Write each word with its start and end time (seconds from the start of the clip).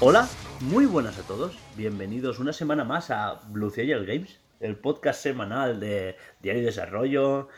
Hola, 0.00 0.28
muy 0.60 0.86
buenas 0.86 1.16
a 1.20 1.22
todos. 1.22 1.56
Bienvenidos 1.76 2.40
una 2.40 2.52
semana 2.52 2.82
más 2.82 3.12
a 3.12 3.40
Blue 3.46 3.70
Ciel 3.70 4.04
Games, 4.06 4.40
el 4.58 4.74
podcast 4.74 5.22
semanal 5.22 5.78
de 5.78 6.16
diario 6.40 6.64
desarrollo, 6.64 7.48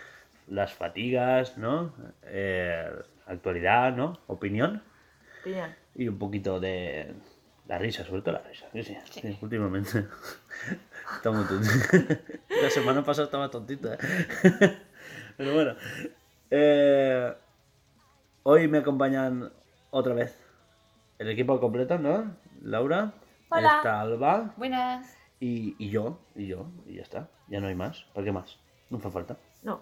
las 0.47 0.75
fatigas, 0.75 1.57
¿no? 1.57 1.95
Eh, 2.25 2.91
actualidad, 3.27 3.97
¿no? 3.97 4.21
Opinión 4.27 4.83
Bien. 5.45 5.80
Y 5.95 6.09
un 6.09 6.19
poquito 6.19 6.61
de 6.61 7.15
la 7.67 7.79
risa, 7.79 8.05
sobre 8.05 8.23
todo 8.23 8.33
la 8.35 8.43
risa. 8.43 8.67
Sí, 8.73 8.83
sí, 8.83 8.97
sí, 9.11 9.39
últimamente. 9.41 10.07
Está 11.17 11.31
muy 11.31 11.45
tonto. 11.45 11.69
La 12.63 12.71
semana 12.71 13.05
pasada 13.05 13.25
estaba 13.27 13.51
tontita. 13.51 13.95
¿eh? 13.95 13.99
Pero 15.37 15.55
bueno. 15.55 15.75
eh, 16.51 17.35
hoy 18.45 18.69
me 18.69 18.79
acompañan 18.79 19.51
otra 19.91 20.15
vez 20.15 20.37
el 21.19 21.29
equipo 21.29 21.59
completo, 21.61 21.99
¿no? 21.99 22.35
Laura, 22.63 23.13
Hola. 23.49 23.77
está 23.79 24.01
Alba 24.01 24.55
Buenas. 24.57 25.17
y, 25.41 25.75
y 25.79 25.91
yo, 25.91 26.19
y 26.37 26.47
yo, 26.47 26.67
y 26.87 26.95
ya 26.97 27.03
está. 27.03 27.29
Ya 27.49 27.61
no 27.61 27.67
hay 27.69 27.75
más. 27.75 28.05
¿Para 28.15 28.25
qué 28.25 28.33
más? 28.33 28.59
No 28.91 28.99
hace 28.99 29.11
falta. 29.11 29.37
No, 29.63 29.81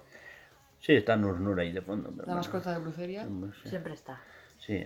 Sí, 0.80 0.94
está 0.94 1.16
Nur 1.16 1.40
Nur 1.40 1.58
ahí 1.60 1.72
de 1.72 1.82
fondo. 1.82 2.08
pero 2.10 2.18
La 2.22 2.24
bueno. 2.34 2.36
mascota 2.36 2.72
de 2.72 2.78
Bruceria. 2.78 3.26
Sí, 3.62 3.68
siempre 3.68 3.94
está. 3.94 4.20
sí. 4.58 4.84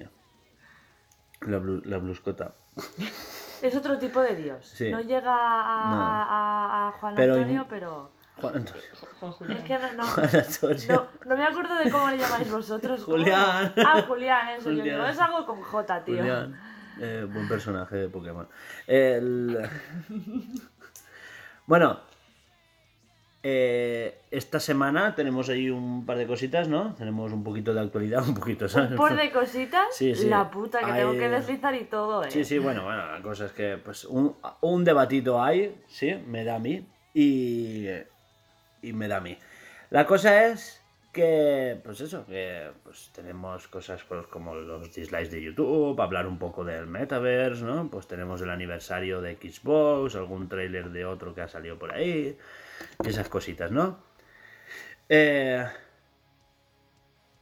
La, 1.46 1.58
blu- 1.58 1.82
la 1.84 1.98
bluscota. 1.98 2.52
Es 3.62 3.76
otro 3.76 3.96
tipo 3.96 4.20
de 4.20 4.34
dios. 4.34 4.66
Sí. 4.66 4.90
No 4.90 5.00
llega 5.00 5.32
a, 5.32 5.90
No. 5.90 6.00
a- 6.02 6.88
a 6.88 6.92
Juan 6.98 7.14
Pero- 7.14 7.34
Antonio, 7.34 7.66
pero... 7.68 8.10
Juan 8.40 8.56
Antonio. 8.56 8.82
Juan 9.20 9.32
Julián. 9.32 9.58
Es 9.58 9.64
que 9.64 9.78
no, 9.78 9.92
no, 9.92 10.04
Juan 10.04 10.30
Antonio. 10.34 10.78
no, 10.88 11.28
no 11.30 11.36
me 11.36 11.44
acuerdo 11.44 11.74
de 11.76 11.88
cómo 11.90 12.10
le 12.10 12.18
llamáis 12.18 12.50
vosotros. 12.50 13.00
¿cómo? 13.04 13.18
Julián. 13.18 13.72
Ah, 13.76 14.02
Julián, 14.08 14.48
eso. 14.48 14.64
Julián. 14.64 15.08
es 15.08 15.20
algo 15.20 15.46
con 15.46 15.60
J, 15.62 16.04
tío. 16.04 16.16
Julián, 16.16 16.60
eh, 17.00 17.24
buen 17.32 17.46
personaje 17.48 17.94
de 17.96 18.08
Pokémon. 18.08 18.48
El- 18.88 19.58
Bueno, 21.66 22.00
eh, 23.44 24.18
esta 24.30 24.60
semana 24.60 25.14
tenemos 25.14 25.48
ahí 25.48 25.68
un 25.70 26.06
par 26.06 26.16
de 26.16 26.26
cositas, 26.26 26.68
¿no? 26.68 26.94
Tenemos 26.94 27.32
un 27.32 27.42
poquito 27.42 27.74
de 27.74 27.80
actualidad, 27.80 28.22
un 28.28 28.34
poquito, 28.34 28.68
¿sabes? 28.68 28.92
Por 28.92 29.16
de 29.16 29.30
cositas, 29.30 29.86
Sí, 29.96 30.14
sí. 30.14 30.28
la 30.28 30.50
puta 30.50 30.78
que 30.80 30.92
tengo 30.92 31.10
Hay- 31.12 31.18
que 31.18 31.28
deslizar 31.28 31.74
y 31.74 31.84
todo, 31.84 32.24
eh. 32.24 32.30
Sí, 32.30 32.44
sí, 32.44 32.58
bueno, 32.58 32.84
bueno, 32.84 33.10
la 33.10 33.20
cosa 33.22 33.46
es 33.46 33.52
que 33.52 33.78
pues 33.82 34.04
un, 34.04 34.34
un 34.60 34.84
debatito 34.84 35.42
hay, 35.42 35.74
sí, 35.88 36.14
me 36.26 36.44
da 36.44 36.56
a 36.56 36.58
mí 36.60 36.86
y, 37.14 37.86
y 38.82 38.92
me 38.92 39.08
da 39.08 39.16
a 39.16 39.20
mí. 39.20 39.36
La 39.90 40.06
cosa 40.06 40.46
es 40.46 40.80
que, 41.12 41.78
pues 41.84 42.00
eso, 42.00 42.24
que 42.24 42.70
pues 42.84 43.10
tenemos 43.14 43.68
cosas 43.68 44.02
pues, 44.08 44.26
como 44.28 44.54
los 44.54 44.94
dislikes 44.94 45.28
de 45.30 45.42
YouTube, 45.42 46.00
hablar 46.00 46.26
un 46.26 46.38
poco 46.38 46.64
del 46.64 46.86
metaverse, 46.86 47.64
¿no? 47.64 47.88
Pues 47.90 48.06
tenemos 48.06 48.40
el 48.40 48.48
aniversario 48.48 49.20
de 49.20 49.34
Xbox, 49.36 50.14
algún 50.16 50.48
tráiler 50.48 50.88
de 50.90 51.04
otro 51.04 51.34
que 51.34 51.42
ha 51.42 51.48
salido 51.48 51.78
por 51.78 51.92
ahí, 51.92 52.38
esas 53.04 53.28
cositas, 53.28 53.70
¿no? 53.70 53.98
Eh, 55.08 55.64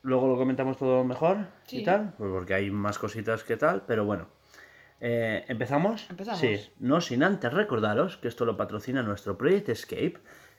Luego 0.03 0.29
lo 0.29 0.37
comentamos 0.37 0.79
todo 0.79 1.05
mejor 1.05 1.47
y 1.71 1.85
tal, 1.85 2.15
pues 2.17 2.31
porque 2.31 2.55
hay 2.55 2.71
más 2.71 2.99
cositas 2.99 3.45
que 3.45 3.57
tal, 3.57 3.83
pero 3.87 4.05
bueno. 4.05 4.29
Eh, 5.01 5.45
¿Empezamos? 5.49 6.09
Empezamos. 6.09 6.41
Sí, 6.41 6.59
no 6.79 7.01
sin 7.01 7.23
antes 7.23 7.53
recordaros 7.53 8.17
que 8.17 8.29
esto 8.29 8.47
lo 8.47 8.57
patrocina 8.57 9.03
nuestro 9.03 9.37
Project 9.37 9.69
Escape, 9.69 10.19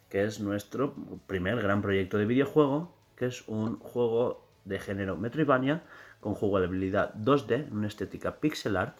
que 0.09 0.25
es 0.25 0.39
nuestro 0.39 0.95
primer 1.25 1.59
gran 1.61 1.81
proyecto 1.81 2.17
de 2.17 2.25
videojuego, 2.25 2.95
que 3.15 3.27
es 3.27 3.47
un 3.47 3.79
juego 3.79 4.47
de 4.65 4.79
género 4.79 5.17
Metroidvania 5.17 5.83
con 6.19 6.35
jugabilidad 6.35 7.15
2D, 7.15 7.67
en 7.67 7.77
una 7.77 7.87
estética 7.87 8.39
pixel 8.39 8.77
art, 8.77 8.97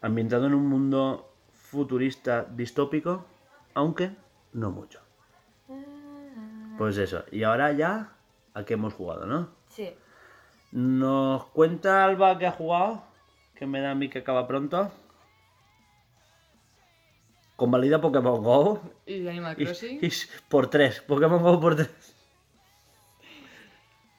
ambientado 0.00 0.46
en 0.46 0.54
un 0.54 0.66
mundo 0.66 1.30
futurista 1.52 2.44
distópico, 2.44 3.26
aunque 3.74 4.12
no 4.58 4.70
mucho. 4.70 5.00
Pues 6.76 6.96
eso, 6.96 7.24
y 7.32 7.42
ahora 7.42 7.72
ya 7.72 8.12
a 8.54 8.64
qué 8.64 8.74
hemos 8.74 8.94
jugado, 8.94 9.26
¿no? 9.26 9.48
Sí. 9.68 9.90
Nos 10.72 11.46
cuenta 11.46 12.04
Alba 12.04 12.38
que 12.38 12.46
ha 12.46 12.52
jugado, 12.52 13.02
que 13.54 13.66
me 13.66 13.80
da 13.80 13.90
a 13.92 13.94
mí 13.94 14.08
que 14.08 14.20
acaba 14.20 14.46
pronto. 14.46 14.90
Convalida 17.56 18.00
Pokémon 18.00 18.42
Go. 18.42 18.80
Y 19.06 19.20
de 19.20 19.30
Animal 19.30 19.56
Y- 19.58 19.64
Crossing. 19.64 19.98
y 20.02 20.10
por 20.48 20.70
tres, 20.70 21.00
Pokémon 21.00 21.42
Go 21.42 21.58
por 21.60 21.74
tres. 21.76 22.14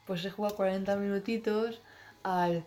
Pues 0.06 0.24
he 0.24 0.30
jugado 0.30 0.56
40 0.56 0.96
minutitos 0.96 1.80
al. 2.22 2.64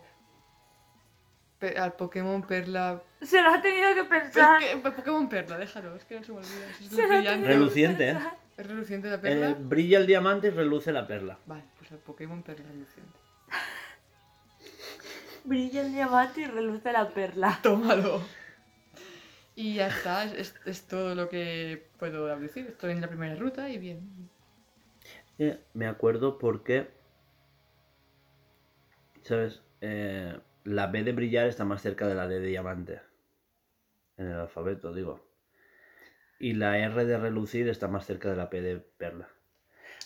Al 1.70 1.94
Pokémon 1.94 2.42
Perla. 2.46 3.02
Se 3.22 3.40
lo 3.42 3.48
ha 3.50 3.60
tenido 3.62 3.94
que 3.94 4.00
Es 4.00 4.06
pensar. 4.06 4.60
que, 4.60 4.76
pe- 4.76 4.90
Pokémon 4.90 5.28
Perla, 5.28 5.58
déjalo, 5.58 5.94
es 5.96 6.04
que 6.04 6.16
no 6.18 6.24
se 6.24 6.32
me 6.32 6.38
olvida. 6.38 6.66
Es 6.80 6.88
Se 6.88 7.06
brillante. 7.06 7.46
Reluciente, 7.48 8.10
¿eh? 8.10 8.18
¿Es 8.56 8.66
reluciente 8.66 9.08
la 9.10 9.20
perla? 9.20 9.50
Eh, 9.50 9.56
brilla 9.58 9.98
el 9.98 10.06
diamante 10.06 10.46
y 10.46 10.50
reluce 10.50 10.92
la 10.92 11.06
perla. 11.06 11.38
Vale, 11.46 11.64
pues 11.78 11.90
el 11.90 11.98
Pokémon 11.98 12.42
Perla 12.42 12.66
reluciente. 12.68 13.18
Brilla 15.44 15.82
el 15.82 15.92
diamante 15.92 16.40
y 16.42 16.46
reluce 16.46 16.92
la 16.92 17.08
perla. 17.10 17.58
Tómalo. 17.62 18.22
Y 19.56 19.74
ya 19.74 19.88
está, 19.88 20.24
es, 20.24 20.32
es- 20.34 20.54
es 20.66 20.86
todo 20.86 21.14
lo 21.14 21.28
que 21.28 21.86
puedo 21.98 22.26
decir. 22.38 22.66
Estoy 22.68 22.92
en 22.92 23.00
la 23.00 23.08
primera 23.08 23.34
ruta 23.34 23.68
y 23.68 23.78
bien. 23.78 24.30
Eh, 25.38 25.60
me 25.74 25.86
acuerdo 25.88 26.38
porque, 26.38 26.90
¿sabes? 29.22 29.60
Eh, 29.80 30.38
la 30.64 30.86
B 30.88 31.02
de 31.04 31.12
brillar 31.12 31.46
está 31.46 31.64
más 31.64 31.82
cerca 31.82 32.06
de 32.06 32.14
la 32.14 32.26
D 32.26 32.40
de 32.40 32.46
diamante. 32.46 33.00
En 34.16 34.26
el 34.28 34.38
alfabeto, 34.40 34.92
digo. 34.92 35.24
Y 36.38 36.54
la 36.54 36.78
R 36.78 37.04
de 37.04 37.16
relucir 37.18 37.68
está 37.68 37.88
más 37.88 38.06
cerca 38.06 38.28
de 38.30 38.36
la 38.36 38.50
P 38.50 38.60
de 38.60 38.76
perla. 38.78 39.28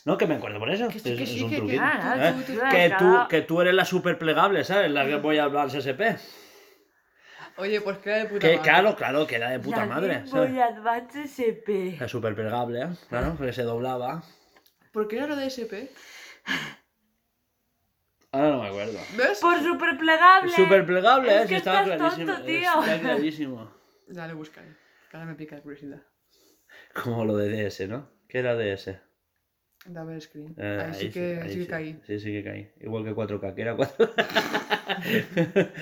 No, 0.05 0.17
que 0.17 0.27
me 0.27 0.35
acuerdo 0.37 0.59
por 0.59 0.71
eso. 0.71 0.89
Que 0.89 0.99
sí, 1.01 1.11
es, 1.13 1.17
que 1.19 1.25
es 1.25 1.31
sí, 1.31 1.43
un 1.43 1.51
que- 1.51 1.57
tú- 1.57 1.63
tú- 1.63 1.69
que, 1.69 2.89
tú, 2.91 2.99
cada- 2.99 3.29
que 3.29 3.43
tú 3.43 3.61
eres 3.61 3.75
la 3.75 3.85
super 3.85 4.19
plegable, 4.19 4.65
¿sabes? 4.65 4.91
La 4.91 5.05
que 5.07 5.17
voy 5.17 5.39
a 5.39 5.45
hablar 5.45 5.69
SSP. 5.71 6.17
Oye, 7.57 7.81
pues 7.81 7.99
queda 7.99 8.19
de 8.19 8.25
puta 8.27 8.41
Que, 8.41 8.57
madre. 8.57 8.63
claro, 8.71 8.97
claro, 8.97 9.27
que 9.27 9.35
era 9.37 9.51
de 9.51 9.59
puta 9.59 9.79
La 9.85 9.87
madre. 9.87 10.27
¿sabes? 10.27 10.51
Boy 10.53 10.61
Advance 10.61 11.23
SP. 11.27 11.97
La 11.99 12.07
super 12.09 12.35
plegable, 12.35 12.83
¿eh? 12.83 12.89
Claro, 13.09 13.35
porque 13.37 13.53
se 13.53 13.63
doblaba. 13.63 14.23
¿Por 14.93 15.09
qué 15.09 15.17
era 15.17 15.27
lo 15.27 15.35
de 15.37 15.47
SP? 15.51 15.91
Ahora 18.39 18.51
no 18.57 18.63
me 18.63 18.69
acuerdo. 18.69 18.99
¿Ves? 19.17 19.41
Por 19.41 19.59
super 19.63 19.99
plegable. 19.99 20.51
Super 20.53 20.87
plegable, 20.87 21.35
Es 21.37 21.41
¿eh? 21.43 21.43
que 21.43 21.49
Sí, 21.49 21.55
estaba 21.57 21.85
clarísimo. 21.85 22.27
tonto, 22.33 22.45
tío. 22.45 22.81
Está 22.83 23.01
clarísimo. 23.01 23.71
Dale, 24.09 24.35
buscaré. 24.35 24.69
Que 25.11 25.17
ahora 25.17 25.27
me 25.29 25.35
pica 25.35 25.57
la 25.57 25.63
curiosidad. 25.63 26.03
Como 27.03 27.25
lo 27.25 27.37
de 27.37 27.49
DS, 27.65 27.89
¿no? 27.89 28.11
¿Qué 28.29 28.39
era 28.39 28.55
DS? 28.55 29.01
Double 29.87 30.21
screen. 30.21 30.55
Eh, 30.59 30.83
ahí, 30.87 30.95
sí 30.95 31.11
que, 31.11 31.41
ahí 31.43 31.51
sí 31.53 31.59
que 31.61 31.67
caí. 31.67 32.01
Sí, 32.07 32.19
sí 32.21 32.33
que 32.33 32.45
caí. 32.45 32.73
Igual 32.81 33.05
que 33.05 33.15
4K, 33.15 33.55
que 33.55 33.63
era 33.63 33.77
4K. 33.77 34.13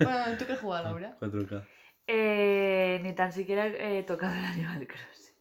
Bueno, 0.00 0.38
¿tú 0.38 0.46
qué 0.46 0.52
has 0.52 0.60
jugado, 0.60 0.84
Laura? 0.84 1.16
4K. 1.20 1.66
Eh, 2.08 3.00
ni 3.02 3.14
tan 3.14 3.32
siquiera 3.32 3.66
he 3.66 4.02
tocado 4.04 4.34
el 4.34 4.44
Animal 4.44 4.86
Crossing. 4.86 5.34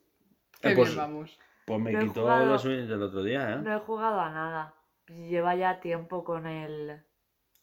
Qué 0.62 0.72
pues- 0.76 0.90
bien 0.90 0.98
vamos. 0.98 1.40
Pues 1.68 1.80
me 1.82 1.92
No 1.94 2.00
quitó 2.02 2.22
jugado. 2.22 2.46
la 2.52 2.58
Switch 2.60 2.86
del 2.88 3.02
otro 3.02 3.24
día, 3.24 3.54
¿eh? 3.54 3.58
No 3.62 3.76
he 3.76 3.80
jugado 3.80 4.20
a 4.20 4.30
nada. 4.30 4.76
Lleva 5.08 5.56
ya 5.56 5.80
tiempo 5.80 6.24
con 6.24 6.48
el... 6.48 7.04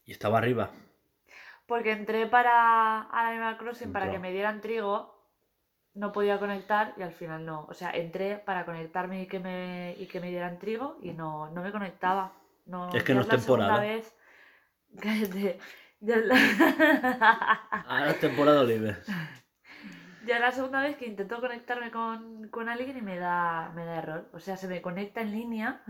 Y 0.04 0.12
estaba 0.12 0.38
arriba. 0.38 0.70
Porque 1.66 1.92
entré 1.92 2.26
para 2.26 3.02
al 3.02 3.26
Animal 3.26 3.56
Crossing 3.56 3.92
para 3.92 4.10
que 4.10 4.18
me 4.18 4.32
dieran 4.32 4.60
trigo, 4.60 5.22
no 5.94 6.12
podía 6.12 6.38
conectar 6.38 6.94
y 6.96 7.02
al 7.02 7.12
final 7.12 7.44
no. 7.44 7.66
O 7.68 7.74
sea, 7.74 7.90
entré 7.90 8.36
para 8.38 8.64
conectarme 8.64 9.22
y 9.22 9.26
que 9.26 9.38
me, 9.38 9.94
y 9.98 10.06
que 10.06 10.20
me 10.20 10.30
dieran 10.30 10.58
trigo 10.58 10.98
y 11.02 11.12
no, 11.12 11.50
no 11.50 11.62
me 11.62 11.72
conectaba. 11.72 12.32
No, 12.66 12.88
Es 12.92 13.02
que 13.02 13.12
ya 13.12 13.14
no 13.14 13.20
es 13.22 13.28
la 13.28 13.38
segunda 13.38 13.66
temporada. 13.66 13.80
Vez... 13.80 14.16
Cállate. 15.00 15.58
Ya 16.04 16.16
es 16.16 16.26
la... 16.26 16.34
Ahora 17.86 18.10
es 18.10 18.18
temporada 18.18 18.64
libre. 18.64 18.96
ya 20.26 20.34
es 20.34 20.40
la 20.40 20.50
segunda 20.50 20.82
vez 20.82 20.96
que 20.96 21.06
intento 21.06 21.40
conectarme 21.40 21.92
con, 21.92 22.48
con 22.48 22.68
alguien 22.68 22.96
y 22.98 23.02
me 23.02 23.16
da, 23.16 23.70
me 23.76 23.84
da 23.84 23.98
error. 23.98 24.28
O 24.32 24.40
sea, 24.40 24.56
se 24.56 24.66
me 24.66 24.82
conecta 24.82 25.20
en 25.20 25.30
línea 25.30 25.84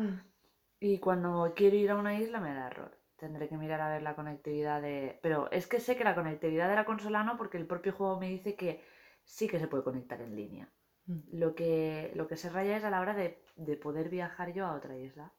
y 0.84 0.99
cuando 0.99 1.52
quiero 1.55 1.76
ir 1.76 1.90
a 1.93 1.96
una 1.96 2.19
isla 2.19 2.40
me 2.40 2.52
da 2.52 2.67
error. 2.67 2.90
Tendré 3.17 3.49
que 3.49 3.56
mirar 3.56 3.81
a 3.81 3.88
ver 3.88 4.02
la 4.02 4.17
conectividad 4.17 4.82
de... 4.82 5.19
Pero 5.23 5.49
es 5.52 5.69
que 5.69 5.79
sé 5.79 5.94
que 5.96 6.02
la 6.02 6.17
conectividad 6.17 6.69
de 6.69 6.75
la 6.75 6.84
consola 6.84 7.23
no, 7.23 7.37
porque 7.37 7.56
el 7.56 7.67
propio 7.67 7.93
juego 7.93 8.19
me 8.19 8.29
dice 8.29 8.56
que 8.56 8.82
sí 9.23 9.46
que 9.46 9.61
se 9.61 9.69
puede 9.69 9.84
conectar 9.84 10.20
en 10.20 10.34
línea. 10.34 10.69
Mm. 11.06 11.19
Lo 11.34 11.55
que, 11.55 12.11
lo 12.17 12.26
que 12.26 12.37
se 12.37 12.50
raya 12.50 12.76
es 12.76 12.82
a 12.82 12.90
la 12.90 13.00
hora 13.00 13.14
de, 13.14 13.38
de 13.55 13.76
poder 13.76 14.08
viajar 14.08 14.52
yo 14.52 14.67
a 14.67 14.75
otra 14.75 14.96
isla. 14.99 15.32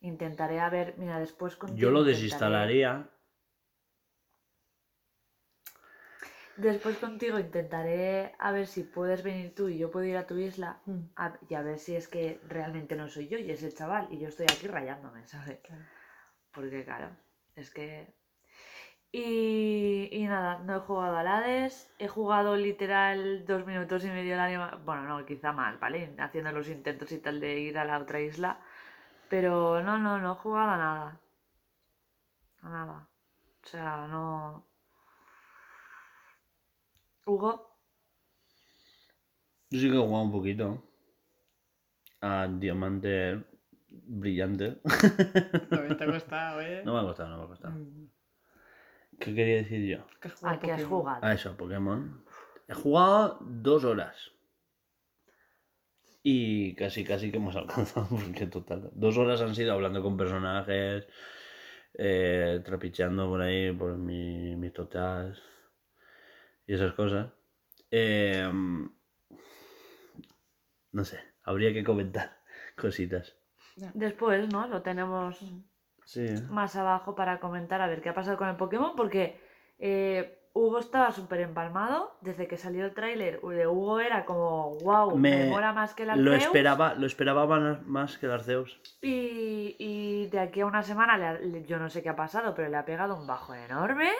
Intentaré 0.00 0.60
a 0.60 0.68
ver, 0.68 0.94
mira, 0.98 1.18
después 1.18 1.56
con 1.56 1.74
Yo 1.74 1.90
lo 1.90 2.00
intentaré- 2.00 2.12
desinstalaría 2.12 3.08
después 6.58 6.98
contigo 6.98 7.38
intentaré 7.38 8.34
a 8.38 8.52
ver 8.52 8.66
si 8.66 8.82
puedes 8.84 9.22
venir 9.22 9.54
tú 9.54 9.68
y 9.68 9.78
yo 9.78 9.90
puedo 9.90 10.06
ir 10.06 10.16
a 10.16 10.26
tu 10.26 10.36
isla 10.36 10.78
Mm, 10.86 11.00
a- 11.16 11.38
y 11.48 11.54
a 11.54 11.62
ver 11.62 11.78
si 11.78 11.96
es 11.96 12.08
que 12.08 12.40
realmente 12.48 12.96
no 12.96 13.08
soy 13.08 13.28
yo 13.28 13.38
y 13.38 13.50
es 13.50 13.62
el 13.62 13.74
chaval 13.74 14.08
y 14.10 14.18
yo 14.18 14.28
estoy 14.28 14.46
aquí 14.52 14.66
rayándome, 14.66 15.26
¿sabes? 15.26 15.58
claro. 15.62 15.82
Porque 16.52 16.84
claro, 16.84 17.10
es 17.56 17.70
que... 17.70 18.14
Y, 19.10 20.08
y 20.12 20.26
nada, 20.26 20.58
no 20.58 20.76
he 20.76 20.80
jugado 20.80 21.16
al 21.16 21.26
Hades, 21.28 21.90
he 21.98 22.08
jugado 22.08 22.56
literal 22.56 23.44
dos 23.46 23.64
minutos 23.66 24.04
y 24.04 24.08
medio 24.10 24.34
el 24.34 24.40
anima... 24.40 24.78
Bueno, 24.84 25.02
no, 25.04 25.24
quizá 25.24 25.52
mal, 25.52 25.78
¿vale? 25.78 26.14
Haciendo 26.18 26.52
los 26.52 26.68
intentos 26.68 27.10
y 27.12 27.18
tal 27.18 27.40
de 27.40 27.58
ir 27.58 27.78
a 27.78 27.84
la 27.86 27.98
otra 27.98 28.20
isla. 28.20 28.60
Pero 29.30 29.82
no, 29.82 29.98
no, 29.98 30.18
no 30.18 30.32
he 30.32 30.36
jugado 30.36 30.70
a 30.72 30.76
nada. 30.78 31.20
A 32.62 32.68
nada. 32.68 33.08
O 33.64 33.66
sea, 33.66 34.06
no... 34.08 34.64
Hugo, 37.28 37.76
Yo 39.68 39.80
sí 39.80 39.90
que 39.90 39.96
he 39.96 40.00
jugado 40.00 40.22
un 40.24 40.32
poquito. 40.32 40.82
A 42.22 42.48
Diamante 42.48 43.44
Brillante. 43.90 44.78
También 45.68 45.98
te 45.98 46.04
ha 46.04 46.06
costado, 46.06 46.62
¿eh? 46.62 46.82
No 46.86 46.94
me 46.94 47.00
ha 47.00 47.02
costado, 47.02 47.28
no 47.28 47.38
me 47.38 47.44
ha 47.44 47.48
costado. 47.48 47.74
Mm, 47.74 48.08
¿Qué 49.20 49.34
quería 49.34 49.56
decir 49.56 49.86
yo? 49.86 50.06
que 50.20 50.28
has 50.28 50.34
jugado 50.34 50.56
¿a 50.56 50.60
qué 50.60 50.72
has 50.72 50.84
jugado? 50.84 51.18
A 51.22 51.32
eso, 51.34 51.54
Pokémon. 51.54 52.24
He 52.66 52.72
jugado 52.72 53.38
dos 53.42 53.84
horas. 53.84 54.16
Y 56.22 56.74
casi, 56.76 57.04
casi 57.04 57.30
que 57.30 57.36
hemos 57.36 57.56
alcanzado, 57.56 58.08
porque 58.10 58.46
total. 58.46 58.90
Dos 58.94 59.18
horas 59.18 59.42
han 59.42 59.54
sido 59.54 59.74
hablando 59.74 60.02
con 60.02 60.16
personajes, 60.16 61.06
eh, 61.92 62.62
trapicheando 62.64 63.28
por 63.28 63.42
ahí 63.42 63.70
por 63.72 63.98
mi, 63.98 64.56
mis 64.56 64.72
totas 64.72 65.38
y 66.68 66.74
esas 66.74 66.92
cosas. 66.92 67.26
Eh, 67.90 68.48
no 70.92 71.04
sé, 71.04 71.18
habría 71.44 71.72
que 71.72 71.82
comentar 71.84 72.38
cositas. 72.76 73.34
Después, 73.94 74.48
¿no? 74.52 74.66
Lo 74.68 74.82
tenemos 74.82 75.38
Sí. 76.04 76.26
más 76.50 76.74
abajo 76.74 77.14
para 77.14 77.38
comentar 77.38 77.80
a 77.82 77.86
ver 77.86 78.00
qué 78.00 78.08
ha 78.08 78.14
pasado 78.14 78.36
con 78.38 78.48
el 78.48 78.56
Pokémon, 78.56 78.96
porque 78.96 79.38
eh, 79.78 80.38
Hugo 80.54 80.78
estaba 80.78 81.12
súper 81.12 81.40
empalmado. 81.40 82.16
Desde 82.22 82.48
que 82.48 82.56
salió 82.56 82.84
el 82.86 82.94
tráiler 82.94 83.40
de 83.42 83.66
Hugo 83.66 84.00
era 84.00 84.24
como, 84.24 84.76
wow, 84.78 85.16
me, 85.16 85.44
Me- 85.44 85.50
mola 85.50 85.72
más 85.74 85.94
que 85.94 86.04
el 86.04 86.08
Lo 86.08 86.32
Arceus. 86.32 86.44
esperaba, 86.46 86.94
lo 86.94 87.06
esperaba 87.06 87.46
más- 87.46 87.86
más 87.86 88.16
que 88.18 88.24
el 88.26 88.32
Arceus. 88.32 88.80
Y, 89.02 89.76
y 89.78 90.26
de 90.28 90.40
aquí 90.40 90.60
a 90.62 90.66
una 90.66 90.82
semana, 90.82 91.18
le 91.18 91.26
ha- 91.26 91.38
le- 91.38 91.64
yo 91.64 91.78
no 91.78 91.90
sé 91.90 92.02
qué 92.02 92.08
ha 92.08 92.16
pasado, 92.16 92.54
pero 92.54 92.68
le 92.70 92.76
ha 92.78 92.84
pegado 92.86 93.14
un 93.14 93.26
bajo 93.26 93.54
enorme. 93.54 94.10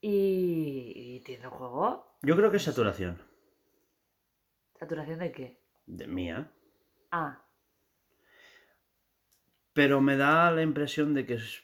Y, 0.00 0.92
y 1.16 1.20
tiene 1.20 1.46
un 1.48 1.52
juego. 1.54 2.16
Yo 2.22 2.36
creo 2.36 2.50
que 2.50 2.56
es 2.58 2.62
saturación. 2.62 3.20
¿Saturación 4.78 5.18
de 5.18 5.32
qué? 5.32 5.60
De 5.86 6.06
mía. 6.06 6.50
Ah, 7.10 7.42
Pero 9.72 10.00
me 10.00 10.16
da 10.16 10.50
la 10.50 10.62
impresión 10.62 11.14
de 11.14 11.24
que 11.26 11.34
es... 11.34 11.62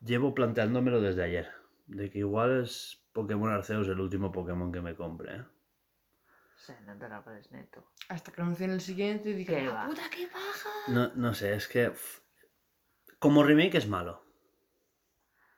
llevo 0.00 0.34
planteándomelo 0.34 1.00
desde 1.00 1.22
ayer. 1.22 1.50
De 1.86 2.10
que 2.10 2.18
igual 2.20 2.62
es 2.62 3.02
Pokémon 3.12 3.50
Arceus 3.50 3.88
el 3.88 4.00
último 4.00 4.32
Pokémon 4.32 4.72
que 4.72 4.80
me 4.80 4.94
compre. 4.96 5.36
¿eh? 5.36 5.44
sí, 6.56 6.72
no 6.86 6.96
te 6.98 7.08
lo 7.08 7.22
pones 7.24 7.50
neto. 7.52 7.84
Hasta 8.08 8.32
que 8.32 8.40
anuncien 8.42 8.70
el 8.70 8.80
siguiente 8.80 9.30
y 9.30 9.34
digan, 9.34 9.56
¿Qué 9.64 9.66
"¡Ah, 9.70 9.74
va? 9.74 9.86
puta, 9.88 10.02
qué 10.10 10.26
baja! 10.26 10.70
No, 10.88 11.12
no 11.14 11.34
sé, 11.34 11.54
es 11.54 11.68
que... 11.68 11.92
Como 13.18 13.42
remake 13.44 13.76
es 13.76 13.86
malo. 13.88 14.24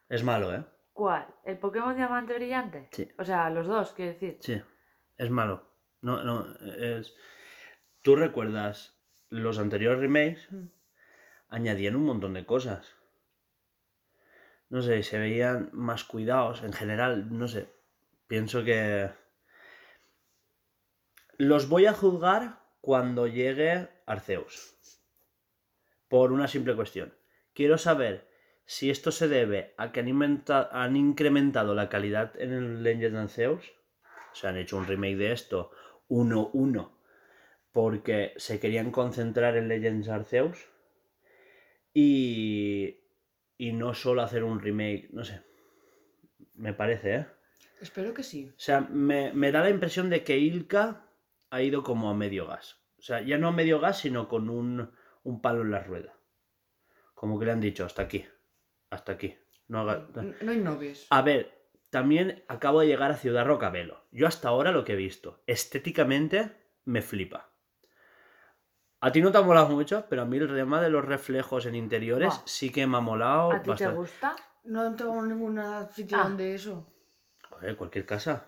Es 0.09 0.23
malo, 0.23 0.55
¿eh? 0.55 0.65
¿Cuál? 0.95 1.27
¿El 1.45 1.59
Pokémon 1.59 1.97
Diamante 1.97 2.35
Brillante? 2.35 2.89
Sí. 2.93 3.11
O 3.19 3.25
sea, 3.25 3.51
los 3.51 3.67
dos, 3.67 3.93
quiero 3.93 4.13
decir. 4.13 4.39
Sí, 4.41 4.63
es 5.19 5.29
malo. 5.29 5.69
No, 6.01 6.23
no, 6.23 6.47
es... 6.79 7.15
¿Tú 8.01 8.15
recuerdas 8.15 8.97
los 9.29 9.59
anteriores 9.59 9.99
remakes? 9.99 10.47
Mm. 10.53 10.67
Añadían 11.49 11.97
un 11.97 12.05
montón 12.05 12.35
de 12.35 12.47
cosas. 12.47 12.95
No 14.69 14.83
sé, 14.83 15.03
se 15.03 15.19
veían 15.19 15.71
más 15.73 16.05
cuidados 16.05 16.63
en 16.63 16.73
general, 16.73 17.27
no 17.37 17.49
sé. 17.49 17.69
Pienso 18.29 18.63
que... 18.63 19.11
Los 21.37 21.69
voy 21.69 21.87
a 21.87 21.93
juzgar 21.93 22.61
cuando 22.81 23.27
llegue 23.27 23.89
Arceus. 24.07 24.79
Por 26.09 26.31
una 26.31 26.47
simple 26.47 26.77
cuestión. 26.77 27.13
Quiero 27.53 27.79
saber 27.79 28.29
si 28.67 28.91
esto 28.91 29.11
se 29.11 29.29
debe 29.29 29.75
a 29.77 29.93
que 29.93 30.01
han, 30.01 30.45
han 30.73 30.97
incrementado 30.97 31.75
la 31.75 31.89
calidad 31.89 32.33
en 32.41 32.53
el 32.53 32.83
Legend 32.83 33.17
Arceus. 33.17 33.73
O 34.33 34.35
sea, 34.35 34.51
han 34.51 34.57
hecho 34.57 34.77
un 34.77 34.87
remake 34.87 35.17
de 35.17 35.33
esto 35.33 35.71
1-1 36.09 36.91
porque 37.73 38.35
se 38.37 38.61
querían 38.61 38.91
concentrar 38.91 39.57
en 39.57 39.69
Legends 39.69 40.09
Arceus 40.09 40.69
y, 41.93 43.01
y 43.59 43.73
no 43.73 43.95
solo 43.95 44.23
hacer 44.23 44.45
un 44.45 44.61
remake, 44.61 45.09
no 45.13 45.25
sé, 45.25 45.43
me 46.55 46.73
parece, 46.73 47.15
¿eh? 47.15 47.27
Espero 47.81 48.15
que 48.15 48.23
sí. 48.23 48.49
O 48.49 48.61
sea, 48.61 48.81
me, 48.81 49.33
me 49.33 49.51
da 49.51 49.61
la 49.61 49.71
impresión 49.71 50.09
de 50.09 50.23
que 50.23 50.39
Ilka 50.39 51.09
ha 51.51 51.63
ido 51.63 51.83
como 51.83 52.11
a 52.11 52.15
medio 52.15 52.47
gas. 52.47 52.81
O 52.99 53.03
sea, 53.03 53.21
ya 53.23 53.39
no 53.39 53.49
a 53.49 53.53
medio 53.53 53.81
gas, 53.81 53.99
sino 53.99 54.29
con 54.29 54.49
un, 54.49 54.93
un 55.25 55.43
palo 55.43 55.63
en 55.63 55.73
la 55.73 55.83
rueda. 55.83 56.17
Como 57.15 57.39
que 57.39 57.47
le 57.47 57.53
han 57.53 57.61
dicho, 57.61 57.85
hasta 57.85 58.03
aquí, 58.03 58.25
hasta 58.95 59.13
aquí. 59.13 59.37
No 59.69 59.81
haga... 59.81 60.07
No 60.43 60.53
innoves. 60.53 61.07
A 61.11 61.23
ver, 61.23 61.69
también 61.91 62.45
acabo 62.49 62.81
de 62.81 62.87
llegar 62.87 63.11
a 63.11 63.17
Ciudad 63.17 63.47
Rocabelo. 63.47 64.05
Yo 64.11 64.27
hasta 64.27 64.49
ahora 64.49 64.73
lo 64.73 64.85
que 64.85 64.93
he 64.93 64.97
visto, 64.97 65.43
estéticamente, 65.47 66.53
me 66.85 67.03
flipa. 67.03 67.51
A 69.01 69.13
ti 69.13 69.21
no 69.21 69.31
te 69.31 69.39
ha 69.39 69.43
molado 69.43 69.69
mucho, 69.69 70.07
pero 70.09 70.23
a 70.23 70.25
mí 70.25 70.39
el 70.39 70.49
tema 70.49 70.81
de 70.81 70.89
los 70.91 71.05
reflejos 71.05 71.67
en 71.67 71.75
interiores 71.75 72.41
sí 72.47 72.71
que 72.71 72.87
me 72.87 72.97
ha 72.97 73.01
molado 73.01 73.53
¿A 73.53 73.57
ti 73.59 73.65
te 73.65 73.71
bastante. 73.71 73.97
gusta? 73.99 74.37
No 74.65 74.95
tengo 74.97 75.23
ninguna 75.23 75.87
sitio 75.91 76.17
Ah. 76.19 76.23
donde 76.25 76.55
eso. 76.55 76.87
Joder, 77.51 77.77
cualquier 77.77 78.07
casa. 78.07 78.47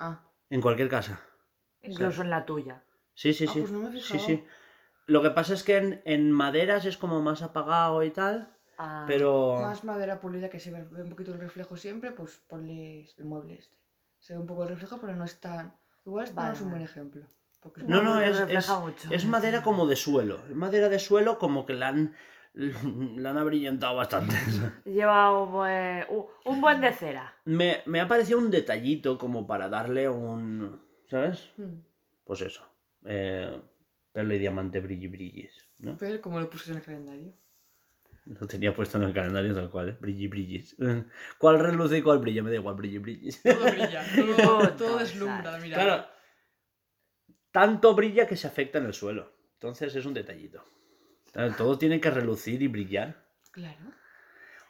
Ah, 0.00 0.20
En 0.50 0.60
cualquier 0.60 0.88
casa. 0.88 1.20
Incluso 1.82 2.22
en 2.22 2.30
la 2.30 2.44
tuya. 2.44 2.82
Sí, 3.14 3.32
sí, 3.32 3.46
Ah, 3.48 3.52
sí. 3.52 3.60
pues 3.60 3.70
no 3.72 3.78
me 3.90 3.96
he 3.96 4.00
sí, 4.00 4.18
sí. 4.18 4.44
Lo 5.06 5.22
que 5.22 5.30
pasa 5.30 5.54
es 5.54 5.62
que 5.62 5.76
en, 5.76 6.02
en 6.04 6.32
maderas 6.32 6.84
es 6.84 6.96
como 6.98 7.22
más 7.22 7.42
apagado 7.42 8.02
y 8.02 8.10
tal, 8.10 8.56
Ah, 8.78 9.04
pero... 9.08 9.58
más 9.60 9.82
madera 9.84 10.20
pulida 10.20 10.48
que 10.48 10.60
se 10.60 10.70
ve 10.70 11.02
un 11.02 11.10
poquito 11.10 11.32
el 11.34 11.40
reflejo 11.40 11.76
siempre, 11.76 12.12
pues 12.12 12.40
ponle 12.48 13.08
el 13.18 13.24
mueble 13.24 13.54
este. 13.58 13.76
Se 14.18 14.32
ve 14.34 14.38
un 14.40 14.46
poco 14.46 14.62
el 14.62 14.68
reflejo, 14.70 14.98
pero 15.00 15.14
no 15.16 15.24
es 15.24 15.40
tan... 15.40 15.74
Igual 16.06 16.24
este 16.26 16.40
no 16.40 16.52
es 16.52 16.60
un 16.60 16.70
buen 16.70 16.82
ejemplo. 16.82 17.22
porque 17.60 17.82
No, 17.82 18.02
no, 18.02 18.14
No, 18.14 18.20
es, 18.20 18.38
es- 18.48 18.68
mucho. 18.70 19.08
es 19.10 19.24
madera 19.26 19.62
como 19.62 19.86
de 19.86 19.96
suelo. 19.96 20.38
Es 20.48 20.54
madera 20.54 20.88
de 20.88 20.98
suelo 20.98 21.38
como 21.38 21.66
que 21.66 21.74
la 21.74 21.88
han, 21.88 22.14
la 22.54 23.30
han 23.30 23.38
abrillantado 23.38 23.96
bastante. 23.96 24.34
Lleva 24.84 25.42
un 25.42 25.52
buen, 25.52 26.04
un- 26.44 26.60
buen 26.60 26.80
de 26.80 26.92
cera. 26.92 27.34
Me, 27.44 27.82
me 27.86 28.00
ha 28.00 28.08
parecido 28.08 28.38
un 28.38 28.50
detallito 28.50 29.18
como 29.18 29.46
para 29.46 29.68
darle 29.68 30.08
un... 30.08 30.80
¿Sabes? 31.10 31.50
Hmm. 31.56 31.80
Pues 32.24 32.42
eso. 32.42 32.62
Eh, 33.04 33.60
perla 34.12 34.34
y 34.34 34.38
diamante 34.38 34.80
brilli 34.80 35.08
brillis, 35.08 35.68
¿no? 35.78 35.96
Pero 35.98 36.20
como 36.20 36.38
lo 36.40 36.48
puse 36.50 36.70
en 36.70 36.78
el 36.78 36.82
calendario. 36.84 37.32
Lo 38.28 38.46
tenía 38.46 38.74
puesto 38.74 38.98
en 38.98 39.04
el 39.04 39.14
calendario 39.14 39.54
tal 39.54 39.70
cual, 39.70 39.88
¿eh? 39.90 39.96
Brilli 39.98 40.28
brillis. 40.28 40.76
¿Cuál 41.38 41.58
reluce 41.60 41.98
y 41.98 42.02
cuál 42.02 42.18
brilla? 42.18 42.42
Me 42.42 42.50
da 42.50 42.56
igual, 42.56 42.74
brilli 42.74 42.98
brillis. 42.98 43.42
Todo 43.42 43.70
brilla, 43.70 44.04
todo, 44.36 44.68
Todo, 44.74 44.98
deslumbra 44.98 45.52
la 45.52 45.58
mirada. 45.58 45.84
Claro. 45.84 46.06
Tanto 47.50 47.94
brilla 47.94 48.26
que 48.26 48.36
se 48.36 48.46
afecta 48.46 48.78
en 48.78 48.86
el 48.86 48.94
suelo. 48.94 49.32
Entonces 49.54 49.94
es 49.96 50.04
un 50.04 50.14
detallito. 50.14 50.62
Claro, 51.32 51.54
Todo 51.56 51.78
tiene 51.78 52.00
que 52.00 52.10
relucir 52.10 52.60
y 52.62 52.68
brillar. 52.68 53.24
Claro. 53.50 53.92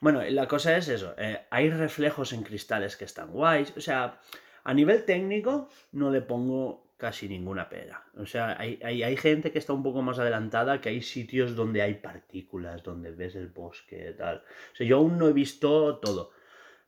Bueno, 0.00 0.22
la 0.22 0.46
cosa 0.46 0.76
es 0.76 0.88
eso. 0.88 1.14
eh, 1.18 1.46
hay 1.50 1.70
reflejos 1.70 2.32
en 2.32 2.44
cristales 2.44 2.96
que 2.96 3.04
están 3.04 3.32
guays. 3.32 3.74
O 3.76 3.80
sea, 3.80 4.20
a 4.62 4.74
nivel 4.74 5.04
técnico 5.04 5.68
no 5.92 6.10
le 6.10 6.20
pongo 6.22 6.87
casi 6.98 7.28
ninguna 7.28 7.68
pega. 7.68 8.04
O 8.16 8.26
sea, 8.26 8.60
hay, 8.60 8.78
hay, 8.82 9.02
hay 9.02 9.16
gente 9.16 9.50
que 9.52 9.58
está 9.58 9.72
un 9.72 9.82
poco 9.82 10.02
más 10.02 10.18
adelantada, 10.18 10.80
que 10.80 10.90
hay 10.90 11.00
sitios 11.00 11.54
donde 11.54 11.80
hay 11.80 11.94
partículas, 11.94 12.82
donde 12.82 13.12
ves 13.12 13.36
el 13.36 13.48
bosque, 13.48 14.14
tal. 14.18 14.38
O 14.72 14.76
sea, 14.76 14.86
yo 14.86 14.98
aún 14.98 15.16
no 15.16 15.28
he 15.28 15.32
visto 15.32 15.98
todo. 15.98 16.32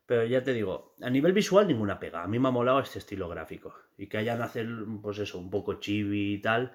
Pero 0.04 0.24
ya 0.24 0.42
te 0.42 0.52
digo, 0.52 0.94
a 1.00 1.08
nivel 1.08 1.32
visual 1.32 1.68
ninguna 1.68 2.00
pega. 2.00 2.24
A 2.24 2.26
mí 2.26 2.40
me 2.40 2.48
ha 2.48 2.50
molado 2.50 2.80
este 2.80 2.98
estilo 2.98 3.28
gráfico. 3.28 3.72
Y 3.96 4.08
que 4.08 4.18
hayan 4.18 4.42
hacer, 4.42 4.66
pues 5.00 5.18
eso, 5.18 5.38
un 5.38 5.50
poco 5.50 5.74
chibi 5.74 6.34
y 6.34 6.42
tal. 6.42 6.72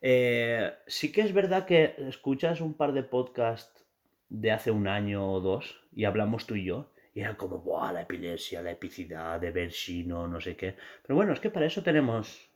Eh, 0.00 0.72
sí 0.86 1.10
que 1.10 1.22
es 1.22 1.34
verdad 1.34 1.66
que 1.66 1.96
escuchas 1.98 2.60
un 2.60 2.74
par 2.74 2.92
de 2.92 3.02
podcasts 3.02 3.84
de 4.28 4.52
hace 4.52 4.70
un 4.70 4.86
año 4.86 5.32
o 5.32 5.40
dos 5.40 5.82
y 5.92 6.04
hablamos 6.04 6.46
tú 6.46 6.54
y 6.54 6.64
yo. 6.66 6.92
Y 7.12 7.22
era 7.22 7.36
como, 7.36 7.58
¡buah! 7.58 7.92
La 7.92 8.02
epilepsia, 8.02 8.62
la 8.62 8.70
epicidad 8.70 9.40
de 9.40 9.50
Versino, 9.50 10.28
no 10.28 10.40
sé 10.40 10.54
qué. 10.54 10.76
Pero 11.02 11.16
bueno, 11.16 11.32
es 11.32 11.40
que 11.40 11.50
para 11.50 11.66
eso 11.66 11.82
tenemos 11.82 12.49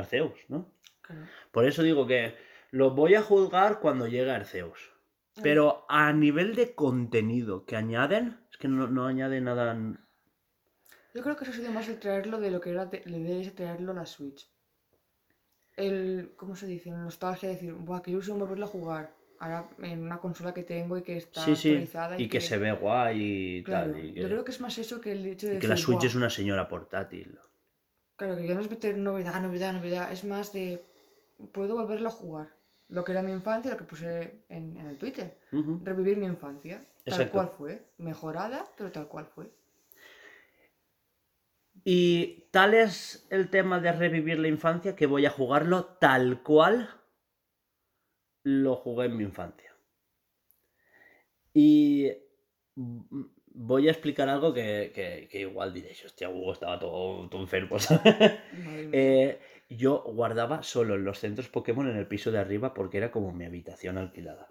Arceus, 0.00 0.38
¿no? 0.48 0.60
claro. 1.02 1.22
Por 1.52 1.64
eso 1.64 1.82
digo 1.82 2.06
que 2.06 2.34
lo 2.70 2.90
voy 2.90 3.14
a 3.14 3.22
juzgar 3.22 3.80
cuando 3.80 4.06
llegue 4.06 4.30
Arceus. 4.30 4.80
Pero 5.42 5.86
a 5.88 6.12
nivel 6.12 6.54
de 6.54 6.74
contenido 6.74 7.64
que 7.64 7.76
añaden, 7.76 8.24
es 8.50 8.58
que 8.58 8.68
no, 8.68 8.88
no 8.88 9.06
añade 9.06 9.40
nada 9.40 9.74
Yo 11.14 11.22
creo 11.22 11.36
que 11.36 11.44
eso 11.44 11.52
ha 11.52 11.56
sido 11.56 11.72
más 11.72 11.88
el 11.88 11.98
traerlo 11.98 12.38
de 12.40 12.50
lo 12.50 12.60
que 12.60 12.70
era 12.70 12.84
de- 12.86 13.00
de 13.00 13.50
traerlo 13.52 13.92
a 13.92 13.94
la 13.94 14.06
Switch. 14.06 14.50
El, 15.76 16.32
¿cómo 16.36 16.54
se 16.56 16.66
dice? 16.66 16.90
Nostalgia 16.90 17.48
de 17.48 17.54
decir, 17.54 17.72
buah, 17.72 18.02
qué 18.02 18.10
ilusión 18.10 18.38
volverlo 18.38 18.66
a 18.66 18.68
jugar. 18.68 19.14
Ahora 19.38 19.70
en 19.78 20.02
una 20.02 20.18
consola 20.18 20.52
que 20.52 20.62
tengo 20.62 20.98
y 20.98 21.02
que 21.02 21.16
está 21.16 21.42
Sí, 21.44 21.56
sí. 21.56 21.68
actualizada. 21.70 22.20
Y 22.20 22.28
que 22.28 22.40
se 22.40 22.58
ve 22.58 22.72
guay 22.72 23.16
y 23.22 23.62
Claro, 23.62 23.92
tal. 23.92 24.04
Y 24.04 24.12
que, 24.12 24.20
yo 24.20 24.28
creo 24.28 24.44
que 24.44 24.50
es 24.50 24.60
más 24.60 24.76
eso 24.76 25.00
que 25.00 25.12
el 25.12 25.24
hecho 25.26 25.46
de 25.48 25.56
y 25.56 25.58
que 25.58 25.68
la 25.68 25.76
Switch 25.78 26.04
es 26.04 26.14
una 26.14 26.28
señora 26.28 26.68
portátil. 26.68 27.38
Claro, 28.20 28.36
que 28.36 28.46
ya 28.46 28.52
no 28.54 28.60
es 28.60 28.68
meter 28.68 28.98
novedad, 28.98 29.40
novedad, 29.40 29.72
novedad. 29.72 30.12
Es 30.12 30.24
más 30.24 30.52
de, 30.52 30.84
puedo 31.52 31.74
volverlo 31.74 32.08
a 32.08 32.12
jugar. 32.12 32.48
Lo 32.90 33.02
que 33.02 33.12
era 33.12 33.22
mi 33.22 33.32
infancia, 33.32 33.70
lo 33.70 33.78
que 33.78 33.84
puse 33.84 34.42
en, 34.50 34.76
en 34.76 34.88
el 34.88 34.98
Twitter. 34.98 35.38
Revivir 35.50 36.18
mi 36.18 36.26
infancia. 36.26 36.84
Tal 37.02 37.30
cual 37.30 37.48
fue. 37.56 37.82
Mejorada, 37.96 38.66
pero 38.76 38.92
tal 38.92 39.08
cual 39.08 39.24
fue. 39.24 39.50
Y 41.82 42.44
tal 42.50 42.74
es 42.74 43.26
el 43.30 43.48
tema 43.48 43.80
de 43.80 43.92
revivir 43.92 44.38
la 44.38 44.48
infancia 44.48 44.94
que 44.94 45.06
voy 45.06 45.24
a 45.24 45.30
jugarlo 45.30 45.86
tal 45.86 46.42
cual 46.42 46.90
lo 48.42 48.76
jugué 48.76 49.06
en 49.06 49.16
mi 49.16 49.24
infancia. 49.24 49.74
Y 51.54 52.12
mm, 52.74 53.22
voy 53.68 53.88
a 53.88 53.92
explicar 53.92 54.28
algo 54.28 54.52
que, 54.54 54.92
que- 54.94 55.28
que 55.30 55.40
igual 55.40 55.72
diréis, 55.72 56.04
hostia, 56.04 56.28
Hugo 56.30 56.52
estaba 56.52 56.78
todo, 56.78 57.28
todo 57.30 57.40
enfermo. 57.42 57.76
Eh, 58.92 59.38
yo 59.68 60.02
guardaba 60.02 60.62
solo 60.64 60.94
en 60.96 61.04
los 61.04 61.18
centros 61.20 61.48
Pokémon 61.48 61.88
en 61.88 61.96
el 61.96 62.08
piso 62.08 62.32
de 62.32 62.38
arriba 62.40 62.74
porque 62.74 62.98
era 62.98 63.12
como 63.12 63.32
mi 63.32 63.44
habitación 63.44 63.98
alquilada. 63.98 64.48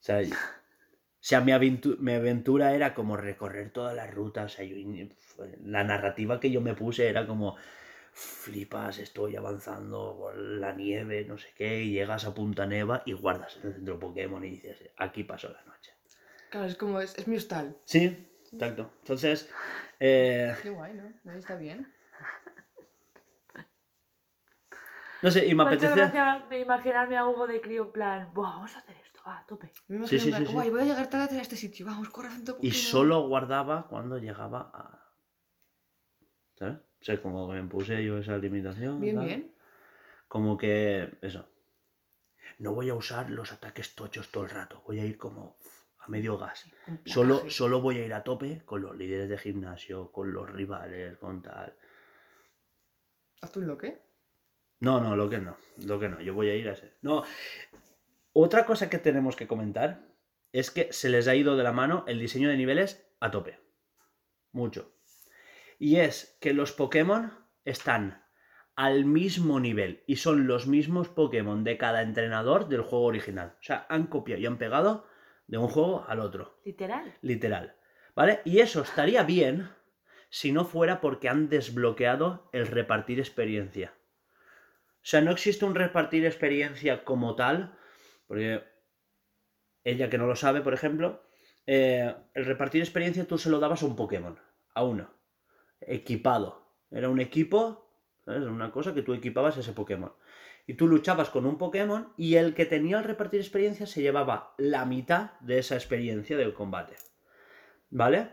O 0.00 0.04
sea, 0.04 0.18
o 0.20 0.24
sea, 1.28 1.40
mi, 1.46 1.52
aventu- 1.52 1.98
mi 2.06 2.12
aventura 2.14 2.74
era 2.74 2.94
como 2.94 3.16
recorrer 3.16 3.70
todas 3.72 3.94
las 3.96 4.12
rutas. 4.14 4.52
o 4.52 4.56
sea, 4.56 4.64
yo 4.64 4.76
la 5.64 5.84
narrativa 5.84 6.40
que 6.40 6.50
yo 6.50 6.60
me 6.60 6.74
puse 6.74 7.08
era 7.08 7.26
como, 7.26 7.56
flipas, 8.12 8.98
estoy 8.98 9.36
avanzando 9.36 10.16
por 10.18 10.36
la 10.36 10.72
nieve, 10.74 11.24
no 11.26 11.38
sé 11.38 11.50
qué, 11.56 11.82
y 11.84 11.92
llegas 11.92 12.24
a 12.26 12.34
Punta 12.34 12.66
Neva 12.66 13.02
y 13.06 13.12
guardas 13.14 13.56
en 13.58 13.68
el 13.68 13.74
centro 13.76 13.98
Pokémon 14.00 14.44
y 14.44 14.50
dices, 14.50 14.90
aquí 14.98 15.24
pasó 15.24 15.50
la 15.50 15.64
noche. 15.64 15.91
Claro, 16.52 16.66
es 16.66 16.76
como, 16.76 17.00
es, 17.00 17.16
es 17.16 17.26
mi 17.26 17.36
hostal. 17.36 17.78
Sí, 17.86 18.28
exacto. 18.52 18.92
Entonces, 18.98 19.48
eh, 19.98 20.54
Qué 20.62 20.68
guay, 20.68 20.92
¿no? 20.92 21.04
Ahí 21.32 21.38
está 21.38 21.56
bien. 21.56 21.90
no 25.22 25.30
sé, 25.30 25.46
y 25.46 25.54
me 25.54 25.62
apetece... 25.62 25.94
gracia 25.94 26.44
imaginarme 26.60 27.16
a 27.16 27.26
Hugo 27.26 27.46
de 27.46 27.62
crío 27.62 27.84
en 27.84 27.92
plan, 27.92 28.30
"Buah, 28.34 28.50
vamos 28.50 28.76
a 28.76 28.80
hacer 28.80 28.96
esto, 29.02 29.20
va, 29.26 29.38
a 29.38 29.46
tope. 29.46 29.72
Me 29.88 30.06
Sí, 30.06 30.18
sí, 30.18 30.28
plan, 30.28 30.46
sí, 30.46 30.52
guay, 30.52 30.68
voy 30.68 30.82
a 30.82 30.84
llegar 30.84 31.08
tarde 31.08 31.38
a 31.38 31.40
este 31.40 31.56
sitio. 31.56 31.86
Vamos, 31.86 32.10
corre 32.10 32.28
a 32.28 32.32
centro 32.32 32.54
Y 32.60 32.68
Pokémon". 32.68 32.74
solo 32.74 33.26
guardaba 33.28 33.86
cuando 33.88 34.18
llegaba 34.18 34.70
a... 34.74 35.10
¿Sabes? 36.58 36.76
O 36.76 37.04
sea, 37.04 37.22
como 37.22 37.48
que 37.48 37.62
me 37.62 37.68
puse 37.68 38.04
yo 38.04 38.18
esa 38.18 38.36
limitación. 38.36 39.00
Bien, 39.00 39.16
tal. 39.16 39.24
bien. 39.24 39.54
Como 40.28 40.58
que... 40.58 41.16
Eso. 41.22 41.48
No 42.58 42.74
voy 42.74 42.90
a 42.90 42.94
usar 42.94 43.30
los 43.30 43.52
ataques 43.52 43.94
tochos 43.94 44.28
todo 44.28 44.44
el 44.44 44.50
rato. 44.50 44.82
Voy 44.86 45.00
a 45.00 45.04
ir 45.06 45.16
como 45.16 45.56
a 46.02 46.08
medio 46.08 46.36
gas. 46.36 46.68
Solo, 47.06 47.48
solo 47.48 47.80
voy 47.80 47.98
a 47.98 48.04
ir 48.04 48.12
a 48.12 48.24
tope 48.24 48.62
con 48.64 48.82
los 48.82 48.96
líderes 48.96 49.28
de 49.28 49.38
gimnasio, 49.38 50.10
con 50.10 50.32
los 50.32 50.50
rivales, 50.50 51.16
con 51.18 51.42
tal. 51.42 51.74
¿Haz 53.40 53.52
tú 53.52 53.60
lo 53.60 53.78
que? 53.78 54.02
No, 54.80 55.00
no, 55.00 55.14
lo 55.14 55.30
que 55.30 55.38
no. 55.38 55.56
Lo 55.84 56.00
que 56.00 56.08
no. 56.08 56.20
Yo 56.20 56.34
voy 56.34 56.48
a 56.48 56.56
ir 56.56 56.68
a 56.68 56.72
ese. 56.72 56.94
No. 57.02 57.22
Otra 58.32 58.66
cosa 58.66 58.90
que 58.90 58.98
tenemos 58.98 59.36
que 59.36 59.46
comentar 59.46 60.04
es 60.50 60.70
que 60.70 60.92
se 60.92 61.08
les 61.08 61.28
ha 61.28 61.36
ido 61.36 61.56
de 61.56 61.62
la 61.62 61.72
mano 61.72 62.04
el 62.08 62.18
diseño 62.18 62.48
de 62.48 62.56
niveles 62.56 63.06
a 63.20 63.30
tope. 63.30 63.60
Mucho. 64.50 64.92
Y 65.78 65.96
es 65.96 66.36
que 66.40 66.52
los 66.52 66.72
Pokémon 66.72 67.32
están 67.64 68.24
al 68.74 69.04
mismo 69.04 69.60
nivel 69.60 70.02
y 70.06 70.16
son 70.16 70.46
los 70.46 70.66
mismos 70.66 71.08
Pokémon 71.08 71.62
de 71.62 71.78
cada 71.78 72.02
entrenador 72.02 72.68
del 72.68 72.82
juego 72.82 73.04
original. 73.04 73.54
O 73.60 73.62
sea, 73.62 73.86
han 73.88 74.08
copiado 74.08 74.40
y 74.40 74.46
han 74.46 74.58
pegado 74.58 75.06
de 75.52 75.58
un 75.58 75.68
juego 75.68 76.06
al 76.08 76.20
otro. 76.20 76.58
Literal. 76.64 77.14
Literal. 77.20 77.76
¿Vale? 78.16 78.40
Y 78.46 78.60
eso 78.60 78.80
estaría 78.80 79.22
bien 79.22 79.68
si 80.30 80.50
no 80.50 80.64
fuera 80.64 81.02
porque 81.02 81.28
han 81.28 81.50
desbloqueado 81.50 82.48
el 82.52 82.66
repartir 82.66 83.18
experiencia. 83.18 83.92
O 84.94 85.02
sea, 85.02 85.20
no 85.20 85.30
existe 85.30 85.66
un 85.66 85.74
repartir 85.74 86.24
experiencia 86.24 87.04
como 87.04 87.36
tal, 87.36 87.76
porque 88.26 88.64
ella 89.84 90.08
que 90.08 90.16
no 90.16 90.26
lo 90.26 90.36
sabe, 90.36 90.62
por 90.62 90.72
ejemplo, 90.72 91.22
eh, 91.66 92.14
el 92.32 92.46
repartir 92.46 92.80
experiencia 92.80 93.26
tú 93.26 93.36
se 93.36 93.50
lo 93.50 93.60
dabas 93.60 93.82
a 93.82 93.86
un 93.86 93.94
Pokémon, 93.94 94.40
a 94.72 94.84
uno, 94.84 95.12
equipado. 95.82 96.66
Era 96.90 97.10
un 97.10 97.20
equipo, 97.20 97.94
¿sabes? 98.24 98.44
Una 98.44 98.72
cosa 98.72 98.94
que 98.94 99.02
tú 99.02 99.12
equipabas 99.12 99.58
a 99.58 99.60
ese 99.60 99.74
Pokémon. 99.74 100.14
Y 100.66 100.74
tú 100.74 100.86
luchabas 100.86 101.28
con 101.30 101.44
un 101.46 101.58
Pokémon 101.58 102.12
y 102.16 102.36
el 102.36 102.54
que 102.54 102.66
tenía 102.66 102.98
el 102.98 103.04
repartir 103.04 103.40
experiencia 103.40 103.86
se 103.86 104.00
llevaba 104.02 104.54
la 104.58 104.84
mitad 104.84 105.32
de 105.40 105.58
esa 105.58 105.74
experiencia 105.74 106.36
del 106.36 106.54
combate. 106.54 106.94
¿Vale? 107.90 108.30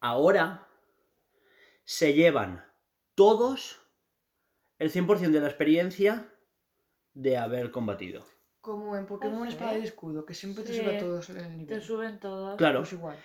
Ahora 0.00 0.68
se 1.84 2.12
llevan 2.14 2.64
todos 3.14 3.80
el 4.78 4.90
100% 4.92 5.30
de 5.32 5.40
la 5.40 5.46
experiencia 5.48 6.30
de 7.14 7.38
haber 7.38 7.70
combatido. 7.70 8.24
Como 8.60 8.96
en 8.96 9.06
Pokémon 9.06 9.46
Espada 9.46 9.78
y 9.78 9.84
Escudo, 9.84 10.26
que 10.26 10.34
siempre 10.34 10.64
te 10.64 10.72
Sí. 10.74 10.80
sube 10.80 10.96
a 10.96 11.00
todos 11.00 11.30
el 11.30 11.36
Te 11.36 11.48
nivel. 11.48 11.82
suben 11.82 12.18
todos. 12.20 12.56
Claro, 12.58 12.80
Pues 12.80 12.92
igual. 12.92 13.16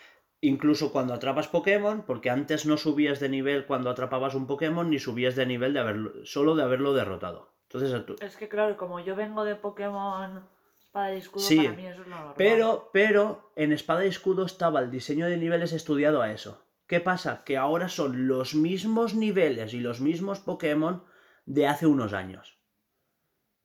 Incluso 0.42 0.92
cuando 0.92 1.14
atrapas 1.14 1.48
Pokémon, 1.48 2.04
porque 2.06 2.30
antes 2.30 2.66
no 2.66 2.78
subías 2.78 3.20
de 3.20 3.30
nivel 3.30 3.66
cuando 3.66 3.90
atrapabas 3.90 4.34
un 4.36 4.48
Pokémon, 4.48 4.90
ni 4.90 5.00
subías 5.00 5.36
de 5.36 5.46
nivel 5.46 5.74
de 5.74 5.80
haberlo, 5.80 6.26
solo 6.26 6.56
de 6.56 6.64
haberlo 6.64 6.94
derrotado. 6.94 7.54
Entonces, 7.70 8.06
tú- 8.06 8.16
Es 8.20 8.36
que 8.36 8.50
claro, 8.50 8.76
como 8.76 9.00
yo 9.00 9.16
vengo 9.16 9.44
de 9.46 9.56
Pokémon 9.56 10.44
Espada 10.80 11.14
y 11.14 11.18
Escudo, 11.20 11.44
Sí, 11.44 11.58
para 11.58 11.72
mí 11.72 11.86
eso 11.88 12.02
es 12.02 12.08
normal. 12.08 12.34
Pero, 12.38 12.90
pero, 12.92 13.52
en 13.56 13.72
Espada 13.72 14.04
y 14.04 14.10
Escudo 14.10 14.46
estaba 14.46 14.80
el 14.82 14.92
diseño 14.92 15.28
de 15.28 15.38
niveles 15.38 15.72
estudiado 15.72 16.22
a 16.22 16.32
eso. 16.32 16.66
¿Qué 16.88 17.00
pasa? 17.00 17.44
Que 17.46 17.56
ahora 17.56 17.88
son 17.88 18.28
los 18.28 18.54
mismos 18.56 19.14
niveles 19.16 19.74
y 19.74 19.80
los 19.80 20.02
mismos 20.02 20.40
Pokémon 20.42 21.06
de 21.46 21.68
hace 21.68 21.86
unos 21.88 22.12
años. 22.12 22.58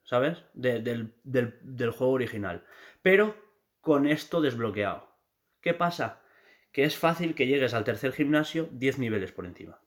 ¿Sabes? 0.04 0.44
De- 0.54 0.80
del, 0.80 1.14
del- 1.24 1.58
del 1.62 1.90
juego 1.90 2.12
original. 2.12 2.64
Pero 3.02 3.34
con 3.80 4.06
esto 4.06 4.40
desbloqueado. 4.40 5.08
¿Qué 5.60 5.74
pasa? 5.74 6.20
Que 6.76 6.84
es 6.84 6.98
fácil 6.98 7.34
que 7.34 7.46
llegues 7.46 7.72
al 7.72 7.84
tercer 7.84 8.12
gimnasio 8.12 8.68
10 8.70 8.98
niveles 8.98 9.32
por 9.32 9.46
encima. 9.46 9.80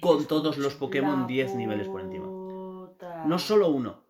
Con 0.00 0.26
todos 0.26 0.58
los 0.58 0.74
Pokémon 0.74 1.20
La 1.20 1.26
10 1.28 1.54
niveles 1.54 1.86
por 1.86 2.00
encima. 2.00 2.26
No 2.26 3.38
solo 3.38 3.68
uno. 3.68 4.02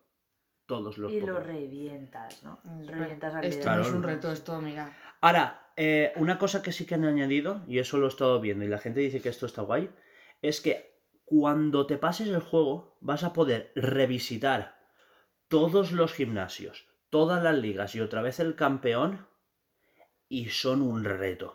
Todos 0.65 0.97
los 0.97 1.13
Y 1.13 1.21
lo 1.21 1.39
revientas, 1.39 2.41
¿no? 2.41 2.59
Es 2.81 2.87
Revientas 2.87 3.35
al 3.35 3.45
Esto. 3.45 3.61
Claro. 3.61 3.83
no 3.83 3.87
es 3.87 3.93
un 3.93 4.01
reto, 4.01 4.31
esto, 4.31 4.59
mira. 4.59 4.97
Ahora, 5.21 5.69
eh, 5.77 6.11
una 6.15 6.39
cosa 6.39 6.63
que 6.63 6.71
sí 6.71 6.87
que 6.87 6.95
han 6.95 7.05
añadido, 7.05 7.61
y 7.67 7.77
eso 7.77 7.99
lo 7.99 8.07
he 8.07 8.09
estado 8.09 8.41
viendo, 8.41 8.65
y 8.65 8.67
la 8.67 8.79
gente 8.79 9.01
dice 9.01 9.21
que 9.21 9.29
esto 9.29 9.45
está 9.45 9.61
guay, 9.61 9.91
es 10.41 10.59
que 10.59 11.03
cuando 11.23 11.85
te 11.85 11.99
pases 11.99 12.29
el 12.29 12.41
juego 12.41 12.97
vas 12.99 13.23
a 13.23 13.31
poder 13.31 13.71
revisitar 13.75 14.79
todos 15.49 15.91
los 15.91 16.13
gimnasios, 16.13 16.87
todas 17.11 17.43
las 17.43 17.55
ligas 17.55 17.93
y 17.93 18.01
otra 18.01 18.23
vez 18.23 18.39
el 18.39 18.55
campeón, 18.55 19.27
y 20.39 20.49
son 20.49 20.81
un 20.81 21.03
reto. 21.03 21.49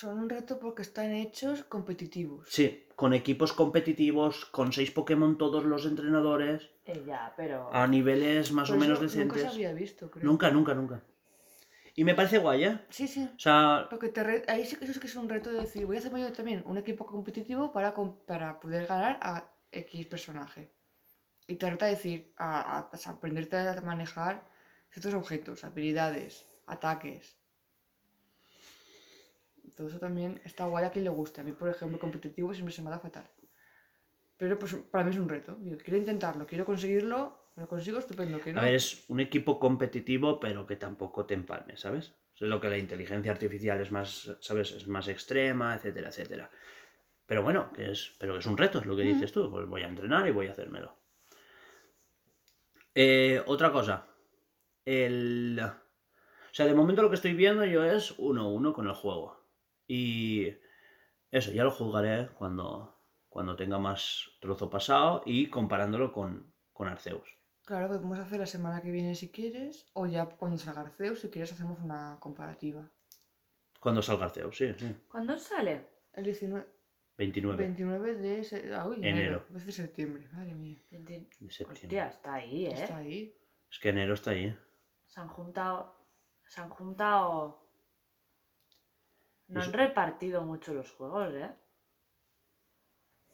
Son 0.00 0.12
un 0.22 0.28
reto 0.36 0.52
porque 0.62 0.82
están 0.88 1.10
hechos 1.24 1.56
competitivos. 1.74 2.42
Sí, 2.56 2.66
con 3.00 3.10
equipos 3.22 3.52
competitivos, 3.60 4.32
con 4.56 4.66
seis 4.76 4.90
Pokémon 4.98 5.32
todos 5.42 5.64
los 5.64 5.82
entrenadores, 5.92 6.58
Eh, 6.84 7.02
ya, 7.10 7.22
pero. 7.38 7.56
a 7.72 7.82
niveles 7.96 8.52
más 8.52 8.68
o 8.70 8.72
Por 8.74 8.80
menos 8.82 9.00
decentes. 9.00 9.36
Nunca 9.42 9.50
se 9.50 9.54
había 9.56 9.72
visto, 9.84 10.02
creo. 10.12 10.24
Nunca, 10.28 10.46
nunca, 10.56 10.74
nunca. 10.80 10.96
Y 11.96 12.02
me 12.08 12.14
parece 12.18 12.38
guay, 12.38 12.64
¿eh? 12.64 12.74
Sí, 12.90 13.06
sí. 13.14 13.22
O 13.36 13.38
sea, 13.46 13.86
Porque 13.90 14.08
te 14.16 14.22
re- 14.28 14.44
ahí 14.48 14.64
sí 14.66 14.74
que 14.76 14.84
eso 14.84 14.92
es 14.94 15.00
que 15.00 15.06
es 15.12 15.16
un 15.16 15.28
reto 15.28 15.48
de 15.52 15.60
decir, 15.60 15.86
voy 15.86 15.96
a 15.96 16.00
hacerme 16.00 16.20
yo 16.22 16.32
también 16.32 16.62
un 16.66 16.76
equipo 16.78 17.06
competitivo 17.06 17.70
para, 17.72 17.94
com- 17.94 18.18
para 18.30 18.58
poder 18.62 18.86
ganar 18.86 19.18
a 19.22 19.32
X 19.72 20.06
personaje. 20.06 20.62
Y 21.46 21.54
te 21.56 21.70
reta 21.70 21.86
a 21.86 21.94
decir, 21.96 22.32
a, 22.36 22.48
a- 22.78 22.90
a 22.92 23.10
aprenderte 23.10 23.56
a 23.56 23.80
manejar 23.82 24.34
ciertos 24.92 25.14
objetos, 25.14 25.62
habilidades, 25.62 26.32
ataques. 26.66 27.24
Todo 29.74 29.88
eso 29.88 29.98
también 29.98 30.40
está 30.44 30.66
guay 30.66 30.84
a 30.84 30.90
quien 30.90 31.04
le 31.04 31.10
guste. 31.10 31.40
A 31.40 31.44
mí, 31.44 31.52
por 31.52 31.68
ejemplo, 31.68 31.98
competitivo 31.98 32.54
siempre 32.54 32.72
se 32.72 32.82
me 32.82 32.90
da 32.90 32.98
fatal. 32.98 33.28
Pero 34.36 34.58
pues 34.58 34.74
para 34.90 35.04
mí 35.04 35.10
es 35.10 35.16
un 35.16 35.28
reto. 35.28 35.56
Quiero 35.82 35.96
intentarlo, 35.96 36.46
quiero 36.46 36.64
conseguirlo, 36.64 37.50
lo 37.56 37.68
consigo 37.68 37.98
estupendo. 37.98 38.40
Que 38.40 38.52
no. 38.52 38.60
A 38.60 38.64
ver, 38.64 38.74
es 38.74 39.04
un 39.08 39.20
equipo 39.20 39.58
competitivo, 39.58 40.40
pero 40.40 40.66
que 40.66 40.76
tampoco 40.76 41.24
te 41.24 41.34
empalme, 41.34 41.76
¿sabes? 41.76 42.12
Es 42.34 42.42
lo 42.42 42.60
que 42.60 42.68
la 42.68 42.78
inteligencia 42.78 43.30
artificial 43.30 43.80
es 43.80 43.92
más, 43.92 44.36
¿sabes? 44.40 44.72
Es 44.72 44.88
más 44.88 45.08
extrema, 45.08 45.74
etcétera, 45.74 46.08
etcétera. 46.08 46.50
Pero 47.26 47.42
bueno, 47.42 47.72
que 47.72 47.90
es, 47.90 48.14
pero 48.18 48.36
es 48.36 48.46
un 48.46 48.56
reto, 48.56 48.80
es 48.80 48.86
lo 48.86 48.96
que 48.96 49.02
dices 49.02 49.32
tú. 49.32 49.50
Pues 49.50 49.66
voy 49.66 49.82
a 49.82 49.88
entrenar 49.88 50.26
y 50.26 50.32
voy 50.32 50.48
a 50.48 50.52
hacérmelo. 50.52 50.96
Eh, 52.94 53.42
otra 53.46 53.72
cosa. 53.72 54.06
El... 54.84 55.60
O 55.60 56.54
sea, 56.54 56.66
de 56.66 56.74
momento 56.74 57.02
lo 57.02 57.08
que 57.08 57.16
estoy 57.16 57.34
viendo 57.34 57.64
yo 57.64 57.84
es 57.84 58.16
1-1 58.18 58.72
con 58.72 58.86
el 58.86 58.94
juego. 58.94 59.43
Y 59.86 60.48
eso, 61.30 61.52
ya 61.52 61.64
lo 61.64 61.70
juzgaré 61.70 62.28
cuando, 62.38 62.96
cuando 63.28 63.56
tenga 63.56 63.78
más 63.78 64.30
trozo 64.40 64.70
pasado 64.70 65.22
y 65.26 65.48
comparándolo 65.48 66.12
con, 66.12 66.52
con 66.72 66.88
Arceus. 66.88 67.28
Claro, 67.64 67.88
que 67.88 67.94
podemos 67.96 68.18
hacer 68.18 68.38
la 68.40 68.46
semana 68.46 68.82
que 68.82 68.90
viene 68.90 69.14
si 69.14 69.30
quieres, 69.30 69.86
o 69.94 70.06
ya 70.06 70.26
cuando 70.26 70.58
salga 70.58 70.82
Arceus, 70.82 71.20
si 71.20 71.30
quieres 71.30 71.52
hacemos 71.52 71.78
una 71.80 72.18
comparativa. 72.20 72.90
Cuando 73.80 74.02
salga 74.02 74.26
Arceus, 74.26 74.56
sí, 74.56 74.72
sí. 74.78 74.94
¿Cuándo 75.10 75.38
sale? 75.38 75.86
El 76.12 76.24
19, 76.24 76.66
29 77.16 77.56
29 77.56 78.14
de 78.16 78.44
se- 78.44 78.74
ah, 78.74 78.86
uy, 78.86 78.96
Enero. 78.96 79.16
enero. 79.18 79.46
Es 79.56 79.66
de 79.66 79.72
septiembre, 79.72 80.28
madre 80.32 80.54
mía. 80.54 80.78
De 80.90 81.26
septiembre. 81.50 81.84
Hostia, 81.84 82.06
está 82.08 82.34
ahí, 82.34 82.66
¿eh? 82.66 82.72
Está 82.72 82.96
ahí. 82.98 83.36
Es 83.70 83.78
que 83.78 83.88
enero 83.88 84.14
está 84.14 84.30
ahí. 84.32 84.44
¿eh? 84.44 84.58
Se 85.06 85.20
han 85.20 85.28
juntado. 85.28 85.96
Se 86.46 86.60
han 86.60 86.68
juntado. 86.70 87.63
No 89.48 89.60
Eso- 89.60 89.70
han 89.70 89.74
repartido 89.74 90.42
mucho 90.42 90.72
los 90.74 90.90
juegos, 90.92 91.32
¿eh? 91.34 91.50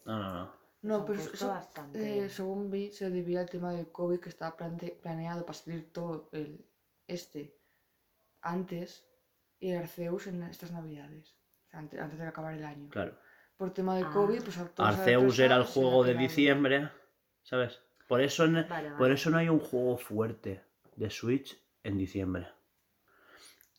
No, 0.05 0.19
no, 0.19 0.33
no. 0.35 0.61
No, 0.83 1.05
pero 1.05 1.19
puesto 1.19 1.35
eso, 1.35 1.49
bastante. 1.49 2.25
eh, 2.25 2.29
según 2.31 2.71
vi, 2.71 2.91
se 2.91 3.11
debía 3.11 3.41
al 3.41 3.51
tema 3.51 3.73
del 3.73 3.93
COVID 3.93 4.19
que 4.19 4.31
estaba 4.31 4.57
plante- 4.57 4.99
planeado 5.03 5.45
para 5.45 5.59
salir 5.59 5.93
todo 5.93 6.31
el 6.33 6.65
este 7.07 7.55
antes 8.41 9.07
y 9.59 9.73
el 9.73 9.79
Arceus 9.83 10.27
en 10.27 10.43
estas 10.45 10.73
navidades. 10.73 11.37
Antes, 11.73 12.01
antes 12.01 12.19
de 12.19 12.27
acabar 12.27 12.55
el 12.55 12.65
año. 12.65 12.89
Claro. 12.89 13.15
Por 13.59 13.73
tema 13.75 13.95
del 13.97 14.07
Ah. 14.07 14.11
COVID, 14.15 14.43
pues 14.43 14.59
Arceus 14.79 15.39
era 15.39 15.57
el 15.57 15.65
juego 15.65 16.03
de 16.03 16.15
diciembre 16.15 16.79
diciembre, 16.79 17.01
¿sabes? 17.43 17.83
Por 18.09 18.23
eso, 18.23 18.45
en- 18.47 18.55
Vale, 18.55 18.89
vale. 18.89 18.97
por 18.97 19.11
eso 19.13 19.29
no 19.31 19.37
hay 19.37 19.51
un 19.51 19.61
juego 19.61 19.99
fuerte 19.99 20.65
de 20.97 21.11
Switch 21.11 21.63
en 21.85 21.99
diciembre. 21.99 22.49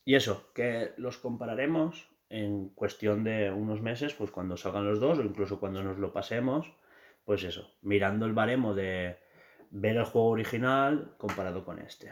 Y 0.05 0.13
eso, 0.15 0.51
que 0.53 0.93
los 0.97 1.17
compararemos 1.17 2.07
en 2.31 2.69
cuestión 2.69 3.23
de 3.23 3.51
unos 3.51 3.81
meses, 3.81 4.13
pues 4.13 4.31
cuando 4.31 4.57
salgan 4.57 4.85
los 4.87 4.99
dos 4.99 5.19
o 5.19 5.21
incluso 5.23 5.59
cuando 5.59 5.83
nos 5.83 5.97
lo 5.99 6.11
pasemos, 6.13 6.71
pues 7.25 7.43
eso, 7.43 7.69
mirando 7.81 8.25
el 8.25 8.33
baremo 8.33 8.73
de 8.73 9.17
ver 9.69 9.97
el 9.97 10.05
juego 10.05 10.29
original 10.29 11.13
comparado 11.17 11.63
con 11.65 11.79
este. 11.79 12.11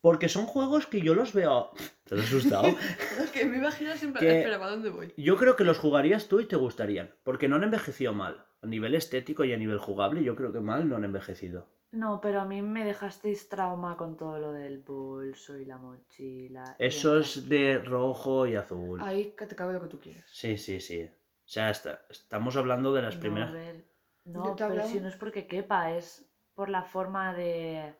Porque 0.00 0.28
son 0.28 0.44
juegos 0.46 0.86
que 0.86 1.00
yo 1.00 1.14
los 1.14 1.32
veo... 1.32 1.70
¿Te 2.04 2.14
has 2.14 2.20
asustado? 2.22 2.68
Es 3.22 3.30
que 3.30 3.46
me 3.46 3.56
imagino 3.56 3.94
siempre. 3.96 4.20
Que- 4.20 4.38
Espera, 4.40 4.58
¿para 4.58 4.72
dónde 4.72 4.90
voy? 4.90 5.14
Yo 5.16 5.36
creo 5.36 5.56
que 5.56 5.64
los 5.64 5.78
jugarías 5.78 6.28
tú 6.28 6.40
y 6.40 6.44
te 6.46 6.56
gustarían, 6.56 7.14
porque 7.22 7.48
no 7.48 7.56
han 7.56 7.64
envejecido 7.64 8.12
mal. 8.12 8.44
A 8.62 8.66
nivel 8.66 8.94
estético 8.94 9.44
y 9.44 9.52
a 9.52 9.56
nivel 9.56 9.78
jugable, 9.78 10.22
yo 10.22 10.36
creo 10.36 10.52
que 10.52 10.60
mal 10.60 10.88
no 10.88 10.96
han 10.96 11.04
envejecido. 11.04 11.68
No, 11.94 12.20
pero 12.20 12.40
a 12.40 12.44
mí 12.44 12.60
me 12.60 12.84
dejasteis 12.84 13.48
trauma 13.48 13.96
con 13.96 14.16
todo 14.16 14.38
lo 14.38 14.52
del 14.52 14.78
bolso 14.78 15.56
y 15.58 15.64
la 15.64 15.78
mochila. 15.78 16.74
Eso 16.78 17.18
es 17.18 17.48
de 17.48 17.78
rojo 17.78 18.46
y 18.46 18.56
azul. 18.56 19.00
Ahí 19.00 19.32
que 19.36 19.46
te 19.46 19.54
cabe 19.54 19.74
lo 19.74 19.80
que 19.82 19.88
tú 19.88 20.00
quieras. 20.00 20.24
Sí, 20.30 20.56
sí, 20.58 20.80
sí. 20.80 21.02
O 21.04 21.48
sea, 21.48 21.70
está- 21.70 22.00
estamos 22.10 22.56
hablando 22.56 22.92
de 22.92 23.02
las 23.02 23.14
No, 23.16 23.20
primeras. 23.20 23.50
a 23.50 23.52
ver, 23.52 23.84
Yo 24.24 24.32
No, 24.40 24.56
pero 24.56 24.86
si 24.86 25.00
no 25.00 25.08
es 25.08 25.16
porque 25.16 25.46
quepa, 25.46 25.92
es 25.92 26.26
por 26.54 26.68
la 26.70 26.82
forma 26.82 27.34
de. 27.34 27.94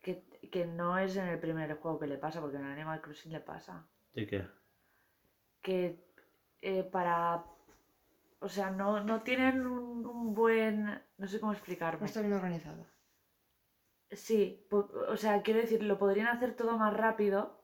Que, 0.00 0.24
que 0.50 0.64
no 0.64 0.96
es 0.98 1.16
en 1.16 1.26
el 1.26 1.38
primer 1.40 1.74
juego 1.78 1.98
que 1.98 2.06
le 2.06 2.18
pasa, 2.18 2.40
porque 2.40 2.56
en 2.56 2.64
Animal 2.64 3.00
Crossing 3.00 3.32
le 3.32 3.40
pasa. 3.40 3.84
¿De 4.14 4.26
qué? 4.26 4.46
Que 5.60 5.98
eh, 6.60 6.84
para. 6.84 7.44
O 8.42 8.48
sea, 8.48 8.70
no, 8.70 9.02
no 9.02 9.22
tienen 9.22 9.66
un, 9.66 10.04
un 10.06 10.34
buen. 10.34 11.00
No 11.18 11.26
sé 11.26 11.40
cómo 11.40 11.52
No 11.52 11.56
explicarme. 11.58 12.06
está 12.06 12.20
bien 12.20 12.32
organizado. 12.32 12.84
Sí, 14.10 14.66
o 14.70 15.16
sea, 15.16 15.40
quiero 15.42 15.60
decir, 15.60 15.82
lo 15.82 15.98
podrían 15.98 16.26
hacer 16.26 16.54
todo 16.54 16.76
más 16.76 16.92
rápido. 16.94 17.58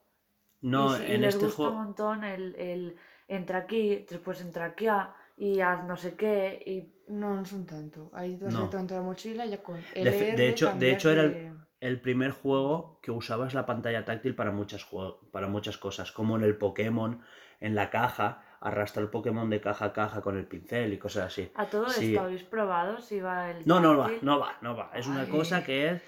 No, 0.61 0.95
y, 0.95 0.99
si- 0.99 1.05
y 1.05 1.14
en 1.14 1.21
les 1.21 1.35
este 1.35 1.47
gusta 1.47 1.62
un 1.64 1.69
juego. 1.71 1.85
montón 1.85 2.25
el, 2.25 2.55
el 2.57 2.97
entra 3.29 3.59
aquí, 3.59 4.07
después 4.09 4.41
entra 4.41 4.64
aquí 4.67 4.87
ah, 4.87 5.14
y 5.37 5.61
haz 5.61 5.85
no 5.85 5.97
sé 5.97 6.14
qué. 6.14 6.62
Y 6.64 6.95
No, 7.12 7.35
no 7.37 7.45
son 7.45 7.67
tanto. 7.67 8.11
Ahí 8.14 8.37
te 8.37 8.47
No. 8.47 8.71
a 8.73 8.83
la 8.95 9.03
mochila 9.03 9.45
y 9.47 9.51
ya 9.51 9.62
con 9.62 9.77
De 9.77 9.83
fe- 9.83 10.01
LR 10.31 10.37
de 10.37 10.49
hecho- 10.49 10.73
de 10.75 10.93
hecho 10.93 11.11
era 11.11 11.23
el- 11.25 11.59
El 11.81 12.01
primer 12.01 12.33
juego 12.33 12.99
que 13.03 13.12
usabas 13.12 13.55
la 13.55 13.64
pantalla 13.64 14.05
táctil 14.05 14.35
para 14.35 14.51
muchas, 14.51 14.85
para 15.31 15.47
muchas 15.47 15.79
cosas, 15.79 16.11
como 16.11 16.37
en 16.37 16.43
el 16.43 16.57
Pokémon, 16.57 17.21
en 17.61 17.75
la 17.77 17.88
caja, 17.91 18.43
arrastra 18.61 19.03
el 19.03 19.09
Pokémon 19.11 19.49
de 19.51 19.61
caja 19.61 19.87
a 19.87 19.92
caja 19.92 20.21
con 20.21 20.37
el 20.37 20.47
pincel 20.47 20.92
y 20.92 20.99
cosas 20.99 21.27
así. 21.27 21.51
a 21.55 21.66
todo 21.66 21.88
Sí. 21.90 22.12
esto 22.14 22.25
habéis 22.25 22.42
probado 22.44 23.01
si 23.01 23.21
va 23.21 23.51
el. 23.51 23.66
No, 23.66 23.81
no 23.81 23.97
va, 23.97 24.11
no 24.23 24.38
va, 24.38 24.57
no 24.61 24.77
va. 24.77 24.90
Es 24.94 25.07
una 25.07 25.29
cosa 25.29 25.62
que 25.64 25.88
es. 25.90 26.03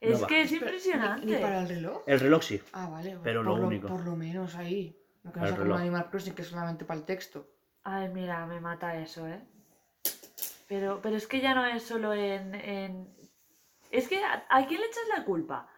Es 0.00 0.12
no 0.16 0.20
va. 0.22 0.26
que 0.28 0.42
es 0.42 0.52
impresionante. 0.52 1.26
¿Ni, 1.26 1.32
ni 1.32 1.38
para 1.40 1.60
el 1.62 1.68
reloj? 1.68 2.02
El 2.06 2.20
reloj 2.20 2.42
sí. 2.42 2.62
Ah, 2.72 2.88
vale. 2.90 3.18
Pero 3.22 3.42
por 3.44 3.58
lo 3.58 3.66
único. 3.66 3.88
Por 3.88 4.04
lo 4.04 4.14
menos 4.16 4.54
ahí. 4.54 4.96
No 5.24 5.32
que 5.32 5.40
no 5.40 5.46
sea 5.48 5.56
como. 5.56 5.74
Animal 5.74 6.10
Crossing, 6.10 6.34
que 6.34 6.42
es 6.42 6.48
solamente 6.48 6.84
para 6.84 7.00
el 7.00 7.06
texto. 7.06 7.48
Ay, 7.82 8.08
mira, 8.08 8.44
me 8.46 8.60
mata 8.60 8.96
eso, 8.96 9.26
¿eh? 9.26 9.40
Pero, 10.68 11.00
pero 11.02 11.16
es 11.16 11.26
que 11.26 11.40
ya 11.40 11.54
no 11.54 11.64
es 11.64 11.82
solo 11.84 12.12
en... 12.12 12.54
en- 12.54 13.16
Es 13.90 14.08
que 14.08 14.22
¿a, 14.24 14.44
a 14.50 14.66
quién 14.66 14.80
le 14.80 14.86
echas 14.86 15.04
la 15.16 15.24
culpa? 15.24 15.68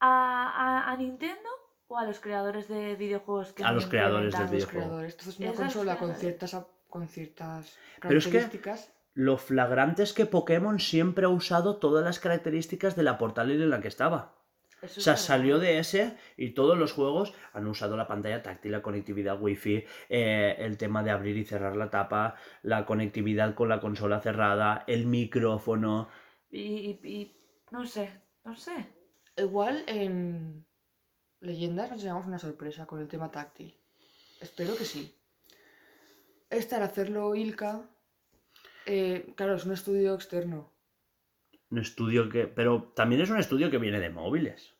¿A, 0.00 0.84
a- 0.88 0.90
a 0.92 0.96
Nintendo 0.96 1.48
o 1.88 1.98
a 1.98 2.04
los 2.04 2.20
creadores 2.20 2.68
de 2.68 2.94
videojuegos 2.96 3.52
que 3.52 3.64
A 3.64 3.72
los 3.72 3.86
creadores 3.86 4.32
del 4.32 4.42
implementado? 4.42 4.52
Los 4.52 4.66
videojuego. 4.72 4.86
creadores. 4.88 5.12
Entonces, 5.14 5.38
una 5.40 5.50
Es 5.50 5.56
consola 5.56 5.96
con 5.98 6.14
ciertas, 6.14 6.56
con 6.88 7.08
ciertas 7.08 7.78
Pero 8.00 8.18
es 8.18 8.24
que- 8.26 8.32
características. 8.32 8.92
Lo 9.14 9.38
flagrante 9.38 10.02
es 10.02 10.12
que 10.12 10.26
Pokémon 10.26 10.78
siempre 10.78 11.24
ha 11.24 11.30
usado 11.30 11.78
todas 11.78 12.04
las 12.04 12.20
características 12.20 12.96
de 12.96 13.02
la 13.02 13.16
portátil 13.16 13.62
en 13.62 13.70
la 13.70 13.80
que 13.80 13.88
estaba. 13.88 14.34
Eso 14.82 15.00
O 15.00 15.02
sea, 15.02 15.16
salió 15.16 15.58
de 15.58 15.78
ese 15.78 16.18
y 16.36 16.50
todos 16.50 16.76
los 16.76 16.92
juegos 16.92 17.32
han 17.54 17.66
usado 17.66 17.96
la 17.96 18.06
pantalla 18.06 18.42
táctil, 18.42 18.72
la 18.72 18.82
conectividad 18.82 19.40
wifi, 19.40 19.84
eh, 20.10 20.56
el 20.58 20.76
tema 20.76 21.02
de 21.02 21.12
abrir 21.12 21.38
y 21.38 21.46
cerrar 21.46 21.76
la 21.76 21.88
tapa, 21.88 22.34
la 22.62 22.84
conectividad 22.84 23.54
con 23.54 23.70
la 23.70 23.80
consola 23.80 24.20
cerrada, 24.20 24.84
el 24.86 25.06
micrófono. 25.06 26.10
Y, 26.50 26.60
y- 26.60 27.00
y- 27.02 27.36
no 27.70 27.86
sé, 27.86 28.10
no 28.44 28.54
sé. 28.54 28.74
Igual 29.38 29.82
en 29.86 30.65
Leyendas 31.40 31.90
nos 31.90 32.02
llevamos 32.02 32.26
una 32.26 32.38
sorpresa 32.38 32.86
con 32.86 33.00
el 33.00 33.08
tema 33.08 33.30
táctil. 33.30 33.74
Espero 34.40 34.76
que 34.76 34.84
sí. 34.84 35.14
Esta 36.50 36.76
al 36.76 36.82
hacerlo 36.84 37.34
Ilka, 37.34 37.88
eh, 38.86 39.32
claro, 39.36 39.54
es 39.56 39.64
un 39.64 39.72
estudio 39.72 40.14
externo. 40.14 40.72
Un 41.70 41.78
estudio 41.78 42.28
que. 42.28 42.46
Pero 42.46 42.92
también 42.94 43.20
es 43.22 43.30
un 43.30 43.38
estudio 43.38 43.70
que 43.70 43.78
viene 43.78 44.00
de 44.00 44.10
móviles. 44.10 44.74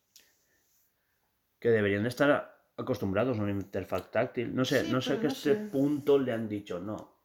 Que 1.59 1.71
deberían 1.71 2.03
de 2.05 2.09
estar 2.11 2.55
acostumbrados 2.77 3.39
a 3.39 3.43
una 3.43 3.51
interfaz 3.51 4.11
táctil. 4.11 4.55
No 4.55 4.65
sé, 4.65 4.85
Sí, 4.85 4.93
no 4.93 5.01
sé 5.01 5.11
pero 5.11 5.21
qué 5.23 5.27
no 5.29 5.33
este 5.33 5.55
sé. 5.55 5.61
punto 5.71 6.19
le 6.19 6.33
han 6.33 6.49
dicho, 6.49 6.79
no. 6.79 7.16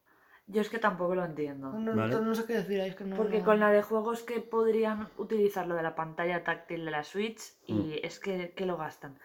Yo 0.52 0.60
es 0.60 0.68
que 0.68 0.78
tampoco 0.78 1.14
lo 1.14 1.24
entiendo. 1.24 1.72
No, 1.72 1.78
no, 1.78 1.96
Vale. 1.96 2.20
no 2.20 2.34
sé 2.34 2.44
qué 2.46 2.54
decir, 2.54 2.80
es 2.80 2.94
que 2.94 3.04
no. 3.04 3.16
Porque 3.16 3.38
no- 3.38 3.44
con 3.44 3.58
la 3.60 3.70
de 3.70 3.82
juegos 3.82 4.22
que 4.22 4.40
podrían 4.40 5.08
utilizar 5.16 5.66
lo 5.66 5.74
de 5.74 5.82
la 5.82 5.94
pantalla 5.94 6.44
táctil 6.44 6.84
de 6.84 6.90
la 6.90 7.04
Switch 7.04 7.40
y 7.66 7.72
Mm. 7.74 7.92
es 8.02 8.18
que, 8.20 8.52
que 8.54 8.66
lo 8.66 8.76
gastan. 8.76 9.18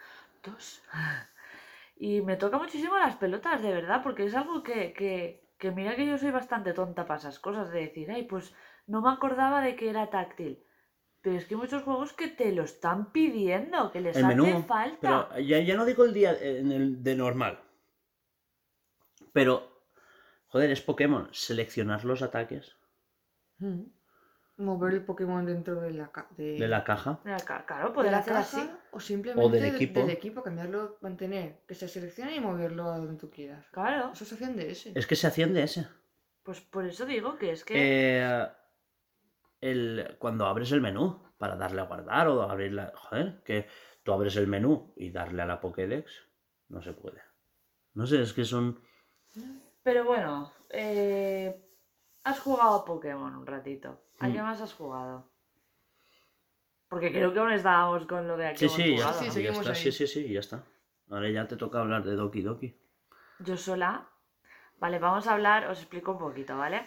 Dos. 0.43 0.81
Y 1.99 2.21
me 2.21 2.35
toca 2.37 2.59
muchísimo 2.59 2.95
las 2.95 3.15
pelotas, 3.15 3.63
de 3.63 3.73
verdad, 3.73 4.01
porque 4.03 4.25
es 4.25 4.35
algo 4.35 4.61
que, 4.61 4.93
que, 4.93 5.41
que 5.57 5.71
mira 5.71 5.95
que 5.95 6.05
yo 6.05 6.19
soy 6.19 6.29
bastante 6.29 6.71
tonta 6.73 7.07
para 7.07 7.19
esas 7.19 7.39
cosas, 7.39 7.71
de 7.71 7.79
decir, 7.79 8.11
ay, 8.11 8.21
pues 8.23 8.53
no 8.85 9.01
me 9.01 9.09
acordaba 9.09 9.61
de 9.61 9.75
que 9.75 9.89
era 9.89 10.11
táctil. 10.11 10.63
Pero 11.23 11.35
es 11.37 11.45
que 11.45 11.55
hay 11.55 11.59
muchos 11.59 11.81
juegos 11.81 12.13
que 12.13 12.27
te 12.27 12.51
lo 12.51 12.61
están 12.63 13.11
pidiendo, 13.11 13.91
que 13.91 14.01
les 14.01 14.15
El 14.15 14.25
hace 14.25 14.35
menú. 14.35 14.61
falta. 14.67 15.27
Pero 15.29 15.39
ya, 15.41 15.57
ya 15.59 15.75
no 15.75 15.85
digo 15.85 16.03
el 16.05 16.13
día 16.13 16.37
en 16.39 16.71
el 16.71 17.03
de 17.03 17.15
normal. 17.15 17.59
Pero, 19.33 19.76
joder, 20.47 20.71
es 20.71 20.81
Pokémon. 20.81 21.29
Seleccionar 21.31 22.03
los 22.05 22.21
ataques 22.21 22.75
Mm. 23.59 23.83
Mover 24.57 24.93
el 24.93 25.03
Pokémon 25.05 25.45
dentro 25.45 25.81
de 25.81 25.91
la, 25.91 26.11
ca- 26.11 26.27
de, 26.37 26.57
de 26.59 26.67
la 26.67 26.83
caja. 26.83 27.19
Mira, 27.23 27.37
ca- 27.37 27.63
claro, 27.65 27.89
de 27.89 27.93
poder 27.93 28.11
la 28.11 28.19
hacer 28.19 28.33
caja 28.33 28.57
así. 28.61 28.71
o 28.91 28.99
simplemente 28.99 29.51
del 29.59 29.61
de- 29.71 29.75
equipo. 29.75 29.99
del 29.99 30.09
equipo, 30.09 30.41
cambiarlo, 30.43 30.97
mantener, 31.01 31.61
que 31.67 31.75
se 31.75 31.87
seleccione 31.87 32.35
y 32.35 32.39
moverlo 32.39 32.91
a 32.91 32.97
donde 32.97 33.17
tú 33.19 33.29
quieras. 33.29 33.67
Claro, 33.71 34.11
Eso 34.13 34.25
se 34.25 34.33
hacían 34.35 34.55
de 34.55 34.71
ese. 34.71 34.93
Es 34.95 35.05
que 35.05 35.15
se 35.15 35.27
hacían 35.27 35.53
de 35.53 35.63
ese. 35.63 35.87
pues 36.43 36.61
por 36.61 36.85
eso 36.87 37.05
digo 37.05 37.37
que 37.37 37.51
es 37.51 37.63
que... 37.63 37.73
Eh, 38.23 38.47
el, 39.61 40.15
cuando 40.19 40.45
abres 40.45 40.71
el 40.71 40.81
menú 40.81 41.21
para 41.37 41.55
darle 41.55 41.81
a 41.81 41.85
guardar 41.85 42.27
o 42.27 42.41
abrir 42.43 42.73
la. 42.73 42.93
Joder, 42.95 43.41
que 43.43 43.67
tú 44.03 44.11
abres 44.13 44.35
el 44.37 44.47
menú 44.47 44.93
y 44.95 45.09
darle 45.11 45.41
a 45.41 45.45
la 45.47 45.59
Pokédex. 45.61 46.11
No 46.69 46.81
se 46.81 46.93
puede. 46.93 47.21
No 47.93 48.05
sé, 48.05 48.21
es 48.21 48.33
que 48.33 48.45
son. 48.45 48.79
Pero 49.87 50.03
bueno, 50.03 50.51
eh, 50.69 51.63
has 52.25 52.41
jugado 52.41 52.75
a 52.75 52.83
Pokémon 52.83 53.33
un 53.33 53.47
ratito. 53.47 54.01
¿A 54.19 54.27
Mm. 54.27 54.33
qué 54.33 54.41
más 54.41 54.59
has 54.59 54.73
jugado? 54.73 55.31
Porque 56.89 57.09
creo 57.09 57.31
que 57.31 57.39
aún 57.39 57.53
estábamos 57.53 58.05
con 58.05 58.27
lo 58.27 58.35
de 58.35 58.47
aquí. 58.47 58.67
Sí, 58.67 58.67
sí, 58.67 58.97
ya, 58.97 59.05
jugado, 59.05 59.31
sí, 59.31 59.43
ya 59.43 59.51
¿no? 59.53 59.59
está. 59.61 59.69
ahí. 59.69 59.75
Sí, 59.77 59.91
sí, 59.93 60.07
sí, 60.07 60.27
ya 60.33 60.41
está. 60.41 60.61
Ahora 61.09 61.29
ya 61.29 61.47
te 61.47 61.55
toca 61.55 61.79
hablar 61.79 62.03
de 62.03 62.15
Doki 62.15 62.41
Doki. 62.41 62.77
Yo 63.39 63.55
sola. 63.55 64.09
Vale, 64.77 64.99
vamos 64.99 65.25
a 65.25 65.33
hablar, 65.35 65.67
os 65.71 65.79
explico 65.79 66.11
un 66.11 66.17
poquito, 66.19 66.57
¿vale? 66.57 66.85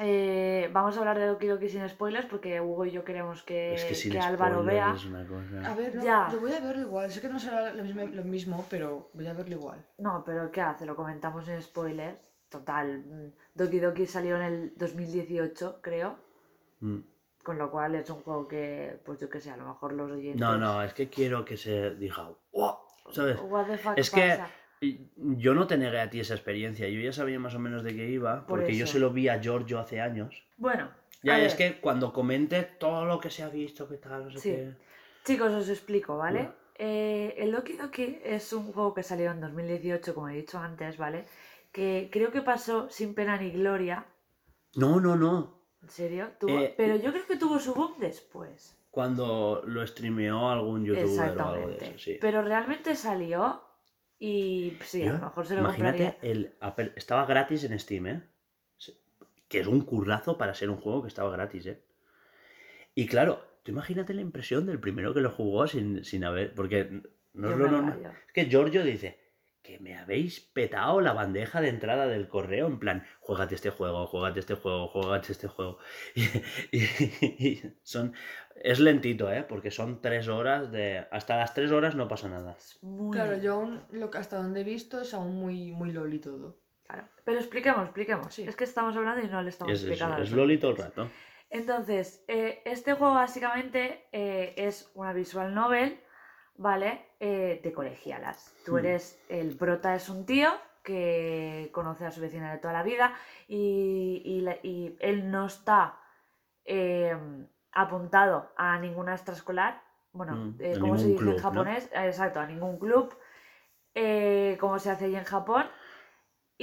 Eh, 0.00 0.70
vamos 0.72 0.96
a 0.96 1.00
hablar 1.00 1.18
de 1.18 1.26
Doki 1.26 1.46
Doki 1.46 1.68
sin 1.68 1.88
spoilers 1.88 2.26
porque 2.26 2.60
Hugo 2.60 2.84
y 2.86 2.90
yo 2.90 3.04
queremos 3.04 3.42
que, 3.42 3.74
es 3.74 3.84
que 3.84 3.94
sin 3.94 4.12
que 4.12 4.20
Álvaro 4.20 4.62
vea. 4.64 4.92
es 4.94 5.04
una 5.06 5.26
cosa. 5.26 5.70
A 5.70 5.74
ver, 5.74 5.94
no, 5.94 6.02
Ya. 6.04 6.28
yo 6.32 6.40
voy 6.40 6.52
a 6.52 6.60
verlo 6.60 6.82
igual. 6.82 7.10
Sé 7.10 7.20
que 7.20 7.28
no 7.28 7.38
será 7.38 7.72
lo 7.74 7.82
mismo, 7.82 8.04
lo 8.06 8.24
mismo, 8.24 8.66
pero 8.70 9.10
voy 9.14 9.26
a 9.26 9.32
verlo 9.32 9.56
igual. 9.56 9.84
No, 9.98 10.22
pero 10.24 10.50
¿qué 10.50 10.60
hace? 10.60 10.86
Lo 10.86 10.94
comentamos 10.96 11.48
en 11.48 11.60
spoilers. 11.62 12.30
Total, 12.48 12.98
mm, 13.00 13.32
Doki 13.54 13.78
Doki 13.78 14.06
salió 14.06 14.36
en 14.36 14.42
el 14.42 14.72
2018, 14.76 15.80
creo. 15.82 16.16
Mm. 16.80 16.98
Con 17.44 17.58
lo 17.58 17.70
cual 17.70 17.94
es 17.94 18.08
un 18.10 18.20
juego 18.22 18.46
que, 18.48 19.00
pues 19.04 19.18
yo 19.20 19.28
qué 19.30 19.40
sé, 19.40 19.50
a 19.50 19.56
lo 19.56 19.66
mejor 19.66 19.92
los 19.92 20.10
oyentes... 20.10 20.40
No, 20.40 20.56
no, 20.58 20.82
es 20.82 20.92
que 20.94 21.08
quiero 21.08 21.44
que 21.44 21.56
se 21.56 21.94
diga, 21.94 22.30
"Wow", 22.52 22.76
¿sabes? 23.10 23.38
What 23.42 23.66
the 23.66 23.78
fuck 23.78 23.96
Es 23.96 24.10
que 24.10 24.20
pasa? 24.30 24.48
Y 24.48 24.67
Yo 25.16 25.54
no 25.54 25.66
te 25.66 25.76
negué 25.76 26.00
a 26.00 26.10
ti 26.10 26.20
esa 26.20 26.34
experiencia, 26.34 26.88
yo 26.88 27.00
ya 27.00 27.12
sabía 27.12 27.38
más 27.38 27.54
o 27.54 27.58
menos 27.58 27.82
de 27.82 27.94
qué 27.96 28.08
iba, 28.08 28.46
Por 28.46 28.60
porque 28.60 28.76
yo 28.76 28.86
se 28.86 28.98
lo 29.00 29.10
vi 29.10 29.28
a 29.28 29.40
Giorgio 29.40 29.78
hace 29.80 30.00
años. 30.00 30.44
Bueno, 30.56 30.90
Ya, 31.22 31.38
es 31.40 31.56
ver, 31.56 31.72
que 31.74 31.80
cuando 31.80 32.12
comente 32.12 32.62
todo 32.62 33.04
lo 33.04 33.18
que 33.18 33.28
se 33.30 33.42
ha 33.42 33.48
visto, 33.48 33.88
qué 33.88 33.96
tal, 33.96 34.24
no 34.24 34.30
sé 34.30 34.38
Sí. 34.38 34.50
qué. 34.50 34.72
chicos, 35.24 35.52
os 35.52 35.68
explico, 35.68 36.16
¿vale? 36.16 36.38
Bueno. 36.40 36.54
Eh, 36.80 37.34
el 37.38 37.50
Doki 37.50 37.72
Doki 37.72 38.20
es 38.24 38.52
un 38.52 38.72
juego 38.72 38.94
que 38.94 39.02
salió 39.02 39.32
en 39.32 39.40
2018, 39.40 40.14
como 40.14 40.28
he 40.28 40.36
dicho 40.36 40.58
antes, 40.58 40.96
¿vale? 40.96 41.24
Que 41.72 42.08
creo 42.12 42.30
que 42.30 42.40
pasó 42.40 42.88
sin 42.88 43.14
pena 43.14 43.36
ni 43.36 43.50
gloria. 43.50 44.06
No, 44.76 45.00
no, 45.00 45.16
no. 45.16 45.58
¿En 45.82 45.90
serio? 45.90 46.30
Eh, 46.46 46.74
Pero 46.76 46.94
yo 46.96 47.10
creo 47.10 47.26
que 47.26 47.36
tuvo 47.36 47.58
su 47.58 47.74
boom 47.74 47.94
después. 47.98 48.76
Cuando 48.92 49.62
lo 49.66 49.84
streameó 49.86 50.50
algún 50.50 50.84
youtuber 50.84 51.08
o 51.08 51.22
algo 51.22 51.22
de 51.22 51.74
Exactamente. 51.74 51.84
eso, 51.90 51.98
sí. 51.98 52.18
Pero 52.20 52.42
realmente 52.42 52.94
salió 52.94 53.60
y 54.18 54.78
sí, 54.84 55.02
a 55.06 55.12
lo 55.12 55.18
mejor 55.20 55.46
se 55.46 55.54
lo 55.54 55.60
Imagínate, 55.60 56.14
compraría. 56.14 56.32
el 56.32 56.56
Apple- 56.60 56.92
estaba 56.96 57.26
gratis 57.26 57.64
en 57.64 57.78
Steam, 57.78 58.06
¿eh? 58.06 58.22
Que 59.48 59.60
es 59.60 59.66
un 59.66 59.80
currazo 59.82 60.36
para 60.36 60.54
ser 60.54 60.68
un 60.70 60.76
juego 60.76 61.02
que 61.02 61.08
estaba 61.08 61.30
gratis, 61.30 61.66
¿eh? 61.66 61.82
Y 62.94 63.06
claro, 63.06 63.42
tú 63.62 63.70
imagínate 63.72 64.12
la 64.14 64.20
impresión 64.20 64.66
del 64.66 64.80
primero 64.80 65.14
que 65.14 65.20
lo 65.20 65.30
jugó 65.30 65.66
sin, 65.66 66.04
sin 66.04 66.24
haber. 66.24 66.54
Porque 66.54 67.02
no 67.32 67.50
es 67.50 67.56
lo 67.56 67.70
normal. 67.70 68.00
Es 68.26 68.32
que 68.32 68.46
Giorgio 68.46 68.82
dice 68.84 69.18
que 69.68 69.78
me 69.80 69.96
habéis 69.98 70.40
petado 70.40 71.02
la 71.02 71.12
bandeja 71.12 71.60
de 71.60 71.68
entrada 71.68 72.06
del 72.06 72.26
correo. 72.26 72.66
En 72.66 72.78
plan, 72.78 73.04
juégate 73.20 73.54
este 73.54 73.68
juego, 73.68 74.06
juégate 74.06 74.40
este 74.40 74.54
juego, 74.54 74.88
juégate 74.88 75.32
este 75.32 75.46
juego. 75.46 75.78
Y, 76.14 76.22
y- 76.78 77.46
y 77.48 77.62
son. 77.82 78.14
Es 78.56 78.80
lentito, 78.80 79.30
¿eh? 79.30 79.44
Porque 79.46 79.70
son 79.70 80.00
tres 80.00 80.26
horas 80.28 80.72
de. 80.72 81.06
Hasta 81.10 81.36
las 81.36 81.52
tres 81.52 81.70
horas 81.70 81.94
no 81.94 82.08
pasa 82.08 82.28
nada. 82.28 82.56
Muy... 82.80 83.12
Claro, 83.14 83.36
yo 83.36 83.54
aún, 83.54 83.82
lo 83.90 84.10
que 84.10 84.18
hasta 84.18 84.38
donde 84.38 84.62
he 84.62 84.64
visto 84.64 85.00
es 85.02 85.12
aún 85.14 85.36
muy, 85.36 85.70
muy 85.72 85.92
loli 85.92 86.18
todo. 86.18 86.58
Claro. 86.86 87.06
Pero 87.24 87.38
expliquemos, 87.38 87.84
expliquemos. 87.84 88.34
Sí. 88.34 88.44
Es 88.48 88.56
que 88.56 88.64
estamos 88.64 88.96
hablando 88.96 89.22
y 89.24 89.28
no 89.28 89.42
le 89.42 89.50
estamos 89.50 89.74
Es, 89.74 89.80
explicando. 89.82 90.16
a 90.16 90.22
es 90.22 90.32
Loli 90.32 90.56
todo 90.58 90.70
el 90.70 90.76
rato. 90.78 91.10
Entonces, 91.50 92.24
eh, 92.28 92.62
este 92.64 92.94
juego 92.94 93.14
básicamente 93.14 94.06
eh, 94.12 94.54
es 94.56 94.90
una 94.94 95.12
visual 95.12 95.54
novel, 95.54 96.00
¿vale? 96.58 97.06
Eh, 97.20 97.60
de 97.62 97.72
colegialas. 97.72 98.54
Tú 98.66 98.74
Hmm. 98.74 98.78
eres, 98.78 99.18
el 99.30 99.56
prota 99.56 99.94
es 99.94 100.08
un 100.10 100.26
tío 100.26 100.50
que 100.84 101.70
conoce 101.72 102.06
a 102.06 102.10
su 102.10 102.20
vecina 102.20 102.52
de 102.52 102.58
toda 102.58 102.72
la 102.74 102.82
vida 102.82 103.14
y, 103.48 104.22
y 104.24 104.40
la- 104.42 104.58
y 104.62 104.96
él 105.00 105.30
no 105.30 105.46
está 105.46 105.98
eh, 106.66 107.16
apuntado 107.72 108.52
a 108.56 108.78
ninguna 108.78 109.14
extraescolar. 109.14 109.82
Bueno, 110.12 110.34
Mm, 110.34 110.62
eh, 110.62 110.76
a 110.76 110.80
¿cómo 110.80 110.98
se 110.98 111.06
dice 111.08 111.18
club, 111.18 111.36
en 111.36 111.42
japonés? 111.42 111.84
Eh, 111.92 112.06
Exacto, 112.06 112.40
a 112.40 112.46
ningún 112.46 112.78
club. 112.78 113.16
Eh, 113.94 114.56
como 114.60 114.78
se 114.78 114.90
hace 114.90 115.06
allí 115.06 115.16
en 115.16 115.24
Japón. 115.24 115.66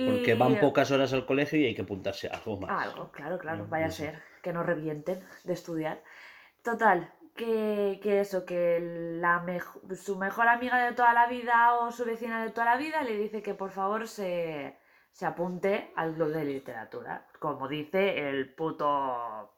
Porque 0.06 0.36
van 0.36 0.60
pocas 0.60 0.92
horas 0.92 1.14
al 1.14 1.26
colegio 1.26 1.60
y 1.60 1.66
hay 1.66 1.76
que 1.76 1.82
apuntarse 1.84 2.28
a 2.28 2.36
algo 2.38 2.58
más. 2.60 2.72
algo, 2.82 3.12
claro, 3.12 3.38
claro, 3.40 3.64
No, 3.64 3.70
vaya 3.70 3.88
a 3.88 3.92
ser, 3.92 4.22
que 4.44 4.54
no 4.54 4.64
revienten 4.64 5.20
de 5.44 5.54
estudiar. 5.54 6.02
Total, 6.64 7.12
que, 7.36 8.00
que 8.02 8.22
eso, 8.22 8.46
que 8.46 8.80
la 9.20 9.40
mejo- 9.40 9.82
su 9.96 10.16
mejor 10.16 10.48
amiga 10.48 10.84
de 10.86 10.94
toda 10.94 11.14
la 11.14 11.28
vida 11.28 11.76
o 11.78 11.92
su 11.92 12.06
vecina 12.06 12.44
de 12.44 12.52
toda 12.52 12.66
la 12.66 12.78
vida 12.78 13.04
le 13.04 13.18
dice 13.18 13.42
que 13.42 13.54
por 13.54 13.72
favor 13.72 14.08
se, 14.08 14.78
se 15.12 15.26
apunte 15.26 15.92
al 15.96 16.14
club 16.16 16.30
de 16.30 16.46
literatura, 16.46 17.28
como 17.40 17.68
dice 17.68 18.30
el 18.30 18.56
puto 18.56 19.52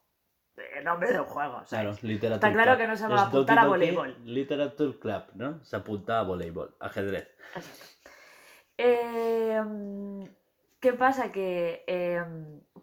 eh, 0.58 0.82
nombre 0.84 1.10
del 1.12 1.22
juego. 1.22 1.62
Claro, 1.70 1.94
¿sabes? 1.94 2.04
literatura. 2.04 2.50
Está 2.50 2.64
claro 2.64 2.78
que 2.80 2.88
no 2.88 2.96
se 2.98 3.08
va 3.08 3.22
a 3.22 3.28
apuntar 3.28 3.60
a 3.60 3.66
voleibol. 3.68 4.18
Literature 4.26 4.98
Club, 5.00 5.24
¿no? 5.36 5.64
Se 5.64 5.76
apunta 5.76 6.20
a 6.20 6.24
voleibol, 6.24 6.76
ajedrez. 6.80 7.28
Exacto. 7.56 7.86
Eh, 8.80 9.62
¿Qué 10.80 10.94
pasa? 10.94 11.32
Que, 11.32 11.84
eh, 11.88 12.24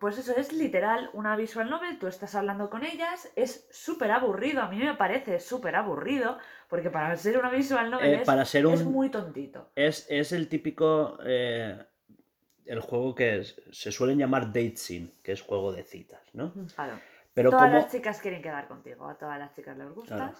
pues 0.00 0.18
eso 0.18 0.34
es 0.36 0.52
literal 0.52 1.10
una 1.12 1.36
visual 1.36 1.70
novel, 1.70 1.98
tú 1.98 2.08
estás 2.08 2.34
hablando 2.34 2.68
con 2.68 2.84
ellas, 2.84 3.30
es 3.36 3.68
súper 3.70 4.10
aburrido, 4.10 4.62
a 4.62 4.68
mí 4.68 4.78
me 4.78 4.94
parece 4.94 5.38
súper 5.38 5.76
aburrido, 5.76 6.36
porque 6.68 6.90
para 6.90 7.16
ser 7.16 7.38
una 7.38 7.50
visual 7.50 7.90
novel 7.92 8.14
Eh, 8.14 8.20
es, 8.22 8.26
para 8.26 8.44
ser 8.44 8.66
es 8.66 8.80
un- 8.82 8.92
muy 8.92 9.10
tontito. 9.10 9.70
Es, 9.76 10.06
es 10.10 10.32
el 10.32 10.48
típico. 10.48 11.18
eh, 11.24 11.78
el 12.66 12.80
juego 12.80 13.14
que 13.14 13.40
es- 13.40 13.60
se 13.72 13.92
suelen 13.92 14.18
llamar 14.18 14.46
date 14.46 14.76
scene, 14.76 15.10
que 15.22 15.32
es 15.32 15.42
juego 15.42 15.70
de 15.72 15.84
citas, 15.84 16.22
¿no? 16.32 16.52
Claro. 16.74 16.98
Pero 17.34 17.50
todas 17.50 17.66
como. 17.66 17.76
las 17.76 17.92
chicas 17.92 18.20
quieren 18.20 18.40
quedar 18.42 18.66
contigo, 18.68 19.06
a 19.06 19.14
todas 19.18 19.38
las 19.38 19.54
chicas 19.54 19.76
les 19.76 19.90
gustas, 19.90 20.16
Claro. 20.16 20.34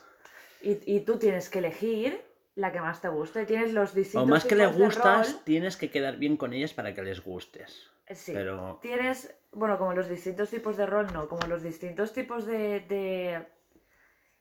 y, 0.63 0.97
y 0.97 1.01
tú 1.01 1.19
tienes 1.19 1.51
que 1.51 1.59
elegir 1.59 2.21
la 2.57 2.73
que 2.73 2.81
más 2.81 3.01
te 3.01 3.09
guste, 3.09 3.47
tienes 3.47 3.73
los 3.73 3.95
distintos 3.95 4.29
O 4.29 4.31
más 4.31 4.45
que 4.45 4.55
de 4.55 4.67
gustas, 4.67 5.41
tienes 5.45 5.77
que 5.77 5.91
quedar 5.91 6.17
bien 6.17 6.37
con 6.37 6.53
ellas 6.53 6.73
para 6.73 6.95
que 6.95 7.03
les 7.03 7.23
gustes. 7.23 7.91
Sí. 8.11 8.33
Pero. 8.33 8.79
Tienes, 8.83 9.35
bueno, 9.53 9.79
como 9.79 9.93
los 9.95 10.09
distintos 10.09 10.51
tipos 10.51 10.77
de 10.77 10.87
rol, 10.87 11.09
no, 11.13 11.29
como 11.29 11.47
los 11.47 11.63
distintos 11.63 12.13
tipos 12.13 12.47
de, 12.47 12.81
de, 12.81 13.47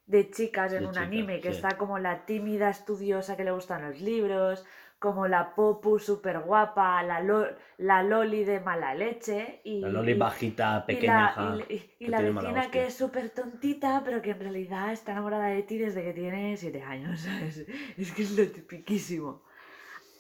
de 0.06 0.30
chicas 0.30 0.74
en 0.74 0.84
De 0.84 0.90
un 0.90 0.98
anime, 0.98 1.40
que 1.40 1.50
sí. 1.50 1.56
está 1.56 1.78
como 1.78 1.98
la 1.98 2.26
tímida 2.26 2.70
estudiosa 2.70 3.36
que 3.36 3.46
le 3.46 3.52
gustan 3.52 3.88
los 3.88 4.00
libros, 4.00 4.66
como 5.04 5.28
la 5.34 5.42
popu 5.56 5.92
súper 6.10 6.38
guapa, 6.48 7.04
la, 7.10 7.18
lo- 7.30 7.52
la 7.90 7.98
loli 8.12 8.42
de 8.52 8.58
mala 8.68 8.92
leche 8.96 9.62
y, 9.64 9.78
La 9.82 9.90
loli 9.90 10.14
bajita, 10.14 10.86
y 10.88 10.88
pequeña. 10.88 11.18
la, 11.20 11.28
ja, 11.36 11.44
y 11.46 11.58
la- 11.60 11.66
y- 11.76 11.82
y 12.00 12.06
que 12.06 12.12
la 12.12 12.22
vecina 12.22 12.72
que 12.72 12.86
es 12.88 12.94
súper 13.04 13.30
tontita, 13.32 14.02
pero 14.06 14.22
que 14.24 14.32
en 14.32 14.40
realidad 14.40 14.92
está 14.92 15.12
enamorada 15.12 15.48
de 15.48 15.64
ti 15.64 15.78
desde 15.78 16.04
que 16.04 16.14
tiene 16.14 16.58
7 16.58 16.82
años, 16.82 17.20
¿sabes? 17.22 17.56
Es 17.98 18.12
que 18.14 18.22
es 18.24 18.32
lo 18.38 18.46
tipiquísimo. 18.58 19.32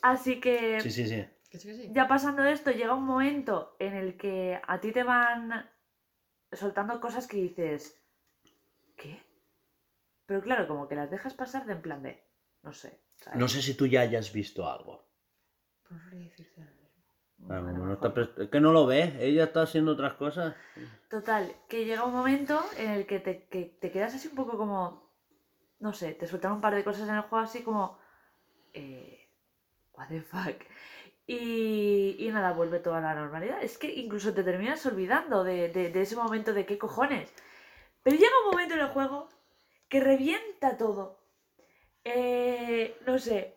Así 0.01 0.39
que 0.41 0.79
Sí, 0.81 0.91
sí, 0.91 1.05
sí. 1.07 1.21
ya 1.97 2.07
pasando 2.07 2.43
esto, 2.43 2.71
llega 2.71 2.93
un 2.95 3.05
momento 3.05 3.75
en 3.79 3.93
el 3.93 4.17
que 4.17 4.59
a 4.67 4.79
ti 4.81 4.91
te 4.91 5.03
van 5.03 5.69
soltando 6.51 6.99
cosas 7.01 7.27
que 7.27 7.37
dices, 7.37 7.79
¿qué? 8.97 9.21
Pero 10.25 10.41
claro, 10.41 10.67
como 10.67 10.87
que 10.89 10.95
las 10.95 11.09
dejas 11.11 11.33
pasar 11.33 11.65
de 11.65 11.73
en 11.73 11.81
plan 11.81 12.03
de, 12.03 12.13
no 12.63 12.73
sé. 12.73 13.02
No 13.35 13.47
sé 13.47 13.61
si 13.61 13.73
tú 13.73 13.85
ya 13.87 14.01
hayas 14.01 14.31
visto 14.33 14.69
algo. 14.69 15.03
Por 15.87 15.97
no 15.97 16.19
decirte 16.19 16.61
nada. 16.61 16.73
A 17.49 17.59
lo 17.59 17.65
como 17.71 17.85
no 17.85 18.49
que 18.51 18.59
no 18.59 18.71
lo 18.71 18.85
ve, 18.85 19.15
ella 19.19 19.45
está 19.45 19.63
haciendo 19.63 19.91
otras 19.93 20.13
cosas. 20.13 20.55
Total, 21.09 21.53
que 21.67 21.85
llega 21.85 22.05
un 22.05 22.13
momento 22.13 22.63
en 22.77 22.89
el 22.91 23.05
que 23.05 23.19
te, 23.19 23.47
que 23.47 23.65
te 23.65 23.91
quedas 23.91 24.15
así 24.15 24.27
un 24.27 24.35
poco 24.35 24.57
como, 24.57 25.11
no 25.79 25.93
sé, 25.93 26.13
te 26.13 26.27
sueltan 26.27 26.53
un 26.53 26.61
par 26.61 26.73
de 26.73 26.83
cosas 26.83 27.07
en 27.09 27.15
el 27.15 27.21
juego 27.21 27.43
así 27.43 27.61
como, 27.63 27.97
eh, 28.73 29.29
what 29.93 30.07
the 30.07 30.21
fuck. 30.21 30.55
Y, 31.27 32.15
y 32.19 32.29
nada, 32.31 32.53
vuelve 32.53 32.79
toda 32.79 32.99
la 33.01 33.13
normalidad. 33.15 33.61
Es 33.61 33.77
que 33.77 33.93
incluso 33.93 34.33
te 34.33 34.43
terminas 34.43 34.85
olvidando 34.85 35.43
de, 35.43 35.69
de- 35.69 35.89
de 35.91 36.01
ese 36.01 36.15
momento 36.15 36.53
de 36.53 36.65
qué 36.65 36.77
cojones. 36.77 37.31
Pero 38.03 38.17
llega 38.17 38.33
un 38.45 38.51
momento 38.51 38.73
en 38.73 38.81
el 38.81 38.87
juego 38.89 39.29
que 39.87 39.99
revienta 40.01 40.77
todo. 40.77 41.22
Eh, 42.03 42.97
no 43.05 43.17
sé. 43.17 43.55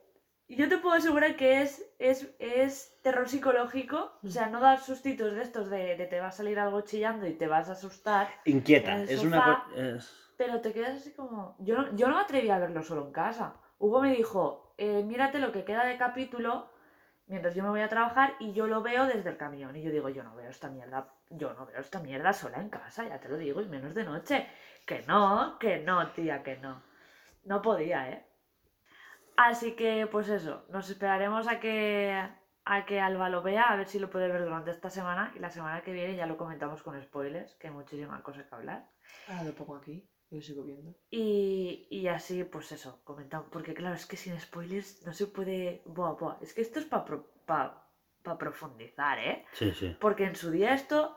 Yo 0.48 0.68
te 0.68 0.78
puedo 0.78 0.94
asegurar 0.94 1.34
que 1.34 1.62
es, 1.62 1.84
es, 1.98 2.32
es 2.38 2.96
terror 3.02 3.28
psicológico. 3.28 4.12
O 4.22 4.28
sea, 4.28 4.46
no 4.46 4.60
dar 4.60 4.80
sustitos 4.80 5.34
de 5.34 5.42
estos 5.42 5.68
de, 5.70 5.96
de 5.96 6.06
te 6.06 6.20
va 6.20 6.28
a 6.28 6.32
salir 6.32 6.58
algo 6.58 6.82
chillando 6.82 7.26
y 7.26 7.34
te 7.34 7.48
vas 7.48 7.68
a 7.68 7.72
asustar. 7.72 8.28
Inquieta, 8.44 9.02
es 9.02 9.22
una 9.22 9.42
cosa. 9.44 9.64
Pero 10.36 10.60
te 10.60 10.72
quedas 10.72 11.00
así 11.00 11.12
como. 11.12 11.56
Yo 11.58 11.76
no, 11.76 11.96
yo 11.96 12.08
no 12.08 12.16
me 12.16 12.22
atreví 12.22 12.50
a 12.50 12.58
verlo 12.58 12.82
solo 12.82 13.06
en 13.06 13.12
casa. 13.12 13.56
Hugo 13.78 14.00
me 14.00 14.14
dijo: 14.14 14.74
eh, 14.78 15.02
Mírate 15.02 15.38
lo 15.40 15.50
que 15.50 15.64
queda 15.64 15.84
de 15.84 15.96
capítulo 15.96 16.70
mientras 17.26 17.56
yo 17.56 17.64
me 17.64 17.70
voy 17.70 17.80
a 17.80 17.88
trabajar 17.88 18.34
y 18.38 18.52
yo 18.52 18.68
lo 18.68 18.82
veo 18.82 19.06
desde 19.06 19.30
el 19.30 19.36
camión. 19.36 19.74
Y 19.74 19.82
yo 19.82 19.90
digo: 19.90 20.08
Yo 20.10 20.22
no 20.22 20.36
veo 20.36 20.50
esta 20.50 20.68
mierda. 20.68 21.08
Yo 21.30 21.54
no 21.54 21.66
veo 21.66 21.80
esta 21.80 21.98
mierda 21.98 22.32
sola 22.32 22.58
en 22.58 22.68
casa, 22.68 23.02
ya 23.08 23.18
te 23.18 23.28
lo 23.28 23.36
digo, 23.36 23.60
y 23.60 23.66
menos 23.66 23.94
de 23.94 24.04
noche. 24.04 24.46
Que 24.86 25.02
no, 25.08 25.58
que 25.58 25.78
no, 25.80 26.08
tía, 26.12 26.44
que 26.44 26.56
no. 26.58 26.82
No 27.44 27.60
podía, 27.62 28.10
¿eh? 28.10 28.24
Así 29.36 29.72
que, 29.72 30.06
pues 30.06 30.28
eso, 30.28 30.64
nos 30.70 30.88
esperaremos 30.88 31.46
a 31.48 31.60
que, 31.60 32.12
a 32.64 32.86
que 32.86 33.00
Alba 33.00 33.28
lo 33.28 33.42
vea, 33.42 33.64
a 33.64 33.76
ver 33.76 33.86
si 33.86 33.98
lo 33.98 34.10
puede 34.10 34.28
ver 34.28 34.42
durante 34.42 34.70
esta 34.70 34.90
semana. 34.90 35.32
Y 35.36 35.38
la 35.38 35.50
semana 35.50 35.82
que 35.82 35.92
viene 35.92 36.16
ya 36.16 36.26
lo 36.26 36.36
comentamos 36.36 36.82
con 36.82 37.00
spoilers, 37.02 37.54
que 37.56 37.68
hay 37.68 37.72
muchísimas 37.72 38.22
cosas 38.22 38.46
que 38.46 38.54
hablar. 38.54 38.88
Ahora 39.28 39.44
lo 39.44 39.52
pongo 39.52 39.76
aquí. 39.76 40.08
Yo 40.30 40.40
sigo 40.40 40.64
viendo. 40.64 40.92
Y, 41.08 41.86
y 41.90 42.08
así, 42.08 42.42
pues 42.44 42.72
eso, 42.72 43.00
comentamos. 43.04 43.48
Porque 43.50 43.74
claro, 43.74 43.94
es 43.94 44.06
que 44.06 44.16
sin 44.16 44.38
spoilers 44.40 45.06
no 45.06 45.12
se 45.12 45.26
puede. 45.28 45.82
Buah, 45.84 46.14
buah. 46.14 46.38
Es 46.40 46.52
que 46.52 46.62
esto 46.62 46.80
es 46.80 46.86
para 46.86 47.86
profundizar, 48.38 49.18
¿eh? 49.20 49.44
Sí, 49.52 49.72
sí. 49.72 49.96
Porque 50.00 50.24
en 50.24 50.34
su 50.34 50.50
día 50.50 50.74
esto 50.74 51.16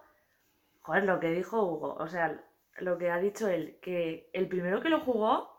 Joder, 0.82 1.04
lo 1.04 1.20
que 1.20 1.32
dijo 1.32 1.62
Hugo, 1.64 1.96
o 2.00 2.08
sea, 2.08 2.44
lo 2.78 2.98
que 2.98 3.12
ha 3.12 3.20
dicho 3.20 3.48
él, 3.48 3.78
que 3.82 4.30
el 4.34 4.48
primero 4.48 4.82
que 4.82 4.90
lo 4.90 5.02
jugó, 5.02 5.59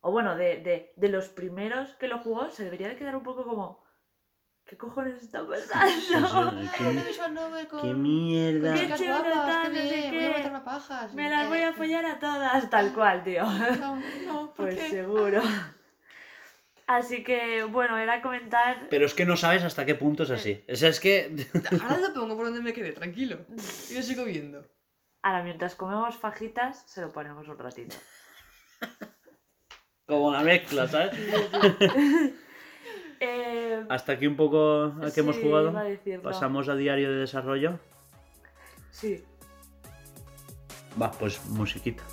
o 0.00 0.10
bueno, 0.12 0.36
de, 0.36 0.58
de, 0.58 0.92
de 0.96 1.08
los 1.08 1.28
primeros 1.28 1.90
que 1.96 2.08
lo 2.08 2.18
jugó, 2.18 2.50
se 2.50 2.64
debería 2.64 2.88
de 2.88 2.96
quedar 2.96 3.16
un 3.16 3.22
poco 3.22 3.44
como, 3.44 3.84
¿qué 4.64 4.76
cojones 4.76 5.22
está 5.22 5.46
pasando? 5.46 5.86
Sí, 5.90 6.68
sí. 6.76 6.84
¡Qué 7.82 7.94
mierda! 7.94 8.74
Qué 8.74 8.86
guapas, 8.86 9.46
tal, 9.46 9.72
qué 9.72 10.10
voy 10.10 10.24
a. 10.24 11.08
Me 11.14 11.30
las 11.30 11.48
voy 11.48 11.58
a 11.58 11.68
Eh, 11.70 11.72
follar 11.72 12.06
a 12.06 12.18
todas, 12.18 12.70
tal 12.70 12.92
cual, 12.94 13.24
tío. 13.24 13.44
No, 13.44 13.96
no, 14.26 14.46
¿por 14.54 14.66
Pues 14.66 14.76
qué? 14.78 14.88
seguro. 14.90 15.42
Así 16.86 17.22
que, 17.22 17.64
bueno, 17.64 17.98
era 17.98 18.22
comentar. 18.22 18.86
Pero 18.88 19.04
es 19.04 19.12
que 19.12 19.26
no 19.26 19.36
sabes 19.36 19.62
hasta 19.62 19.84
qué 19.84 19.94
punto 19.94 20.22
es 20.22 20.30
así. 20.30 20.64
O 20.72 20.74
sea, 20.76 20.88
es 20.88 21.00
que. 21.00 21.34
Ahora 21.82 21.98
lo 21.98 22.14
pongo 22.14 22.34
por 22.34 22.46
donde 22.46 22.62
me 22.62 22.72
quede, 22.72 22.92
tranquilo. 22.92 23.40
Y 23.90 23.94
lo 23.94 24.02
sigo 24.02 24.24
viendo. 24.24 24.64
Ahora, 25.22 25.42
mientras 25.42 25.74
comemos 25.74 26.16
fajitas, 26.16 26.84
se 26.86 27.02
lo 27.02 27.12
ponemos 27.12 27.46
un 27.48 27.58
ratito. 27.58 27.94
Como 30.08 30.32
la 30.32 30.42
mezcla, 30.42 30.88
¿sabes? 30.88 31.12
Eh, 33.20 33.84
Hasta 33.88 34.12
aquí 34.12 34.28
un 34.28 34.36
poco 34.36 34.92
a 35.02 35.10
que 35.12 35.18
hemos 35.18 35.36
jugado. 35.38 35.76
a. 35.76 35.84
Pasamos 36.22 36.68
a 36.68 36.76
diario 36.76 37.10
de 37.10 37.16
desarrollo. 37.16 37.80
Sí. 38.92 39.24
Va, 41.02 41.10
pues 41.10 41.44
musiquita. 41.46 42.04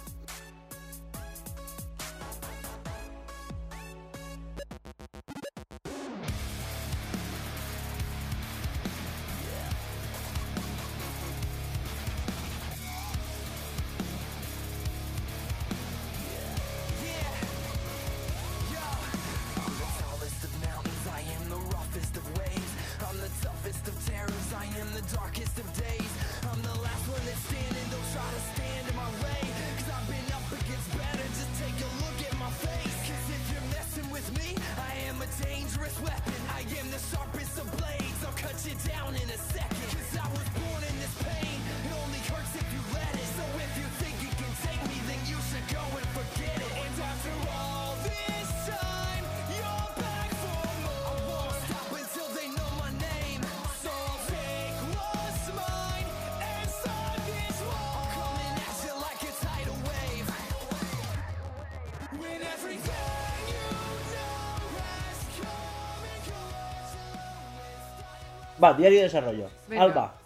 Va, 68.66 68.74
diario 68.74 68.98
de 68.98 69.04
desarrollo. 69.04 69.48
Venga. 69.68 69.84
Alba. 69.84 70.20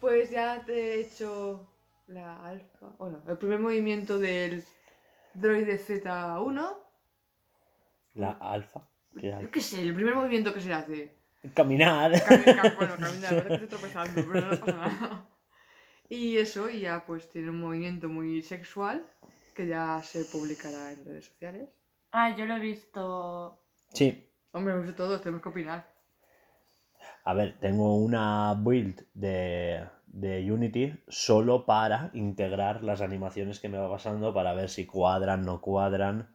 Pues 0.00 0.30
ya 0.30 0.62
te 0.64 0.72
he 0.72 1.00
hecho 1.00 1.66
la 2.06 2.46
alfa. 2.46 2.86
Bueno, 2.96 3.20
el 3.26 3.36
primer 3.36 3.58
movimiento 3.58 4.20
del 4.20 4.62
droide 5.34 5.80
Z1. 5.80 6.76
La 8.14 8.30
alfa. 8.40 8.88
¿Qué 9.18 9.26
Yo 9.28 9.36
alfa? 9.36 9.50
qué 9.50 9.60
sé, 9.60 9.82
el 9.82 9.94
primer 9.96 10.14
movimiento 10.14 10.54
que 10.54 10.60
se 10.60 10.72
hace. 10.72 11.16
Caminar. 11.54 12.12
Caminar, 12.22 12.76
bueno, 12.76 12.94
caminar, 12.96 13.34
ahora 13.34 13.48
que 13.48 13.54
estoy 13.54 13.68
tropezando, 13.68 14.24
pero 14.32 14.46
no 14.46 14.60
pasa 14.60 14.72
nada. 14.72 15.28
Y 16.08 16.36
eso, 16.36 16.70
y 16.70 16.80
ya 16.80 17.04
pues 17.04 17.28
tiene 17.30 17.50
un 17.50 17.58
movimiento 17.60 18.08
muy 18.08 18.42
sexual 18.42 19.04
que 19.56 19.66
ya 19.66 20.00
se 20.04 20.24
publicará 20.26 20.92
en 20.92 21.04
redes 21.04 21.26
sociales. 21.26 21.68
Ah, 22.12 22.36
yo 22.36 22.46
lo 22.46 22.56
he 22.56 22.60
visto. 22.60 23.60
Sí. 23.92 24.30
Hombre, 24.52 24.74
hemos 24.74 24.86
visto 24.86 25.02
todo, 25.02 25.20
tenemos 25.20 25.42
que 25.42 25.48
opinar. 25.48 25.91
A 27.24 27.34
ver, 27.34 27.58
tengo 27.58 27.96
una 27.96 28.54
build 28.54 29.06
de, 29.14 29.88
de 30.06 30.52
Unity 30.52 31.02
solo 31.08 31.66
para 31.66 32.10
integrar 32.14 32.82
las 32.84 33.00
animaciones 33.00 33.60
que 33.60 33.68
me 33.68 33.78
va 33.78 33.90
pasando 33.90 34.32
para 34.34 34.54
ver 34.54 34.68
si 34.68 34.86
cuadran, 34.86 35.42
no 35.42 35.60
cuadran, 35.60 36.34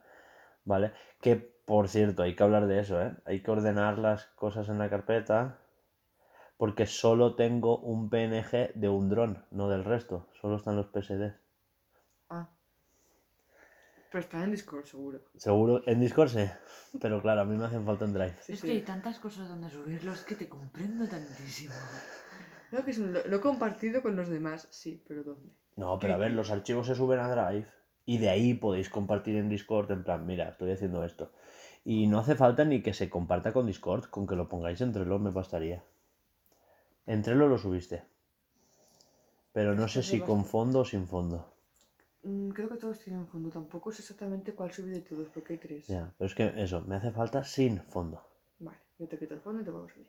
¿vale? 0.66 0.94
Que, 1.22 1.36
por 1.38 1.90
cierto, 1.90 2.24
hay 2.24 2.36
que 2.36 2.44
hablar 2.44 2.68
de 2.68 2.80
eso, 2.82 3.02
¿eh? 3.02 3.16
Hay 3.26 3.44
que 3.44 3.52
ordenar 3.52 4.00
las 4.00 4.26
cosas 4.36 4.70
en 4.70 4.80
la 4.80 4.90
carpeta 4.90 5.60
porque 6.58 6.86
solo 6.86 7.36
tengo 7.36 7.78
un 7.80 8.10
PNG 8.10 8.74
de 8.76 8.90
un 8.90 9.10
dron, 9.10 9.46
no 9.52 9.70
del 9.70 9.86
resto. 9.86 10.28
Solo 10.42 10.58
están 10.58 10.76
los 10.76 10.88
PSD. 10.88 11.36
Ah. 12.30 12.50
Pero 14.12 14.20
está 14.22 14.44
en 14.44 14.52
Discord, 14.52 14.86
seguro. 14.86 15.20
Seguro, 15.36 15.82
en 15.86 16.00
Discord 16.00 16.30
sí, 16.30 16.46
pero 17.02 17.22
claro, 17.22 17.42
a 17.42 17.46
mí 17.46 17.58
me 17.58 17.66
hacen 17.66 17.86
falta 17.86 18.06
en 18.06 18.14
Drive. 18.14 18.36
Sí, 18.42 18.54
es 18.54 18.60
sí. 18.62 18.68
que 18.68 18.74
hay 18.74 18.82
tantas 18.82 19.20
cosas 19.20 19.50
donde 19.50 19.70
subirlos 19.70 20.24
que 20.24 20.36
te 20.36 20.48
comprendo 20.48 21.08
tantísimo. 21.08 21.74
Creo 22.70 22.84
que 22.86 22.92
es 22.92 22.98
un- 22.98 23.14
lo, 23.14 23.26
lo 23.26 23.38
he 23.38 23.42
compartido 23.42 24.02
con 24.02 24.16
los 24.16 24.30
demás, 24.30 24.68
sí, 24.72 25.04
pero 25.08 25.24
¿dónde? 25.24 25.50
No, 25.76 26.00
pero 26.00 26.14
a 26.14 26.18
ver, 26.18 26.32
los 26.32 26.50
archivos 26.52 26.88
se 26.88 26.96
suben 26.96 27.20
a 27.20 27.30
Drive 27.30 27.68
y 28.06 28.18
de 28.18 28.30
ahí 28.30 28.54
podéis 28.54 28.90
compartir 28.90 29.36
en 29.36 29.50
Discord 29.50 29.92
en 29.92 30.04
plan, 30.04 30.26
mira, 30.26 30.50
estoy 30.50 30.72
haciendo 30.72 31.04
esto. 31.04 31.32
Y 31.86 32.08
no 32.08 32.20
hace 32.20 32.36
falta 32.36 32.66
ni 32.66 32.82
que 32.82 32.94
se 32.94 33.10
comparta 33.10 33.54
con 33.54 33.66
Discord, 33.68 34.06
con 34.06 34.26
que 34.28 34.36
lo 34.36 34.50
pongáis 34.50 34.82
entre 34.82 35.06
los 35.06 35.22
me 35.22 35.30
bastaría. 35.32 35.84
Entre 37.06 37.36
los 37.36 37.50
lo 37.50 37.58
subiste. 37.58 38.04
Pero 39.54 39.76
no 39.76 39.88
sé 39.88 40.04
si 40.04 40.20
con 40.20 40.46
fondo 40.46 40.80
o 40.82 40.86
sin 40.86 41.08
fondo. 41.08 41.54
Mm, 42.28 42.50
creo 42.50 42.68
que 42.70 42.76
todos 42.76 43.00
tienen 43.00 43.26
fondo, 43.26 43.50
tampoco 43.50 43.92
sé 43.92 44.02
exactamente 44.02 44.54
cuál 44.54 44.72
subir 44.72 44.94
de 44.96 45.02
todos, 45.02 45.30
porque 45.30 45.54
hay 45.54 45.60
tres. 45.60 45.88
Ya, 45.88 46.14
pero 46.18 46.28
es 46.28 46.36
que 46.36 46.54
eso, 46.58 46.82
me 46.82 46.96
hace 46.96 47.12
falta 47.12 47.44
sin 47.44 47.82
fondo. 47.84 48.22
Vale, 48.60 48.78
yo 49.00 49.08
te 49.08 49.18
quito 49.18 49.34
el 49.34 49.40
fondo 49.40 49.62
y 49.62 49.66
te 49.66 49.72
puedo 49.72 49.88
subir. 49.88 50.08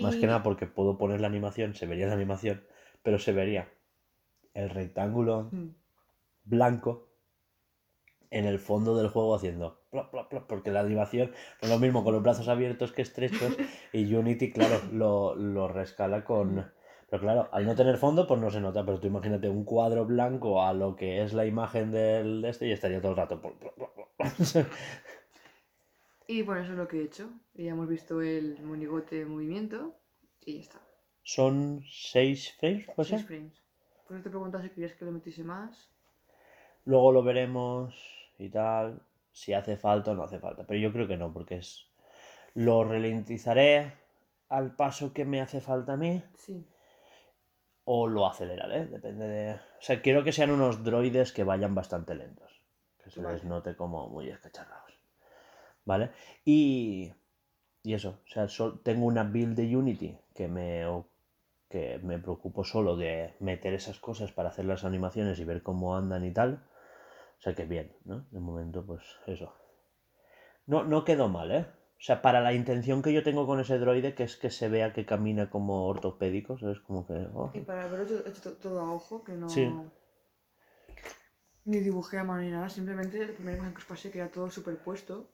Más 0.00 0.16
que 0.16 0.26
nada 0.26 0.42
porque 0.42 0.66
puedo 0.66 0.96
poner 0.96 1.20
la 1.20 1.26
animación, 1.26 1.74
se 1.74 1.86
vería 1.86 2.06
la 2.06 2.14
animación, 2.14 2.62
pero 3.02 3.18
se 3.18 3.32
vería 3.32 3.68
el 4.54 4.70
rectángulo 4.70 5.50
Mm, 5.52 5.68
blanco 6.44 7.08
en 8.30 8.46
el 8.46 8.58
fondo 8.58 8.96
del 8.96 9.08
juego 9.08 9.34
haciendo 9.34 9.82
plop, 9.90 10.10
plop, 10.10 10.28
plop, 10.30 10.46
porque 10.46 10.70
la 10.70 10.80
animación 10.80 11.30
no 11.60 11.68
es 11.68 11.70
lo 11.70 11.78
mismo 11.78 12.02
con 12.02 12.14
los 12.14 12.22
brazos 12.22 12.48
abiertos 12.48 12.92
que 12.92 13.02
estrechos 13.02 13.54
y 13.92 14.14
Unity, 14.14 14.50
claro, 14.50 14.80
lo, 14.92 15.34
lo 15.34 15.68
rescala 15.68 16.24
con... 16.24 16.72
Pero 17.12 17.24
claro, 17.24 17.48
al 17.52 17.66
no 17.66 17.74
tener 17.76 17.98
fondo, 17.98 18.26
pues 18.26 18.40
no 18.40 18.48
se 18.50 18.58
nota, 18.58 18.86
pero 18.86 18.98
tú 18.98 19.06
imagínate 19.06 19.46
un 19.50 19.64
cuadro 19.64 20.06
blanco 20.06 20.62
a 20.62 20.72
lo 20.72 20.96
que 20.96 21.22
es 21.22 21.34
la 21.34 21.44
imagen 21.44 21.90
del 21.90 22.40
de 22.40 22.48
este 22.48 22.68
y 22.68 22.72
estaría 22.72 23.02
todo 23.02 23.10
el 23.12 23.18
rato... 23.18 23.38
Y 26.26 26.42
bueno, 26.42 26.62
eso 26.62 26.72
es 26.72 26.78
lo 26.78 26.88
que 26.88 27.00
he 27.00 27.04
hecho. 27.04 27.30
Y 27.54 27.64
ya 27.64 27.72
hemos 27.72 27.88
visto 27.88 28.22
el 28.22 28.58
monigote 28.62 29.20
en 29.20 29.28
movimiento 29.28 29.94
y 30.40 30.54
ya 30.54 30.60
está. 30.60 30.80
Son 31.24 31.82
seis 31.88 32.52
frames, 32.58 32.86
¿puede 32.94 33.08
Seis 33.08 33.20
ser? 33.20 33.26
frames. 33.26 33.62
Por 34.06 34.16
eso 34.16 34.24
te 34.24 34.30
preguntaba 34.30 34.64
si 34.64 34.70
querías 34.70 34.94
que 34.94 35.04
le 35.04 35.10
metiese 35.10 35.44
más. 35.44 35.90
Luego 36.84 37.12
lo 37.12 37.22
veremos 37.22 37.94
y 38.38 38.48
tal, 38.48 39.02
si 39.32 39.52
hace 39.52 39.76
falta 39.76 40.12
o 40.12 40.14
no 40.14 40.24
hace 40.24 40.38
falta. 40.38 40.64
Pero 40.66 40.80
yo 40.80 40.92
creo 40.92 41.08
que 41.08 41.16
no, 41.16 41.32
porque 41.32 41.56
es... 41.56 41.86
Lo 42.54 42.84
ralentizaré 42.84 43.92
al 44.48 44.76
paso 44.76 45.12
que 45.12 45.24
me 45.24 45.40
hace 45.40 45.60
falta 45.60 45.94
a 45.94 45.96
mí 45.96 46.22
Sí. 46.34 46.66
O 47.84 48.06
lo 48.06 48.26
aceleraré, 48.26 48.86
depende 48.86 49.26
de... 49.26 49.54
O 49.54 49.80
sea, 49.80 50.00
quiero 50.02 50.24
que 50.24 50.32
sean 50.32 50.50
unos 50.50 50.84
droides 50.84 51.32
que 51.32 51.44
vayan 51.44 51.74
bastante 51.74 52.14
lentos, 52.14 52.62
que 53.02 53.10
se 53.10 53.22
les 53.22 53.44
note 53.44 53.76
como 53.76 54.08
muy 54.08 54.28
escacharrados. 54.28 54.92
¿Vale? 55.84 56.10
Y... 56.44 57.12
Y 57.84 57.94
eso, 57.94 58.20
o 58.24 58.28
sea, 58.28 58.46
tengo 58.84 59.06
una 59.06 59.24
build 59.24 59.56
de 59.56 59.76
Unity 59.76 60.16
que 60.36 60.46
me, 60.46 60.84
que 61.68 61.98
me 61.98 62.20
preocupo 62.20 62.62
solo 62.62 62.96
de 62.96 63.34
meter 63.40 63.74
esas 63.74 63.98
cosas 63.98 64.30
para 64.30 64.50
hacer 64.50 64.66
las 64.66 64.84
animaciones 64.84 65.40
y 65.40 65.44
ver 65.44 65.64
cómo 65.64 65.96
andan 65.96 66.24
y 66.24 66.32
tal. 66.32 66.62
O 67.38 67.42
sea 67.42 67.56
que 67.56 67.64
bien, 67.64 67.92
¿no? 68.04 68.24
De 68.30 68.38
momento, 68.38 68.86
pues 68.86 69.02
eso. 69.26 69.52
No, 70.66 70.84
no 70.84 71.04
quedó 71.04 71.28
mal, 71.28 71.50
¿eh? 71.50 71.66
O 72.02 72.04
sea, 72.04 72.20
para 72.20 72.40
la 72.40 72.52
intención 72.52 73.00
que 73.00 73.12
yo 73.12 73.22
tengo 73.22 73.46
con 73.46 73.60
ese 73.60 73.78
droide, 73.78 74.16
que 74.16 74.24
es 74.24 74.36
que 74.36 74.50
se 74.50 74.68
vea 74.68 74.92
que 74.92 75.06
camina 75.06 75.48
como 75.48 75.86
ortopédico, 75.86 76.58
¿sabes? 76.58 76.80
Como 76.80 77.06
que... 77.06 77.14
oh, 77.32 77.52
Y 77.54 77.60
para 77.60 77.84
haberlo 77.84 78.02
hecho, 78.04 78.28
hecho 78.28 78.42
to- 78.42 78.56
todo 78.56 78.80
a 78.80 78.92
ojo, 78.92 79.22
que 79.22 79.34
no. 79.34 79.48
Sí. 79.48 79.72
Ni 81.64 81.78
dibujé 81.78 82.18
a 82.18 82.24
mano 82.24 82.42
ni 82.42 82.50
nada, 82.50 82.68
simplemente 82.68 83.24
la 83.24 83.32
primera 83.32 83.56
imagen 83.56 83.74
que 83.74 83.78
os 83.82 83.84
pasé 83.84 84.10
que 84.10 84.18
era 84.18 84.32
todo 84.32 84.50
superpuesto. 84.50 85.30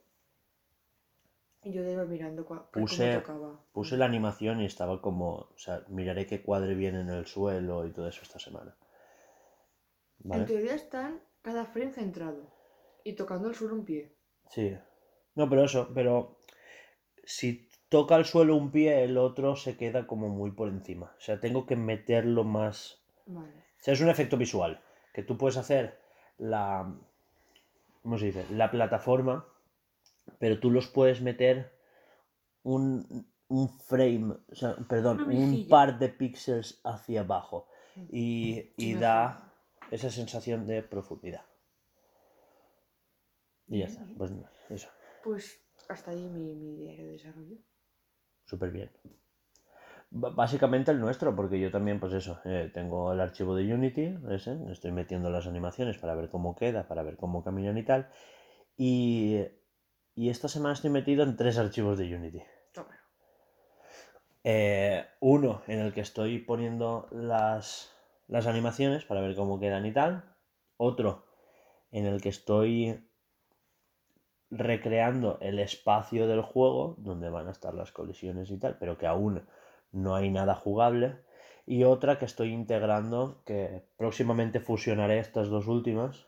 Y 1.63 1.73
yo 1.73 1.81
iba 1.83 2.05
mirando 2.05 2.45
Puse- 2.71 3.15
tocaba. 3.15 3.65
Puse 3.73 3.97
la 3.97 4.05
animación 4.05 4.61
y 4.61 4.65
estaba 4.67 5.01
como, 5.01 5.49
o 5.49 5.57
sea, 5.57 5.83
miraré 5.87 6.27
que 6.27 6.43
cuadre 6.43 6.75
bien 6.75 6.95
en 6.95 7.09
el 7.09 7.25
suelo 7.25 7.87
y 7.87 7.91
todo 7.91 8.07
eso 8.07 8.21
esta 8.21 8.37
semana. 8.37 8.77
En 10.23 10.29
¿Vale? 10.29 10.45
teoría 10.45 10.75
están 10.75 11.19
cada 11.41 11.65
frame 11.65 11.93
centrado 11.93 12.53
y 13.03 13.13
tocando 13.13 13.49
el 13.49 13.55
suelo 13.55 13.73
un 13.73 13.85
pie. 13.85 14.15
Sí. 14.51 14.77
No, 15.33 15.49
pero 15.49 15.63
eso, 15.63 15.89
pero 15.95 16.38
si 17.29 17.69
toca 17.89 18.15
el 18.15 18.25
suelo 18.25 18.55
un 18.55 18.71
pie, 18.71 19.03
el 19.03 19.15
otro 19.15 19.55
se 19.55 19.77
queda 19.77 20.07
como 20.07 20.29
muy 20.29 20.49
por 20.49 20.67
encima. 20.67 21.13
O 21.15 21.21
sea, 21.21 21.39
tengo 21.39 21.67
que 21.67 21.75
meterlo 21.75 22.43
más. 22.43 23.03
Vale. 23.27 23.49
O 23.49 23.83
sea, 23.83 23.93
es 23.93 24.01
un 24.01 24.09
efecto 24.09 24.35
visual. 24.35 24.81
Que 25.13 25.21
tú 25.21 25.37
puedes 25.37 25.57
hacer 25.57 25.99
la. 26.39 26.91
¿Cómo 28.01 28.17
se 28.17 28.25
dice? 28.27 28.45
La 28.49 28.71
plataforma, 28.71 29.45
pero 30.39 30.59
tú 30.59 30.71
los 30.71 30.87
puedes 30.87 31.21
meter 31.21 31.71
un, 32.63 33.27
un 33.47 33.69
frame, 33.69 34.35
o 34.51 34.55
sea, 34.55 34.75
perdón, 34.87 35.21
un 35.21 35.67
par 35.67 35.99
de 35.99 36.09
píxeles 36.09 36.81
hacia 36.83 37.21
abajo. 37.21 37.67
Y, 38.11 38.71
y 38.75 38.95
da 38.95 39.53
esa 39.91 40.09
sensación 40.09 40.65
de 40.65 40.81
profundidad. 40.81 41.45
Y 43.67 43.79
ya 43.79 43.85
está. 43.85 44.03
Pues 44.17 44.31
eso. 44.69 44.89
Pues 45.23 45.59
hasta 45.89 46.11
ahí 46.11 46.27
mi, 46.29 46.55
mi 46.55 46.75
diario 46.77 47.05
de 47.07 47.11
desarrollo. 47.13 47.57
Súper 48.45 48.71
bien. 48.71 48.89
B- 50.11 50.29
Básicamente 50.35 50.91
el 50.91 50.99
nuestro, 50.99 51.35
porque 51.35 51.59
yo 51.59 51.71
también, 51.71 51.99
pues 51.99 52.13
eso, 52.13 52.39
eh, 52.45 52.69
tengo 52.73 53.11
el 53.13 53.19
archivo 53.21 53.55
de 53.55 53.73
Unity, 53.73 54.17
ese, 54.29 54.57
estoy 54.71 54.91
metiendo 54.91 55.29
las 55.29 55.47
animaciones 55.47 55.97
para 55.97 56.15
ver 56.15 56.29
cómo 56.29 56.55
queda, 56.55 56.87
para 56.87 57.03
ver 57.03 57.17
cómo 57.17 57.43
caminan 57.43 57.77
y 57.77 57.83
tal. 57.83 58.09
Y, 58.77 59.39
y 60.15 60.29
esta 60.29 60.47
semana 60.47 60.73
estoy 60.73 60.91
metido 60.91 61.23
en 61.23 61.35
tres 61.37 61.57
archivos 61.57 61.97
de 61.97 62.15
Unity. 62.15 62.43
Eh, 64.43 65.05
uno 65.19 65.61
en 65.67 65.79
el 65.79 65.93
que 65.93 66.01
estoy 66.01 66.39
poniendo 66.39 67.07
las, 67.11 67.93
las 68.27 68.47
animaciones 68.47 69.05
para 69.05 69.21
ver 69.21 69.35
cómo 69.35 69.59
quedan 69.59 69.85
y 69.85 69.93
tal. 69.93 70.35
Otro 70.77 71.25
en 71.91 72.05
el 72.05 72.21
que 72.21 72.29
estoy 72.29 73.08
recreando 74.51 75.37
el 75.41 75.59
espacio 75.59 76.27
del 76.27 76.41
juego 76.41 76.95
donde 76.97 77.29
van 77.29 77.47
a 77.47 77.51
estar 77.51 77.73
las 77.73 77.91
colisiones 77.91 78.49
y 78.51 78.57
tal, 78.57 78.77
pero 78.79 78.97
que 78.97 79.07
aún 79.07 79.45
no 79.91 80.15
hay 80.15 80.29
nada 80.29 80.55
jugable. 80.55 81.17
Y 81.65 81.83
otra 81.83 82.17
que 82.17 82.25
estoy 82.25 82.51
integrando, 82.51 83.43
que 83.45 83.83
próximamente 83.97 84.59
fusionaré 84.59 85.19
estas 85.19 85.49
dos 85.49 85.67
últimas, 85.67 86.27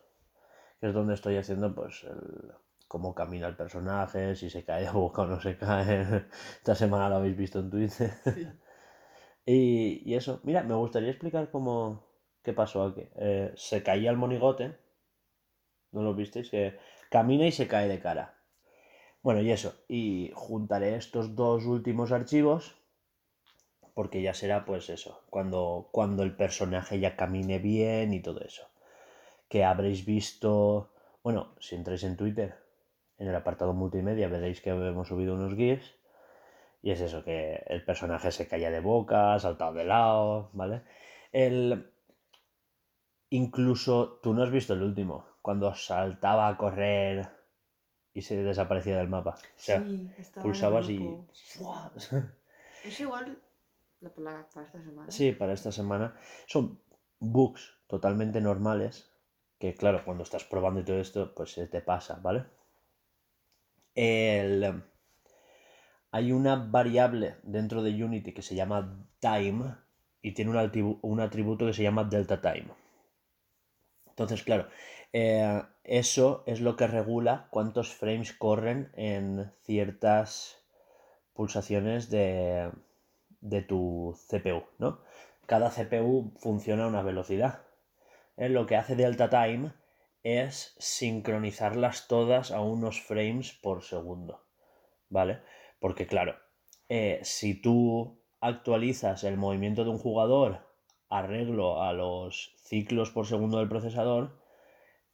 que 0.80 0.88
es 0.88 0.94
donde 0.94 1.16
estoy 1.16 1.38
haciendo 1.38 1.74
pues 1.74 2.04
el, 2.04 2.52
cómo 2.92 3.16
camina 3.16 3.48
el 3.48 3.56
personaje, 3.56 4.36
si 4.36 4.50
se 4.50 4.66
cae 4.66 4.84
de 4.84 4.92
boca 5.04 5.22
o 5.22 5.26
no 5.26 5.40
se 5.40 5.58
cae. 5.58 6.26
Esta 6.58 6.76
semana 6.76 7.10
lo 7.10 7.16
habéis 7.16 7.38
visto 7.38 7.60
en 7.60 7.70
Twitter. 7.70 8.12
y, 9.46 10.04
y 10.06 10.16
eso, 10.16 10.42
mira, 10.44 10.62
me 10.62 10.76
gustaría 10.76 11.10
explicar 11.10 11.50
cómo, 11.50 12.04
qué 12.44 12.54
pasó 12.54 12.84
aquí. 12.84 13.08
Eh, 13.16 13.54
se 13.56 13.82
caía 13.82 14.12
el 14.12 14.18
monigote, 14.18 14.78
¿no 15.94 16.02
lo 16.02 16.14
visteis? 16.14 16.50
Que 16.50 16.78
camina 17.12 17.46
y 17.46 17.52
se 17.52 17.68
cae 17.68 17.88
de 17.88 18.00
cara. 18.00 18.40
Bueno, 19.22 19.42
y 19.42 19.52
eso, 19.52 19.76
y 19.88 20.32
juntaré 20.34 20.96
estos 20.96 21.36
dos 21.36 21.66
últimos 21.66 22.12
archivos 22.12 22.76
porque 23.94 24.22
ya 24.22 24.34
será 24.34 24.64
pues 24.66 24.90
eso, 24.90 25.22
cuando, 25.30 25.90
cuando 25.92 26.24
el 26.24 26.36
personaje 26.36 27.00
ya 27.00 27.18
camine 27.18 27.60
bien 27.60 28.14
y 28.14 28.22
todo 28.22 28.42
eso. 28.42 28.64
Que 29.50 29.66
habréis 29.66 30.06
visto, 30.06 30.94
bueno, 31.22 31.54
si 31.60 31.76
entráis 31.76 32.04
en 32.04 32.16
Twitter, 32.16 32.56
en 33.18 33.28
el 33.28 33.36
apartado 33.36 33.74
multimedia 33.74 34.30
veréis 34.30 34.62
que 34.62 34.70
hemos 34.70 35.10
subido 35.10 35.36
unos 35.36 35.56
GIFs. 35.56 35.94
Y 36.82 36.92
es 36.92 37.02
eso, 37.02 37.24
que 37.24 37.62
el 37.68 37.84
personaje 37.84 38.32
se 38.32 38.48
caía 38.48 38.72
de 38.72 38.80
boca, 38.80 39.38
saltado 39.38 39.74
de 39.74 39.84
lado, 39.84 40.50
¿vale? 40.54 40.82
El... 41.32 41.92
Incluso 43.30 44.20
tú 44.24 44.34
no 44.34 44.44
has 44.44 44.52
visto 44.52 44.74
el 44.74 44.82
último, 44.82 45.26
cuando 45.42 45.74
saltaba 45.76 46.48
a 46.48 46.58
correr 46.58 47.30
y 48.14 48.22
se 48.22 48.44
desaparecía 48.44 48.98
del 48.98 49.10
mapa. 49.10 49.32
O 49.32 49.62
sea, 49.68 49.80
sí, 49.82 50.10
pulsabas 50.42 50.90
y... 50.90 50.98
Es 52.84 53.00
igual 53.00 53.40
la 54.02 54.10
para, 54.10 54.48
para 54.50 54.66
esta 54.66 54.82
semana. 54.82 55.12
Sí, 55.12 55.32
para 55.32 55.54
esta 55.54 55.72
semana. 55.72 56.16
Son 56.48 56.80
bugs 57.20 57.64
totalmente 57.88 58.42
normales. 58.42 59.12
Que 59.60 59.76
claro, 59.76 60.02
cuando 60.04 60.24
estás 60.24 60.44
probando 60.44 60.80
y 60.80 60.84
todo 60.86 61.00
esto, 61.00 61.34
pues 61.36 61.52
se 61.54 61.68
te 61.68 61.82
pasa, 61.82 62.20
¿vale? 62.22 62.46
El- 63.96 64.84
Hay 66.12 66.32
una 66.32 66.56
variable 66.58 67.38
dentro 67.42 67.82
de 67.82 68.04
Unity 68.04 68.34
que 68.34 68.44
se 68.44 68.54
llama 68.54 69.04
time 69.20 69.76
y 70.22 70.34
tiene 70.34 70.52
un 71.02 71.20
atributo 71.20 71.66
que 71.66 71.74
se 71.74 71.82
llama 71.82 72.04
delta 72.04 72.40
time. 72.40 72.68
Entonces, 74.10 74.44
claro, 74.44 74.68
eh, 75.14 75.62
eso 75.84 76.44
es 76.46 76.62
lo 76.62 76.76
que 76.76 76.88
regula 76.88 77.48
cuántos 77.52 77.94
frames 77.94 78.34
corren 78.34 78.92
en 78.96 79.52
ciertas 79.64 80.64
pulsaciones 81.34 82.10
de, 82.10 82.72
de 83.42 83.62
tu 83.62 84.18
CPU, 84.30 84.64
¿no? 84.78 85.02
Cada 85.46 85.72
CPU 85.72 86.34
funciona 86.38 86.86
a 86.86 86.88
una 86.88 87.02
velocidad. 87.02 87.64
Eh, 88.38 88.50
Lo 88.50 88.66
que 88.66 88.76
hace 88.78 88.96
Delta 88.96 89.30
Time 89.30 89.74
es 90.24 90.76
sincronizarlas 90.78 92.08
todas 92.08 92.52
a 92.52 92.62
unos 92.62 93.02
frames 93.02 93.54
por 93.54 93.84
segundo, 93.84 94.46
¿vale? 95.10 95.42
Porque 95.80 96.08
claro, 96.08 96.36
eh, 96.90 97.20
si 97.24 97.60
tú 97.60 98.22
actualizas 98.40 99.24
el 99.24 99.38
movimiento 99.38 99.84
de 99.84 99.90
un 99.92 99.98
jugador 100.00 100.68
arreglo 101.10 101.82
a 101.84 101.94
los 101.94 102.56
ciclos 102.64 103.12
por 103.12 103.26
segundo 103.28 103.58
del 103.60 103.70
procesador, 103.70 104.41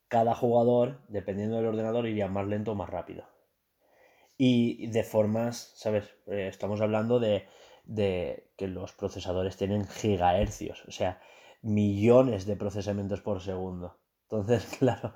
cada 0.07 0.35
jugador, 0.35 1.01
dependiendo 1.07 1.57
del 1.57 1.65
ordenador, 1.65 2.07
iría 2.07 2.27
más 2.27 2.47
lento 2.47 2.71
o 2.71 2.75
más 2.75 2.89
rápido. 2.89 3.25
Y 4.37 4.87
de 4.87 5.03
formas, 5.03 5.73
¿sabes? 5.75 6.15
Eh, 6.27 6.47
estamos 6.47 6.81
hablando 6.81 7.19
de, 7.19 7.47
de 7.85 8.51
que 8.57 8.67
los 8.67 8.93
procesadores 8.93 9.57
tienen 9.57 9.87
gigahercios, 9.87 10.85
o 10.85 10.91
sea, 10.91 11.21
millones 11.61 12.45
de 12.45 12.55
procesamientos 12.55 13.21
por 13.21 13.41
segundo. 13.41 13.99
Entonces, 14.23 14.65
claro, 14.79 15.13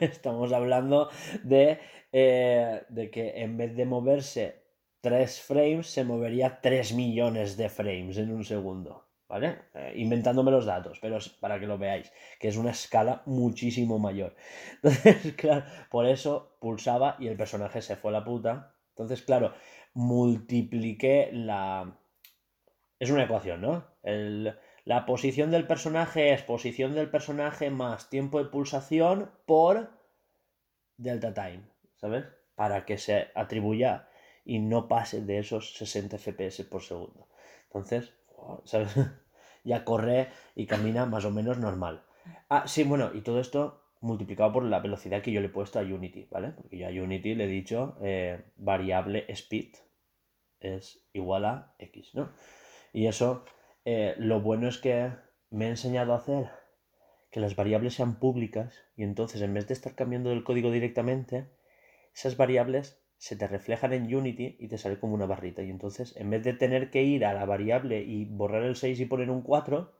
estamos 0.00 0.52
hablando 0.52 1.10
de, 1.42 1.80
eh, 2.12 2.82
de 2.88 3.10
que 3.10 3.42
en 3.42 3.56
vez 3.56 3.76
de 3.76 3.84
moverse 3.84 4.64
3 5.00 5.40
frames, 5.40 5.88
se 5.88 6.04
movería 6.04 6.60
3 6.60 6.92
millones 6.94 7.56
de 7.56 7.68
frames 7.68 8.18
en 8.18 8.32
un 8.32 8.44
segundo. 8.44 9.09
¿Vale? 9.30 9.48
Eh, 9.74 9.92
inventándome 10.04 10.50
los 10.50 10.66
datos, 10.66 10.98
pero 11.00 11.18
para 11.42 11.58
que 11.60 11.66
lo 11.70 11.78
veáis, 11.78 12.12
que 12.40 12.48
es 12.48 12.56
una 12.56 12.72
escala 12.72 13.22
muchísimo 13.26 13.98
mayor. 13.98 14.34
Entonces, 14.82 15.34
claro, 15.36 15.64
por 15.90 16.04
eso 16.06 16.56
pulsaba 16.60 17.16
y 17.20 17.28
el 17.28 17.36
personaje 17.36 17.80
se 17.80 17.96
fue 17.96 18.10
a 18.10 18.14
la 18.18 18.24
puta. 18.24 18.74
Entonces, 18.90 19.22
claro, 19.22 19.54
multipliqué 19.94 21.30
la... 21.32 21.96
Es 23.00 23.10
una 23.10 23.24
ecuación, 23.24 23.60
¿no? 23.62 23.84
El- 24.04 24.56
La 24.84 25.04
posición 25.04 25.50
del 25.50 25.66
personaje 25.66 26.32
es 26.32 26.42
posición 26.44 26.94
del 26.94 27.10
personaje 27.10 27.68
más 27.68 28.08
tiempo 28.10 28.38
de 28.38 28.48
pulsación 28.48 29.28
por 29.44 29.90
delta 30.96 31.30
time, 31.34 31.62
¿sabes? 32.00 32.24
Para 32.54 32.84
que 32.86 32.96
se 32.98 33.28
atribuya 33.34 34.08
y 34.44 34.58
no 34.60 34.86
pase 34.88 35.20
de 35.22 35.38
esos 35.38 35.74
60 35.76 36.16
FPS 36.16 36.64
por 36.64 36.82
segundo. 36.82 37.28
Entonces, 37.64 38.12
¿sabes? 38.64 38.92
ya 39.64 39.84
corre 39.84 40.28
y 40.54 40.66
camina 40.66 41.06
más 41.06 41.24
o 41.24 41.30
menos 41.30 41.58
normal. 41.58 42.02
Ah, 42.48 42.64
sí, 42.66 42.84
bueno, 42.84 43.10
y 43.14 43.20
todo 43.20 43.40
esto 43.40 43.82
multiplicado 44.00 44.52
por 44.52 44.64
la 44.64 44.80
velocidad 44.80 45.22
que 45.22 45.32
yo 45.32 45.40
le 45.40 45.48
he 45.48 45.50
puesto 45.50 45.78
a 45.78 45.82
Unity, 45.82 46.26
¿vale? 46.30 46.52
Porque 46.52 46.78
yo 46.78 46.86
a 46.86 46.90
Unity 46.90 47.34
le 47.34 47.44
he 47.44 47.48
dicho 47.48 47.96
eh, 48.00 48.42
variable 48.56 49.26
speed 49.28 49.74
es 50.60 51.02
igual 51.12 51.44
a 51.44 51.74
X, 51.78 52.14
¿no? 52.14 52.30
Y 52.92 53.06
eso, 53.06 53.44
eh, 53.84 54.14
lo 54.18 54.40
bueno 54.40 54.68
es 54.68 54.78
que 54.78 55.10
me 55.50 55.66
he 55.66 55.70
enseñado 55.70 56.12
a 56.12 56.16
hacer 56.16 56.50
que 57.30 57.40
las 57.40 57.56
variables 57.56 57.94
sean 57.94 58.18
públicas 58.18 58.74
y 58.96 59.04
entonces 59.04 59.40
en 59.42 59.54
vez 59.54 59.68
de 59.68 59.74
estar 59.74 59.94
cambiando 59.94 60.32
el 60.32 60.44
código 60.44 60.70
directamente, 60.70 61.48
esas 62.14 62.36
variables 62.36 62.99
se 63.20 63.36
te 63.36 63.46
reflejan 63.46 63.92
en 63.94 64.12
Unity 64.14 64.56
y 64.58 64.68
te 64.68 64.78
sale 64.78 64.98
como 65.00 65.14
una 65.14 65.26
barrita. 65.26 65.62
Y 65.62 65.70
entonces, 65.70 66.16
en 66.16 66.30
vez 66.30 66.44
de 66.44 66.54
tener 66.54 66.90
que 66.90 67.04
ir 67.04 67.24
a 67.24 67.34
la 67.34 67.46
variable 67.46 68.02
y 68.02 68.24
borrar 68.26 68.64
el 68.64 68.76
6 68.76 69.00
y 69.00 69.06
poner 69.06 69.30
un 69.30 69.42
4, 69.42 69.92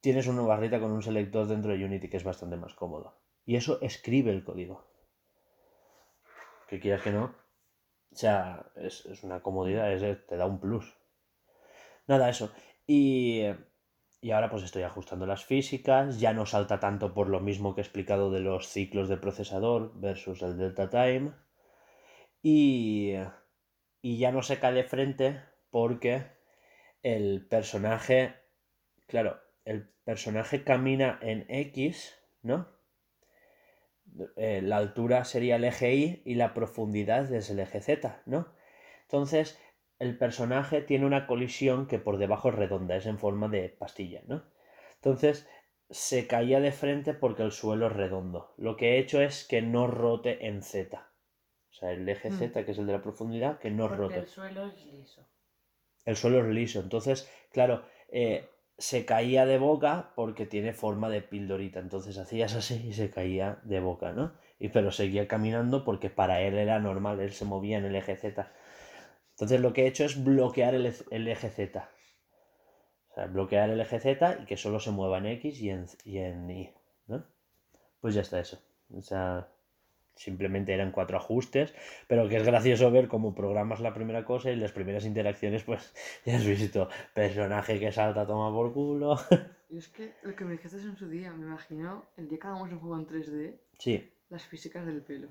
tienes 0.00 0.26
una 0.26 0.40
barrita 0.42 0.80
con 0.80 0.90
un 0.92 1.02
selector 1.02 1.46
dentro 1.46 1.72
de 1.72 1.84
Unity 1.84 2.08
que 2.08 2.16
es 2.16 2.24
bastante 2.24 2.56
más 2.56 2.74
cómodo. 2.74 3.20
Y 3.44 3.56
eso 3.56 3.78
escribe 3.82 4.30
el 4.30 4.42
código. 4.44 4.86
Que 6.68 6.78
quieras 6.82 7.02
que 7.04 7.10
no. 7.16 7.24
O 7.24 8.16
sea, 8.22 8.40
es, 8.76 9.06
es 9.06 9.24
una 9.24 9.42
comodidad, 9.42 9.92
es- 9.92 10.26
te 10.28 10.36
da 10.36 10.46
un 10.46 10.60
plus. 10.60 10.86
Nada, 12.06 12.28
eso. 12.28 12.50
Y, 12.86 13.42
y 14.20 14.30
ahora 14.30 14.50
pues 14.50 14.62
estoy 14.62 14.82
ajustando 14.82 15.26
las 15.26 15.44
físicas. 15.44 16.20
Ya 16.20 16.32
no 16.32 16.46
salta 16.46 16.80
tanto 16.80 17.14
por 17.14 17.28
lo 17.28 17.40
mismo 17.40 17.74
que 17.74 17.80
he 17.80 17.84
explicado 17.84 18.30
de 18.30 18.40
los 18.40 18.68
ciclos 18.68 19.08
de 19.08 19.16
procesador 19.16 19.92
versus 20.00 20.42
el 20.42 20.56
delta 20.58 20.88
time. 20.90 21.32
Y, 22.48 23.14
y 24.02 24.18
ya 24.18 24.30
no 24.30 24.40
se 24.40 24.60
cae 24.60 24.72
de 24.72 24.84
frente 24.84 25.42
porque 25.68 26.22
el 27.02 27.44
personaje, 27.44 28.36
claro, 29.08 29.40
el 29.64 29.88
personaje 30.04 30.62
camina 30.62 31.18
en 31.22 31.44
X, 31.48 32.16
¿no? 32.42 32.68
Eh, 34.36 34.60
la 34.62 34.76
altura 34.76 35.24
sería 35.24 35.56
el 35.56 35.64
eje 35.64 35.96
Y 35.96 36.22
y 36.24 36.36
la 36.36 36.54
profundidad 36.54 37.34
es 37.34 37.50
el 37.50 37.58
eje 37.58 37.80
Z, 37.80 38.22
¿no? 38.26 38.54
Entonces, 39.02 39.60
el 39.98 40.16
personaje 40.16 40.82
tiene 40.82 41.04
una 41.04 41.26
colisión 41.26 41.88
que 41.88 41.98
por 41.98 42.16
debajo 42.16 42.50
es 42.50 42.54
redonda, 42.54 42.94
es 42.94 43.06
en 43.06 43.18
forma 43.18 43.48
de 43.48 43.70
pastilla, 43.70 44.22
¿no? 44.28 44.44
Entonces, 44.94 45.48
se 45.90 46.28
caía 46.28 46.60
de 46.60 46.70
frente 46.70 47.12
porque 47.12 47.42
el 47.42 47.50
suelo 47.50 47.88
es 47.88 47.92
redondo. 47.92 48.54
Lo 48.56 48.76
que 48.76 48.90
he 48.92 48.98
hecho 48.98 49.20
es 49.20 49.44
que 49.48 49.62
no 49.62 49.88
rote 49.88 50.46
en 50.46 50.62
Z. 50.62 51.10
O 51.76 51.78
sea, 51.78 51.92
el 51.92 52.08
eje 52.08 52.30
Mm. 52.30 52.38
Z, 52.38 52.64
que 52.64 52.72
es 52.72 52.78
el 52.78 52.86
de 52.86 52.94
la 52.94 53.02
profundidad, 53.02 53.58
que 53.58 53.70
no 53.70 53.84
Porque 53.86 54.02
rote. 54.02 54.18
el 54.20 54.26
suelo 54.28 54.66
es 54.66 54.86
liso. 54.86 55.28
El 56.06 56.16
suelo 56.16 56.38
es 56.40 56.46
liso. 56.54 56.80
Entonces, 56.80 57.30
claro, 57.52 57.82
eh, 58.08 58.48
se 58.78 59.04
caía 59.04 59.44
de 59.44 59.58
boca 59.58 60.12
porque 60.16 60.46
tiene 60.46 60.72
forma 60.72 61.10
de 61.10 61.20
pildorita. 61.20 61.78
Entonces 61.80 62.16
hacías 62.16 62.54
así 62.54 62.82
y 62.88 62.92
se 62.94 63.10
caía 63.10 63.60
de 63.64 63.80
boca, 63.80 64.12
¿no? 64.12 64.32
Y, 64.58 64.70
pero 64.70 64.90
seguía 64.90 65.28
caminando 65.28 65.84
porque 65.84 66.08
para 66.08 66.40
él 66.40 66.56
era 66.56 66.78
normal, 66.80 67.20
él 67.20 67.32
se 67.32 67.44
movía 67.44 67.76
en 67.76 67.84
el 67.84 67.94
eje 67.94 68.16
Z. 68.16 68.50
Entonces 69.32 69.60
lo 69.60 69.74
que 69.74 69.82
he 69.82 69.86
hecho 69.86 70.06
es 70.06 70.24
bloquear 70.24 70.74
el, 70.74 70.90
el 71.10 71.28
eje 71.28 71.50
Z. 71.50 71.90
O 73.10 73.14
sea, 73.14 73.26
bloquear 73.26 73.68
el 73.68 73.80
eje 73.80 74.00
Z 74.00 74.38
y 74.42 74.46
que 74.46 74.56
solo 74.56 74.80
se 74.80 74.92
mueva 74.92 75.18
en 75.18 75.26
X 75.26 75.60
y 75.60 75.68
en, 75.68 75.84
y 76.04 76.18
en 76.18 76.50
Y, 76.50 76.74
¿no? 77.06 77.22
Pues 78.00 78.14
ya 78.14 78.22
está 78.22 78.40
eso. 78.40 78.62
O 78.94 79.02
sea, 79.02 79.48
simplemente 80.16 80.72
eran 80.74 80.90
cuatro 80.90 81.16
ajustes, 81.18 81.74
pero 82.08 82.28
que 82.28 82.36
es 82.38 82.42
gracioso 82.44 82.90
ver 82.90 83.06
cómo 83.06 83.34
programas 83.34 83.80
la 83.80 83.94
primera 83.94 84.24
cosa 84.24 84.50
y 84.50 84.56
las 84.56 84.72
primeras 84.72 85.04
interacciones, 85.04 85.62
pues 85.62 85.94
ya 86.24 86.36
has 86.36 86.44
visto, 86.46 86.88
personaje 87.14 87.78
que 87.78 87.92
salta, 87.92 88.26
toma 88.26 88.50
por 88.50 88.72
culo. 88.72 89.16
Y 89.68 89.78
es 89.78 89.88
que 89.88 90.14
lo 90.22 90.36
que 90.36 90.44
me 90.44 90.52
dijiste 90.52 90.76
en 90.76 90.96
su 90.96 91.08
día, 91.08 91.32
me 91.32 91.44
imagino 91.44 92.04
el 92.16 92.28
día 92.28 92.38
que 92.38 92.46
hagamos 92.46 92.70
un 92.70 92.78
juego 92.78 92.96
en 92.98 93.06
3D, 93.08 93.56
Sí, 93.76 94.12
las 94.28 94.44
físicas 94.44 94.86
del 94.86 95.02
pelo. 95.02 95.26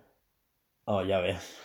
oh, 0.84 1.02
ya 1.04 1.20
ves. 1.20 1.58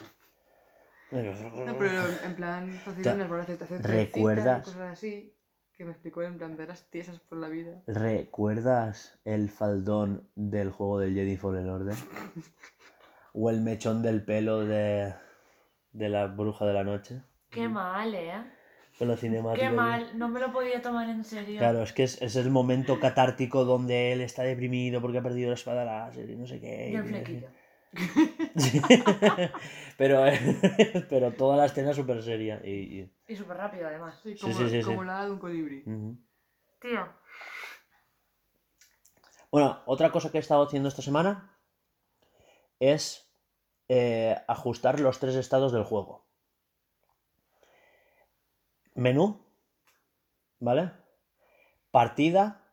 No, 1.11 1.77
pero 1.77 2.03
en 2.25 2.37
plan, 2.37 2.71
facilidades 2.85 3.27
por 3.27 3.41
aceptación 3.41 3.83
¿Recuerdas? 3.83 4.65
cosas 4.65 4.93
así, 4.93 5.35
que 5.73 5.85
me 5.85 5.91
explicó 5.91 6.23
en 6.23 6.39
plan 6.39 6.57
de 6.57 6.69
las 6.69 6.89
tiesas 6.91 7.19
por 7.19 7.39
la 7.39 7.49
vida. 7.49 7.83
¿Recuerdas 7.89 9.19
el 9.25 9.51
faldón 9.51 10.31
del 10.37 10.71
juego 10.71 11.01
del 11.01 11.15
Jedi 11.15 11.37
Fallen 11.37 11.69
Order? 11.69 11.97
¿O 13.33 13.51
el 13.51 13.61
mechón 13.61 14.03
del 14.03 14.25
pelo 14.25 14.61
de, 14.61 15.15
de 15.93 16.09
la 16.09 16.27
bruja 16.27 16.67
de 16.67 16.73
la 16.73 16.85
noche? 16.85 17.23
Qué 17.51 17.69
mal, 17.69 18.15
¿eh? 18.15 18.45
Qué 19.57 19.71
mal. 19.71 20.19
No 20.19 20.29
me 20.29 20.41
lo 20.41 20.53
podía 20.53 20.83
tomar 20.83 21.09
en 21.09 21.25
serio. 21.25 21.59
Claro, 21.59 21.83
es 21.83 21.93
que 21.95 22.03
es, 22.03 22.21
es 22.21 22.37
el 22.37 22.51
momento 22.51 23.01
catártico 23.01 23.65
donde 23.65 24.13
él 24.13 24.21
está 24.21 24.43
deprimido 24.43 25.01
porque 25.01 25.19
ha 25.19 25.23
perdido 25.23 25.49
la 25.49 25.55
espada 25.55 25.85
láser 25.87 26.29
y 26.29 26.37
no 26.37 26.47
sé 26.47 26.61
qué. 26.61 26.91
Y 26.91 26.97
el 26.97 27.05
y- 27.05 27.09
flequillo. 27.09 27.49
Sí. 28.57 28.81
pero, 29.97 30.23
pero 31.09 31.33
toda 31.33 31.57
la 31.57 31.65
escena 31.67 31.91
es 31.91 31.97
súper 31.97 32.23
seria. 32.23 32.61
Y, 32.63 32.71
y- 33.01 33.13
Y 33.29 33.37
súper 33.37 33.57
rápido, 33.57 33.87
además. 33.87 34.21
Sí, 34.23 34.35
Sí, 34.37 34.41
como, 34.41 34.55
sí, 34.55 34.69
sí, 34.69 34.83
sí. 34.83 34.89
como 34.89 35.05
la 35.05 35.25
de 35.25 35.31
un 35.31 35.39
colibrí. 35.39 35.83
Ujú. 35.87 36.19
Tío. 36.81 37.09
Bueno, 39.51 39.81
otra 39.87 40.11
cosa 40.13 40.31
que 40.31 40.37
he 40.39 40.41
estado 40.41 40.63
haciendo 40.65 40.89
esta 40.91 41.03
semana 41.03 41.50
es 42.81 43.31
eh, 43.89 44.37
ajustar 44.49 44.99
los 44.99 45.21
tres 45.21 45.37
estados 45.37 45.73
del 45.73 45.85
juego. 45.85 46.27
Menú, 48.95 49.41
¿vale? 50.59 50.93
Partida, 51.91 52.65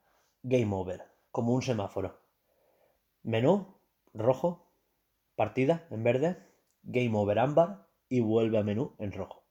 game 0.41 0.75
over, 0.75 1.03
como 1.31 1.53
un 1.53 1.61
semáforo. 1.61 2.19
Menú, 3.23 3.79
rojo, 4.13 4.71
partida 5.35 5.85
en 5.91 6.03
verde, 6.03 6.37
game 6.83 7.17
over 7.17 7.39
ámbar 7.39 7.87
y 8.09 8.21
vuelve 8.21 8.57
a 8.57 8.63
menú 8.63 8.95
en 8.99 9.11
rojo. 9.11 9.43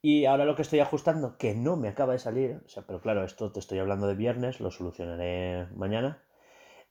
Y 0.00 0.26
ahora 0.26 0.44
lo 0.44 0.54
que 0.54 0.62
estoy 0.62 0.80
ajustando, 0.80 1.36
que 1.38 1.54
no 1.54 1.76
me 1.76 1.88
acaba 1.88 2.12
de 2.12 2.18
salir, 2.18 2.62
pero 2.86 3.00
claro, 3.00 3.24
esto 3.24 3.52
te 3.52 3.58
estoy 3.58 3.78
hablando 3.78 4.06
de 4.06 4.14
viernes, 4.14 4.60
lo 4.60 4.70
solucionaré 4.70 5.66
mañana, 5.74 6.22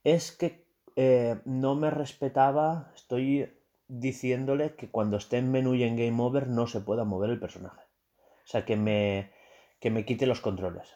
es 0.03 0.31
que 0.31 0.66
eh, 0.97 1.39
no 1.45 1.75
me 1.75 1.89
respetaba, 1.91 2.91
estoy 2.95 3.49
diciéndole 3.87 4.75
que 4.77 4.89
cuando 4.95 5.17
esté 5.17 5.37
en 5.39 5.51
menú 5.51 5.75
y 5.75 5.83
en 5.83 5.97
game 5.97 6.21
over 6.21 6.47
no 6.49 6.67
se 6.67 6.81
pueda 6.81 7.05
mover 7.05 7.29
el 7.31 7.39
personaje. 7.39 7.81
O 8.45 8.47
sea, 8.51 8.65
que 8.65 8.77
me, 8.77 9.31
que 9.81 9.91
me 9.91 10.05
quite 10.05 10.27
los 10.27 10.41
controles. 10.41 10.87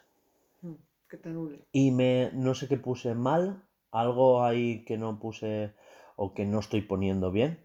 Mm, 0.64 0.76
Que 1.10 1.18
te 1.18 1.30
anule. 1.30 1.60
Y 1.74 1.91
me, 1.91 2.32
no 2.34 2.54
sé 2.56 2.68
qué 2.70 2.78
puse 2.78 3.14
mal, 3.16 3.64
algo 3.91 4.43
ahí 4.43 4.86
que 4.86 4.97
no 4.97 5.20
puse 5.20 5.74
o 6.16 6.34
que 6.34 6.45
no 6.45 6.60
estoy 6.60 6.82
poniendo 6.82 7.32
bien 7.32 7.60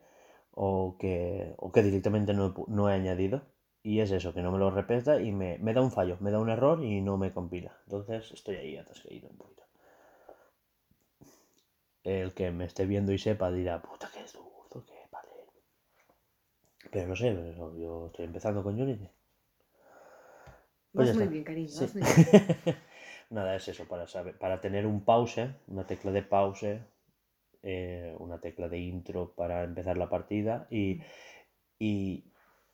o 0.53 0.97
que, 1.01 1.55
o 1.59 1.73
que 1.73 1.83
directamente 1.89 2.35
no 2.35 2.55
no 2.69 2.91
he 2.91 2.95
añadido. 2.95 3.43
Y 3.83 4.01
es 4.01 4.13
eso, 4.13 4.35
que 4.35 4.43
no 4.43 4.53
me 4.53 4.59
lo 4.59 4.71
respeta 4.73 5.21
y 5.23 5.33
me, 5.33 5.59
me 5.59 5.75
da 5.75 5.83
un 5.83 5.93
fallo, 5.93 6.17
me 6.21 6.33
da 6.33 6.41
un 6.41 6.51
error 6.51 6.85
y 6.85 7.01
no 7.03 7.19
me 7.19 7.33
compila. 7.33 7.79
Entonces 7.87 8.33
estoy 8.33 8.57
ahí 8.57 8.77
atascadito 8.79 9.29
un 9.29 9.39
poquito. 9.39 9.65
El 12.07 12.33
que 12.33 12.51
me 12.53 12.65
esté 12.65 12.87
viendo 12.87 13.13
y 13.13 13.19
sepa 13.19 13.51
dirá, 13.53 13.83
puta 13.83 14.11
que 14.11 14.21
es 14.25 14.33
duro, 14.33 14.83
que 14.87 14.95
vale. 15.13 15.29
Pero 16.93 17.07
no 17.11 17.15
sé, 17.15 17.29
yo 17.81 18.07
estoy 18.09 18.25
empezando 18.25 18.63
con 18.65 18.81
Unity. 18.81 19.09
Pues 20.95 21.11
Vas 21.11 21.15
muy 21.15 21.29
bien, 21.29 21.45
cariño, 21.45 21.79
Sí. 21.79 21.85
vas 21.85 21.95
muy 21.95 22.03
bien. 22.03 22.21
Nada, 23.31 23.57
es 23.57 23.69
eso, 23.69 23.87
para 23.87 24.07
saber, 24.07 24.39
para 24.39 24.61
tener 24.61 24.87
un 24.87 25.05
pause, 25.05 25.51
una 25.69 25.87
tecla 25.87 26.13
de 26.13 26.23
pause, 26.23 26.81
eh, 27.63 28.15
una 28.19 28.41
tecla 28.41 28.69
de 28.69 28.79
intro 28.79 29.33
para 29.35 29.65
empezar 29.65 29.97
la 29.99 30.09
partida 30.11 30.67
y, 30.71 31.03
y 31.79 32.25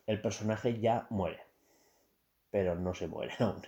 el 0.07 0.21
personaje 0.23 0.81
ya 0.81 1.07
muere, 1.11 1.41
pero 2.51 2.75
no 2.77 2.95
se 2.95 3.09
muere 3.09 3.35
aún. 3.41 3.63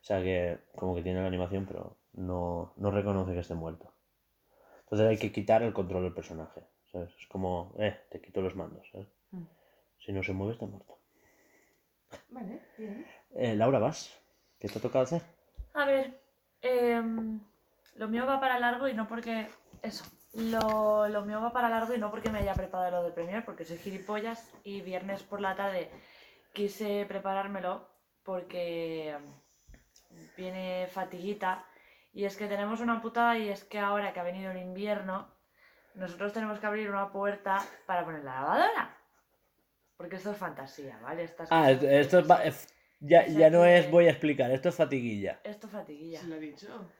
O 0.00 0.04
sea 0.08 0.22
que 0.22 0.58
como 0.76 0.94
que 0.94 1.02
tiene 1.02 1.20
la 1.20 1.26
animación, 1.28 1.66
pero 1.66 1.96
no, 2.14 2.72
no 2.76 2.90
reconoce 2.90 3.32
que 3.34 3.40
esté 3.40 3.54
muerto. 3.54 3.92
Entonces 4.90 5.08
hay 5.08 5.18
que 5.18 5.32
quitar 5.32 5.62
el 5.62 5.72
control 5.72 6.04
del 6.04 6.14
personaje, 6.14 6.62
¿sabes? 6.90 7.10
Es 7.18 7.26
como, 7.26 7.74
eh, 7.78 7.96
te 8.10 8.20
quito 8.20 8.40
los 8.40 8.56
mandos, 8.56 8.88
¿sabes? 8.90 9.08
Mm. 9.32 9.44
Si 9.98 10.12
no 10.12 10.22
se 10.22 10.32
mueve, 10.32 10.54
está 10.54 10.66
muerto. 10.66 10.98
Vale, 12.30 12.62
bien. 12.78 13.06
Eh, 13.34 13.54
Laura, 13.54 13.78
vas. 13.78 14.18
¿Qué 14.58 14.68
te 14.68 14.78
ha 14.78 14.82
tocado 14.82 15.04
hacer? 15.04 15.22
A 15.74 15.84
ver, 15.84 16.18
em, 16.62 17.38
lo 17.96 18.08
mío 18.08 18.26
va 18.26 18.40
para 18.40 18.58
largo 18.58 18.88
y 18.88 18.94
no 18.94 19.06
porque. 19.06 19.46
Eso. 19.82 20.04
Lo, 20.34 21.08
lo 21.08 21.24
mío 21.24 21.40
va 21.40 21.52
para 21.52 21.68
largo 21.68 21.94
y 21.94 21.98
no 21.98 22.10
porque 22.10 22.30
me 22.30 22.38
haya 22.38 22.54
preparado 22.54 23.02
lo 23.02 23.04
de 23.04 23.12
Premiere, 23.12 23.42
porque 23.42 23.64
soy 23.64 23.78
gilipollas 23.78 24.50
y 24.64 24.80
viernes 24.82 25.22
por 25.22 25.40
la 25.40 25.54
tarde 25.54 25.90
quise 26.52 27.06
preparármelo 27.06 27.86
porque 28.24 29.16
viene 30.36 30.88
fatiguita. 30.90 31.64
Y 32.12 32.24
es 32.24 32.36
que 32.36 32.46
tenemos 32.48 32.80
una 32.80 33.00
putada 33.00 33.38
y 33.38 33.48
es 33.48 33.64
que 33.64 33.78
ahora 33.78 34.12
que 34.12 34.20
ha 34.20 34.24
venido 34.24 34.50
el 34.50 34.58
invierno, 34.58 35.32
nosotros 35.94 36.32
tenemos 36.32 36.58
que 36.58 36.66
abrir 36.66 36.90
una 36.90 37.10
puerta 37.12 37.58
para 37.86 38.04
poner 38.04 38.24
la 38.24 38.34
lavadora. 38.36 38.96
Porque 39.96 40.16
esto 40.16 40.30
es 40.32 40.36
fantasía, 40.38 40.98
¿vale? 41.02 41.24
Estas 41.24 41.48
Ah, 41.50 41.66
cosas- 41.74 41.82
esto 41.84 42.18
es... 42.42 42.74
Ya, 43.00 43.26
ya 43.26 43.48
no 43.50 43.64
es 43.64 43.88
voy 43.90 44.06
a 44.06 44.10
explicar, 44.10 44.50
esto 44.50 44.70
es 44.70 44.74
fatiguilla. 44.74 45.40
Esto 45.44 45.66
es 45.68 45.72
fatiguilla. 45.72 46.20
Se 46.20 46.26
lo 46.26 46.34
he 46.34 46.40
dicho. 46.40 46.90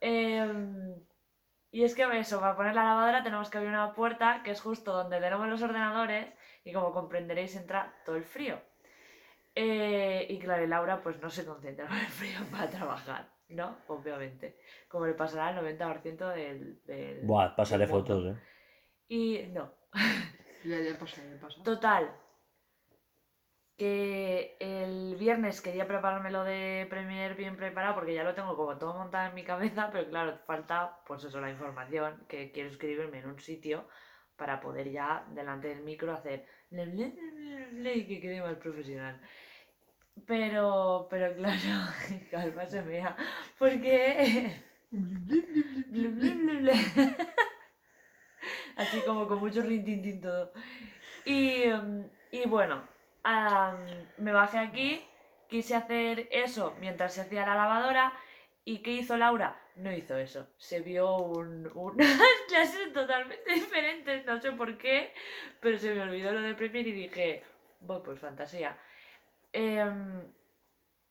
Em, 0.00 0.94
y 1.70 1.84
es 1.84 1.94
que 1.94 2.02
eso, 2.18 2.40
para 2.40 2.56
poner 2.56 2.74
la 2.74 2.82
lavadora 2.84 3.22
tenemos 3.22 3.48
que 3.50 3.58
abrir 3.58 3.72
una 3.72 3.92
puerta 3.92 4.42
que 4.42 4.50
es 4.50 4.60
justo 4.60 4.92
donde 4.92 5.20
tenemos 5.20 5.46
los 5.48 5.62
ordenadores 5.62 6.26
y 6.64 6.72
como 6.72 6.92
comprenderéis 6.92 7.54
entra 7.54 7.94
todo 8.04 8.16
el 8.16 8.24
frío. 8.24 8.60
Eh, 9.54 10.26
y 10.30 10.38
claro, 10.40 10.64
y 10.64 10.66
Laura 10.66 11.00
pues 11.02 11.20
no 11.20 11.30
se 11.30 11.44
concentra 11.44 11.86
con 11.86 11.96
el 11.98 12.06
frío 12.06 12.38
para 12.50 12.68
trabajar, 12.68 13.28
¿no? 13.50 13.78
Obviamente. 13.88 14.56
Como 14.88 15.06
le 15.06 15.14
pasará 15.14 15.48
al 15.48 15.64
90% 15.64 16.34
del, 16.34 16.82
del... 16.84 17.26
Buah, 17.26 17.54
pasaré 17.54 17.80
del 17.80 17.90
fotos, 17.90 18.26
eh. 18.26 18.40
Y 19.08 19.46
no, 19.48 19.72
Ya, 20.64 20.78
ya 20.80 20.98
pasa, 20.98 21.22
ya 21.22 21.40
pasa. 21.40 21.62
Total. 21.62 22.10
Que 23.76 24.56
el 24.60 25.16
viernes 25.16 25.62
quería 25.62 25.88
prepararme 25.88 26.30
lo 26.30 26.44
de 26.44 26.86
Premiere 26.90 27.34
bien 27.34 27.56
preparado 27.56 27.94
porque 27.94 28.14
ya 28.14 28.24
lo 28.24 28.34
tengo 28.34 28.54
como 28.54 28.76
todo 28.76 28.94
montado 28.94 29.30
en 29.30 29.34
mi 29.34 29.42
cabeza, 29.42 29.88
pero 29.90 30.08
claro, 30.10 30.38
falta 30.46 31.00
pues 31.06 31.24
eso, 31.24 31.40
la 31.40 31.50
información 31.50 32.26
que 32.28 32.52
quiero 32.52 32.68
escribirme 32.68 33.20
en 33.20 33.28
un 33.28 33.40
sitio 33.40 33.88
para 34.36 34.60
poder 34.60 34.90
ya 34.90 35.26
delante 35.30 35.68
del 35.68 35.82
micro 35.82 36.12
hacer 36.12 36.46
y 36.70 38.06
que 38.06 38.20
quede 38.20 38.42
más 38.42 38.56
profesional. 38.56 39.18
Pero, 40.26 41.06
pero 41.10 41.34
claro, 41.34 41.58
calma 42.30 42.66
se 42.66 42.82
mea, 42.82 43.16
porque... 43.58 44.54
Así 48.76 49.00
como 49.02 49.28
con 49.28 49.38
mucho 49.38 49.62
rintintín 49.62 50.20
todo. 50.20 50.52
Y, 51.24 51.64
mm, 51.66 52.04
y 52.32 52.48
bueno, 52.48 52.82
am, 53.22 53.76
me 54.18 54.32
bajé 54.32 54.58
aquí, 54.58 55.02
quise 55.48 55.74
hacer 55.74 56.28
eso 56.30 56.74
mientras 56.80 57.14
se 57.14 57.22
hacía 57.22 57.46
la 57.46 57.54
lavadora. 57.54 58.12
¿Y 58.64 58.78
qué 58.82 58.92
hizo 58.92 59.16
Laura? 59.16 59.58
No 59.76 59.92
hizo 59.92 60.16
eso. 60.16 60.48
Se 60.58 60.80
vio 60.80 61.16
un, 61.16 61.70
unas 61.74 62.18
clases 62.48 62.92
totalmente 62.92 63.52
diferentes, 63.52 64.24
no 64.26 64.40
sé 64.40 64.52
por 64.52 64.76
qué, 64.78 65.12
pero 65.60 65.78
se 65.78 65.94
me 65.94 66.02
olvidó 66.02 66.32
lo 66.32 66.42
de 66.42 66.54
Premiere 66.54 66.90
y 66.90 66.92
dije, 66.92 67.42
bueno, 67.80 68.02
pues 68.02 68.20
fantasía. 68.20 68.76
Em, 69.52 70.32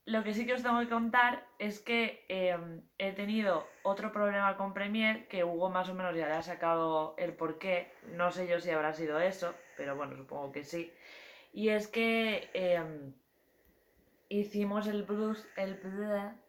lo 0.05 0.23
que 0.23 0.33
sí 0.33 0.45
que 0.45 0.53
os 0.53 0.63
tengo 0.63 0.79
que 0.79 0.89
contar 0.89 1.45
es 1.59 1.79
que 1.79 2.25
em, 2.29 2.81
he 2.97 3.11
tenido 3.11 3.53
otro 3.83 4.11
problema 4.11 4.57
con 4.57 4.73
Premiere, 4.73 5.27
que 5.27 5.43
Hugo 5.43 5.69
más 5.69 5.89
o 5.89 5.93
menos 5.93 6.15
ya 6.15 6.27
le 6.27 6.33
ha 6.33 6.41
sacado 6.41 7.15
el 7.17 7.33
porqué. 7.33 7.91
No 8.03 8.31
sé 8.31 8.47
yo 8.47 8.59
si 8.59 8.71
habrá 8.71 8.93
sido 8.93 9.19
eso, 9.19 9.53
pero 9.77 9.95
bueno, 9.95 10.15
supongo 10.15 10.51
que 10.51 10.63
sí. 10.63 10.91
Y 11.53 11.69
es 11.69 11.87
que 11.87 12.49
em, 12.53 13.13
hicimos 14.29 14.87
el 14.87 15.03
blues, 15.03 15.47
el, 15.55 15.79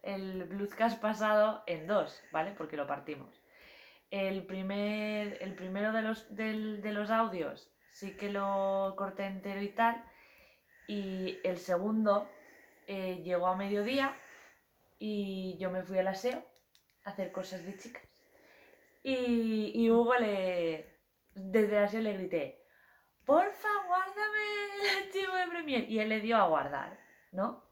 el 0.03 0.43
bluescast 0.45 0.99
pasado 1.01 1.63
en 1.67 1.87
dos, 1.87 2.23
¿vale? 2.31 2.51
Porque 2.57 2.77
lo 2.77 2.87
partimos. 2.87 3.41
El, 4.11 4.45
primer, 4.45 5.37
el 5.41 5.55
primero 5.55 5.91
de 5.93 6.01
los, 6.01 6.35
de 6.35 6.91
los 6.93 7.09
audios 7.11 7.71
sí 7.91 8.15
que 8.17 8.31
lo 8.31 8.95
corté 8.97 9.25
entero 9.25 9.61
y 9.61 9.69
tal. 9.69 10.03
Y 10.97 11.39
el 11.45 11.57
segundo 11.57 12.27
eh, 12.85 13.21
llegó 13.23 13.47
a 13.47 13.55
mediodía 13.55 14.13
y 14.99 15.57
yo 15.57 15.71
me 15.71 15.83
fui 15.83 15.97
al 15.99 16.07
aseo 16.09 16.43
a 17.05 17.11
hacer 17.11 17.31
cosas 17.31 17.63
de 17.65 17.77
chicas. 17.77 18.03
Y, 19.01 19.71
y 19.73 19.89
Hugo 19.89 20.15
le. 20.15 20.99
Desde 21.33 21.77
el 21.77 21.83
aseo 21.85 22.01
le 22.01 22.17
grité: 22.17 22.43
Porfa, 23.25 23.69
guárdame 23.87 24.43
el 24.81 25.05
archivo 25.05 25.33
de 25.33 25.47
Premiere. 25.47 25.85
Y 25.87 25.99
él 25.99 26.09
le 26.09 26.19
dio 26.19 26.35
a 26.35 26.47
guardar, 26.47 26.99
¿no? 27.31 27.63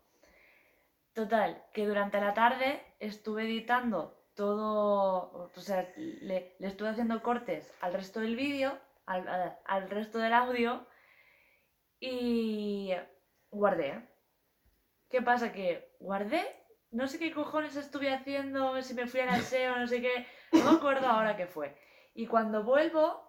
Total, 1.13 1.61
que 1.73 1.85
durante 1.85 2.21
la 2.21 2.33
tarde 2.33 2.81
estuve 2.99 3.43
editando 3.43 3.99
todo. 4.33 5.51
O 5.53 5.59
sea, 5.59 5.91
le, 5.97 6.55
le 6.57 6.67
estuve 6.67 6.87
haciendo 6.87 7.21
cortes 7.21 7.73
al 7.81 7.93
resto 7.93 8.21
del 8.21 8.37
vídeo, 8.37 8.79
al, 9.05 9.27
al- 9.27 9.59
al 9.65 9.89
resto 9.89 10.19
del 10.19 10.33
audio. 10.33 10.87
Y 11.99 12.91
guardé. 13.51 14.07
¿Qué 15.09 15.21
pasa? 15.21 15.51
Que 15.51 15.95
guardé, 15.99 16.43
no 16.91 17.07
sé 17.07 17.19
qué 17.19 17.31
cojones 17.31 17.75
estuve 17.75 18.13
haciendo, 18.13 18.81
si 18.81 18.93
me 18.93 19.07
fui 19.07 19.19
al 19.19 19.29
aseo, 19.29 19.77
no 19.77 19.87
sé 19.87 20.01
qué, 20.01 20.25
no 20.53 20.71
me 20.71 20.77
acuerdo 20.77 21.07
ahora 21.07 21.35
qué 21.35 21.47
fue. 21.47 21.75
Y 22.13 22.27
cuando 22.27 22.63
vuelvo, 22.63 23.21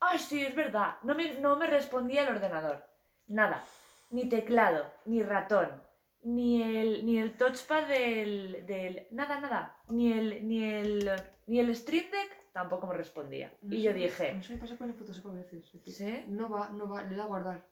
ah, 0.00 0.18
sí, 0.18 0.44
es 0.44 0.54
verdad, 0.54 0.96
no 1.02 1.14
me, 1.14 1.34
no 1.40 1.56
me 1.56 1.66
respondía 1.66 2.22
el 2.22 2.34
ordenador. 2.36 2.84
Nada, 3.26 3.64
ni 4.10 4.28
teclado, 4.28 4.90
ni 5.04 5.22
ratón, 5.22 5.82
ni 6.22 6.62
el, 6.62 7.06
ni 7.06 7.18
el 7.18 7.36
touchpad 7.36 7.86
del, 7.86 8.66
del... 8.66 9.06
Nada, 9.10 9.40
nada, 9.40 9.76
ni 9.88 10.12
el, 10.12 10.46
ni 10.46 10.64
el, 10.64 11.10
ni 11.46 11.60
el 11.60 11.74
Stream 11.74 12.10
Deck 12.10 12.37
tampoco 12.58 12.88
me 12.88 12.94
respondía. 12.94 13.52
Y 13.62 13.82
yo 13.82 13.92
dije, 13.92 14.34
No 14.34 14.42
sé, 14.42 14.54
me 14.54 14.58
pasa 14.58 14.76
con 14.76 14.88
el 14.88 14.94
Photoshop 14.94 15.28
a 15.28 15.34
veces. 15.34 15.72
es 15.74 15.96
¿sí? 15.96 16.24
No 16.26 16.48
va, 16.48 16.68
no 16.70 16.88
va, 16.88 17.04
le 17.04 17.14
da 17.14 17.22
a 17.22 17.26
guardar. 17.26 17.64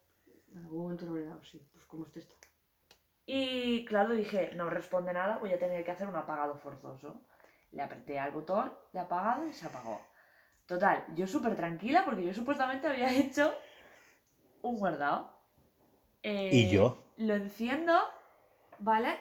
En 0.52 0.58
algún 0.58 0.82
momento 0.82 1.06
lo 1.06 1.16
le 1.16 1.26
da, 1.26 1.36
sí, 1.42 1.60
pues 1.72 1.84
como 1.86 2.06
este 2.06 2.20
está. 2.20 2.34
Y 3.26 3.84
claro, 3.84 4.14
dije, 4.14 4.52
no 4.54 4.70
responde 4.70 5.12
nada, 5.12 5.38
voy 5.38 5.52
a 5.52 5.58
tener 5.58 5.84
que 5.84 5.90
hacer 5.90 6.06
un 6.06 6.14
apagado 6.14 6.56
forzoso. 6.56 7.20
Le 7.72 7.82
apreté 7.82 8.20
al 8.20 8.30
botón 8.30 8.72
de 8.92 9.00
apagado 9.00 9.48
y 9.48 9.52
se 9.52 9.66
apagó. 9.66 10.00
Total, 10.66 11.04
yo 11.16 11.26
súper 11.26 11.56
tranquila 11.56 12.04
porque 12.04 12.24
yo 12.24 12.32
supuestamente 12.32 12.86
había 12.86 13.12
hecho 13.18 13.52
un 14.62 14.78
guardado. 14.78 15.32
Eh, 16.22 16.50
¿Y 16.52 16.70
yo? 16.70 17.02
Lo 17.16 17.34
enciendo, 17.34 17.98
¿vale? 18.78 19.18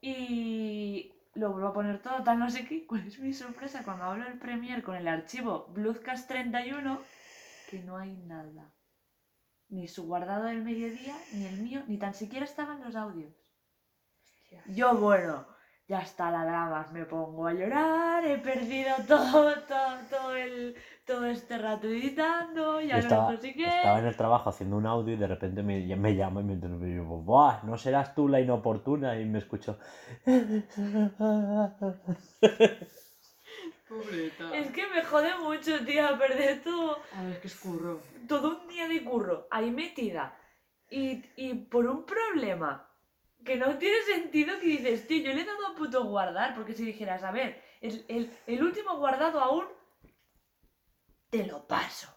Y 0.00 1.12
lo 1.40 1.52
vuelvo 1.52 1.68
a 1.68 1.72
poner 1.72 2.00
todo, 2.00 2.22
tal 2.22 2.38
no 2.38 2.50
sé 2.50 2.66
qué. 2.66 2.86
¿Cuál 2.86 3.06
es 3.06 3.18
mi 3.18 3.32
sorpresa 3.32 3.82
cuando 3.82 4.04
hablo 4.04 4.26
el 4.26 4.38
Premiere 4.38 4.82
con 4.82 4.94
el 4.94 5.08
archivo 5.08 5.66
Bluescast 5.70 6.28
31? 6.28 7.00
Que 7.70 7.80
no 7.80 7.96
hay 7.96 8.14
nada. 8.14 8.70
Ni 9.68 9.88
su 9.88 10.04
guardado 10.04 10.44
del 10.44 10.62
mediodía, 10.62 11.16
ni 11.32 11.46
el 11.46 11.62
mío, 11.62 11.82
ni 11.86 11.96
tan 11.98 12.12
siquiera 12.12 12.44
estaban 12.44 12.84
los 12.84 12.94
audios. 12.94 13.32
Yo, 14.66 14.96
bueno, 14.96 15.46
ya 15.90 16.02
está 16.02 16.30
la 16.30 16.44
drama, 16.44 16.86
me 16.92 17.04
pongo 17.04 17.48
a 17.48 17.52
llorar, 17.52 18.24
he 18.24 18.38
perdido 18.38 18.94
todo, 19.08 19.52
todo, 19.66 19.98
todo, 20.08 20.36
el, 20.36 20.76
todo 21.04 21.26
este 21.26 21.58
rato 21.58 21.88
editando, 21.88 22.80
ya 22.80 22.98
estaba, 22.98 23.32
no 23.32 23.36
sé 23.36 23.52
qué. 23.54 23.64
estaba 23.64 23.98
en 23.98 24.06
el 24.06 24.16
trabajo 24.16 24.50
haciendo 24.50 24.76
un 24.76 24.86
audio 24.86 25.14
y 25.14 25.16
de 25.16 25.26
repente 25.26 25.64
me, 25.64 25.84
me 25.96 26.14
llama 26.14 26.42
y 26.42 26.44
me 26.44 26.52
interrumpe 26.52 27.00
¡buah! 27.00 27.64
No 27.64 27.76
serás 27.76 28.14
tú 28.14 28.28
la 28.28 28.40
inoportuna. 28.40 29.18
Y 29.18 29.24
me 29.24 29.40
escucho. 29.40 29.80
Pobreta. 33.88 34.54
Es 34.54 34.70
que 34.70 34.86
me 34.94 35.02
jode 35.02 35.36
mucho, 35.42 35.84
tía, 35.84 36.16
perder 36.16 36.62
todo, 36.62 36.98
A 37.16 37.24
ver, 37.24 37.40
que 37.40 37.48
es 37.48 37.56
curro. 37.56 38.00
todo 38.28 38.60
un 38.60 38.68
día 38.68 38.86
de 38.86 39.02
curro 39.02 39.48
ahí 39.50 39.72
metida. 39.72 40.36
Y, 40.88 41.24
y 41.34 41.54
por 41.54 41.86
un 41.86 42.04
problema 42.04 42.89
que 43.44 43.56
no 43.56 43.76
tiene 43.78 44.02
sentido 44.02 44.58
que 44.60 44.66
dices, 44.66 45.06
tío, 45.06 45.22
yo 45.22 45.32
le 45.32 45.42
he 45.42 45.44
dado 45.44 45.66
a 45.68 45.74
puto 45.74 46.04
guardar, 46.04 46.54
porque 46.54 46.74
si 46.74 46.84
dijeras, 46.84 47.22
a 47.22 47.30
ver, 47.30 47.62
el, 47.80 48.04
el- 48.08 48.30
el 48.46 48.62
último 48.62 48.96
guardado 48.98 49.40
aún 49.40 49.66
te 51.30 51.46
lo 51.46 51.66
paso. 51.66 52.14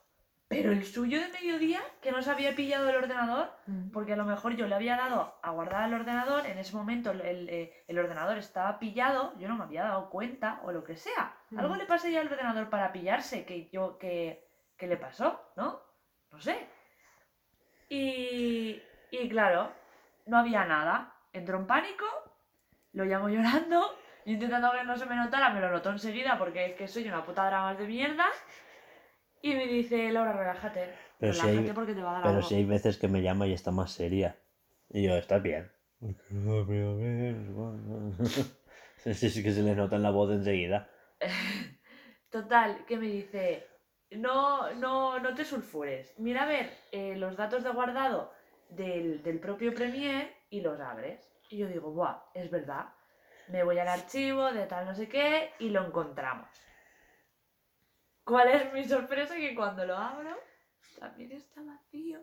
Pero 0.50 0.72
el 0.72 0.86
suyo 0.86 1.20
de 1.20 1.30
mediodía, 1.30 1.82
que 2.02 2.12
no 2.12 2.22
se 2.22 2.30
había 2.30 2.54
pillado 2.56 2.88
el 2.88 2.96
ordenador, 2.98 3.50
porque 3.92 4.14
a 4.14 4.16
lo 4.16 4.26
mejor 4.26 4.56
yo 4.56 4.68
le 4.68 4.76
había 4.76 4.96
dado 4.98 5.34
a 5.42 5.50
guardar 5.50 5.84
al 5.84 5.94
ordenador, 5.96 6.46
en 6.46 6.60
ese 6.60 6.76
momento 6.76 7.10
el, 7.10 7.22
el, 7.22 7.50
eh, 7.50 7.84
el 7.88 7.98
ordenador 7.98 8.38
estaba 8.38 8.78
pillado, 8.78 9.34
yo 9.40 9.48
no 9.48 9.56
me 9.56 9.64
había 9.64 9.84
dado 9.84 10.10
cuenta 10.12 10.62
o 10.64 10.72
lo 10.72 10.84
que 10.84 10.96
sea. 10.96 11.36
Algo 11.58 11.74
Mm. 11.74 11.78
le 11.80 11.86
pasaría 11.88 12.22
al 12.22 12.28
ordenador 12.32 12.70
para 12.70 12.92
pillarse 12.92 13.46
que 13.46 13.68
yo 13.70 13.98
que, 13.98 14.48
que 14.78 14.86
le 14.88 14.98
pasó, 14.98 15.42
¿no? 15.56 15.82
No 16.32 16.40
sé. 16.40 16.68
Y, 17.90 18.80
y 19.12 19.30
claro, 19.30 19.72
no 20.28 20.38
había 20.38 20.66
nada. 20.66 21.13
Entró 21.34 21.58
en 21.58 21.68
pánico, 21.68 22.06
lo 22.94 23.04
llamo 23.06 23.28
llorando, 23.30 23.98
intentando 24.26 24.72
que 24.72 24.84
no 24.84 24.96
se 24.98 25.06
me 25.06 25.16
notara, 25.16 25.50
me 25.50 25.60
lo 25.60 25.70
notó 25.72 25.90
enseguida 25.90 26.38
porque 26.38 26.66
es 26.68 26.74
que 26.76 26.88
soy 26.88 27.08
una 27.08 27.26
puta 27.26 27.46
drama 27.46 27.76
de 27.76 27.86
mierda. 27.88 28.26
Y 29.42 29.54
me 29.56 29.68
dice, 29.68 30.10
Laura, 30.12 30.32
relájate. 30.34 30.94
Pero 31.20 31.34
si 31.34 31.42
relájate 31.42 31.68
hay- 31.70 31.74
porque 31.76 31.94
te 31.94 32.02
va 32.02 32.12
a 32.12 32.14
dar 32.14 32.24
Pero 32.24 32.36
algo". 32.38 32.48
si 32.48 32.56
hay 32.56 32.64
veces 32.66 32.98
que 32.98 33.08
me 33.10 33.22
llama 33.22 33.46
y 33.48 33.54
está 33.54 33.72
más 33.72 33.92
seria. 33.92 34.38
Y 34.90 35.04
yo, 35.04 35.16
¿estás 35.18 35.42
bien? 35.44 35.70
Sí, 39.04 39.14
sí, 39.30 39.44
que 39.44 39.52
se 39.52 39.64
le 39.64 39.76
nota 39.76 39.98
en 39.98 40.04
la 40.04 40.12
voz 40.12 40.32
enseguida. 40.32 40.90
Total, 42.30 42.86
que 42.86 42.96
me 42.98 43.08
dice, 43.08 43.68
no, 44.12 44.72
no, 44.76 45.20
no 45.20 45.34
te 45.36 45.44
sulfures. 45.44 46.14
Mira 46.20 46.44
a 46.44 46.46
ver 46.46 46.70
eh, 46.92 47.16
los 47.18 47.36
datos 47.36 47.64
de 47.66 47.70
guardado 47.72 48.32
del, 48.70 49.22
del 49.24 49.40
propio 49.40 49.74
Premiere 49.74 50.34
y 50.54 50.62
los 50.62 50.80
abres. 50.80 51.28
Y 51.50 51.58
yo 51.58 51.68
digo, 51.68 51.92
buah, 51.92 52.26
es 52.36 52.52
verdad. 52.52 52.86
Me 53.48 53.64
voy 53.64 53.80
al 53.80 53.88
archivo 53.88 54.54
de 54.54 54.68
tal 54.68 54.86
no 54.86 54.94
sé 54.94 55.10
qué 55.10 55.52
y 55.58 55.72
lo 55.72 55.84
encontramos. 55.84 56.48
¿Cuál 58.24 58.50
es 58.50 58.72
mi 58.72 58.84
sorpresa? 58.84 59.36
Que 59.36 59.56
cuando 59.56 59.84
lo 59.84 59.98
abro, 59.98 60.30
también 61.00 61.32
está 61.32 61.64
vacío. 61.64 62.22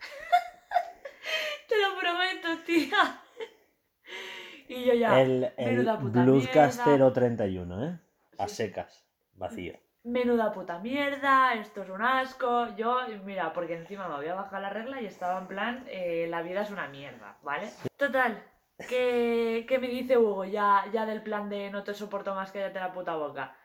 Te 1.68 1.74
lo 1.82 1.98
prometo, 2.00 2.64
tía. 2.64 3.20
Y 4.68 4.86
yo 4.86 4.94
ya, 4.94 5.20
el 5.20 5.52
el 5.58 5.86
Bluescast 6.00 6.86
mierda. 6.86 7.12
031, 7.12 7.84
¿eh? 7.84 8.00
A 8.38 8.48
Sí. 8.48 8.56
secas, 8.56 9.06
vacío. 9.34 9.78
Menuda 10.06 10.52
puta 10.52 10.78
mierda, 10.78 11.54
esto 11.54 11.82
es 11.82 11.88
un 11.90 12.00
asco. 12.02 12.74
Yo, 12.76 13.00
mira, 13.24 13.52
porque 13.52 13.74
encima 13.74 14.08
me 14.08 14.14
había 14.14 14.34
bajado 14.34 14.62
la 14.62 14.70
regla 14.70 15.00
y 15.00 15.06
estaba 15.06 15.38
en 15.40 15.46
plan, 15.48 15.84
eh, 15.88 16.26
la 16.30 16.42
vida 16.42 16.62
es 16.62 16.70
una 16.70 16.86
mierda, 16.88 17.36
¿vale? 17.42 17.68
Total, 17.96 18.40
que, 18.88 19.66
que 19.68 19.78
me 19.78 19.88
dice 19.88 20.16
Hugo 20.16 20.44
ya, 20.44 20.84
ya 20.92 21.06
del 21.06 21.22
plan 21.22 21.48
de 21.48 21.70
no 21.70 21.82
te 21.82 21.92
soporto 21.92 22.34
más, 22.34 22.52
cállate 22.52 22.78
la 22.78 22.92
puta 22.92 23.16
boca. 23.16 23.56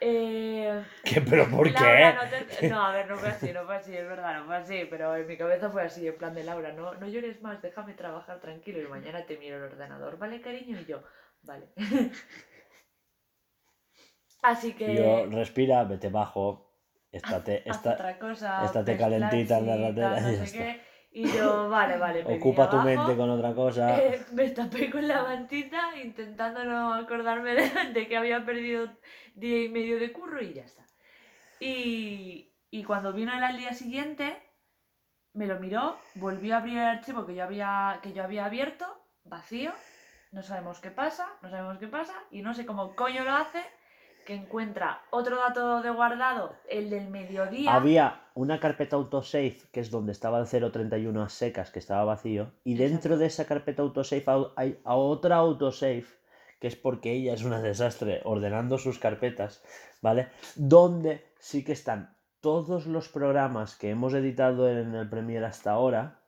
Eh, 0.00 0.82
¿Qué? 1.04 1.20
¿Pero 1.20 1.46
por 1.50 1.70
Laura, 1.70 2.12
qué? 2.12 2.14
no, 2.14 2.46
te- 2.56 2.68
no, 2.70 2.82
a 2.82 2.92
ver, 2.92 3.06
no 3.10 3.16
fue 3.18 3.28
así, 3.28 3.52
no 3.52 3.66
fue 3.66 3.76
así, 3.76 3.94
es 3.94 4.08
verdad, 4.08 4.38
no 4.40 4.46
fue 4.46 4.56
así, 4.56 4.86
pero 4.88 5.14
en 5.14 5.26
mi 5.26 5.36
cabeza 5.36 5.68
fue 5.68 5.82
así, 5.82 6.08
en 6.08 6.16
plan 6.16 6.34
de 6.34 6.44
Laura, 6.44 6.72
no, 6.72 6.94
no 6.94 7.06
llores 7.06 7.42
más, 7.42 7.60
déjame 7.60 7.92
trabajar 7.92 8.40
tranquilo 8.40 8.80
y 8.80 8.88
mañana 8.88 9.26
te 9.26 9.36
miro 9.36 9.58
el 9.58 9.64
ordenador, 9.64 10.16
¿vale, 10.18 10.40
cariño? 10.40 10.80
Y 10.80 10.86
yo, 10.86 11.02
vale. 11.42 11.66
así 14.42 14.74
que... 14.74 14.94
Yo, 14.94 15.26
respira, 15.26 15.84
vete 15.84 16.08
bajo. 16.10 16.68
Estate, 17.12 17.64
haz 17.66 17.78
esta, 17.78 17.90
otra 17.94 18.18
cosa, 18.18 18.64
estate 18.64 18.96
calentita 18.96 19.58
en 19.58 19.66
la 19.66 19.76
ratera 19.76 20.20
no 20.20 20.30
y 20.30 20.36
ya 20.36 20.46
sé 20.46 20.52
qué. 20.52 20.80
Y 21.12 21.28
yo, 21.32 21.68
vale, 21.68 21.96
vale, 21.98 22.24
me 22.24 22.36
ocupa 22.36 22.70
tu 22.70 22.76
abajo, 22.76 22.88
mente 22.88 23.16
con 23.16 23.30
otra 23.30 23.52
cosa. 23.54 23.98
eh, 23.98 24.24
me 24.32 24.48
tapé 24.50 24.90
con 24.90 25.08
la 25.08 25.22
mantita 25.22 25.96
intentando 26.02 26.64
no 26.64 26.94
acordarme 26.94 27.54
de, 27.54 27.68
de 27.92 28.06
que 28.08 28.16
había 28.16 28.44
perdido 28.44 28.88
día 29.34 29.64
y 29.64 29.68
medio 29.68 29.98
de 29.98 30.12
curro 30.12 30.40
y 30.40 30.52
ya 30.54 30.64
está. 30.64 30.84
Y, 31.58 32.54
Y 32.70 32.84
cuando 32.84 33.12
vino 33.12 33.32
él 33.36 33.42
al 33.42 33.56
día 33.58 33.72
siguiente, 33.74 34.36
me 35.32 35.46
lo 35.46 35.58
miró, 35.58 35.98
volvió 36.14 36.54
a 36.54 36.58
abrir 36.58 36.78
el 36.78 36.84
archivo 36.84 37.26
que 37.26 37.34
yo 37.34 37.42
había, 37.44 37.98
que 38.02 38.12
yo 38.12 38.22
había 38.22 38.44
abierto, 38.46 38.86
vacío, 39.24 39.72
no 40.30 40.42
sabemos 40.42 40.80
qué 40.80 40.90
pasa, 40.90 41.26
no 41.42 41.50
sabemos 41.50 41.78
qué 41.78 41.88
pasa, 41.88 42.14
y 42.30 42.42
no 42.42 42.54
sé 42.54 42.64
cómo 42.66 42.94
coño 42.94 43.24
lo 43.24 43.32
hace, 43.32 43.62
que 44.24 44.34
encuentra 44.34 45.02
otro 45.10 45.36
dato 45.36 45.82
de 45.82 45.90
guardado, 45.90 46.54
el 46.68 46.90
del 46.90 47.08
mediodía. 47.08 47.74
Había 47.74 48.22
una 48.34 48.60
carpeta 48.60 48.96
autosave, 48.96 49.56
que 49.72 49.80
es 49.80 49.90
donde 49.90 50.12
estaba 50.12 50.38
el 50.40 50.46
031 50.46 51.22
a 51.22 51.28
secas, 51.28 51.70
que 51.70 51.78
estaba 51.78 52.04
vacío, 52.04 52.52
y 52.64 52.74
dentro 52.74 53.18
de 53.18 53.26
esa 53.26 53.44
carpeta 53.46 53.82
autosave 53.82 54.24
au- 54.26 54.52
hay 54.56 54.80
a 54.84 54.94
otra 54.94 55.36
autosave, 55.36 56.04
que 56.60 56.68
es 56.68 56.76
porque 56.76 57.12
ella 57.12 57.34
es 57.34 57.42
una 57.42 57.60
desastre 57.60 58.20
ordenando 58.24 58.78
sus 58.78 58.98
carpetas, 58.98 59.62
¿vale? 60.02 60.28
Donde 60.56 61.24
sí 61.38 61.64
que 61.64 61.72
están 61.72 62.14
todos 62.40 62.86
los 62.86 63.08
programas 63.08 63.76
que 63.76 63.90
hemos 63.90 64.14
editado 64.14 64.68
en 64.70 64.94
el 64.94 65.08
Premiere 65.08 65.46
hasta 65.46 65.72
ahora, 65.72 66.20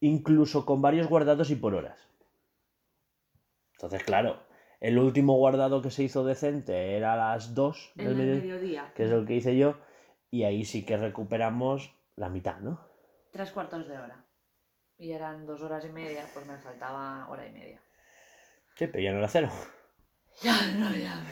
incluso 0.00 0.66
con 0.66 0.82
varios 0.82 1.06
guardados 1.08 1.50
y 1.50 1.56
por 1.56 1.74
horas. 1.74 1.98
Entonces, 3.74 4.02
claro, 4.04 4.38
el 4.80 4.98
último 4.98 5.36
guardado 5.36 5.82
que 5.82 5.90
se 5.90 6.02
hizo 6.04 6.24
decente 6.24 6.96
era 6.96 7.12
a 7.14 7.16
las 7.16 7.54
2 7.54 7.92
el 7.96 8.16
del 8.16 8.40
mediodía. 8.42 8.92
que 8.94 9.04
es 9.04 9.10
el 9.10 9.26
que 9.26 9.34
hice 9.34 9.56
yo, 9.56 9.76
y 10.30 10.44
ahí 10.44 10.64
sí 10.64 10.84
que 10.84 10.96
recuperamos 10.96 11.94
la 12.16 12.28
mitad, 12.28 12.58
¿no? 12.60 12.80
Tres 13.32 13.50
cuartos 13.52 13.88
de 13.88 13.98
hora. 13.98 14.24
Y 14.96 15.12
eran 15.12 15.46
dos 15.46 15.60
horas 15.62 15.84
y 15.84 15.88
media, 15.90 16.24
pues 16.32 16.46
me 16.46 16.56
faltaba 16.58 17.28
hora 17.28 17.46
y 17.46 17.52
media. 17.52 17.80
Sí, 18.76 18.86
pero 18.86 19.02
ya 19.02 19.12
no 19.12 19.18
era 19.18 19.28
cero. 19.28 19.50
Ya, 20.42 20.56
no, 20.76 20.90
ya. 20.96 21.24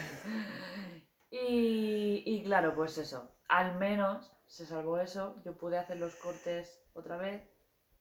Y, 1.31 2.23
y 2.25 2.43
claro, 2.45 2.73
pues 2.75 2.99
eso. 2.99 3.35
Al 3.49 3.77
menos 3.77 4.33
se 4.47 4.65
salvó 4.65 4.99
eso. 4.99 5.43
Yo 5.45 5.57
pude 5.57 5.77
hacer 5.77 5.97
los 5.97 6.15
cortes 6.17 6.81
otra 6.95 7.17
vez. 7.17 7.43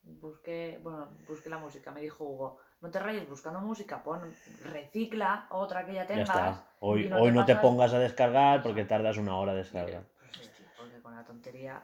Busqué, 0.03 0.79
bueno, 0.83 1.17
busqué 1.27 1.49
la 1.49 1.57
música. 1.57 1.91
Me 1.91 2.01
dijo 2.01 2.23
Hugo, 2.23 2.59
no 2.82 2.89
te 2.89 2.99
rayes 2.99 3.29
buscando 3.29 3.59
música, 3.59 4.03
pon, 4.03 4.34
recicla 4.65 5.47
otra 5.51 5.86
que 5.86 5.93
ya 5.93 6.01
Ya 6.01 6.07
tengas. 6.07 6.27
está. 6.29 6.65
Hoy, 6.79 7.07
no 7.09 7.17
hoy 7.17 7.29
te 7.29 7.32
no 7.32 7.45
te 7.45 7.55
pongas 7.55 7.93
a 7.93 7.99
descargar 7.99 8.63
porque 8.63 8.86
tardas 8.86 9.17
una 9.17 9.36
hora 9.38 9.53
de 9.53 9.59
descargar. 9.59 10.03
Pues 10.38 10.49
porque 10.77 10.99
con 11.01 11.15
la 11.15 11.23
tontería. 11.23 11.84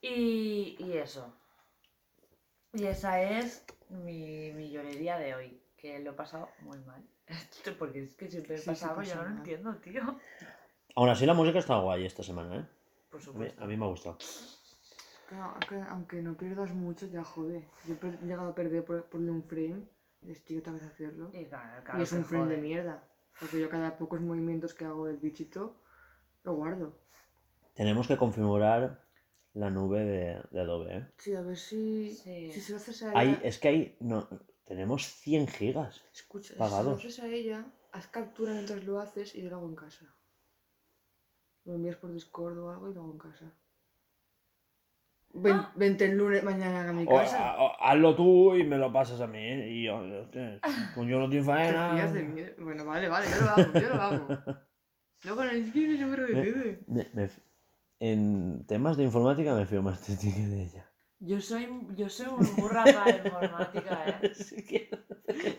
Y, 0.00 0.76
y 0.78 0.96
eso. 0.96 1.34
Y 2.72 2.84
esa 2.86 3.20
es 3.20 3.64
mi, 3.88 4.52
mi 4.52 4.70
llorería 4.70 5.18
de 5.18 5.34
hoy. 5.34 5.60
Que 5.76 5.98
lo 6.00 6.10
he 6.10 6.14
pasado 6.14 6.48
muy 6.60 6.78
mal. 6.80 7.02
Porque 7.78 8.02
es 8.02 8.16
que 8.16 8.28
siempre 8.28 8.56
he 8.56 8.58
Sí, 8.58 8.64
sí 8.64 8.66
pasado, 8.66 9.02
yo 9.02 9.14
no 9.16 9.22
lo 9.24 9.30
entiendo, 9.30 9.74
tío. 9.76 10.02
Aún 10.96 11.08
así 11.08 11.24
la 11.26 11.34
música 11.34 11.58
está 11.60 11.78
guay 11.78 12.04
esta 12.04 12.22
semana, 12.22 12.56
¿eh? 12.56 12.64
Por 13.10 13.20
A 13.20 13.24
mí, 13.24 13.24
supuesto. 13.24 13.62
a 13.62 13.66
mí 13.66 13.76
me 13.76 13.84
ha 13.84 13.88
gustado. 13.88 14.18
Claro, 15.28 15.54
que 15.68 15.76
aunque 15.82 16.22
no 16.22 16.36
pierdas 16.36 16.72
mucho, 16.72 17.06
ya 17.06 17.22
jode. 17.22 17.68
Yo 17.86 17.94
he 18.02 18.26
llegado 18.26 18.48
a 18.50 18.54
perder 18.54 18.84
por 18.84 19.06
un 19.12 19.42
frame, 19.44 19.82
y 20.22 20.30
estoy 20.32 20.58
otra 20.58 20.72
vez 20.72 20.82
a 20.82 20.86
hacerlo. 20.86 21.30
Y, 21.32 21.44
claro, 21.46 21.84
claro 21.84 22.00
y 22.00 22.02
es 22.02 22.12
un 22.12 22.24
frame 22.24 22.44
jode. 22.44 22.56
de 22.56 22.62
mierda. 22.62 23.04
Porque 23.38 23.60
yo 23.60 23.68
cada 23.68 23.98
pocos 23.98 24.20
movimientos 24.20 24.74
que 24.74 24.84
hago 24.84 25.06
del 25.06 25.18
bichito, 25.18 25.76
lo 26.44 26.54
guardo. 26.54 26.98
Tenemos 27.74 28.08
que 28.08 28.16
configurar 28.16 29.04
la 29.54 29.70
nube 29.70 30.00
de, 30.04 30.42
de 30.50 30.60
Adobe, 30.60 30.96
¿eh? 30.96 31.06
Sí, 31.18 31.34
a 31.34 31.42
ver 31.42 31.56
si, 31.56 32.10
Sí. 32.14 32.50
si 32.52 32.60
se 32.60 32.72
lo 32.72 32.78
haces 32.78 33.02
a 33.02 33.10
ella. 33.10 33.18
Hay, 33.20 33.40
es 33.44 33.58
que 33.58 33.68
hay, 33.68 33.96
no, 34.00 34.28
tenemos 34.64 35.06
100 35.06 35.46
gigas. 35.46 36.02
Escucha, 36.12 36.48
si 36.48 36.52
se 36.54 36.58
pagados. 36.58 36.86
lo 36.86 37.08
haces 37.08 37.20
a 37.20 37.28
ella, 37.28 37.64
haz 37.92 38.06
captura 38.08 38.52
mientras 38.54 38.82
lo 38.84 38.98
haces 38.98 39.34
y 39.34 39.42
yo 39.42 39.50
lo 39.50 39.56
hago 39.56 39.68
en 39.68 39.76
casa. 39.76 40.06
Lo 41.64 41.74
envías 41.74 41.96
por 41.96 42.12
Discord 42.12 42.58
o 42.58 42.70
algo 42.70 42.90
y 42.90 42.94
lo 42.94 43.02
hago 43.02 43.12
en 43.12 43.18
casa. 43.18 43.52
Ven- 45.42 45.54
Ah. 45.56 45.72
Vente 45.76 46.04
el 46.06 46.16
lunes 46.16 46.42
mañana 46.44 46.88
a 46.88 46.92
mi 46.92 47.04
O- 47.06 47.16
casa. 47.16 47.50
a- 47.52 47.62
o- 47.62 47.76
hazlo 47.82 48.14
tú 48.14 48.54
y 48.54 48.64
me 48.64 48.76
lo 48.78 48.92
pasas 48.92 49.20
a 49.20 49.26
mí. 49.26 49.38
Y 49.40 49.84
yo, 49.84 49.96
hostia, 49.98 50.60
como 50.94 51.08
yo 51.08 51.18
no 51.18 51.28
tengo 51.28 51.44
Te 51.46 51.52
faena. 51.52 52.10
Bueno, 52.58 52.84
vale, 52.84 53.08
vale, 53.08 53.26
yo 53.30 53.44
lo 53.44 53.50
hago, 53.50 53.72
yo 53.80 53.88
lo 53.88 54.02
hago. 54.02 54.26
Luego 55.24 55.42
en 55.44 55.48
el 55.50 55.72
gym 55.72 55.96
yo 55.96 56.06
me 56.06 56.16
me- 57.14 57.30
en 58.00 58.64
temas 58.66 58.96
de 58.96 59.02
informática 59.04 59.54
me 59.54 59.66
fío 59.66 59.82
más 59.82 60.06
de 60.06 60.16
ti 60.16 60.32
que 60.32 60.40
de 60.46 60.62
ella. 60.62 60.84
Yo 61.20 61.40
soy, 61.40 61.68
yo 61.96 62.08
soy 62.08 62.26
un 62.28 62.54
burra 62.56 62.84
para 62.84 63.16
informática, 63.16 64.20
¿eh? 64.22 64.32
Que- 64.68 64.90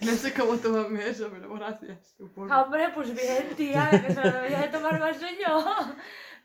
No 0.05 0.11
sé 0.13 0.33
cómo 0.33 0.55
tomarme 0.55 1.09
eso, 1.09 1.29
pero 1.31 1.53
gracias. 1.53 2.15
supongo. 2.17 2.55
Hombre, 2.55 2.85
pues 2.95 3.13
bien, 3.13 3.49
tía, 3.57 3.89
que 3.91 4.13
se 4.13 4.23
lo 4.23 4.31
debería 4.31 4.61
de 4.61 4.67
tomar 4.69 4.97
más 4.99 5.19
yo. 5.19 5.25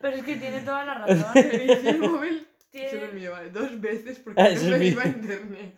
Pero 0.01 0.17
es 0.17 0.23
que 0.25 0.35
tiene 0.35 0.59
toda 0.59 0.83
la 0.83 0.93
razón. 0.95 1.31
El 1.37 1.99
móvil. 1.99 2.45
Tiene- 2.89 3.07
mío, 3.13 3.31
vale. 3.31 3.49
Dos 3.51 3.79
veces 3.79 4.19
porque 4.19 4.41
Ah, 4.41 4.49
no 4.49 4.77
me 4.77 4.85
iba 4.85 5.03
a 5.03 5.07
internet. 5.07 5.75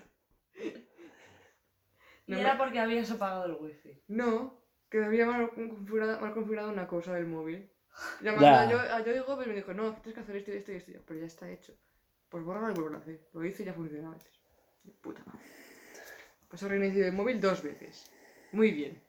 Y 2.25 2.33
era 2.33 2.53
me- 2.53 2.59
porque 2.59 2.79
habías 2.79 3.09
apagado 3.11 3.45
el 3.45 3.53
wifi. 3.53 4.01
No, 4.07 4.61
que 4.89 4.97
me 4.99 5.05
había 5.05 5.25
mal 5.25 5.49
configurado, 5.51 6.19
mal 6.19 6.33
configurado 6.33 6.69
una 6.71 6.87
cosa 6.87 7.13
del 7.13 7.25
móvil. 7.25 7.69
Llamando 8.21 8.45
Ya. 8.45 8.61
a 8.61 8.69
yo, 8.69 8.79
a 8.79 9.03
yo 9.05 9.13
digo, 9.13 9.35
pues 9.35 9.47
me 9.47 9.53
dijo, 9.55 9.73
no, 9.73 9.93
tienes 9.95 10.13
que 10.15 10.19
hacer 10.21 10.35
esto 10.35 10.51
y 10.51 10.55
esto 10.57 10.71
y 10.71 10.75
esto. 10.75 10.91
Pero 11.07 11.19
ya 11.19 11.25
está 11.25 11.49
hecho. 11.49 11.73
Pues 12.29 12.43
borra 12.43 12.69
y 12.71 12.73
vuelvo 12.73 12.95
a 12.95 12.99
hacer. 12.99 13.21
Lo 13.33 13.43
hice 13.45 13.63
y 13.63 13.65
ya 13.67 13.73
funcionaba 13.73 14.17
puta 15.01 15.23
madre. 15.25 15.45
Pues 16.49 16.61
he 16.63 16.67
reiniciado 16.67 17.07
el 17.07 17.13
móvil 17.13 17.39
dos 17.41 17.63
veces. 17.63 18.09
Muy 18.51 18.71
bien. 18.71 19.01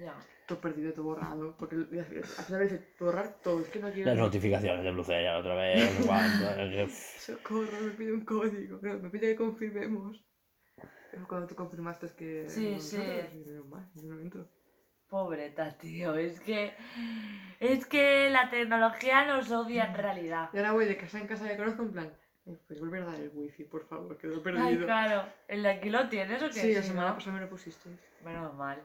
Ya. 0.00 0.14
Todo 0.46 0.60
perdido, 0.60 0.92
todo 0.92 1.04
borrado. 1.06 1.56
Porque 1.58 1.74
al 1.74 1.86
final 1.86 2.62
dice 2.62 2.94
borrar 3.00 3.36
todo. 3.42 3.60
Es 3.60 3.68
que 3.68 3.80
no 3.80 3.90
quiero. 3.90 4.10
Las 4.10 4.18
notificaciones 4.18 4.84
de 4.84 4.92
Blucella 4.92 5.38
otra 5.38 5.54
vez. 5.56 5.98
no 6.06 6.86
pff, 6.86 7.18
Socorro, 7.20 7.80
me 7.82 7.90
pide 7.90 8.12
un 8.12 8.24
código. 8.24 8.78
No, 8.80 8.98
me 8.98 9.10
pide 9.10 9.28
que 9.30 9.36
confirmemos. 9.36 10.24
Pero 11.10 11.26
cuando 11.26 11.46
tú 11.48 11.54
confirmaste 11.56 12.06
es 12.06 12.12
que. 12.12 12.48
Sí, 12.48 12.72
no, 12.74 12.80
sí. 12.80 12.96
mal, 13.68 13.90
yo 13.94 14.02
no 14.04 14.20
entro. 14.20 14.48
Pobreta, 15.08 15.76
tío. 15.78 16.14
Es 16.14 16.38
que. 16.40 16.74
Es 17.58 17.86
que 17.86 18.30
la 18.30 18.48
tecnología 18.50 19.24
nos 19.24 19.50
odia 19.50 19.86
en 19.86 19.94
realidad. 19.94 20.50
Y 20.52 20.58
ahora 20.58 20.72
voy 20.72 20.84
de 20.86 20.96
casa 20.96 21.18
en 21.18 21.26
casa 21.26 21.44
de 21.44 21.56
conozco 21.56 21.82
en 21.82 21.92
plan. 21.92 22.12
"Eh, 22.46 22.56
¿Puedes 22.68 22.80
volver 22.80 23.02
a 23.02 23.06
dar 23.06 23.20
el 23.20 23.30
wifi, 23.34 23.64
por 23.64 23.84
favor? 23.88 24.16
Que 24.18 24.28
lo 24.28 24.34
he 24.34 24.36
Ay, 24.36 24.42
perdido. 24.42 24.84
claro. 24.86 25.28
¿El 25.48 25.62
de 25.64 25.70
aquí 25.70 25.90
lo 25.90 26.08
tienes 26.08 26.40
o 26.42 26.46
qué? 26.48 26.52
sí, 26.60 26.72
la 26.74 26.82
semana 26.82 27.08
no, 27.08 27.14
pasada 27.14 27.34
me 27.36 27.42
lo 27.42 27.48
pusisteis. 27.50 27.98
Menos 28.24 28.54
mal. 28.54 28.80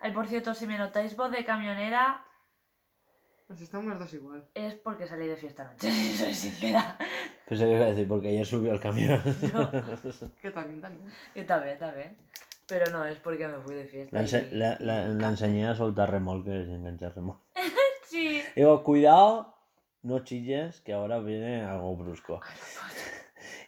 Ay, 0.00 0.12
por 0.12 0.26
cierto, 0.26 0.54
si 0.54 0.66
me 0.66 0.78
notáis 0.78 1.14
voz 1.16 1.30
de 1.30 1.44
camionera, 1.44 2.24
Nos 3.48 3.60
estamos 3.60 3.86
las 3.86 3.98
dos 3.98 4.12
igual. 4.14 4.48
es 4.54 4.74
porque 4.74 5.06
salí 5.06 5.26
de 5.26 5.36
fiesta 5.36 5.64
anoche, 5.68 5.90
si 5.90 6.16
soy 6.16 6.34
sincera. 6.34 6.96
Pensé 7.46 7.64
que 7.64 7.72
iba 7.72 7.84
a 7.84 7.88
decir 7.90 8.08
porque 8.08 8.28
ayer 8.28 8.46
subió 8.46 8.72
al 8.72 8.80
camión. 8.80 9.20
Que 10.40 10.50
también, 10.50 10.80
también. 10.80 11.12
Y 11.34 11.42
también, 11.44 11.78
también. 11.78 12.16
Pero 12.66 12.90
no, 12.92 13.04
es 13.04 13.18
porque 13.18 13.48
me 13.48 13.58
fui 13.58 13.74
de 13.74 13.86
fiesta. 13.86 14.16
La, 14.16 14.22
ense- 14.24 14.48
y- 14.52 14.54
la- 14.54 14.76
la- 14.80 15.08
la 15.08 15.28
enseñé 15.28 15.66
a 15.66 15.74
soltar 15.74 16.10
remolques 16.10 16.68
y 16.68 16.72
enganchar 16.72 17.14
remolques. 17.16 17.44
Sí. 18.04 18.42
Digo, 18.56 18.82
cuidado, 18.84 19.56
no 20.02 20.20
chilles, 20.24 20.80
que 20.80 20.92
ahora 20.92 21.18
viene 21.18 21.62
algo 21.64 21.96
brusco. 21.96 22.40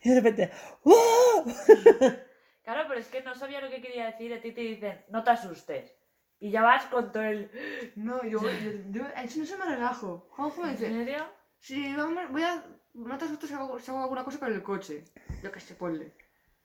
Y 0.02 0.10
de 0.10 0.14
repente, 0.20 0.50
¡oh! 0.84 1.44
Claro, 2.64 2.84
pero 2.86 3.00
es 3.00 3.08
que 3.08 3.22
no 3.24 3.34
sabía 3.34 3.60
lo 3.60 3.68
que 3.70 3.82
quería 3.82 4.06
decir. 4.06 4.32
A 4.32 4.40
ti 4.40 4.52
te 4.52 4.60
dicen, 4.60 5.04
no 5.08 5.24
te 5.24 5.30
asustes. 5.30 5.92
Y 6.42 6.50
ya 6.50 6.62
vas 6.62 6.84
con 6.86 7.12
todo 7.12 7.22
el. 7.22 7.50
No, 7.94 8.22
yo, 8.24 8.40
yo, 8.64 8.70
yo, 8.94 9.02
a 9.14 9.22
eso 9.22 9.38
no 9.40 9.46
se 9.46 9.56
me 9.56 9.64
relajo. 9.64 10.26
Juanjo 10.30 10.62
me 10.62 10.70
¿En 10.70 10.76
dice, 10.76 10.90
serio? 10.90 11.24
sí, 11.60 11.94
vamos, 11.96 12.30
voy 12.32 12.42
a. 12.42 12.64
No 12.94 13.16
te 13.16 13.24
asustes 13.26 13.48
si 13.50 13.54
hago, 13.54 13.78
si 13.78 13.90
hago 13.90 14.02
alguna 14.02 14.24
cosa 14.24 14.40
con 14.40 14.52
el 14.52 14.62
coche. 14.62 15.04
Yo 15.42 15.52
que 15.52 15.60
sé, 15.60 15.74
ponle. 15.76 16.06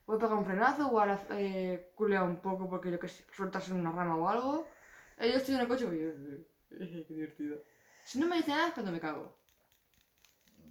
Voy 0.07 0.15
a 0.17 0.19
pegar 0.19 0.38
un 0.38 0.45
frenazo 0.45 0.88
o 0.88 0.99
ahora 0.99 1.17
eh, 1.32 1.91
culea 1.95 2.23
un 2.23 2.38
poco 2.41 2.67
porque 2.71 2.89
yo 2.91 2.99
que 2.99 3.07
sé, 3.07 3.23
sueltas 3.32 3.69
en 3.69 3.75
una 3.82 3.91
rama 3.91 4.15
o 4.17 4.28
algo. 4.28 4.67
Eh, 5.19 5.30
yo 5.32 5.38
estoy 5.38 5.55
en 5.55 5.61
el 5.61 5.67
coche 5.67 5.86
y 5.86 5.99
eh, 5.99 7.05
qué 7.07 7.13
divertido. 7.13 7.63
Si 8.03 8.19
no 8.19 8.28
me 8.28 8.38
dice 8.38 8.51
nada 8.51 8.69
es 8.69 8.73
cuando 8.73 8.91
me 8.91 8.99
cago. 8.99 9.38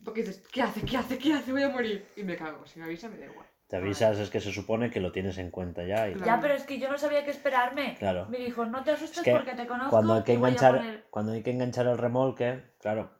Porque 0.05 0.23
dices, 0.23 0.43
¿qué 0.53 0.63
hace? 0.63 0.83
¿Qué 0.85 0.97
hace? 0.97 1.19
¿Qué 1.19 1.33
hace? 1.35 1.53
Voy 1.53 1.63
a 1.63 1.69
morir. 1.69 2.07
Y 2.17 2.25
me 2.25 2.37
cago. 2.37 2.67
Si 2.67 2.79
me 2.81 2.87
avisa, 2.87 3.09
me 3.09 3.19
da 3.19 3.27
igual. 3.27 3.47
Te 3.69 3.77
avisas, 3.77 4.19
es 4.19 4.31
que 4.31 4.41
se 4.41 4.53
supone 4.53 4.91
que 4.91 5.01
lo 5.01 5.11
tienes 5.11 5.39
en 5.39 5.51
cuenta 5.51 5.83
ya. 5.85 6.09
Y 6.09 6.13
Claro. 6.15 6.27
Ya, 6.27 6.41
pero 6.41 6.55
es 6.55 6.63
que 6.65 6.79
yo 6.79 6.89
no 6.89 6.97
sabía 6.99 7.25
qué 7.25 7.33
esperarme. 7.33 7.97
Claro. 7.99 8.27
Me 8.27 8.39
dijo, 8.39 8.65
no 8.65 8.85
te 8.85 8.93
asustes 8.93 9.19
Es 9.19 9.25
que 9.25 9.33
porque 9.33 9.55
te 9.55 9.67
conozco. 9.67 9.91
Cuando 9.91 10.15
hay 10.15 10.23
que 10.23 10.35
enganchar, 10.35 10.77
poner-". 10.77 11.05
cuando 11.11 11.33
hay 11.33 11.43
que 11.43 11.51
enganchar 11.51 11.87
el 11.89 11.99
remolque, 11.99 12.63
claro, 12.79 13.11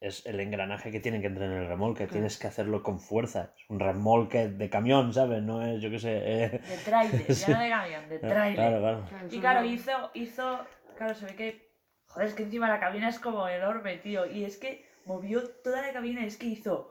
es 0.00 0.24
el 0.24 0.40
engranaje 0.40 0.90
que 0.90 1.00
tiene 1.00 1.20
que 1.20 1.26
entrar 1.26 1.50
en 1.50 1.58
el 1.58 1.68
remolque. 1.68 2.04
Claro. 2.04 2.12
Tienes 2.12 2.38
que 2.38 2.46
hacerlo 2.46 2.82
con 2.82 2.98
fuerza. 2.98 3.52
Es 3.58 3.68
un 3.68 3.78
remolque 3.78 4.48
de 4.48 4.70
camión, 4.70 5.12
¿sabes? 5.12 5.42
No 5.42 5.60
es, 5.66 5.82
yo 5.82 5.90
qué 5.90 5.98
sé. 5.98 6.16
eh, 6.44 6.48
De 6.66 6.76
trailer, 6.82 7.34
Sí. 7.34 7.44
ya 7.50 7.56
no 7.58 7.62
de 7.62 7.68
camión, 7.70 8.08
de 8.08 8.18
trailer. 8.20 8.54
claro. 8.80 9.04
Claro, 9.06 9.26
Y 9.30 9.38
claro, 9.40 9.64
hizo, 9.66 10.10
hizo, 10.14 10.60
claro, 10.96 11.14
se 11.14 11.26
ve 11.26 11.34
que, 11.36 11.70
joder, 12.06 12.28
es 12.28 12.34
que 12.34 12.44
encima 12.44 12.70
la 12.70 12.80
cabina 12.80 13.10
es 13.10 13.18
como 13.18 13.46
enorme, 13.46 13.98
tío, 13.98 14.24
y 14.24 14.44
es 14.44 14.56
que 14.56 14.82
movió 15.04 15.46
toda 15.62 15.82
la 15.82 15.92
cabina, 15.92 16.24
es 16.24 16.38
que 16.38 16.46
hizo, 16.46 16.90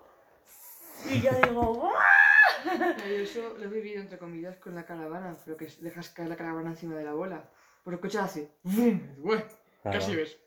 y 1.12 1.22
yo 1.22 1.32
digo, 1.44 1.74
¡guau! 1.74 1.92
Yo 3.08 3.16
eso 3.16 3.56
lo 3.58 3.66
he 3.66 3.68
vivido 3.68 4.02
entre 4.02 4.18
comillas 4.18 4.58
con 4.58 4.76
la 4.76 4.86
caravana, 4.86 5.38
pero 5.46 5.58
que 5.58 5.66
es- 5.66 5.82
dejas 5.82 6.10
caer 6.10 6.30
la 6.30 6.36
caravana 6.36 6.70
encima 6.72 6.96
de 6.96 7.04
la 7.04 7.14
bola. 7.14 7.50
Pero 7.84 7.96
el 7.96 8.02
coche 8.02 8.20
hace. 8.20 8.52
¡Bum! 8.64 9.00
¡Bue! 9.18 9.46
Claro. 9.82 10.00
Casi 10.00 10.16
ves. 10.16 10.38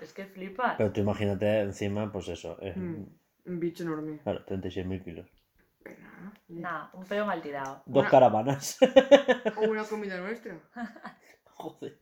Es 0.00 0.12
que 0.12 0.26
flipas. 0.26 0.76
Pero 0.76 0.92
tú 0.92 1.00
imagínate 1.00 1.60
encima, 1.60 2.10
pues 2.12 2.28
eso, 2.28 2.56
eh, 2.60 2.72
Mm, 2.76 3.04
Un 3.46 3.60
bicho 3.60 3.82
enorme. 3.84 4.18
claro, 4.22 4.44
36.000 4.46 5.02
kilos. 5.04 5.26
Pero 5.82 5.96
nada, 6.48 6.90
un 6.94 7.04
pelo 7.04 7.26
mal 7.26 7.40
tirado. 7.42 7.82
Dos 7.86 8.02
Una- 8.02 8.10
caravanas. 8.10 8.78
O 9.56 9.60
una 9.70 9.84
comida 9.84 10.18
nuestra. 10.18 10.58
Joder. 11.44 11.98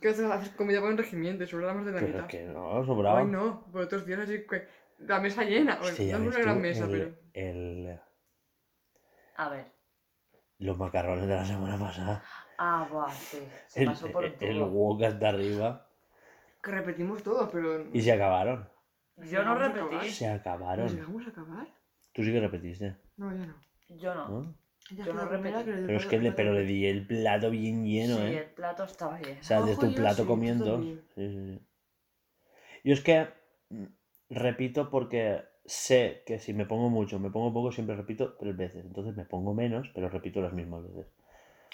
Que 0.00 0.08
haces 0.10 0.24
haces 0.30 0.50
comida 0.50 0.80
para 0.80 0.92
un 0.92 0.98
regimiento, 0.98 1.46
sobra 1.46 1.72
más 1.72 1.86
de 1.86 1.92
la 1.92 1.98
Pero 2.00 2.08
mitad. 2.12 2.24
es 2.26 2.30
que 2.30 2.44
no, 2.44 2.84
sobraba. 2.84 3.20
Ay, 3.20 3.26
no, 3.26 3.64
por 3.72 3.82
otros 3.82 4.04
días 4.06 4.20
así 4.20 4.44
que 4.46 4.68
la 4.98 5.18
mesa 5.20 5.44
llena. 5.44 5.78
Bueno, 5.80 5.96
ya 5.96 6.18
no 6.18 6.28
es 6.30 6.36
una 6.36 6.44
gran 6.44 6.56
tú, 6.56 6.60
mesa, 6.62 6.86
pero. 6.90 7.14
El- 7.38 8.00
A 9.36 9.48
ver. 9.48 9.66
los 10.58 10.76
macarrones 10.76 11.26
de 11.28 11.34
la 11.36 11.44
semana 11.44 11.78
pasada. 11.78 12.22
Ah, 12.58 12.88
buah, 12.90 13.10
sí. 13.10 13.38
Se 13.68 13.82
El, 13.82 13.86
pasó 13.88 14.10
por 14.10 14.24
el 14.24 14.34
tubo. 14.36 14.66
wok 14.66 15.02
hasta 15.04 15.28
arriba. 15.28 15.88
Que 16.62 16.70
repetimos 16.72 17.22
todo, 17.22 17.48
pero. 17.50 17.86
Y 17.92 18.02
se 18.02 18.12
acabaron. 18.12 18.68
Yo 19.16 19.44
no 19.44 19.54
repetí. 19.56 20.10
Se 20.10 20.28
¿Nos 20.28 20.40
acabaron. 20.40 20.88
llegamos 20.88 21.26
a 21.26 21.30
acabar? 21.30 21.66
Tú 22.12 22.22
sí 22.24 22.32
que 22.32 22.40
repetiste, 22.40 22.96
No, 23.16 23.30
ya 23.36 23.46
no. 23.46 23.54
Yo 23.88 24.14
no. 24.14 24.28
¿no? 24.28 24.54
Ya 24.90 25.04
Yo 25.04 25.12
no 25.12 25.24
repetí. 25.26 25.64
que 25.64 25.72
Pero 25.86 25.98
es 25.98 26.06
que 26.06 26.18
le, 26.18 26.32
pero 26.32 26.52
le 26.52 26.62
di 26.62 26.86
el 26.86 27.06
plato 27.06 27.50
bien 27.50 27.84
lleno, 27.84 28.16
sí, 28.16 28.22
¿eh? 28.22 28.38
el 28.38 28.50
plato 28.50 28.84
estaba 28.84 29.18
bien. 29.18 29.38
O 29.38 29.42
sea, 29.44 29.62
desde 29.62 29.88
yo 29.90 29.94
plato 29.94 30.22
sí, 30.22 30.28
comiendo. 30.28 30.82
Sí, 30.82 31.00
sí, 31.14 31.30
sí. 31.30 31.66
Yo 32.84 32.92
es 32.94 33.00
que 33.02 33.28
mm, 33.70 33.84
repito 34.30 34.90
porque 34.90 35.44
sé 35.68 36.22
que 36.26 36.38
si 36.38 36.52
me 36.54 36.66
pongo 36.66 36.88
mucho, 36.90 37.18
me 37.20 37.30
pongo 37.30 37.52
poco, 37.52 37.70
siempre 37.72 37.94
repito 37.94 38.34
tres 38.38 38.56
veces. 38.56 38.84
Entonces 38.84 39.14
me 39.14 39.24
pongo 39.24 39.54
menos, 39.54 39.88
pero 39.94 40.08
repito 40.08 40.40
las 40.40 40.52
mismas 40.52 40.82
veces. 40.84 41.06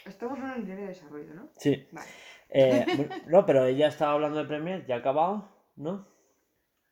Estamos 0.07 0.39
en 0.39 0.45
un 0.45 0.61
nivel 0.65 0.77
de 0.77 0.87
desarrollo, 0.89 1.35
¿no? 1.35 1.49
Sí. 1.57 1.89
Vale. 1.93 2.09
Eh, 2.51 2.85
bueno, 2.97 3.15
no, 3.27 3.47
pero 3.47 3.65
ella 3.67 3.89
estaba 3.89 4.13
hablando 4.13 4.39
de 4.39 4.45
Premier, 4.45 4.85
ya 4.87 4.97
ha 4.97 4.99
acabado, 4.99 5.49
¿no? 5.77 6.07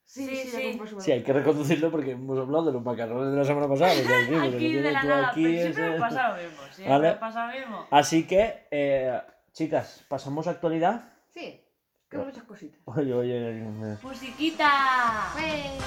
Sí, 0.04 0.34
sí. 0.36 0.62
compró 0.62 0.86
su- 0.86 1.00
Sí, 1.00 1.12
hay 1.12 1.22
que 1.22 1.32
reconducirlo 1.32 1.90
porque 1.90 2.10
hemos 2.12 2.38
hablado 2.38 2.66
de 2.66 2.72
los 2.72 2.82
macarrones 2.84 3.32
de 3.32 3.38
la 3.38 3.44
semana 3.44 3.68
pasada. 3.68 3.92
pues 3.94 4.06
aquí, 4.54 4.72
de 4.72 4.92
la 4.92 5.02
nada, 5.02 5.28
aquí, 5.30 5.42
pero 5.44 5.58
siempre 5.62 5.70
ese- 5.70 5.90
me 5.92 5.98
pasa 5.98 6.28
lo 6.36 6.42
mismo. 6.42 6.62
Siempre 6.70 6.88
Vale. 6.92 7.08
me 7.10 7.16
pasa 7.16 7.46
lo 7.46 7.58
mismo. 7.58 7.86
Así 7.90 8.26
que, 8.26 8.66
eh, 8.70 9.20
chicas, 9.52 10.04
pasamos 10.08 10.46
a 10.46 10.50
actualidad. 10.52 11.12
Sí, 11.34 11.64
que 12.12 12.18
muchas 12.18 12.44
cositas. 12.44 12.78
Oye, 12.84 13.14
oye, 13.14 13.64
¡Musiquita! 14.02 15.32
Vale, 15.34 15.78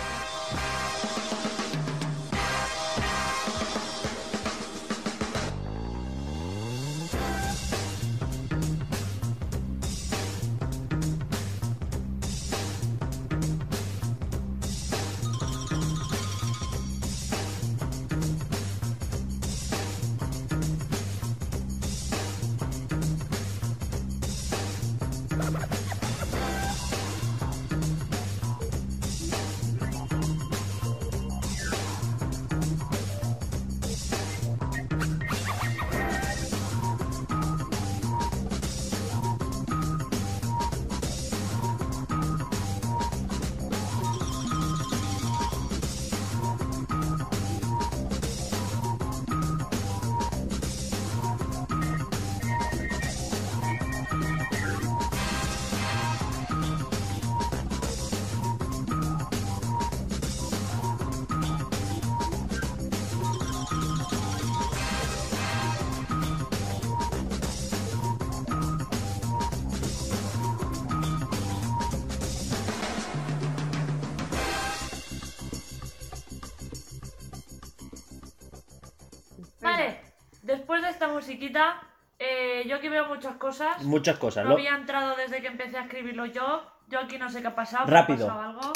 esta 80.95 81.07
musiquita, 81.09 81.81
eh, 82.17 82.63
yo 82.67 82.77
aquí 82.77 82.89
veo 82.89 83.05
muchas 83.07 83.35
cosas. 83.35 83.83
muchas 83.83 84.17
cosas. 84.17 84.43
No 84.43 84.51
Lo, 84.51 84.55
había 84.55 84.75
entrado 84.75 85.15
desde 85.15 85.41
que 85.41 85.47
empecé 85.47 85.77
a 85.77 85.83
escribirlo 85.83 86.25
yo. 86.25 86.63
Yo 86.87 86.99
aquí 86.99 87.17
no 87.17 87.29
sé 87.29 87.41
qué 87.41 87.47
ha 87.47 87.55
pasado. 87.55 87.85
Rápido. 87.85 88.25
¿Ha 88.25 88.29
pasado 88.29 88.49
algo? 88.49 88.73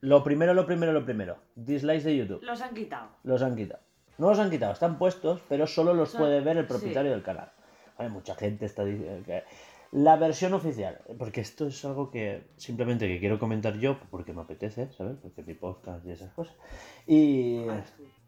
lo 0.00 0.22
primero, 0.22 0.54
lo 0.54 0.66
primero, 0.66 0.92
lo 0.92 1.04
primero. 1.04 1.38
Dislikes 1.54 2.04
de 2.04 2.16
YouTube. 2.16 2.42
Los 2.42 2.60
han 2.60 2.74
quitado. 2.74 3.08
Los 3.24 3.42
han 3.42 3.56
quitado. 3.56 3.82
No 4.18 4.28
los 4.28 4.38
han 4.38 4.50
quitado, 4.50 4.72
están 4.72 4.98
puestos, 4.98 5.40
pero 5.48 5.66
solo 5.66 5.94
los 5.94 6.14
puede 6.14 6.40
ver 6.40 6.58
el 6.58 6.64
sí. 6.64 6.68
propietario 6.68 7.10
del 7.10 7.22
canal. 7.22 7.50
Vale, 7.96 8.10
mucha 8.10 8.34
gente 8.34 8.66
está 8.66 8.84
diciendo 8.84 9.24
que... 9.24 9.44
La 9.92 10.16
versión 10.16 10.52
oficial, 10.52 11.00
porque 11.18 11.40
esto 11.40 11.66
es 11.66 11.84
algo 11.84 12.10
que 12.10 12.50
simplemente 12.56 13.08
que 13.08 13.18
quiero 13.18 13.38
comentar 13.38 13.78
yo 13.78 13.98
porque 14.10 14.32
me 14.34 14.42
apetece, 14.42 14.92
¿sabes? 14.92 15.16
Porque 15.20 15.42
mi 15.42 15.54
podcast 15.54 16.04
y 16.04 16.10
esas 16.12 16.32
cosas. 16.34 16.54
Y... 17.06 17.64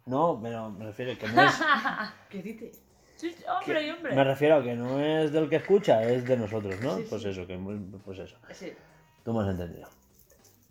No, 0.07 0.41
pero 0.43 0.71
me 0.71 0.87
refiero 0.87 1.17
que 1.19 1.29
no 1.29 1.43
es... 1.43 1.61
¿Qué 2.31 2.43
dices? 2.43 2.83
Sí, 3.23 3.33
sí, 3.33 3.45
hombre 3.49 3.87
y 3.87 3.91
hombre. 3.91 4.17
Me 4.17 4.25
refiero 4.25 4.57
a 4.57 4.63
que 4.65 4.75
no 4.75 4.99
es 4.99 5.31
del 5.33 5.49
que 5.49 5.55
escucha, 5.57 6.03
es 6.03 6.27
de 6.27 6.37
nosotros, 6.37 6.75
¿no? 6.81 6.97
Sí, 6.97 7.07
pues 7.09 7.23
sí. 7.23 7.29
eso, 7.29 7.47
que 7.47 7.57
pues 8.05 8.19
eso. 8.19 8.37
Sí, 8.53 8.73
Tú 9.25 9.33
me 9.33 9.45
has 9.45 9.51
entendido. 9.51 9.89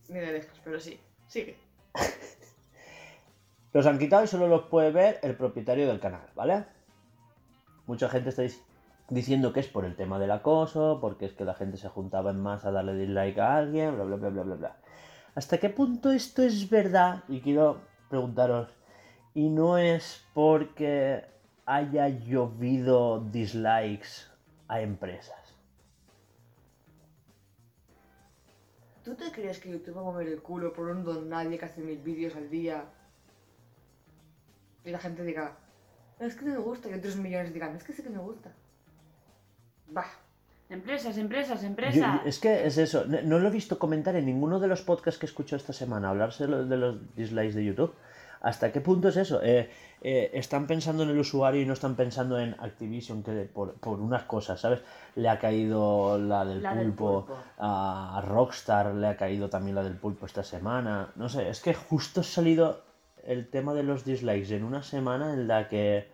ni 0.09 0.19
de 0.19 0.33
lejos, 0.33 0.59
pero 0.61 0.77
sí. 0.77 0.99
Sigue. 1.27 1.55
Los 3.71 3.85
han 3.85 3.97
quitado 3.99 4.25
y 4.25 4.27
solo 4.27 4.47
los 4.47 4.63
puede 4.63 4.91
ver 4.91 5.19
el 5.23 5.35
propietario 5.37 5.87
del 5.87 6.01
canal, 6.01 6.27
¿vale? 6.35 6.65
Mucha 7.87 8.09
gente 8.09 8.27
está 8.27 8.43
dic- 8.43 8.61
diciendo 9.07 9.53
que 9.53 9.61
es 9.61 9.67
por 9.67 9.85
el 9.85 9.95
tema 9.95 10.19
del 10.19 10.31
acoso, 10.31 10.97
porque 10.99 11.25
es 11.27 11.31
que 11.31 11.45
la 11.45 11.53
gente 11.53 11.77
se 11.77 11.87
juntaba 11.87 12.31
en 12.31 12.41
masa 12.41 12.67
a 12.67 12.71
darle 12.73 12.95
dislike 12.95 13.37
a 13.39 13.55
alguien, 13.55 13.95
bla, 13.95 14.03
bla, 14.03 14.17
bla, 14.17 14.27
bla, 14.29 14.43
bla, 14.43 14.55
bla. 14.55 14.77
¿Hasta 15.35 15.57
qué 15.57 15.69
punto 15.69 16.11
esto 16.11 16.43
es 16.43 16.69
verdad? 16.69 17.23
Y 17.29 17.39
quiero 17.39 17.79
preguntaros, 18.09 18.67
¿y 19.33 19.47
no 19.47 19.77
es 19.77 20.25
porque 20.33 21.23
haya 21.65 22.07
llovido 22.09 23.19
dislikes 23.31 24.27
a 24.67 24.81
empresas? 24.81 25.55
¿Tú 29.03 29.15
te 29.15 29.31
crees 29.31 29.59
que 29.59 29.69
YouTube 29.71 29.97
va 29.97 30.01
a 30.01 30.03
mover 30.05 30.27
el 30.27 30.41
culo 30.41 30.73
por 30.73 30.87
un 30.89 31.03
don 31.03 31.27
nadie 31.29 31.57
que 31.57 31.65
hace 31.65 31.81
mil 31.81 31.97
vídeos 31.99 32.35
al 32.35 32.49
día? 32.49 32.83
Y 34.85 34.91
la 34.91 34.99
gente 34.99 35.23
diga, 35.23 35.57
es 36.19 36.35
que 36.35 36.45
no 36.45 36.51
me 36.53 36.59
gusta, 36.59 36.89
y 36.89 36.93
otros 36.93 37.15
millones 37.15 37.53
digan, 37.53 37.75
es 37.75 37.83
que 37.83 37.93
sí 37.93 38.03
que 38.03 38.09
me 38.09 38.19
gusta. 38.19 38.51
Bah, 39.87 40.05
Empresas, 40.69 41.17
empresas, 41.17 41.63
empresas. 41.65 42.21
yo- 42.23 42.29
es 42.29 42.39
que 42.39 42.65
es 42.65 42.77
eso, 42.77 43.03
no, 43.05 43.21
no 43.23 43.39
lo 43.39 43.49
he 43.49 43.51
visto 43.51 43.77
comentar 43.77 44.15
en 44.15 44.25
ninguno 44.25 44.57
de 44.59 44.69
los 44.69 44.81
podcasts 44.81 45.19
que 45.19 45.25
escucho 45.25 45.57
esta 45.57 45.73
semana, 45.73 46.09
hablarse 46.09 46.45
de 46.45 46.49
los, 46.49 46.69
de 46.69 46.77
los 46.77 47.15
dislikes 47.15 47.55
de 47.55 47.65
YouTube. 47.65 47.93
¿Hasta 48.39 48.71
qué 48.71 48.79
punto 48.79 49.09
es 49.09 49.17
eso? 49.17 49.41
Eh, 49.43 49.69
eh, 50.03 50.31
están 50.33 50.65
pensando 50.65 51.03
en 51.03 51.09
el 51.09 51.19
usuario 51.19 51.61
y 51.61 51.65
no 51.65 51.73
están 51.73 51.95
pensando 51.95 52.39
en 52.39 52.55
Activision, 52.59 53.21
que 53.21 53.31
por, 53.53 53.73
por 53.75 53.99
unas 53.99 54.23
cosas, 54.23 54.59
¿sabes? 54.59 54.81
Le 55.15 55.29
ha 55.29 55.37
caído 55.37 56.17
la 56.17 56.43
del, 56.43 56.63
La 56.63 56.73
del 56.73 56.87
pulpo, 56.87 57.25
pulpo. 57.27 57.41
a 57.59 58.23
Rockstar 58.25 58.95
le 58.95 59.07
ha 59.07 59.15
caído 59.15 59.49
también 59.49 59.75
la 59.75 59.83
del 59.83 59.95
pulpo 59.97 60.25
esta 60.25 60.43
semana. 60.43 61.11
No 61.15 61.29
sé, 61.29 61.49
es 61.49 61.61
que 61.61 61.75
justo 61.75 62.21
ha 62.21 62.23
salido 62.23 62.81
el 63.23 63.47
tema 63.49 63.75
de 63.75 63.83
los 63.83 64.03
dislikes 64.03 64.55
en 64.55 64.63
una 64.63 64.81
semana 64.81 65.33
en 65.33 65.47
la 65.47 65.69
que 65.69 66.09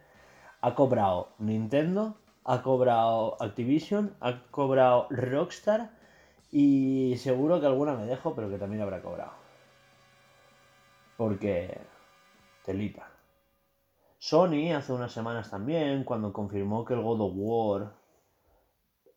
ha 0.59 0.75
cobrado 0.75 1.29
Nintendo, 1.39 2.17
ha 2.43 2.61
cobrado 2.61 3.37
Activision, 3.41 4.13
ha 4.19 4.41
cobrado 4.51 5.07
Rockstar 5.09 5.91
y 6.51 7.15
seguro 7.19 7.61
que 7.61 7.67
alguna 7.67 7.93
me 7.93 8.05
dejo, 8.05 8.35
pero 8.35 8.49
que 8.49 8.57
también 8.57 8.81
habrá 8.81 9.01
cobrado. 9.01 9.31
Porque 11.15 11.77
telita. 12.65 13.06
Sony 14.17 14.73
hace 14.73 14.93
unas 14.93 15.11
semanas 15.11 15.49
también, 15.49 16.03
cuando 16.03 16.33
confirmó 16.33 16.83
que 16.83 16.93
el 16.93 17.01
God 17.01 17.21
of 17.21 17.33
War 17.35 17.93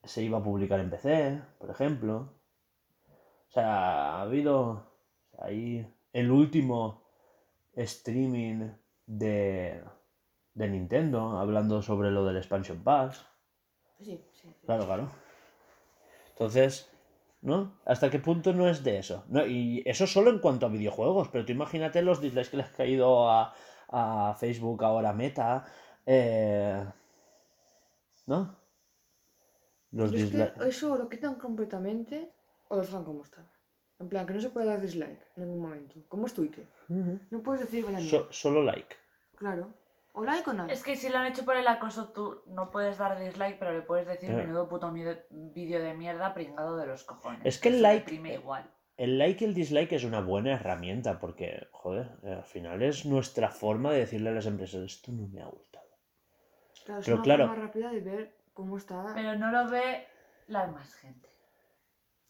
se 0.05 0.23
iba 0.23 0.39
a 0.39 0.43
publicar 0.43 0.81
en 0.81 0.91
PC, 0.91 1.43
por 1.59 1.71
ejemplo. 1.71 2.35
O 3.49 3.53
sea, 3.53 4.17
ha 4.17 4.23
habido 4.23 4.87
ahí 5.39 5.87
el 6.13 6.31
último 6.31 7.03
streaming 7.75 8.71
de, 9.07 9.83
de 10.55 10.69
Nintendo 10.69 11.39
hablando 11.39 11.83
sobre 11.83 12.11
lo 12.11 12.25
del 12.25 12.37
Expansion 12.37 12.83
Pass. 12.83 13.27
sí, 13.99 14.05
sí. 14.05 14.43
sí. 14.43 14.55
Claro, 14.67 14.87
claro. 14.87 15.11
Entonces, 16.31 16.91
¿No? 17.43 17.73
¿Hasta 17.87 18.11
qué 18.11 18.19
punto 18.19 18.53
no 18.53 18.69
es 18.69 18.85
de 18.85 18.99
eso? 18.99 19.25
No, 19.29 19.47
y 19.47 19.83
eso 19.87 20.07
solo 20.07 20.31
en 20.31 20.41
cuanto 20.41 20.67
a 20.67 20.69
videojuegos, 20.69 21.29
pero 21.29 21.47
tú 21.47 21.53
imagínate 21.53 22.03
los 22.03 22.21
dislikes 22.21 22.51
que 22.51 22.59
le 22.59 22.65
has 22.65 22.71
caído 22.71 23.31
a, 23.31 23.55
a 23.91 24.35
Facebook, 24.39 24.83
ahora 24.85 25.13
Meta. 25.13 25.65
eh, 26.07 26.85
¿No? 28.27 28.57
Los 29.93 30.13
es 30.13 30.31
que 30.31 30.53
eso 30.69 30.97
lo 30.97 31.09
quitan 31.09 31.35
completamente 31.35 32.33
o 32.69 32.77
lo 32.77 32.83
dejan 32.83 33.05
como 33.05 33.25
está. 33.25 33.45
En 33.99 34.09
plan, 34.09 34.25
que 34.27 34.33
no 34.35 34.41
se 34.41 34.51
puede 34.51 34.67
dar 34.67 34.81
dislike 34.81 35.21
en 35.37 35.43
ningún 35.45 35.61
momento. 35.63 35.97
Como 36.09 36.27
es 36.27 36.35
Twitter. 36.35 36.67
No 36.89 37.43
puedes 37.43 37.63
decir 37.63 37.85
So- 38.09 38.33
solo 38.33 38.63
like. 38.63 38.97
Claro. 39.37 39.73
O 40.13 40.25
like 40.25 40.49
o 40.49 40.53
nada. 40.53 40.73
Es 40.73 40.83
que 40.83 40.97
si 40.97 41.09
lo 41.09 41.19
han 41.19 41.27
hecho 41.27 41.45
por 41.45 41.57
el 41.57 41.67
acoso, 41.69 42.09
tú 42.09 42.43
no 42.47 42.71
puedes 42.71 42.99
dar 42.99 43.19
dislike, 43.19 43.59
pero 43.59 43.73
le 43.73 43.83
puedes 43.83 44.07
decir 44.07 44.29
Claro. 44.31 44.45
menudo 44.45 44.69
puto 44.69 44.91
miedo- 44.91 45.19
vídeo 45.31 45.81
de 45.83 45.95
mierda 45.95 46.35
pringado 46.35 46.77
de 46.77 46.87
los 46.87 47.05
cojones. 47.05 47.41
Es 47.45 47.59
que 47.59 47.69
el 47.69 47.83
like- 47.83 48.15
igual. 48.15 48.71
El 49.05 49.17
like 49.19 49.43
y 49.43 49.49
el 49.49 49.55
dislike 49.55 49.93
es 49.93 50.05
una 50.05 50.21
buena 50.21 50.53
herramienta 50.53 51.19
porque, 51.19 51.69
joder, 51.73 52.11
eh, 52.23 52.35
al 52.35 52.45
final 52.45 52.83
es 52.83 53.07
nuestra 53.07 53.49
forma 53.49 53.93
de 53.93 54.01
decirle 54.01 54.29
a 54.29 54.33
las 54.33 54.45
empresas, 54.45 54.83
esto 54.83 55.11
no 55.11 55.27
me 55.29 55.41
ha 55.41 55.47
gustado. 55.47 55.87
Claro, 56.85 57.01
es 57.01 57.07
pero 57.07 57.17
una 57.17 57.25
claro. 57.25 57.49
forma 57.49 57.63
rápida 57.63 57.91
de 57.93 58.01
ver 58.01 58.35
cómo 58.53 58.77
está. 58.77 59.13
Pero 59.15 59.37
no 59.37 59.51
lo 59.51 59.71
ve 59.71 60.07
la 60.49 60.67
más 60.67 60.93
gente. 60.97 61.31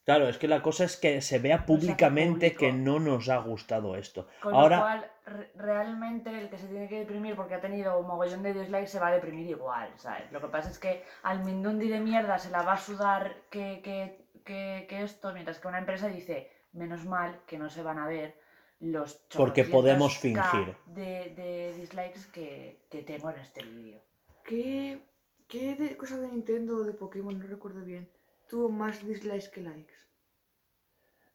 Claro, 0.05 0.29
es 0.29 0.39
que 0.39 0.47
la 0.47 0.63
cosa 0.63 0.85
es 0.85 0.97
que 0.97 1.21
se 1.21 1.41
vea 1.41 1.67
públicamente 1.67 2.55
que 2.55 2.73
no 2.73 3.01
nos 3.01 3.29
ha 3.29 3.39
gustado 3.39 3.97
esto. 3.97 4.29
Con 4.41 4.55
Ahora, 4.55 4.77
lo 4.77 4.83
cual, 4.83 5.11
re- 5.27 5.51
realmente 5.57 6.39
el 6.39 6.51
que 6.51 6.59
se 6.59 6.69
tiene 6.69 6.89
que 6.89 7.01
deprimir 7.01 7.35
porque 7.35 7.55
ha 7.57 7.61
tenido 7.61 7.99
un 7.99 8.07
mogollón 8.07 8.45
de 8.45 8.53
dislikes 8.55 8.87
se 8.87 9.01
va 9.01 9.09
a 9.09 9.13
deprimir 9.13 9.49
igual, 9.49 9.91
¿sabes? 9.97 10.31
Lo 10.31 10.41
que 10.41 10.47
pasa 10.47 10.71
es 10.71 10.79
que 10.79 11.03
al 11.25 11.45
Mindundi 11.45 11.89
de 11.89 11.99
mierda 11.99 12.39
se 12.39 12.51
la 12.51 12.63
va 12.63 12.75
a 12.75 12.79
sudar 12.79 13.35
que, 13.51 13.81
que, 13.83 14.25
que, 14.45 14.87
que 14.89 15.03
esto, 15.03 15.33
mientras 15.33 15.59
que 15.59 15.67
una 15.67 15.79
empresa 15.79 16.07
dice, 16.07 16.49
menos 16.73 17.05
mal 17.07 17.31
que 17.47 17.59
no 17.59 17.69
se 17.71 17.83
van 17.83 17.99
a 17.99 18.07
ver 18.07 18.39
los 18.81 19.11
Porque 19.37 19.65
podemos 19.65 20.13
800K 20.15 20.21
fingir. 20.23 20.77
De, 20.87 21.11
de 21.41 21.75
dislikes 21.77 22.27
que, 22.35 22.49
que 22.91 23.03
tengo 23.03 23.31
en 23.31 23.39
este 23.41 23.63
vídeo. 23.63 24.01
¿Qué, 24.45 25.03
qué 25.49 25.75
de, 25.77 25.97
cosa 25.97 26.19
de 26.19 26.29
Nintendo 26.29 26.77
o 26.79 26.85
de 26.85 26.95
Pokémon, 26.95 27.39
no 27.39 27.47
recuerdo 27.47 27.83
bien, 27.85 28.09
tuvo 28.49 28.69
más 28.71 29.07
dislikes 29.07 29.49
que 29.51 29.61
likes? 29.63 29.95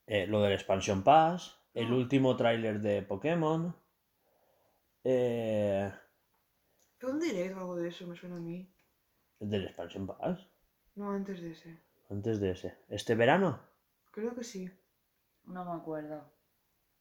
eh, 0.07 0.25
lo 0.27 0.41
del 0.41 0.53
Expansion 0.53 1.03
Pass, 1.03 1.59
el 1.75 1.91
Ah. 1.91 1.95
último 1.95 2.35
tráiler 2.35 2.79
de 2.81 3.01
Pokémon. 3.03 3.75
eh, 5.03 5.91
¿Fue 6.99 7.09
un 7.13 7.19
direct 7.21 7.55
o 7.55 7.59
algo 7.61 7.75
de 7.77 7.87
eso? 7.87 8.05
Me 8.05 8.17
suena 8.17 8.35
a 8.35 8.39
mí. 8.41 8.57
el 9.39 9.49
del 9.49 9.63
Expansion 9.63 10.05
Pass, 10.07 10.49
No, 10.95 11.11
antes 11.11 11.41
de 11.41 11.51
ese. 11.51 11.77
antes 12.09 12.39
de 12.39 12.49
ese. 12.49 12.79
¿Este 12.89 13.13
verano? 13.13 13.59
Creo 14.11 14.33
que 14.33 14.43
sí. 14.43 14.63
No 15.47 15.63
me 15.65 15.71
acuerdo. 15.71 16.23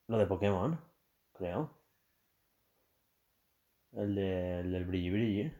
Lo 0.08 0.18
de 0.18 0.26
Pokémon, 0.26 0.78
creo. 1.32 1.70
El, 3.92 4.14
de, 4.14 4.60
el 4.60 4.72
del 4.72 4.84
Brilli 4.84 5.10
Brilli, 5.10 5.52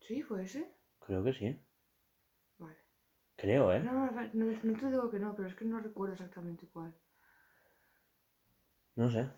¿Sí? 0.00 0.22
¿Fue 0.22 0.44
ese? 0.44 0.72
creo 1.00 1.22
que 1.24 1.32
sí. 1.32 1.60
Vale. 2.58 2.76
Creo, 3.36 3.72
¿eh? 3.72 3.80
No, 3.80 4.10
no, 4.10 4.22
no, 4.32 4.46
no 4.62 4.78
te 4.78 4.90
digo 4.90 5.10
que 5.10 5.18
no, 5.18 5.34
pero 5.34 5.48
es 5.48 5.54
que 5.54 5.64
no 5.64 5.80
recuerdo 5.80 6.14
exactamente 6.14 6.66
cuál. 6.68 6.94
No 8.96 9.10
sé. 9.10 9.28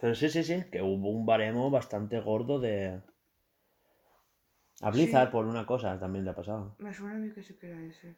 Pero 0.00 0.14
sí, 0.14 0.28
sí, 0.28 0.42
sí, 0.42 0.64
que 0.70 0.82
hubo 0.82 1.10
un 1.10 1.26
baremo 1.26 1.70
bastante 1.70 2.20
gordo 2.20 2.58
de... 2.60 3.02
A 4.82 4.90
Blizzard 4.90 5.28
Sí. 5.28 5.32
por 5.32 5.46
una 5.46 5.64
cosa 5.66 5.98
también 5.98 6.24
le 6.24 6.30
ha 6.30 6.34
pasado. 6.34 6.76
Me 6.78 6.92
suena 6.92 7.16
a 7.16 7.18
mí 7.18 7.32
que 7.32 7.42
sí 7.42 7.56
que 7.58 7.68
era 7.70 7.80
ese. 7.82 8.16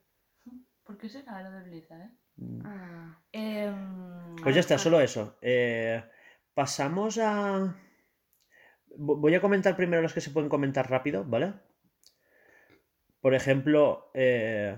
¿Por 0.84 0.97
qué 0.99 1.09
será 1.09 1.43
lo 1.43 1.51
de 1.53 1.62
Blizzard, 1.62 2.01
eh? 2.03 2.11
Mm. 2.37 2.61
Ah, 2.64 3.18
Em, 3.32 4.37
Pues 4.43 4.55
ya 4.55 4.61
está, 4.61 4.78
solo 4.78 5.01
eso. 5.01 5.37
Eh, 5.43 6.03
pasamos 6.55 7.18
a... 7.18 7.74
Vo- 9.07 9.16
Voy 9.20 9.34
a 9.34 9.41
comentar 9.41 9.76
primero 9.76 10.03
los 10.03 10.12
que 10.14 10.20
se 10.20 10.30
pueden 10.30 10.49
comentar 10.51 10.91
rápido, 10.91 11.24
¿vale? 11.24 11.55
Por 13.20 13.34
ejemplo, 13.34 14.11
eh. 14.14 14.76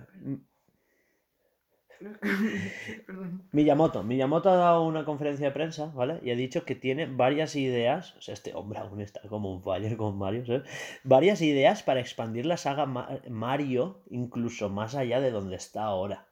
Miyamoto. 3.52 4.02
Miyamoto 4.02 4.50
ha 4.50 4.56
dado 4.56 4.84
una 4.86 5.04
conferencia 5.04 5.46
de 5.48 5.52
prensa, 5.52 5.86
¿vale? 5.86 6.20
Y 6.22 6.30
ha 6.30 6.36
dicho 6.36 6.64
que 6.64 6.74
tiene 6.74 7.06
varias 7.06 7.56
ideas. 7.56 8.14
O 8.16 8.20
sea, 8.22 8.34
este 8.34 8.54
hombre 8.54 8.78
aún 8.78 9.00
está 9.00 9.20
como 9.28 9.52
un 9.52 9.62
fire 9.62 9.96
con 9.96 10.16
Mario, 10.18 10.46
¿sabes? 10.46 10.62
Varias 11.04 11.40
ideas 11.42 11.82
para 11.82 12.00
expandir 12.00 12.46
la 12.46 12.56
saga 12.56 12.86
Ma- 12.86 13.20
Mario 13.28 14.02
incluso 14.10 14.68
más 14.70 14.94
allá 14.94 15.20
de 15.20 15.30
donde 15.30 15.56
está 15.56 15.84
ahora. 15.84 16.27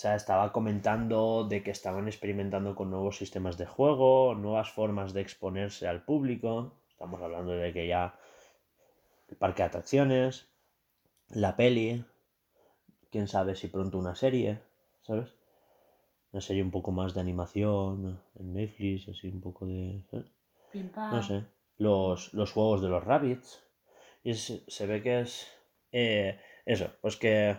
O 0.00 0.02
sea, 0.02 0.14
estaba 0.14 0.50
comentando 0.50 1.44
de 1.44 1.62
que 1.62 1.70
estaban 1.72 2.08
experimentando 2.08 2.74
con 2.74 2.88
nuevos 2.90 3.18
sistemas 3.18 3.58
de 3.58 3.66
juego, 3.66 4.34
nuevas 4.34 4.70
formas 4.70 5.12
de 5.12 5.20
exponerse 5.20 5.86
al 5.86 6.02
público. 6.06 6.72
Estamos 6.88 7.20
hablando 7.20 7.52
de 7.52 7.70
que 7.74 7.86
ya 7.86 8.18
el 9.28 9.36
parque 9.36 9.62
de 9.62 9.66
atracciones, 9.66 10.48
la 11.28 11.54
peli, 11.54 12.02
quién 13.10 13.28
sabe 13.28 13.54
si 13.54 13.68
pronto 13.68 13.98
una 13.98 14.14
serie, 14.14 14.60
¿sabes? 15.02 15.34
Una 16.32 16.40
serie 16.40 16.62
un 16.62 16.70
poco 16.70 16.92
más 16.92 17.12
de 17.12 17.20
animación 17.20 18.22
en 18.38 18.54
Netflix, 18.54 19.06
así 19.06 19.28
un 19.28 19.42
poco 19.42 19.66
de... 19.66 20.02
¿sabes? 20.10 20.32
No 21.12 21.22
sé. 21.22 21.44
Los, 21.76 22.32
los 22.32 22.52
juegos 22.52 22.80
de 22.80 22.88
los 22.88 23.04
rabbits. 23.04 23.62
Y 24.24 24.30
es- 24.30 24.62
se 24.66 24.86
ve 24.86 25.02
que 25.02 25.20
es... 25.20 25.46
eh, 25.92 26.40
eso, 26.64 26.90
pues 27.02 27.18
que, 27.18 27.54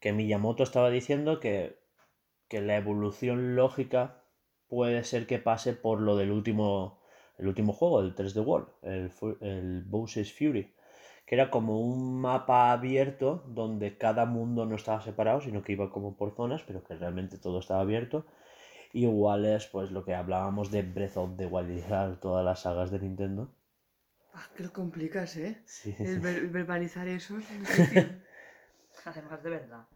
que 0.00 0.12
Miyamoto 0.12 0.62
estaba 0.62 0.90
diciendo 0.90 1.40
que, 1.40 1.78
que 2.48 2.60
la 2.60 2.76
evolución 2.76 3.56
lógica 3.56 4.22
puede 4.68 5.04
ser 5.04 5.26
que 5.26 5.38
pase 5.38 5.72
por 5.74 6.00
lo 6.00 6.16
del 6.16 6.30
último, 6.32 7.00
el 7.38 7.48
último 7.48 7.72
juego, 7.72 8.00
el 8.00 8.14
3D 8.14 8.40
World, 8.40 8.68
el, 8.82 9.10
el 9.40 9.84
Bowser's 9.84 10.32
Fury, 10.32 10.74
que 11.26 11.34
era 11.36 11.50
como 11.50 11.80
un 11.80 12.20
mapa 12.20 12.72
abierto 12.72 13.44
donde 13.48 13.98
cada 13.98 14.26
mundo 14.26 14.66
no 14.66 14.76
estaba 14.76 15.02
separado, 15.02 15.40
sino 15.40 15.62
que 15.62 15.72
iba 15.72 15.90
como 15.90 16.16
por 16.16 16.34
zonas, 16.34 16.62
pero 16.66 16.84
que 16.84 16.94
realmente 16.96 17.38
todo 17.38 17.58
estaba 17.60 17.80
abierto. 17.82 18.26
Igual 18.92 19.46
es 19.46 19.66
pues 19.66 19.90
lo 19.92 20.04
que 20.04 20.14
hablábamos 20.14 20.70
de 20.72 20.82
Breath 20.82 21.16
of 21.18 21.36
the 21.36 21.46
Wild, 21.46 22.18
todas 22.20 22.44
las 22.44 22.60
sagas 22.60 22.90
de 22.90 23.00
Nintendo. 23.00 23.50
Ah, 24.34 24.46
que 24.54 24.62
lo 24.62 24.72
complicas, 24.72 25.36
¿eh? 25.36 25.58
Sí. 25.64 25.94
El 25.98 26.20
ver- 26.20 26.48
verbalizar 26.48 27.08
eso 27.08 27.38
es 27.38 27.48
difícil. 27.60 28.22
De 29.14 29.50
verdad. 29.50 29.86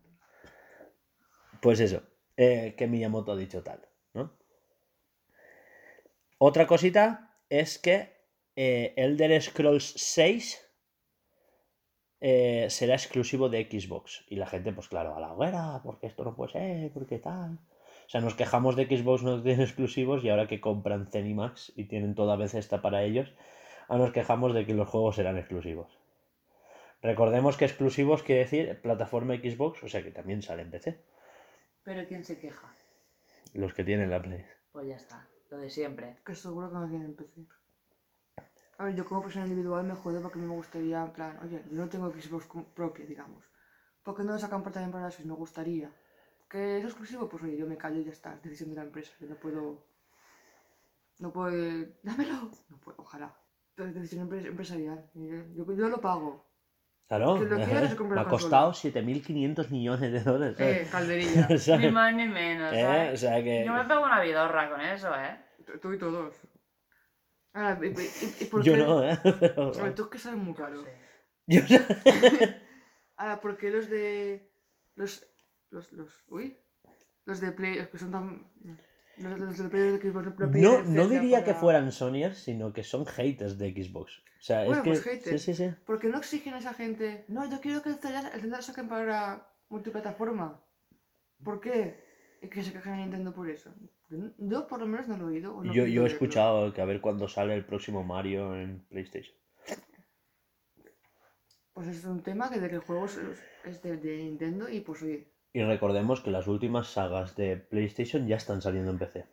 Pues 1.60 1.80
eso, 1.80 2.02
eh, 2.36 2.74
que 2.76 2.86
Miyamoto 2.86 3.32
ha 3.32 3.36
dicho 3.36 3.62
tal, 3.62 3.80
¿no? 4.14 4.32
Otra 6.38 6.66
cosita 6.66 7.36
es 7.48 7.78
que 7.78 8.16
eh, 8.54 8.94
Elder 8.96 9.42
Scrolls 9.42 9.94
6 9.96 10.70
eh, 12.20 12.66
será 12.70 12.94
exclusivo 12.94 13.48
de 13.48 13.68
Xbox. 13.68 14.24
Y 14.28 14.36
la 14.36 14.46
gente, 14.46 14.72
pues 14.72 14.88
claro, 14.88 15.16
a 15.16 15.20
la 15.20 15.32
hoguera, 15.32 15.80
porque 15.82 16.06
esto 16.06 16.24
no 16.24 16.36
puede 16.36 16.52
ser, 16.52 16.92
porque 16.92 17.18
tal. 17.18 17.54
O 18.06 18.08
sea, 18.08 18.20
nos 18.20 18.34
quejamos 18.34 18.76
de 18.76 18.86
Xbox 18.86 19.22
no 19.22 19.42
tiene 19.42 19.64
exclusivos 19.64 20.22
y 20.24 20.30
ahora 20.30 20.46
que 20.46 20.60
compran 20.60 21.08
Zenimax 21.10 21.72
y 21.76 21.84
tienen 21.84 22.14
toda 22.14 22.36
vez 22.36 22.54
esta 22.54 22.80
para 22.80 23.02
ellos, 23.02 23.32
ahora 23.88 24.04
nos 24.04 24.12
quejamos 24.12 24.54
de 24.54 24.66
que 24.66 24.74
los 24.74 24.88
juegos 24.88 25.16
serán 25.16 25.36
exclusivos. 25.36 25.99
Recordemos 27.02 27.56
que 27.56 27.64
exclusivos 27.64 28.22
quiere 28.22 28.42
decir 28.42 28.80
plataforma 28.82 29.34
Xbox, 29.36 29.82
o 29.82 29.88
sea 29.88 30.02
que 30.02 30.10
también 30.10 30.42
sale 30.42 30.62
en 30.62 30.70
PC. 30.70 31.02
Pero 31.82 32.06
¿quién 32.06 32.24
se 32.24 32.38
queja? 32.38 32.74
Los 33.54 33.72
que 33.74 33.84
tienen 33.84 34.10
la 34.10 34.20
Play. 34.20 34.44
Pues 34.72 34.86
ya 34.86 34.96
está. 34.96 35.26
Lo 35.50 35.58
de 35.58 35.70
siempre. 35.70 36.18
que 36.24 36.34
seguro 36.34 36.68
que 36.68 36.74
no 36.76 36.88
tienen 36.88 37.14
PC. 37.16 37.46
A 38.78 38.84
ver, 38.84 38.94
yo 38.94 39.04
como 39.04 39.22
persona 39.22 39.46
individual 39.46 39.84
me 39.84 39.94
jode 39.94 40.20
porque 40.20 40.38
me 40.38 40.46
gustaría, 40.54 41.02
en 41.02 41.12
plan, 41.12 41.38
oye, 41.42 41.62
yo 41.70 41.76
no 41.76 41.88
tengo 41.88 42.10
Xbox 42.10 42.46
propia, 42.74 43.04
digamos. 43.06 43.44
¿Por 44.02 44.16
qué 44.16 44.22
no 44.22 44.32
lo 44.32 44.38
sacan 44.38 44.62
por 44.62 44.72
también 44.72 44.92
para 44.92 45.04
la 45.04 45.10
Switch? 45.10 45.26
Me 45.26 45.34
gustaría. 45.34 45.90
¿Que 46.48 46.78
es 46.78 46.84
exclusivo? 46.84 47.28
Pues 47.28 47.42
oye, 47.42 47.56
yo 47.56 47.66
me 47.66 47.76
callo 47.76 48.00
y 48.00 48.04
ya 48.04 48.12
está. 48.12 48.34
Es 48.34 48.42
decisión 48.42 48.70
de 48.70 48.76
la 48.76 48.82
empresa. 48.82 49.12
Yo 49.20 49.26
no 49.26 49.36
puedo... 49.36 49.84
No 51.18 51.32
puedo... 51.32 51.50
¡Dámelo! 52.02 52.50
No 52.68 52.78
puedo, 52.78 52.96
ojalá. 52.98 53.36
Pero 53.74 53.88
es 53.88 53.94
decisión 53.94 54.28
empre- 54.30 54.46
empresarial. 54.46 55.10
Yo, 55.14 55.64
yo 55.74 55.88
lo 55.88 56.00
pago. 56.00 56.46
Claro, 57.10 57.34
me 57.38 58.20
ha 58.20 58.24
costado 58.24 58.70
7.500 58.70 59.68
millones 59.70 60.12
de 60.12 60.20
dólares. 60.20 60.56
Eh, 60.60 60.86
¿sabes? 60.86 60.90
calderilla. 60.90 61.48
Ni 61.78 61.90
más 61.90 62.14
ni 62.14 62.28
menos, 62.28 62.72
Eh, 62.72 62.82
¿sabes? 62.82 63.14
O 63.14 63.16
sea 63.16 63.42
que... 63.42 63.64
Yo 63.66 63.72
me 63.72 63.84
pego 63.84 64.04
una 64.04 64.20
vidorra 64.20 64.70
con 64.70 64.80
eso, 64.80 65.12
¿eh? 65.16 65.36
Tú- 65.82 65.92
y 65.92 65.98
todos. 65.98 66.36
Ahora, 67.52 67.80
¿y, 67.82 67.88
y- 67.88 68.42
y 68.42 68.44
por 68.44 68.62
Yo 68.62 68.74
qué? 68.74 68.78
no, 68.78 69.02
¿eh? 69.02 69.18
Pero- 69.40 69.72
A 69.76 69.82
ver, 69.82 69.94
tú 69.96 70.04
es 70.04 70.08
que 70.08 70.18
sabes 70.18 70.38
muy 70.38 70.52
No 70.52 70.54
caro. 70.54 70.84
Yo 71.48 71.60
Ahora, 73.16 73.40
¿por 73.40 73.56
qué 73.56 73.70
los 73.70 73.90
de. 73.90 74.48
Los. 74.94 75.26
Los. 75.70 75.90
los 75.92 76.08
uy. 76.28 76.56
Los 77.24 77.40
de 77.40 77.50
Play. 77.50 77.74
Los 77.74 77.88
que 77.88 77.98
son 77.98 78.12
tan. 78.12 78.46
Los, 79.22 79.38
los 79.38 79.58
de 79.58 79.98
que 79.98 80.12
No, 80.60 80.82
no 80.82 81.08
diría 81.08 81.44
que 81.44 81.54
fueran 81.54 81.92
Sonyers, 81.92 82.38
sino 82.38 82.72
que 82.72 82.82
son 82.82 83.04
haters 83.06 83.58
de 83.58 83.72
Xbox. 83.72 84.18
O 84.18 84.42
sea, 84.42 84.64
Bueno, 84.64 84.78
es 84.78 84.82
que... 84.82 84.90
pues 84.90 85.02
haters. 85.02 85.42
Sí, 85.42 85.54
sí, 85.54 85.64
sí. 85.64 85.74
¿Por 85.84 85.98
qué 85.98 86.08
no 86.08 86.18
exigen 86.18 86.54
a 86.54 86.58
esa 86.58 86.72
gente? 86.72 87.24
No, 87.28 87.48
yo 87.50 87.60
quiero 87.60 87.82
que 87.82 87.90
el 87.90 88.50
lo 88.50 88.62
saquen 88.62 88.88
para. 88.88 89.46
multiplataforma. 89.68 90.64
¿Por 91.44 91.60
qué? 91.60 92.02
Es 92.40 92.48
que 92.48 92.62
se 92.62 92.72
quejan 92.72 92.94
a 92.94 92.96
Nintendo 92.96 93.34
por 93.34 93.50
eso. 93.50 93.70
Yo, 94.38 94.66
por 94.66 94.80
lo 94.80 94.86
menos 94.86 95.06
no 95.08 95.18
lo 95.18 95.28
he 95.28 95.34
oído. 95.34 95.62
no 95.62 95.72
Yo, 95.72 95.84
he 95.84 95.92
yo 95.92 96.04
he 96.04 96.08
escuchado 96.08 96.72
que 96.72 96.80
a 96.80 96.86
ver 96.86 97.00
cuándo 97.02 97.28
sale 97.28 97.54
el 97.54 97.66
próximo 97.66 98.02
Mario 98.02 98.56
en 98.56 98.86
PlayStation. 98.88 99.36
Pues 101.74 101.88
es 101.88 102.04
un 102.04 102.22
tema 102.22 102.50
que 102.50 102.58
de 102.58 102.68
que 102.68 102.76
el 102.76 102.80
juego 102.80 103.04
es, 103.04 103.18
es 103.64 103.82
de, 103.82 103.96
de 103.98 104.16
Nintendo 104.16 104.68
y 104.68 104.80
pues 104.80 105.02
oye. 105.02 105.30
Y 105.52 105.62
recordemos 105.64 106.20
que 106.20 106.30
las 106.30 106.46
últimas 106.46 106.88
sagas 106.88 107.34
de 107.34 107.56
PlayStation 107.56 108.26
ya 108.26 108.36
están 108.36 108.62
saliendo 108.62 108.90
en 108.90 108.98
PC. 108.98 109.26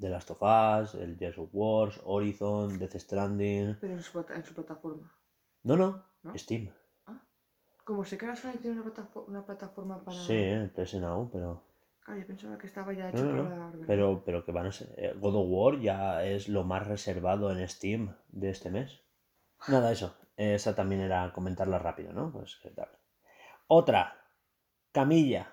The 0.00 0.08
Last 0.08 0.30
of 0.30 0.42
Us, 0.42 0.94
el 0.94 1.16
Gears 1.18 1.38
of 1.38 1.50
Wars, 1.52 2.00
Horizon, 2.04 2.78
Death 2.78 2.96
Stranding. 2.96 3.76
Pero 3.80 3.92
en 3.92 4.02
su, 4.02 4.18
en 4.18 4.44
su 4.44 4.54
plataforma. 4.54 5.12
No, 5.62 5.76
no, 5.76 6.02
¿No? 6.22 6.36
Steam. 6.36 6.70
Como 7.84 8.04
sé 8.04 8.16
que 8.16 8.24
ahora 8.26 8.36
Sony 8.36 8.52
tiene 8.60 8.76
una, 8.80 8.84
plataforma, 8.84 9.28
una 9.28 9.46
plataforma 9.46 10.04
para. 10.04 10.16
Sí, 10.16 10.34
el 10.34 10.70
PS 10.70 10.94
Now, 11.00 11.28
pero. 11.30 11.62
Claro, 12.04 12.20
yo 12.20 12.26
pensaba 12.26 12.56
que 12.58 12.66
estaba 12.66 12.92
ya 12.92 13.10
hecho 13.10 13.24
no, 13.24 13.42
para. 13.42 13.72
Pero, 13.86 14.22
pero 14.24 14.44
que 14.44 14.52
van 14.52 14.66
a 14.66 14.72
ser. 14.72 14.94
eh, 14.96 15.14
God 15.18 15.34
of 15.36 15.46
War 15.48 15.80
ya 15.80 16.24
es 16.24 16.48
lo 16.48 16.64
más 16.64 16.86
reservado 16.86 17.50
en 17.52 17.66
Steam 17.68 18.16
de 18.28 18.50
este 18.50 18.70
mes. 18.70 19.02
Nada, 19.68 19.92
eso. 19.92 20.16
Esa 20.36 20.74
también 20.74 21.02
era 21.02 21.32
comentarla 21.32 21.78
rápido, 21.78 22.12
¿no? 22.12 22.32
Pues 22.32 22.58
tal. 22.74 22.88
Otra. 23.72 24.16
Camilla. 24.90 25.46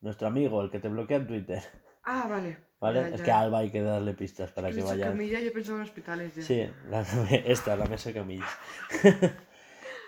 Nuestro 0.00 0.28
amigo, 0.28 0.62
el 0.62 0.70
que 0.70 0.78
te 0.78 0.88
bloquea 0.88 1.16
en 1.16 1.26
Twitter. 1.26 1.60
Ah, 2.04 2.28
vale. 2.28 2.56
¿Vale? 2.80 3.00
Ya, 3.00 3.08
es 3.08 3.20
que 3.20 3.30
a 3.32 3.40
Alba 3.40 3.58
hay 3.58 3.70
que 3.70 3.82
darle 3.82 4.14
pistas 4.14 4.52
para 4.52 4.68
He 4.68 4.70
que 4.70 4.76
dicho 4.76 4.88
vaya. 4.88 5.06
Camilla, 5.08 5.40
yo 5.40 5.52
pensaba 5.52 5.78
en 5.78 5.82
hospitales 5.84 6.36
ya. 6.36 6.42
Sí, 6.42 6.70
la- 6.88 7.00
esta, 7.44 7.74
la 7.76 7.86
mesa 7.86 8.12
Camilla. 8.12 8.46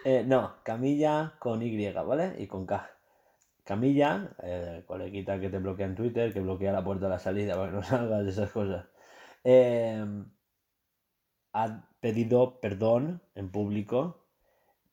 Eh, 0.02 0.24
no, 0.26 0.62
Camilla 0.62 1.34
con 1.38 1.60
Y, 1.62 1.92
¿vale? 1.92 2.34
Y 2.38 2.46
con 2.46 2.64
K. 2.64 2.90
Camilla, 3.64 4.34
eh, 4.42 4.82
coleguita 4.86 5.38
que 5.38 5.50
te 5.50 5.58
bloquea 5.58 5.84
en 5.84 5.94
Twitter, 5.94 6.32
que 6.32 6.40
bloquea 6.40 6.72
la 6.72 6.82
puerta 6.82 7.04
de 7.04 7.10
la 7.10 7.18
salida 7.18 7.54
para 7.54 7.66
que 7.68 7.76
no 7.76 7.82
salgas 7.92 8.24
de 8.24 8.30
esas 8.30 8.50
cosas. 8.50 8.86
eh, 9.44 10.02
ha 11.52 11.88
pedido 12.00 12.60
perdón 12.60 13.20
en 13.34 13.50
público 13.50 14.24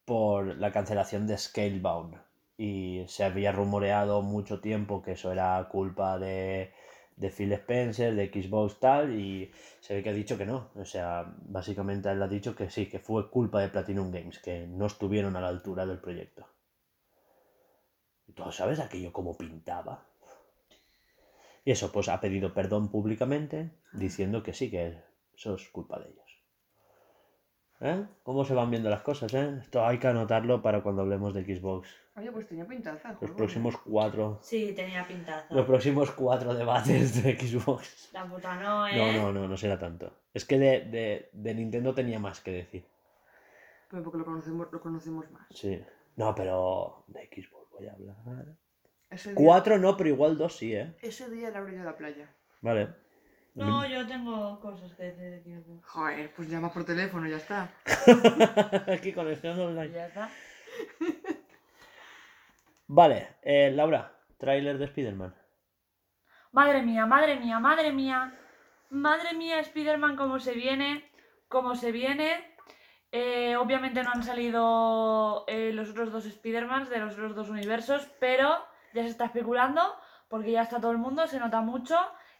por 0.03 0.57
la 0.57 0.71
cancelación 0.73 1.25
de 1.25 1.37
Scalebound. 1.37 2.26
Y 2.57 3.03
se 3.07 3.23
había 3.23 3.51
rumoreado 3.51 4.21
mucho 4.21 4.59
tiempo 4.59 5.01
que 5.01 5.11
eso 5.13 5.31
era 5.31 5.67
culpa 5.71 6.17
de, 6.17 6.73
de 7.15 7.29
Phil 7.29 7.51
Spencer, 7.53 8.15
de 8.15 8.31
Xbox 8.31 8.79
tal, 8.79 9.13
y 9.19 9.51
se 9.79 9.95
ve 9.95 10.03
que 10.03 10.09
ha 10.09 10.13
dicho 10.13 10.37
que 10.37 10.45
no. 10.45 10.69
O 10.75 10.85
sea, 10.85 11.33
básicamente 11.41 12.09
él 12.11 12.21
ha 12.21 12.27
dicho 12.27 12.55
que 12.55 12.69
sí, 12.69 12.87
que 12.89 12.99
fue 12.99 13.29
culpa 13.29 13.59
de 13.61 13.69
Platinum 13.69 14.11
Games, 14.11 14.39
que 14.39 14.67
no 14.67 14.85
estuvieron 14.87 15.35
a 15.35 15.41
la 15.41 15.49
altura 15.49 15.85
del 15.85 15.99
proyecto. 15.99 16.47
¿Y 18.27 18.33
tú 18.33 18.51
sabes 18.51 18.79
aquello 18.79 19.11
cómo 19.13 19.37
pintaba? 19.37 20.05
Y 21.65 21.71
eso, 21.71 21.91
pues 21.91 22.07
ha 22.07 22.21
pedido 22.21 22.53
perdón 22.53 22.89
públicamente, 22.89 23.71
diciendo 23.93 24.41
que 24.43 24.53
sí, 24.53 24.69
que 24.71 25.03
eso 25.35 25.55
es 25.55 25.67
culpa 25.69 25.99
de 25.99 26.09
ellos. 26.09 26.26
¿Eh? 27.79 28.05
¿Cómo 28.23 28.43
se 28.43 28.55
van 28.55 28.71
viendo 28.71 28.89
las 28.89 29.01
cosas, 29.01 29.31
eh? 29.35 29.59
Esto 29.61 29.85
hay 29.85 29.99
que 29.99 30.07
anotarlo 30.07 30.61
para 30.63 30.81
cuando 30.81 31.03
hablemos 31.03 31.33
de 31.35 31.43
Xbox. 31.43 31.87
Oye, 32.15 32.31
pues 32.31 32.47
tenía 32.47 32.65
pintaza 32.65 33.15
Los 33.21 33.31
próximos 33.31 33.77
cuatro. 33.77 34.39
Sí, 34.41 34.73
tenía 34.75 35.05
pintaza. 35.07 35.53
Los 35.53 35.65
próximos 35.67 36.09
cuatro 36.11 36.55
debates 36.55 37.21
de 37.23 37.37
Xbox. 37.39 38.09
La 38.13 38.25
puta 38.25 38.55
no, 38.55 38.79
No, 38.79 38.87
¿eh? 38.87 39.13
no, 39.21 39.31
no, 39.31 39.47
no 39.47 39.57
será 39.57 39.77
tanto. 39.77 40.11
Es 40.33 40.43
que 40.45 40.57
de, 40.57 40.81
de- 40.85 41.29
de 41.33 41.53
Nintendo 41.53 41.93
tenía 41.93 42.17
más 42.19 42.41
que 42.41 42.51
decir. 42.51 42.83
Pero 43.91 44.01
porque 44.03 44.17
lo 44.17 44.25
conocemos, 44.25 44.67
lo 44.71 44.81
conocemos 44.81 45.29
más. 45.31 45.45
Sí. 45.51 45.79
No, 46.15 46.33
pero 46.33 47.03
de 47.07 47.27
Xbox 47.27 47.69
voy 47.77 47.87
a 47.87 47.93
hablar. 47.93 48.15
Día, 49.11 49.33
Cuatro 49.35 49.77
no, 49.77 49.95
pero 49.95 50.09
igual 50.09 50.35
dos 50.37 50.57
sí, 50.57 50.73
¿eh? 50.73 50.95
Ese 51.03 51.29
día 51.29 51.51
le 51.51 51.57
habré 51.57 51.73
ido 51.73 51.83
a 51.83 51.85
la 51.85 51.95
playa. 51.95 52.27
Vale. 52.61 52.89
No, 53.57 53.85
yo 53.87 54.05
tengo 54.05 54.59
cosas 54.59 54.93
que 54.93 55.03
decir 55.03 55.31
de 55.31 55.39
tiempo. 55.39 55.81
Joder, 55.83 56.31
pues 56.35 56.47
llama 56.47 56.71
por 56.71 56.85
teléfono, 56.85 57.27
ya 57.27 57.37
está. 57.37 57.71
Aquí 58.93 59.11
conexión 59.13 59.59
online. 59.59 59.91
Ya 59.91 60.05
está. 60.05 60.29
Vale, 62.85 63.37
eh, 63.41 63.71
Laura, 63.71 64.13
tráiler 64.37 64.77
de 64.77 64.85
Spider-Man. 64.85 65.33
Madre 66.51 66.83
mía, 66.83 67.07
madre 67.07 67.39
mía, 67.39 67.59
madre 67.59 67.91
mía. 67.91 68.33
Madre 68.91 69.33
mía, 69.33 69.59
Spider-Man, 69.59 70.15
cómo 70.15 70.39
se 70.39 70.53
viene. 70.53 71.09
Cómo 71.47 71.75
se 71.75 71.91
viene. 71.91 72.55
Eh, 73.11 73.55
obviamente 73.55 74.03
no 74.03 74.11
han 74.11 74.21
salido 74.21 75.45
eh, 75.47 75.71
los 75.73 75.89
otros 75.89 76.11
dos 76.11 76.25
Spider-Mans 76.25 76.89
de 76.89 76.99
los 76.99 77.13
otros 77.13 77.35
dos 77.35 77.49
universos, 77.49 78.07
pero 78.19 78.55
ya 78.93 79.01
se 79.01 79.09
está 79.09 79.25
especulando 79.25 79.81
porque 80.29 80.51
ya 80.51 80.61
está 80.61 80.79
todo 80.79 80.91
el 80.91 80.97
mundo, 80.97 81.25
se 81.25 81.39
nota 81.39 81.61
mucho 81.61 81.97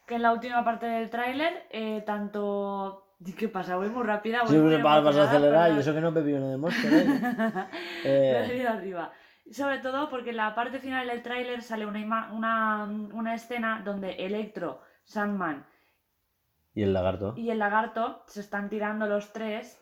que 0.08 0.16
en 0.16 0.22
la 0.22 0.32
última 0.32 0.64
parte 0.64 0.86
del 0.86 1.10
tráiler, 1.10 1.66
eh, 1.70 2.02
tanto... 2.04 3.04
¿Qué 3.36 3.48
pasa? 3.48 3.76
Voy 3.76 3.88
muy 3.88 4.04
rápida. 4.04 4.42
voy 4.42 4.50
Sí, 4.50 4.56
muy 4.56 4.76
vas, 4.80 5.02
vas 5.04 5.16
a 5.16 5.24
acelerar 5.24 5.72
y 5.72 5.78
eso 5.80 5.92
que 5.92 6.00
no 6.00 6.12
bebido 6.12 6.38
nada 6.38 6.52
de 6.52 6.56
Monster, 6.56 6.92
¿eh? 6.92 7.04
Me 8.04 8.10
he 8.10 8.62
Eh, 8.62 8.66
arriba. 8.68 9.12
Sobre 9.50 9.78
todo 9.78 10.08
porque 10.08 10.30
en 10.30 10.36
la 10.36 10.54
parte 10.54 10.78
final 10.78 11.06
del 11.08 11.22
tráiler 11.22 11.62
sale 11.62 11.84
una, 11.86 11.98
ima- 12.00 12.30
una, 12.32 12.84
una 12.84 13.34
escena 13.34 13.82
donde 13.84 14.12
Electro, 14.12 14.80
Sandman 15.04 15.66
y 16.74 16.82
el 16.84 16.92
lagarto. 16.92 17.34
y 17.36 17.50
el 17.50 17.58
lagarto 17.58 18.22
se 18.28 18.40
están 18.40 18.68
tirando 18.68 19.06
los 19.06 19.32
tres 19.32 19.80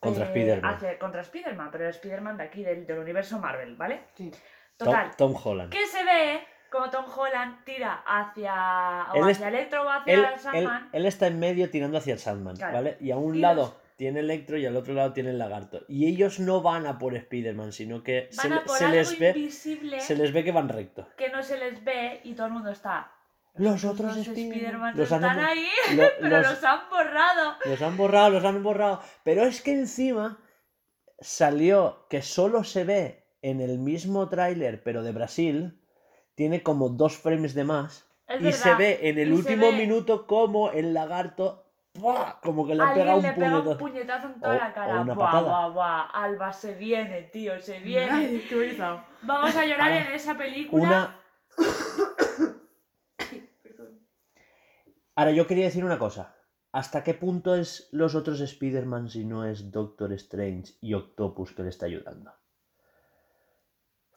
Contra 0.00 0.24
eh, 0.24 0.28
Spider-Man. 0.28 0.74
hacia- 0.74 0.98
contra 0.98 1.20
Spider-Man, 1.20 1.68
pero 1.70 1.84
el 1.84 1.90
Spider-Man 1.90 2.36
de 2.38 2.44
aquí, 2.44 2.62
del, 2.62 2.86
del 2.86 2.98
universo 3.00 3.38
Marvel, 3.38 3.76
¿vale? 3.76 4.04
Sí. 4.14 4.30
Tom, 4.76 4.86
Total, 4.86 5.10
Tom 5.16 5.34
Holland. 5.44 5.70
que 5.72 5.84
se 5.86 6.02
ve 6.04 6.40
como 6.70 6.90
Tom 6.90 7.04
Holland 7.16 7.64
tira 7.64 8.02
hacia, 8.06 9.06
o 9.14 9.24
hacia 9.24 9.48
Electro 9.48 9.82
o 9.84 9.88
hacia 9.88 10.12
Él, 10.14 10.20
él- 10.32 10.38
Sandman. 10.40 10.88
él 10.92 11.06
está 11.06 11.26
en 11.26 11.38
medio 11.38 11.70
tirando 11.70 11.98
hacia 11.98 12.12
el 12.14 12.18
Sandman, 12.18 12.56
Claro. 12.56 12.74
¿vale? 12.74 12.96
Y 13.00 13.10
a 13.10 13.16
un 13.16 13.34
Y 13.36 13.38
lado 13.40 13.62
los- 13.62 13.74
tiene 13.96 14.20
Electro 14.20 14.56
y 14.58 14.64
al 14.66 14.76
otro 14.76 14.94
lado 14.94 15.12
tiene 15.12 15.30
el 15.30 15.38
lagarto. 15.38 15.80
Y 15.88 16.06
ellos 16.06 16.38
no 16.40 16.60
van 16.62 16.86
a 16.86 16.98
por 16.98 17.14
Spider-Man, 17.16 17.72
sino 17.72 18.02
que 18.02 18.28
se, 18.30 18.42
Van 18.42 18.50
le- 18.50 18.56
a 18.56 18.64
por 18.64 18.76
se 18.76 18.84
algo 18.84 18.96
les 18.96 19.18
ve, 19.18 19.50
se 20.00 20.14
les 20.16 20.32
ve 20.32 20.44
que 20.44 20.52
van 20.52 20.68
recto. 20.68 21.08
que 21.16 21.30
no 21.30 21.42
se 21.42 21.58
les 21.58 21.82
ve 21.84 22.20
y 22.24 22.34
todo 22.34 22.46
el 22.46 22.52
mundo 22.52 22.70
está. 22.70 23.10
Los 23.54 23.84
otros 23.84 24.16
Spider-Man. 24.16 24.94
Han 24.94 25.00
están 25.00 25.24
ahí, 25.40 25.66
lo- 25.96 26.02
pero 26.20 26.38
los- 26.38 26.50
los 26.50 26.64
han 26.64 26.80
borrado. 26.90 27.54
Los 27.64 27.82
han 27.82 27.96
borrado, 27.96 28.30
los 28.30 28.44
han 28.44 28.62
borrado. 28.62 29.00
Pero 29.24 29.42
es 29.42 29.62
que 29.62 29.72
encima 29.72 30.38
salió 31.20 32.06
que 32.08 32.22
solo 32.22 32.62
se 32.64 32.84
ve 32.84 33.24
en 33.42 33.60
el 33.60 33.78
mismo 33.78 34.28
tráiler, 34.28 34.82
pero 34.82 35.02
de 35.02 35.12
Brasil, 35.12 35.77
tiene 36.38 36.62
como 36.62 36.88
dos 36.88 37.18
frames 37.18 37.52
de 37.52 37.64
más. 37.64 38.08
Es 38.28 38.40
y 38.40 38.44
verdad, 38.44 38.58
se 38.62 38.74
ve 38.76 39.00
en 39.08 39.18
el 39.18 39.30
y 39.30 39.32
último 39.32 39.66
ve- 39.72 39.76
minuto 39.76 40.24
como 40.28 40.70
el 40.70 40.94
lagarto, 40.94 41.64
¡buah! 41.94 42.38
como 42.40 42.64
que 42.64 42.76
le 42.76 42.82
ha 42.84 42.94
pegado 42.94 43.20
le 43.20 43.28
un 43.30 43.34
pega 43.34 43.46
un 43.58 43.64
puñetazo. 43.64 43.78
puñetazo 43.78 44.26
en 44.28 44.40
toda 44.40 44.54
O- 44.54 44.58
la 44.58 44.68
o 44.68 44.74
cara. 44.74 45.00
una 45.00 45.14
buah, 45.14 45.26
patada. 45.26 45.48
buah, 45.48 45.68
buah. 45.70 46.10
Alba 46.12 46.52
se 46.52 46.74
viene, 46.74 47.22
tío, 47.24 47.58
se 47.60 47.80
viene. 47.80 48.08
Ay, 48.12 48.46
qué 48.48 48.54
bonito. 48.54 49.02
Vamos 49.22 49.56
a 49.56 49.64
llorar 49.66 49.90
Ahora, 49.92 50.06
en 50.08 50.12
esa 50.14 50.36
película. 50.38 50.82
Una. 50.86 51.20
Ahora, 55.16 55.32
yo 55.32 55.46
quería 55.48 55.64
decir 55.64 55.84
una 55.84 55.98
cosa. 55.98 56.36
¿Hasta 56.70 57.02
qué 57.02 57.14
punto 57.14 57.56
es 57.56 57.88
los 57.90 58.14
otros 58.14 58.40
Spider-Man 58.40 59.08
si 59.08 59.24
no 59.24 59.44
es 59.44 59.72
Doctor 59.72 60.12
Strange 60.12 60.74
y 60.80 60.94
Octopus 60.94 61.52
que 61.52 61.62
le 61.64 61.70
está 61.70 61.86
ayudando? 61.86 62.32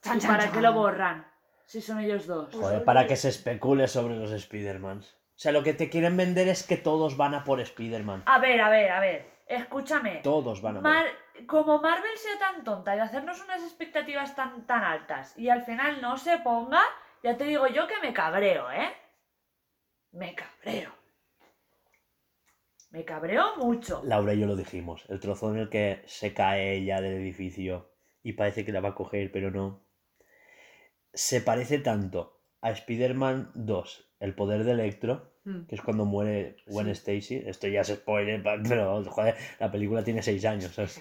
¿Y 0.04 0.28
para 0.28 0.52
qué 0.52 0.62
lo 0.62 0.74
borran? 0.74 1.26
Si 1.72 1.80
son 1.80 2.02
ellos 2.02 2.28
dos. 2.28 2.54
Joder, 2.54 2.84
para 2.84 3.08
que 3.08 3.16
se 3.16 3.30
especule 3.30 3.88
sobre 3.88 4.18
los 4.18 4.30
Spider-Mans. 4.30 5.14
O 5.14 5.40
sea, 5.42 5.54
lo 5.54 5.64
que 5.64 5.74
te 5.74 5.90
quieren 5.90 6.18
vender 6.18 6.50
es 6.50 6.64
que 6.68 6.76
todos 6.76 7.16
van 7.16 7.34
a 7.34 7.46
por 7.46 7.62
Spider-Man. 7.62 8.24
A 8.26 8.40
ver, 8.40 8.60
a 8.60 8.70
ver, 8.70 8.92
a 8.92 9.00
ver. 9.00 9.26
Escúchame. 9.48 10.18
Todos 10.22 10.62
van 10.62 10.76
a 10.76 10.82
por. 10.82 10.92
Mar- 10.92 11.46
como 11.48 11.80
Marvel 11.82 12.18
sea 12.18 12.38
tan 12.38 12.66
tonta 12.66 12.94
y 12.98 13.00
hacernos 13.00 13.42
unas 13.42 13.64
expectativas 13.64 14.36
tan, 14.36 14.68
tan 14.68 14.84
altas 14.84 15.34
y 15.38 15.48
al 15.48 15.64
final 15.64 16.02
no 16.02 16.18
se 16.18 16.40
ponga, 16.40 16.82
ya 17.24 17.38
te 17.38 17.46
digo 17.46 17.66
yo 17.68 17.88
que 17.88 18.00
me 18.02 18.12
cabreo, 18.14 18.70
¿eh? 18.70 18.92
Me 20.12 20.36
cabreo. 20.36 20.92
Me 22.90 23.06
cabreo 23.06 23.56
mucho. 23.56 24.02
Laura 24.04 24.34
y 24.34 24.42
yo 24.42 24.46
lo 24.46 24.58
dijimos. 24.58 25.06
El 25.08 25.22
trozo 25.22 25.50
en 25.54 25.60
el 25.60 25.70
que 25.70 26.04
se 26.06 26.34
cae 26.34 26.74
ella 26.74 27.00
del 27.00 27.14
edificio 27.14 27.94
y 28.24 28.34
parece 28.34 28.66
que 28.66 28.74
la 28.74 28.82
va 28.82 28.90
a 28.90 28.96
coger, 28.96 29.32
pero 29.32 29.52
no. 29.52 29.86
Se 31.14 31.42
parece 31.42 31.80
tanto 31.80 32.40
a 32.62 32.72
Spider-Man 32.72 33.52
2, 33.56 34.14
el 34.20 34.34
poder 34.36 34.64
de 34.64 34.72
Electro, 34.72 35.30
Mm. 35.44 35.66
que 35.66 35.74
es 35.76 35.82
cuando 35.82 36.06
muere 36.06 36.58
Gwen 36.68 36.86
Sí. 36.86 36.92
Stacy. 36.92 37.44
Esto 37.48 37.68
ya 37.68 37.82
es 37.82 37.88
spoiler, 37.88 38.44
pero 38.44 39.04
joder, 39.06 39.36
la 39.60 39.72
película 39.72 40.04
tiene 40.04 40.22
6 40.22 40.46
años. 40.46 40.72
¿sabes? 40.76 41.00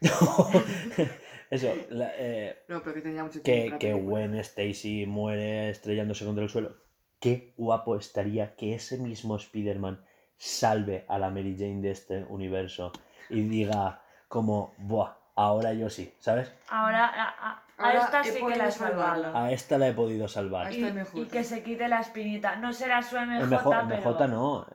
Eso, 1.50 1.72
la- 1.90 2.12
eh, 2.18 2.56
No, 2.68 2.82
pero 2.82 2.94
que 2.94 3.00
tenía 3.02 3.22
mucho 3.24 3.42
que, 3.42 3.74
que. 3.78 3.92
Gwen 3.94 4.34
Stacy 4.36 5.06
muere 5.06 5.70
estrellándose 5.70 6.24
contra 6.24 6.44
el 6.44 6.50
suelo. 6.50 6.76
Qué 7.20 7.54
guapo 7.56 7.96
estaría 7.96 8.56
que 8.56 8.74
ese 8.74 8.98
mismo 8.98 9.36
Spider-Man 9.36 10.04
salve 10.36 11.04
a 11.08 11.18
la 11.18 11.30
Mary 11.30 11.56
Jane 11.58 11.80
de 11.80 11.92
este 11.92 12.24
universo 12.24 12.92
y 13.30 13.40
diga 13.42 14.02
como, 14.28 14.74
buah, 14.78 15.14
ahora 15.36 15.72
yo 15.74 15.88
sí, 15.90 16.12
¿sabes? 16.18 16.52
Ahora, 16.68 17.06
a- 17.06 17.50
a- 17.50 17.62
A 17.78 17.92
esta 17.92 18.24
sí 18.24 18.40
que 18.44 18.56
la 18.56 18.68
he 18.68 18.72
salvado. 18.72 19.36
A 19.36 19.52
esta 19.52 19.76
la 19.78 19.88
he 19.88 19.92
podido 19.92 20.28
salvar. 20.28 20.72
Y, 20.72 21.26
que 21.30 21.44
se 21.44 21.62
quite 21.62 21.88
la 21.88 22.00
espinita. 22.00 22.56
No 22.56 22.72
será 22.72 23.02
su 23.02 23.16
MJ, 23.16 23.42
El 23.42 23.48
MJ, 23.50 23.86
pero... 23.88 24.10
MJ 24.12 24.26
no. 24.28 24.66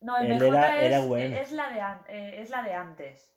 No, 0.00 0.16
el 0.18 0.32
Él 0.32 0.38
MJ 0.38 0.46
era- 0.48 0.78
es, 0.80 0.84
era 0.84 0.98
Gwen. 1.04 1.32
es, 1.32 1.52
la 1.52 1.70
de 1.70 1.80
an- 1.80 2.02
eh, 2.08 2.36
es 2.40 2.50
la 2.50 2.62
de 2.62 2.74
antes. 2.74 3.32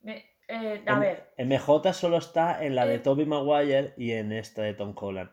Me- 0.00 0.24
eh, 0.48 0.82
a 0.86 0.92
M- 0.92 1.00
ver, 1.00 1.32
MJ 1.38 1.92
solo 1.92 2.16
está 2.18 2.64
en 2.64 2.74
la 2.74 2.86
de 2.86 2.94
Eh. 2.96 2.98
Tobey 3.00 3.26
Maguire 3.26 3.94
y 3.98 4.12
en 4.12 4.32
esta 4.32 4.62
de 4.62 4.74
Tom 4.74 4.94
Holland. 4.98 5.30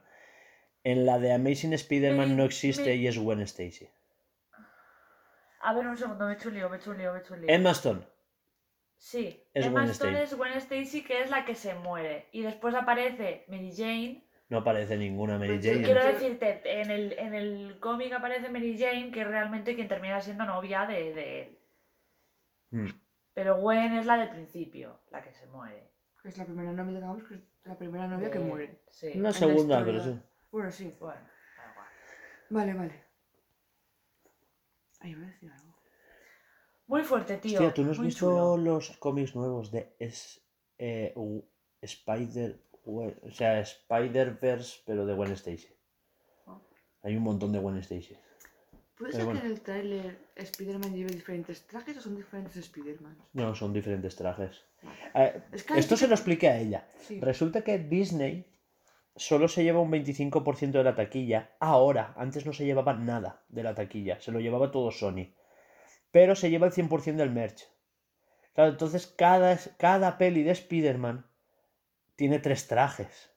En 0.84 1.06
la 1.06 1.20
de 1.20 1.34
Amazing 1.34 1.74
Spider-Man 1.74 2.30
Me- 2.30 2.36
no 2.36 2.44
existe 2.44 2.84
me- 2.86 2.96
y 2.96 3.08
es 3.08 3.18
Gwen 3.18 3.42
Stacy. 3.42 3.88
a 5.64 5.74
ver 5.74 5.88
un 5.88 5.96
segundo, 5.98 6.26
me 6.26 6.32
he 6.34 6.36
hecho 6.36 6.50
un 6.50 6.56
lío, 6.56 6.70
me 6.70 6.78
he 6.78 6.80
hecho 6.80 6.92
un 6.92 6.98
lío, 6.98 7.12
me 7.14 7.20
he 7.20 7.22
hecho 7.22 7.34
un 7.34 7.42
lío. 7.42 7.50
Emma 7.54 7.72
Stone. 7.72 8.02
Sí, 9.04 9.44
Es 9.56 9.66
Emma 9.66 9.84
Stone 9.86 10.12
Stacy. 10.12 10.24
es 10.34 10.38
Gwen 10.38 10.54
Stacy, 10.54 11.04
que 11.04 11.24
es 11.24 11.32
la 11.32 11.44
que 11.44 11.56
se 11.56 11.74
muere. 11.74 12.28
Y 12.32 12.44
después 12.44 12.76
aparece 12.76 13.46
Mary 13.48 13.74
Jane. 13.76 14.24
No 14.48 14.60
aparece 14.60 14.96
ninguna 14.96 15.40
Mary 15.40 15.54
Pues 15.54 15.66
yo 15.66 15.72
Jane. 15.72 15.84
Quiero 15.86 16.02
Yo- 16.02 16.08
decirte, 16.08 16.82
en 16.82 16.92
el, 16.92 17.14
en 17.14 17.34
el 17.34 17.80
cómic 17.80 18.14
aparece 18.14 18.50
Mary 18.50 18.78
Jane, 18.78 19.10
que 19.12 19.22
es 19.22 19.28
realmente 19.28 19.74
quien 19.74 19.88
termina 19.88 20.22
siendo 20.22 20.46
novia 20.46 20.86
de, 20.86 21.14
de 21.16 21.42
él. 21.42 21.60
Mm. 22.70 22.90
Pero 23.34 23.58
Gwen 23.60 23.94
es 23.94 24.06
la 24.06 24.18
del 24.18 24.30
principio, 24.30 25.00
la 25.10 25.24
que 25.24 25.34
se 25.34 25.48
muere. 25.48 25.90
Es 26.24 26.38
la 26.38 26.46
primera 26.46 26.72
novia, 26.72 26.94
digamos, 27.00 27.24
que 27.24 27.34
es 27.34 27.42
la 27.64 27.76
primera 27.76 28.06
novia 28.08 28.30
que 28.30 28.38
muere. 28.38 28.84
Sí. 28.92 29.14
Una 29.16 29.34
segunda, 29.34 29.84
pero 29.84 30.00
sí. 30.04 30.20
Bueno, 30.52 30.70
sí. 30.72 30.96
Bueno, 31.00 31.22
da 31.58 31.72
igual. 31.72 31.88
Vale, 32.52 32.74
vale. 32.76 33.04
Ay, 35.00 35.16
voy 35.16 35.24
a 35.24 35.28
decir 35.28 35.52
algo. 35.52 35.71
Muy 36.92 37.04
fuerte, 37.04 37.38
tío. 37.38 37.54
Hostia, 37.54 37.74
¿tú 37.74 37.84
no 37.86 37.92
has 37.92 37.98
muy 38.00 38.08
visto 38.08 38.26
chulo. 38.28 38.58
los 38.58 38.90
cómics 38.98 39.34
nuevos 39.34 39.72
de 39.72 39.96
es, 39.98 40.42
eh, 40.78 41.14
Spider... 41.82 42.60
O 42.84 43.32
sea, 43.32 43.62
Spider-Verse, 43.62 44.82
pero 44.86 45.06
de 45.06 45.14
Gwen 45.14 45.32
Stacy? 45.32 45.70
Ah. 46.48 46.60
Hay 47.04 47.16
un 47.16 47.24
montón 47.24 47.54
de 47.54 47.60
Gwen 47.60 47.78
Stacy. 47.78 48.18
¿Puede 48.98 49.14
ser 49.14 49.24
bueno. 49.24 49.40
que 49.40 49.46
en 49.46 49.52
el 49.54 49.62
tráiler 49.62 50.20
Spider-Man 50.36 50.94
lleve 50.94 51.12
diferentes 51.12 51.66
trajes 51.66 51.96
o 51.98 52.02
son 52.02 52.18
diferentes 52.18 52.58
Spider-Man? 52.58 53.18
No, 53.34 53.56
son 53.56 53.72
diferentes 53.72 54.16
trajes. 54.18 54.62
Eh, 55.16 55.42
Es 55.54 55.64
que 55.64 55.74
hay 55.74 55.80
esto 55.80 55.96
que- 55.96 56.00
se 56.00 56.08
lo 56.08 56.16
expliqué 56.16 56.50
a 56.50 56.60
ella. 56.60 56.90
Sí. 56.98 57.22
Resulta 57.22 57.64
que 57.64 57.80
Disney 57.80 58.46
solo 59.16 59.48
se 59.48 59.64
lleva 59.64 59.80
un 59.80 59.92
25% 59.92 60.80
de 60.80 60.84
la 60.84 60.96
taquilla. 60.96 61.52
Ahora, 61.62 62.14
antes 62.18 62.46
no 62.46 62.52
se 62.52 62.66
llevaba 62.66 62.94
nada 62.96 63.46
de 63.48 63.64
la 63.64 63.74
taquilla, 63.76 64.20
se 64.20 64.34
lo 64.34 64.42
llevaba 64.42 64.72
todo 64.72 64.92
Sony. 64.92 65.28
Pero 66.12 66.36
se 66.36 66.50
lleva 66.50 66.68
el 66.68 66.74
100% 66.74 67.16
del 67.16 67.32
merch. 67.32 67.68
Claro, 68.54 68.72
entonces 68.72 69.08
cada, 69.08 69.58
cada 69.78 70.18
peli 70.18 70.44
de 70.44 70.52
Spider-Man 70.52 71.26
tiene 72.16 72.40
tres 72.40 72.68
trajes. 72.68 73.32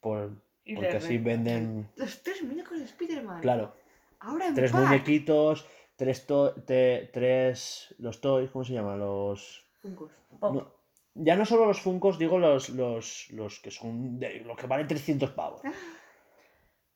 Por, 0.00 0.30
porque 0.74 0.96
así 0.96 1.18
venden, 1.18 1.88
Los 1.96 2.22
tres 2.22 2.42
muñecos 2.42 2.78
de 2.78 2.84
Spider-Man. 2.84 3.40
claro, 3.42 3.74
Ahora 4.20 4.46
en 4.46 4.54
tres 4.54 4.70
pack. 4.72 4.80
muñequitos, 4.82 5.66
tres, 5.96 6.26
to- 6.26 6.54
te- 6.62 7.10
tres, 7.12 7.94
los 7.98 8.20
toys, 8.20 8.50
¿cómo 8.50 8.64
se 8.64 8.72
llaman? 8.74 8.98
Los... 8.98 9.66
Funkos. 9.82 10.12
Pop. 10.38 10.54
No, 10.54 10.72
ya 11.14 11.34
no 11.36 11.44
solo 11.44 11.66
los 11.66 11.80
Funcos, 11.80 12.18
digo 12.18 12.38
los, 12.38 12.68
los, 12.70 13.30
los 13.30 13.58
que 13.60 13.70
son 13.70 14.18
de, 14.20 14.40
los 14.40 14.56
que 14.56 14.66
valen 14.66 14.86
300 14.86 15.30
pavos. 15.32 15.60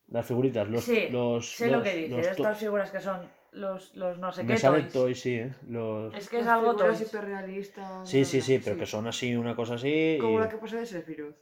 Las 0.07 0.25
figuritas, 0.25 0.67
los. 0.69 0.83
sí, 0.83 1.09
los, 1.09 1.49
sé 1.55 1.69
lo 1.69 1.83
que 1.83 1.95
dices. 1.95 2.27
Estas 2.27 2.57
figuras 2.57 2.91
que 2.91 3.01
son 3.01 3.27
los, 3.55 3.95
los 3.95 4.17
no 4.19 4.31
sé 4.31 4.41
qué 4.41 4.47
Me 4.53 4.57
sale 4.57 4.81
toys. 4.83 4.93
toy, 4.93 5.15
sí, 5.15 5.35
¿eh? 5.35 5.55
Los... 5.67 6.13
Es 6.13 6.29
que 6.29 6.39
es 6.39 6.45
Las 6.45 6.55
algo 6.57 6.75
toys. 6.75 7.01
hiperrealistas. 7.01 8.07
Sí, 8.09 8.25
sí, 8.25 8.41
sí, 8.41 8.59
pero 8.63 8.77
que 8.77 8.85
son 8.85 9.07
así, 9.07 9.35
una 9.35 9.55
cosa 9.55 9.75
así. 9.75 10.17
Como 10.19 10.37
y... 10.37 10.41
la 10.41 10.49
que 10.49 10.57
pasa 10.57 10.77
de 10.77 10.85
Sephiroth. 10.85 11.35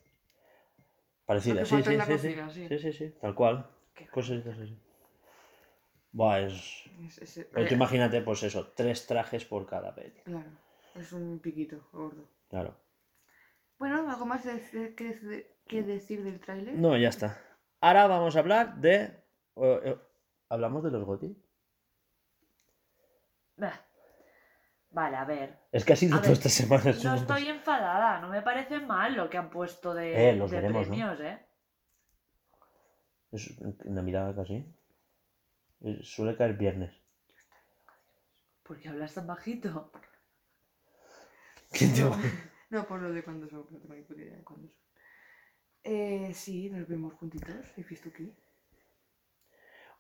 Parecida, 1.26 1.66
sí, 1.66 1.78
sí, 1.78 1.84
sí, 1.84 1.92
sí, 2.02 2.12
cocina, 2.12 2.50
sí. 2.50 2.68
sí, 2.68 2.80
sí, 2.80 2.94
sí, 2.94 3.10
tal 3.22 3.34
cual. 3.34 3.66
Qué 3.94 4.08
Cositas 4.08 4.58
así. 4.60 4.78
Buah, 6.12 6.42
es. 6.42 6.84
Es- 7.08 7.38
es- 7.38 7.48
Pero 7.52 7.66
tú 7.68 7.74
eh, 7.74 7.78
imagínate, 7.78 8.22
pues 8.22 8.44
eso, 8.44 8.68
tres 8.76 9.08
trajes 9.08 9.46
por 9.46 9.66
cada 9.66 9.96
peli. 9.96 10.22
Claro, 10.26 10.52
es 10.96 11.12
un 11.14 11.40
piquito 11.40 11.88
gordo. 11.92 12.28
Claro. 12.50 12.76
Bueno, 13.80 14.10
¿algo 14.10 14.26
más 14.26 14.44
de- 14.44 14.60
de- 14.80 14.96
que, 14.96 15.14
de- 15.16 15.56
que 15.68 15.82
decir 15.84 16.24
del 16.24 16.40
tráiler? 16.40 16.76
No, 16.76 16.96
ya 16.98 17.10
está. 17.10 17.42
Ahora 17.82 18.08
vamos 18.08 18.36
a 18.36 18.40
hablar 18.40 18.76
de. 18.76 19.02
eh, 19.56 19.80
eh, 19.84 19.98
¿Hablamos 20.50 20.84
de 20.84 20.92
los 20.92 21.04
GOTY? 21.06 21.36
Bah. 23.64 23.80
Vale, 24.92 25.16
a 25.18 25.26
ver. 25.26 25.50
Es 25.72 25.86
que 25.86 25.94
ha 25.94 25.96
sido 25.96 26.20
toda 26.20 26.34
esta 26.34 26.50
semana. 26.50 26.90
es 26.92 27.04
No 27.04 27.12
un- 27.14 27.18
estoy 27.18 27.48
enfadada, 27.48 28.20
no 28.20 28.28
me 28.30 28.42
parece 28.42 28.80
mal 28.80 29.16
lo 29.16 29.30
que 29.30 29.38
han 29.38 29.50
puesto 29.50 29.94
de, 29.94 30.30
Eh, 30.32 30.36
los 30.36 30.52
de 30.52 30.58
veremos, 30.58 30.88
¿no? 30.88 30.96
premios, 30.96 31.20
¿eh? 31.22 31.40
Es 33.32 33.60
Navidad 33.86 34.36
casi. 34.36 34.58
Eh, 35.82 36.00
Suele 36.04 36.36
caer 36.38 36.54
viernes. 36.56 36.94
¿Por 38.64 38.80
qué 38.80 38.90
hablas 38.90 39.14
tan 39.16 39.28
bajito? 39.28 39.92
¿Quién 41.72 41.94
te 41.94 42.04
va? 42.04 42.18
No, 42.70 42.86
por 42.88 43.02
lo 43.02 43.12
de 43.12 43.24
cuando 43.24 43.48
son, 43.50 43.66
no 43.72 43.80
tengo 43.80 43.96
idea 44.22 44.36
de 44.38 44.44
cuándo 44.44 44.68
son. 44.68 44.78
Eh, 45.84 46.32
sí, 46.34 46.70
nos 46.70 46.88
vemos 46.88 47.14
juntitos, 47.14 47.66
¿he 47.78 47.84
visto 47.84 48.10
aquí? 48.10 48.32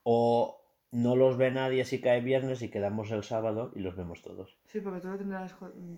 O 0.03 0.62
no 0.93 1.15
los 1.15 1.37
ve 1.37 1.49
nadie 1.51 1.85
si 1.85 1.99
cae 1.99 2.21
viernes 2.21 2.61
y 2.61 2.69
quedamos 2.69 3.09
el 3.11 3.23
sábado 3.23 3.71
y 3.75 3.79
los 3.79 3.95
vemos 3.95 4.21
todos. 4.21 4.55
Sí, 4.67 4.79
porque 4.79 5.01
todo 5.01 5.13
lo 5.13 5.17
tendrás 5.17 5.53
mm, 5.59 5.95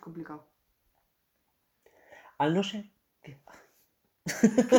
complicado. 0.00 0.46
Al 2.38 2.54
no 2.54 2.62
ser 2.62 2.84
que. 3.22 3.36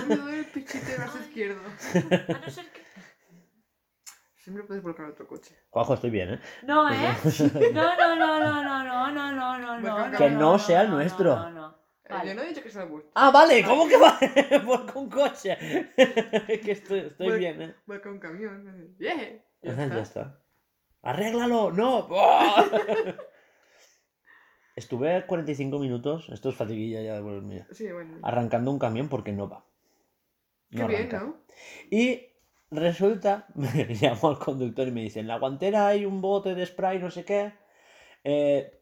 Me 0.08 0.16
duele 0.16 0.40
el 0.40 0.46
pichito 0.46 0.86
del 0.86 0.98
brazo 0.98 1.18
Ay. 1.18 1.28
izquierdo. 1.28 1.62
A 1.64 2.40
no 2.40 2.50
ser 2.50 2.66
que... 2.72 2.82
Siempre 4.38 4.64
puedes 4.64 4.82
volcar 4.82 5.08
otro 5.08 5.28
coche. 5.28 5.54
Juanjo, 5.70 5.94
estoy 5.96 6.10
bien, 6.10 6.36
¿eh? 6.36 6.40
No, 6.64 6.90
¿eh? 6.90 6.96
No, 7.74 7.98
no, 7.98 8.16
no, 8.16 8.40
no, 8.40 8.64
no, 8.64 8.84
no, 8.84 9.12
no, 9.12 9.32
no, 9.34 9.80
no, 9.80 10.10
no. 10.10 10.18
Que 10.18 10.30
no 10.30 10.58
sea 10.58 10.84
el 10.84 10.90
nuestro. 10.92 11.36
No, 11.36 11.52
no, 11.52 11.76
Eh, 12.06 12.14
Vale. 12.14 12.30
Yo 12.30 12.36
no 12.36 12.42
he 12.44 12.48
dicho 12.48 12.64
que 12.64 12.70
sea 12.70 12.86
vuestro. 12.86 13.12
Ah, 13.16 13.30
vale, 13.30 13.64
¿cómo 13.66 13.88
que 13.90 13.98
va? 13.98 14.18
Por 14.66 14.92
con 14.94 15.10
coche. 15.10 15.58
que 15.96 16.72
estoy, 16.72 17.00
estoy 17.00 17.38
bien, 17.38 17.62
¿eh? 17.62 17.76
Volca 17.86 18.10
un 18.10 18.20
camión. 18.20 18.96
¡Yeah! 18.98 19.44
Ya 19.62 19.72
está. 19.72 19.88
ya 19.88 20.02
está. 20.02 20.40
¡Arréglalo! 21.02 21.72
¡No! 21.72 22.08
Estuve 24.76 25.26
45 25.26 25.78
minutos, 25.80 26.30
esto 26.30 26.50
es 26.50 26.56
fatiguilla 26.56 27.02
ya 27.02 27.16
de 27.16 27.22
por 27.22 27.42
mía, 27.42 27.68
Sí, 27.72 27.92
bueno. 27.92 28.18
arrancando 28.24 28.72
un 28.72 28.80
camión 28.80 29.10
porque 29.10 29.34
no 29.34 29.50
va. 29.50 29.66
Qué 30.72 30.78
No 30.78 30.88
bien, 30.88 31.02
arranca. 31.08 31.20
¿no? 31.26 31.36
Y 31.92 32.28
resulta, 32.72 33.48
me 33.56 33.86
llamo 33.90 34.30
al 34.30 34.40
conductor 34.40 34.88
y 34.88 34.92
me 34.92 35.02
dice, 35.02 35.20
en 35.20 35.28
la 35.28 35.38
guantera 35.40 35.88
hay 35.88 36.06
un 36.06 36.22
bote 36.22 36.56
de 36.56 36.66
spray, 36.66 37.00
no 37.00 37.12
sé 37.12 37.26
qué. 37.26 37.52
Eh, 38.24 38.80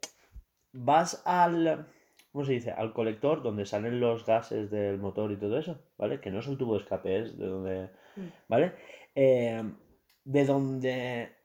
vas 0.72 1.24
al, 1.26 1.88
¿cómo 2.32 2.45
se 2.45 2.52
dice? 2.54 2.72
Al 2.72 2.94
colector 2.94 3.41
donde 3.41 3.66
salen 3.66 3.99
los 3.99 4.24
gases 4.26 4.70
del 4.70 4.99
motor 4.99 5.32
y 5.32 5.38
todo 5.38 5.58
eso, 5.58 5.80
¿vale? 5.98 6.20
Que 6.22 6.30
no 6.30 6.40
es 6.40 6.48
el 6.48 6.58
tubo 6.58 6.76
de 6.76 6.82
escape, 6.84 7.20
es 7.22 7.38
de 7.40 7.45
donde, 7.48 7.90
Mm. 8.18 8.28
¿vale? 8.48 8.74
Eh, 9.16 9.64
de 10.28 10.44
donde 10.45 11.36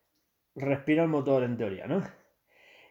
respira 0.56 1.04
el 1.04 1.08
motor 1.08 1.44
en 1.44 1.56
teoría, 1.56 1.86
¿no? 1.86 2.02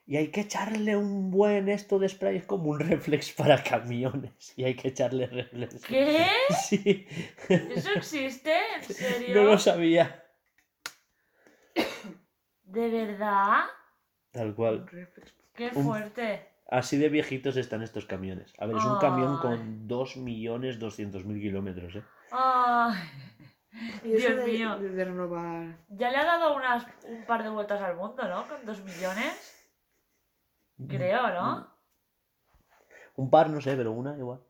Y 0.08 0.18
hay 0.18 0.30
que 0.30 0.42
echarle 0.42 0.96
un 0.98 1.30
buen 1.32 1.70
esto 1.70 2.00
de 2.00 2.10
spray, 2.10 2.38
es 2.38 2.46
como 2.46 2.72
un 2.72 2.80
reflex 2.80 3.32
para 3.38 3.62
camiones. 3.64 4.54
Y 4.58 4.64
hay 4.64 4.76
que 4.76 4.88
echarle 4.88 5.28
reflex. 5.28 5.86
¿Qué? 5.86 6.26
Sí. 6.68 7.06
¿Eso 7.50 7.92
existe? 7.96 8.54
¿En 8.78 8.84
serio? 8.94 9.36
No 9.36 9.44
lo 9.52 9.58
sabía. 9.58 10.24
¿De 12.64 12.90
verdad? 12.90 13.66
Tal 14.32 14.56
cual. 14.56 14.86
Qué 15.54 15.72
Un- 15.76 15.84
fuerte. 15.84 16.48
Así 16.68 16.98
de 16.98 17.10
viejitos 17.10 17.58
están 17.58 17.82
estos 17.84 18.06
camiones. 18.06 18.54
A 18.58 18.66
ver, 18.66 18.78
es 18.78 18.86
un 18.86 18.98
camión 19.00 19.40
con 19.40 19.90
2.200.000 19.90 21.42
kilómetros, 21.42 21.96
¿eh? 21.98 22.04
Ay. 22.32 22.96
Y 24.04 24.10
Dios 24.14 24.36
de, 24.38 24.46
mío. 24.46 24.78
De, 24.80 24.90
de 24.90 25.06
renovar. 25.06 25.78
Ya 25.90 26.10
le 26.12 26.18
ha 26.18 26.26
dado 26.26 26.56
unas, 26.56 26.86
un 27.08 27.26
par 27.26 27.44
de 27.44 27.50
vueltas 27.50 27.82
al 27.82 27.96
mundo, 27.96 28.28
¿no? 28.28 28.48
Con 28.48 28.66
dos 28.66 28.82
millones. 28.84 29.58
Creo, 30.88 31.28
¿no? 31.30 31.72
Un 33.16 33.30
par, 33.30 33.50
no 33.50 33.62
sé, 33.62 33.76
pero 33.76 33.92
una 33.92 34.18
igual. 34.18 34.42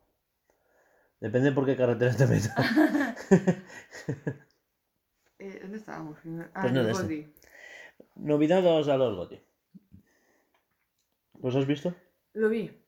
Depende 1.19 1.51
por 1.51 1.65
qué 1.65 1.75
carretera 1.75 2.15
te 2.15 2.25
metas. 2.27 2.55
Eh, 5.43 5.57
¿Dónde 5.59 5.77
estábamos? 5.77 6.19
Ah, 6.53 6.61
Pues 6.61 6.71
no. 6.71 6.83
Goldie. 6.87 7.33
Nominados 8.13 8.87
a 8.87 8.95
los 8.95 9.15
GOTY. 9.15 9.41
¿Los 11.41 11.55
has 11.55 11.65
visto? 11.65 11.95
Lo 12.33 12.47
vi. 12.47 12.79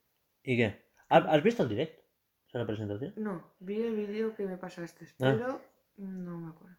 ¿Y 0.44 0.58
qué? 0.58 0.86
¿Has 1.10 1.42
visto 1.42 1.64
el 1.64 1.70
directo? 1.70 2.04
O 2.46 2.50
sea, 2.52 2.62
la 2.62 2.68
presentación. 2.68 3.14
No, 3.18 3.56
vi 3.60 3.82
el 3.82 3.96
vídeo 3.96 4.36
que 4.36 4.46
me 4.46 4.58
pasaste, 4.58 5.08
Ah. 5.20 5.58
No 5.98 6.38
me 6.40 6.50
acuerdo. 6.50 6.78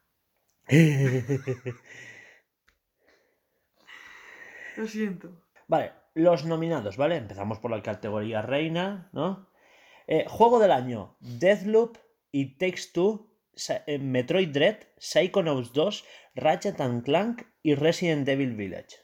Lo 4.76 4.86
siento. 4.86 5.40
Vale, 5.68 5.92
los 6.14 6.44
nominados, 6.44 6.96
¿vale? 6.96 7.16
Empezamos 7.16 7.58
por 7.58 7.70
la 7.70 7.82
categoría 7.82 8.42
reina, 8.42 9.08
¿no? 9.12 9.48
Eh, 10.06 10.26
juego 10.28 10.58
del 10.58 10.72
año: 10.72 11.16
Deathloop 11.20 11.96
y 12.32 12.56
Takes 12.58 12.82
Two, 12.92 13.30
eh, 13.86 13.98
Metroid 13.98 14.48
Dread, 14.50 14.78
Psychonauts 14.98 15.72
2, 15.72 16.04
Ratchet 16.34 16.80
and 16.80 17.04
Clank 17.04 17.42
y 17.62 17.74
Resident 17.74 18.28
Evil 18.28 18.54
Village. 18.56 18.96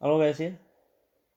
¿Algo 0.00 0.18
que 0.20 0.26
decir? 0.26 0.58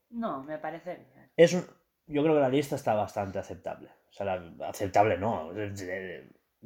No, 0.09 0.43
me 0.43 0.57
parece 0.57 0.95
bien. 0.95 1.31
Es 1.35 1.53
un- 1.53 1.65
Yo 2.09 2.23
creo 2.23 2.35
que 2.35 2.41
la 2.41 2.49
lista 2.49 2.75
está 2.77 2.93
bastante 2.93 3.37
aceptable. 3.37 3.89
O 4.09 4.13
sea, 4.13 4.25
la- 4.25 4.69
aceptable 4.69 5.17
no. 5.17 5.51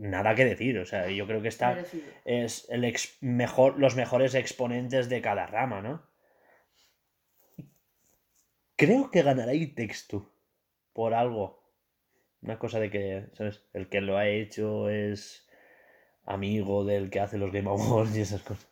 Nada 0.02 0.34
que 0.34 0.46
decir. 0.46 0.80
O 0.80 0.86
sea, 0.88 1.08
yo 1.10 1.28
creo 1.28 1.44
que 1.44 1.48
está. 1.48 1.76
Merecido. 1.76 2.04
es 2.26 2.68
el 2.72 2.86
ex- 2.86 3.18
mejor, 3.22 3.78
los 3.78 3.96
mejores 3.96 4.34
exponentes 4.34 5.10
de 5.10 5.22
cada 5.22 5.46
rama, 5.46 5.82
¿no? 5.82 6.02
Creo 8.76 9.12
que 9.12 9.22
ganará 9.22 9.52
Two, 10.10 10.28
por 10.94 11.14
algo. 11.14 11.62
Una 12.42 12.58
cosa 12.58 12.80
de 12.80 12.90
que, 12.90 13.28
¿sabes? 13.34 13.64
El 13.74 13.90
que 13.90 14.02
lo 14.02 14.18
ha 14.18 14.28
hecho 14.28 14.90
es 14.90 15.48
amigo 16.26 16.84
del 16.84 17.12
que 17.12 17.20
hace 17.20 17.38
los 17.38 17.52
Game 17.52 17.70
Awards 17.70 18.18
y 18.18 18.22
esas 18.22 18.42
cosas. 18.42 18.68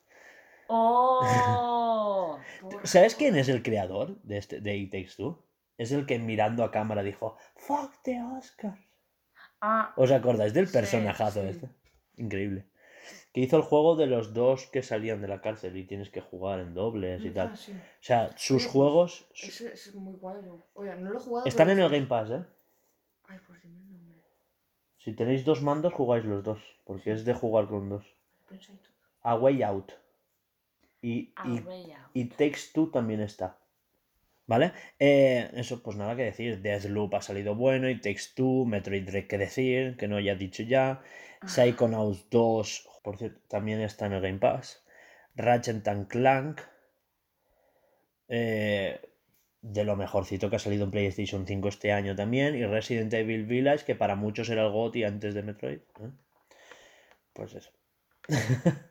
¡Oh! 0.68 2.40
¿Sabes 2.84 3.14
quién 3.14 3.36
es 3.38 3.50
el 3.50 3.62
creador 3.62 4.20
de, 4.24 4.40
este, 4.40 4.62
de 4.62 4.78
It 4.78 4.92
Takes 4.92 5.14
Two? 5.16 5.46
Es 5.78 5.92
el 5.92 6.08
que 6.08 6.18
mirando 6.18 6.64
a 6.64 6.72
cámara 6.72 7.04
dijo, 7.04 7.38
¡Fuck 7.56 8.02
the 8.02 8.20
Oscars! 8.20 8.80
Ah, 9.62 9.94
¿Os 9.98 10.12
acordáis 10.12 10.54
del 10.54 10.68
personajazo 10.70 11.42
sí. 11.42 11.48
este? 11.50 11.70
Increíble. 12.18 12.66
Que 13.34 13.42
hizo 13.42 13.58
el 13.58 13.64
juego 13.64 13.96
de 13.96 14.08
los 14.08 14.34
dos 14.34 14.66
que 14.68 14.82
salían 14.82 15.22
de 15.22 15.28
la 15.28 15.42
cárcel 15.42 15.78
y 15.78 15.86
tienes 15.86 16.10
que 16.10 16.22
jugar 16.22 16.60
en 16.60 16.74
dobles 16.74 17.24
y 17.24 17.30
tal. 17.30 17.50
Ah, 17.54 17.56
sí. 17.56 17.74
O 17.74 18.04
sea, 18.04 18.38
sus 18.38 18.64
Oye, 18.64 18.72
juegos 18.72 19.28
es 19.34 19.94
muy 19.96 20.16
guay. 20.16 20.38
Oye, 20.74 20.96
no 20.96 21.12
lo 21.12 21.20
he 21.20 21.22
jugado. 21.22 21.46
están 21.48 21.70
en 21.70 21.80
el 21.80 21.90
Game 21.90 22.08
Pass, 22.08 22.32
¿eh? 22.32 22.44
Ay, 23.28 23.38
pues 23.46 23.62
dime 23.62 23.82
el 23.82 23.92
nombre. 23.92 24.24
Si 24.98 25.14
tenéis 25.14 25.46
dos 25.46 25.62
mandos, 25.62 25.94
jugáis 25.94 26.26
los 26.26 26.44
dos. 26.44 26.60
Porque 26.86 27.12
es 27.12 27.24
de 27.24 27.34
jugar 27.36 27.68
con 27.68 27.90
dos. 27.90 28.06
A 29.22 29.36
Way 29.36 29.62
Out. 29.62 29.92
Y, 31.02 31.34
y, 31.46 31.60
bella. 31.60 32.10
y 32.14 32.26
Takes 32.26 32.72
Two 32.74 32.90
también 32.90 33.22
está. 33.22 33.59
¿Vale? 34.52 34.74
Eh, 35.00 35.50
eso, 35.54 35.84
pues 35.84 35.96
nada 35.98 36.16
que 36.16 36.24
decir. 36.24 36.62
Deathloop 36.62 37.14
ha 37.16 37.22
salido 37.22 37.56
bueno. 37.56 37.90
Y 37.90 38.02
Takes 38.02 38.34
Two, 38.36 38.66
Metroid 38.66 39.06
Dread 39.06 39.28
que 39.28 39.38
decir, 39.38 39.96
que 39.98 40.08
no 40.08 40.20
ya 40.20 40.34
he 40.34 40.36
dicho 40.38 40.64
ya. 40.64 41.02
Psychonauts 41.46 42.30
2, 42.32 42.90
por 43.04 43.18
cierto, 43.18 43.40
también 43.48 43.80
está 43.82 44.08
en 44.08 44.14
el 44.14 44.22
Game 44.22 44.40
Pass. 44.40 44.84
Ratchet 45.36 45.88
and 45.88 46.08
Clank. 46.08 46.62
eh, 48.28 49.00
de 49.62 49.84
lo 49.84 49.96
mejorcito 49.96 50.50
que 50.50 50.56
ha 50.58 50.60
salido 50.60 50.86
en 50.86 50.92
PlayStation 50.92 51.46
5 51.46 51.68
este 51.70 51.92
año 51.92 52.16
también. 52.16 52.56
Y 52.56 52.66
Resident 52.66 53.14
Evil 53.14 53.46
Village, 53.46 53.86
que 53.86 53.96
para 53.96 54.16
muchos 54.16 54.50
era 54.50 54.66
el 54.66 54.72
GOTY 54.72 55.04
antes 55.04 55.34
de 55.34 55.44
Metroid. 55.44 55.80
¿eh? 55.80 56.12
Pues 57.34 57.54
eso. 57.56 57.72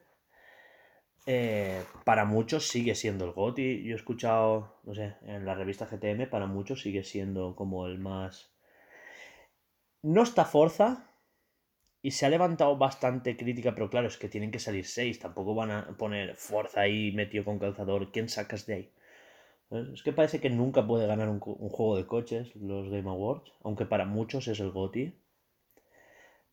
Eh, 1.31 1.85
para 2.05 2.25
muchos 2.25 2.69
sigue 2.69 2.95
siendo 2.95 3.27
el 3.27 3.33
GOTY. 3.33 3.85
Yo 3.85 3.93
he 3.93 3.97
escuchado, 3.97 4.81
no 4.85 4.95
sé, 4.95 5.17
en 5.27 5.45
la 5.45 5.55
revista 5.55 5.85
GTM, 5.85 6.27
para 6.31 6.47
muchos 6.47 6.81
sigue 6.81 7.05
siendo 7.05 7.55
como 7.55 7.87
el 7.87 7.99
más. 7.99 8.51
No 10.03 10.23
está 10.23 10.47
Forza. 10.47 11.05
Y 12.01 12.13
se 12.13 12.25
ha 12.25 12.31
levantado 12.31 12.79
bastante 12.79 13.37
crítica, 13.37 13.75
pero 13.75 13.91
claro, 13.91 14.09
es 14.09 14.17
que 14.17 14.31
tienen 14.31 14.51
que 14.51 14.59
salir 14.59 14.87
seis. 14.87 15.19
Tampoco 15.19 15.55
van 15.55 15.71
a 15.71 15.97
poner 15.99 16.35
Forza 16.35 16.81
ahí 16.81 17.13
metido 17.13 17.45
con 17.45 17.59
calzador. 17.59 18.11
¿Quién 18.11 18.31
sacas 18.31 18.65
de 18.65 18.75
ahí? 18.75 18.93
¿Eh? 19.71 19.91
Es 19.93 20.03
que 20.03 20.15
parece 20.15 20.41
que 20.41 20.49
nunca 20.49 20.87
puede 20.87 21.07
ganar 21.07 21.29
un, 21.29 21.43
un 21.45 21.69
juego 21.69 21.97
de 21.99 22.07
coches 22.07 22.57
los 22.57 22.89
Game 22.89 23.11
Awards. 23.11 23.53
Aunque 23.65 23.85
para 23.85 24.07
muchos 24.07 24.49
es 24.49 24.61
el 24.61 24.71
GOTY. 24.71 25.15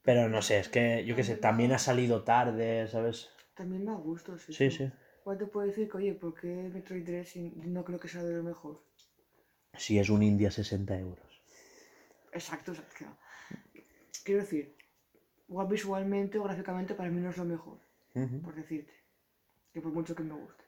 Pero 0.01 0.27
no 0.27 0.41
sé, 0.41 0.59
es 0.59 0.67
que 0.69 1.05
yo 1.05 1.15
qué 1.15 1.23
sé, 1.23 1.37
también 1.37 1.71
ha 1.71 1.79
salido 1.79 2.23
tarde, 2.23 2.87
¿sabes? 2.89 3.34
También 3.55 3.85
me 3.85 3.91
ha 3.91 3.95
gusto, 3.95 4.37
sí. 4.37 4.53
Sí, 4.53 4.69
sí. 4.69 4.91
Igual 5.21 5.37
te 5.37 5.45
puedo 5.47 5.65
decir 5.67 5.89
que, 5.89 5.97
oye, 5.97 6.13
¿por 6.13 6.33
qué 6.39 6.47
Metroid 6.73 7.03
Dread 7.05 7.25
no 7.65 7.83
creo 7.83 7.99
que 7.99 8.07
sea 8.07 8.23
de 8.23 8.35
lo 8.35 8.43
mejor? 8.43 8.83
Si 9.73 9.97
es 9.97 10.09
un 10.09 10.21
India 10.23 10.51
60 10.51 10.97
euros. 10.99 11.41
Exacto, 12.31 12.71
o 12.73 12.75
sea, 12.75 12.85
que- 12.97 13.85
Quiero 14.23 14.41
decir, 14.41 14.75
igual 15.47 15.67
visualmente 15.67 16.37
o 16.39 16.43
gráficamente 16.43 16.95
para 16.95 17.09
mí 17.09 17.21
no 17.21 17.29
es 17.29 17.37
lo 17.37 17.45
mejor, 17.45 17.79
por 18.43 18.55
decirte. 18.55 18.93
Que 19.71 19.81
por 19.81 19.91
mucho 19.91 20.15
que 20.15 20.23
me 20.23 20.33
guste. 20.33 20.63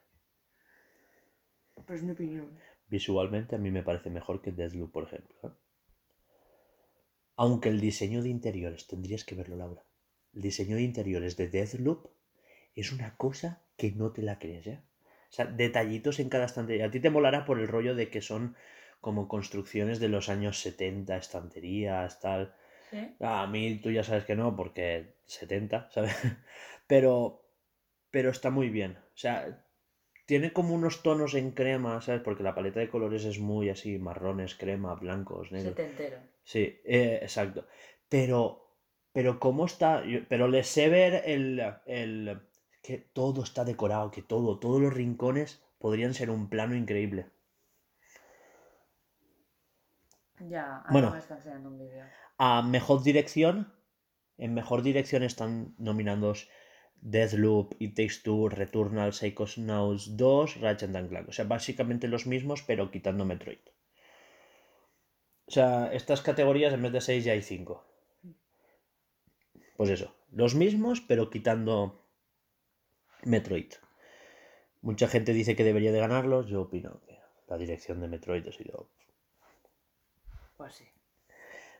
Pero 1.85 1.95
es 1.97 2.03
mi 2.03 2.11
opinión. 2.11 2.57
Visualmente 2.87 3.55
a 3.55 3.59
mí 3.59 3.71
me 3.71 3.83
parece 3.83 4.09
mejor 4.09 4.41
que 4.41 4.51
Deathloop, 4.51 4.91
por 4.91 5.03
ejemplo. 5.05 5.35
¿eh? 5.43 5.51
Aunque 7.35 7.69
el 7.69 7.79
diseño 7.79 8.21
de 8.21 8.29
interiores, 8.29 8.87
tendrías 8.87 9.23
que 9.23 9.35
verlo, 9.35 9.55
Laura. 9.55 9.83
El 10.33 10.41
diseño 10.41 10.75
de 10.75 10.83
interiores 10.83 11.37
de 11.37 11.47
Deathloop 11.47 12.07
es 12.81 12.91
una 12.91 13.15
cosa 13.17 13.61
que 13.77 13.91
no 13.91 14.11
te 14.11 14.21
la 14.21 14.39
crees, 14.39 14.67
¿eh? 14.67 14.79
O 15.29 15.33
sea, 15.33 15.45
detallitos 15.45 16.19
en 16.19 16.29
cada 16.29 16.45
estantería. 16.45 16.85
A 16.85 16.91
ti 16.91 16.99
te 16.99 17.09
molará 17.09 17.45
por 17.45 17.59
el 17.59 17.67
rollo 17.67 17.95
de 17.95 18.09
que 18.09 18.21
son 18.21 18.55
como 19.01 19.27
construcciones 19.27 19.99
de 19.99 20.09
los 20.09 20.29
años 20.29 20.59
70, 20.61 21.17
estanterías, 21.17 22.19
tal. 22.19 22.53
¿Sí? 22.89 23.15
A 23.19 23.45
mí 23.47 23.79
tú 23.83 23.91
ya 23.91 24.03
sabes 24.03 24.23
que 24.23 24.35
no, 24.35 24.55
porque 24.55 25.15
70, 25.25 25.89
¿sabes? 25.91 26.15
Pero, 26.87 27.43
pero 28.11 28.29
está 28.29 28.49
muy 28.49 28.69
bien. 28.69 28.97
O 28.97 29.17
sea, 29.17 29.61
tiene 30.25 30.53
como 30.53 30.73
unos 30.73 31.03
tonos 31.03 31.33
en 31.33 31.51
crema, 31.51 32.01
¿sabes? 32.01 32.21
Porque 32.21 32.43
la 32.43 32.55
paleta 32.55 32.79
de 32.79 32.89
colores 32.89 33.25
es 33.25 33.39
muy 33.39 33.69
así, 33.69 33.97
marrones, 33.97 34.55
crema, 34.55 34.95
blancos, 34.95 35.51
negros. 35.51 35.75
Setentero. 35.75 36.17
Sí, 36.45 36.79
eh, 36.85 37.19
exacto. 37.21 37.65
Pero, 38.07 38.71
pero 39.11 39.37
cómo 39.37 39.65
está, 39.65 40.01
pero 40.29 40.47
le 40.47 40.63
sé 40.63 40.87
ver 40.87 41.23
el, 41.25 41.61
el, 41.85 42.39
que 42.87 42.99
todo 42.99 43.43
está 43.43 43.65
decorado, 43.65 44.11
que 44.11 44.21
todo, 44.21 44.59
todos 44.59 44.79
los 44.79 44.93
rincones 44.93 45.61
podrían 45.77 46.13
ser 46.13 46.29
un 46.29 46.47
plano 46.47 46.73
increíble. 46.73 47.29
Ya, 50.39 50.77
ahora 50.77 50.91
Bueno. 50.91 51.15
enseñando 51.15 51.67
un 51.67 51.79
vídeo. 51.79 52.05
A 52.37 52.61
mejor 52.61 53.03
dirección, 53.03 53.73
en 54.37 54.53
mejor 54.53 54.83
dirección 54.83 55.23
están 55.23 55.75
nominados 55.77 56.47
Deathloop, 57.01 57.75
It 57.77 57.93
Takes 57.97 58.21
Two, 58.23 58.47
Returnal, 58.47 59.11
Psychonauts 59.11 60.15
2, 60.15 60.61
Ratchet 60.61 60.95
and 60.95 61.09
Clank. 61.09 61.27
O 61.27 61.33
sea, 61.33 61.43
básicamente 61.43 62.07
los 62.07 62.25
mismos, 62.25 62.61
pero 62.61 62.89
quitando 62.89 63.25
Metroid. 63.25 63.59
O 65.47 65.51
sea, 65.51 65.91
estas 65.91 66.21
categorías 66.21 66.73
en 66.73 66.83
vez 66.83 66.93
de 66.93 67.01
6 67.01 67.25
ya 67.25 67.33
hay 67.33 67.41
5. 67.41 67.83
Pues 69.75 69.89
eso, 69.89 70.15
los 70.31 70.55
mismos, 70.55 71.01
pero 71.01 71.29
quitando 71.29 72.06
Metroid. 73.23 73.73
Mucha 74.81 75.07
gente 75.07 75.33
dice 75.33 75.55
que 75.55 75.63
debería 75.63 75.91
de 75.91 75.99
ganarlos, 75.99 76.47
yo 76.47 76.61
opino 76.61 77.01
que 77.05 77.17
la 77.47 77.57
dirección 77.57 77.99
de 77.99 78.07
Metroid 78.07 78.47
ha 78.47 78.51
sido 78.51 78.89
Pues 80.57 80.75
sí. 80.75 80.85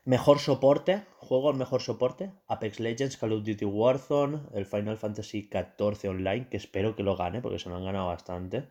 Mejor 0.06 0.40
soporte, 0.40 1.04
juego 1.18 1.50
al 1.50 1.58
mejor 1.58 1.82
soporte, 1.82 2.32
Apex 2.48 2.80
Legends, 2.80 3.18
Call 3.18 3.34
of 3.34 3.44
Duty 3.44 3.66
Warzone, 3.66 4.40
el 4.54 4.66
Final 4.66 4.98
Fantasy 4.98 5.50
XIV 5.52 6.10
Online, 6.10 6.48
que 6.50 6.56
espero 6.56 6.96
que 6.96 7.04
lo 7.04 7.18
gane 7.18 7.42
porque 7.42 7.60
se 7.60 7.68
lo 7.70 7.76
han 7.76 7.84
ganado 7.84 8.08
bastante, 8.08 8.70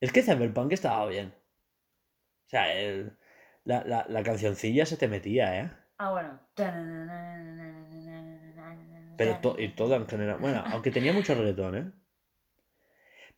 Es 0.00 0.12
que 0.12 0.22
Cyberpunk 0.22 0.70
estaba 0.72 1.04
bien. 1.06 1.34
O 2.46 2.50
sea, 2.50 2.72
el- 2.72 3.18
la, 3.64 3.82
la, 3.82 4.06
la 4.08 4.22
cancioncilla 4.22 4.86
se 4.86 4.96
te 4.96 5.08
metía, 5.08 5.60
¿eh? 5.60 5.70
Ah, 5.98 6.12
bueno. 6.12 6.38
Pero 9.16 9.40
to- 9.40 9.56
y 9.58 9.74
todo 9.74 9.96
en 9.96 10.06
general. 10.06 10.38
Bueno, 10.38 10.62
aunque 10.70 10.92
tenía 10.92 11.12
mucho 11.12 11.34
reggaetón, 11.34 11.76
¿eh? 11.76 11.92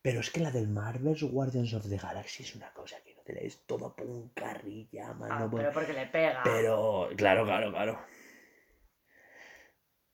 Pero 0.02 0.20
es 0.20 0.30
que 0.30 0.40
la 0.40 0.50
del 0.50 0.68
Marvel's 0.68 1.22
Guardians 1.22 1.72
of 1.72 1.88
the 1.88 1.96
Galaxy 1.96 2.42
es 2.42 2.54
una 2.54 2.70
cosa 2.74 2.96
que 3.02 3.14
no 3.14 3.22
te 3.22 3.32
la 3.32 3.40
es 3.40 3.64
todo 3.66 3.96
puncarrilla, 3.96 5.14
mano. 5.14 5.46
Ah, 5.46 5.50
pero 5.50 5.72
porque 5.72 5.94
le 5.94 6.06
pega. 6.08 6.42
Pero, 6.44 7.08
claro, 7.16 7.44
claro, 7.46 7.70
claro. 7.70 7.98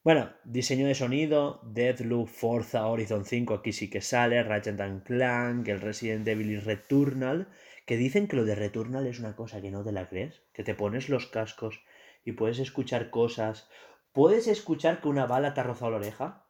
Bueno, 0.06 0.30
diseño 0.44 0.86
de 0.86 0.94
sonido, 0.94 1.58
Deathloop, 1.64 2.28
Forza 2.28 2.86
Horizon 2.86 3.24
5, 3.24 3.54
aquí 3.54 3.72
sí 3.72 3.90
que 3.90 4.00
sale, 4.00 4.40
Ratchet 4.44 4.80
and 4.80 5.02
Clank, 5.02 5.66
el 5.66 5.80
Resident 5.80 6.28
Evil 6.28 6.52
y 6.52 6.58
Returnal, 6.58 7.48
que 7.86 7.96
dicen 7.96 8.28
que 8.28 8.36
lo 8.36 8.44
de 8.44 8.54
Returnal 8.54 9.08
es 9.08 9.18
una 9.18 9.34
cosa 9.34 9.60
que 9.60 9.72
no 9.72 9.82
te 9.82 9.90
la 9.90 10.08
crees, 10.08 10.44
que 10.52 10.62
te 10.62 10.76
pones 10.76 11.08
los 11.08 11.26
cascos 11.26 11.82
y 12.24 12.30
puedes 12.30 12.60
escuchar 12.60 13.10
cosas. 13.10 13.68
¿Puedes 14.12 14.46
escuchar 14.46 15.00
que 15.00 15.08
una 15.08 15.26
bala 15.26 15.54
te 15.54 15.60
ha 15.62 15.64
rozado 15.64 15.90
la 15.90 15.96
oreja? 15.96 16.46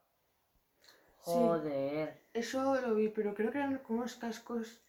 Joder. 1.20 2.24
Eso 2.34 2.78
lo 2.82 2.94
vi, 2.94 3.08
pero 3.08 3.32
creo 3.32 3.50
que 3.52 3.56
eran 3.56 3.78
como 3.78 4.00
unos 4.00 4.16
cascos. 4.16 4.82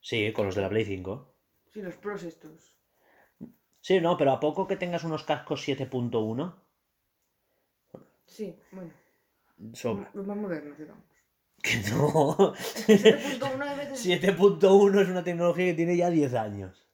Sí, 0.00 0.32
con 0.32 0.46
los 0.46 0.54
de 0.54 0.62
la 0.62 0.68
Play 0.68 0.84
5. 0.84 1.34
Sí, 1.72 1.82
los 1.82 1.96
pros 1.96 2.22
estos. 2.22 2.76
Sí, 3.80 4.00
no, 4.00 4.16
pero 4.16 4.30
a 4.30 4.38
poco 4.38 4.68
que 4.68 4.76
tengas 4.76 5.02
unos 5.02 5.24
cascos 5.24 5.66
7.1, 5.66 6.69
Sí, 8.30 8.56
bueno. 8.72 8.92
sobra. 9.74 10.10
Los 10.14 10.26
más 10.26 10.36
modernos, 10.36 10.78
digamos. 10.78 11.04
Que 11.62 11.76
no. 11.90 12.54
7.1 12.86 13.68
de 13.68 13.76
veces. 13.76 14.06
7.1 14.06 15.02
es 15.02 15.08
una 15.08 15.22
tecnología 15.22 15.66
que 15.66 15.74
tiene 15.74 15.96
ya 15.96 16.08
10 16.08 16.32
años. 16.34 16.86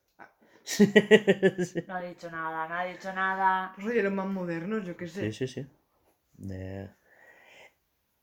No 1.86 1.94
ha 1.94 2.00
dicho 2.00 2.28
nada, 2.30 2.68
no 2.68 2.74
ha 2.74 2.84
dicho 2.84 3.12
nada. 3.12 3.72
Pues 3.76 3.86
oye, 3.86 4.02
los 4.02 4.12
más 4.12 4.26
modernos, 4.26 4.84
yo 4.84 4.96
qué 4.96 5.06
sé. 5.06 5.30
Sí, 5.30 5.46
sí, 5.46 5.54
sí. 5.54 5.66
Eh, 6.50 6.88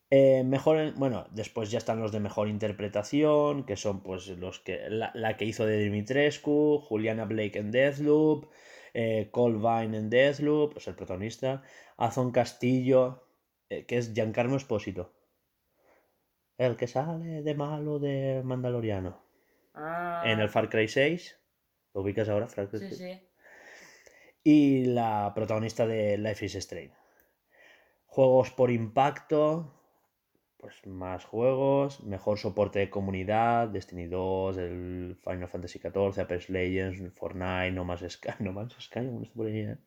eh, 0.09 0.43
mejor, 0.43 0.93
bueno, 0.95 1.25
después 1.31 1.71
ya 1.71 1.77
están 1.77 2.01
los 2.01 2.11
de 2.11 2.19
mejor 2.19 2.49
interpretación, 2.49 3.65
que 3.65 3.77
son 3.77 4.03
pues 4.03 4.27
los 4.27 4.59
que 4.59 4.89
la, 4.89 5.11
la 5.15 5.37
que 5.37 5.45
hizo 5.45 5.65
de 5.65 5.77
Dimitrescu, 5.79 6.79
Juliana 6.79 7.25
Blake 7.25 7.57
en 7.57 7.71
Deathloop, 7.71 8.45
eh, 8.93 9.29
Cole 9.31 9.57
Vine 9.57 9.97
en 9.97 10.09
Deathloop, 10.09 10.77
es 10.77 10.87
el 10.87 10.95
protagonista, 10.95 11.63
Azon 11.97 12.31
Castillo, 12.31 13.27
eh, 13.69 13.85
que 13.85 13.97
es 13.97 14.13
Giancarlo 14.13 14.55
Espósito, 14.57 15.13
el 16.57 16.75
que 16.77 16.87
sale 16.87 17.41
de 17.41 17.55
malo 17.55 17.99
de 17.99 18.41
Mandaloriano, 18.43 19.21
Ah, 19.75 20.21
en 20.25 20.39
el 20.39 20.49
Far 20.49 20.69
Cry 20.69 20.87
6, 20.87 21.39
¿lo 21.95 22.01
ubicas 22.01 22.29
ahora, 22.29 22.47
Far 22.47 22.69
Cry 22.69 22.79
Sí, 22.79 22.95
6? 22.95 22.97
sí. 22.97 23.27
y 24.43 24.85
la 24.85 25.31
protagonista 25.33 25.87
de 25.87 26.17
Life 26.17 26.45
is 26.45 26.55
Strange. 26.55 26.93
Juegos 28.05 28.51
por 28.51 28.69
impacto, 28.69 29.73
pues 30.63 30.87
más 30.87 31.25
juegos, 31.25 32.01
mejor 32.05 32.39
soporte 32.39 32.79
de 32.79 32.89
comunidad, 32.89 33.67
Destiny 33.67 34.07
2, 34.07 34.57
el 34.57 35.17
Final 35.21 35.49
Fantasy 35.49 35.77
XIV, 35.77 36.19
Apex 36.21 36.49
Legends, 36.49 37.13
Fortnite, 37.13 37.71
No 37.71 37.83
Man's 37.83 38.09
Sky, 38.09 38.29
No 38.39 38.53
Man's 38.53 38.73
Sky, 38.79 38.99
está 39.21 39.33
por 39.35 39.47
ahí, 39.47 39.59
¿eh? 39.59 39.77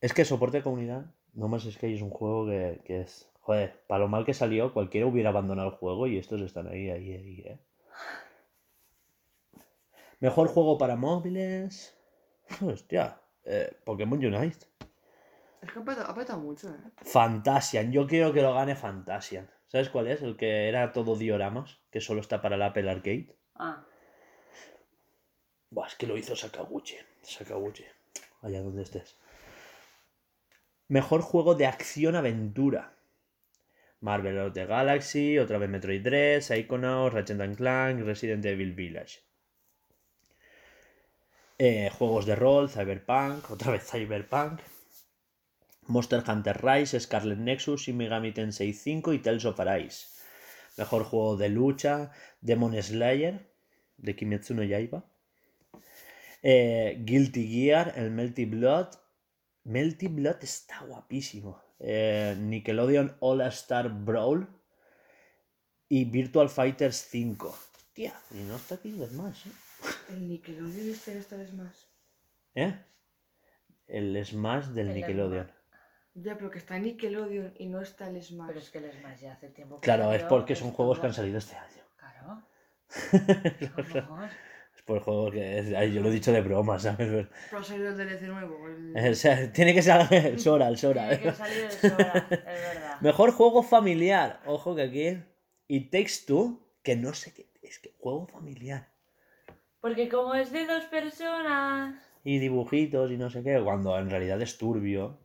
Es 0.00 0.12
que 0.12 0.24
soporte 0.24 0.56
de 0.56 0.64
comunidad, 0.64 1.06
No 1.34 1.46
Man's 1.46 1.72
Sky 1.72 1.94
es 1.94 2.02
un 2.02 2.10
juego 2.10 2.46
que, 2.46 2.80
que 2.84 3.02
es, 3.02 3.30
joder, 3.42 3.80
para 3.86 4.00
lo 4.00 4.08
mal 4.08 4.24
que 4.24 4.34
salió, 4.34 4.74
cualquiera 4.74 5.06
hubiera 5.06 5.28
abandonado 5.28 5.68
el 5.68 5.76
juego 5.76 6.08
y 6.08 6.18
estos 6.18 6.40
están 6.40 6.66
ahí, 6.66 6.90
ahí, 6.90 7.12
ahí, 7.12 7.44
¿eh? 7.46 7.58
Mejor 10.18 10.48
juego 10.48 10.78
para 10.78 10.96
móviles. 10.96 11.96
Hostia, 12.60 13.20
eh, 13.44 13.70
Pokémon 13.84 14.18
Unite. 14.18 14.66
Es 15.62 15.72
que 15.72 15.78
ha 15.78 16.36
mucho, 16.36 16.68
¿eh? 16.68 16.90
Fantasian, 17.02 17.90
yo 17.90 18.06
quiero 18.06 18.32
que 18.32 18.42
lo 18.42 18.54
gane 18.54 18.76
Fantasian. 18.76 19.50
¿Sabes 19.66 19.88
cuál 19.88 20.06
es? 20.06 20.22
El 20.22 20.36
que 20.36 20.68
era 20.68 20.92
todo 20.92 21.16
dioramas, 21.16 21.80
que 21.90 22.00
solo 22.00 22.20
está 22.20 22.40
para 22.40 22.56
el 22.56 22.62
Apple 22.62 22.90
Arcade. 22.90 23.34
Ah, 23.54 23.84
Buah, 25.70 25.88
es 25.88 25.96
que 25.96 26.06
lo 26.06 26.16
hizo 26.16 26.36
Sakaguchi. 26.36 26.96
Sakaguchi. 27.22 27.84
Allá 28.42 28.62
donde 28.62 28.82
estés. 28.82 29.18
Mejor 30.88 31.22
juego 31.22 31.54
de 31.54 31.66
acción-aventura. 31.66 32.96
Marvel 34.00 34.38
of 34.38 34.52
the 34.52 34.66
Galaxy, 34.66 35.38
otra 35.38 35.58
vez 35.58 35.68
Metroid 35.68 36.02
Dread, 36.02 36.40
Psychonauts, 36.40 37.12
Ratchet 37.12 37.40
and 37.40 37.56
Clank, 37.56 38.00
Resident 38.04 38.44
Evil 38.44 38.72
Village. 38.72 39.20
Eh, 41.58 41.90
juegos 41.90 42.26
de 42.26 42.36
rol, 42.36 42.70
Cyberpunk, 42.70 43.50
otra 43.50 43.72
vez 43.72 43.90
Cyberpunk. 43.90 44.60
Monster 45.88 46.22
Hunter 46.26 46.60
Rise, 46.62 47.00
Scarlet 47.00 47.38
Nexus, 47.38 47.82
Shin 47.82 47.96
Megami 47.96 48.32
Tensei 48.32 48.72
5 48.72 49.12
y 49.12 49.18
Tales 49.20 49.44
of 49.44 49.60
Arise. 49.60 50.06
Mejor 50.76 51.04
juego 51.04 51.36
de 51.36 51.48
lucha, 51.48 52.12
Demon 52.40 52.80
Slayer, 52.82 53.50
de 53.96 54.14
Kimetsu 54.14 54.54
no 54.54 54.62
Yaiba. 54.62 55.04
Eh, 56.42 57.02
Guilty 57.04 57.48
Gear, 57.48 57.94
el 57.96 58.10
Melty 58.10 58.44
Blood. 58.44 58.88
Melty 59.64 60.08
Blood 60.08 60.42
está 60.42 60.80
guapísimo. 60.80 61.62
Eh, 61.78 62.36
Nickelodeon 62.38 63.16
All 63.20 63.40
Star 63.42 63.88
Brawl. 63.88 64.48
Y 65.88 66.04
Virtual 66.04 66.48
Fighters 66.48 66.96
5. 67.10 67.48
Hostia, 67.48 68.14
y 68.32 68.42
no 68.42 68.56
está 68.56 68.74
aquí 68.74 68.90
el 68.90 69.08
Smash, 69.08 69.46
¿eh? 69.46 69.50
El 70.10 70.28
Nickelodeon 70.28 70.90
este 70.90 71.16
esta 71.16 71.36
vez 71.36 71.52
más. 71.54 71.88
¿Eh? 72.54 72.74
El 73.86 74.24
Smash 74.24 74.66
del 74.66 74.88
El 74.88 74.94
Nickelodeon. 74.94 75.55
Ya, 76.18 76.34
pero 76.38 76.50
que 76.50 76.58
está 76.58 76.78
Nickelodeon 76.78 77.52
y 77.58 77.66
no 77.68 77.82
está 77.82 78.08
el 78.08 78.22
Smash. 78.22 78.46
pero 78.48 78.58
es 78.58 78.70
que 78.70 78.78
el 78.78 78.90
Smash 78.90 79.20
ya 79.20 79.32
hace 79.34 79.48
tiempo 79.50 79.78
que 79.80 79.84
Claro, 79.84 80.12
es 80.14 80.22
porque 80.22 80.56
son 80.56 80.70
juegos 80.70 80.98
que 80.98 81.06
han 81.06 81.12
salido 81.14 81.36
este 81.38 81.56
año. 81.56 81.82
Claro. 81.96 82.42
Es 84.76 84.82
por 84.82 85.00
juegos 85.00 85.32
que. 85.32 85.58
es- 85.58 85.74
ay, 85.74 85.92
yo 85.92 86.00
lo 86.02 86.08
he 86.10 86.12
dicho 86.12 86.32
de 86.32 86.42
broma, 86.42 86.78
¿sabes? 86.78 87.08
Pero 87.50 87.60
ha 87.60 87.64
salido 87.64 87.88
el 87.90 87.96
DLC 87.96 88.22
nuevo. 88.28 88.68
El... 88.68 89.10
O 89.10 89.14
sea, 89.14 89.50
tiene 89.52 89.72
que 89.74 89.82
ser 89.82 90.00
el 90.12 90.38
Sora, 90.38 90.68
el 90.68 90.76
Sora. 90.78 91.08
Tiene 91.08 91.22
que 91.24 91.32
salir 91.32 91.62
de 91.62 91.70
sobra, 91.70 92.26
es 92.30 92.30
verdad. 92.30 93.00
Mejor 93.00 93.32
juego 93.32 93.62
familiar. 93.62 94.40
Ojo 94.46 94.76
que 94.76 94.82
aquí. 94.82 95.22
Y 95.66 95.80
Takes 95.90 96.24
Two, 96.26 96.60
que 96.82 96.94
no 96.94 97.14
sé 97.14 97.32
qué. 97.32 97.50
Es 97.62 97.78
que 97.78 97.94
juego 97.98 98.26
familiar. 98.26 98.88
Porque 99.80 100.08
como 100.08 100.34
es 100.34 100.52
de 100.52 100.66
dos 100.66 100.84
personas. 100.84 101.96
Y 102.22 102.38
dibujitos 102.38 103.10
y 103.10 103.16
no 103.16 103.30
sé 103.30 103.42
qué. 103.42 103.60
Cuando 103.64 103.98
en 103.98 104.10
realidad 104.10 104.40
es 104.42 104.58
turbio. 104.58 105.18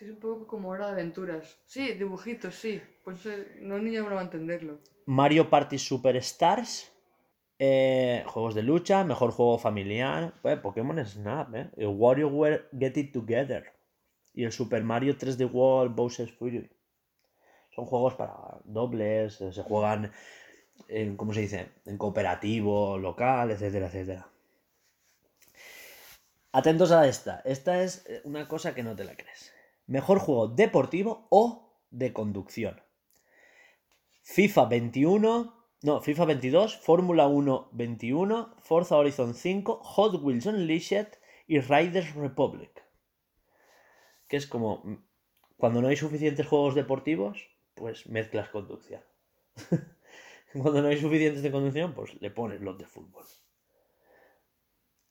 Es 0.00 0.08
un 0.08 0.16
poco 0.16 0.46
como 0.46 0.68
hora 0.70 0.86
de 0.86 0.92
aventuras. 0.92 1.58
Sí, 1.66 1.94
dibujitos, 1.94 2.54
sí. 2.54 2.80
Pues 3.04 3.18
no 3.60 3.78
niño 3.78 4.08
no 4.08 4.14
va 4.14 4.20
a 4.20 4.24
entenderlo. 4.24 4.78
Mario 5.06 5.48
Party 5.50 5.78
Superstars. 5.78 6.92
eh, 7.58 8.22
juegos 8.26 8.54
de 8.54 8.62
lucha. 8.62 9.02
Mejor 9.04 9.32
juego 9.32 9.58
familiar. 9.58 10.34
Pues, 10.42 10.58
Pokémon 10.60 11.04
Snap, 11.04 11.54
¿eh? 11.54 11.70
El 11.76 11.88
WarioWare 11.88 12.68
Get 12.78 12.96
It 12.96 13.12
Together. 13.12 13.72
Y 14.34 14.44
el 14.44 14.52
Super 14.52 14.84
Mario 14.84 15.16
3D 15.18 15.50
World 15.52 15.96
Bowser's 15.96 16.32
Fury. 16.32 16.70
Son 17.74 17.84
juegos 17.86 18.14
para 18.14 18.34
dobles. 18.64 19.40
eh, 19.40 19.52
Se 19.52 19.62
juegan. 19.64 20.12
En, 20.86 21.16
¿Cómo 21.16 21.34
se 21.34 21.40
dice? 21.40 21.70
En 21.86 21.98
cooperativo, 21.98 22.96
local, 22.98 23.50
etcétera, 23.50 23.86
etcétera. 23.88 24.28
Atentos 26.52 26.92
a 26.92 27.06
esta. 27.08 27.42
Esta 27.44 27.82
es 27.82 28.06
eh, 28.08 28.20
una 28.24 28.46
cosa 28.46 28.74
que 28.74 28.84
no 28.84 28.94
te 28.94 29.04
la 29.04 29.16
crees. 29.16 29.52
Mejor 29.88 30.18
juego 30.18 30.48
deportivo 30.48 31.26
o 31.30 31.72
de 31.90 32.12
conducción. 32.12 32.80
FIFA 34.22 34.66
21, 34.66 35.54
no, 35.82 36.00
FIFA 36.02 36.26
22, 36.26 36.76
Fórmula 36.76 37.26
1 37.26 37.70
21, 37.72 38.54
Forza 38.58 38.98
Horizon 38.98 39.32
5, 39.32 39.80
Hot 39.82 40.22
Wheels 40.22 40.44
Unleashed 40.44 41.08
y 41.46 41.60
Riders 41.60 42.14
Republic. 42.14 42.84
Que 44.28 44.36
es 44.36 44.46
como 44.46 44.82
mm, 44.84 45.02
cuando 45.56 45.80
no 45.80 45.88
hay 45.88 45.96
suficientes 45.96 46.46
juegos 46.46 46.74
deportivos, 46.74 47.48
pues 47.74 48.06
mezclas 48.08 48.50
conducción. 48.50 49.02
cuando 50.52 50.82
no 50.82 50.88
hay 50.88 50.98
suficientes 50.98 51.42
de 51.42 51.50
conducción, 51.50 51.94
pues 51.94 52.20
le 52.20 52.30
pones 52.30 52.60
los 52.60 52.76
de 52.76 52.84
fútbol. 52.84 53.24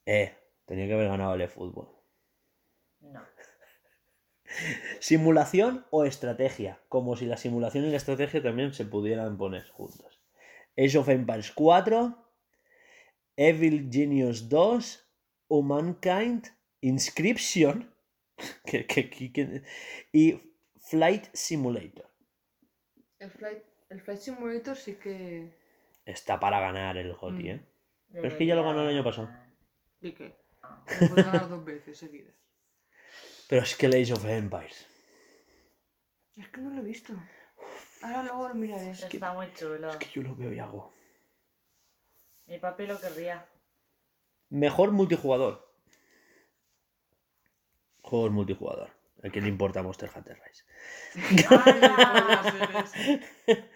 Eh, 0.05 0.37
tenía 0.65 0.85
que 0.85 0.93
haber 0.93 1.07
ganado 1.07 1.33
el 1.33 1.39
de 1.39 1.47
fútbol. 1.47 1.89
No. 2.99 3.21
Simulación 4.99 5.85
o 5.89 6.05
estrategia, 6.05 6.79
como 6.89 7.15
si 7.15 7.25
la 7.25 7.37
simulación 7.37 7.85
y 7.85 7.91
la 7.91 7.97
estrategia 7.97 8.41
también 8.41 8.73
se 8.73 8.85
pudieran 8.85 9.37
poner 9.37 9.67
juntas. 9.69 10.19
Age 10.77 10.97
of 10.97 11.09
Empires 11.09 11.51
4, 11.51 12.17
Evil 13.35 13.89
Genius 13.91 14.49
2, 14.49 15.09
Humankind, 15.49 16.45
Inscription 16.81 17.93
que- 18.65 18.85
que- 18.85 19.63
y 20.11 20.39
Flight 20.79 21.25
Simulator. 21.33 22.09
El 23.19 23.31
Flight, 23.31 23.63
el 23.89 24.01
Flight 24.01 24.19
Simulator 24.21 24.75
sí 24.77 24.95
que. 24.95 25.51
Está 26.05 26.39
para 26.39 26.59
ganar 26.59 26.97
el 26.97 27.13
GOTY, 27.13 27.43
Mm. 27.43 27.47
¿eh? 27.47 27.61
Pero 28.13 28.27
es 28.29 28.33
que 28.35 28.45
ya 28.45 28.55
lo 28.55 28.63
ganó 28.63 28.83
el 28.83 28.95
año 28.95 29.03
pasado. 29.03 29.29
¿Y 30.01 30.13
qué? 30.13 30.33
Lo 31.01 31.09
puedes 31.09 31.25
ganar 31.25 31.49
dos 31.49 31.65
veces 31.65 31.97
seguidas. 31.97 32.33
Pero 33.47 33.63
es 33.63 33.75
que 33.75 33.85
el 33.85 33.95
Age 33.95 34.13
of 34.13 34.25
Empires. 34.25 34.87
Es 36.35 36.49
que 36.49 36.61
no 36.61 36.69
lo 36.69 36.81
he 36.81 36.83
visto. 36.83 37.13
Ahora 38.01 38.23
luego 38.23 38.49
lo 38.49 38.55
miraré. 38.55 38.91
Está 38.91 39.33
muy 39.33 39.51
chulo. 39.53 39.89
Es 39.89 39.95
que 39.97 40.09
yo 40.13 40.21
lo 40.21 40.35
veo 40.35 40.51
y 40.53 40.59
hago. 40.59 40.93
Mi 42.45 42.59
papi 42.59 42.85
lo 42.87 42.99
querría. 42.99 43.47
Mejor 44.49 44.91
multijugador. 44.91 45.65
Juegos 48.01 48.31
multijugador. 48.31 48.91
¿A 49.23 49.29
quién 49.29 49.45
le 49.45 49.49
importa 49.49 49.81
Monster 49.81 50.11
Hunter 50.15 50.39
Rise? 50.43 50.63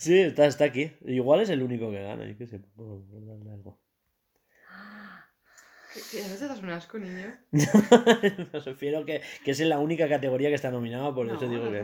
Sí, 0.00 0.18
está, 0.18 0.46
está 0.46 0.64
aquí. 0.64 0.92
Igual 1.04 1.42
es 1.42 1.50
el 1.50 1.62
único 1.62 1.90
que 1.90 2.02
gana. 2.02 2.26
Yo 2.26 2.34
qué 2.38 2.46
sé. 2.46 2.56
algo. 2.56 3.78
¿Qué, 6.10 6.22
¿No 6.28 6.36
te 6.36 6.46
das 6.46 6.62
un 6.62 6.70
asco, 6.70 6.98
niño? 6.98 7.36
Me 7.50 8.60
refiero 8.60 9.04
que, 9.04 9.22
que 9.44 9.50
es 9.50 9.60
la 9.60 9.78
única 9.78 10.08
categoría 10.08 10.48
que 10.48 10.54
está 10.54 10.70
nominada, 10.70 11.12
por 11.14 11.26
eso 11.26 11.46
No, 11.46 11.48
digo 11.48 11.70
que. 11.70 11.82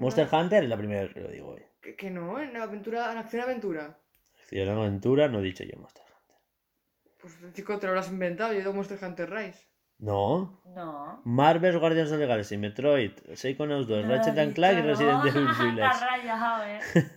Monster 0.00 0.28
Hunter 0.32 0.62
es 0.64 0.68
la 0.70 0.76
primera 0.78 1.02
vez 1.02 1.12
que 1.12 1.20
lo 1.20 1.28
digo 1.28 1.48
hoy. 1.50 1.62
Que, 1.82 1.94
que 1.96 2.10
no, 2.10 2.40
en 2.40 2.54
la 2.54 2.62
aventura, 2.62 3.12
en 3.12 3.18
acción 3.18 3.42
aventura. 3.42 3.98
Acción 4.40 4.68
Aventura, 4.70 5.28
no 5.28 5.40
he 5.40 5.42
dicho 5.42 5.64
yo 5.64 5.78
Monster 5.78 6.04
Hunter. 6.04 6.36
Pues 7.20 7.52
chico, 7.52 7.78
te 7.78 7.86
lo 7.86 7.90
habrás 7.90 8.08
inventado. 8.10 8.52
Yo 8.52 8.58
he 8.60 8.62
ido 8.62 8.72
Monster 8.72 8.98
Hunter 9.02 9.30
Rise. 9.30 9.66
No. 9.98 10.62
No. 10.74 11.20
Marvel's 11.24 11.78
Guardians 11.78 12.12
of 12.12 12.18
the 12.18 12.26
Galaxy, 12.26 12.56
Metroid, 12.56 13.12
Psychonauts 13.34 13.86
2, 13.86 14.06
Ratchet 14.06 14.38
and 14.38 14.54
Clank 14.54 14.78
y 14.78 14.82
Resident 14.82 15.24
Evil 15.26 15.48
Village. 15.60 17.10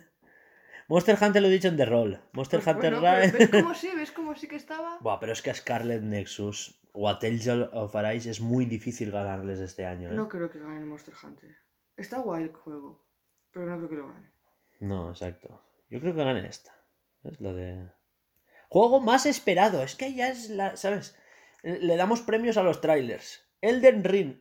Monster 0.90 1.16
Hunter 1.22 1.40
lo 1.40 1.48
he 1.48 1.52
dicho 1.52 1.68
en 1.68 1.76
The 1.76 1.84
Roll. 1.86 2.20
Monster 2.32 2.60
Pues 2.60 2.74
Hunter 2.74 2.94
bueno, 2.96 3.20
Rise. 3.20 3.36
¿Ves 3.38 3.48
cómo 3.50 3.74
sí? 3.82 3.90
¿Ves 3.96 4.10
cómo 4.10 4.34
sí 4.34 4.48
que 4.48 4.56
estaba? 4.56 4.98
Buah, 5.00 5.20
pero 5.20 5.32
es 5.32 5.40
que 5.40 5.50
a 5.50 5.54
Scarlet 5.54 6.02
Nexus 6.02 6.80
o 6.92 7.08
a 7.08 7.18
Tales 7.20 7.48
of 7.48 7.94
Arise 7.94 8.28
es 8.28 8.40
muy 8.40 8.66
difícil 8.66 9.12
ganarles 9.12 9.60
este 9.60 9.86
año, 9.86 10.10
¿eh? 10.10 10.14
No 10.14 10.28
creo 10.28 10.50
que 10.50 10.58
gane 10.58 10.84
Monster 10.84 11.14
Hunter. 11.22 11.56
Está 11.96 12.18
guay 12.18 12.42
el 12.42 12.52
juego. 12.52 13.06
Pero 13.52 13.66
no 13.66 13.76
creo 13.78 13.88
que 13.88 13.96
lo 13.96 14.08
gane. 14.08 14.32
No, 14.80 15.10
exacto. 15.10 15.62
Yo 15.88 16.00
creo 16.00 16.12
que 16.14 16.24
ganen 16.24 16.44
esta. 16.44 16.72
Es 17.22 17.40
lo 17.40 17.54
de. 17.54 17.88
Juego 18.68 19.00
más 19.00 19.26
esperado. 19.26 19.82
Es 19.82 19.94
que 19.94 20.12
ya 20.14 20.28
es 20.28 20.50
la. 20.50 20.76
¿Sabes? 20.76 21.16
Le 21.62 21.96
damos 21.96 22.22
premios 22.22 22.56
a 22.56 22.62
los 22.62 22.80
trailers. 22.80 23.44
Elden 23.62 24.04
Ring, 24.04 24.36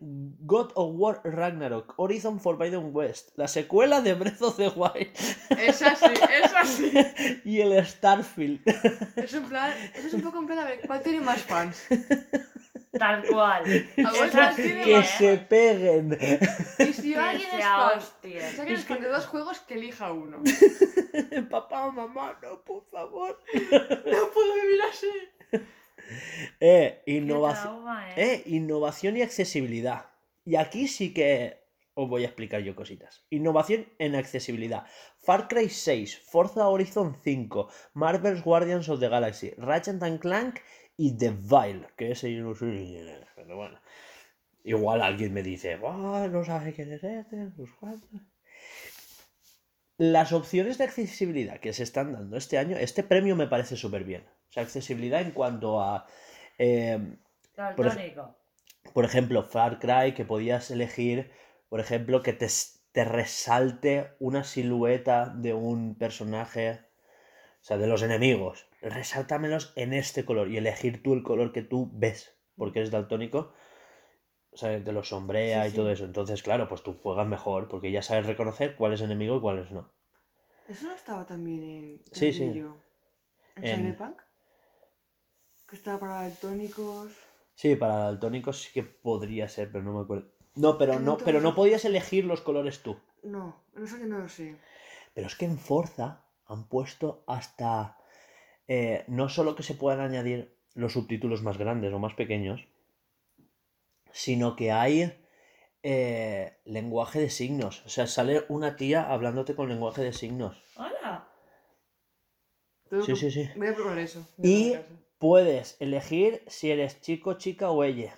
God 0.45 0.71
of 0.75 0.95
War 0.95 1.19
Ragnarok, 1.25 1.93
Horizon 1.97 2.39
Forbidden 2.39 2.91
West, 2.95 3.31
la 3.35 3.47
secuela 3.47 3.99
de 4.01 4.13
Breath 4.13 4.41
of 4.41 4.55
the 4.57 4.69
Wild 4.69 5.09
Es 5.59 5.81
así, 5.81 6.05
es 6.05 6.53
así. 6.55 6.91
y 7.43 7.59
el 7.61 7.85
Starfield. 7.85 8.61
Es 9.17 9.33
en 9.33 9.43
plan, 9.43 9.73
eso 9.93 10.07
es 10.07 10.13
un 10.13 10.21
poco 10.21 10.39
en 10.39 10.45
plan, 10.47 10.59
a 10.59 10.65
ver, 10.65 10.79
¿cuál 10.87 11.01
tiene 11.01 11.19
más 11.19 11.41
fans? 11.41 11.85
Tal 12.97 13.23
cual. 13.27 13.63
Abuelo, 13.63 14.25
Eso 14.25 14.31
¿cuál 14.31 14.55
sí, 14.55 14.61
tiene 14.63 14.83
que 14.83 14.91
¿eh? 14.93 14.97
más? 14.97 15.09
se 15.09 15.37
peguen. 15.37 16.17
Y 16.79 16.93
si 16.93 17.13
Que 17.13 17.19
alguien 17.19 17.49
es 17.53 17.63
fan, 17.65 17.97
hostia. 17.97 18.51
si 18.51 18.59
alguien 18.59 18.79
es 18.79 18.85
fan 18.85 19.01
de 19.01 19.09
dos 19.09 19.25
juegos, 19.27 19.59
que 19.59 19.73
elija 19.75 20.11
uno. 20.11 20.41
Papá, 21.51 21.91
mamá, 21.91 22.37
no, 22.41 22.61
por 22.63 22.83
favor. 22.89 23.37
No 23.53 24.29
puedo 24.33 24.53
vivir 24.55 24.81
así. 24.91 25.07
Eh, 26.59 27.01
Qué 27.05 27.11
innovación. 27.13 27.63
trauma, 27.63 28.09
eh. 28.11 28.33
Eh, 28.33 28.43
innovación 28.47 29.17
y 29.17 29.21
accesibilidad. 29.21 30.05
Y 30.45 30.55
aquí 30.55 30.87
sí 30.87 31.13
que 31.13 31.59
os 31.93 32.09
voy 32.09 32.23
a 32.23 32.27
explicar 32.27 32.61
yo 32.61 32.75
cositas. 32.75 33.25
Innovación 33.29 33.87
en 33.99 34.15
accesibilidad. 34.15 34.85
Far 35.19 35.47
Cry 35.47 35.69
6, 35.69 36.19
Forza 36.19 36.67
Horizon 36.67 37.15
5, 37.21 37.69
Marvel's 37.93 38.41
Guardians 38.41 38.87
of 38.89 38.99
the 38.99 39.09
Galaxy, 39.09 39.51
Ratchet 39.57 40.01
and 40.01 40.19
Clank 40.19 40.59
y 40.95 41.17
The 41.17 41.31
Vile, 41.31 41.87
que 41.97 42.11
ese 42.11 42.33
yo 42.33 42.43
no 42.43 42.51
es, 42.53 43.27
pero 43.35 43.55
bueno. 43.55 43.79
Igual 44.63 45.01
alguien 45.01 45.33
me 45.33 45.43
dice, 45.43 45.77
"Buah, 45.77 46.27
no 46.27 46.43
sabe 46.43 46.73
quién 46.73 46.91
es 46.91 47.03
este, 47.03 47.35
no 47.35 47.51
sé 47.65 47.71
cuánto". 47.79 48.07
Las 49.97 50.31
opciones 50.31 50.77
de 50.77 50.85
accesibilidad 50.85 51.59
que 51.59 51.73
se 51.73 51.83
están 51.83 52.13
dando 52.13 52.37
este 52.37 52.57
año, 52.57 52.77
este 52.77 53.03
premio 53.03 53.35
me 53.35 53.47
parece 53.47 53.75
súper 53.75 54.05
bien. 54.05 54.23
O 54.49 54.53
sea, 54.53 54.63
accesibilidad 54.63 55.21
en 55.21 55.31
cuanto 55.31 55.81
a... 55.81 56.05
eh, 56.57 56.99
por 57.75 57.87
ej- 57.87 58.01
Daltónico. 58.01 58.25
por 58.93 59.05
ejemplo, 59.05 59.43
Far 59.43 59.79
Cry, 59.79 60.13
que 60.15 60.25
podías 60.25 60.71
elegir, 60.71 61.31
por 61.69 61.79
ejemplo, 61.79 62.23
que 62.23 62.33
te, 62.33 62.47
te 62.91 63.03
resalte 63.05 64.11
una 64.19 64.43
silueta 64.43 65.29
de 65.29 65.53
un 65.53 65.95
personaje, 65.95 66.81
o 67.61 67.63
sea, 67.63 67.77
de 67.77 67.87
los 67.87 68.03
enemigos. 68.03 68.67
Resáltamelos 68.81 69.73
en 69.75 69.93
este 69.93 70.25
color 70.25 70.49
y 70.49 70.57
elegir 70.57 71.03
tú 71.03 71.13
el 71.13 71.23
color 71.23 71.53
que 71.53 71.63
tú 71.63 71.89
ves, 71.93 72.37
porque 72.57 72.81
es 72.81 72.91
daltónico. 72.91 73.53
O 74.51 74.57
sea, 74.57 74.83
te 74.83 74.91
lo 74.91 75.03
sombrea 75.03 75.61
Sí, 75.63 75.69
y 75.69 75.71
sí. 75.71 75.77
todo 75.77 75.89
eso. 75.89 76.05
Entonces, 76.05 76.43
claro, 76.43 76.67
pues 76.69 76.83
tú 76.83 76.93
juegas 77.01 77.25
mejor, 77.27 77.67
porque 77.67 77.91
ya 77.91 78.03
sabes 78.03 78.27
reconocer 78.27 78.75
cuál 78.75 78.93
es 78.93 79.01
enemigo 79.01 79.37
y 79.37 79.41
cuál 79.41 79.57
es 79.57 79.71
no. 79.71 79.91
Eso 80.69 80.85
no 80.87 80.93
estaba 80.93 81.25
también 81.25 81.63
en. 81.63 82.01
Sí, 82.11 82.31
sí. 82.33 82.43
¿En, 83.55 83.63
En- 83.63 83.65
Cyberpunk? 83.65 84.21
Que 85.69 85.75
estaba 85.75 85.99
para 85.99 86.21
daltónicos. 86.23 87.11
Sí, 87.55 87.75
para 87.75 87.95
daltónicos 87.97 88.61
sí 88.61 88.69
que 88.73 88.83
podría 88.83 89.47
ser, 89.49 89.71
pero 89.71 89.83
no 89.83 89.93
me 89.93 90.01
acuerdo. 90.03 90.31
No, 90.55 90.77
pero 90.77 90.99
no, 90.99 91.17
pero 91.17 91.41
no 91.41 91.55
podías 91.55 91.85
elegir 91.85 92.25
los 92.25 92.41
colores 92.41 92.81
tú. 92.81 92.99
No, 93.23 93.55
no 93.73 93.85
sé, 93.87 93.99
no 94.05 94.19
lo 94.19 94.29
sé. 94.29 94.57
Pero 95.13 95.27
es 95.27 95.35
que 95.35 95.45
en 95.45 95.57
Forza 95.59 96.25
han 96.45 96.67
puesto 96.67 97.23
hasta. 97.27 97.97
eh, 98.67 99.03
no 99.07 99.29
solo 99.29 99.55
que 99.55 99.63
se 99.63 99.73
puedan 99.75 99.99
añadir 99.99 100.55
los 100.73 100.93
subtítulos 100.93 101.41
más 101.43 101.57
grandes 101.57 101.93
o 101.93 101.99
más 101.99 102.13
pequeños, 102.13 102.61
sino 104.11 104.55
que 104.55 104.71
hay 104.71 105.25
eh, 105.83 106.57
lenguaje 106.65 107.19
de 107.19 107.29
signos. 107.29 107.85
O 107.85 107.89
sea, 107.89 108.07
sale 108.07 108.45
una 108.49 108.75
tía 108.75 109.09
hablándote 109.11 109.55
con 109.55 109.69
lenguaje 109.69 110.01
de 110.01 110.13
signos. 110.13 110.57
Hola. 110.77 111.27
Sí, 113.01 113.13
que- 113.13 113.15
sí, 113.15 113.31
sí. 113.31 113.49
Voy 113.55 113.67
a 113.67 113.75
probar 113.75 113.97
eso. 113.99 114.25
Y-. 114.41 114.75
Puedes 115.19 115.75
elegir 115.81 116.43
si 116.47 116.71
eres 116.71 117.01
chico, 117.01 117.33
chica 117.33 117.69
o 117.71 117.83
ella. 117.83 118.15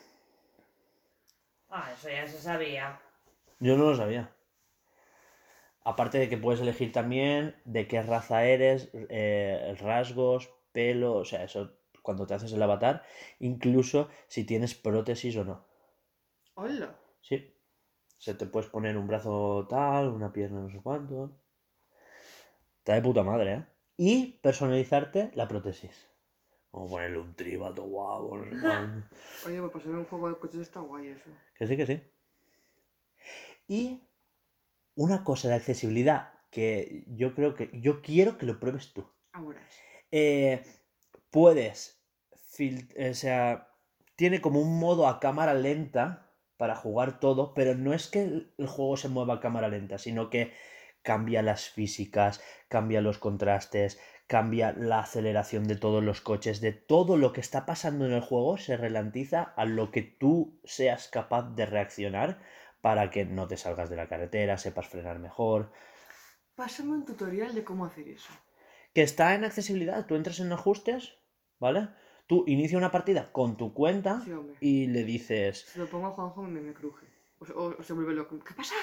Ah, 1.70 1.92
eso 1.94 2.10
ya 2.10 2.28
se 2.28 2.40
sabía. 2.40 3.00
Yo 3.60 3.76
no 3.76 3.90
lo 3.90 3.96
sabía. 3.96 4.32
Aparte 5.84 6.20
de 6.20 6.30
que 6.30 6.38
puedes 6.38 6.62
elegir 6.62 6.92
también 6.92 7.56
de 7.66 7.88
qué 7.88 8.04
raza 8.04 8.46
eres, 8.46 8.92
eh, 8.94 9.76
rasgos, 9.80 10.52
pelo, 10.72 11.16
o 11.16 11.26
sea, 11.26 11.44
eso 11.44 11.74
cuando 12.04 12.28
te 12.28 12.36
haces 12.36 12.54
el 12.54 12.62
avatar, 12.62 13.04
incluso 13.40 14.10
si 14.28 14.44
tienes 14.44 14.76
prótesis 14.76 15.36
o 15.38 15.44
no. 15.44 15.66
Hola. 16.54 16.96
Sí. 17.22 17.56
Se 18.20 18.36
te 18.36 18.46
puedes 18.46 18.70
poner 18.70 18.96
un 18.96 19.08
brazo 19.08 19.66
tal, 19.68 20.10
una 20.10 20.32
pierna 20.32 20.62
no 20.62 20.70
sé 20.70 20.80
cuánto. 20.84 21.32
Está 22.78 22.94
de 22.94 23.02
puta 23.02 23.24
madre, 23.24 23.54
¿eh? 23.54 23.66
Y 23.98 24.34
personalizarte 24.44 25.32
la 25.34 25.48
prótesis. 25.48 26.11
Como 26.72 26.90
ponerle 26.90 27.20
un 27.20 27.36
tribato 27.36 27.84
guapo, 27.84 28.38
no. 28.52 29.04
Oye, 29.46 29.60
pues 29.60 29.72
para 29.72 29.84
ser 29.84 29.94
un 29.96 30.06
juego 30.06 30.30
de 30.30 30.36
coches 30.40 30.62
está 30.62 30.80
guay 30.80 31.08
eso. 31.10 31.30
Que 31.56 31.68
sí, 31.68 31.78
que 31.78 31.86
sí. 31.86 32.02
Y 33.68 34.02
una 34.96 35.24
cosa 35.24 35.50
de 35.50 35.56
accesibilidad 35.56 36.34
que 36.50 37.04
yo 37.08 37.34
creo 37.36 37.56
que. 37.56 37.70
Yo 37.74 38.02
quiero 38.02 38.38
que 38.38 38.46
lo 38.46 38.60
pruebes 38.60 38.94
tú. 38.94 39.06
Ahora. 39.34 39.60
Eh, 40.12 40.64
puedes. 41.30 42.02
fil- 42.58 43.12
O 43.12 43.14
sea. 43.14 43.68
Tiene 44.16 44.40
como 44.40 44.60
un 44.62 44.78
modo 44.80 45.08
a 45.08 45.20
cámara 45.20 45.56
lenta 45.56 46.30
para 46.58 46.76
jugar 46.76 47.20
todo, 47.20 47.56
pero 47.56 47.74
no 47.74 47.92
es 47.92 48.08
que 48.08 48.22
el 48.22 48.68
juego 48.68 48.96
se 48.96 49.08
mueva 49.10 49.36
a 49.36 49.40
cámara 49.40 49.68
lenta, 49.68 49.98
sino 49.98 50.30
que 50.30 50.54
cambia 51.02 51.42
las 51.42 51.70
físicas, 51.70 52.40
cambia 52.68 53.02
los 53.02 53.18
contrastes, 53.18 54.00
cambia 54.32 54.72
la 54.72 55.00
aceleración 55.00 55.66
de 55.68 55.76
todos 55.76 56.02
los 56.02 56.22
coches, 56.22 56.62
de 56.62 56.72
todo 56.72 57.18
lo 57.18 57.34
que 57.34 57.42
está 57.42 57.66
pasando 57.66 58.06
en 58.06 58.14
el 58.14 58.22
juego 58.22 58.58
se 58.58 58.78
ralentiza 58.78 59.44
a 59.58 59.66
lo 59.66 59.92
que 59.92 60.04
tú 60.04 60.58
seas 60.64 61.10
capaz 61.10 61.54
de 61.54 61.66
reaccionar 61.66 62.40
para 62.80 63.10
que 63.10 63.26
no 63.26 63.50
te 63.50 63.58
salgas 63.58 63.90
de 63.90 63.98
la 63.98 64.08
carretera, 64.08 64.58
sepas 64.58 64.88
frenar 64.88 65.20
mejor. 65.20 65.74
Pásame 66.56 66.92
un 66.94 67.04
tutorial 67.04 67.54
de 67.54 67.66
cómo 67.66 67.84
hacer 67.86 68.08
eso. 68.08 68.32
Que 68.94 69.02
está 69.04 69.36
en 69.36 69.44
accesibilidad, 69.44 70.06
tú 70.06 70.16
entras 70.16 70.40
en 70.40 70.54
ajustes, 70.54 71.18
¿vale? 71.60 71.90
Tú 72.26 72.46
inicia 72.48 72.78
una 72.78 72.90
partida 72.92 73.34
con 73.34 73.58
tu 73.58 73.74
cuenta 73.74 74.22
Sí, 74.24 74.32
y 74.62 74.88
le 74.88 75.04
dices, 75.04 75.66
Si 75.74 75.78
lo 75.78 75.88
pongo 75.88 76.08
a 76.08 76.12
Juanjo 76.12 76.42
me, 76.44 76.62
me 76.62 76.74
cruje. 76.74 77.06
O, 77.40 77.46
se- 77.46 77.52
o- 77.54 77.76
o 77.78 77.84
se 77.84 77.92
vuelve 77.92 78.14
loco. 78.14 78.40
¿Qué 78.40 78.54
pasa? 78.54 78.76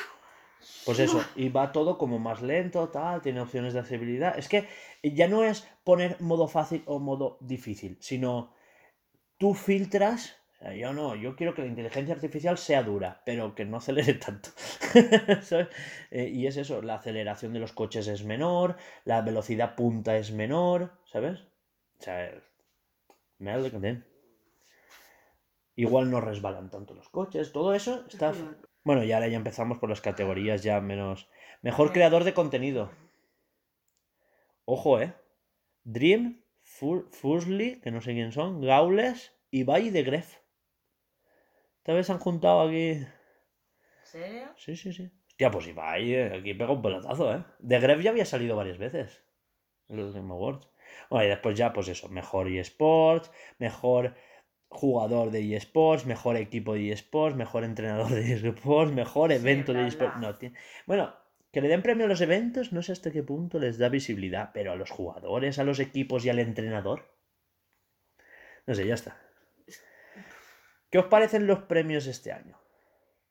Pues 0.85 1.01
eso, 1.01 1.23
y 1.37 1.51
va 1.51 1.71
todo 1.71 1.99
como 1.99 2.19
más 2.19 2.41
lento, 2.41 2.89
tal, 2.89 3.21
tiene 3.21 3.43
opciones 3.43 3.75
de 3.75 3.81
accesibilidad. 3.81 4.39
Es 4.39 4.49
que 4.49 4.67
ya 5.03 5.29
no 5.29 5.45
es 5.45 5.69
poner 5.85 6.19
modo 6.21 6.49
fácil 6.49 6.83
o 6.87 6.99
modo 6.99 7.37
difícil, 7.41 7.99
sino 8.01 8.55
tú 9.37 9.53
filtras. 9.55 10.37
o 10.55 10.65
sea, 10.65 10.75
yo 10.75 10.95
no, 10.95 11.15
yo 11.15 11.37
quiero 11.37 11.55
que 11.55 11.63
la 11.63 11.69
inteligencia 11.69 12.15
artificial 12.15 12.57
sea 12.57 12.83
dura, 12.83 13.21
pero 13.27 13.55
que 13.55 13.67
no 13.67 13.77
acelere 13.77 14.15
tanto. 14.27 14.49
¿Sabes? 15.43 15.69
Eh, 16.11 16.31
y 16.33 16.47
es 16.47 16.57
eso, 16.57 16.81
la 16.81 16.95
aceleración 16.95 17.53
de 17.53 17.61
los 17.61 17.73
coches 17.73 18.09
es 18.09 18.25
menor, 18.25 18.77
la 19.05 19.21
velocidad 19.21 19.75
punta 19.75 20.17
es 20.17 20.33
menor, 20.33 20.93
¿sabes? 21.05 21.41
O 22.01 22.03
sea, 22.03 22.33
me 23.39 23.51
da 23.51 24.03
Igual 25.77 26.11
no 26.11 26.21
resbalan 26.21 26.71
tanto 26.71 26.95
los 26.95 27.09
coches, 27.09 27.53
todo 27.53 27.73
eso 27.75 28.05
está... 28.09 28.33
Bueno, 28.85 29.05
y 29.05 29.13
ahora 29.13 29.29
ya 29.29 29.37
empezamos 29.37 29.79
por 29.79 29.89
las 29.91 30.01
categorías 30.01 30.63
ya 30.63 30.81
menos. 30.81 31.29
Mejor 31.63 31.93
creador 31.93 32.25
de 32.25 32.35
contenido. 32.35 32.91
Ojo, 34.65 35.01
eh. 35.01 35.15
Dream, 35.85 36.43
Fur- 36.63 37.09
Fursley, 37.11 37.81
que 37.81 37.91
no 37.91 38.01
sé 38.01 38.13
quién 38.13 38.33
son, 38.33 38.61
Gaules, 38.61 39.33
Ibai 39.51 39.91
de 39.91 40.03
Gref. 40.03 40.37
Esta 41.79 41.93
vez 41.95 42.07
se 42.07 42.13
han 42.13 42.19
juntado 42.19 42.61
aquí. 42.69 42.91
¿En 42.91 43.07
serio? 44.05 44.49
Sí, 44.57 44.77
sí, 44.77 44.93
sí. 44.93 45.11
Hostia, 45.29 45.51
pues 45.51 45.67
Ibai 45.69 46.15
eh, 46.15 46.35
aquí 46.39 46.55
pega 46.55 46.73
un 46.73 46.83
pelotazo, 46.83 47.35
eh. 47.35 47.45
De 47.59 47.81
Gref 47.81 48.01
ya 48.03 48.11
había 48.11 48.25
salido 48.27 48.57
varias 48.57 48.79
veces. 48.79 49.23
En 49.89 49.97
los 49.97 50.15
Game 50.15 50.31
Awards. 50.33 50.69
Bueno, 51.11 51.25
y 51.27 51.29
después 51.29 51.57
ya, 51.57 51.73
pues 51.73 51.89
eso, 51.89 52.09
mejor 52.09 52.49
eSports, 52.49 53.31
mejor 53.59 54.15
jugador 54.69 55.31
de 55.31 55.57
eSports, 55.57 56.07
mejor 56.07 56.37
equipo 56.37 56.75
de 56.75 56.93
eSports, 56.93 57.37
mejor 57.37 57.65
entrenador 57.65 58.11
de 58.11 58.33
eSports, 58.35 58.93
mejor 58.93 59.31
Sí, 59.31 59.37
evento 59.37 59.73
de 59.73 59.87
eSports. 59.87 60.17
No, 60.19 60.35
ti- 60.37 60.53
bueno, 60.87 61.15
que 61.53 61.61
le 61.63 61.69
den 61.69 61.83
premio 61.83 62.05
a 62.05 62.09
los 62.09 62.21
eventos, 62.21 62.73
no 62.73 62.83
sé 62.83 62.93
hasta 62.93 63.11
qué 63.11 63.23
punto 63.23 63.59
les 63.59 63.79
da 63.79 63.89
visibilidad, 63.89 64.51
pero 64.53 64.73
a 64.73 64.77
los 64.77 64.91
jugadores, 64.91 65.59
a 65.59 65.65
los 65.65 65.81
equipos 65.81 66.25
y 66.25 66.29
al 66.31 66.39
entrenador. 66.39 67.11
No 68.67 68.75
sé, 68.75 68.87
ya 68.87 68.95
está. 68.95 69.19
¿Qué 70.91 70.99
os 70.99 71.07
parecen 71.07 71.47
los 71.47 71.61
premios 71.61 72.07
este 72.07 72.33
año? 72.33 72.59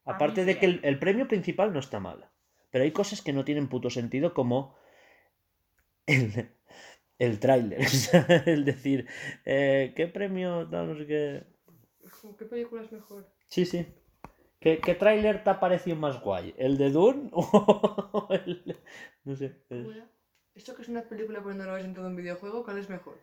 Aparte 0.05 0.45
de 0.45 0.57
que 0.57 0.79
el 0.83 0.99
premio 0.99 1.27
principal 1.27 1.73
no 1.73 1.79
está 1.79 1.99
mal, 1.99 2.29
pero 2.71 2.83
hay 2.83 2.91
cosas 2.91 3.21
que 3.21 3.33
no 3.33 3.45
tienen 3.45 3.67
puto 3.67 3.89
sentido 3.89 4.33
como 4.33 4.75
el, 6.05 6.49
el 7.19 7.39
tráiler, 7.39 7.79
el 8.45 8.65
decir, 8.65 9.07
eh, 9.45 9.93
¿qué 9.95 10.07
premio? 10.07 10.67
tal, 10.69 10.89
no 10.89 10.97
sé 10.97 11.07
qué. 11.07 11.43
¿Qué 12.37 12.45
película 12.45 12.83
es 12.83 12.91
mejor? 12.91 13.27
Sí, 13.47 13.65
sí. 13.65 13.87
¿Qué, 14.59 14.79
qué 14.79 14.95
tráiler 14.95 15.43
te 15.43 15.49
ha 15.49 15.59
parecido 15.59 15.95
más 15.95 16.21
guay? 16.21 16.53
¿El 16.57 16.77
de 16.77 16.89
Dune 16.89 17.29
o 17.33 18.27
el...? 18.31 18.77
No 19.23 19.35
sé. 19.35 19.63
es. 19.69 19.87
¿Esto 20.55 20.75
que 20.75 20.81
es 20.81 20.89
una 20.89 21.03
película 21.03 21.39
pero 21.43 21.53
no 21.53 21.65
lo 21.65 21.73
ves 21.73 21.85
en 21.85 21.93
todo 21.93 22.07
un 22.07 22.15
videojuego? 22.15 22.63
¿Cuál 22.63 22.79
es 22.79 22.89
mejor? 22.89 23.19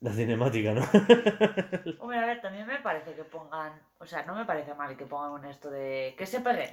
La 0.00 0.12
cinemática, 0.12 0.74
¿no? 0.74 0.82
Hombre, 2.00 2.18
a 2.18 2.26
ver, 2.26 2.40
también 2.40 2.66
me 2.66 2.80
parece 2.80 3.14
que 3.14 3.24
pongan. 3.24 3.80
O 3.98 4.06
sea, 4.06 4.24
no 4.26 4.34
me 4.34 4.44
parece 4.44 4.74
mal 4.74 4.96
que 4.96 5.06
pongan 5.06 5.30
un 5.30 5.44
esto 5.44 5.70
de. 5.70 6.14
Que 6.18 6.26
se 6.26 6.40
peguen. 6.40 6.70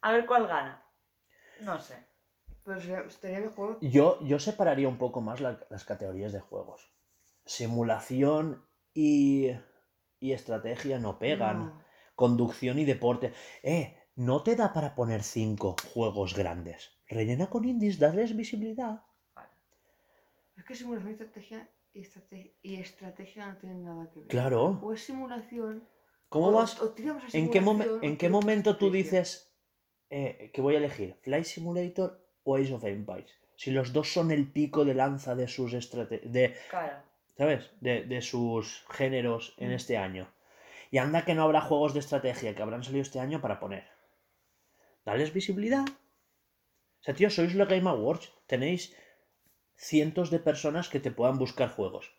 A 0.00 0.12
ver 0.12 0.26
cuál 0.26 0.48
gana. 0.48 0.82
No 1.60 1.78
sé. 1.78 2.04
Estaría 3.08 3.40
mejor. 3.40 3.78
Yo, 3.80 4.18
yo 4.22 4.38
separaría 4.38 4.88
un 4.88 4.98
poco 4.98 5.20
más 5.20 5.40
la- 5.40 5.60
las 5.70 5.84
categorías 5.84 6.32
de 6.32 6.40
juegos. 6.40 6.92
Simulación 7.44 8.64
y, 8.94 9.50
y 10.20 10.32
estrategia 10.32 10.98
no 10.98 11.18
pegan. 11.18 11.58
No. 11.66 11.82
Conducción 12.14 12.78
y 12.78 12.84
deporte. 12.84 13.32
Eh, 13.62 13.96
no 14.14 14.42
te 14.42 14.54
da 14.54 14.72
para 14.72 14.94
poner 14.94 15.22
cinco 15.22 15.74
juegos 15.94 16.34
grandes. 16.36 16.90
Rellena 17.08 17.48
con 17.48 17.64
indies, 17.64 17.98
darles 17.98 18.36
visibilidad. 18.36 19.02
Es 20.56 20.64
que 20.64 20.74
simulación 20.74 21.10
y 21.10 21.14
estrategia 21.14 21.68
y, 21.94 22.00
estrate- 22.02 22.54
y 22.62 22.76
estrategia 22.76 23.46
no 23.48 23.56
tienen 23.56 23.84
nada 23.84 24.10
que 24.10 24.20
ver. 24.20 24.28
Claro. 24.28 24.78
O 24.82 24.92
es 24.92 25.02
simulación. 25.04 25.88
¿Cómo 26.28 26.48
o- 26.48 26.52
vas? 26.52 26.80
o 26.80 26.94
¿En 27.32 27.50
qué, 27.50 27.58
¿En 28.02 28.16
qué 28.18 28.28
momento 28.28 28.76
tú 28.76 28.90
dices 28.90 29.52
eh, 30.10 30.50
que 30.52 30.60
voy 30.60 30.74
a 30.74 30.78
elegir 30.78 31.16
Flight 31.22 31.44
Simulator 31.46 32.21
o 32.44 32.56
Ace 32.56 32.72
of 32.74 32.84
Empires? 32.84 33.30
Si 33.56 33.70
los 33.70 33.92
dos 33.92 34.12
son 34.12 34.30
el 34.30 34.50
pico 34.50 34.84
de 34.84 34.94
lanza 34.94 35.34
de 35.34 35.46
sus 35.48 35.72
estrate- 35.74 36.22
de, 36.22 36.56
Claro. 36.70 36.96
¿sabes? 37.36 37.70
De, 37.80 38.04
de 38.04 38.20
sus 38.22 38.84
géneros 38.90 39.54
en 39.58 39.70
Mm. 39.70 39.74
este 39.74 39.96
año. 39.96 40.32
Y 40.90 40.98
anda 40.98 41.24
que 41.24 41.34
no 41.34 41.42
habrá 41.44 41.60
juegos 41.60 41.94
de 41.94 42.00
estrategia 42.00 42.54
que 42.54 42.62
habrán 42.62 42.82
salido 42.84 43.02
este 43.02 43.20
año 43.20 43.40
para 43.40 43.60
poner. 43.60 43.84
Dales 45.04 45.32
visibilidad. 45.32 45.84
O 45.88 47.02
sea, 47.04 47.14
tío, 47.14 47.30
sois 47.30 47.54
los 47.54 47.68
Game 47.68 47.88
Awards. 47.88 48.32
Tenéis 48.46 48.94
cientos 49.74 50.30
de 50.30 50.38
personas 50.38 50.88
que 50.88 51.00
te 51.00 51.10
puedan 51.10 51.38
buscar 51.38 51.70
juegos. 51.70 52.14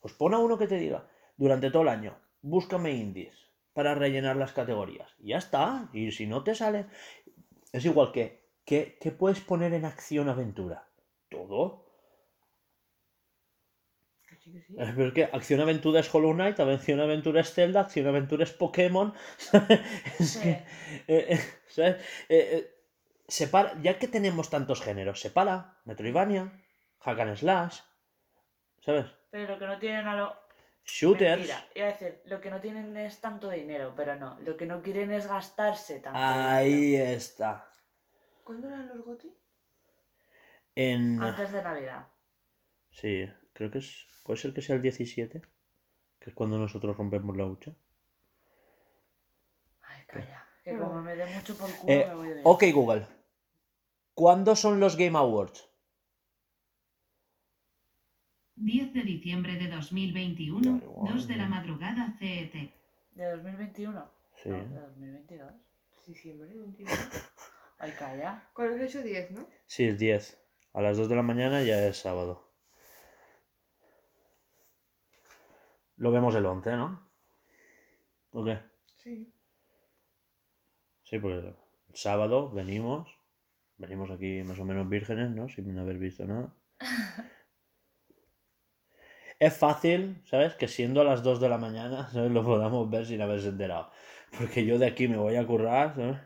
Pues 0.00 0.14
pon 0.14 0.34
a 0.34 0.38
uno 0.38 0.58
que 0.58 0.66
te 0.66 0.78
diga, 0.78 1.08
durante 1.36 1.70
todo 1.70 1.82
el 1.82 1.88
año, 1.88 2.18
búscame 2.42 2.92
indies 2.92 3.36
para 3.72 3.94
rellenar 3.94 4.36
las 4.36 4.52
categorías. 4.52 5.14
Y 5.18 5.28
ya 5.28 5.38
está. 5.38 5.88
Y 5.92 6.10
si 6.12 6.26
no 6.26 6.42
te 6.42 6.54
sale... 6.54 6.86
Es 7.72 7.84
igual 7.84 8.10
que, 8.12 8.45
¿qué, 8.66 8.98
qué 9.00 9.10
puedes 9.12 9.40
poner 9.40 9.72
en? 9.74 9.84
Todo. 11.30 11.84
Sí, 14.42 14.52
que 14.52 14.60
sí. 14.60 14.74
Eh, 14.78 14.92
Pero 14.94 15.08
es 15.08 15.14
que 15.14 15.24
Acción 15.24 15.60
Aventura 15.60 16.00
es 16.00 16.14
Hollow 16.14 16.32
Knight, 16.34 16.58
Acción 16.60 17.00
Aventura 17.00 17.40
es 17.40 17.52
Zelda, 17.52 17.80
Acción 17.80 18.06
Aventura 18.06 18.44
es 18.44 18.52
Pokémon. 18.52 19.14
es 20.20 20.30
Sí. 20.32 20.40
que, 20.42 20.50
eh, 20.50 21.26
eh, 21.34 21.40
¿sabes? 21.68 21.96
Eh, 22.28 22.74
separa, 23.28 23.74
ya 23.82 23.98
que 23.98 24.08
tenemos 24.08 24.50
tantos 24.50 24.80
géneros, 24.82 25.20
separa 25.20 25.78
Metroidvania, 25.84 26.52
Hack 27.00 27.20
and 27.20 27.36
Slash, 27.36 27.80
¿sabes? 28.80 29.06
Pero 29.30 29.54
lo 29.54 29.58
que 29.58 29.66
no 29.66 29.78
tienen 29.78 30.06
a 30.06 30.16
lo. 30.16 30.36
Shooters. 30.84 31.38
Mentira, 31.38 31.68
iba 31.74 31.86
a 31.88 31.92
decir, 31.92 32.22
lo 32.26 32.40
que 32.40 32.50
no 32.50 32.60
tienen 32.60 32.96
es 32.96 33.20
tanto 33.20 33.50
dinero, 33.50 33.92
pero 33.96 34.14
no. 34.14 34.38
Lo 34.40 34.56
que 34.56 34.66
no 34.66 34.82
quieren 34.82 35.10
es 35.10 35.26
gastarse 35.26 35.98
tanto 35.98 36.18
Ahí 36.22 36.94
está. 36.94 37.68
¿Cuándo 38.46 38.68
eran 38.68 38.86
los 38.86 39.04
GOTY? 39.04 39.34
En... 40.76 41.20
Antes 41.20 41.50
de 41.50 41.62
Navidad. 41.62 42.06
Sí, 42.90 43.28
creo 43.52 43.72
que 43.72 43.78
es... 43.78 44.06
Puede 44.22 44.38
ser 44.38 44.54
que 44.54 44.62
sea 44.62 44.76
el 44.76 44.82
17, 44.82 45.42
que 46.20 46.30
es 46.30 46.34
cuando 46.36 46.56
nosotros 46.56 46.96
rompemos 46.96 47.36
la 47.36 47.44
hucha. 47.44 47.74
Ay, 49.82 50.04
calla. 50.06 50.44
Que 50.62 50.74
No. 50.74 50.84
como 50.88 51.02
me 51.02 51.16
dé 51.16 51.26
mucho 51.34 51.56
por 51.58 51.68
culo, 51.76 51.92
Eh, 51.92 52.06
me 52.08 52.14
voy 52.14 52.28
de 52.28 52.34
viaje. 52.34 52.48
ok, 52.48 52.64
Google. 52.72 53.06
¿Cuándo 54.14 54.54
son 54.54 54.78
los 54.78 54.96
Game 54.96 55.18
Awards? 55.18 55.68
10 58.54 58.94
de 58.94 59.02
diciembre 59.02 59.56
de 59.56 59.68
2021, 59.68 60.78
Da 60.78 60.84
igual, 60.84 61.14
2 61.14 61.26
de 61.28 61.36
la 61.36 61.48
madrugada 61.48 62.16
CET. 62.18 62.72
¿De 63.10 63.30
2021? 63.32 64.08
Sí. 64.42 64.48
No, 64.50 64.56
de 64.56 64.80
2022. 64.80 65.52
Diciembre, 66.06 66.48
21. 66.54 66.92
Ay, 67.78 67.92
calla. 67.92 68.48
¿Cuál 68.54 68.74
es 68.74 68.88
hecho 68.88 69.02
10, 69.02 69.30
no? 69.32 69.46
Sí, 69.66 69.84
el 69.84 69.98
10. 69.98 70.40
A 70.72 70.80
las 70.80 70.96
2 70.96 71.08
de 71.08 71.16
la 71.16 71.22
mañana 71.22 71.62
ya 71.62 71.86
es 71.86 71.98
sábado. 71.98 72.50
Lo 75.96 76.10
vemos 76.10 76.34
el 76.34 76.46
11, 76.46 76.76
¿no? 76.76 77.10
¿O 78.30 78.44
qué? 78.44 78.58
Sí. 78.96 79.32
Sí, 81.04 81.18
porque 81.18 81.38
el 81.38 81.56
sábado 81.94 82.50
venimos. 82.50 83.08
Venimos 83.78 84.10
aquí 84.10 84.42
más 84.42 84.58
o 84.58 84.64
menos 84.64 84.88
vírgenes, 84.88 85.30
¿no? 85.30 85.48
Sin 85.48 85.78
haber 85.78 85.98
visto 85.98 86.26
nada. 86.26 86.54
Es 89.38 89.54
fácil, 89.54 90.22
¿sabes? 90.24 90.54
Que 90.54 90.66
siendo 90.66 91.02
a 91.02 91.04
las 91.04 91.22
2 91.22 91.40
de 91.40 91.50
la 91.50 91.58
mañana, 91.58 92.08
¿sabes? 92.10 92.30
Lo 92.32 92.42
podamos 92.42 92.88
ver 92.88 93.04
sin 93.04 93.20
haberse 93.20 93.48
enterado. 93.48 93.90
Porque 94.38 94.64
yo 94.64 94.78
de 94.78 94.86
aquí 94.86 95.08
me 95.08 95.18
voy 95.18 95.36
a 95.36 95.46
currar, 95.46 95.94
¿sabes? 95.94 96.18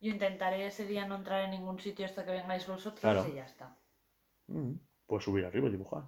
Yo 0.00 0.12
intentaré 0.12 0.66
ese 0.66 0.86
día 0.86 1.06
no 1.06 1.16
entrar 1.16 1.42
en 1.44 1.50
ningún 1.50 1.80
sitio 1.80 2.06
hasta 2.06 2.24
que 2.24 2.30
vengáis 2.30 2.66
vosotros 2.66 3.00
Claro. 3.00 3.26
y 3.28 3.34
ya 3.34 3.44
está. 3.44 3.76
Mm, 4.46 4.74
Puedes 5.06 5.24
subir 5.24 5.44
arriba 5.44 5.68
y 5.68 5.72
dibujar. 5.72 6.04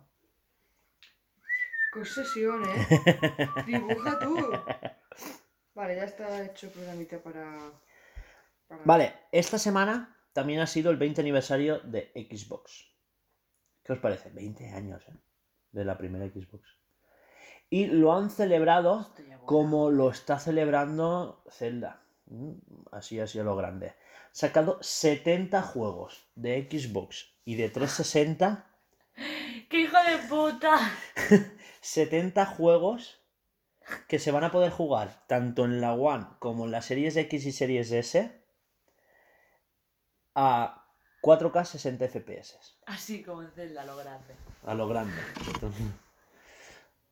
¡Qué 1.93 2.01
obsesión, 2.01 2.63
eh! 2.65 2.87
¡Dibuja 3.67 4.19
tú! 4.21 4.37
Vale, 5.75 5.97
ya 5.97 6.05
está 6.05 6.45
hecho 6.45 6.67
el 6.67 6.73
programita 6.73 7.19
para... 7.23 7.59
Vale, 8.85 9.15
esta 9.33 9.59
semana 9.59 10.17
también 10.33 10.61
ha 10.61 10.67
sido 10.67 10.91
el 10.93 10.97
20 10.97 11.21
aniversario 11.21 11.81
de 11.81 12.13
Xbox. 12.31 12.87
¿Qué 13.83 13.93
os 13.93 13.99
parece? 13.99 14.31
20 14.31 14.69
años, 14.71 15.03
¿eh? 15.09 15.17
De 15.73 15.85
la 15.85 15.99
primera 15.99 16.27
Xbox. 16.27 16.63
Y 17.71 17.87
lo 17.87 18.13
han 18.13 18.31
celebrado 18.31 19.13
como 19.47 19.91
lo 19.91 20.11
está 20.11 20.39
celebrando 20.39 21.43
Zelda. 21.51 22.03
Mm, 22.31 22.53
Así, 22.93 23.21
así 23.21 23.39
a 23.39 23.45
lo 23.45 23.57
grande. 23.57 23.95
Sacado 24.33 24.79
70 24.81 25.63
juegos 25.63 26.27
de 26.35 26.67
Xbox 26.71 27.33
y 27.45 27.57
de 27.57 27.69
360. 27.69 28.67
¡Qué 29.69 29.81
hijo 29.81 29.97
de 29.97 30.29
puta! 30.29 30.79
70 31.81 32.47
juegos 32.47 33.21
que 34.09 34.19
se 34.19 34.31
van 34.31 34.45
a 34.45 34.53
poder 34.53 34.71
jugar 34.71 35.25
tanto 35.27 35.65
en 35.65 35.81
la 35.81 35.93
One 35.95 36.27
como 36.39 36.65
en 36.65 36.71
las 36.71 36.87
series 36.87 37.17
X 37.17 37.47
y 37.47 37.53
series 37.53 37.91
S 37.91 38.41
a 40.35 40.87
4K 41.23 41.65
60 41.65 42.09
FPS. 42.09 42.79
Así 42.87 43.23
como 43.23 43.43
en 43.43 43.51
Zelda, 43.51 43.85
lo 43.85 43.97
grande. 43.97 44.35
A 44.65 44.75
lo 44.75 44.89
grande. 44.89 45.21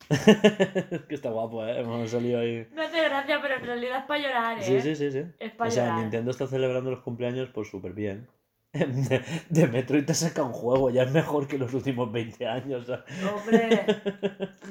Es 0.09 1.01
que 1.07 1.15
está 1.15 1.29
guapo, 1.29 1.63
¿eh? 1.65 1.79
Hemos 1.79 2.09
salido 2.09 2.39
ahí. 2.39 2.67
Me 2.73 2.83
hace 2.85 3.03
gracia, 3.03 3.39
pero 3.41 3.55
en 3.55 3.65
realidad 3.65 3.99
es 3.99 4.05
para 4.05 4.19
llorar, 4.21 4.57
¿eh? 4.59 4.63
Sí, 4.63 4.81
sí, 4.81 4.95
sí, 4.95 5.11
sí. 5.11 5.23
Es 5.39 5.51
para 5.53 5.69
O 5.69 5.71
sea, 5.71 5.83
llorar. 5.85 6.01
Nintendo 6.01 6.31
está 6.31 6.47
celebrando 6.47 6.89
los 6.91 7.01
cumpleaños 7.01 7.49
pues 7.53 7.69
súper 7.69 7.93
bien. 7.93 8.27
De, 8.73 9.23
de 9.49 9.67
Metroid 9.67 10.05
te 10.05 10.13
saca 10.13 10.43
un 10.43 10.53
juego, 10.53 10.89
ya 10.91 11.03
es 11.03 11.11
mejor 11.11 11.47
que 11.47 11.57
los 11.57 11.73
últimos 11.73 12.11
20 12.11 12.45
años. 12.47 12.85
¿sabes? 12.87 13.03
Hombre, 13.33 13.85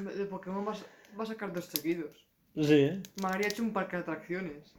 De 0.17 0.25
Pokémon 0.25 0.63
vas- 0.65 0.85
va 1.19 1.23
a 1.23 1.27
sacar 1.27 1.51
dos 1.53 1.65
seguidos. 1.65 2.25
Sí. 2.55 3.01
Me 3.21 3.27
habría 3.27 3.47
hecho 3.47 3.61
un 3.63 3.71
parque 3.73 3.95
de 3.97 4.01
atracciones. 4.03 4.73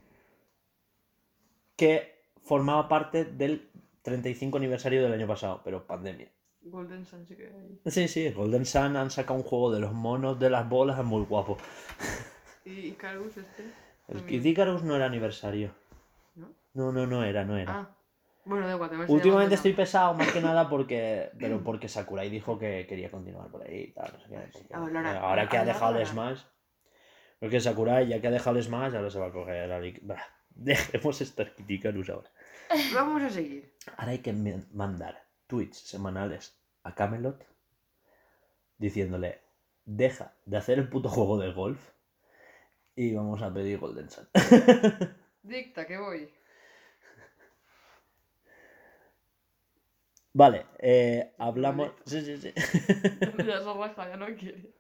Que 1.77 2.23
formaba 2.43 2.89
parte 2.89 3.25
del 3.25 3.69
35 4.03 4.59
aniversario 4.59 5.03
del 5.03 5.13
año 5.13 5.27
pasado, 5.27 5.61
pero 5.65 5.87
pandemia. 5.87 6.29
Golden 6.63 7.05
Sun 7.07 7.27
sí 7.27 7.37
que 7.37 7.47
hay. 7.47 7.81
Sí, 7.91 8.09
sí, 8.09 8.31
Golden 8.31 8.67
Sun 8.67 8.97
han 8.97 9.11
sacado 9.11 9.39
un 9.39 9.45
juego 9.45 9.73
de 9.73 9.81
los 9.81 9.93
monos 9.93 10.39
de 10.39 10.51
las 10.51 10.69
bolas, 10.69 10.99
es 10.99 11.05
muy 11.05 11.25
guapo. 11.25 11.57
Y 12.65 12.89
Icarus 12.89 13.39
este. 13.39 13.65
El. 14.09 14.25
Kid 14.27 14.45
Icarus 14.45 14.83
no 14.83 14.95
era 14.95 15.07
aniversario. 15.07 15.75
¿No? 16.35 16.53
No, 16.75 16.93
no, 16.93 17.07
no 17.07 17.25
era, 17.25 17.43
no 17.45 17.57
era. 17.57 17.73
Ah. 17.73 17.97
Bueno, 18.45 18.67
también 18.79 19.07
se 19.07 19.13
Últimamente 19.13 19.55
estoy 19.55 19.73
pesado 19.73 20.13
más 20.15 20.31
que 20.31 20.41
nada 20.43 20.69
porque. 20.69 21.31
Pero 21.39 21.65
porque 21.65 21.89
Sakurai 21.89 22.29
dijo 22.29 22.59
que 22.59 22.87
quería 22.87 23.11
continuar 23.11 23.49
por 23.49 23.63
ahí 23.63 23.85
y 23.89 23.93
tal. 23.93 24.13
no 24.13 24.19
sé 24.21 24.29
qué, 24.29 24.39
porque- 24.53 24.75
Valora- 24.75 25.21
ahora 25.21 25.49
que 25.49 25.57
ha 25.57 25.65
dejado 25.65 25.99
el. 25.99 26.07
Smash. 26.07 26.43
Porque 27.39 27.61
Sakurai, 27.61 28.07
ya 28.07 28.21
que 28.21 28.29
ha 28.29 28.31
dejado 28.31 28.59
el 28.59 28.63
Smash, 28.63 28.95
ahora 28.95 29.11
se 29.11 29.19
va 29.19 29.29
a 29.29 29.33
coger 29.33 29.69
la. 29.69 29.81
Dejemos 30.51 31.21
estar 31.23 31.55
Icarus 31.67 32.11
ahora. 32.11 32.31
Vamos 32.93 33.23
a 33.23 33.31
seguir. 33.31 33.75
Ahora 33.97 34.13
hay 34.13 34.19
que 34.19 34.33
mandar 34.73 35.30
tweets 35.51 35.77
semanales 35.77 36.57
a 36.85 36.95
Camelot 36.95 37.47
diciéndole: 38.79 39.43
deja 39.85 40.33
de 40.47 40.57
hacer 40.57 40.79
el 40.79 40.89
puto 40.89 41.11
juego 41.11 41.39
de 41.39 41.53
golf 41.53 41.81
y 42.97 43.15
vamos 43.15 43.43
a 43.43 43.53
pedir 43.53 43.79
Golden 43.79 44.09
Sun. 44.09 44.29
Dicta, 45.43 45.87
que 45.87 45.99
voy. 45.99 46.33
Vale, 50.33 50.67
eh, 50.79 51.35
hablamos. 51.39 51.93
Sí, 52.05 52.21
sí, 52.21 52.37
sí. 52.37 52.53
ya 53.47 53.59
se 53.61 53.75
raja, 53.75 54.09
ya 54.09 54.17
no 54.17 54.27
quiere. 54.37 54.75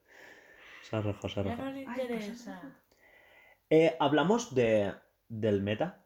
Se 0.82 0.96
ha 0.96 1.00
rajado, 1.00 1.28
se 1.28 1.40
ha 1.40 1.44
ya 1.44 1.56
no 1.56 1.70
le 1.70 1.82
interesa. 1.82 2.62
Eh, 3.68 3.96
hablamos 3.98 4.54
de, 4.54 4.94
del 5.28 5.62
meta. 5.62 5.99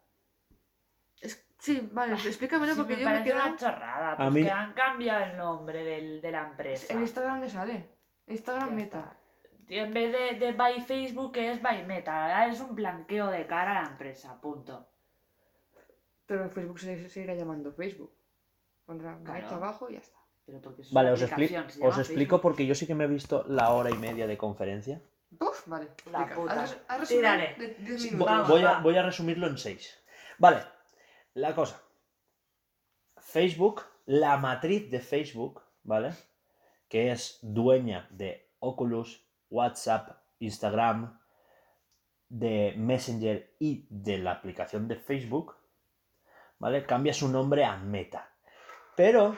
Sí, 1.65 1.89
vale, 1.93 2.12
explícamelo 2.12 2.73
Sí, 2.74 2.78
porque 2.78 2.95
me 2.97 3.01
yo 3.01 3.07
me 3.07 3.12
parece 3.15 3.31
quedo... 3.32 3.43
una 3.47 3.57
chorrada, 3.57 4.12
A 4.12 4.16
pues 4.19 4.32
mí- 4.32 4.43
que 4.43 4.51
han 4.51 4.73
cambiado 4.74 5.24
el 5.24 5.36
nombre 5.39 5.82
del, 5.82 6.20
de 6.20 6.31
la 6.31 6.43
empresa. 6.49 6.93
En 6.93 7.01
Instagram 7.01 7.41
le 7.41 7.49
sale. 7.49 7.89
Instagram 8.27 8.69
Ya 8.69 8.74
Meta. 8.74 8.99
está. 8.99 9.74
En 9.82 9.95
vez 9.95 10.12
de, 10.12 10.39
de 10.47 10.53
By 10.53 10.82
Facebook 10.82 11.32
es 11.39 11.62
By 11.62 11.86
Meta, 11.86 12.23
ahora 12.23 12.47
es 12.49 12.61
un 12.61 12.74
blanqueo 12.74 13.28
de 13.28 13.47
cara 13.47 13.78
a 13.78 13.82
la 13.85 13.89
empresa, 13.91 14.39
punto. 14.43 14.86
Pero 16.27 16.45
en 16.45 16.51
Facebook 16.51 16.78
se, 16.81 17.09
se 17.09 17.20
irá 17.23 17.35
llamando 17.35 17.73
Facebook. 17.73 18.12
Pondrá 18.85 19.16
Claro. 19.24 19.43
Meta 19.43 19.57
abajo 19.57 19.89
y 19.89 19.95
ya 19.95 20.01
está. 20.01 20.19
Pero 20.45 20.61
porque 20.61 20.82
es 20.82 20.93
Vale, 20.93 21.12
os, 21.12 21.23
expli- 21.23 21.57
os 21.82 21.99
explico 21.99 22.36
Facebook. 22.36 22.43
porque 22.43 22.66
yo 22.66 22.74
sí 22.74 22.86
que 22.86 22.95
me 22.95 23.05
he 23.05 23.09
visto 23.09 23.45
la 23.49 23.70
hora 23.70 23.91
y 23.91 23.97
media 23.97 24.27
de 24.27 24.36
conferencia. 24.36 25.01
Uf, 25.41 25.66
vale. 25.66 25.89
La 26.12 26.28
puta. 26.35 26.62
Haz- 26.65 26.78
haz 26.86 27.01
resumen 27.01 27.20
Tírale. 27.23 27.55
de 27.57 27.69
10 27.77 28.03
Vo- 28.03 28.05
minutos. 28.12 28.27
Vamos, 28.27 28.49
voy, 28.51 28.62
a, 28.65 28.78
voy 28.81 28.97
a 28.99 29.03
resumirlo 29.03 29.47
en 29.47 29.57
seis. 29.57 29.99
Vale, 30.39 30.59
la 31.35 31.55
cosa. 31.55 31.81
Facebook, 33.19 33.82
la 34.06 34.36
matriz 34.36 34.90
de 34.90 35.01
Facebook, 35.01 35.62
¿vale? 35.82 36.15
Que 36.89 37.11
es 37.11 37.39
dueña 37.43 38.09
de 38.11 38.51
Oculus, 38.61 39.24
WhatsApp, 39.51 40.19
Instagram, 40.39 41.19
de 42.28 42.74
Messenger 42.77 43.55
y 43.59 43.86
de 43.90 44.19
la 44.19 44.32
aplicación 44.32 44.89
de 44.89 44.97
Facebook, 44.97 45.56
¿vale? 46.59 46.85
Cambia 46.86 47.15
su 47.15 47.28
nombre 47.28 47.65
a 47.65 47.77
Meta. 47.77 48.31
Pero, 48.97 49.36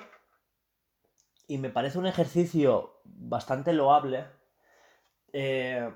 y 1.49 1.59
me 1.59 1.71
parece 1.71 1.99
un 1.99 2.07
ejercicio 2.07 3.01
bastante 3.05 3.73
loable, 3.73 4.27
eh, 5.33 5.93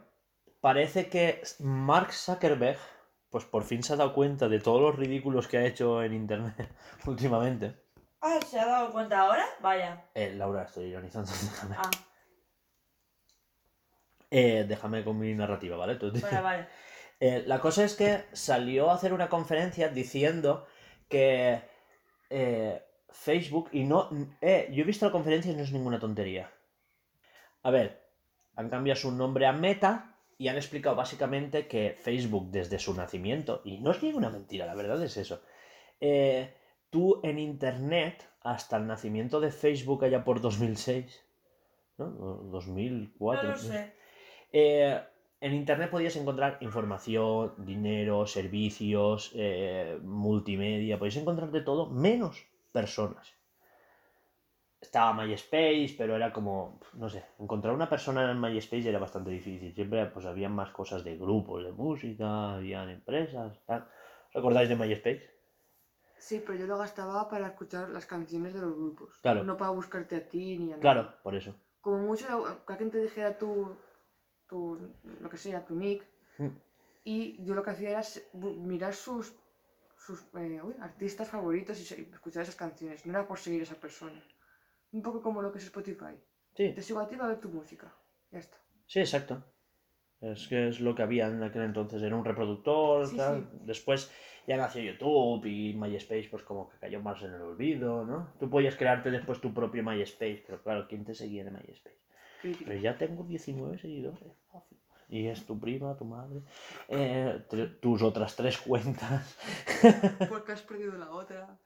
parece 0.60 1.08
que 1.08 1.42
Mark 1.60 2.12
Zuckerberg, 2.12 2.78
pues 3.30 3.44
por 3.44 3.62
fin 3.64 3.82
se 3.82 3.92
ha 3.92 3.96
dado 3.96 4.12
cuenta 4.12 4.48
de 4.48 4.58
todos 4.60 4.80
los 4.80 4.96
ridículos 4.96 5.46
que 5.48 5.58
ha 5.58 5.64
hecho 5.66 6.02
en 6.02 6.12
Internet 6.12 6.70
últimamente. 7.06 7.76
Ah, 8.20 8.38
¿se 8.46 8.58
ha 8.60 8.66
dado 8.66 8.92
cuenta 8.92 9.20
ahora? 9.20 9.44
Vaya. 9.62 10.04
Eh, 10.14 10.34
Laura, 10.36 10.64
estoy 10.64 10.84
ironizando. 10.86 11.30
Déjame, 11.50 11.76
Ah, 11.78 11.90
Eh, 14.30 14.64
déjame 14.68 15.02
con 15.04 15.18
mi 15.18 15.34
narrativa, 15.34 15.76
¿vale? 15.76 15.96
Tú- 15.96 16.12
vale, 16.20 16.40
vale. 16.42 16.68
Eh, 17.18 17.42
la 17.46 17.60
cosa 17.60 17.84
es 17.84 17.94
que 17.94 18.24
salió 18.32 18.90
a 18.90 18.94
hacer 18.94 19.12
una 19.12 19.28
conferencia 19.28 19.88
diciendo 19.88 20.66
que 21.08 21.60
eh, 22.30 22.82
Facebook 23.10 23.68
y 23.72 23.84
no... 23.84 24.08
Eh, 24.40 24.68
yo 24.72 24.82
he 24.82 24.86
visto 24.86 25.04
la 25.06 25.12
conferencia 25.12 25.52
y 25.52 25.56
no 25.56 25.62
es 25.62 25.72
ninguna 25.72 25.98
tontería. 25.98 26.50
A 27.62 27.70
ver, 27.70 28.00
han 28.56 28.70
cambiado 28.70 28.98
su 29.00 29.12
nombre 29.12 29.46
a 29.46 29.52
Meta 29.52 30.14
y 30.40 30.48
han 30.48 30.56
explicado 30.56 30.96
básicamente 30.96 31.68
que 31.68 31.98
Facebook 32.00 32.50
desde 32.50 32.78
su 32.78 32.94
nacimiento, 32.94 33.60
y 33.62 33.76
no 33.76 33.90
es 33.90 34.02
ninguna 34.02 34.30
mentira, 34.30 34.64
la 34.64 34.74
verdad 34.74 35.02
es 35.02 35.18
eso, 35.18 35.42
eh, 36.00 36.54
tú 36.88 37.20
en 37.22 37.38
Internet, 37.38 38.26
hasta 38.40 38.78
el 38.78 38.86
nacimiento 38.86 39.38
de 39.38 39.50
Facebook 39.50 40.02
allá 40.02 40.24
por 40.24 40.40
2006, 40.40 41.22
¿no? 41.98 42.06
O 42.06 42.42
2004. 42.44 43.42
No 43.42 43.50
lo 43.50 43.58
sé. 43.58 43.92
Eh, 44.50 44.98
en 45.42 45.52
Internet 45.52 45.90
podías 45.90 46.16
encontrar 46.16 46.56
información, 46.62 47.52
dinero, 47.58 48.26
servicios, 48.26 49.32
eh, 49.34 49.98
multimedia, 50.02 50.98
podías 50.98 51.16
encontrar 51.16 51.50
de 51.50 51.60
todo, 51.60 51.90
menos 51.90 52.46
personas. 52.72 53.34
Estaba 54.80 55.12
MySpace, 55.12 55.94
pero 55.96 56.16
era 56.16 56.32
como, 56.32 56.80
no 56.94 57.08
sé, 57.08 57.22
encontrar 57.38 57.74
una 57.74 57.88
persona 57.88 58.30
en 58.30 58.40
MySpace 58.40 58.88
era 58.88 58.98
bastante 58.98 59.30
difícil. 59.30 59.74
Siempre 59.74 60.06
pues 60.06 60.24
había 60.24 60.48
más 60.48 60.70
cosas 60.70 61.04
de 61.04 61.16
grupos 61.16 61.64
de 61.64 61.72
música, 61.72 62.54
habían 62.54 62.88
empresas, 62.88 63.58
tal. 63.66 63.86
¿Os 64.30 64.36
acordáis 64.36 64.68
de 64.68 64.76
MySpace? 64.76 65.40
Sí, 66.20 66.42
pero 66.44 66.58
yo 66.58 66.66
lo 66.66 66.78
gastaba 66.78 67.28
para 67.28 67.48
escuchar 67.48 67.88
las 67.90 68.06
canciones 68.06 68.54
de 68.54 68.60
los 68.60 68.74
grupos. 68.74 69.18
Claro. 69.22 69.42
No 69.42 69.56
para 69.56 69.70
buscarte 69.70 70.16
a 70.16 70.28
ti 70.28 70.58
ni 70.58 70.66
a 70.72 70.76
nadie. 70.76 70.80
Claro, 70.80 71.14
por 71.22 71.34
eso. 71.34 71.54
Como 71.80 71.98
mucho 71.98 72.26
que 72.66 72.72
alguien 72.72 72.90
te 72.90 73.00
dijera 73.00 73.36
tu, 73.36 73.74
tu, 74.46 74.78
lo 75.20 75.28
que 75.30 75.38
sea, 75.38 75.64
tu 75.64 75.74
nick. 75.74 76.06
Mm. 76.38 76.48
Y 77.04 77.42
yo 77.44 77.54
lo 77.54 77.62
que 77.62 77.70
hacía 77.70 77.90
era 77.90 78.02
mirar 78.34 78.92
sus, 78.92 79.34
sus 79.96 80.20
eh, 80.34 80.60
uy, 80.62 80.74
artistas 80.80 81.28
favoritos 81.28 81.78
y 81.80 82.02
escuchar 82.12 82.42
esas 82.42 82.56
canciones. 82.56 83.06
No 83.06 83.12
era 83.12 83.26
por 83.26 83.38
seguir 83.38 83.60
a 83.60 83.64
esa 83.64 83.76
persona. 83.76 84.22
Un 84.92 85.02
poco 85.02 85.22
como 85.22 85.42
lo 85.42 85.52
que 85.52 85.58
es 85.58 85.64
Spotify. 85.64 86.14
Sí, 86.54 86.72
Te 86.72 86.82
sigo 86.82 87.00
a 87.00 87.08
ti 87.08 87.16
para 87.16 87.28
ver 87.30 87.40
tu 87.40 87.48
música. 87.48 87.92
Ya 88.32 88.38
está. 88.40 88.56
Sí, 88.86 89.00
exacto. 89.00 89.42
Es 90.20 90.48
que 90.48 90.68
es 90.68 90.80
lo 90.80 90.94
que 90.94 91.02
había 91.02 91.28
en 91.28 91.42
aquel 91.42 91.62
entonces, 91.62 92.02
era 92.02 92.14
un 92.16 92.24
reproductor, 92.24 93.06
Sí, 93.06 93.16
tal. 93.16 93.48
sí. 93.50 93.58
Después 93.62 94.10
ya 94.46 94.56
nació 94.56 94.82
YouTube 94.82 95.46
y 95.46 95.72
MySpace 95.74 96.28
pues 96.30 96.42
como 96.42 96.68
que 96.68 96.76
cayó 96.78 97.00
más 97.00 97.22
en 97.22 97.32
el 97.32 97.40
olvido, 97.40 98.04
¿no? 98.04 98.28
Tú 98.38 98.50
podías 98.50 98.76
crearte 98.76 99.10
después 99.10 99.40
tu 99.40 99.54
propio 99.54 99.82
MySpace, 99.82 100.44
pero 100.46 100.62
claro, 100.62 100.86
¿quién 100.88 101.04
te 101.04 101.14
seguía 101.14 101.42
en 101.42 101.54
MySpace? 101.54 101.96
Crítica. 102.42 102.64
Pero 102.68 102.80
ya 102.80 102.98
tengo 102.98 103.24
19 103.24 103.78
seguidores. 103.78 104.20
Y 105.08 105.26
es 105.26 105.44
tu 105.46 105.58
prima, 105.58 105.96
tu 105.96 106.04
madre, 106.04 106.42
eh, 106.88 107.42
tus 107.80 108.02
otras 108.02 108.36
tres 108.36 108.58
cuentas. 108.58 109.36
Porque 110.28 110.52
has 110.52 110.62
perdido 110.62 110.92
la 110.92 111.10
otra. 111.10 111.58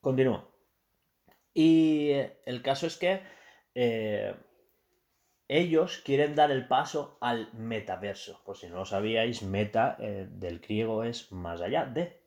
Continúo. 0.00 0.49
Y 1.54 2.12
el 2.46 2.62
caso 2.62 2.86
es 2.86 2.96
que 2.96 3.20
eh, 3.74 4.34
ellos 5.48 6.02
quieren 6.04 6.34
dar 6.34 6.50
el 6.50 6.68
paso 6.68 7.18
al 7.20 7.52
metaverso. 7.52 8.40
Por 8.44 8.56
si 8.56 8.68
no 8.68 8.76
lo 8.76 8.84
sabíais, 8.84 9.42
meta 9.42 9.96
eh, 9.98 10.26
del 10.30 10.60
griego 10.60 11.04
es 11.04 11.32
más 11.32 11.60
allá 11.60 11.84
de. 11.84 12.20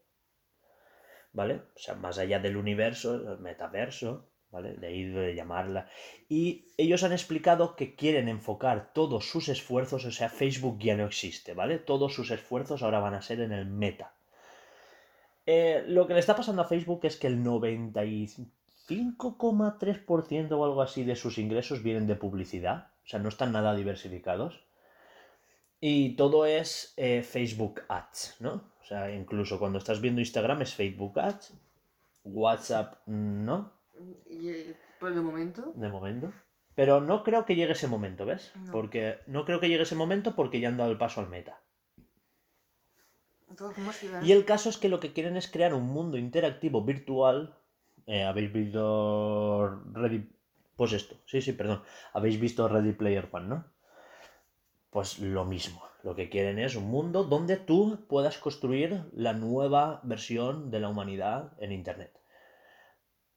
¿vale? 1.33 1.61
O 1.75 1.79
sea, 1.79 1.95
más 1.95 2.17
allá 2.17 2.39
del 2.39 2.55
universo, 2.55 3.15
el 3.15 3.39
metaverso, 3.39 4.29
¿vale? 4.51 4.75
De 4.75 4.87
ahí 4.87 5.03
de 5.03 5.35
llamarla. 5.35 5.89
Y 6.29 6.67
ellos 6.77 7.03
han 7.03 7.11
explicado 7.11 7.75
que 7.75 7.95
quieren 7.95 8.29
enfocar 8.29 8.93
todos 8.93 9.25
sus 9.25 9.49
esfuerzos, 9.49 10.05
o 10.05 10.11
sea, 10.11 10.29
Facebook 10.29 10.79
ya 10.79 10.95
no 10.95 11.05
existe, 11.05 11.53
¿vale? 11.53 11.79
Todos 11.79 12.13
sus 12.13 12.31
esfuerzos 12.31 12.83
ahora 12.83 12.99
van 12.99 13.15
a 13.15 13.21
ser 13.21 13.41
en 13.41 13.51
el 13.51 13.65
meta. 13.65 14.13
Eh, 15.45 15.83
lo 15.87 16.07
que 16.07 16.13
le 16.13 16.21
está 16.21 16.35
pasando 16.35 16.61
a 16.61 16.67
Facebook 16.67 17.01
es 17.03 17.17
que 17.17 17.27
el 17.27 17.43
95,3% 18.89 20.51
o 20.51 20.65
algo 20.65 20.81
así 20.81 21.03
de 21.03 21.15
sus 21.15 21.37
ingresos 21.37 21.83
vienen 21.83 22.07
de 22.07 22.15
publicidad, 22.15 22.89
o 23.03 23.07
sea, 23.07 23.19
no 23.19 23.29
están 23.29 23.51
nada 23.51 23.75
diversificados. 23.75 24.63
Y 25.79 26.15
todo 26.15 26.45
es 26.45 26.93
eh, 26.97 27.23
Facebook 27.23 27.81
Ads, 27.89 28.37
¿no? 28.39 28.71
O 28.81 28.85
sea, 28.85 29.13
incluso 29.13 29.59
cuando 29.59 29.77
estás 29.77 30.01
viendo 30.01 30.21
Instagram 30.21 30.61
es 30.61 30.73
Facebook 30.73 31.19
Ads, 31.19 31.53
WhatsApp 32.23 33.05
no, 33.05 33.73
Y 34.29 34.49
eh, 34.49 34.77
por 34.99 35.11
el 35.11 35.21
momento. 35.21 35.73
de 35.75 35.89
momento. 35.89 36.33
Pero 36.75 37.01
no 37.01 37.23
creo 37.23 37.45
que 37.45 37.55
llegue 37.55 37.73
ese 37.73 37.87
momento, 37.87 38.25
¿ves? 38.25 38.51
No. 38.55 38.71
Porque 38.71 39.19
no 39.27 39.45
creo 39.45 39.59
que 39.59 39.69
llegue 39.69 39.83
ese 39.83 39.95
momento 39.95 40.35
porque 40.35 40.59
ya 40.59 40.69
han 40.69 40.77
dado 40.77 40.91
el 40.91 40.97
paso 40.97 41.21
al 41.21 41.29
meta. 41.29 41.59
De. 43.49 44.25
Y 44.25 44.31
el 44.31 44.45
caso 44.45 44.69
es 44.69 44.77
que 44.77 44.89
lo 44.89 44.99
que 44.99 45.13
quieren 45.13 45.37
es 45.37 45.51
crear 45.51 45.73
un 45.75 45.87
mundo 45.87 46.17
interactivo 46.17 46.83
virtual. 46.83 47.55
Eh, 48.07 48.23
¿Habéis 48.23 48.51
visto 48.51 49.81
Ready? 49.93 50.29
Pues 50.75 50.93
esto, 50.93 51.15
sí, 51.25 51.41
sí, 51.41 51.53
perdón. 51.53 51.81
Habéis 52.13 52.39
visto 52.39 52.67
Ready 52.67 52.93
Player 52.93 53.29
One, 53.31 53.47
¿no? 53.47 53.65
Pues 54.89 55.19
lo 55.19 55.45
mismo. 55.45 55.83
Lo 56.03 56.15
que 56.15 56.29
quieren 56.29 56.59
es 56.59 56.75
un 56.75 56.85
mundo 56.85 57.23
donde 57.23 57.57
tú 57.57 58.05
puedas 58.09 58.37
construir 58.37 59.05
la 59.13 59.33
nueva 59.33 60.01
versión 60.03 60.69
de 60.69 60.79
la 60.81 60.89
humanidad 60.89 61.53
en 61.59 61.71
Internet. 61.71 62.19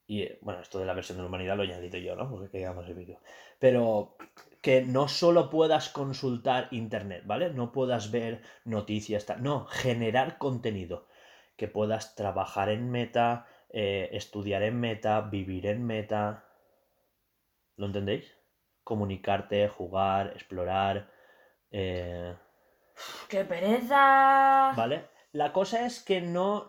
Y 0.06 0.22
eh, 0.22 0.38
bueno, 0.40 0.60
esto 0.60 0.78
de 0.78 0.86
la 0.86 0.94
versión 0.94 1.18
de 1.18 1.22
la 1.22 1.28
humanidad 1.28 1.56
lo 1.56 1.62
he 1.62 1.66
añadido 1.66 1.98
yo, 1.98 2.16
¿no? 2.16 2.28
Porque 2.28 2.50
queríamos 2.50 2.86
el 2.88 2.94
vídeo. 2.94 3.20
Pero 3.58 4.16
que 4.62 4.82
no 4.82 5.08
solo 5.08 5.48
puedas 5.48 5.88
consultar 5.88 6.68
Internet, 6.72 7.22
¿vale? 7.24 7.50
No 7.50 7.72
puedas 7.72 8.10
ver 8.10 8.42
noticias. 8.64 9.26
No, 9.40 9.66
generar 9.66 10.38
contenido. 10.38 11.06
Que 11.56 11.68
puedas 11.68 12.14
trabajar 12.16 12.68
en 12.68 12.90
meta, 12.90 13.46
eh, 13.70 14.08
estudiar 14.12 14.62
en 14.62 14.80
meta, 14.80 15.20
vivir 15.20 15.66
en 15.66 15.84
meta. 15.84 16.44
¿Lo 17.76 17.86
entendéis? 17.86 18.32
Comunicarte, 18.84 19.68
jugar, 19.68 20.28
explorar. 20.34 21.10
eh, 21.70 22.34
¡Qué 23.28 23.44
pereza! 23.44 24.72
¿Vale? 24.76 25.04
La 25.32 25.52
cosa 25.52 25.84
es 25.84 26.02
que 26.02 26.20
no, 26.22 26.66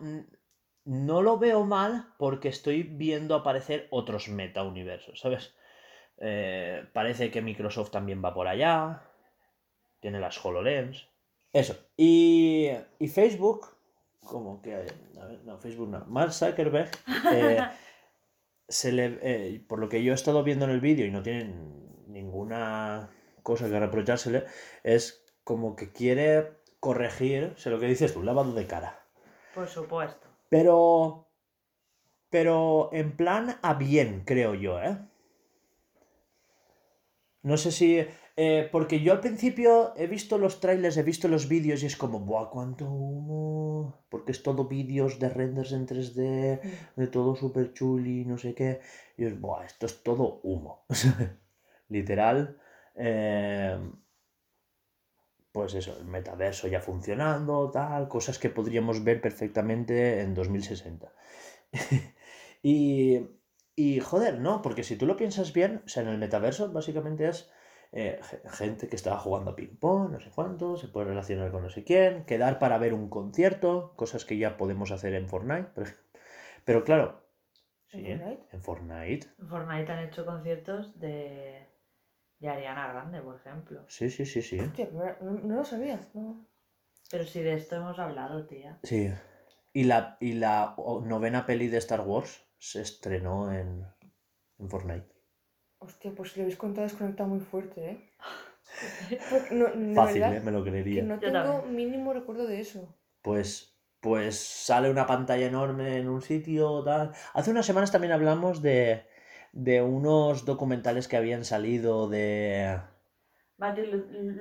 no 0.83 1.21
lo 1.21 1.37
veo 1.37 1.63
mal 1.63 2.13
porque 2.17 2.49
estoy 2.49 2.83
viendo 2.83 3.35
aparecer 3.35 3.87
otros 3.91 4.27
meta-universos, 4.27 5.19
¿sabes? 5.19 5.55
Eh, 6.19 6.85
parece 6.93 7.31
que 7.31 7.41
Microsoft 7.41 7.91
también 7.91 8.23
va 8.23 8.33
por 8.33 8.47
allá. 8.47 9.03
Tiene 9.99 10.19
las 10.19 10.43
HoloLens. 10.43 11.07
Eso. 11.53 11.77
Y, 11.95 12.69
y 12.99 13.07
Facebook, 13.07 13.76
como 14.19 14.61
que... 14.61 14.76
A 14.76 15.26
ver, 15.26 15.44
no, 15.45 15.57
Facebook 15.57 15.89
no. 15.89 16.06
Mark 16.06 16.34
Zuckerberg, 16.34 16.91
eh, 17.34 17.60
se 18.68 18.91
le, 18.91 19.19
eh, 19.22 19.64
por 19.68 19.80
lo 19.80 19.89
que 19.89 20.03
yo 20.03 20.11
he 20.11 20.15
estado 20.15 20.44
viendo 20.44 20.65
en 20.65 20.72
el 20.72 20.81
vídeo 20.81 21.06
y 21.06 21.11
no 21.11 21.23
tienen 21.23 22.03
ninguna 22.07 23.10
cosa 23.44 23.69
que 23.69 23.80
reprochársele, 23.80 24.45
es 24.84 25.23
como 25.44 25.76
que 25.76 25.91
quiere 25.91 26.57
corregir, 26.80 27.53
sé 27.57 27.69
lo 27.69 27.80
que 27.80 27.88
dices 27.88 28.14
tú, 28.14 28.23
lavado 28.23 28.53
de 28.53 28.68
cara. 28.68 29.06
Por 29.53 29.68
supuesto. 29.68 30.27
Pero. 30.49 31.23
Pero 32.30 32.89
en 32.91 33.15
plan 33.15 33.57
a 33.61 33.73
bien, 33.76 34.23
creo 34.26 34.53
yo, 34.53 34.81
¿eh? 34.81 34.98
No 37.41 37.56
sé 37.57 37.72
si. 37.72 38.06
Eh, 38.38 38.69
porque 38.72 39.01
yo 39.01 39.14
al 39.14 39.19
principio 39.19 39.93
he 39.97 40.07
visto 40.07 40.38
los 40.38 40.59
trailers, 40.59 40.97
he 40.97 41.03
visto 41.03 41.27
los 41.27 41.47
vídeos 41.49 41.81
y 41.84 41.88
es 41.88 41.97
como, 41.97 42.19
¡buah, 42.19 42.49
cuánto 42.51 42.85
humo! 42.85 44.05
Porque 44.09 44.31
es 44.31 44.43
todo 44.43 44.68
vídeos 44.68 45.19
de 45.19 45.30
renders 45.30 45.72
en 45.73 45.85
3D, 45.88 46.61
de 46.95 47.07
todo 47.07 47.35
súper 47.35 47.73
chuli, 47.73 48.26
no 48.26 48.38
sé 48.38 48.53
qué. 48.53 48.81
Y 49.18 49.26
es, 49.26 49.39
¡buah, 49.41 49.65
esto 49.65 49.85
es 49.88 50.03
todo 50.03 50.39
humo! 50.43 50.85
Literal. 51.89 52.57
eh, 52.95 53.77
pues 55.51 55.73
eso, 55.73 55.97
el 55.99 56.05
metaverso 56.05 56.68
ya 56.68 56.81
funcionando, 56.81 57.72
tal, 57.72 58.07
cosas 58.07 58.38
que 58.39 58.49
podríamos 58.49 59.03
ver 59.03 59.22
perfectamente 59.22 60.22
en 60.22 60.34
2060. 60.34 61.11
y, 62.64 63.19
y 63.76 63.99
joder, 63.99 64.39
no, 64.39 64.61
porque 64.61 64.84
si 64.84 64.95
tú 64.97 65.05
lo 65.07 65.18
piensas 65.18 65.53
bien, 65.53 65.81
o 65.85 65.89
sea, 65.89 66.03
en 66.03 66.09
el 66.09 66.18
metaverso 66.19 66.72
básicamente 66.72 67.27
es 67.27 67.49
eh, 67.91 68.19
ge- 68.23 68.41
gente 68.49 68.88
que 68.89 68.95
estaba 68.95 69.18
jugando 69.19 69.51
a 69.51 69.55
ping-pong, 69.55 70.11
no 70.11 70.19
sé 70.19 70.30
cuánto, 70.34 70.77
se 70.77 70.88
puede 70.88 71.07
relacionar 71.07 71.51
con 71.51 71.64
no 71.64 71.69
sé 71.69 71.84
quién, 71.84 72.26
quedar 72.26 72.59
para 72.59 72.77
ver 72.77 72.93
un 72.93 73.09
concierto, 73.09 73.93
cosas 73.95 74.26
que 74.26 74.38
ya 74.38 74.57
podemos 74.57 74.91
hacer 74.91 75.14
en 75.14 75.30
Fortnite. 75.30 75.69
Pero, 75.76 75.91
pero 76.65 76.84
claro, 76.84 77.22
¿En 77.91 78.01
sí, 78.01 78.07
Fortnite? 78.07 78.43
en 78.51 78.61
Fortnite, 78.64 79.27
En 79.39 79.47
Fortnite 79.49 79.91
han 79.91 80.03
hecho 80.05 80.26
conciertos 80.26 80.99
de, 80.99 81.65
de 82.39 82.49
Ariana 82.49 82.88
Grande, 82.93 83.22
por 83.22 83.35
ejemplo. 83.35 83.84
sí, 83.88 84.09
sí, 84.09 84.26
sí, 84.26 84.41
sí. 84.41 84.59
Hostia, 84.59 84.89
no, 84.93 85.31
no 85.31 85.55
lo 85.55 85.64
sabía. 85.65 85.99
No. 86.14 86.45
Pero 87.11 87.23
si 87.26 87.41
de 87.41 87.53
esto 87.53 87.76
hemos 87.77 87.97
hablado, 87.99 88.45
tía. 88.47 88.77
Sí. 88.84 89.09
Y 89.73 89.84
la, 89.85 90.18
y 90.19 90.34
la 90.34 90.76
novena 91.03 91.45
peli 91.45 91.68
de 91.68 91.77
Star 91.77 92.01
Wars 92.01 92.43
se 92.57 92.81
estrenó 92.81 93.51
en, 93.53 93.85
en 94.59 94.69
Fortnite. 94.69 95.07
Hostia, 95.79 96.11
pues 96.15 96.31
si 96.31 96.39
lo 96.39 96.43
habéis 96.43 96.57
contado 96.57 96.87
desconectado 96.87 97.29
muy 97.29 97.39
fuerte, 97.39 97.91
¿eh? 97.91 97.97
No, 99.51 99.65
de 99.67 99.93
Fácil, 99.93 100.23
verdad 100.23 100.37
¿eh? 100.37 100.41
me 100.45 100.51
lo 100.51 100.63
que 100.63 100.69
creería. 100.71 101.03
no 101.03 101.15
Yo 101.15 101.31
tengo 101.31 101.61
mínimo 101.63 102.13
recuerdo 102.13 102.45
de 102.47 102.59
eso. 102.59 102.87
Pues, 103.21 103.75
pues 103.99 104.39
sale 104.39 104.89
una 104.89 105.05
pantalla 105.05 105.45
enorme 105.47 105.97
en 105.97 106.07
un 106.09 106.21
sitio, 106.21 106.83
tal. 106.83 107.11
Hace 107.33 107.51
unas 107.51 107.65
semanas 107.65 107.91
también 107.91 108.13
hablamos 108.13 108.61
de, 108.61 109.05
de 109.53 109.81
unos 109.81 110.45
documentales 110.45 111.07
que 111.07 111.17
habían 111.17 111.43
salido 111.43 112.07
de, 112.09 112.79
Martin 113.57 113.85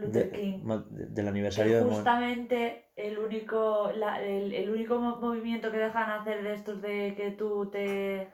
Luther 0.01 0.31
King. 0.31 0.59
de- 0.91 1.07
del 1.09 1.25
que 1.25 1.31
aniversario 1.31 1.77
de 1.79 1.83
justamente 1.85 2.85
el 2.97 3.19
único, 3.19 3.91
la- 3.95 4.23
el, 4.23 4.55
el 4.55 4.71
único 4.71 4.99
mo- 4.99 5.17
movimiento 5.17 5.71
que 5.73 5.79
dejan 5.79 6.11
hacer 6.11 6.43
de 6.43 6.55
estos 6.55 6.81
de 6.83 7.15
que 7.17 7.31
tú 7.33 7.71
te... 7.71 8.29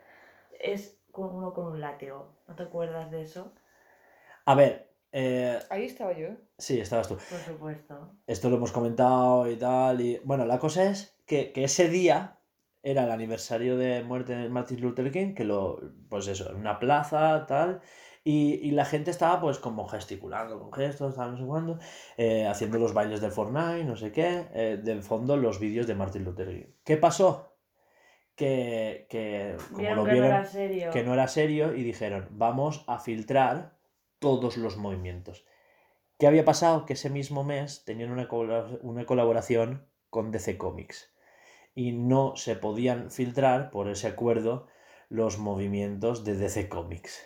es 0.59 0.99
con 1.11 1.35
uno 1.35 1.53
con 1.53 1.67
un 1.73 1.81
látigo. 1.81 2.32
¿No 2.47 2.55
te 2.55 2.63
acuerdas 2.63 3.09
de 3.11 3.21
eso? 3.21 3.53
A 4.45 4.55
ver, 4.55 4.93
eh, 5.11 5.59
Ahí 5.69 5.85
estaba 5.85 6.11
yo, 6.13 6.27
¿eh? 6.27 6.37
sí, 6.57 6.79
estabas 6.79 7.07
tú. 7.07 7.15
Por 7.15 7.39
supuesto. 7.39 8.11
Esto 8.27 8.49
lo 8.49 8.57
hemos 8.57 8.71
comentado 8.71 9.49
y 9.49 9.55
tal. 9.55 10.01
Y 10.01 10.19
bueno, 10.23 10.45
la 10.45 10.59
cosa 10.59 10.83
es 10.85 11.15
que, 11.25 11.51
que 11.51 11.63
ese 11.65 11.87
día 11.87 12.39
era 12.81 13.05
el 13.05 13.11
aniversario 13.11 13.77
de 13.77 14.03
muerte 14.03 14.35
de 14.35 14.49
Martin 14.49 14.81
Luther 14.81 15.11
King, 15.11 15.33
que 15.35 15.45
lo, 15.45 15.79
pues 16.09 16.27
eso, 16.27 16.49
en 16.49 16.57
una 16.57 16.79
plaza, 16.79 17.45
tal. 17.47 17.81
Y, 18.25 18.55
y 18.55 18.71
la 18.71 18.85
gente 18.85 19.11
estaba 19.11 19.39
pues 19.39 19.59
como 19.59 19.87
gesticulando 19.87 20.59
con 20.59 20.73
gestos, 20.73 21.15
tal, 21.15 21.31
no 21.33 21.37
sé 21.37 21.45
cuándo, 21.45 21.79
eh, 22.17 22.47
haciendo 22.47 22.79
los 22.79 22.93
bailes 22.93 23.21
de 23.21 23.29
Fortnite, 23.29 23.83
no 23.83 23.95
sé 23.97 24.11
qué, 24.11 24.47
eh, 24.53 24.79
de 24.81 25.01
fondo 25.01 25.37
los 25.37 25.59
vídeos 25.59 25.87
de 25.87 25.95
Martin 25.95 26.23
Luther 26.23 26.47
King. 26.47 26.71
¿Qué 26.83 26.97
pasó? 26.97 27.52
Que, 28.35 29.05
que 29.09 29.57
como 29.71 29.89
lo 29.89 29.95
no 29.97 30.03
vieron 30.05 30.25
era 30.25 30.45
serio. 30.45 30.91
que 30.91 31.03
no 31.03 31.13
era 31.13 31.27
serio 31.27 31.75
y 31.75 31.83
dijeron, 31.83 32.27
vamos 32.31 32.83
a 32.87 32.97
filtrar 32.97 33.77
todos 34.19 34.57
los 34.57 34.77
movimientos. 34.77 35.45
¿Qué 36.17 36.27
había 36.27 36.45
pasado? 36.45 36.85
Que 36.85 36.93
ese 36.93 37.09
mismo 37.09 37.43
mes 37.43 37.83
tenían 37.85 38.11
una, 38.11 38.27
una 38.81 39.05
colaboración 39.05 39.85
con 40.09 40.31
DC 40.31 40.57
Comics 40.57 41.13
y 41.75 41.91
no 41.91 42.35
se 42.35 42.55
podían 42.55 43.11
filtrar 43.11 43.71
por 43.71 43.89
ese 43.89 44.07
acuerdo 44.07 44.67
los 45.09 45.37
movimientos 45.37 46.23
de 46.23 46.35
DC 46.35 46.69
Comics. 46.69 47.21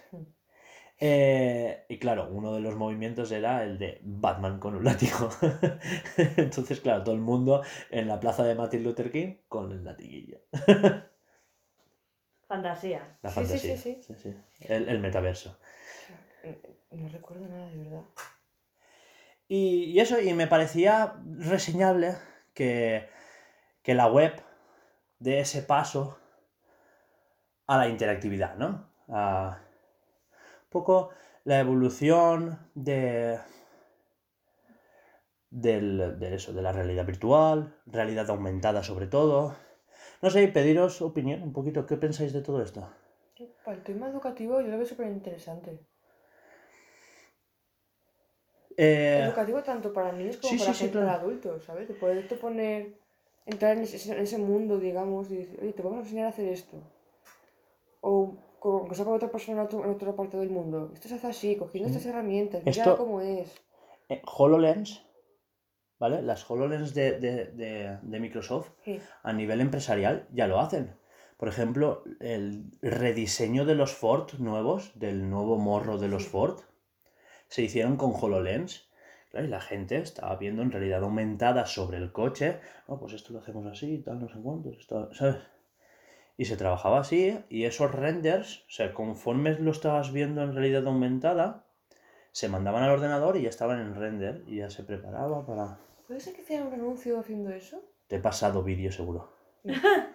Eh, 0.99 1.85
y 1.89 1.99
claro, 1.99 2.27
uno 2.31 2.53
de 2.53 2.59
los 2.61 2.75
movimientos 2.75 3.31
era 3.31 3.63
el 3.63 3.77
de 3.77 3.99
Batman 4.03 4.59
con 4.59 4.75
un 4.75 4.83
látigo. 4.83 5.29
Entonces, 6.37 6.81
claro, 6.81 7.03
todo 7.03 7.13
el 7.15 7.21
mundo 7.21 7.63
en 7.91 8.07
la 8.07 8.19
plaza 8.19 8.43
de 8.43 8.55
Martin 8.55 8.83
Luther 8.83 9.11
King 9.11 9.35
con 9.47 9.71
el 9.71 9.83
latiguillo. 9.83 10.39
Fantasía. 12.47 13.17
La 13.21 13.29
Sí, 13.29 13.45
sí, 13.45 13.47
fantasía. 13.47 13.77
sí, 13.77 14.01
sí. 14.01 14.15
sí. 14.15 14.35
El, 14.61 14.89
el 14.89 14.99
metaverso. 14.99 15.59
No 16.91 17.09
recuerdo 17.09 17.47
nada, 17.47 17.69
de 17.69 17.77
verdad. 17.77 18.03
Y, 19.49 19.85
y 19.91 19.99
eso, 19.99 20.19
y 20.19 20.33
me 20.33 20.47
parecía 20.47 21.15
reseñable 21.37 22.15
que, 22.53 23.07
que 23.83 23.93
la 23.93 24.07
web 24.07 24.41
dé 25.19 25.39
ese 25.41 25.61
paso 25.61 26.17
a 27.67 27.77
la 27.77 27.87
interactividad, 27.89 28.55
¿no? 28.55 28.89
A 29.09 29.61
poco 30.69 31.09
la 31.43 31.59
evolución 31.59 32.59
de, 32.75 33.39
del, 35.49 36.19
de 36.19 36.35
eso, 36.35 36.53
de 36.53 36.61
la 36.61 36.71
realidad 36.71 37.05
virtual, 37.05 37.75
realidad 37.85 38.29
aumentada 38.29 38.83
sobre 38.83 39.07
todo, 39.07 39.55
No 40.21 40.29
sé, 40.29 40.47
pediros 40.47 41.01
opinión 41.01 41.43
un 41.43 41.53
poquito. 41.53 41.85
¿Qué 41.85 41.95
pensáis 41.97 42.33
de 42.33 42.41
todo 42.41 42.61
esto? 42.61 42.81
Para 43.63 43.77
el 43.77 43.83
tema 43.83 44.09
educativo 44.09 44.61
yo 44.61 44.67
lo 44.67 44.77
veo 44.77 44.85
súper 44.85 45.07
interesante. 45.07 45.79
Eh, 48.77 49.21
Educativo 49.25 49.61
tanto 49.63 49.91
para 49.93 50.11
niños 50.11 50.37
como 50.37 50.51
sí, 50.53 50.57
para, 50.59 50.71
sí, 50.73 50.77
sí, 50.77 50.83
gente- 50.85 50.93
claro. 50.97 51.07
para 51.07 51.21
adultos, 51.21 51.63
¿sabes? 51.63 51.87
De 51.87 51.93
poderte 51.95 52.35
poner, 52.35 52.93
entrar 53.45 53.77
en 53.77 53.83
ese, 53.83 54.11
en 54.11 54.19
ese 54.19 54.37
mundo, 54.37 54.77
digamos, 54.79 55.31
y 55.31 55.37
decir, 55.37 55.59
oye, 55.61 55.73
te 55.73 55.81
vamos 55.83 55.99
a 55.99 56.01
enseñar 56.03 56.25
a 56.27 56.29
hacer 56.29 56.47
esto. 56.49 56.77
O 58.01 58.11
con, 58.59 58.87
con 58.87 59.07
otra 59.13 59.29
persona 59.31 59.59
en, 59.61 59.65
otro- 59.67 59.83
en 59.85 59.91
otra 59.91 60.15
parte 60.15 60.37
del 60.37 60.49
mundo. 60.49 60.91
Esto 60.93 61.07
se 61.09 61.15
hace 61.15 61.27
así, 61.27 61.55
cogiendo 61.55 61.87
estas 61.89 62.05
herramientas, 62.05 62.61
mira 62.65 62.71
Esto- 62.83 62.97
cómo 62.97 63.21
es. 63.21 63.53
eh, 64.09 64.21
HoloLens, 64.37 65.05
¿vale? 65.99 66.21
Las 66.21 66.49
HoloLens 66.49 66.93
de, 66.93 67.19
de- 67.19 67.45
de- 67.45 67.97
de 68.01 68.19
Microsoft 68.19 68.69
Sí. 68.83 68.99
a 69.23 69.33
nivel 69.33 69.61
empresarial 69.61 70.27
ya 70.33 70.47
lo 70.47 70.59
hacen. 70.59 70.95
Por 71.37 71.49
ejemplo, 71.49 72.03
el 72.19 72.71
rediseño 72.81 73.65
de 73.65 73.75
los 73.75 73.93
Ford 73.93 74.33
nuevos, 74.39 74.91
del 74.99 75.29
nuevo 75.29 75.57
morro 75.57 75.97
de 75.99 76.07
los 76.07 76.23
Sí. 76.23 76.29
Ford, 76.29 76.59
se 77.47 77.61
hicieron 77.61 77.95
con 77.97 78.11
HoloLens. 78.13 78.87
Claro, 79.29 79.45
y 79.45 79.49
la 79.49 79.59
gente 79.61 79.97
estaba 79.97 80.35
viendo 80.37 80.61
en 80.61 80.71
realidad 80.71 81.03
aumentada 81.03 81.65
sobre 81.65 81.97
el 81.97 82.13
coche. 82.13 82.59
No, 82.87 82.97
pues 82.97 83.11
esto 83.13 83.33
lo 83.33 83.39
hacemos 83.39 83.65
así, 83.67 83.97
tal, 83.99 84.19
no 84.19 84.29
sé 84.29 84.39
cuántos, 84.41 84.77
esto, 84.77 85.13
¿sabes? 85.13 85.35
Y 86.37 86.45
se 86.45 86.55
trabajaba 86.55 86.99
así, 86.99 87.37
y 87.49 87.65
esos 87.65 87.91
renders, 87.91 88.59
o 88.67 88.69
sea, 88.71 88.93
conforme 88.93 89.57
lo 89.59 89.71
estabas 89.71 90.11
viendo 90.13 90.43
en 90.43 90.53
realidad 90.53 90.85
aumentada, 90.85 91.65
se 92.31 92.47
mandaban 92.47 92.83
al 92.83 92.91
ordenador 92.91 93.37
y 93.37 93.41
ya 93.43 93.49
estaban 93.49 93.79
en 93.79 93.95
render, 93.95 94.43
y 94.47 94.57
ya 94.57 94.69
se 94.69 94.83
preparaba 94.83 95.45
para... 95.45 95.79
¿Puede 96.05 96.19
ser 96.19 96.33
que 96.35 96.41
hicieran 96.41 96.67
un 96.67 96.73
anuncio 96.75 97.19
haciendo 97.19 97.49
eso? 97.49 97.81
Te 98.07 98.17
he 98.17 98.19
pasado 98.19 98.61
vídeo 98.63 98.91
seguro. 98.91 99.35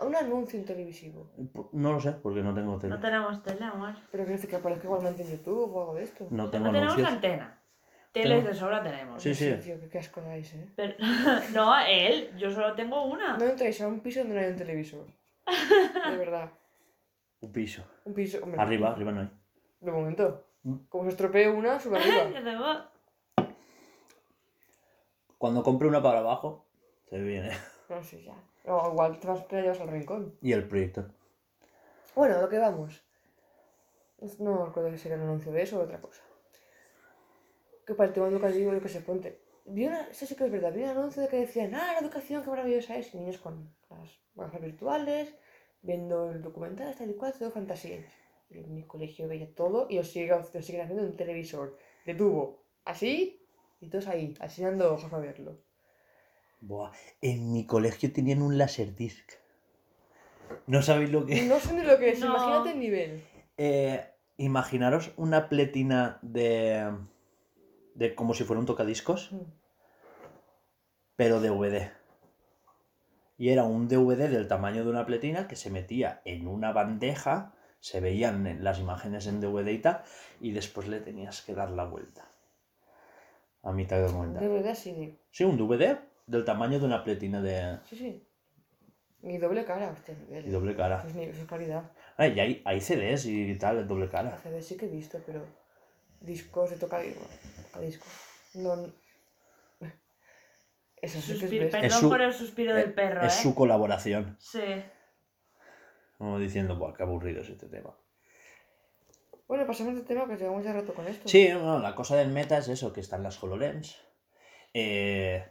Un 0.06 0.16
anuncio 0.16 0.58
en 0.58 0.64
televisivo. 0.64 1.30
No 1.72 1.92
lo 1.92 2.00
sé, 2.00 2.12
porque 2.12 2.40
no 2.42 2.54
tengo 2.54 2.78
tele. 2.78 2.94
No 2.94 3.00
tenemos 3.00 3.42
tele, 3.42 3.64
amor. 3.64 3.94
Pero 4.10 4.24
decir 4.24 4.48
que 4.48 4.56
aparezca 4.56 4.84
igualmente 4.84 5.22
en 5.22 5.30
YouTube 5.32 5.74
o 5.74 5.80
algo 5.80 5.94
de 5.94 6.04
esto. 6.04 6.26
No 6.30 6.44
No 6.44 6.50
tengo 6.50 6.66
tenemos 6.66 6.92
anuncios. 6.94 7.12
antena. 7.12 7.58
Teles 8.12 8.38
Tengo- 8.38 8.48
de 8.48 8.54
sobra 8.54 8.82
tenemos. 8.82 9.22
Sí, 9.22 9.34
sí. 9.34 9.52
Tío, 9.62 9.78
qué 9.80 9.88
qué 9.90 9.98
asco 9.98 10.22
dais, 10.22 10.54
¿eh? 10.54 10.68
Pero- 10.74 10.94
no, 11.54 11.74
él, 11.86 12.30
yo 12.38 12.50
solo 12.50 12.74
tengo 12.74 13.04
una. 13.04 13.36
No 13.36 13.44
entréis 13.44 13.78
a 13.82 13.88
un 13.88 14.00
piso 14.00 14.20
donde 14.20 14.36
no 14.36 14.40
hay 14.40 14.50
un 14.52 14.56
televisor. 14.56 15.04
De 15.46 16.16
verdad. 16.16 16.50
Un 17.40 17.52
piso. 17.52 17.84
Un 18.04 18.14
piso. 18.14 18.38
hombre, 18.42 18.60
Arriba, 18.60 18.90
arriba 18.90 19.12
no 19.12 19.20
hay. 19.20 19.30
De 19.80 19.90
momento. 19.90 20.44
Mm. 20.62 20.76
Como 20.88 21.04
se 21.04 21.10
estropee 21.10 21.48
una, 21.48 21.80
sube 21.80 21.98
arriba. 21.98 22.90
Cuando 25.38 25.62
compre 25.64 25.88
una 25.88 26.00
para 26.00 26.20
abajo, 26.20 26.66
se 27.10 27.18
viene. 27.18 27.50
No 27.88 28.02
sé, 28.02 28.22
ya. 28.22 28.34
No, 28.64 28.90
igual 28.90 29.18
te 29.18 29.26
vas 29.26 29.46
te 29.48 29.56
la 29.56 29.62
llevas 29.62 29.80
al 29.80 29.88
rincón. 29.88 30.38
Y 30.40 30.52
el 30.52 30.68
proyector. 30.68 31.10
Bueno, 32.14 32.36
a 32.36 32.42
lo 32.42 32.48
que 32.48 32.58
vamos. 32.58 33.02
No 34.38 34.66
recuerdo 34.66 34.96
si 34.96 35.08
era 35.08 35.16
un 35.16 35.24
anuncio 35.24 35.50
de 35.50 35.62
eso 35.62 35.80
o 35.80 35.82
otra 35.82 36.00
cosa. 36.00 36.22
Que 37.84 37.94
para 37.94 38.08
el 38.08 38.14
tema 38.14 38.28
educativo, 38.28 38.72
yo 38.72 38.80
que 38.80 38.88
sé, 38.88 39.00
ponte. 39.00 39.40
Vi 39.64 39.86
una, 39.86 40.08
eso 40.08 40.26
sí 40.26 40.36
que 40.36 40.44
es 40.44 40.52
verdad, 40.52 40.72
vi 40.72 40.84
un 40.84 40.90
anuncio 40.90 41.22
de 41.22 41.28
que 41.28 41.38
decían, 41.38 41.74
ah, 41.74 41.94
la 41.94 41.98
educación, 41.98 42.44
qué 42.44 42.50
maravillosa 42.50 42.96
es. 42.96 43.12
Y 43.12 43.18
niños 43.18 43.38
con 43.38 43.74
las 43.90 44.21
gafas 44.34 44.60
virtuales, 44.60 45.34
viendo 45.82 46.30
el 46.30 46.42
documental, 46.42 46.94
tal 46.96 47.10
y 47.10 47.14
cual, 47.14 47.32
todo 47.38 47.50
fantasía. 47.50 48.04
Y 48.50 48.58
en 48.58 48.74
mi 48.74 48.82
colegio 48.84 49.28
veía 49.28 49.52
todo 49.54 49.86
y 49.88 49.96
lo 49.96 50.04
siguen, 50.04 50.40
haciendo 50.40 51.02
en 51.02 51.08
un 51.10 51.16
televisor 51.16 51.76
de 52.06 52.14
tubo. 52.14 52.62
Así, 52.84 53.40
y 53.80 53.88
todos 53.88 54.06
ahí, 54.08 54.34
asinando 54.40 54.92
ojos 54.94 55.12
a 55.12 55.18
verlo. 55.18 55.58
Buah, 56.60 56.92
en 57.20 57.52
mi 57.52 57.66
colegio 57.66 58.12
tenían 58.12 58.42
un 58.42 58.58
Laserdisc. 58.58 59.32
¿No 60.66 60.82
sabéis 60.82 61.10
lo 61.10 61.24
que 61.26 61.42
No 61.42 61.58
sé 61.58 61.72
ni 61.74 61.82
lo 61.82 61.98
que 61.98 62.10
es, 62.10 62.20
No. 62.20 62.26
imagínate 62.26 62.70
el 62.72 62.78
nivel. 62.78 63.22
Eh, 63.56 64.04
imaginaros 64.36 65.12
una 65.16 65.48
pletina 65.48 66.18
de, 66.22 66.90
de 67.94 68.14
como 68.14 68.34
si 68.34 68.44
fuera 68.44 68.60
un 68.60 68.66
tocadiscos, 68.66 69.32
Mm. 69.32 69.40
pero 71.16 71.40
DVD. 71.40 71.90
Y 73.38 73.48
era 73.48 73.64
un 73.64 73.88
DVD 73.88 74.28
del 74.28 74.46
tamaño 74.48 74.84
de 74.84 74.90
una 74.90 75.06
pletina 75.06 75.48
que 75.48 75.56
se 75.56 75.70
metía 75.70 76.20
en 76.24 76.46
una 76.46 76.72
bandeja, 76.72 77.54
se 77.80 78.00
veían 78.00 78.62
las 78.62 78.78
imágenes 78.78 79.26
en 79.26 79.40
DVD 79.40 79.72
y 79.72 79.78
tal, 79.78 80.02
y 80.40 80.52
después 80.52 80.86
le 80.88 81.00
tenías 81.00 81.42
que 81.42 81.54
dar 81.54 81.70
la 81.70 81.84
vuelta. 81.84 82.28
A 83.62 83.72
mitad 83.72 83.96
de 83.96 84.02
documental. 84.02 84.48
verdad, 84.48 84.74
sí, 84.74 85.16
Sí, 85.30 85.44
un 85.44 85.56
DVD 85.56 85.98
del 86.26 86.44
tamaño 86.44 86.78
de 86.78 86.84
una 86.86 87.02
pletina 87.04 87.40
de 87.40 87.78
sí, 87.88 87.96
sí. 87.96 88.26
Y 89.24 89.38
doble 89.38 89.64
cara, 89.64 89.90
hostia, 89.90 90.16
nivel. 90.16 90.46
y 90.46 90.50
doble 90.50 90.74
cara. 90.74 91.04
Es, 91.06 91.14
ni- 91.14 91.24
es 91.24 91.38
calidad. 91.46 91.92
Ah, 92.16 92.26
y 92.26 92.38
hay, 92.40 92.62
hay 92.64 92.80
CDs 92.80 93.24
y 93.26 93.54
tal, 93.56 93.86
doble 93.86 94.08
cara. 94.08 94.36
CD 94.42 94.60
sí 94.62 94.76
que 94.76 94.86
he 94.86 94.88
visto, 94.88 95.20
pero 95.24 95.44
discos 96.20 96.70
de. 96.70 96.76
Tocadiscos. 96.76 98.08
No. 98.54 98.76
no- 98.76 99.01
Eso 101.02 101.20
sí 101.20 101.38
que 101.38 101.44
es 101.44 101.50
bestia. 101.50 101.80
Perdón 101.82 102.00
su- 102.00 102.08
por 102.08 102.22
el 102.22 102.32
suspiro 102.32 102.74
del 102.74 102.94
perro, 102.94 103.22
Es 103.26 103.38
¿eh? 103.38 103.42
su 103.42 103.54
colaboración. 103.54 104.36
Sí. 104.38 104.62
Como 106.16 106.38
diciendo, 106.38 106.76
Buah, 106.76 106.94
qué 106.94 107.02
aburrido 107.02 107.42
es 107.42 107.48
este 107.50 107.66
tema. 107.66 107.94
Bueno, 109.48 109.66
pasamos 109.66 109.94
de 109.96 110.02
tema 110.02 110.26
que 110.28 110.36
llevamos 110.36 110.64
ya 110.64 110.72
rato 110.72 110.94
con 110.94 111.06
esto. 111.08 111.28
Sí, 111.28 111.48
no, 111.52 111.78
la 111.80 111.94
cosa 111.94 112.16
del 112.16 112.30
meta 112.30 112.56
es 112.56 112.68
eso, 112.68 112.92
que 112.92 113.00
están 113.00 113.22
las 113.22 113.42
HoloLens. 113.42 113.98
Eh, 114.72 115.44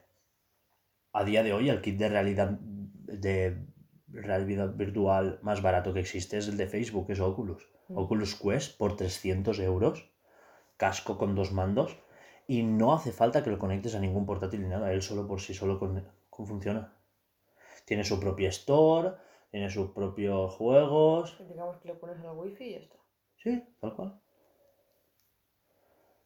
a 1.14 1.24
día 1.24 1.44
de 1.44 1.54
hoy, 1.54 1.70
el 1.70 1.82
kit 1.82 1.98
de 1.98 2.10
realidad, 2.10 2.50
de 2.60 3.58
realidad 4.08 4.74
virtual 4.74 5.40
más 5.44 5.62
barato 5.62 5.94
que 5.94 6.00
existe 6.00 6.38
es 6.38 6.48
el 6.48 6.58
de 6.58 6.68
Facebook, 6.68 7.12
es 7.12 7.20
Oculus. 7.20 7.68
Mm. 7.90 7.98
Oculus 7.98 8.36
Quest 8.36 8.78
por 8.78 8.96
300 8.96 9.60
euros, 9.60 10.10
casco 10.78 11.18
con 11.18 11.36
dos 11.36 11.52
mandos, 11.52 11.98
y 12.48 12.64
no 12.64 12.94
hace 12.94 13.12
falta 13.12 13.44
que 13.44 13.50
lo 13.52 13.60
conectes 13.60 13.96
a 13.96 14.00
ningún 14.00 14.26
portátil 14.26 14.62
ni 14.62 14.70
nada, 14.70 14.92
él 14.92 15.02
solo 15.02 15.28
por 15.28 15.40
sí 15.42 15.54
solo 15.54 15.80
con, 15.80 16.06
con 16.30 16.48
funciona. 16.48 16.94
Tiene 17.86 18.04
su 18.04 18.20
propia 18.20 18.50
store, 18.50 19.14
tiene 19.52 19.70
sus 19.70 19.92
propios 19.92 20.54
juegos, 20.54 21.38
Digamos 21.48 21.78
que 21.78 21.88
lo 21.90 22.00
pones 22.00 22.20
a 22.20 22.24
la 22.24 22.34
wifi 22.34 22.64
y 22.64 22.72
ya 22.74 22.80
está. 22.80 22.96
Sí, 23.38 23.64
tal 23.80 23.96
cual. 23.96 24.20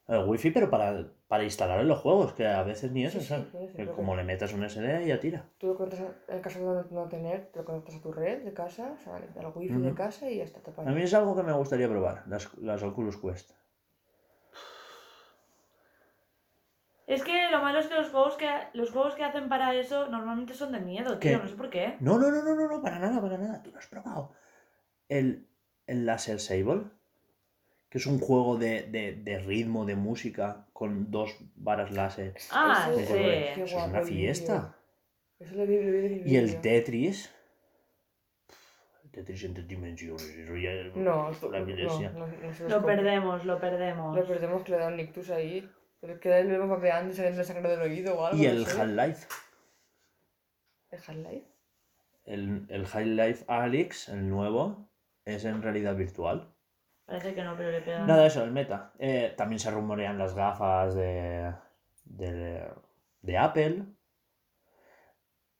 El 0.08 0.28
wifi, 0.30 0.52
pero 0.52 0.70
para, 0.70 1.08
para 1.28 1.44
instalar 1.44 1.80
en 1.80 1.88
los 1.88 2.00
juegos, 2.00 2.34
que 2.34 2.46
a 2.46 2.62
veces 2.62 2.92
ni 2.92 3.06
eso, 3.06 3.20
Sí, 3.20 3.26
¿sabes? 3.26 3.48
Que 3.76 3.88
como 3.92 4.12
que- 4.12 4.18
le 4.18 4.24
metas 4.24 4.54
un 4.54 4.64
SD, 4.64 5.08
ya 5.08 5.20
tira. 5.20 5.50
Tú 5.58 5.68
lo 5.68 5.76
conectas 5.76 6.02
en 6.28 6.42
caso 6.42 6.60
de 6.84 6.84
no 6.92 7.08
tener, 7.10 7.48
te 7.52 7.60
lo 7.60 7.66
conectas 7.66 7.96
a 7.96 8.02
tu 8.02 8.12
red 8.12 8.44
de 8.44 8.54
casa, 8.54 8.96
o 9.00 9.04
sea, 9.04 9.16
a 9.16 9.42
la 9.42 9.50
wifi 9.50 9.74
de 9.74 9.88
Ujú. 9.88 9.96
casa 9.96 10.30
y 10.30 10.38
ya 10.38 10.44
está. 10.44 10.60
Te 10.62 10.80
A 10.80 10.92
mí 10.92 11.02
es 11.02 11.14
algo 11.16 11.36
que 11.36 11.42
me 11.44 11.54
gustaría 11.54 11.90
probar, 11.90 12.24
las, 12.28 12.56
las 12.60 12.84
Oculus 12.84 13.18
Quest. 13.18 13.52
Es 17.08 17.24
que 17.24 17.50
lo 17.52 17.62
malo 17.62 17.80
es 17.80 17.88
que 17.88 17.94
los 17.94 18.10
juegos 18.10 18.36
que 18.36 18.50
los 18.74 18.92
juegos 18.92 19.14
que 19.14 19.24
hacen 19.24 19.48
para 19.48 19.76
eso 19.76 20.10
normalmente 20.10 20.54
son 20.54 20.72
de 20.72 20.80
miedo, 20.80 21.20
tío. 21.20 21.32
¿Qué? 21.32 21.38
No 21.38 21.48
sé 21.48 21.56
por 21.56 21.70
qué. 21.70 21.98
No, 22.00 22.18
no, 22.18 22.32
no, 22.32 22.42
no, 22.44 22.56
no, 22.56 22.68
no, 22.68 22.82
para 22.82 22.98
nada, 22.98 23.22
para 23.22 23.38
nada. 23.38 23.62
Tú 23.62 23.72
no 23.72 23.78
has 23.78 23.88
probado. 23.88 24.34
El, 25.08 25.48
el 25.86 26.06
Laser 26.08 26.40
Sable, 26.40 26.86
que 27.90 28.00
es 28.00 28.08
un 28.08 28.20
juego 28.20 28.58
de, 28.58 28.84
de, 28.84 29.14
de 29.14 29.38
ritmo, 29.38 29.86
de 29.86 29.96
música, 29.96 30.66
con 30.74 31.12
dos 31.12 31.38
varas 31.56 31.92
láser. 31.92 32.34
Ah, 32.52 32.90
sí. 32.90 33.04
qué 33.08 33.52
Eso 33.52 33.64
es 33.64 33.74
guapo 33.74 33.90
una 33.92 34.02
fiesta. 34.02 34.76
Eso 35.38 35.56
lo 35.56 35.68
vi, 35.68 35.76
lo 35.84 35.92
vi 35.92 35.98
en 35.98 36.06
el 36.06 36.28
Y 36.28 36.36
el. 36.38 36.62
Tetris. 36.62 37.32
El 39.04 39.12
Tetris 39.12 39.44
en 39.44 39.54
tres 39.54 39.68
dimensiones. 39.68 40.24
Eso 40.24 40.56
ya 40.58 40.72
es 40.72 40.96
No, 40.96 41.30
la 41.52 41.60
no, 41.60 41.66
no, 41.66 42.28
no 42.28 42.68
Lo 42.68 42.84
perdemos, 42.84 43.46
lo 43.46 43.60
perdemos. 43.60 44.16
Lo 44.16 44.26
perdemos 44.26 44.64
que 44.64 44.72
le 44.72 44.78
da 44.80 44.88
un 44.88 45.00
ictus 45.00 45.30
ahí. 45.30 45.70
Le 46.06 46.20
queda 46.20 46.40
el 46.40 46.50
dedo 46.50 46.68
papeando 46.70 47.12
y 47.12 47.16
saliendo 47.16 47.40
la 47.40 47.44
sangre 47.44 47.70
del 47.70 47.82
oído 47.82 48.18
o 48.20 48.26
algo. 48.26 48.38
Y 48.42 48.46
no 48.46 48.52
el 48.52 48.66
sé. 48.66 48.82
Half-Life. 48.82 49.28
¿El 50.92 51.00
Half-Life? 51.00 51.46
El, 52.26 52.66
el 52.70 52.86
Half-Life 52.86 53.46
Alyx, 53.48 54.10
el 54.10 54.30
nuevo, 54.30 54.90
es 55.26 55.46
en 55.46 55.62
realidad 55.62 55.96
virtual. 55.96 56.52
Parece 57.06 57.36
que 57.36 57.44
no, 57.44 57.56
pero 57.56 57.72
le 57.72 57.82
pega. 57.82 58.06
Nada 58.06 58.22
de 58.24 58.28
eso, 58.28 58.44
el 58.44 58.52
meta. 58.52 58.92
Eh, 58.98 59.34
también 59.38 59.60
se 59.60 59.70
rumorean 59.72 60.18
las 60.18 60.34
gafas 60.36 60.96
de, 60.96 61.54
de, 62.06 62.68
de 63.22 63.38
Apple. 63.38 63.84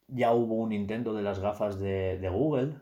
Ya 0.08 0.34
hubo 0.34 0.56
un 0.56 0.72
intento 0.72 1.14
de 1.14 1.22
las 1.24 1.40
gafas 1.40 1.80
de, 1.80 2.18
de 2.20 2.30
Google. 2.30 2.68
Yo 2.74 2.82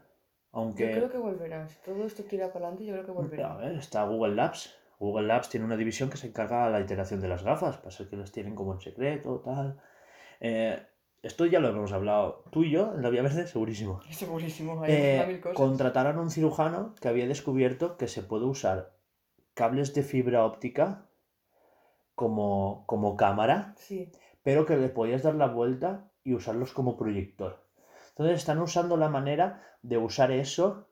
Aunque. 0.53 0.91
creo 0.91 1.11
que 1.11 1.17
volverá. 1.17 1.67
Si 1.67 1.77
todo 1.81 2.05
esto 2.05 2.23
tira 2.23 2.47
para 2.53 2.67
adelante, 2.67 2.85
yo 2.85 2.93
creo 2.93 3.05
que 3.05 3.11
A 3.11 3.13
volverá. 3.13 3.55
ver, 3.55 3.75
está 3.75 4.03
Google 4.05 4.35
Labs. 4.35 4.77
Google 4.99 5.27
Labs 5.27 5.49
tiene 5.49 5.65
una 5.65 5.77
división 5.77 6.09
que 6.09 6.17
se 6.17 6.27
encarga 6.27 6.65
de 6.65 6.71
la 6.71 6.79
iteración 6.81 7.19
de 7.21 7.27
las 7.27 7.43
gafas. 7.43 7.77
Pasa 7.77 8.07
que 8.09 8.15
las 8.15 8.31
tienen 8.31 8.55
como 8.55 8.73
en 8.73 8.81
secreto, 8.81 9.41
tal. 9.43 9.81
Eh, 10.39 10.81
esto 11.21 11.45
ya 11.45 11.59
lo 11.59 11.69
hemos 11.69 11.91
hablado 11.93 12.43
tú 12.51 12.63
y 12.63 12.71
yo 12.71 12.93
en 12.95 13.01
la 13.01 13.09
Vía 13.09 13.21
Verde, 13.21 13.47
segurísimo. 13.47 14.01
Segurísimo, 14.11 14.81
hay 14.83 14.91
Eh, 14.93 15.23
mil 15.27 15.39
cosas. 15.41 15.55
contrataron 15.57 16.17
a 16.17 16.21
un 16.21 16.29
cirujano 16.31 16.95
que 17.01 17.07
había 17.07 17.27
descubierto 17.27 17.97
que 17.97 18.07
se 18.07 18.23
puede 18.23 18.45
usar 18.45 18.93
cables 19.53 19.93
de 19.93 20.03
fibra 20.03 20.45
óptica 20.45 21.09
como, 22.15 22.83
como 22.87 23.15
cámara, 23.15 23.73
Sí. 23.77 24.11
pero 24.43 24.65
que 24.65 24.77
le 24.77 24.89
podías 24.89 25.23
dar 25.23 25.35
la 25.35 25.47
vuelta 25.47 26.11
y 26.23 26.33
usarlos 26.33 26.73
como 26.73 26.97
proyector. 26.97 27.63
Entonces 28.09 28.37
están 28.37 28.59
usando 28.59 28.97
la 28.97 29.09
manera 29.09 29.63
de 29.81 29.97
usar 29.97 30.31
eso 30.31 30.87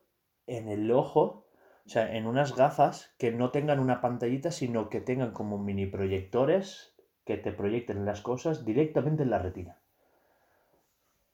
en 0.46 0.68
el 0.68 0.90
ojo, 0.90 1.41
o 1.84 1.88
sea, 1.88 2.14
en 2.16 2.26
unas 2.26 2.54
gafas 2.54 3.14
que 3.18 3.32
no 3.32 3.50
tengan 3.50 3.80
una 3.80 4.00
pantallita, 4.00 4.50
sino 4.50 4.88
que 4.88 5.00
tengan 5.00 5.32
como 5.32 5.58
mini 5.58 5.86
proyectores 5.86 6.94
que 7.24 7.36
te 7.36 7.52
proyecten 7.52 8.04
las 8.04 8.20
cosas 8.20 8.64
directamente 8.64 9.22
en 9.22 9.30
la 9.30 9.38
retina. 9.38 9.78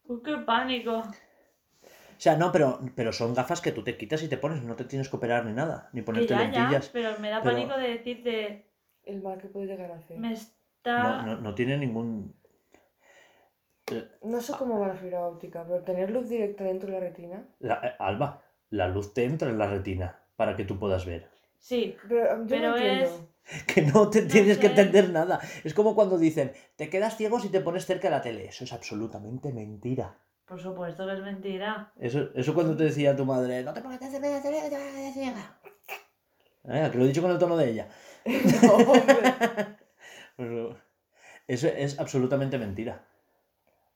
Uy, 0.04 0.20
qué 0.24 0.36
pánico. 0.38 0.98
O 1.00 2.20
sea, 2.20 2.36
no, 2.36 2.50
pero, 2.50 2.80
pero 2.96 3.12
son 3.12 3.34
gafas 3.34 3.60
que 3.60 3.72
tú 3.72 3.84
te 3.84 3.96
quitas 3.96 4.22
y 4.22 4.28
te 4.28 4.38
pones, 4.38 4.62
no 4.64 4.74
te 4.74 4.84
tienes 4.84 5.08
que 5.08 5.16
operar 5.16 5.44
ni 5.44 5.52
nada, 5.52 5.88
ni 5.92 6.02
ponerte 6.02 6.28
ya, 6.28 6.38
ya, 6.50 6.60
lentillas. 6.60 6.88
pero 6.88 7.18
me 7.20 7.30
da 7.30 7.42
pero- 7.42 7.54
pánico 7.54 7.76
de 7.78 7.88
decirte, 7.90 8.66
El 9.04 9.22
mal 9.22 9.38
que 9.38 9.48
puede 9.48 9.66
llegar 9.66 9.90
a 9.92 9.96
hacer. 9.96 10.18
me 10.18 10.28
No, 10.30 10.34
está... 10.34 11.22
no, 11.22 11.36
no 11.40 11.54
tiene 11.54 11.76
ningún... 11.78 12.34
No 14.22 14.40
sé 14.42 14.52
cómo 14.58 14.80
va 14.80 14.88
la 14.88 14.94
fibra 14.96 15.26
óptica, 15.26 15.64
pero 15.66 15.82
tener 15.82 16.10
luz 16.10 16.28
directa 16.28 16.64
dentro 16.64 16.88
de 16.90 16.94
la 16.94 17.00
retina. 17.00 17.44
la- 17.60 17.80
eh, 17.82 17.94
Alba, 17.98 18.42
la 18.70 18.88
luz 18.88 19.14
te 19.14 19.24
entra 19.24 19.48
en 19.48 19.56
la 19.58 19.66
retina 19.68 20.20
para 20.38 20.54
que 20.56 20.64
tú 20.64 20.78
puedas 20.78 21.04
ver. 21.04 21.28
Sí, 21.58 21.96
Pero 22.08 22.38
yo 22.38 22.46
Pero 22.46 22.70
no 22.70 22.76
es- 22.76 23.10
Que 23.66 23.82
no 23.82 24.08
te 24.08 24.22
No 24.22 24.28
tienes 24.28 24.56
que 24.58 24.68
sé. 24.68 24.72
entender 24.72 25.10
nada. 25.10 25.40
Es 25.64 25.74
como 25.74 25.94
cuando 25.96 26.16
dicen, 26.16 26.52
te 26.76 26.88
quedas 26.88 27.16
ciego 27.16 27.40
si 27.40 27.48
te 27.48 27.60
pones 27.60 27.84
cerca 27.86 28.06
de 28.08 28.12
la 28.14 28.22
tele. 28.22 28.46
Eso 28.46 28.62
es 28.64 28.72
absolutamente 28.72 29.52
mentira. 29.52 30.16
por 30.46 30.60
supuesto 30.60 31.04
que 31.06 31.14
es 31.14 31.20
mentira. 31.20 31.92
Eso, 31.98 32.28
eso 32.34 32.54
cuando 32.54 32.76
te 32.76 32.84
decía 32.84 33.16
tu 33.16 33.24
madre, 33.24 33.62
no 33.64 33.72
te 33.74 33.80
pongas 33.82 33.98
cerca 33.98 34.28
de 34.28 34.34
la 34.34 34.42
tele, 34.42 34.60
que 34.62 34.68
te 34.70 34.76
vas 34.76 34.86
a 34.86 34.96
quedar 34.96 35.12
ciega. 35.12 35.58
Eh, 36.70 36.88
que 36.92 36.98
lo 36.98 37.04
he 37.04 37.08
dicho 37.08 37.22
con 37.22 37.30
el 37.32 37.38
tono 37.38 37.56
de 37.56 37.70
ella. 37.70 37.88
No, 38.62 38.72
hombre. 38.74 39.16
Eso 41.48 41.66
es 41.68 41.98
absolutamente 41.98 42.58
mentira. 42.58 43.02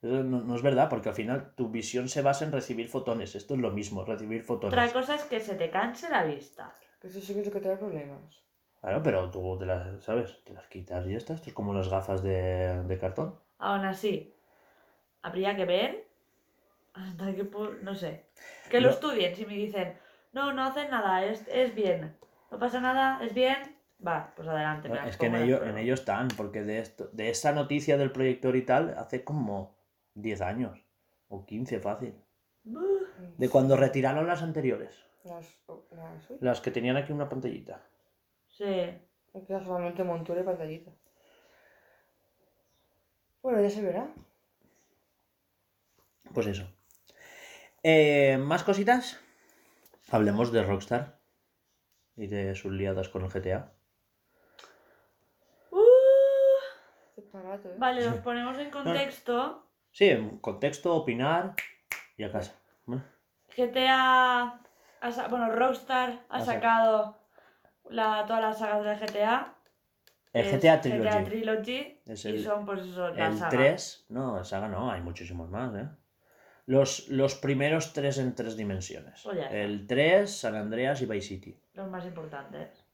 Eso 0.03 0.23
no, 0.25 0.41
no 0.41 0.57
es 0.57 0.63
verdad, 0.63 0.89
porque 0.89 1.09
al 1.11 1.15
final 1.15 1.55
tu 1.55 1.69
visión 1.69 2.09
se 2.09 2.23
basa 2.23 2.45
en 2.45 2.53
recibir 2.53 2.89
fotones. 2.89 3.35
Esto 3.37 3.55
es 3.55 3.61
lo 3.61 3.71
mismo, 3.71 4.05
recibir 4.05 4.43
fotones. 4.43 4.73
Otra 4.77 4.93
cosa 4.93 5.15
es 5.15 5.23
que 5.25 5.39
se 5.41 5.55
te 5.55 5.71
canse 5.71 6.11
la 6.11 6.25
vista. 6.25 6.75
Eso 7.03 7.21
sí 7.21 7.33
que 7.35 7.41
es 7.41 7.47
lo 7.47 7.53
que 7.53 7.61
trae 7.61 7.77
problemas. 7.77 8.43
Claro, 8.81 9.01
pero 9.03 9.31
tú 9.31 9.57
te 9.59 9.65
las, 9.67 10.03
¿sabes? 10.03 10.43
Te 10.45 10.53
las 10.53 10.67
quitas 10.67 11.07
y 11.07 11.15
está. 11.15 11.35
Esto 11.35 11.49
es 11.51 11.55
como 11.55 11.73
las 11.73 11.89
gafas 11.89 12.23
de, 12.23 12.83
de 12.83 12.99
cartón. 12.99 13.39
Aún 13.59 13.85
así, 13.85 14.35
habría 15.23 15.55
que 15.55 15.65
ver 15.67 16.09
hasta 16.95 17.33
qué 17.35 17.49
pu- 17.49 17.81
no 17.83 17.95
sé. 17.95 18.27
Que 18.71 18.81
lo 18.81 18.89
No. 18.89 18.95
estudien. 18.95 19.35
Si 19.37 19.47
me 19.47 19.55
dicen, 19.55 19.97
no, 20.33 20.53
no 20.53 20.65
hacen 20.65 20.91
nada, 20.91 21.25
es, 21.25 21.47
es 21.49 21.75
bien. 21.77 22.17
No 22.51 22.59
pasa 22.59 22.81
nada, 22.81 23.25
es 23.25 23.33
bien. 23.35 23.77
Va, 24.05 24.33
pues 24.35 24.49
adelante. 24.49 24.91
Es 25.07 25.17
que 25.17 25.27
en 25.27 25.37
ello, 25.37 25.63
en 25.65 25.79
ello 25.79 25.95
están, 25.95 26.27
porque 26.37 26.65
de, 26.65 26.81
esto, 26.81 27.09
de 27.13 27.31
esta 27.31 27.53
noticia 27.53 27.97
del 27.97 28.11
proyector 28.11 28.57
y 28.57 28.63
tal, 28.63 28.97
hace 28.99 29.23
como 29.23 29.77
10 30.15 30.41
años. 30.41 30.85
O 31.29 31.45
15 31.47 31.81
fácil. 31.81 32.15
De 33.39 33.49
cuando 33.49 33.77
retiraron 33.77 34.27
las 34.27 34.43
anteriores. 34.43 35.05
Las, 35.25 35.47
las, 36.41 36.61
que 36.61 36.71
tenían 36.71 36.97
aquí 36.97 37.13
una 37.13 37.29
pantallita. 37.29 37.81
Sí. 38.49 38.65
queda 39.47 39.63
solamente 39.63 40.05
montura 40.05 40.41
y 40.41 40.45
pantallita. 40.45 40.91
Bueno, 43.43 43.61
ya 43.61 43.71
se 43.71 43.83
verá. 43.83 44.09
Pues 46.35 46.47
eso. 46.47 46.67
Eh, 47.83 48.39
¿Más 48.39 48.63
cositas? 48.63 49.21
Hablemos 50.11 50.53
de 50.53 50.63
Rockstar. 50.63 51.19
Y 52.17 52.27
de 52.27 52.55
sus 52.55 52.73
liadas 52.73 53.09
con 53.09 53.25
el 53.25 53.31
GTA. 53.31 53.73
Uh, 55.71 55.79
barato, 57.33 57.71
¿eh? 57.71 57.75
vale, 57.79 58.05
los 58.05 58.17
ponemos 58.17 58.59
en 58.59 58.71
contexto. 58.71 59.67
Sí, 59.93 60.09
en 60.09 60.39
contexto, 60.39 60.95
opinar 60.95 61.55
y 62.17 62.25
a 62.25 62.33
casa. 62.33 62.55
Bueno, 62.87 63.05
GTA. 63.57 64.61
ha 65.03 65.29
bueno, 65.29 65.51
Rockstar 65.55 66.25
ha 66.29 66.37
Ha 66.37 66.41
sac- 66.41 66.45
sacado 66.45 67.19
la, 67.91 68.25
todas 68.27 68.43
las 68.43 68.59
sagas 68.59 68.85
de 69.01 69.07
GTA. 69.07 69.55
El 70.33 70.47
GTA 70.51 70.81
Trilogy. 70.81 71.09
GTA 71.09 71.25
Trilogy. 71.25 72.01
Es 72.07 72.25
y 72.25 72.43
son, 72.43 72.65
pues 72.65 72.81
eso, 72.87 73.11
la 73.11 73.29
El 73.29 73.37
saga. 73.39 73.51
3, 73.51 74.07
no, 74.09 74.43
saga 74.45 74.69
no, 74.69 74.91
hay 74.91 75.03
muchísimos 75.03 75.51
más, 75.51 75.75
¿eh? 75.75 75.89
Los, 76.65 77.09
los 77.09 77.35
primeros 77.35 77.93
tres 77.93 78.19
en 78.19 78.35
tres 78.35 78.57
dimensiones. 78.57 79.21
Pues. 79.25 79.37
El 79.51 79.87
3, 79.87 80.35
San 80.35 80.55
Andreas 80.55 81.03
y 81.03 81.07
Vice 81.07 81.29
City. 81.29 81.61
Los 81.75 81.89
más 81.91 82.07
importantes. 82.07 82.87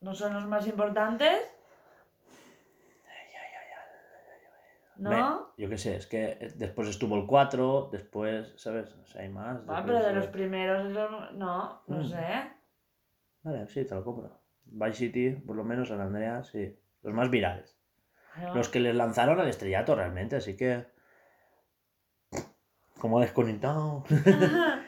¿No 0.00 0.14
son 0.14 0.34
los 0.34 0.46
más 0.46 0.66
importantes? 0.66 1.38
¿No? 4.96 5.10
Me- 5.56 5.62
yo 5.64 5.68
qué 5.68 5.78
sé, 5.78 5.96
es 5.96 6.06
que 6.06 6.52
después 6.56 6.88
estuvo 6.88 7.16
el 7.16 7.26
4, 7.26 7.88
después, 7.92 8.52
¿sabes? 8.56 8.92
O 8.94 9.06
sea, 9.06 9.22
hay 9.22 9.28
más. 9.28 9.56
Ah, 9.68 9.76
después, 9.76 9.82
pero 9.84 10.02
de 10.04 10.10
eh, 10.10 10.14
los 10.14 10.26
primeros, 10.28 10.84
los- 10.92 11.32
no, 11.34 11.82
no 11.86 11.96
Mm. 11.96 12.04
sé. 12.08 12.50
Vale, 13.42 13.66
sí, 13.68 13.84
te 13.84 13.94
lo 13.94 14.04
compro. 14.04 14.40
Vice 14.66 14.94
City, 14.98 15.30
por 15.30 15.56
lo 15.56 15.64
menos 15.64 15.88
San 15.88 16.00
Andreas, 16.00 16.48
sí. 16.48 16.76
Los 17.02 17.12
más 17.12 17.30
virales. 17.30 17.76
No. 18.40 18.54
Los 18.54 18.68
que 18.68 18.80
les 18.80 18.94
lanzaron 18.94 19.38
al 19.38 19.48
estrellato 19.48 19.94
realmente, 19.94 20.36
así 20.36 20.56
que... 20.56 20.86
Como 22.98 23.20
desconectado. 23.20 24.04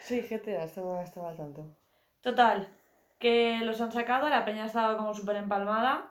Sí, 0.00 0.22
GTA, 0.22 0.64
estaba, 0.64 1.02
estaba 1.02 1.28
al 1.30 1.36
tanto. 1.36 1.76
Total, 2.22 2.66
que 3.18 3.60
los 3.64 3.78
han 3.82 3.92
sacado, 3.92 4.30
la 4.30 4.44
peña 4.46 4.62
ha 4.62 4.66
estado 4.66 4.96
como 4.96 5.12
súper 5.12 5.36
empalmada. 5.36 6.10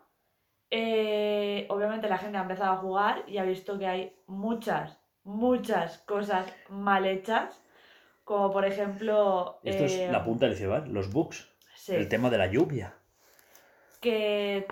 Eh, 0.69 1.65
obviamente 1.69 2.10
la 2.10 2.18
gente 2.18 2.38
ha 2.38 2.41
empezado 2.41 2.73
a 2.73 2.77
jugar 2.77 3.23
y 3.27 3.38
ha 3.38 3.44
visto 3.44 3.77
que 3.80 3.88
hay 3.88 4.15
muchas, 4.27 4.99
muchas 5.23 5.99
cosas 5.99 6.45
mal 6.69 7.06
hechas. 7.06 7.61
Como 8.23 8.52
por 8.52 8.65
ejemplo... 8.65 9.60
Esto 9.64 9.84
eh, 9.84 10.06
es 10.06 10.11
la 10.11 10.23
punta 10.26 10.45
del 10.45 10.56
iceberg, 10.56 10.88
los 10.88 11.11
bugs. 11.14 11.49
sí, 11.76 11.95
El 11.95 12.10
tema 12.10 12.30
de 12.30 12.38
la 12.38 12.48
lluvia. 12.48 12.94
que 14.02 14.68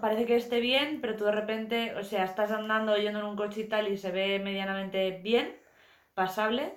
parece 0.00 0.26
que 0.26 0.36
esté 0.36 0.60
bien, 0.60 1.00
pero 1.00 1.16
tú 1.16 1.24
de 1.24 1.32
repente, 1.32 1.94
o 1.96 2.04
sea, 2.04 2.24
estás 2.24 2.50
andando 2.52 2.96
yendo 2.96 3.20
en 3.20 3.24
un 3.24 3.36
coche 3.36 3.62
y 3.62 3.68
tal 3.68 3.88
y 3.88 3.96
se 3.96 4.12
ve 4.12 4.38
medianamente 4.38 5.10
bien, 5.22 5.56
pasable, 6.14 6.72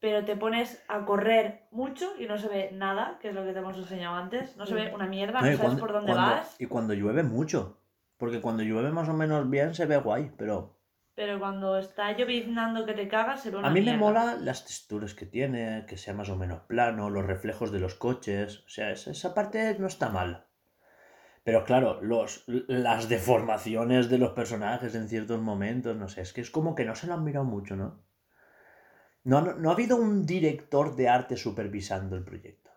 pero 0.00 0.24
te 0.24 0.36
pones 0.36 0.82
a 0.88 1.04
correr 1.04 1.66
mucho 1.70 2.12
y 2.18 2.26
no 2.26 2.38
se 2.38 2.48
ve 2.48 2.70
nada, 2.72 3.18
que 3.20 3.28
es 3.28 3.34
lo 3.34 3.44
que 3.44 3.52
te 3.52 3.58
hemos 3.58 3.76
enseñado 3.76 4.16
antes, 4.16 4.56
no 4.56 4.66
se 4.66 4.74
ve 4.74 4.92
una 4.94 5.06
mierda, 5.06 5.40
no, 5.40 5.44
sabes 5.46 5.60
cuando- 5.60 5.80
por 5.80 5.92
dónde 5.92 6.12
cuando- 6.12 6.30
vas, 6.36 6.56
Y 6.58 6.66
cuando 6.66 6.94
llueve 6.94 7.22
mucho. 7.22 7.78
Porque 8.24 8.40
cuando 8.40 8.62
llueve 8.62 8.90
más 8.90 9.06
o 9.06 9.12
menos 9.12 9.50
bien 9.50 9.74
se 9.74 9.84
ve 9.84 9.98
guay, 9.98 10.32
pero 10.38 10.78
pero 11.14 11.38
cuando 11.38 11.76
está 11.76 12.16
lloviznando 12.16 12.86
que 12.86 12.94
te 12.94 13.06
cagas 13.06 13.42
se 13.42 13.50
ve 13.50 13.58
una 13.58 13.68
a 13.68 13.70
mí 13.70 13.82
me 13.82 13.98
mola 13.98 14.34
las 14.40 14.64
texturas 14.64 15.12
que 15.12 15.26
tiene, 15.26 15.84
que 15.86 15.98
sea 15.98 16.14
más 16.14 16.30
o 16.30 16.36
menos 16.36 16.62
plano, 16.62 17.10
los 17.10 17.26
reflejos 17.26 17.70
de 17.70 17.80
los 17.80 17.94
coches, 17.96 18.64
o 18.66 18.70
sea, 18.70 18.90
esa, 18.92 19.10
esa 19.10 19.34
parte 19.34 19.76
no 19.78 19.86
está 19.86 20.08
mal. 20.08 20.46
Pero 21.44 21.64
claro, 21.64 22.00
los, 22.00 22.44
las 22.46 23.10
deformaciones 23.10 24.08
de 24.08 24.16
los 24.16 24.32
personajes 24.32 24.94
en 24.94 25.10
ciertos 25.10 25.38
momentos, 25.38 25.94
no 25.94 26.08
sé, 26.08 26.22
es 26.22 26.32
que 26.32 26.40
es 26.40 26.50
como 26.50 26.74
que 26.74 26.86
no 26.86 26.94
se 26.94 27.06
lo 27.06 27.12
han 27.12 27.24
mirado 27.24 27.44
mucho, 27.44 27.76
¿no? 27.76 28.02
No, 29.24 29.42
no, 29.42 29.52
no 29.52 29.68
ha 29.68 29.74
habido 29.74 29.98
un 29.98 30.24
director 30.24 30.96
de 30.96 31.10
arte 31.10 31.36
supervisando 31.36 32.16
el 32.16 32.24
proyecto. 32.24 32.70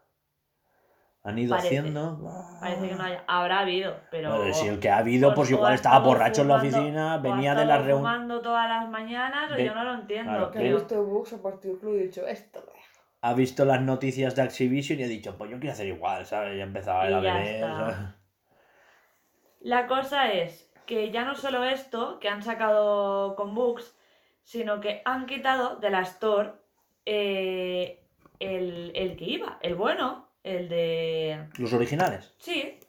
Han 1.28 1.38
ido 1.38 1.50
Parece. 1.56 1.68
haciendo... 1.80 2.58
Parece 2.62 2.88
que 2.90 2.96
no 2.96 3.04
haya, 3.04 3.24
habrá 3.28 3.60
habido, 3.60 3.96
pero... 4.10 4.36
Bueno, 4.38 4.54
si 4.54 4.68
el 4.68 4.80
que 4.80 4.90
ha 4.90 4.98
habido, 5.00 5.34
pues 5.34 5.52
igual 5.52 5.74
estaba 5.74 6.00
borracho 6.00 6.42
en 6.44 6.48
la 6.48 6.56
oficina, 6.56 7.18
venía 7.18 7.54
de 7.54 7.66
la 7.66 7.78
reunión. 7.78 7.98
fumando 8.00 8.40
todas 8.42 8.70
las 8.70 8.88
mañanas, 8.90 9.52
o 9.52 9.56
Ve- 9.56 9.66
yo 9.66 9.76
no 9.76 9.84
lo 9.84 9.94
entiendo, 9.96 10.32
Claro, 10.32 10.52
Que 10.52 10.60
he 10.60 10.62
pero... 10.64 10.78
visto 10.78 11.04
bugs 11.04 11.34
a 11.34 11.42
partir 11.42 11.72
del 11.72 11.80
club 11.82 11.96
y 11.96 12.00
he 12.00 12.04
dicho, 12.04 12.26
esto 12.26 12.60
lo 12.62 12.66
dejo. 12.68 12.78
ha 13.22 13.34
visto 13.34 13.66
las 13.66 13.82
noticias 13.82 14.36
de 14.36 14.42
Activision 14.44 15.00
y 15.00 15.04
ha 15.04 15.08
dicho, 15.08 15.38
pues 15.38 15.52
yo 15.52 15.60
quiero 15.60 15.74
hacer 15.74 15.88
igual, 15.88 16.26
¿sabes? 16.26 16.56
Y 16.58 16.62
ha 16.62 16.64
empezado 16.64 17.02
a 17.02 17.20
ver. 17.20 17.66
La 19.60 19.88
cosa 19.88 20.32
es 20.32 20.72
que 20.86 21.12
ya 21.12 21.26
no 21.26 21.36
solo 21.36 21.64
esto, 21.66 22.20
que 22.20 22.30
han 22.30 22.42
sacado 22.42 23.36
con 23.36 23.54
bugs, 23.54 23.96
sino 24.44 24.80
que 24.80 25.02
han 25.04 25.26
quitado 25.26 25.76
de 25.78 25.90
la 25.90 26.02
Store 26.04 26.52
eh, 27.06 28.02
el, 28.40 28.92
el 28.96 29.18
que 29.18 29.26
iba, 29.26 29.58
el 29.62 29.76
bueno, 29.76 30.27
el 30.48 30.70
de... 30.70 31.48
Los 31.58 31.74
originales. 31.74 32.34
Sí, 32.38 32.80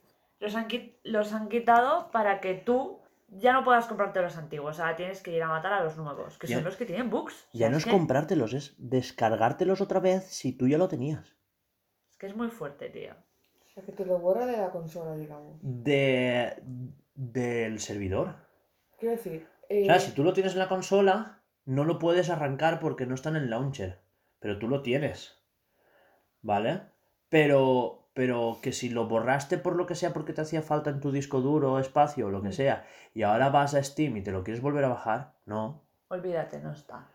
los 0.41 0.55
han, 0.55 0.69
los 1.05 1.33
han 1.33 1.49
quitado 1.49 2.11
para 2.11 2.41
que 2.41 2.55
tú 2.55 3.01
ya 3.29 3.53
no 3.53 3.63
puedas 3.65 3.87
comprarte 3.87 4.23
los 4.23 4.37
antiguos, 4.37 4.81
ahora 4.81 4.97
tienes 4.97 5.21
que 5.23 5.33
ir 5.37 5.43
a 5.43 5.49
matar 5.49 5.73
a 5.75 5.85
los 5.85 5.97
nuevos, 5.97 6.39
que 6.39 6.47
Ya- 6.47 6.57
son 6.57 6.65
los 6.65 6.77
que 6.77 6.87
tienen 6.87 7.11
bugs. 7.11 7.49
O 7.53 7.59
Ya 7.59 7.69
no 7.69 7.77
es 7.77 7.85
que- 7.85 7.91
comprártelos, 7.91 8.55
es 8.55 8.75
descargártelos 8.79 9.81
otra 9.81 10.01
vez 10.01 10.25
si 10.25 10.53
tú 10.53 10.67
ya 10.69 10.79
lo 10.79 10.89
tenías. 10.89 11.37
Es 12.11 12.17
que 12.17 12.27
es 12.27 12.35
muy 12.37 12.49
fuerte, 12.49 12.89
tío. 12.89 13.13
O 13.13 13.71
sea, 13.75 13.83
que 13.85 13.93
te 13.93 14.05
lo 14.07 14.19
borra 14.19 14.47
de 14.47 14.57
la 14.57 14.71
consola, 14.71 15.15
digamos. 15.15 15.59
De... 15.63 16.63
del 17.15 17.79
servidor. 17.81 18.35
Quiero 18.99 19.17
decir, 19.17 19.47
O 19.63 19.67
eh, 19.69 19.85
sea, 19.85 20.01
si 20.01 20.13
tú 20.13 20.25
lo 20.25 20.33
tienes 20.33 20.55
en 20.55 20.59
la 20.61 20.69
consola, 20.69 21.43
no 21.67 21.85
lo 21.85 21.99
puedes 21.99 22.31
arrancar 22.31 22.81
porque 22.81 23.07
no 23.07 23.15
está 23.15 23.29
en 23.29 23.37
el 23.37 23.51
launcher. 23.51 24.01
Pero 24.41 24.59
tú 24.59 24.69
lo 24.69 24.83
tienes. 24.83 25.39
¿Vale? 26.43 26.83
Pero, 27.29 28.09
pero 28.15 28.59
que 28.63 28.73
si 28.73 28.89
lo 28.89 29.07
borraste 29.07 29.59
por 29.59 29.77
lo 29.77 29.87
que 29.87 29.95
sea 29.95 30.13
porque 30.13 30.33
te 30.33 30.41
hacía 30.41 30.63
falta 30.63 30.91
en 30.91 31.01
tu 31.01 31.13
disco 31.13 31.41
duro, 31.41 31.79
espacio 31.79 32.27
o 32.27 32.31
lo 32.31 32.43
que 32.43 32.53
sea, 32.53 32.87
y 33.15 33.23
ahora 33.23 33.51
vas 33.51 33.75
a 33.75 33.83
Steam 33.83 34.17
y 34.17 34.23
te 34.23 34.33
lo 34.33 34.45
quieres 34.45 34.63
volver 34.63 34.85
a 34.85 34.89
bajar, 34.89 35.35
no. 35.47 35.83
olvídate, 36.09 36.61
no 36.61 36.73
está. 36.73 37.09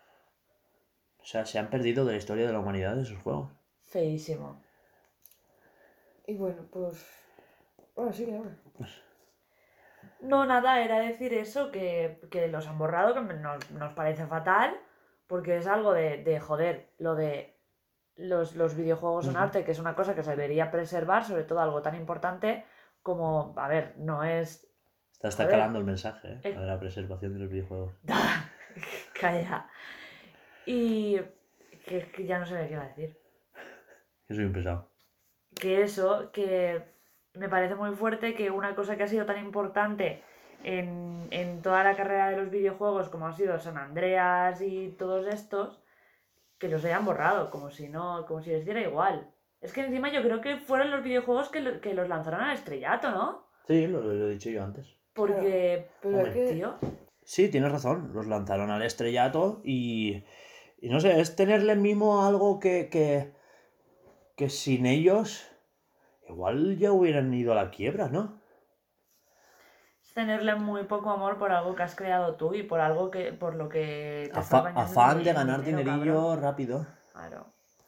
O 1.19 1.25
sea, 1.25 1.45
se 1.45 1.57
han 1.57 1.69
perdido 1.69 2.05
de 2.05 2.11
la 2.11 2.17
historia 2.17 2.45
de 2.45 2.53
la 2.53 2.59
humanidad 2.59 2.99
esos 2.99 3.17
juegos. 3.21 3.51
Feísimo. 3.81 4.61
Y 6.27 6.35
bueno, 6.35 6.65
pues. 6.71 7.05
Bueno, 7.95 8.11
sí, 8.11 8.29
ahora. 8.31 8.57
No, 10.19 10.45
nada, 10.45 10.81
era 10.83 10.99
decir 10.99 11.33
eso, 11.33 11.71
que, 11.71 12.19
que 12.31 12.47
los 12.47 12.67
han 12.67 12.77
borrado, 12.77 13.13
que 13.13 13.21
nos, 13.21 13.71
nos 13.71 13.93
parece 13.93 14.25
fatal, 14.25 14.75
porque 15.27 15.57
es 15.57 15.67
algo 15.67 15.93
de, 15.93 16.23
de 16.23 16.39
joder, 16.39 16.89
lo 16.97 17.15
de 17.15 17.52
los, 18.15 18.55
los 18.55 18.75
videojuegos 18.75 19.25
son 19.25 19.37
arte, 19.37 19.63
que 19.63 19.71
es 19.71 19.79
una 19.79 19.95
cosa 19.95 20.15
que 20.15 20.23
se 20.23 20.31
debería 20.31 20.71
preservar, 20.71 21.25
sobre 21.25 21.43
todo 21.43 21.59
algo 21.59 21.81
tan 21.81 21.95
importante 21.95 22.65
como, 23.01 23.53
a 23.57 23.67
ver, 23.67 23.95
no 23.97 24.23
es... 24.23 24.69
Está, 25.13 25.27
está 25.29 25.47
calando 25.47 25.79
el 25.79 25.85
mensaje, 25.85 26.33
¿eh? 26.33 26.39
Eh. 26.43 26.53
De 26.53 26.65
la 26.65 26.79
preservación 26.79 27.33
de 27.33 27.39
los 27.39 27.49
videojuegos. 27.49 27.93
Calla. 29.19 29.69
Y 30.65 31.19
que, 31.85 32.11
que 32.11 32.25
ya 32.25 32.39
no 32.39 32.45
sé 32.45 32.65
qué 32.67 32.73
iba 32.73 32.83
a 32.83 32.87
decir. 32.87 33.17
Que 34.27 34.35
soy 34.35 34.45
un 34.45 34.53
pesado. 34.53 34.89
que 35.53 35.81
eso, 35.81 36.31
que 36.31 36.81
me 37.33 37.49
parece 37.49 37.75
muy 37.75 37.93
fuerte 37.93 38.35
que 38.35 38.51
una 38.51 38.73
cosa 38.73 38.95
que 38.95 39.03
ha 39.03 39.07
sido 39.07 39.25
tan 39.25 39.37
importante 39.37 40.23
en, 40.63 41.27
en 41.31 41.61
toda 41.61 41.83
la 41.83 41.95
carrera 41.95 42.29
de 42.29 42.37
los 42.37 42.49
videojuegos 42.49 43.09
como 43.09 43.27
ha 43.27 43.33
sido 43.33 43.59
San 43.59 43.77
Andreas 43.77 44.61
y 44.61 44.95
todos 44.97 45.27
estos, 45.27 45.82
que 46.63 46.69
los 46.69 46.85
hayan 46.85 47.03
borrado, 47.03 47.49
como 47.51 47.69
si 47.71 47.89
no, 47.89 48.25
como 48.25 48.41
si 48.41 48.49
les 48.51 48.63
diera 48.63 48.79
igual. 48.81 49.29
Es 49.59 49.73
que 49.73 49.81
encima 49.81 50.09
yo 50.13 50.21
creo 50.23 50.39
que 50.39 50.55
fueron 50.57 50.91
los 50.91 51.03
videojuegos 51.03 51.49
que, 51.49 51.59
lo- 51.59 51.81
que 51.81 51.93
los 51.93 52.07
lanzaron 52.07 52.39
al 52.39 52.53
estrellato, 52.55 53.11
¿no? 53.11 53.47
Sí, 53.67 53.85
lo, 53.87 54.01
lo 54.01 54.27
he 54.27 54.31
dicho 54.31 54.49
yo 54.49 54.63
antes. 54.63 54.87
Porque, 55.13 55.89
Pero 56.01 56.17
hay 56.19 56.23
Hombre, 56.25 56.33
que. 56.45 56.53
tío, 56.53 56.75
Sí, 57.25 57.49
tienes 57.49 57.69
razón. 57.71 58.11
Los 58.13 58.27
lanzaron 58.27 58.69
al 58.71 58.81
estrellato 58.81 59.59
y. 59.65 60.23
Y 60.79 60.89
no 60.89 60.99
sé, 61.01 61.19
es 61.19 61.35
tenerle 61.35 61.75
mimo 61.75 62.21
a 62.23 62.27
algo 62.29 62.59
que. 62.61 62.87
que. 62.89 63.33
que 64.37 64.49
sin 64.49 64.85
ellos. 64.85 65.45
Igual 66.29 66.77
ya 66.77 66.93
hubieran 66.93 67.33
ido 67.33 67.51
a 67.51 67.55
la 67.55 67.71
quiebra, 67.71 68.07
¿no? 68.07 68.39
Tenerle 70.13 70.55
muy 70.55 70.83
poco 70.83 71.09
amor 71.09 71.37
por 71.37 71.51
algo 71.51 71.75
que 71.75 71.83
has 71.83 71.95
creado 71.95 72.35
tú 72.35 72.53
y 72.53 72.63
por 72.63 72.79
algo 72.79 73.09
que, 73.11 73.33
por 73.33 73.55
lo 73.55 73.69
que 73.69 74.29
te 74.33 74.39
Afa- 74.39 74.69
afán 74.75 75.23
de 75.23 75.33
ganar 75.33 75.63
dinero, 75.63 75.83
dinerillo 75.83 76.13
cabrón. 76.15 76.41
rápido. 76.41 76.87
Claro. 77.13 77.45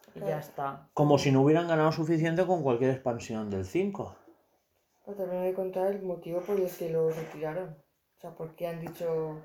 Y 0.10 0.20
Claro. 0.20 0.28
ya 0.30 0.40
está. 0.40 0.90
Como 0.94 1.18
si 1.18 1.32
no 1.32 1.42
hubieran 1.42 1.68
ganado 1.68 1.92
suficiente 1.92 2.46
con 2.46 2.64
cualquier 2.64 2.92
expansión 2.92 3.50
del 3.50 3.66
5. 3.66 4.16
Pero 5.06 5.18
también 5.18 5.44
hay 5.44 5.50
que 5.50 5.56
contar 5.56 5.88
el 5.88 6.02
motivo 6.02 6.42
por 6.42 6.60
el 6.60 6.70
que 6.70 6.90
lo 6.90 7.10
retiraron. 7.10 7.70
O 8.18 8.22
sea, 8.22 8.32
por 8.32 8.56
qué 8.56 8.68
han 8.68 8.80
dicho. 8.80 9.38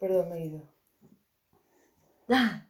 Perdón, 0.00 0.28
me 0.30 0.36
he 0.38 0.46
ido. 0.46 0.62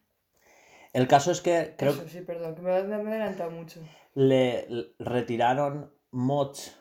El 0.93 1.07
caso 1.09 1.31
es 1.31 1.41
que 1.43 1.75
creo 1.77 1.93
Eso, 1.93 2.09
sí, 2.09 2.23
perdón, 2.23 2.55
que 2.55 2.63
me, 2.63 2.83
me 2.83 2.95
he 2.95 3.15
adelantado 3.17 3.51
mucho. 3.51 3.81
le 4.15 4.67
le 4.69 4.95
retiraron 4.99 5.93
mods 6.11 6.75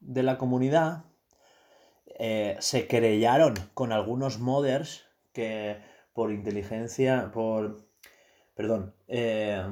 de 0.00 0.22
la 0.22 0.38
comunidad, 0.38 1.04
eh, 2.18 2.56
se 2.58 2.86
querellaron 2.86 3.54
con 3.74 3.92
algunos 3.92 4.38
modders 4.38 5.06
que 5.32 5.80
por 6.12 6.32
inteligencia, 6.32 7.30
por... 7.32 7.88
Perdón. 8.54 8.94
eh, 9.08 9.64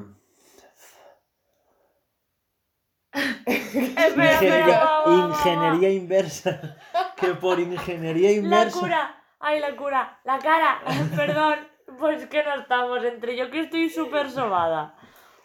ingeniería, 3.46 4.82
ingeniería 5.06 5.90
inversa. 5.90 6.76
Que 7.16 7.34
por 7.34 7.58
ingeniería 7.58 8.30
La 8.30 8.36
inversa... 8.36 8.80
cura, 8.80 9.22
ay, 9.40 9.60
la 9.60 9.76
cura, 9.76 10.20
la 10.24 10.38
cara, 10.38 10.80
perdón, 11.16 11.58
pues 11.98 12.26
que 12.26 12.42
no 12.42 12.54
estamos 12.60 13.04
entre 13.04 13.36
yo 13.36 13.50
que 13.50 13.60
estoy 13.60 13.88
súper 13.88 14.30
sobada. 14.30 14.94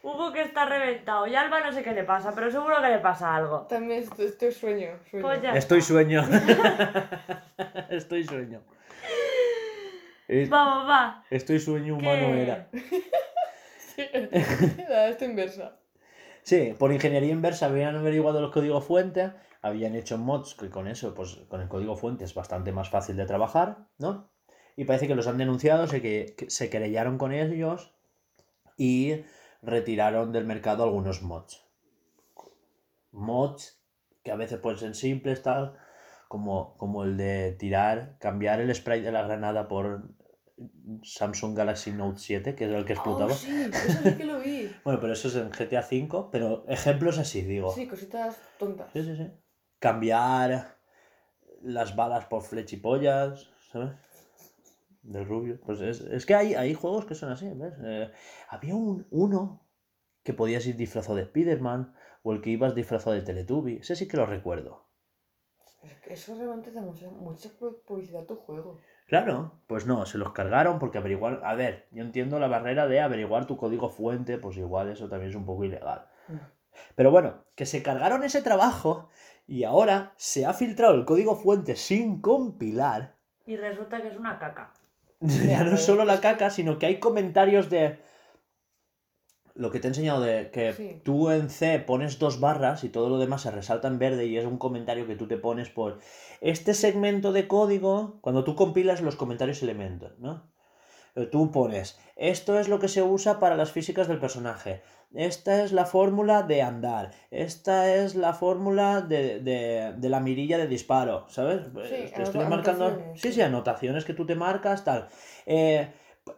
Hugo 0.04 0.34
que 0.34 0.42
está 0.42 0.66
reventado 0.66 1.26
y 1.28 1.36
Alba 1.36 1.62
no 1.62 1.72
sé 1.72 1.82
qué 1.82 1.94
le 1.94 2.04
pasa, 2.04 2.34
pero 2.36 2.52
seguro 2.52 2.76
que 2.82 2.90
le 2.90 3.00
pasa 3.00 3.34
algo. 3.36 3.62
También 3.62 4.04
estoy, 4.04 4.26
estoy 4.26 4.52
sueño. 4.52 5.00
sueño. 5.10 5.26
Pues 5.26 5.42
ya 5.42 5.54
Estoy 5.54 5.80
está. 5.80 5.94
sueño. 5.94 6.22
Estoy 7.90 8.24
sueño. 8.26 8.62
Es- 10.28 10.50
Vamos, 10.50 10.90
va. 10.90 11.24
Estoy 11.30 11.60
sueño 11.60 11.96
humano 11.96 12.28
que- 12.28 12.42
era. 12.44 12.70
La 14.90 15.08
esta 15.10 15.26
inversa. 15.26 15.78
Sí, 16.42 16.76
por 16.78 16.92
ingeniería 16.92 17.32
inversa 17.32 17.68
habían 17.68 17.96
averiguado 17.96 18.42
los 18.42 18.52
códigos 18.52 18.84
fuente, 18.86 19.32
habían 19.62 19.96
hecho 19.96 20.18
mods 20.18 20.56
que 20.56 20.70
con 20.70 20.88
eso, 20.88 21.14
pues 21.14 21.36
con 21.48 21.62
el 21.62 21.70
código 21.70 21.96
fuente 21.96 22.26
es 22.26 22.34
bastante 22.34 22.72
más 22.74 22.90
fácil 22.90 23.16
de 23.16 23.26
trabajar, 23.26 23.88
¿no? 23.98 24.30
Y 24.76 24.84
parece 24.86 25.08
que 25.08 25.16
los 25.16 25.28
han 25.28 25.38
denunciado, 25.38 25.88
se, 25.88 26.02
que, 26.02 26.34
que 26.38 26.50
se 26.50 26.70
querellaron 26.70 27.18
con 27.18 27.32
ellos 27.32 27.94
y 28.76 29.22
retiraron 29.64 30.32
del 30.32 30.46
mercado 30.46 30.84
algunos 30.84 31.22
mods. 31.22 31.66
Mods 33.12 33.82
que 34.24 34.32
a 34.32 34.36
veces 34.36 34.60
pueden 34.60 34.80
ser 34.80 34.96
simples, 34.96 35.42
tal, 35.42 35.78
como, 36.28 36.78
como 36.78 37.04
el 37.04 37.18
de 37.18 37.54
tirar, 37.54 38.18
cambiar 38.20 38.62
el 38.62 38.74
spray 38.74 39.02
de 39.02 39.12
la 39.12 39.24
granada 39.24 39.68
por 39.68 40.04
Samsung 41.04 41.56
Galaxy 41.56 41.92
Note 41.92 42.20
7, 42.20 42.56
que 42.56 42.66
es 42.66 42.72
el 42.72 42.86
que 42.86 42.94
explotaba. 42.94 43.32
Oh, 43.32 43.36
sí, 43.36 43.70
eso 43.72 44.04
sí 44.04 44.16
que 44.16 44.26
lo 44.26 44.40
vi. 44.40 44.72
Bueno, 44.84 45.00
pero 45.00 45.14
eso 45.14 45.28
es 45.28 45.36
en 45.36 45.50
GTA 45.50 45.82
V, 45.82 46.30
pero 46.32 46.66
ejemplos 46.68 47.18
así, 47.18 47.42
digo. 47.42 47.72
Sí, 47.74 47.88
cositas 47.88 48.38
tontas. 48.58 48.92
Sí, 48.94 49.04
sí, 49.04 49.16
sí. 49.16 49.28
Cambiar 49.80 50.78
las 51.62 51.96
balas 51.96 52.26
por 52.26 52.42
flechipollas, 52.44 53.50
¿sabes? 53.72 53.92
De 55.04 55.24
rubio. 55.24 55.60
Pues 55.66 55.80
es, 55.82 56.02
es 56.02 56.26
que 56.26 56.34
hay, 56.36 56.56
hay 56.56 56.74
juegos 56.74 57.06
que 57.06 57.16
son 57.16 57.32
así, 57.32 57.50
¿ves? 57.54 57.74
Eh, 57.84 58.12
había 58.50 58.76
un, 58.76 59.06
uno 59.12 59.62
que 60.24 60.34
podías 60.34 60.66
ir 60.66 60.78
disfrazado 60.78 61.16
de 61.18 61.24
Spider-Man 61.24 61.94
o 62.24 62.32
el 62.34 62.42
que 62.42 62.50
ibas 62.52 62.74
disfrazado 62.74 63.14
de 63.16 63.22
Teletubby. 63.22 63.78
Ese 63.78 63.96
sí 63.96 64.08
que 64.08 64.18
lo 64.18 64.26
recuerdo. 64.26 64.86
Es 65.84 65.94
que 65.96 66.14
eso 66.14 66.34
realmente 66.36 66.72
da 66.72 66.82
mucha, 66.82 67.10
mucha 67.10 67.50
pu- 67.50 67.82
publicidad 67.86 68.24
a 68.24 68.28
tu 68.28 68.38
juego. 68.38 68.80
Claro, 69.08 69.60
pues 69.68 69.86
no, 69.86 70.06
se 70.06 70.18
los 70.18 70.32
cargaron 70.32 70.80
porque 70.80 70.98
averiguar... 70.98 71.42
A 71.44 71.54
ver, 71.56 71.88
yo 71.92 72.02
entiendo 72.04 72.40
la 72.40 72.48
barrera 72.48 72.88
de 72.88 73.02
averiguar 73.02 73.46
tu 73.46 73.58
código 73.58 73.90
fuente, 73.90 74.38
pues 74.38 74.56
igual 74.56 74.90
eso 74.90 75.10
también 75.10 75.32
es 75.32 75.36
un 75.36 75.46
poco 75.46 75.66
ilegal. 75.66 76.08
Mm. 76.30 76.38
Pero 76.96 77.12
bueno, 77.12 77.44
que 77.56 77.66
se 77.66 77.84
cargaron 77.84 78.24
ese 78.24 78.42
trabajo 78.42 79.10
y 79.46 79.66
ahora 79.66 80.14
se 80.16 80.46
ha 80.46 80.54
filtrado 80.54 80.96
el 80.96 81.04
código 81.04 81.36
fuente 81.36 81.76
sin 81.76 82.22
compilar. 82.22 83.16
Y 83.46 83.58
resulta 83.58 84.02
que 84.02 84.08
es 84.08 84.18
una 84.18 84.40
caca. 84.40 84.72
ya 85.48 85.64
no 85.64 85.78
solo 85.78 86.06
la 86.06 86.22
caca, 86.22 86.50
sino 86.50 86.78
que 86.80 86.86
hay 86.86 87.00
comentarios 87.00 87.70
de... 87.70 88.00
Lo 89.56 89.70
que 89.70 89.80
te 89.80 89.88
he 89.88 89.90
enseñado 89.90 90.20
de 90.22 90.50
que 90.50 90.74
Sí. 90.74 91.02
tú 91.04 91.30
en 91.30 91.50
C 91.52 91.78
pones 91.80 92.18
dos 92.18 92.40
barras 92.40 92.84
y 92.84 92.90
todo 92.90 93.08
lo 93.10 93.20
demás 93.20 93.42
se 93.44 93.52
resalta 93.52 93.88
en 93.88 94.00
verde 94.00 94.26
y 94.26 94.38
es 94.38 94.46
un 94.46 94.58
comentario 94.58 95.06
que 95.06 95.16
tú 95.16 95.28
te 95.28 95.38
pones 95.38 95.70
por 95.70 96.00
este 96.42 96.74
segmento 96.74 97.32
de 97.32 97.48
código, 97.48 98.18
cuando 98.22 98.44
tú 98.44 98.56
compilas 98.56 99.02
los 99.02 99.16
comentarios 99.16 99.62
elementos, 99.62 100.18
¿no? 100.18 100.52
Tú 101.32 101.52
pones, 101.52 102.00
esto 102.16 102.58
es 102.60 102.68
lo 102.70 102.80
que 102.80 102.88
se 102.88 103.04
usa 103.04 103.40
para 103.40 103.56
las 103.56 103.72
físicas 103.72 104.08
del 104.08 104.18
personaje, 104.20 104.82
esta 105.14 105.64
es 105.64 105.72
la 105.72 105.86
fórmula 105.86 106.42
de 106.42 106.64
andar, 106.64 107.12
esta 107.30 107.94
es 107.94 108.16
la 108.16 108.34
fórmula 108.34 109.02
de, 109.02 109.40
de- 109.40 109.94
de 109.96 110.10
la 110.10 110.20
mirilla 110.20 110.58
de 110.58 110.66
disparo, 110.68 111.26
¿sabes? 111.30 111.62
Te 112.16 112.24
estoy 112.24 112.46
marcando... 112.46 112.86
anotaciones, 112.86 113.22
Sí, 113.22 113.28
sí. 113.30 113.34
sí, 113.36 113.42
anotaciones 113.42 114.06
que 114.06 114.14
tú 114.16 114.26
te 114.26 114.34
marcas, 114.34 114.84
tal. 114.84 115.08
Eh, 115.46 115.88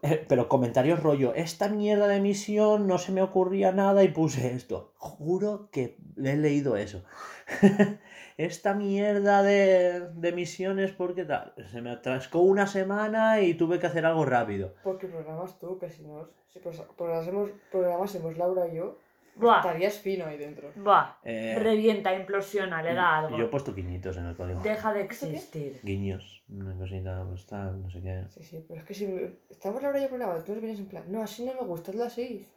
eh, 0.02 0.26
pero 0.28 0.50
comentarios 0.50 1.02
rollo, 1.02 1.34
esta 1.36 1.70
mierda 1.70 2.08
de 2.08 2.20
misión 2.20 2.86
no 2.86 2.98
se 2.98 3.14
me 3.14 3.22
ocurría 3.22 3.72
nada 3.72 4.04
y 4.04 4.10
puse 4.10 4.54
esto. 4.54 4.92
Juro 4.98 5.70
que 5.72 5.98
le 6.18 6.34
he 6.34 6.38
leído 6.38 6.76
eso. 6.76 7.02
esta 8.38 8.74
mierda 8.74 9.44
de, 9.44 10.10
de 10.14 10.32
misiones, 10.32 10.91
porque 10.91 11.26
tal? 11.26 11.53
Se 11.72 11.82
me 11.82 11.91
atrascó 11.91 12.40
una 12.40 12.68
semana 12.68 13.41
y 13.41 13.53
tuve 13.53 13.80
que 13.80 13.88
hacer 13.88 14.06
algo 14.06 14.26
rápido. 14.26 14.74
Porque 14.84 15.07
programas 15.07 15.57
tú, 15.60 15.78
que 15.80 15.90
si 15.90 16.03
no. 16.03 16.28
Si 16.48 16.60
programásemos, 16.60 17.49
programásemos 17.72 18.38
Laura 18.38 18.68
y 18.68 18.78
yo, 18.78 18.98
Buah, 19.36 19.57
estarías 19.57 19.98
fino 19.99 20.26
ahí 20.26 20.38
dentro. 20.38 20.72
buah. 20.78 21.18
Eh, 21.26 21.57
Revienta, 21.60 22.16
implosiona, 22.16 22.82
le 22.82 22.94
da 22.94 23.18
algo. 23.18 23.38
Yo 23.38 23.45
he 23.45 23.48
puesto 23.49 23.74
guiñitos 23.74 24.16
en 24.16 24.28
el 24.28 24.36
código. 24.38 24.62
Deja 24.62 24.94
de 24.94 25.02
existir. 25.02 25.82
Guiños, 25.84 26.44
una 26.49 26.74
cosita, 26.78 27.26
pues 27.28 27.45
tal, 27.45 27.82
no 27.82 27.90
sé 27.90 28.02
qué. 28.02 28.24
Sí, 28.30 28.44
sí, 28.44 28.66
pero 28.66 28.80
es 28.80 28.86
que 28.86 28.94
si 28.94 29.06
estamos 29.49 29.82
Laura 29.84 29.99
y 29.99 30.03
yo 30.03 30.07
programando, 30.10 30.44
tú 30.44 30.53
nos 30.53 30.62
vienes 30.62 30.80
en 30.80 30.88
plan, 30.88 31.03
no, 31.10 31.22
así 31.22 31.45
no 31.45 31.53
me 31.53 31.68
gusta, 31.68 31.91
hazlo 31.91 32.06
así. 32.06 32.48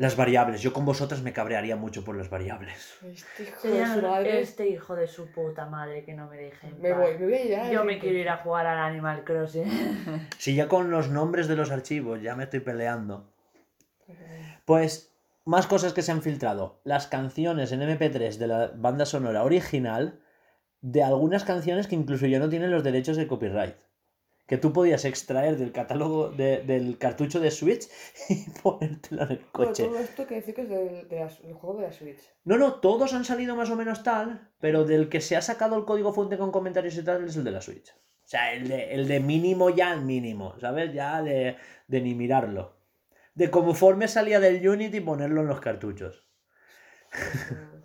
Las 0.00 0.16
variables, 0.16 0.62
yo 0.62 0.72
con 0.72 0.86
vosotras 0.86 1.20
me 1.20 1.34
cabrearía 1.34 1.76
mucho 1.76 2.02
por 2.02 2.16
las 2.16 2.30
variables. 2.30 2.96
Este 3.04 3.42
hijo 3.42 3.60
de 3.62 3.68
Sería 3.68 3.94
su 3.94 4.00
madre. 4.00 4.40
este 4.40 4.66
hijo 4.66 4.96
de 4.96 5.06
su 5.06 5.30
puta 5.30 5.66
madre 5.66 6.04
que 6.04 6.14
no 6.14 6.26
me 6.26 6.38
deje 6.38 6.68
en 6.68 6.80
Me 6.80 6.94
voy, 6.94 7.18
me 7.18 7.24
voy 7.26 7.34
a 7.34 7.44
ir 7.44 7.54
a 7.54 7.70
Yo 7.70 7.84
me 7.84 7.98
quiero 7.98 8.16
ir 8.16 8.30
a 8.30 8.38
jugar 8.38 8.66
al 8.66 8.78
Animal 8.78 9.24
Crossing. 9.24 10.30
Si 10.38 10.54
ya 10.54 10.68
con 10.68 10.90
los 10.90 11.10
nombres 11.10 11.48
de 11.48 11.56
los 11.56 11.70
archivos 11.70 12.22
ya 12.22 12.34
me 12.34 12.44
estoy 12.44 12.60
peleando. 12.60 13.30
Pues 14.64 15.14
más 15.44 15.66
cosas 15.66 15.92
que 15.92 16.00
se 16.00 16.12
han 16.12 16.22
filtrado. 16.22 16.80
Las 16.84 17.06
canciones 17.06 17.70
en 17.70 17.82
MP3 17.82 18.38
de 18.38 18.46
la 18.46 18.72
banda 18.74 19.04
sonora 19.04 19.44
original 19.44 20.18
de 20.80 21.02
algunas 21.02 21.44
canciones 21.44 21.86
que 21.86 21.96
incluso 21.96 22.24
ya 22.24 22.38
no 22.38 22.48
tienen 22.48 22.70
los 22.70 22.84
derechos 22.84 23.18
de 23.18 23.26
copyright. 23.26 23.76
Que 24.50 24.58
tú 24.58 24.72
podías 24.72 25.04
extraer 25.04 25.56
del 25.56 25.70
catálogo 25.70 26.30
de- 26.30 26.62
del 26.64 26.98
cartucho 26.98 27.38
de 27.38 27.52
Switch 27.52 27.86
y 28.28 28.50
ponértelo 28.60 29.22
en 29.22 29.30
el 29.30 29.46
coche. 29.52 29.84
todo 29.84 29.98
esto 30.00 30.26
que 30.26 30.34
decir 30.34 30.54
que 30.56 30.62
es 30.62 30.68
del, 30.68 31.08
de 31.08 31.16
del 31.44 31.54
juego 31.54 31.76
de 31.78 31.86
la 31.86 31.92
Switch. 31.92 32.18
No, 32.42 32.58
no, 32.58 32.74
todos 32.80 33.14
han 33.14 33.24
salido 33.24 33.54
más 33.54 33.70
o 33.70 33.76
menos 33.76 34.02
tal, 34.02 34.50
pero 34.58 34.84
del 34.84 35.08
que 35.08 35.20
se 35.20 35.36
ha 35.36 35.40
sacado 35.42 35.76
el 35.76 35.84
código 35.84 36.12
fuente 36.12 36.36
con 36.36 36.50
comentarios 36.50 36.96
y 36.96 37.04
tal 37.04 37.24
es 37.24 37.36
el 37.36 37.44
de 37.44 37.52
la 37.52 37.60
Switch. 37.60 37.90
O 37.90 38.28
sea, 38.30 38.52
el 38.52 38.66
de, 38.66 38.92
el 38.92 39.06
de 39.06 39.20
mínimo 39.20 39.70
ya 39.70 39.92
al 39.92 40.02
mínimo, 40.04 40.56
¿sabes? 40.60 40.92
Ya 40.92 41.22
de, 41.22 41.56
de 41.86 42.00
ni 42.00 42.14
mirarlo. 42.16 42.76
De 43.34 43.50
conforme 43.52 44.08
salía 44.08 44.40
del 44.40 44.68
Unity 44.68 45.00
ponerlo 45.00 45.42
en 45.42 45.46
los 45.46 45.60
cartuchos. 45.60 46.26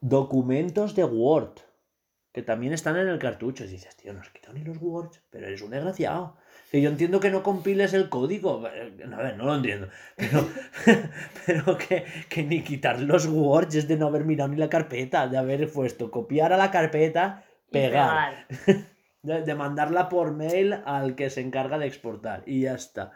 Documentos 0.00 0.94
de 0.94 1.04
Word, 1.04 1.60
que 2.36 2.42
también 2.42 2.74
están 2.74 2.98
en 2.98 3.08
el 3.08 3.18
cartucho. 3.18 3.64
Y 3.64 3.68
dices, 3.68 3.96
tío, 3.96 4.12
no 4.12 4.20
has 4.20 4.28
quitado 4.28 4.52
ni 4.52 4.62
los 4.62 4.76
Words, 4.76 5.22
pero 5.30 5.46
eres 5.46 5.62
un 5.62 5.70
desgraciado. 5.70 6.36
Que 6.70 6.82
yo 6.82 6.90
entiendo 6.90 7.18
que 7.18 7.30
no 7.30 7.42
compiles 7.42 7.94
el 7.94 8.10
código. 8.10 8.58
A 8.66 8.68
ver, 8.68 9.38
no 9.38 9.46
lo 9.46 9.54
entiendo. 9.54 9.88
Pero, 10.16 10.46
pero 11.46 11.78
que, 11.78 12.04
que 12.28 12.42
ni 12.42 12.62
quitar 12.62 13.00
los 13.00 13.26
Words 13.26 13.76
es 13.76 13.88
de 13.88 13.96
no 13.96 14.08
haber 14.08 14.26
mirado 14.26 14.50
ni 14.50 14.58
la 14.58 14.68
carpeta, 14.68 15.28
de 15.28 15.38
haber 15.38 15.72
puesto 15.72 16.10
copiar 16.10 16.52
a 16.52 16.58
la 16.58 16.70
carpeta, 16.70 17.42
pegar. 17.70 18.46
pegar. 18.48 18.86
De, 19.22 19.42
de 19.42 19.54
mandarla 19.56 20.08
por 20.08 20.30
mail 20.30 20.72
al 20.84 21.16
que 21.16 21.30
se 21.30 21.40
encarga 21.40 21.78
de 21.78 21.86
exportar. 21.88 22.44
Y 22.46 22.60
ya 22.60 22.74
está. 22.74 23.10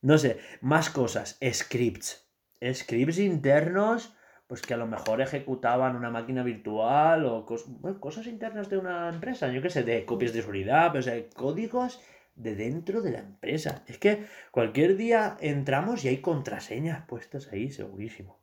No 0.00 0.18
sé, 0.18 0.40
más 0.60 0.90
cosas. 0.90 1.38
Scripts. 1.52 2.26
Scripts 2.72 3.18
internos, 3.18 4.12
pues 4.50 4.62
que 4.62 4.74
a 4.74 4.76
lo 4.76 4.88
mejor 4.88 5.20
ejecutaban 5.20 5.94
una 5.94 6.10
máquina 6.10 6.42
virtual 6.42 7.24
o 7.24 7.46
cos- 7.46 7.66
bueno, 7.68 8.00
cosas 8.00 8.26
internas 8.26 8.68
de 8.68 8.78
una 8.78 9.08
empresa. 9.08 9.46
Yo 9.52 9.62
qué 9.62 9.70
sé, 9.70 9.84
de 9.84 10.04
copias 10.04 10.32
de 10.32 10.40
seguridad, 10.40 10.88
pero, 10.88 10.98
o 10.98 11.02
sea, 11.02 11.28
códigos 11.36 12.00
de 12.34 12.56
dentro 12.56 13.00
de 13.00 13.12
la 13.12 13.20
empresa. 13.20 13.84
Es 13.86 13.98
que 13.98 14.26
cualquier 14.50 14.96
día 14.96 15.36
entramos 15.40 16.04
y 16.04 16.08
hay 16.08 16.16
contraseñas 16.20 17.06
puestas 17.06 17.46
ahí, 17.52 17.70
segurísimo. 17.70 18.40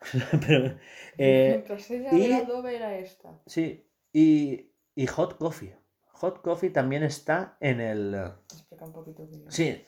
pero, 0.46 0.78
eh, 1.18 1.48
La 1.50 1.56
contraseña 1.58 2.12
y- 2.14 2.28
de 2.28 2.34
Adobe 2.36 2.76
era 2.76 2.96
esta. 2.98 3.38
Sí, 3.44 3.86
y, 4.14 4.70
y 4.94 5.06
Hot 5.06 5.36
Coffee. 5.36 5.76
Hot 6.12 6.40
Coffee 6.40 6.70
también 6.70 7.02
está 7.02 7.58
en 7.60 7.80
el... 7.82 8.14
Explica 8.54 8.86
un 8.86 8.92
poquito. 8.94 9.28
Sí, 9.48 9.84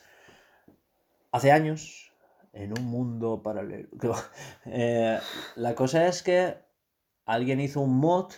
hace 1.32 1.52
años, 1.52 2.09
en 2.52 2.72
un 2.78 2.84
mundo 2.86 3.42
paralelo. 3.42 3.88
eh, 4.66 5.18
la 5.56 5.74
cosa 5.74 6.06
es 6.06 6.22
que 6.22 6.56
alguien 7.26 7.60
hizo 7.60 7.80
un 7.80 7.96
mod 7.98 8.32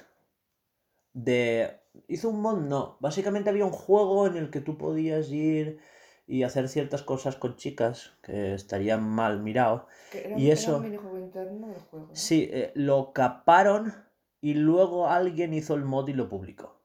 de... 1.13 1.79
Hizo 2.09 2.31
un 2.31 2.41
mod, 2.41 2.59
no. 2.61 2.97
Básicamente 3.01 3.51
había 3.51 3.67
un 3.67 3.73
juego 3.73 4.27
en 4.27 4.37
el 4.37 4.51
que 4.51 4.61
tú 4.61 4.79
podías 4.79 5.31
ir 5.31 5.79
y 6.27 6.43
hacer 6.45 6.69
ciertas 6.69 7.03
cosas 7.03 7.37
con 7.37 7.57
chicas 7.57 8.13
que 8.23 8.55
estarían 8.55 9.03
mal 9.07 9.43
mirado. 9.43 9.87
Era, 10.13 10.39
y 10.39 10.47
era 10.47 10.55
eso- 10.55 10.77
un 10.77 10.83
minijuego 10.83 11.19
interno 11.19 11.69
del 11.69 11.81
juego. 11.81 12.07
¿no? 12.09 12.15
Sí, 12.17 12.49
eh, 12.51 12.73
lo 12.75 13.13
caparon 13.13 13.93
y 14.41 14.55
luego 14.55 15.09
alguien 15.09 15.53
hizo 15.53 15.75
el 15.75 15.85
mod 15.85 16.09
y 16.09 16.15
lo 16.15 16.29
publicó. 16.29 16.82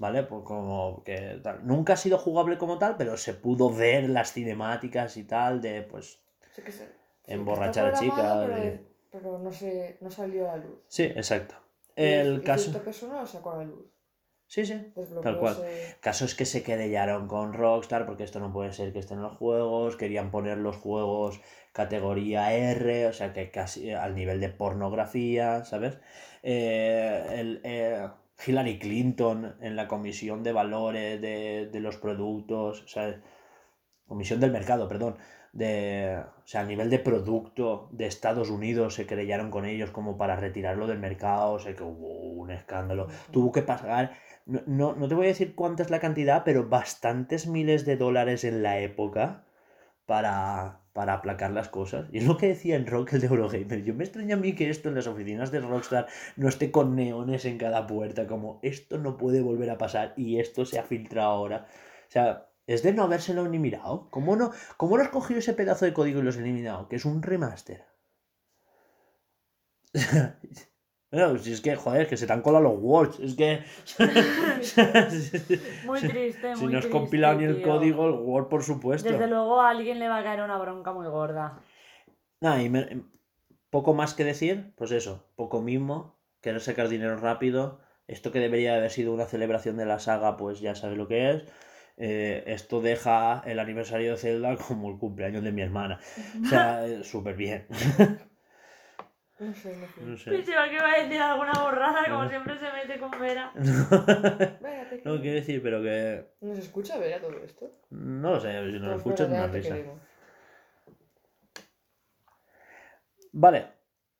¿Vale? 0.00 0.22
Pues 0.22 0.42
como 0.44 1.04
que 1.04 1.38
tal. 1.42 1.66
Nunca 1.66 1.92
ha 1.92 1.96
sido 1.96 2.16
jugable 2.16 2.56
como 2.56 2.78
tal, 2.78 2.96
pero 2.96 3.18
se 3.18 3.34
pudo 3.34 3.70
ver 3.70 4.08
las 4.08 4.32
cinemáticas 4.32 5.18
y 5.18 5.24
tal 5.24 5.60
de 5.60 5.82
pues. 5.82 6.18
Sí 6.56 6.62
que 6.62 6.72
sí, 6.72 6.84
que 7.22 7.34
Emborrachar 7.34 7.88
está 7.88 7.98
a 7.98 8.02
chicas, 8.02 8.48
Pero, 9.12 9.38
no, 9.38 9.52
se, 9.52 9.98
no 10.00 10.10
salió 10.10 10.50
a 10.50 10.56
la 10.56 10.64
luz. 10.64 10.78
Sí, 10.88 11.02
exacto. 11.02 11.54
El 11.96 12.38
y 12.38 12.44
caso. 12.44 12.70
cierta 12.70 12.82
persona 12.82 13.20
lo 13.20 13.26
sacó 13.26 13.50
a 13.52 13.58
la 13.58 13.64
luz. 13.64 13.84
Sí, 14.46 14.64
sí. 14.64 14.72
Desbloqueó 14.96 15.20
Tal 15.20 15.38
cual. 15.38 15.56
caso 16.00 16.24
es 16.24 16.34
que 16.34 16.46
se 16.46 16.62
querellaron 16.62 17.28
con 17.28 17.52
Rockstar 17.52 18.06
porque 18.06 18.24
esto 18.24 18.40
no 18.40 18.52
puede 18.54 18.72
ser 18.72 18.94
que 18.94 19.00
esté 19.00 19.12
en 19.12 19.22
los 19.22 19.36
juegos. 19.36 19.96
Querían 19.96 20.30
poner 20.30 20.56
los 20.56 20.76
juegos 20.76 21.40
categoría 21.72 22.52
R, 22.54 23.06
o 23.06 23.12
sea 23.12 23.34
que 23.34 23.50
casi 23.50 23.92
al 23.92 24.14
nivel 24.14 24.40
de 24.40 24.48
pornografía, 24.48 25.62
¿sabes? 25.64 25.98
Eh, 26.42 27.26
el, 27.32 27.60
eh, 27.64 28.08
Hillary 28.44 28.78
Clinton 28.78 29.56
en 29.60 29.76
la 29.76 29.88
comisión 29.88 30.42
de 30.42 30.52
valores 30.52 31.20
de, 31.20 31.68
de 31.70 31.80
los 31.80 31.96
productos, 31.96 32.82
o 32.82 32.88
sea, 32.88 33.20
comisión 34.06 34.40
del 34.40 34.52
mercado, 34.52 34.88
perdón. 34.88 35.16
De, 35.52 36.16
o 36.16 36.46
sea, 36.46 36.60
a 36.60 36.64
nivel 36.64 36.90
de 36.90 37.00
producto 37.00 37.88
de 37.90 38.06
Estados 38.06 38.50
Unidos 38.50 38.94
se 38.94 39.06
querellaron 39.06 39.50
con 39.50 39.64
ellos 39.64 39.90
como 39.90 40.16
para 40.16 40.36
retirarlo 40.36 40.86
del 40.86 41.00
mercado, 41.00 41.54
o 41.54 41.58
sea 41.58 41.74
que 41.74 41.82
hubo 41.82 42.30
un 42.34 42.52
escándalo. 42.52 43.08
Tuvo 43.32 43.50
que 43.50 43.62
pagar 43.62 44.12
no, 44.46 44.62
no, 44.66 44.94
no 44.94 45.08
te 45.08 45.14
voy 45.14 45.26
a 45.26 45.28
decir 45.28 45.54
cuánta 45.54 45.82
es 45.82 45.90
la 45.90 46.00
cantidad, 46.00 46.42
pero 46.44 46.68
bastantes 46.68 47.46
miles 47.46 47.84
de 47.84 47.96
dólares 47.96 48.44
en 48.44 48.62
la 48.62 48.80
época 48.80 49.44
para, 50.06 50.79
para 50.92 51.14
aplacar 51.14 51.50
las 51.52 51.68
cosas. 51.68 52.08
Y 52.12 52.18
es 52.18 52.26
lo 52.26 52.36
que 52.36 52.48
decía 52.48 52.76
en 52.76 52.86
Rock, 52.86 53.14
el 53.14 53.20
de 53.20 53.26
Eurogamer. 53.28 53.84
Yo 53.84 53.94
me 53.94 54.04
extraña 54.04 54.36
a 54.36 54.38
mí 54.38 54.54
que 54.54 54.70
esto 54.70 54.88
en 54.88 54.96
las 54.96 55.06
oficinas 55.06 55.50
de 55.50 55.60
Rockstar 55.60 56.06
no 56.36 56.48
esté 56.48 56.70
con 56.70 56.96
neones 56.96 57.44
en 57.44 57.58
cada 57.58 57.86
puerta, 57.86 58.26
como 58.26 58.58
esto 58.62 58.98
no 58.98 59.16
puede 59.16 59.40
volver 59.40 59.70
a 59.70 59.78
pasar 59.78 60.14
y 60.16 60.40
esto 60.40 60.64
se 60.64 60.78
ha 60.78 60.84
filtrado 60.84 61.30
ahora. 61.30 61.66
O 62.08 62.10
sea, 62.10 62.48
es 62.66 62.82
de 62.82 62.92
no 62.92 63.04
habérselo 63.04 63.46
ni 63.48 63.58
mirado. 63.58 64.08
¿Cómo 64.10 64.36
no, 64.36 64.52
cómo 64.76 64.96
no 64.96 65.02
has 65.02 65.10
cogido 65.10 65.40
ese 65.40 65.54
pedazo 65.54 65.84
de 65.84 65.92
código 65.92 66.20
y 66.20 66.22
lo 66.22 66.30
has 66.30 66.36
eliminado? 66.36 66.88
Que 66.88 66.96
es 66.96 67.04
un 67.04 67.22
remaster. 67.22 67.84
Bueno, 71.12 71.38
si 71.38 71.52
es 71.52 71.60
que, 71.60 71.74
joder, 71.74 72.06
que 72.06 72.16
se 72.16 72.26
te 72.26 72.32
han 72.32 72.42
colado 72.42 72.64
los 72.64 72.78
words. 72.80 73.18
Es 73.18 73.34
que. 73.34 73.64
Muy 75.84 76.00
triste, 76.00 76.54
si 76.54 76.64
muy 76.64 76.72
no 76.72 76.78
has 76.78 76.86
compilado 76.86 77.38
ni 77.38 77.44
el 77.44 77.62
código, 77.62 78.06
el 78.06 78.14
Word, 78.14 78.48
por 78.48 78.62
supuesto. 78.62 79.08
Desde 79.12 79.26
luego 79.26 79.60
a 79.60 79.70
alguien 79.70 79.98
le 79.98 80.08
va 80.08 80.18
a 80.18 80.22
caer 80.22 80.42
una 80.42 80.58
bronca 80.58 80.92
muy 80.92 81.06
gorda. 81.08 81.60
Nada, 82.40 82.62
y 82.62 82.68
me- 82.68 83.02
poco 83.70 83.94
más 83.94 84.14
que 84.14 84.24
decir, 84.24 84.72
pues 84.76 84.90
eso, 84.92 85.26
poco 85.36 85.60
mismo, 85.60 86.18
querer 86.40 86.60
sacar 86.60 86.88
dinero 86.88 87.16
rápido. 87.16 87.80
Esto 88.06 88.32
que 88.32 88.40
debería 88.40 88.74
haber 88.76 88.90
sido 88.90 89.12
una 89.12 89.26
celebración 89.26 89.76
de 89.76 89.86
la 89.86 89.98
saga, 90.00 90.36
pues 90.36 90.60
ya 90.60 90.74
sabes 90.74 90.96
lo 90.98 91.06
que 91.08 91.30
es. 91.30 91.44
Eh, 91.96 92.44
esto 92.46 92.80
deja 92.80 93.42
el 93.46 93.58
aniversario 93.58 94.12
de 94.12 94.16
Zelda 94.16 94.56
como 94.68 94.90
el 94.90 94.98
cumpleaños 94.98 95.42
de 95.44 95.52
mi 95.52 95.62
hermana. 95.62 95.98
O 96.42 96.46
sea, 96.46 96.86
eh, 96.86 97.04
súper 97.04 97.34
bien. 97.36 97.66
No 99.40 99.54
sé, 99.54 99.74
no 99.76 99.86
sé. 99.88 100.00
No 100.02 100.16
sé. 100.18 100.30
Pensaba 100.30 100.68
que 100.68 100.74
iba 100.74 100.90
a 100.92 101.02
decir 101.02 101.20
alguna 101.20 101.52
borrada, 101.62 102.04
como 102.08 102.24
No. 102.24 102.28
siempre 102.28 102.58
se 102.58 102.70
mete 102.72 102.98
con 103.00 103.10
Vera. 103.18 103.50
Te 104.90 105.02
no 105.04 105.20
quiero. 105.20 105.34
decir, 105.36 105.62
pero 105.62 105.80
que. 105.82 106.26
¿Nos 106.42 106.58
escucha 106.58 106.98
ver 106.98 107.20
todo 107.20 107.38
esto? 107.42 107.70
No 107.90 108.32
lo 108.32 108.40
sé, 108.40 108.52
si 108.52 108.72
no 108.78 108.78
lo 108.80 108.86
Pues 108.92 108.96
escuchas, 108.98 109.28
bueno, 109.28 109.44
una 109.44 109.52
risa. 109.52 109.76
Vale, 113.32 113.66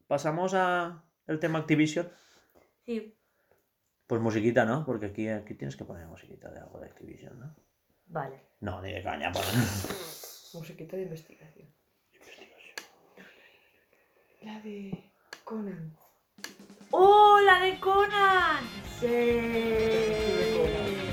pasamos 0.06 0.54
a 0.54 1.04
el 1.26 1.38
tema 1.38 1.58
Activision. 1.58 2.08
Sí, 2.86 3.16
Pues 4.06 4.20
musiquita, 4.22 4.64
¿no? 4.64 4.84
Porque 4.86 5.06
aquí, 5.06 5.28
aquí 5.28 5.54
tienes 5.54 5.76
que 5.76 5.84
poner 5.84 6.06
musiquita 6.06 6.50
de 6.50 6.60
algo 6.60 6.80
de 6.80 6.86
Activision, 6.86 7.38
¿no? 7.38 7.54
vale. 8.06 8.40
No, 8.60 8.80
ni 8.82 8.92
de 8.92 9.02
caña, 9.02 9.30
pon. 9.32 9.42
Musiquita 10.54 10.96
de 10.96 11.02
investigación. 11.02 11.68
La 14.42 14.58
de 14.60 15.09
Conan. 15.50 15.92
¡Oh, 16.92 17.40
la 17.44 17.58
de 17.58 17.80
Conan! 17.80 18.62
Sí. 19.00 21.09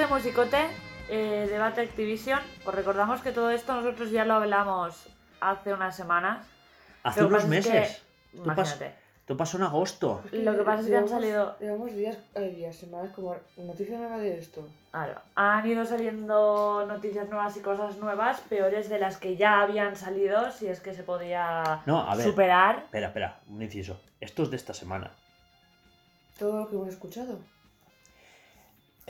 De 0.00 0.06
Musicote, 0.06 0.66
eh, 1.10 1.46
debate 1.50 1.82
Activision, 1.82 2.40
os 2.64 2.74
recordamos 2.74 3.20
que 3.20 3.32
todo 3.32 3.50
esto 3.50 3.74
nosotros 3.74 4.10
ya 4.10 4.24
lo 4.24 4.34
hablamos 4.34 5.06
hace 5.42 5.74
unas 5.74 5.94
semanas. 5.94 6.46
Hace 7.02 7.24
unos 7.24 7.42
pasa 7.44 7.56
es 7.58 7.66
que- 7.66 7.72
meses. 7.72 8.02
Imagínate. 8.32 8.94
Esto 9.20 9.36
pasó 9.36 9.58
en 9.58 9.62
agosto. 9.64 10.22
Lo 10.32 10.56
que 10.56 10.62
pasa 10.62 10.80
es 10.82 10.86
que 10.88 10.96
han 10.96 11.08
salido- 11.08 11.54
Llevamos 11.60 11.92
días, 11.92 12.16
eh, 12.34 12.48
días, 12.56 12.74
semanas 12.76 13.12
como 13.14 13.36
noticia 13.58 13.98
nueva 13.98 14.16
de 14.18 14.38
esto. 14.38 14.66
Claro, 14.90 15.20
han 15.34 15.66
ido 15.66 15.84
saliendo 15.84 16.84
noticias 16.88 17.28
nuevas 17.28 17.56
y 17.56 17.60
cosas 17.60 17.96
nuevas, 17.98 18.40
peores 18.48 18.88
de 18.88 18.98
las 18.98 19.18
que 19.18 19.36
ya 19.36 19.60
habían 19.60 19.96
salido, 19.96 20.50
si 20.50 20.66
es 20.66 20.80
que 20.80 20.94
se 20.94 21.02
podía 21.02 21.82
No, 21.86 22.10
a 22.10 22.16
ver. 22.16 22.24
superar. 22.26 22.78
Espera, 22.86 23.08
espera, 23.08 23.38
un 23.48 23.62
inciso. 23.62 24.00
Esto 24.20 24.42
es 24.44 24.50
de 24.50 24.56
esta 24.56 24.72
semana. 24.74 25.10
Todo 26.38 26.60
lo 26.60 26.68
que 26.68 26.74
hemos 26.76 26.88
escuchado. 26.88 27.38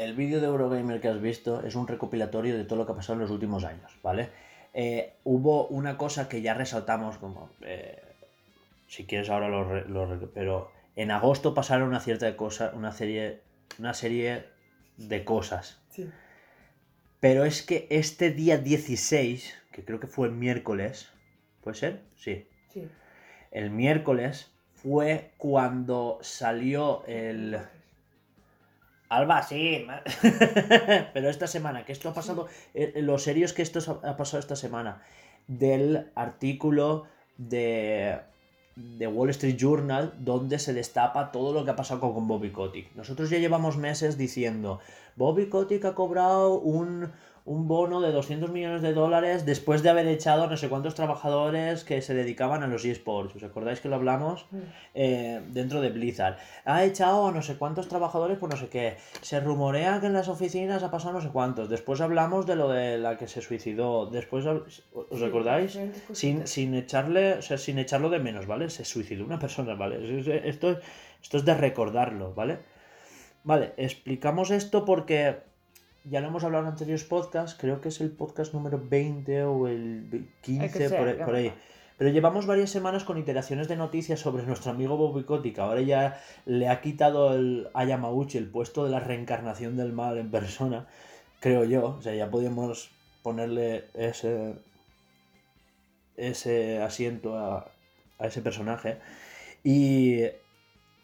El 0.01 0.15
vídeo 0.15 0.41
de 0.41 0.47
Eurogamer 0.47 0.99
que 0.99 1.09
has 1.09 1.21
visto 1.21 1.63
es 1.63 1.75
un 1.75 1.87
recopilatorio 1.87 2.57
de 2.57 2.65
todo 2.65 2.79
lo 2.79 2.87
que 2.87 2.93
ha 2.93 2.97
pasado 2.97 3.15
en 3.15 3.21
los 3.21 3.31
últimos 3.31 3.65
años, 3.65 3.99
¿vale? 4.03 4.31
Eh, 4.73 5.13
hubo 5.25 5.67
una 5.67 5.99
cosa 5.99 6.27
que 6.27 6.41
ya 6.41 6.55
resaltamos 6.55 7.19
como... 7.19 7.51
eh, 7.61 8.01
si 8.87 9.05
quieres 9.05 9.29
ahora 9.29 9.49
lo, 9.49 9.85
lo 9.85 10.33
Pero 10.33 10.73
en 10.97 11.11
agosto 11.11 11.53
pasaron 11.53 11.89
una 11.89 12.01
cierta 12.01 12.35
cosa, 12.35 12.73
una 12.75 12.93
serie, 12.93 13.43
una 13.79 13.93
serie 13.93 14.47
de 14.97 15.23
cosas. 15.23 15.83
Sí. 15.91 16.11
Pero 17.21 17.45
es 17.45 17.63
que 17.63 17.87
este 17.91 18.31
día 18.31 18.57
16, 18.57 19.55
que 19.71 19.85
creo 19.85 20.01
que 20.01 20.07
fue 20.07 20.29
el 20.29 20.33
miércoles, 20.33 21.11
¿puede 21.61 21.77
ser? 21.77 22.01
Sí. 22.17 22.49
Sí. 22.73 22.89
El 23.51 23.71
miércoles 23.71 24.51
fue 24.73 25.33
cuando 25.37 26.19
salió 26.23 27.05
el... 27.07 27.59
Alba, 29.11 29.43
sí. 29.43 29.87
Pero 31.13 31.29
esta 31.29 31.49
semana, 31.49 31.85
que 31.85 31.93
esto 31.93 32.09
ha 32.09 32.15
pasado, 32.15 32.47
eh, 32.75 32.93
lo 33.03 33.19
serio 33.19 33.45
es 33.45 33.53
que 33.53 33.63
esto 33.63 33.81
ha 34.03 34.11
ha 34.11 34.17
pasado 34.17 34.39
esta 34.39 34.57
semana, 34.57 35.03
del 35.49 36.11
artículo 36.15 37.05
de, 37.37 38.21
de 38.77 39.07
Wall 39.09 39.31
Street 39.31 39.57
Journal 39.57 40.15
donde 40.19 40.61
se 40.61 40.73
destapa 40.73 41.33
todo 41.33 41.53
lo 41.53 41.65
que 41.65 41.73
ha 41.73 41.77
pasado 41.77 42.01
con, 42.01 42.15
con 42.15 42.29
Bobby 42.29 42.53
Kotick. 42.53 42.95
Nosotros 42.95 43.31
ya 43.31 43.39
llevamos 43.39 43.77
meses 43.77 44.17
diciendo, 44.17 44.79
Bobby 45.17 45.49
Kotick 45.49 45.85
ha 45.87 45.95
cobrado 45.97 46.61
un, 46.61 47.11
un 47.51 47.67
bono 47.67 48.01
de 48.01 48.13
200 48.13 48.51
millones 48.53 48.81
de 48.81 48.93
dólares 48.93 49.45
después 49.45 49.83
de 49.83 49.91
haber 49.91 50.07
echado 50.07 50.45
a 50.45 50.47
no 50.47 50.57
sé 50.57 50.69
cuántos 50.69 50.95
trabajadores 50.95 51.83
que 51.83 52.01
se 52.01 52.15
dedicaban 52.15 52.63
a 52.63 52.69
los 52.69 52.85
eSports. 52.85 53.35
¿Os 53.35 53.43
acordáis 53.43 53.81
que 53.81 53.89
lo 53.89 53.97
hablamos? 53.97 54.47
eh, 54.95 55.41
dentro 55.49 55.81
de 55.81 55.91
Blizzard. 55.91 56.37
Ha 56.65 56.85
echado 56.85 57.27
a 57.27 57.33
no 57.33 57.43
sé 57.43 57.57
cuántos 57.57 57.89
trabajadores 57.89 58.39
por 58.39 58.51
no 58.51 58.57
sé 58.57 58.69
qué. 58.69 58.97
Se 59.21 59.41
rumorea 59.41 59.99
que 60.01 60.07
en 60.07 60.13
las 60.13 60.29
oficinas 60.29 60.83
ha 60.85 60.93
pasado 60.93 61.15
no 61.15 61.21
sé 61.21 61.31
cuántos. 61.31 61.69
Después 61.69 62.01
hablamos 62.01 62.47
de 62.47 62.55
lo 62.55 62.69
de 62.69 62.99
la 62.99 63.19
que 63.19 63.27
se 63.27 63.41
suicidó. 63.41 64.07
Después, 64.07 64.47
¿os 64.47 64.85
diferentes 65.63 66.03
Sin, 66.17 66.47
sin 66.47 66.75
echarle, 66.75 67.35
o 67.35 67.43
sea, 67.43 67.59
sin 67.59 67.79
echarlo 67.81 68.11
de 68.11 68.21
menos, 68.21 68.47
¿vale? 68.47 68.71
Se 68.71 68.85
suicidó 68.85 69.25
una 69.25 69.41
persona, 69.41 69.75
¿vale? 69.75 69.97
Es- 70.21 70.27
es- 70.29 70.45
Esto, 70.45 70.71
es- 70.71 70.79
esto 71.21 71.37
es 71.39 71.45
de 71.45 71.55
recordarlo, 71.55 72.33
¿vale? 72.33 72.59
Vale, 73.43 73.73
explicamos 73.77 74.51
esto 74.53 74.85
porque 74.85 75.50
ya 76.05 76.21
lo 76.21 76.29
hemos 76.29 76.45
hablado 76.45 76.65
en 76.65 76.71
anteriores 76.71 77.05
podcasts, 77.05 77.57
creo 77.61 77.81
que 77.81 77.89
es 77.89 78.01
el 78.01 78.11
podcast 78.11 78.55
número 78.55 78.81
20 78.83 79.45
o 79.45 79.69
el 79.69 80.29
15, 80.43 80.89
sea, 80.89 80.99
por, 80.99 81.09
ahí- 81.09 81.15
por. 81.49 81.71
Pero 81.99 82.11
llevamos 82.13 82.47
varias 82.47 82.71
semanas 82.71 83.05
con 83.05 83.19
iteraciones 83.19 83.69
de 83.69 83.77
noticias 83.77 84.19
sobre 84.21 84.43
nuestro 84.45 84.71
amigo 84.71 84.97
Bobby 84.97 85.25
Kotick. 85.25 85.59
Ahora 85.59 85.83
ya 85.83 86.19
le 86.47 86.67
ha 86.69 86.81
quitado 86.81 87.35
el, 87.35 87.69
a 87.75 87.85
Yamauchi 87.85 88.39
el 88.39 88.49
puesto 88.49 88.85
de 88.85 88.91
la 88.91 89.01
reencarnación 89.01 89.77
del 89.77 89.93
mal 89.93 90.17
en 90.17 90.31
persona, 90.31 90.87
creo 91.41 91.65
yo. 91.65 91.97
O 91.99 92.01
sea, 92.03 92.15
ya 92.15 92.31
podíamos 92.31 92.91
ponerle 93.23 93.85
ese, 93.93 94.55
ese 96.17 96.81
asiento 96.81 97.39
a, 97.39 97.71
a 98.19 98.27
ese 98.27 98.41
personaje. 98.43 98.97
Y, 99.63 100.23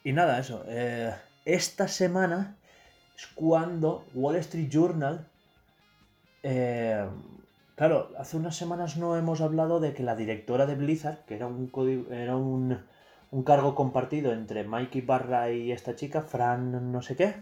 y 0.05 0.13
nada, 0.13 0.39
eso. 0.39 0.65
eh, 0.67 1.13
esta 1.45 1.89
semana 1.89 2.57
cuando 3.35 4.05
Wall 4.15 4.37
Street 4.37 4.69
Journal... 4.71 5.27
eh, 6.43 7.07
claro, 7.75 8.11
hace 8.19 8.37
unas 8.37 8.57
semanas 8.57 8.97
no 8.97 9.17
hemos 9.17 9.41
hablado 9.41 9.81
de 9.81 9.95
que 9.95 10.03
la 10.03 10.17
directora 10.17 10.67
de 10.67 10.75
Blizzard, 10.75 11.25
que 11.27 11.37
era 11.37 11.47
un, 11.47 11.71
era 12.11 12.37
un, 12.37 12.79
un 13.31 13.43
cargo 13.43 13.75
compartido 13.75 14.33
entre 14.33 14.65
Mikey 14.65 15.01
Barra 15.03 15.51
y 15.51 15.73
esta 15.73 15.97
chica, 15.97 16.23
Fran 16.23 16.93
no 16.93 17.03
sé 17.03 17.17
qué, 17.17 17.35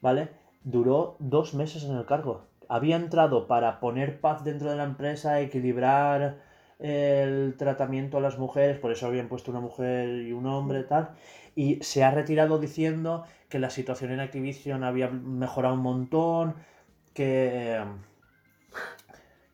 ¿vale? 0.00 0.28
Duró 0.64 1.16
dos 1.18 1.54
meses 1.54 1.84
en 1.84 1.96
el 1.96 2.06
cargo. 2.06 2.42
Había 2.68 2.96
entrado 2.96 3.46
para 3.46 3.80
poner 3.80 4.20
paz 4.20 4.44
dentro 4.44 4.70
de 4.70 4.76
la 4.76 4.84
empresa, 4.84 5.40
equilibrar 5.40 6.36
el 6.80 7.54
tratamiento 7.58 8.18
a 8.18 8.20
las 8.20 8.38
mujeres, 8.38 8.78
por 8.78 8.92
eso 8.92 9.06
habían 9.06 9.28
puesto 9.28 9.50
una 9.50 9.60
mujer 9.60 10.08
y 10.22 10.32
un 10.32 10.46
hombre, 10.46 10.82
tal, 10.84 11.10
y 11.56 11.78
se 11.82 12.04
ha 12.04 12.10
retirado 12.10 12.58
diciendo 12.58 13.24
que 13.48 13.58
la 13.58 13.70
situación 13.70 14.12
en 14.12 14.20
Activision 14.20 14.84
había 14.84 15.08
mejorado 15.08 15.74
un 15.74 15.80
montón, 15.82 16.54
que, 17.14 17.80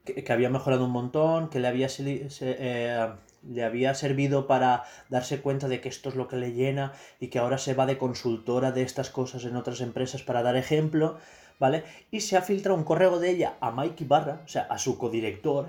que, 0.04 0.22
que 0.24 0.32
había 0.32 0.50
mejorado 0.50 0.84
un 0.84 0.90
montón, 0.92 1.48
que 1.50 1.60
le 1.60 1.68
había, 1.68 1.88
se- 1.88 2.28
eh, 2.40 3.08
le 3.48 3.64
había 3.64 3.94
servido 3.94 4.46
para 4.46 4.84
darse 5.08 5.40
cuenta 5.40 5.68
de 5.68 5.80
que 5.80 5.88
esto 5.88 6.08
es 6.08 6.14
lo 6.16 6.28
que 6.28 6.36
le 6.36 6.52
llena 6.52 6.92
y 7.20 7.28
que 7.28 7.38
ahora 7.38 7.58
se 7.58 7.74
va 7.74 7.86
de 7.86 7.98
consultora 7.98 8.72
de 8.72 8.82
estas 8.82 9.10
cosas 9.10 9.44
en 9.44 9.56
otras 9.56 9.80
empresas 9.80 10.22
para 10.22 10.42
dar 10.42 10.56
ejemplo, 10.56 11.18
¿vale? 11.58 11.84
Y 12.10 12.20
se 12.20 12.36
ha 12.36 12.42
filtrado 12.42 12.76
un 12.78 12.84
correo 12.84 13.18
de 13.18 13.30
ella 13.30 13.54
a 13.60 13.70
Mike 13.70 14.04
Ibarra, 14.04 14.40
o 14.44 14.48
sea, 14.48 14.62
a 14.62 14.78
su 14.78 14.98
codirector, 14.98 15.66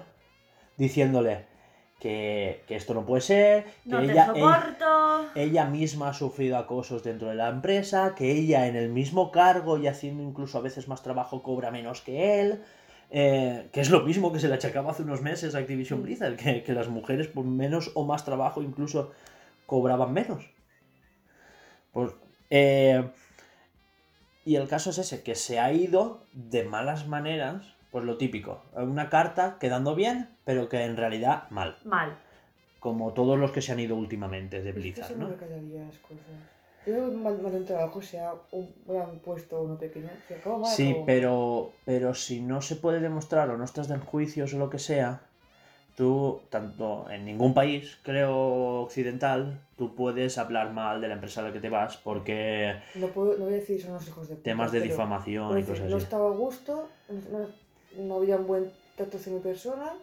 diciéndole 0.78 1.46
que, 2.00 2.64
que 2.68 2.76
esto 2.76 2.94
no 2.94 3.06
puede 3.06 3.22
ser, 3.22 3.66
que 3.84 3.90
No 3.90 4.00
te 4.00 4.12
ella, 4.12 4.34
ella, 5.36 5.66
misma 5.66 6.10
ha 6.10 6.14
sufrido 6.14 6.58
acosos 6.58 7.04
dentro 7.04 7.30
de 7.30 7.36
la 7.36 7.50
empresa, 7.50 8.14
que 8.16 8.32
ella 8.32 8.68
en 8.68 8.76
el 8.76 8.90
mismo 8.90 9.32
cargo 9.32 9.78
y 9.78 9.88
haciendo 9.88 10.24
incluso 10.24 10.58
a 10.58 10.62
veces 10.62 10.88
más 10.88 11.02
trabajo 11.02 11.42
cobra 11.42 11.72
menos 11.72 12.02
que 12.02 12.40
él, 12.40 12.62
eh, 13.10 13.70
que 13.72 13.82
es 13.82 13.90
lo 13.90 14.04
mismo 14.04 14.32
que 14.32 14.40
se 14.40 14.48
le 14.48 14.56
achacaba 14.56 14.92
hace 14.92 15.04
unos 15.04 15.22
meses 15.22 15.56
a 15.56 15.60
Activision 15.60 16.04
Blizzard, 16.04 16.36
que, 16.36 16.64
que 16.64 16.74
las 16.74 16.88
mujeres 16.88 17.28
por 17.28 17.46
menos 17.46 17.92
o 17.96 18.06
más 18.06 18.24
trabajo 18.24 18.62
incluso 18.62 19.12
cobraban 19.66 20.14
menos. 20.14 20.50
Pues, 21.92 22.12
eh, 22.50 23.10
y 24.46 24.56
el 24.56 24.68
caso 24.68 24.92
es 24.92 24.98
ese, 24.98 25.24
que 25.24 25.36
se 25.36 25.60
ha 25.60 25.74
ido 25.74 26.26
de 26.32 26.64
malas 26.64 27.08
maneras, 27.08 27.77
pues 27.92 28.04
lo 28.04 28.18
típico, 28.18 28.64
una 28.76 29.10
carta 29.10 29.58
quedando 29.60 29.96
bien, 29.96 30.30
pero 30.46 30.70
que 30.70 30.84
en 30.84 30.98
realidad 30.98 31.50
mal, 31.50 31.78
Mal. 31.86 32.18
como 32.80 33.14
todos 33.14 33.38
los 33.40 33.52
que 33.52 33.62
se 33.62 33.72
han 33.72 33.80
ido 33.80 33.96
últimamente 33.96 34.62
de 34.62 34.72
Blizzard, 34.72 35.16
¿no? 35.18 35.30
no. 35.30 35.36
Yo 36.88 36.94
creo 36.94 37.12
que 37.52 37.56
un 37.58 37.66
trabajo 37.66 38.02
sea 38.02 38.34
un 38.52 38.74
gran 38.88 39.20
puesto 39.20 39.60
o 39.60 39.64
uno 39.64 39.78
pequeño. 39.78 40.08
Mal, 40.46 40.66
Sí, 40.66 40.96
pero, 41.06 41.74
pero 41.84 42.14
si 42.14 42.40
no 42.40 42.62
se 42.62 42.78
puede 42.78 43.02
demostrar 43.02 43.50
o 43.50 43.58
no 43.58 43.66
estás 43.66 43.90
en 43.90 44.00
juicios 44.00 44.54
o 44.54 44.58
lo 44.58 44.70
que 44.70 44.80
sea, 44.80 45.22
tú, 45.96 46.40
tanto 46.50 47.10
en 47.10 47.26
ningún 47.26 47.54
país, 47.54 47.98
creo, 48.04 48.82
occidental, 48.84 49.60
tú 49.76 49.96
puedes 49.96 50.38
hablar 50.38 50.72
mal 50.72 51.02
de 51.02 51.10
la 51.10 51.16
empresa 51.16 51.42
a 51.42 51.46
la 51.46 51.52
que 51.52 51.60
te 51.60 51.70
vas 51.70 51.98
porque 51.98 52.76
No, 52.96 53.08
puedo, 53.08 53.38
no 53.38 53.46
voy 53.46 53.56
a 53.56 53.58
decir 53.58 53.82
son 53.82 53.94
los 53.94 54.08
hijos 54.08 54.30
de 54.30 54.36
puta, 54.36 54.44
temas 54.46 54.72
de 54.72 54.80
pero, 54.80 54.92
difamación 54.94 55.60
y 55.60 55.64
cosas 55.64 55.90
No 55.90 55.96
así. 55.98 56.06
estaba 56.06 56.28
a 56.28 56.34
gusto, 56.34 56.88
no, 57.10 57.48
no 57.98 58.16
había 58.18 58.38
un 58.38 58.48
buen 58.48 58.72
trato 58.96 59.18
hacia 59.18 59.34
mi 59.34 59.40
persona, 59.40 59.94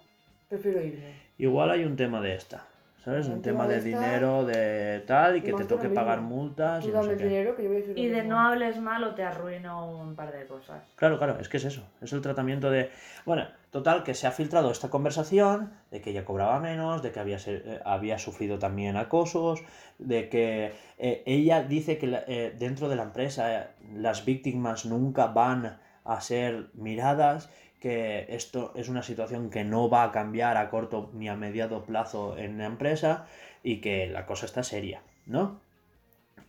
prefiero 0.48 0.80
irme. 0.82 1.14
Igual 1.38 1.70
hay 1.70 1.84
un 1.84 1.96
tema 1.96 2.20
de 2.20 2.34
esta, 2.34 2.64
¿sabes? 3.04 3.26
Un 3.26 3.34
Un 3.34 3.42
tema 3.42 3.64
tema 3.66 3.74
de 3.74 3.80
dinero, 3.82 4.44
de 4.44 5.02
tal, 5.06 5.36
y 5.36 5.40
que 5.42 5.52
te 5.52 5.64
toque 5.64 5.88
pagar 5.88 6.20
multas 6.20 6.84
Tú 6.84 6.90
y 6.90 6.92
no 6.92 7.02
sé 7.02 7.08
dame 7.08 7.18
qué. 7.18 7.28
dinero 7.28 7.56
que 7.56 7.62
yo 7.64 7.68
voy 7.68 7.78
a 7.78 7.80
decir 7.80 7.96
lo 7.96 8.02
Y 8.02 8.06
de 8.08 8.16
mismo. 8.22 8.30
no 8.34 8.40
hables 8.40 8.78
mal 8.80 9.02
o 9.04 9.14
te 9.14 9.22
arruino 9.24 9.90
un 9.98 10.14
par 10.14 10.32
de 10.32 10.46
cosas. 10.46 10.82
Claro, 10.96 11.18
claro, 11.18 11.38
es 11.40 11.48
que 11.48 11.56
es 11.56 11.64
eso, 11.64 11.82
es 12.00 12.12
el 12.12 12.20
tratamiento 12.20 12.70
de... 12.70 12.90
Bueno, 13.26 13.48
total, 13.70 14.04
que 14.04 14.14
se 14.14 14.26
ha 14.28 14.30
filtrado 14.30 14.70
esta 14.70 14.90
conversación, 14.90 15.72
de 15.90 16.00
que 16.00 16.10
ella 16.10 16.24
cobraba 16.24 16.60
menos, 16.60 17.02
de 17.02 17.10
que 17.10 17.18
había, 17.20 17.38
se- 17.40 17.56
eh, 17.64 17.80
había 17.84 18.18
sufrido 18.18 18.58
también 18.60 18.96
acosos, 18.96 19.60
de 19.98 20.28
que 20.28 20.72
eh, 20.98 21.22
ella 21.26 21.62
dice 21.64 21.98
que 21.98 22.06
la- 22.06 22.22
eh, 22.28 22.54
dentro 22.56 22.88
de 22.88 22.94
la 22.96 23.02
empresa 23.02 23.62
eh, 23.62 23.66
las 23.96 24.24
víctimas 24.24 24.86
nunca 24.86 25.26
van 25.26 25.78
a 26.04 26.20
ser 26.20 26.68
miradas, 26.74 27.50
que 27.84 28.24
esto 28.30 28.72
es 28.76 28.88
una 28.88 29.02
situación 29.02 29.50
que 29.50 29.62
no 29.62 29.90
va 29.90 30.04
a 30.04 30.10
cambiar 30.10 30.56
a 30.56 30.70
corto 30.70 31.10
ni 31.12 31.28
a 31.28 31.36
mediado 31.36 31.84
plazo 31.84 32.38
en 32.38 32.56
la 32.56 32.64
empresa 32.64 33.26
y 33.62 33.82
que 33.82 34.06
la 34.06 34.24
cosa 34.24 34.46
está 34.46 34.62
seria, 34.62 35.02
¿no? 35.26 35.60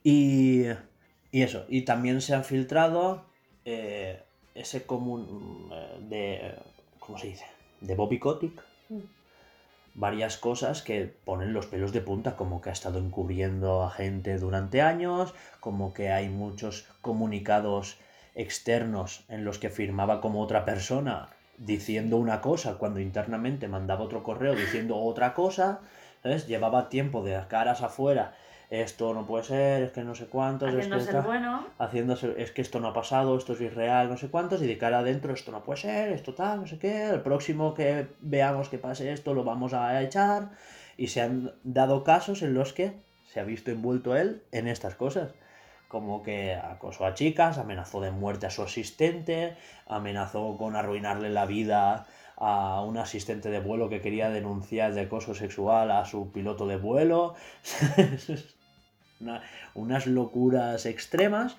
Y, 0.01 0.63
y 1.33 1.41
eso, 1.41 1.65
y 1.67 1.81
también 1.81 2.21
se 2.21 2.35
han 2.35 2.45
filtrado 2.45 3.25
eh, 3.65 4.23
ese 4.53 4.85
común 4.85 5.69
eh, 5.73 5.97
de, 6.07 6.55
¿cómo 6.99 7.17
se 7.17 7.27
dice? 7.27 7.45
De 7.81 7.95
Bobby 7.95 8.17
Kotick. 8.17 8.63
Mm. 8.87 8.99
Varias 9.93 10.37
cosas 10.37 10.83
que 10.83 11.03
ponen 11.25 11.51
los 11.51 11.65
pelos 11.65 11.91
de 11.91 11.99
punta, 11.99 12.37
como 12.37 12.61
que 12.61 12.69
ha 12.69 12.73
estado 12.73 12.97
encubriendo 12.97 13.83
a 13.83 13.91
gente 13.91 14.37
durante 14.37 14.81
años, 14.81 15.33
como 15.59 15.93
que 15.93 16.11
hay 16.11 16.29
muchos 16.29 16.87
comunicados 17.01 17.97
externos 18.35 19.23
en 19.29 19.45
los 19.45 19.57
que 19.59 19.69
firmaba 19.69 20.21
como 20.21 20.41
otra 20.41 20.65
persona 20.65 21.29
diciendo 21.57 22.17
una 22.17 22.41
cosa 22.41 22.77
cuando 22.77 22.99
internamente 22.99 23.67
mandaba 23.67 24.03
otro 24.03 24.23
correo 24.23 24.53
diciendo 24.55 24.97
otra 24.97 25.33
cosa, 25.33 25.79
¿sabes? 26.21 26.47
Llevaba 26.47 26.89
tiempo 26.89 27.23
de 27.23 27.39
caras 27.47 27.81
afuera, 27.81 28.35
esto 28.69 29.13
no 29.13 29.25
puede 29.25 29.45
ser, 29.45 29.83
es 29.83 29.91
que 29.91 30.03
no 30.03 30.15
sé 30.15 30.25
cuántos, 30.25 30.69
es 30.69 30.73
que 30.75 30.79
Haciéndose 30.81 31.11
el 31.11 31.15
está- 31.17 31.27
bueno. 31.27 31.65
haciéndose, 31.79 32.33
es 32.41 32.51
que 32.51 32.61
esto 32.61 32.79
no 32.81 32.87
ha 32.89 32.93
pasado, 32.93 33.37
esto 33.37 33.53
es 33.53 33.61
irreal, 33.61 34.09
no 34.09 34.17
sé 34.17 34.29
cuántos, 34.29 34.61
y 34.61 34.67
de 34.67 34.77
cara 34.77 34.99
adentro 34.99 35.33
esto 35.33 35.51
no 35.53 35.63
puede 35.63 35.79
ser, 35.81 36.11
esto 36.11 36.33
tal, 36.33 36.61
no 36.61 36.67
sé 36.67 36.77
qué, 36.77 37.09
el 37.09 37.21
próximo 37.21 37.73
que 37.73 38.07
veamos 38.19 38.67
que 38.67 38.77
pase 38.79 39.13
esto 39.13 39.33
lo 39.33 39.43
vamos 39.45 39.73
a 39.73 40.01
echar, 40.01 40.49
y 40.97 41.07
se 41.07 41.21
han 41.21 41.53
dado 41.63 42.03
casos 42.03 42.41
en 42.41 42.53
los 42.53 42.73
que 42.73 42.93
se 43.31 43.39
ha 43.39 43.43
visto 43.43 43.71
envuelto 43.71 44.15
él 44.17 44.41
en 44.51 44.67
estas 44.67 44.95
cosas, 44.95 45.31
como 45.87 46.23
que 46.23 46.53
acosó 46.55 47.05
a 47.05 47.13
chicas, 47.13 47.57
amenazó 47.57 48.01
de 48.01 48.11
muerte 48.11 48.45
a 48.47 48.49
su 48.49 48.63
asistente, 48.63 49.55
amenazó 49.87 50.57
con 50.57 50.75
arruinarle 50.75 51.29
la 51.29 51.45
vida 51.45 52.07
a 52.37 52.81
un 52.81 52.97
asistente 52.97 53.49
de 53.49 53.59
vuelo 53.59 53.87
que 53.87 54.01
quería 54.01 54.29
denunciar 54.29 54.93
de 54.93 55.01
acoso 55.01 55.33
sexual 55.35 55.89
a 55.91 56.03
su 56.05 56.31
piloto 56.31 56.67
de 56.67 56.77
vuelo. 56.77 57.35
Una- 59.21 59.41
unas 59.73 60.07
locuras 60.07 60.85
extremas. 60.85 61.57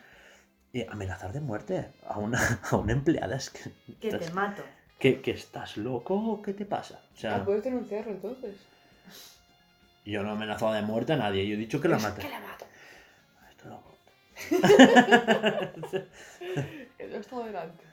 Amenazar 0.90 1.32
de 1.32 1.40
muerte 1.40 1.88
a 2.06 2.18
una, 2.18 2.38
a 2.70 2.76
una 2.76 2.92
empleada 2.92 3.36
es 3.36 3.48
que, 3.48 3.70
Que 3.98 4.10
te 4.10 4.16
estás, 4.16 4.34
mato. 4.34 4.62
que, 4.98 5.22
que 5.22 5.30
estás 5.30 5.78
loco 5.78 6.14
o 6.14 6.42
qué 6.42 6.52
te 6.52 6.66
pasa. 6.66 7.00
O 7.14 7.16
sea, 7.16 7.36
Ah, 7.36 7.44
puedes 7.46 7.64
denunciarlo 7.64 8.12
entonces. 8.12 8.56
yo 10.04 10.22
no 10.22 10.28
he 10.28 10.32
amenazado 10.32 10.74
de 10.74 10.82
muerte 10.82 11.14
a 11.14 11.16
nadie, 11.16 11.46
yo 11.46 11.54
he 11.54 11.58
dicho 11.58 11.80
que 11.80 11.88
la 11.88 11.96
Es 11.96 12.02
mate. 12.02 12.20
Que 12.20 12.28
la 12.28 12.40
mato. 12.40 12.66
Esto 14.36 15.98
no- 15.98 16.04
He 16.98 17.16
estado 17.18 17.44
delante. 17.44 17.84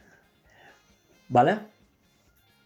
¿Vale? 1.29 1.57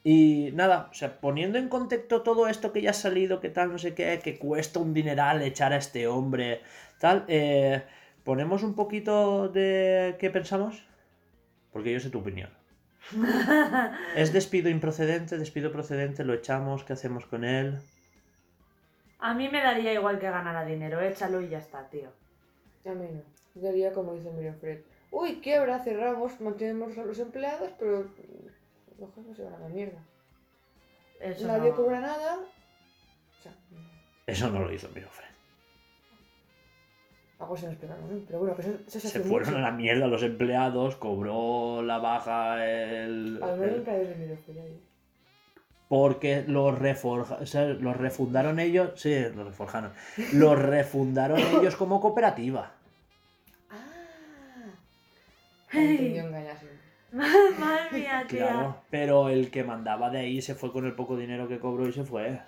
Y 0.03 0.51
nada, 0.53 0.87
o 0.89 0.93
sea, 0.93 1.19
poniendo 1.19 1.57
en 1.57 1.67
contexto 1.69 2.21
todo 2.21 2.47
esto 2.47 2.71
que 2.71 2.81
ya 2.81 2.91
ha 2.91 2.93
salido, 2.93 3.39
que 3.41 3.49
tal, 3.49 3.71
no 3.71 3.77
sé 3.77 3.93
qué, 3.93 4.19
que 4.23 4.39
cuesta 4.39 4.79
un 4.79 4.93
dineral 4.93 5.41
echar 5.41 5.73
a 5.73 5.77
este 5.77 6.07
hombre, 6.07 6.61
tal, 6.99 7.25
eh, 7.27 7.83
ponemos 8.23 8.63
un 8.63 8.73
poquito 8.73 9.49
de 9.49 10.15
qué 10.19 10.29
pensamos, 10.29 10.81
porque 11.73 11.91
yo 11.91 11.99
sé 11.99 12.09
tu 12.09 12.19
opinión. 12.19 12.49
¿Es 14.15 14.31
despido 14.33 14.69
improcedente, 14.69 15.37
despido 15.37 15.71
procedente, 15.71 16.23
lo 16.23 16.33
echamos, 16.33 16.83
qué 16.83 16.93
hacemos 16.93 17.25
con 17.25 17.43
él? 17.43 17.79
A 19.19 19.33
mí 19.33 19.49
me 19.49 19.61
daría 19.61 19.93
igual 19.93 20.19
que 20.19 20.29
ganara 20.29 20.63
dinero, 20.63 21.01
échalo 21.01 21.41
y 21.41 21.49
ya 21.49 21.57
está, 21.57 21.89
tío. 21.89 22.09
A 22.85 22.91
mí 22.93 23.07
haría 23.63 23.91
como 23.93 24.13
dice 24.13 24.31
Miriam 24.31 24.55
Fred. 24.59 24.81
Uy, 25.11 25.39
quiebra, 25.39 25.79
cerramos, 25.83 26.39
mantenemos 26.41 26.97
a 26.97 27.03
los 27.03 27.17
empleados, 27.19 27.71
pero 27.79 28.05
los 28.99 29.13
jefes 29.15 29.37
se 29.37 29.43
van 29.43 29.53
a 29.53 29.59
la 29.59 29.69
mierda. 29.69 29.99
Eso 31.21 31.47
Nadie 31.47 31.69
no- 31.69 31.75
cobra 31.75 31.99
nada. 32.01 32.35
O 32.37 33.41
sea, 33.43 33.53
Eso 34.25 34.49
no 34.49 34.59
lo 34.59 34.71
hizo 34.73 34.87
mi 34.89 35.01
Fred. 35.01 35.25
algo 37.39 37.55
se 37.55 37.67
nos 37.67 37.75
pegaron. 37.75 38.23
Pero 38.27 38.39
bueno, 38.39 38.55
que 38.55 38.61
eso, 38.63 38.71
eso 38.87 38.99
se, 38.99 39.19
fueron 39.21 39.49
mucho. 39.49 39.57
a 39.57 39.61
la 39.61 39.71
mierda 39.71 40.07
los 40.07 40.23
empleados, 40.23 40.95
cobró 40.95 41.81
la 41.83 41.99
baja 41.99 42.65
el... 42.65 43.39
Al 43.41 43.57
menos 43.57 43.67
el- 43.73 43.77
nunca 43.77 43.93
de 43.93 44.15
Miriam 44.15 44.37
Fred 44.45 44.57
ahí. 44.57 44.81
porque 45.87 46.43
los, 46.47 46.77
reforja, 46.77 47.35
o 47.41 47.45
sea, 47.45 47.65
los 47.65 47.95
refundaron 47.95 48.59
ellos, 48.59 48.91
sí, 48.99 49.15
los 49.35 49.45
reforjaron, 49.47 49.93
los 50.33 50.59
refundaron 50.59 51.39
ellos 51.61 51.75
como 51.75 52.01
cooperativa. 52.01 52.71
Hey. 55.69 56.21
Madre 57.11 57.91
mía, 57.91 58.25
tía. 58.29 58.47
Claro, 58.47 58.83
pero 58.89 59.29
el 59.29 59.49
que 59.49 59.63
mandaba 59.63 60.09
de 60.09 60.19
ahí 60.19 60.41
se 60.41 60.55
fue 60.55 60.71
con 60.71 60.85
el 60.85 60.93
poco 60.93 61.17
dinero 61.17 61.47
que 61.47 61.59
cobró 61.59 61.87
y 61.87 61.93
se 61.93 62.03
fue. 62.03 62.39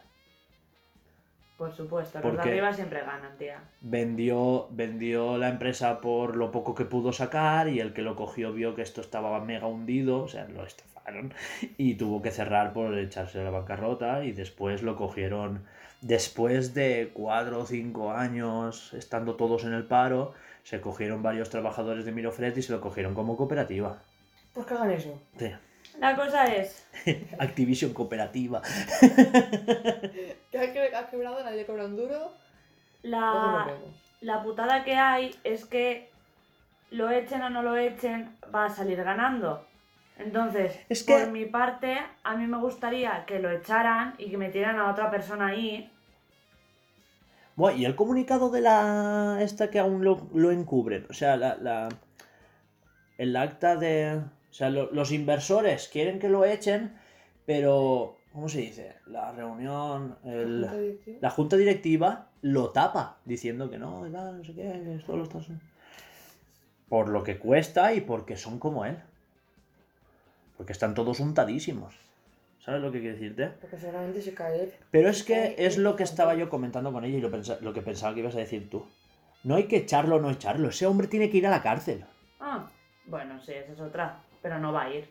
Por 1.60 1.76
supuesto, 1.76 2.20
los 2.20 2.24
¿Por 2.24 2.42
de 2.42 2.50
arriba 2.50 2.72
siempre 2.72 3.02
ganan, 3.02 3.38
tía. 3.38 3.60
Vendió, 3.82 4.70
vendió 4.72 5.38
la 5.38 5.50
empresa 5.50 6.00
por 6.00 6.38
lo 6.38 6.52
poco 6.52 6.74
que 6.74 6.86
pudo 6.86 7.12
sacar 7.12 7.68
y 7.68 7.82
el 7.82 7.92
que 7.92 8.02
lo 8.02 8.16
cogió 8.16 8.54
vio 8.54 8.76
que 8.76 8.82
esto 8.82 9.02
estaba 9.02 9.38
mega 9.42 9.68
hundido, 9.68 10.24
o 10.24 10.28
sea, 10.30 10.48
lo 10.48 10.64
estafaron 10.66 11.34
y 11.78 11.96
tuvo 11.96 12.22
que 12.22 12.32
cerrar 12.32 12.72
por 12.72 12.98
echarse 12.98 13.42
a 13.42 13.44
la 13.44 13.50
bancarrota 13.50 14.24
y 14.24 14.32
después 14.32 14.84
lo 14.84 14.96
cogieron, 14.96 15.66
después 16.00 16.74
de 16.74 17.12
cuatro 17.14 17.60
o 17.60 17.66
cinco 17.66 18.14
años 18.14 18.94
estando 18.94 19.36
todos 19.36 19.66
en 19.66 19.74
el 19.74 19.84
paro, 19.84 20.32
se 20.64 20.80
cogieron 20.80 21.22
varios 21.22 21.50
trabajadores 21.50 22.06
de 22.06 22.14
Mirofred 22.14 22.56
y 22.56 22.62
se 22.62 22.72
lo 22.72 22.80
cogieron 22.80 23.14
como 23.14 23.36
cooperativa. 23.36 23.98
Pues 24.54 24.66
que 24.66 24.74
hagan 24.76 24.92
eso. 24.92 25.22
Sí. 25.38 25.52
La 26.00 26.16
cosa 26.16 26.46
es, 26.46 26.88
Activision 27.40 27.94
cooperativa. 27.94 28.62
Que 30.52 30.58
ha, 30.58 30.74
que- 30.74 30.96
ha 30.96 31.08
quebrado, 31.10 31.44
nadie 31.44 31.66
cobra 31.66 31.86
un 31.86 31.96
duro. 31.96 32.32
La, 33.04 33.68
la 34.22 34.42
putada 34.44 34.84
que 34.84 34.96
hay 34.96 35.36
es 35.44 35.66
que 35.66 36.10
lo 36.92 37.10
echen 37.12 37.42
o 37.44 37.50
no 37.52 37.62
lo 37.62 37.78
echen, 37.78 38.36
va 38.54 38.66
a 38.66 38.70
salir 38.70 39.04
ganando. 39.04 39.66
Entonces, 40.18 40.78
Es 40.90 41.04
que- 41.04 41.14
por 41.20 41.28
mi 41.32 41.46
parte, 41.46 41.98
a 42.24 42.36
mí 42.36 42.48
me 42.48 42.58
gustaría 42.58 43.26
que 43.26 43.40
lo 43.40 43.52
echaran 43.52 44.16
y 44.18 44.30
que 44.32 44.38
metieran 44.38 44.80
a 44.80 44.90
otra 44.92 45.12
persona 45.12 45.48
ahí. 45.48 45.92
Bueno, 47.56 47.78
y 47.78 47.86
el 47.86 47.96
comunicado 47.96 48.50
de 48.50 48.62
la. 48.62 49.38
esta 49.42 49.70
que 49.70 49.80
aún 49.80 50.04
lo, 50.04 50.28
lo 50.34 50.52
encubren. 50.52 51.06
O 51.10 51.14
sea, 51.14 51.36
la, 51.38 51.56
la- 51.56 51.90
el 53.18 53.36
acta 53.36 53.76
de. 53.76 54.22
O 54.50 54.54
sea, 54.54 54.70
lo- 54.70 54.92
los 54.92 55.12
inversores 55.12 55.88
quieren 55.88 56.20
que 56.20 56.30
lo 56.30 56.46
echen, 56.46 56.98
pero. 57.46 58.16
¿Cómo 58.34 58.48
se 58.48 58.60
dice? 58.60 58.96
La 59.08 59.32
reunión. 59.32 60.18
el- 60.24 60.62
Junta 60.62 60.78
directiva. 60.78 61.18
la 61.22 61.30
junta 61.32 61.58
directiva 61.58 62.28
lo 62.42 62.70
tapa, 62.70 63.18
diciendo 63.26 63.70
que 63.70 63.78
no, 63.80 64.08
y 64.08 64.12
tal, 64.12 64.38
no 64.38 64.44
sé 64.44 64.54
qué, 64.54 64.62
que 64.84 64.96
esto 64.96 65.18
lo 65.18 65.24
estás. 65.24 65.48
Por 66.88 67.10
lo 67.10 67.24
que 67.24 67.38
cuesta 67.38 67.94
y 67.94 68.02
porque 68.02 68.38
son 68.38 68.60
como 68.60 68.86
él. 68.86 68.98
Porque 70.58 70.74
están 70.74 70.94
todos 70.94 71.20
untadísimos. 71.20 71.96
¿Sabes 72.60 72.82
lo 72.82 72.92
que 72.92 73.00
quiero 73.00 73.16
decirte? 73.16 73.48
Porque 73.62 73.78
seguramente 73.78 74.22
se 74.22 74.34
cae. 74.34 74.74
Pero 74.92 75.10
es 75.10 75.24
que 75.24 75.56
es 75.58 75.78
lo 75.78 75.96
que 75.96 76.04
estaba 76.04 76.36
yo 76.36 76.50
comentando 76.50 76.92
con 76.92 77.04
ella 77.06 77.18
y 77.18 77.22
lo, 77.22 77.30
lo 77.62 77.74
que 77.74 77.82
pensaba 77.82 78.14
que 78.14 78.20
ibas 78.20 78.36
a 78.36 78.40
decir 78.40 78.70
tú. 78.70 78.86
No 79.44 79.56
hay 79.56 79.64
que 79.68 79.78
echarlo 79.78 80.18
o 80.18 80.20
no 80.20 80.30
echarlo. 80.30 80.70
Ese 80.70 80.86
hombre 80.86 81.08
tiene 81.08 81.30
que 81.30 81.38
ir 81.38 81.48
a 81.48 81.52
la 81.52 81.62
cárcel. 81.64 82.04
Ah, 82.40 82.70
bueno, 83.06 83.40
sí, 83.42 83.54
esa 83.54 83.72
es 83.74 83.80
otra. 83.80 84.22
Pero 84.42 84.60
no 84.60 84.72
va 84.74 84.84
a 84.84 84.90
ir. 84.90 85.10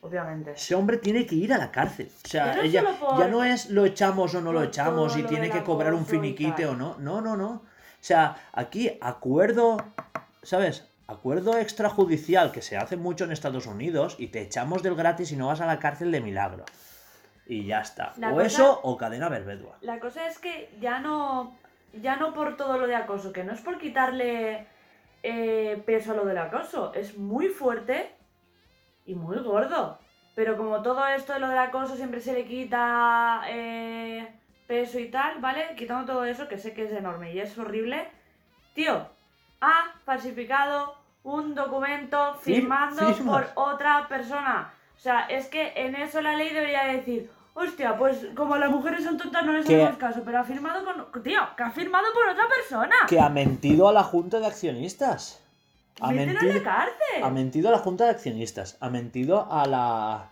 Obviamente. 0.00 0.52
Ese 0.52 0.74
hombre 0.74 0.98
tiene 0.98 1.24
que 1.26 1.34
ir 1.34 1.52
a 1.54 1.58
la 1.58 1.70
cárcel. 1.70 2.10
O 2.24 2.28
sea, 2.28 2.56
no 2.56 2.62
ella 2.62 2.84
por- 3.00 3.18
ya 3.18 3.26
no 3.28 3.42
es 3.42 3.70
lo 3.70 3.86
echamos 3.86 4.34
o 4.34 4.40
no 4.40 4.52
lo 4.52 4.62
echamos 4.62 5.16
y 5.16 5.22
tiene 5.22 5.48
que 5.50 5.62
cobrar 5.62 5.94
un 5.94 6.04
finiquite 6.06 6.66
o 6.66 6.74
no. 6.76 6.96
No, 6.98 7.20
no, 7.22 7.36
no. 7.36 7.50
O 7.50 7.62
sea, 8.06 8.36
aquí 8.52 8.98
acuerdo, 9.00 9.78
¿sabes? 10.42 10.86
Acuerdo 11.06 11.56
extrajudicial 11.58 12.52
que 12.52 12.60
se 12.60 12.76
hace 12.76 12.96
mucho 12.98 13.24
en 13.24 13.32
Estados 13.32 13.66
Unidos 13.66 14.16
y 14.18 14.26
te 14.28 14.42
echamos 14.42 14.82
del 14.82 14.94
gratis 14.94 15.32
y 15.32 15.36
no 15.36 15.46
vas 15.46 15.60
a 15.62 15.66
la 15.66 15.78
cárcel 15.78 16.12
de 16.12 16.20
milagro. 16.20 16.64
Y 17.46 17.64
ya 17.64 17.80
está. 17.80 18.12
La 18.18 18.30
o 18.30 18.34
cosa- 18.34 18.46
eso 18.46 18.80
o 18.82 18.96
cadena 18.98 19.28
perpetua. 19.30 19.76
La 19.80 20.00
cosa 20.00 20.26
es 20.26 20.38
que 20.38 20.70
ya 20.80 20.98
no. 21.00 21.56
Ya 21.94 22.16
no 22.16 22.34
por 22.34 22.56
todo 22.56 22.76
lo 22.76 22.86
de 22.86 22.96
acoso, 22.96 23.32
que 23.32 23.44
no 23.44 23.52
es 23.54 23.60
por 23.60 23.78
quitarle 23.78 24.66
eh, 25.22 25.82
peso 25.86 26.12
a 26.12 26.14
lo 26.16 26.24
del 26.26 26.38
acoso. 26.38 26.92
Es 26.94 27.16
muy 27.16 27.48
fuerte 27.48 28.13
y 29.06 29.14
muy 29.14 29.38
gordo. 29.38 29.98
Pero 30.34 30.56
como 30.56 30.82
todo 30.82 31.06
esto 31.06 31.32
de 31.32 31.38
lo 31.40 31.48
del 31.48 31.58
acoso 31.58 31.94
siempre 31.96 32.20
se 32.20 32.32
le 32.32 32.44
quita 32.44 33.42
eh, 33.48 34.28
peso 34.66 34.98
y 34.98 35.08
tal, 35.10 35.40
¿vale? 35.40 35.74
Quitando 35.76 36.12
todo 36.12 36.24
eso, 36.24 36.48
que 36.48 36.58
sé 36.58 36.72
que 36.74 36.84
es 36.86 36.92
enorme 36.92 37.32
y 37.32 37.38
es 37.40 37.56
horrible. 37.56 38.08
Tío, 38.74 39.06
ha 39.60 39.84
falsificado 40.04 40.96
un 41.22 41.54
documento 41.54 42.34
Fir- 42.42 42.56
firmando 42.56 43.02
por 43.24 43.46
otra 43.54 44.06
persona. 44.08 44.72
O 44.96 44.98
sea, 44.98 45.20
es 45.26 45.46
que 45.46 45.72
en 45.76 45.94
eso 45.94 46.20
la 46.20 46.34
ley 46.34 46.50
debería 46.52 46.84
decir, 46.84 47.30
hostia, 47.54 47.96
pues 47.96 48.26
como 48.34 48.56
las 48.56 48.70
mujeres 48.70 49.04
son 49.04 49.16
tontas 49.16 49.44
no 49.44 49.52
les 49.52 49.64
Que- 49.66 49.76
hacemos 49.82 49.98
caso, 49.98 50.22
pero 50.24 50.40
ha 50.40 50.44
firmado 50.44 50.84
con... 50.84 51.22
Tío, 51.22 51.40
que 51.56 51.62
ha 51.62 51.70
firmado 51.70 52.06
por 52.12 52.28
otra 52.28 52.44
persona. 52.48 52.94
Que 53.08 53.20
ha 53.20 53.28
mentido 53.28 53.88
a 53.88 53.92
la 53.92 54.02
junta 54.02 54.40
de 54.40 54.46
accionistas. 54.46 55.43
Ha 56.00 56.10
Mételo 56.12 56.32
mentido, 56.40 56.54
la 56.54 56.62
cárcel. 56.64 57.22
ha 57.22 57.30
mentido 57.30 57.68
a 57.68 57.72
la 57.72 57.78
junta 57.78 58.04
de 58.04 58.10
accionistas. 58.10 58.76
Ha 58.80 58.90
mentido 58.90 59.50
a 59.50 59.66
la. 59.66 60.30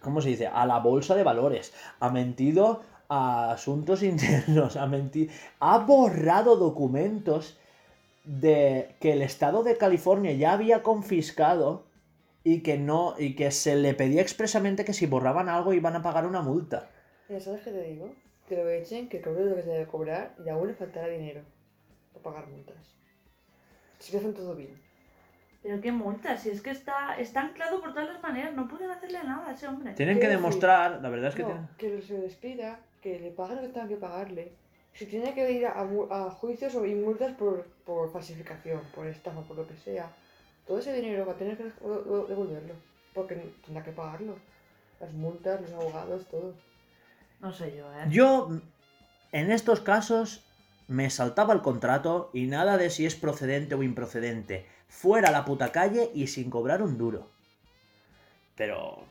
¿Cómo 0.00 0.20
se 0.20 0.28
dice? 0.30 0.46
A 0.46 0.66
la 0.66 0.78
bolsa 0.78 1.14
de 1.14 1.22
valores. 1.24 1.72
Ha 2.00 2.10
mentido 2.10 2.82
a 3.08 3.52
asuntos 3.52 4.02
internos. 4.04 4.76
Ha 4.76 4.86
mentido. 4.86 5.32
Ha 5.60 5.78
borrado 5.78 6.56
documentos 6.56 7.58
de 8.24 8.94
que 9.00 9.12
el 9.12 9.22
estado 9.22 9.62
de 9.64 9.76
California 9.76 10.32
ya 10.32 10.52
había 10.52 10.82
confiscado 10.82 11.84
y 12.44 12.60
que 12.62 12.78
no. 12.78 13.14
y 13.18 13.34
que 13.34 13.50
se 13.50 13.74
le 13.76 13.94
pedía 13.94 14.22
expresamente 14.22 14.84
que 14.84 14.92
si 14.92 15.06
borraban 15.06 15.48
algo 15.48 15.72
iban 15.72 15.96
a 15.96 16.02
pagar 16.02 16.26
una 16.26 16.42
multa. 16.42 16.88
Ya 17.28 17.40
sabes 17.40 17.62
qué 17.62 17.70
te 17.72 17.82
digo. 17.82 18.12
Que 18.48 18.56
lo 18.56 18.68
echen, 18.68 19.08
que 19.08 19.20
cobre 19.22 19.46
lo 19.46 19.56
que 19.56 19.62
se 19.62 19.70
debe 19.70 19.86
cobrar 19.86 20.34
y 20.44 20.48
aún 20.50 20.68
le 20.68 20.74
faltará 20.74 21.08
dinero 21.08 21.40
para 22.12 22.22
pagar 22.22 22.46
multas. 22.48 22.76
Si 24.04 24.10
que 24.12 24.18
hacen 24.18 24.34
todo 24.34 24.54
bien. 24.54 24.78
Pero 25.62 25.80
qué 25.80 25.90
multa, 25.92 26.36
si 26.36 26.50
es 26.50 26.60
que 26.60 26.70
está, 26.70 27.16
está 27.18 27.40
anclado 27.40 27.80
por 27.80 27.94
todas 27.94 28.08
las 28.08 28.22
maneras, 28.22 28.52
no 28.54 28.68
pueden 28.68 28.90
hacerle 28.90 29.24
nada 29.24 29.48
a 29.48 29.52
ese 29.52 29.66
hombre. 29.66 29.94
Tienen 29.94 30.16
que 30.20 30.26
decir, 30.26 30.36
demostrar, 30.36 31.00
la 31.00 31.08
verdad 31.08 31.30
es 31.30 31.34
que 31.34 31.42
no, 31.42 31.48
tienen- 31.48 31.68
que 31.78 32.02
se 32.02 32.14
despida, 32.20 32.80
que 33.00 33.18
le 33.18 33.30
paguen 33.30 33.56
lo 33.56 33.62
que 33.62 33.68
tengan 33.68 33.88
que 33.88 33.96
pagarle. 33.96 34.52
Si 34.92 35.06
tiene 35.06 35.32
que 35.34 35.50
ir 35.52 35.66
a, 35.66 35.80
a 35.80 36.30
juicios 36.30 36.74
o 36.74 36.84
y 36.84 36.94
multas 36.94 37.32
por, 37.32 37.64
por 37.86 38.12
falsificación, 38.12 38.80
por 38.94 39.06
estafa, 39.06 39.40
por 39.40 39.56
lo 39.56 39.66
que 39.66 39.74
sea, 39.76 40.08
todo 40.66 40.78
ese 40.78 40.92
dinero 40.92 41.24
va 41.26 41.32
a 41.32 41.36
tener 41.36 41.56
que 41.56 41.64
dev- 41.64 41.80
dev- 41.80 42.26
devolverlo. 42.26 42.74
Porque 43.14 43.34
tendrá 43.64 43.82
que 43.82 43.92
pagarlo. 43.92 44.36
Las 45.00 45.12
multas, 45.14 45.60
los 45.62 45.72
abogados, 45.72 46.26
todo. 46.26 46.52
No 47.40 47.52
sé 47.52 47.74
yo, 47.76 47.90
¿eh? 47.94 48.04
Yo, 48.10 48.50
en 49.32 49.50
estos 49.50 49.80
casos, 49.80 50.44
me 50.88 51.08
saltaba 51.10 51.54
el 51.54 51.62
contrato 51.62 52.30
y 52.34 52.46
nada 52.46 52.76
de 52.76 52.90
si 52.90 53.06
es 53.06 53.14
procedente 53.14 53.74
o 53.74 53.82
improcedente. 53.82 54.66
Fuera 54.88 55.28
a 55.28 55.32
la 55.32 55.44
puta 55.44 55.72
calle 55.72 56.10
y 56.14 56.26
sin 56.28 56.50
cobrar 56.50 56.82
un 56.82 56.98
duro. 56.98 57.28
Pero, 58.56 59.02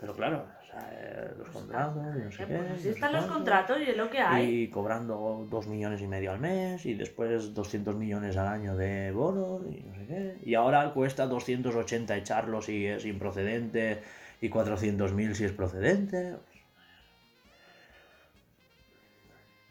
pero 0.00 0.14
claro, 0.14 0.46
o 0.62 0.66
sea, 0.66 0.88
eh, 0.92 1.30
los 1.36 1.48
contratos, 1.48 2.02
y 2.16 2.18
no 2.24 2.32
sé 2.32 2.42
Eh, 2.42 2.46
qué. 2.46 2.56
pues 2.56 2.70
así 2.70 2.88
están 2.88 3.12
los 3.12 3.20
cuánto, 3.22 3.34
contratos 3.34 3.78
y 3.80 3.90
es 3.90 3.96
lo 3.96 4.08
que 4.08 4.18
hay. 4.20 4.46
Y 4.62 4.68
cobrando 4.70 5.46
dos 5.50 5.66
millones 5.66 6.00
y 6.00 6.06
medio 6.06 6.30
al 6.32 6.38
mes 6.40 6.86
y 6.86 6.94
después 6.94 7.52
200 7.52 7.94
millones 7.96 8.36
al 8.36 8.46
año 8.48 8.76
de 8.76 9.10
bonos 9.10 9.62
y 9.70 9.82
no 9.82 9.94
sé 9.96 10.06
qué. 10.06 10.36
Y 10.44 10.54
ahora 10.54 10.92
cuesta 10.94 11.26
280 11.26 12.16
echarlo 12.16 12.62
si 12.62 12.86
es 12.86 13.04
improcedente 13.04 14.02
y 14.40 14.48
400.000 14.48 15.34
si 15.34 15.44
es 15.44 15.52
procedente. 15.52 16.36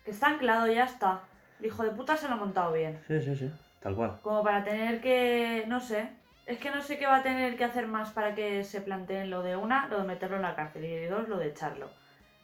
Que 0.06 0.12
está 0.12 0.28
anclado, 0.28 0.68
ya 0.72 0.86
está. 0.86 1.22
El 1.60 1.66
hijo 1.68 1.84
de 1.84 1.92
puta 1.92 2.16
se 2.18 2.28
lo 2.28 2.34
ha 2.36 2.38
montado 2.38 2.74
bien. 2.74 3.00
Sí, 3.08 3.20
sí, 3.22 3.36
sí, 3.36 3.52
tal 3.82 3.96
cual. 3.96 4.18
Como 4.22 4.44
para 4.44 4.64
tener 4.64 5.02
que. 5.02 5.64
No 5.68 5.80
sé. 5.80 6.10
Es 6.46 6.60
que 6.60 6.72
no 6.72 6.82
sé 6.82 6.98
qué 6.98 7.06
va 7.06 7.18
a 7.18 7.24
tener 7.24 7.58
que 7.58 7.66
hacer 7.66 7.88
más 7.88 8.12
para 8.12 8.34
que 8.34 8.64
se 8.64 8.80
planteen 8.80 9.30
lo 9.30 9.44
de 9.44 9.58
una, 9.58 9.88
lo 9.88 9.98
de 10.00 10.04
meterlo 10.08 10.38
en 10.38 10.44
la 10.44 10.56
cárcel 10.56 10.86
y 10.86 11.06
dos, 11.08 11.28
lo 11.28 11.38
de 11.38 11.48
echarlo. 11.50 11.90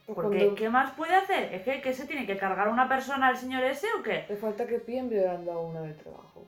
Porque, 0.06 0.22
cuando 0.40 0.56
¿qué 0.56 0.70
más 0.70 0.92
puede 0.92 1.16
hacer? 1.16 1.54
¿Es 1.54 1.62
que, 1.62 1.80
que 1.82 1.94
se 1.94 2.06
tiene 2.06 2.26
que 2.26 2.36
cargar 2.36 2.68
una 2.68 2.90
persona 2.90 3.28
al 3.28 3.38
señor 3.38 3.64
ese 3.64 3.88
o 3.98 4.04
qué? 4.04 4.26
le 4.28 4.36
falta 4.36 4.68
que 4.68 4.80
pillen 4.80 5.10
violando 5.10 5.54
a 5.54 5.62
una 5.62 5.80
del 5.82 5.96
trabajo. 5.96 6.46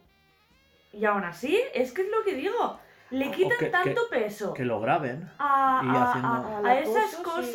Y 0.92 1.06
aún 1.06 1.24
así, 1.24 1.58
es 1.74 1.94
que 1.94 2.02
es 2.02 2.10
lo 2.10 2.24
que 2.26 2.36
digo. 2.36 2.78
Le 3.12 3.32
quitan 3.32 3.58
que- 3.58 3.66
tanto 3.68 4.02
que- 4.12 4.18
peso 4.20 4.54
Que 4.54 4.66
lo 4.66 4.82
graben. 4.82 5.30
a, 5.40 5.82
y 5.86 5.88
a- 5.96 6.04
haciendo- 6.12 6.68
a- 6.68 6.80
esas 6.80 7.20
acoso, 7.22 7.42
sí. 7.44 7.54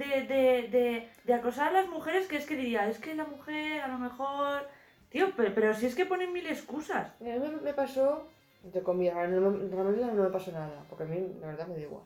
De, 0.00 0.10
de, 0.32 0.44
de, 0.74 1.08
de 1.26 1.34
acosar 1.34 1.68
a 1.68 1.72
las 1.78 1.88
mujeres 1.88 2.26
que 2.28 2.36
es 2.36 2.46
que 2.46 2.56
diría, 2.56 2.88
es 2.90 2.98
que 2.98 3.14
la 3.14 3.24
mujer 3.34 3.80
a 3.80 3.88
lo 3.88 3.98
mejor... 3.98 4.68
Tío, 5.10 5.26
pero, 5.36 5.54
pero 5.54 5.74
si 5.74 5.86
es 5.86 5.94
que 5.94 6.06
ponen 6.06 6.32
mil 6.32 6.46
excusas. 6.46 7.06
A 7.20 7.24
mí 7.24 7.30
me, 7.62 7.72
pasó, 7.72 8.06
entre 8.64 8.82
comillas, 8.82 9.14
no 9.30 9.50
me- 9.50 9.68
realmente 9.68 10.04
no 10.04 10.22
me 10.24 10.30
pasó 10.30 10.50
nada, 10.52 10.84
porque 10.88 11.04
a 11.04 11.06
mí 11.06 11.18
la 11.40 11.46
verdad 11.48 11.68
me 11.68 11.76
da 11.76 11.82
igual. 11.82 12.02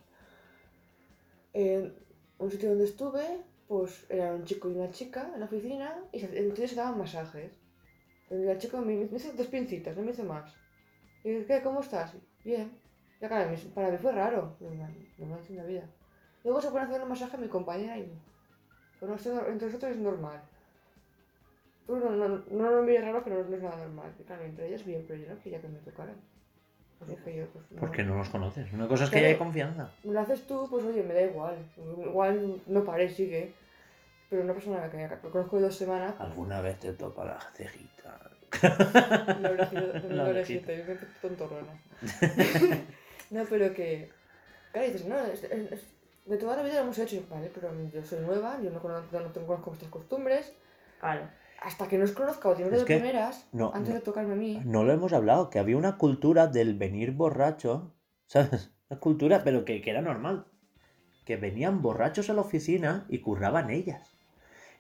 En 1.53 1.95
un 2.39 2.51
sitio 2.51 2.71
donde 2.71 2.85
estuve, 2.85 3.25
pues 3.67 4.07
eran 4.09 4.35
un 4.37 4.45
chico 4.45 4.69
y 4.71 4.75
una 4.77 4.91
chica 4.91 5.31
en 5.35 5.41
la 5.41 5.47
oficina 5.47 5.89
y 6.13 6.25
entonces 6.25 6.71
se 6.71 6.77
daban 6.77 6.99
masajes. 6.99 7.53
Y 8.31 8.35
el 8.35 8.59
chico 8.59 8.79
me, 8.79 8.95
me 8.97 9.17
hizo 9.17 9.33
dos 9.33 9.47
pincitas, 9.49 9.97
no 9.97 10.03
me 10.03 10.13
hizo 10.13 10.25
más. 10.25 10.55
Y 11.25 11.31
dije. 11.33 11.63
¿Cómo 11.63 11.81
estás? 11.81 12.15
Bien. 12.45 12.73
Ya 13.21 13.29
claro, 13.29 13.51
para 13.75 13.91
mí 13.91 13.99
fue 13.99 14.13
raro, 14.13 14.57
no 14.61 15.27
me 15.27 15.35
hace 15.35 15.53
una 15.55 15.65
vida. 15.65 15.85
Luego 16.45 16.61
se 16.61 16.69
pone 16.69 16.81
a 16.83 16.87
hacer 16.87 17.03
un 17.03 17.09
masaje 17.09 17.37
a 17.37 17.41
mi 17.41 17.49
compañera 17.49 17.99
y 17.99 18.13
pues 18.99 19.09
no, 19.11 19.17
esto 19.17 19.47
entre 19.49 19.67
nosotros 19.67 19.93
es 19.93 19.99
normal. 19.99 20.41
Tú 21.87 21.97
no, 21.97 22.11
no, 22.11 22.29
no, 22.29 22.43
no 22.51 22.71
lo 22.71 22.83
mires 22.83 23.05
raro, 23.05 23.25
que 23.25 23.31
no, 23.31 23.41
es 23.41 23.63
nada 23.63 23.77
normal. 23.77 24.13
Claro, 24.27 24.45
entre 24.45 24.69
ellas 24.69 24.85
bien, 24.85 25.05
pero 25.07 25.21
yo 25.21 25.29
no 25.33 25.41
quería 25.41 25.61
que 25.61 25.69
me 25.69 25.79
tocaran. 25.79 26.17
Pues 26.99 27.11
dije 27.11 27.37
yo, 27.39 27.47
pues 27.47 27.65
no. 27.71 27.81
Porque 27.81 28.03
no 28.03 28.17
los 28.17 28.29
conoces. 28.29 28.73
Una 28.73 28.89
cosa 28.89 29.05
es 29.05 29.11
que 29.11 29.19
Claro. 29.19 29.29
haya 29.29 29.39
confianza. 29.39 29.91
Me 30.05 30.13
lo 30.13 30.21
haces 30.21 30.47
tú, 30.47 30.67
pues 30.69 30.85
oye, 30.85 31.03
me 31.03 31.15
da 31.15 31.23
igual. 31.23 31.57
Igual 32.05 32.61
no 32.67 32.85
paré, 32.85 33.09
sigue. 33.09 33.53
Pero 34.29 34.43
una 34.43 34.53
persona 34.53 34.91
que 34.91 35.09
lo 35.23 35.31
conozco 35.31 35.57
de 35.57 35.63
dos 35.63 35.77
semanas, 35.77 36.15
pues, 36.19 36.29
Alguna 36.29 36.61
vez 36.61 36.79
te 36.81 36.93
topa 36.93 37.25
la 37.25 37.41
cejita. 37.55 38.19
la 39.41 39.51
orejita, 39.51 40.73
La 40.73 40.79
yo 40.79 40.85
me 40.87 40.95
tontorrona. 41.23 41.73
no, 43.31 43.45
pero 43.49 43.73
que. 43.73 44.11
Claro, 44.73 44.87
dices, 44.89 45.07
no, 45.07 45.17
es, 45.25 45.45
es- 45.45 45.73
es- 45.73 45.87
de 46.29 46.37
toda 46.37 46.57
la 46.57 46.63
vida 46.63 46.75
lo 46.77 46.81
hemos 46.83 46.99
hecho, 46.99 47.23
vale, 47.31 47.51
pero 47.55 47.71
yo 47.93 48.05
soy 48.05 48.21
nueva, 48.21 48.59
yo 48.63 48.71
no 48.71 48.81
conozco, 48.81 49.19
no 49.21 49.27
tengo- 49.33 49.47
conozco 49.47 49.71
vuestras 49.71 49.91
costumbres. 49.91 50.53
Claro. 51.01 51.29
Hasta 51.61 51.89
que 51.89 51.99
no 51.99 52.05
os 52.05 52.13
conozca 52.13 52.49
o 52.49 52.55
dinero 52.55 52.77
Es 52.77 52.83
de 52.83 52.87
que- 52.87 52.97
primeras, 52.97 53.49
no, 53.53 53.73
antes 53.75 53.91
no. 53.91 53.95
de 53.97 54.01
tocarme 54.01 54.33
a 54.35 54.37
mí. 54.37 54.61
No 54.65 54.85
lo 54.85 54.93
hemos 54.93 55.13
hablado, 55.13 55.51
que 55.51 55.59
había 55.59 55.77
una 55.77 55.97
cultura 55.99 56.47
del 56.47 56.75
venir 56.77 57.13
borracho, 57.13 57.95
¿sabes? 58.27 58.71
Una 58.91 59.01
cultura, 59.01 59.43
pero 59.45 59.65
que, 59.65 59.81
que 59.83 59.91
era 59.91 60.01
normal. 60.03 60.47
Que 61.25 61.37
venían 61.37 61.83
borrachos 61.83 62.31
a 62.31 62.35
la 62.35 62.41
oficina 62.43 63.07
y 63.09 63.21
curraban 63.21 63.71
ellas. 63.71 64.15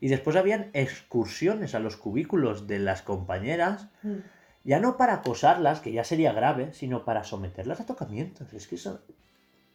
Y 0.00 0.08
después 0.08 0.36
habían 0.36 0.70
excursiones 0.74 1.74
a 1.74 1.80
los 1.80 1.96
cubículos 1.96 2.66
de 2.68 2.78
las 2.78 3.02
compañeras, 3.02 3.88
Mm. 4.02 4.18
ya 4.64 4.78
no 4.80 4.96
para 4.96 5.14
acosarlas, 5.14 5.80
que 5.80 5.92
ya 5.92 6.04
sería 6.04 6.32
grave, 6.32 6.72
sino 6.72 7.04
para 7.04 7.24
someterlas 7.24 7.80
a 7.80 7.86
tocamientos. 7.86 8.52
Es 8.54 8.68
que 8.68 8.76
eso. 8.76 9.00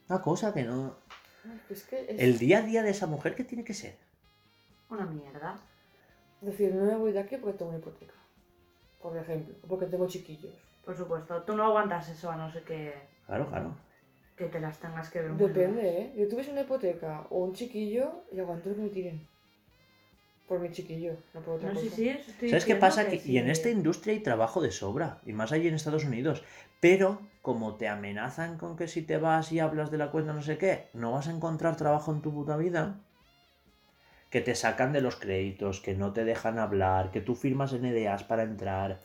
Una 0.08 0.22
cosa 0.22 0.52
que 0.54 0.62
no. 0.62 0.96
Es 1.70 1.84
que 1.84 2.00
es 2.08 2.20
El 2.20 2.38
día 2.38 2.58
a 2.58 2.62
día 2.62 2.82
de 2.82 2.90
esa 2.90 3.06
mujer, 3.06 3.34
¿qué 3.34 3.44
tiene 3.44 3.64
que 3.64 3.74
ser? 3.74 3.96
Una 4.90 5.06
mierda. 5.06 5.58
decir, 6.40 6.74
no 6.74 6.84
me 6.84 6.96
voy 6.96 7.12
de 7.12 7.20
aquí 7.20 7.36
porque 7.36 7.58
tengo 7.58 7.70
una 7.70 7.78
hipoteca. 7.80 8.14
Por 9.00 9.16
ejemplo, 9.16 9.54
o 9.62 9.66
porque 9.66 9.86
tengo 9.86 10.06
chiquillos. 10.08 10.54
Por 10.84 10.96
supuesto. 10.96 11.42
Tú 11.42 11.56
no 11.56 11.64
aguantas 11.64 12.08
eso 12.08 12.30
a 12.30 12.36
no 12.36 12.50
ser 12.50 12.62
que, 12.64 12.94
Claro, 13.26 13.48
claro. 13.48 13.74
que 14.36 14.46
te 14.46 14.60
las 14.60 14.78
tengas 14.78 15.10
que 15.10 15.22
ver 15.22 15.32
Depende, 15.32 16.00
¿eh? 16.00 16.14
Yo 16.16 16.28
tuviese 16.28 16.50
una 16.52 16.62
hipoteca 16.62 17.26
o 17.30 17.44
un 17.44 17.54
chiquillo 17.54 18.24
y 18.32 18.40
aguanto 18.40 18.68
lo 18.70 18.76
que 18.76 18.82
me 18.82 18.88
tiren. 18.90 19.26
Por 20.48 20.60
mi 20.60 20.70
chiquillo, 20.70 21.12
no 21.32 21.40
por 21.40 21.54
otra 21.56 21.72
No, 21.72 21.80
sí, 21.80 21.88
cosa. 21.88 21.96
sí, 21.96 22.08
eso 22.08 22.30
estoy 22.30 22.50
¿Sabes 22.50 22.64
qué 22.66 22.76
pasa? 22.76 23.08
Que, 23.08 23.16
y 23.24 23.38
en 23.38 23.46
sí. 23.46 23.50
esta 23.50 23.70
industria 23.70 24.14
hay 24.14 24.20
trabajo 24.20 24.60
de 24.60 24.70
sobra, 24.70 25.20
y 25.24 25.32
más 25.32 25.52
allí 25.52 25.68
en 25.68 25.74
Estados 25.74 26.04
Unidos. 26.04 26.44
Pero 26.80 27.20
como 27.42 27.76
te 27.76 27.88
amenazan 27.88 28.58
con 28.58 28.76
que 28.76 28.86
si 28.88 29.02
te 29.02 29.16
vas 29.18 29.52
y 29.52 29.60
hablas 29.60 29.90
de 29.90 29.98
la 29.98 30.10
cuenta 30.10 30.32
no 30.34 30.42
sé 30.42 30.58
qué, 30.58 30.88
no 30.92 31.12
vas 31.12 31.28
a 31.28 31.32
encontrar 31.32 31.76
trabajo 31.76 32.12
en 32.12 32.20
tu 32.20 32.32
puta 32.32 32.56
vida, 32.56 33.00
que 34.30 34.40
te 34.40 34.54
sacan 34.54 34.92
de 34.92 35.00
los 35.00 35.16
créditos, 35.16 35.80
que 35.80 35.94
no 35.94 36.12
te 36.12 36.24
dejan 36.24 36.58
hablar, 36.58 37.10
que 37.10 37.20
tú 37.20 37.34
firmas 37.34 37.72
NDAs 37.72 38.24
para 38.24 38.42
entrar. 38.42 39.00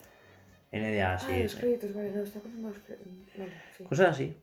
NDAs, 0.71 1.23
Ah, 1.23 1.27
sí. 1.27 1.43
los 1.43 1.51
sí. 1.53 1.59
créditos, 1.61 1.93
vale, 1.95 2.11
no, 2.11 2.23
está 2.23 2.39
con 2.41 2.61
los 2.61 2.77
créditos. 2.79 3.37
Vale, 3.37 3.51
sí. 3.77 3.83
Cosas 3.89 4.09
así. 4.09 4.35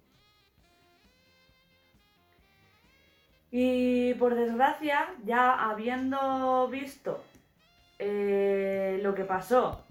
Y 3.59 4.12
por 4.16 4.35
desgracia, 4.35 5.07
ya 5.24 5.70
habiendo 5.70 6.69
visto 6.69 7.24
eh, 7.99 9.01
lo 9.03 9.15
que 9.15 9.24
pasó, 9.24 9.83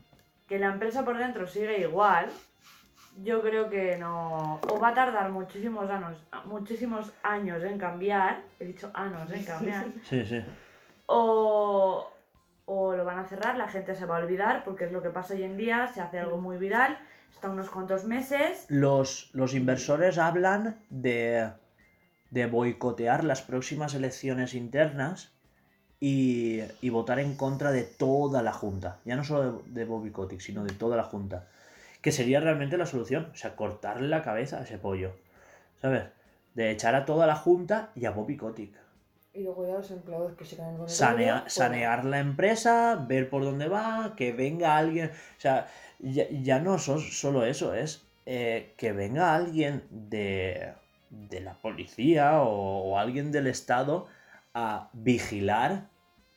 que 0.48 0.60
la 0.60 0.68
empresa 0.68 1.04
por 1.04 1.18
dentro 1.18 1.48
sigue 1.48 1.80
igual, 1.80 2.28
yo 3.24 3.42
creo 3.42 3.68
que 3.68 3.98
no. 3.98 4.60
O 4.70 4.80
va 4.80 4.90
a 4.90 4.94
tardar 4.94 5.32
muchísimos 5.32 5.90
años, 5.90 6.24
muchísimos 6.46 7.12
años 7.24 7.64
en 7.64 7.80
cambiar. 7.80 8.44
He 8.60 8.66
dicho 8.66 8.92
años 8.94 9.32
en 9.32 9.44
cambiar. 9.44 9.86
Sí, 10.04 10.24
sí. 10.24 10.44
o, 11.08 12.08
o 12.66 12.96
lo 12.96 13.04
van 13.04 13.18
a 13.18 13.26
cerrar, 13.26 13.58
la 13.58 13.68
gente 13.68 13.96
se 13.96 14.06
va 14.06 14.18
a 14.18 14.20
olvidar, 14.20 14.64
porque 14.64 14.86
es 14.86 14.92
lo 14.92 15.02
que 15.02 15.10
pasa 15.10 15.34
hoy 15.34 15.42
en 15.42 15.58
día, 15.58 15.88
se 15.88 16.02
hace 16.02 16.20
algo 16.20 16.38
muy 16.38 16.58
viral, 16.58 17.00
está 17.32 17.50
unos 17.50 17.72
cuantos 17.72 18.06
meses. 18.06 18.68
Los, 18.70 19.32
los 19.34 19.56
inversores 19.56 20.20
hablan 20.20 20.78
de, 20.92 21.50
de 22.36 22.46
boicotear 22.48 23.24
las 23.24 23.42
próximas 23.42 23.94
elecciones 23.94 24.54
internas 24.54 25.32
y, 26.02 26.60
y 26.82 26.90
votar 26.90 27.20
en 27.20 27.36
contra 27.38 27.72
de 27.72 27.84
toda 27.84 28.44
la 28.44 28.52
Junta. 28.52 29.00
Ya 29.06 29.16
no 29.16 29.24
solo 29.24 29.64
de, 29.64 29.72
de 29.72 29.86
Bobby 29.86 30.12
Kotick, 30.12 30.42
sino 30.42 30.66
de 30.66 30.74
toda 30.74 30.98
la 30.98 31.04
Junta. 31.04 31.48
Que 32.02 32.12
sería 32.12 32.42
realmente 32.42 32.78
la 32.78 32.86
solución. 32.86 33.30
O 33.34 33.36
sea, 33.38 33.56
cortarle 33.56 34.10
la 34.10 34.22
cabeza 34.22 34.60
a 34.60 34.64
ese 34.64 34.78
pollo. 34.78 35.14
¿Sabes? 35.82 36.04
De 36.56 36.72
echar 36.72 36.94
a 36.94 37.06
toda 37.06 37.26
la 37.26 37.36
Junta 37.38 37.92
y 37.96 38.04
a 38.06 38.12
Bobby 38.12 38.36
Kotick. 38.36 38.76
Y 39.34 39.44
luego 39.44 39.66
ya 39.66 39.76
los 39.76 39.90
empleados 39.92 40.34
que 40.34 40.44
se 40.46 40.58
quedan 40.58 40.76
con 40.76 40.86
el 40.88 40.90
Sanea- 40.92 41.32
rollo, 41.32 41.42
pues, 41.44 41.54
sanear 41.54 42.06
la 42.06 42.20
empresa, 42.20 42.96
ver 43.08 43.30
por 43.30 43.44
dónde 43.44 43.70
va, 43.70 44.14
que 44.18 44.34
venga 44.34 44.76
alguien. 44.78 45.08
O 45.38 45.40
sea, 45.42 45.68
ya, 46.00 46.26
ya 46.30 46.60
no 46.60 46.80
so- 46.80 47.00
solo 47.00 47.46
eso, 47.46 47.74
es 47.74 48.06
eh, 48.26 48.74
que 48.78 48.92
venga 48.92 49.34
alguien 49.36 49.84
de, 49.90 50.74
de 51.30 51.42
la 51.42 51.54
policía 51.56 52.42
o, 52.42 52.92
o 52.92 53.00
alguien 53.00 53.32
del 53.32 53.48
Estado 53.48 54.08
a 54.54 54.90
vigilar, 54.94 55.88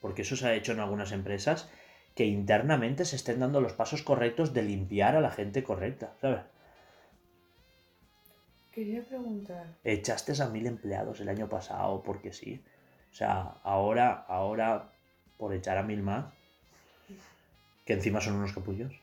porque 0.01 0.23
eso 0.23 0.35
se 0.35 0.47
ha 0.47 0.53
hecho 0.53 0.71
en 0.71 0.79
algunas 0.79 1.11
empresas, 1.11 1.69
que 2.15 2.25
internamente 2.25 3.05
se 3.05 3.15
estén 3.15 3.39
dando 3.39 3.61
los 3.61 3.73
pasos 3.73 4.01
correctos 4.03 4.53
de 4.53 4.63
limpiar 4.63 5.15
a 5.15 5.21
la 5.21 5.31
gente 5.31 5.63
correcta, 5.63 6.13
¿sabes? 6.19 6.41
Quería 8.71 9.03
preguntar. 9.03 9.67
Echaste 9.83 10.33
a 10.41 10.47
mil 10.47 10.67
empleados 10.67 11.19
el 11.21 11.29
año 11.29 11.49
pasado 11.49 12.03
porque 12.03 12.33
sí. 12.33 12.63
O 13.11 13.13
sea, 13.13 13.55
ahora, 13.63 14.25
ahora, 14.27 14.91
por 15.37 15.53
echar 15.53 15.77
a 15.77 15.83
mil 15.83 16.03
más, 16.03 16.25
que 17.85 17.93
encima 17.93 18.21
son 18.21 18.35
unos 18.35 18.53
capullos. 18.53 18.93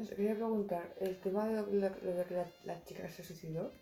Os 0.00 0.08
Quería 0.10 0.34
preguntar, 0.34 0.94
el 1.00 1.16
tema 1.20 1.48
de, 1.48 1.54
la, 1.76 1.88
de 1.90 2.24
que 2.24 2.34
la, 2.34 2.46
la 2.64 2.84
chica 2.84 3.02
que 3.02 3.08
se 3.08 3.24
suicidó, 3.24 3.72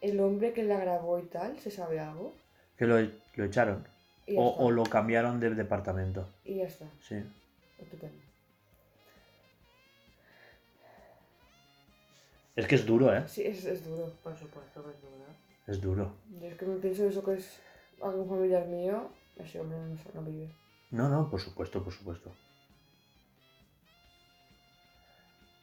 el 0.00 0.20
hombre 0.20 0.52
que 0.52 0.62
la 0.62 0.78
grabó 0.78 1.18
y 1.18 1.24
tal, 1.24 1.58
¿se 1.58 1.70
sabe 1.70 1.98
algo? 1.98 2.32
Que 2.76 2.86
lo, 2.86 2.96
lo 3.36 3.44
echaron. 3.44 3.84
O, 4.36 4.48
o 4.64 4.70
lo 4.70 4.84
cambiaron 4.84 5.40
de 5.40 5.50
departamento. 5.50 6.28
y 6.44 6.56
ya 6.58 6.64
está. 6.66 6.86
Sí. 7.00 7.16
Estupendo. 7.78 8.22
Es 12.54 12.66
que 12.66 12.74
es 12.76 12.86
duro, 12.86 13.14
¿eh? 13.16 13.24
Sí, 13.28 13.42
es, 13.44 13.64
es 13.64 13.84
duro. 13.84 14.12
Por 14.22 14.36
supuesto 14.36 14.84
que 14.84 14.90
es 14.90 15.00
duro. 15.00 15.24
Es 15.66 15.80
duro. 15.80 16.12
Yo 16.40 16.46
es 16.46 16.56
que 16.56 16.66
me 16.66 16.76
pienso 16.76 17.06
eso 17.06 17.24
que 17.24 17.34
es 17.34 17.58
algún 18.00 18.28
familiar 18.28 18.66
mío, 18.66 19.08
ese 19.36 19.58
hombre 19.60 19.78
no, 19.78 19.96
no 20.14 20.22
vive. 20.22 20.48
No, 20.90 21.08
no, 21.08 21.30
por 21.30 21.40
supuesto, 21.40 21.82
por 21.82 21.92
supuesto. 21.92 22.30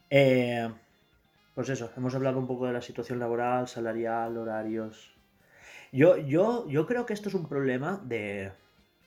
Eh, 0.10 0.70
pues 1.56 1.70
eso, 1.70 1.92
hemos 1.98 2.16
hablado 2.16 2.40
un 2.40 2.48
poco 2.48 2.66
de 2.68 2.74
la 2.74 2.82
situación 2.82 3.20
laboral, 3.20 3.68
salarial, 3.68 4.38
horarios. 4.38 5.14
Yo, 5.92 6.18
yo, 6.18 6.68
yo 6.70 6.86
creo 6.86 7.06
que 7.06 7.14
esto 7.14 7.30
es 7.30 7.36
un 7.36 7.48
problema 7.48 8.00
de, 8.04 8.52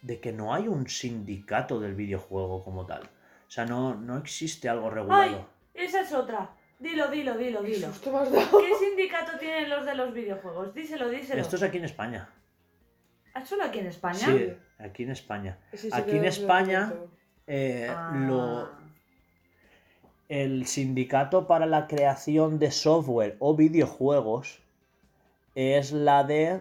de 0.03 0.21
que 0.21 0.33
no 0.33 0.53
hay 0.55 0.69
un 0.69 0.89
sindicato 0.89 1.81
del 1.81 1.95
videojuego 1.95 2.65
como 2.65 2.87
tal. 2.87 3.03
O 3.03 3.51
sea, 3.51 3.65
no, 3.67 3.95
no 3.95 4.19
existe 4.19 4.69
algo 4.69 4.89
¡Ay! 4.89 4.95
regulado. 4.95 5.49
Esa 5.75 6.01
es 6.03 6.13
otra. 6.13 6.51
Dilo, 6.79 7.09
dilo, 7.09 7.37
dilo, 7.37 7.63
¿Qué 7.63 7.69
dilo. 7.69 7.89
¿Qué 8.03 8.75
sindicato 8.79 9.39
tienen 9.39 9.71
los 9.71 9.87
de 9.87 9.95
los 9.95 10.13
videojuegos? 10.13 10.75
Díselo, 10.75 11.09
díselo. 11.09 11.41
Esto 11.41 11.57
es 11.57 11.63
aquí 11.63 11.79
en 11.79 11.85
España. 11.85 12.29
¿Ah, 13.35 13.45
solo 13.45 13.65
aquí 13.65 13.79
en 13.79 13.87
España? 13.87 14.19
Sí, 14.19 14.53
aquí 14.79 15.05
en 15.05 15.11
España. 15.11 15.59
Sí 15.73 15.89
Aquí 15.93 16.17
en 16.17 16.25
España. 16.25 16.93
Eh, 17.47 17.89
Ah. 17.89 18.13
lo, 18.15 18.82
el 20.33 20.65
sindicato 20.65 21.47
para 21.47 21.67
la 21.67 21.87
creación 21.87 22.59
de 22.59 22.71
software 22.71 23.37
o 23.39 23.55
videojuegos 23.55 24.61
es 25.55 25.93
la 25.93 26.25
de 26.25 26.61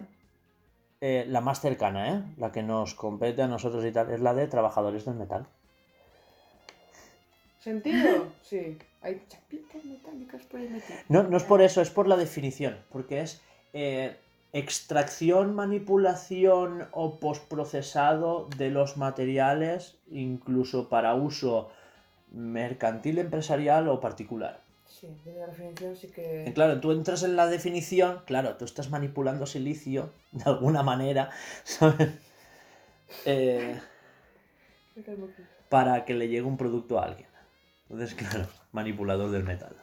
eh, 1.00 1.24
la 1.26 1.40
más 1.40 1.62
cercana, 1.62 2.12
¿eh? 2.12 2.22
la 2.36 2.52
que 2.52 2.62
nos 2.62 2.94
compete 2.94 3.40
a 3.40 3.48
nosotros 3.48 3.82
y 3.86 3.90
tal, 3.90 4.10
es 4.10 4.20
la 4.20 4.34
de 4.34 4.46
trabajadores 4.46 5.06
del 5.06 5.14
metal. 5.14 5.46
¿Sentido? 7.60 8.26
Sí. 8.42 8.76
Hay 9.00 9.22
chapitas 9.26 9.82
metálicas 9.86 10.42
por 10.42 10.60
ahí 10.60 10.68
metidas. 10.68 11.04
No, 11.08 11.22
no 11.22 11.38
es 11.38 11.42
por 11.42 11.62
eso, 11.62 11.80
es 11.80 11.88
por 11.88 12.06
la 12.06 12.18
definición, 12.18 12.76
porque 12.90 13.22
es 13.22 13.40
eh, 13.72 14.18
extracción, 14.52 15.54
manipulación 15.54 16.88
o 16.92 17.18
postprocesado 17.18 18.48
de 18.58 18.68
los 18.68 18.98
materiales, 18.98 19.96
incluso 20.10 20.90
para 20.90 21.14
uso 21.14 21.70
mercantil, 22.32 23.18
empresarial 23.18 23.88
o 23.88 24.00
particular. 24.00 24.60
Sí, 24.86 25.08
desde 25.24 25.38
la 25.38 25.46
definición 25.46 25.96
sí 25.96 26.06
Y 26.08 26.10
que... 26.10 26.52
claro, 26.54 26.80
tú 26.80 26.92
entras 26.92 27.22
en 27.22 27.36
la 27.36 27.46
definición, 27.46 28.22
claro, 28.26 28.56
tú 28.56 28.64
estás 28.64 28.90
manipulando 28.90 29.46
silicio 29.46 30.10
de 30.32 30.44
alguna 30.44 30.82
manera, 30.82 31.30
¿sabes? 31.64 32.10
Eh, 33.26 33.78
para 35.68 36.04
que 36.04 36.14
le 36.14 36.28
llegue 36.28 36.42
un 36.42 36.56
producto 36.56 36.98
a 36.98 37.06
alguien. 37.06 37.28
Entonces, 37.88 38.14
claro, 38.14 38.46
manipulador 38.72 39.30
del 39.30 39.44
metal. 39.44 39.76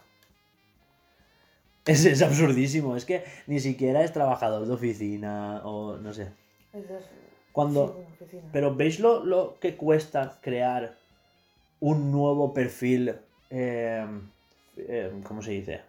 Es, 1.86 2.04
es 2.04 2.22
absurdísimo, 2.22 2.96
es 2.96 3.04
que 3.04 3.24
ni 3.46 3.58
siquiera 3.58 4.04
es 4.04 4.12
trabajador 4.12 4.66
de 4.66 4.74
oficina 4.74 5.62
o 5.64 5.96
no 5.96 6.12
sé. 6.12 6.30
Cuando, 7.52 8.04
sí. 8.30 8.38
Pero 8.52 8.76
¿veis 8.76 9.00
lo, 9.00 9.24
lo 9.24 9.58
que 9.58 9.76
cuesta 9.76 10.38
crear 10.40 10.99
un 11.80 12.10
nuevo 12.12 12.52
perfil? 12.54 13.14
eh, 13.50 14.06
eh, 14.76 15.12
¿Cómo 15.24 15.42
se 15.42 15.50
dice? 15.52 15.80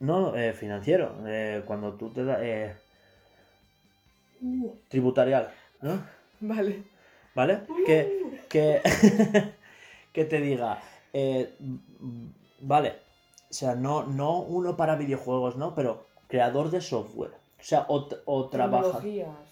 No 0.00 0.34
eh, 0.36 0.52
financiero. 0.52 1.14
eh, 1.26 1.62
cuando 1.66 1.94
tú 1.94 2.10
te 2.10 2.24
da. 2.24 2.38
eh, 2.44 2.74
tributarial, 4.88 5.50
¿no? 5.80 6.02
Vale. 6.40 6.82
¿Vale? 7.34 7.60
Que, 7.86 8.22
que, 8.48 8.80
que 10.12 10.24
te 10.24 10.40
diga. 10.40 10.82
vale. 12.60 12.92
O 13.50 13.54
sea, 13.54 13.74
no, 13.76 14.04
no 14.04 14.40
uno 14.40 14.76
para 14.76 14.96
videojuegos, 14.96 15.56
¿no? 15.56 15.74
Pero 15.74 16.06
creador 16.28 16.70
de 16.70 16.80
software. 16.80 17.30
O 17.30 17.62
sea, 17.62 17.86
o, 17.88 18.08
o 18.26 18.48
trabaja. 18.48 19.00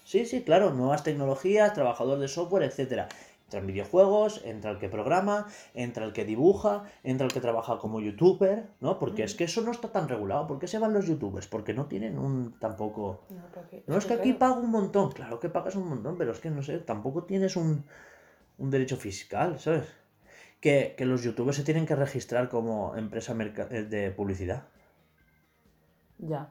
Sí, 0.03 0.25
sí, 0.25 0.43
claro, 0.43 0.71
nuevas 0.71 1.03
tecnologías, 1.03 1.73
trabajador 1.73 2.19
de 2.19 2.27
software, 2.27 2.63
etcétera. 2.63 3.07
Entran 3.53 3.67
videojuegos, 3.67 4.41
entra 4.45 4.71
el 4.71 4.79
que 4.79 4.89
programa, 4.89 5.45
entra 5.75 6.05
el 6.05 6.11
que 6.11 6.25
dibuja, 6.25 6.85
entra 7.03 7.27
el 7.27 7.31
que 7.31 7.39
trabaja 7.39 7.77
como 7.77 8.01
youtuber, 8.01 8.67
¿no? 8.79 8.97
Porque 8.97 9.21
es 9.21 9.35
que 9.35 9.43
eso 9.43 9.61
no 9.61 9.69
está 9.69 9.91
tan 9.91 10.09
regulado. 10.09 10.47
¿Por 10.47 10.57
qué 10.57 10.65
se 10.65 10.79
van 10.79 10.91
los 10.91 11.05
youtubers? 11.05 11.45
Porque 11.45 11.71
no 11.75 11.85
tienen 11.85 12.17
un 12.17 12.57
tampoco. 12.59 13.21
No, 13.85 13.95
es 13.95 14.05
que 14.07 14.15
aquí 14.15 14.33
pago 14.33 14.59
un 14.59 14.71
montón, 14.71 15.11
claro 15.11 15.39
que 15.39 15.49
pagas 15.49 15.75
un 15.75 15.87
montón, 15.87 16.17
pero 16.17 16.31
es 16.31 16.39
que 16.39 16.49
no 16.49 16.63
sé, 16.63 16.79
tampoco 16.79 17.25
tienes 17.25 17.55
un, 17.55 17.85
un 18.57 18.71
derecho 18.71 18.97
fiscal, 18.97 19.59
¿sabes? 19.59 19.85
Que, 20.59 20.95
que 20.97 21.05
los 21.05 21.21
youtubers 21.21 21.57
se 21.57 21.63
tienen 21.63 21.85
que 21.85 21.95
registrar 21.95 22.49
como 22.49 22.95
empresa 22.95 23.35
eh, 23.69 23.83
de 23.83 24.09
publicidad. 24.09 24.63
Ya. 26.17 26.49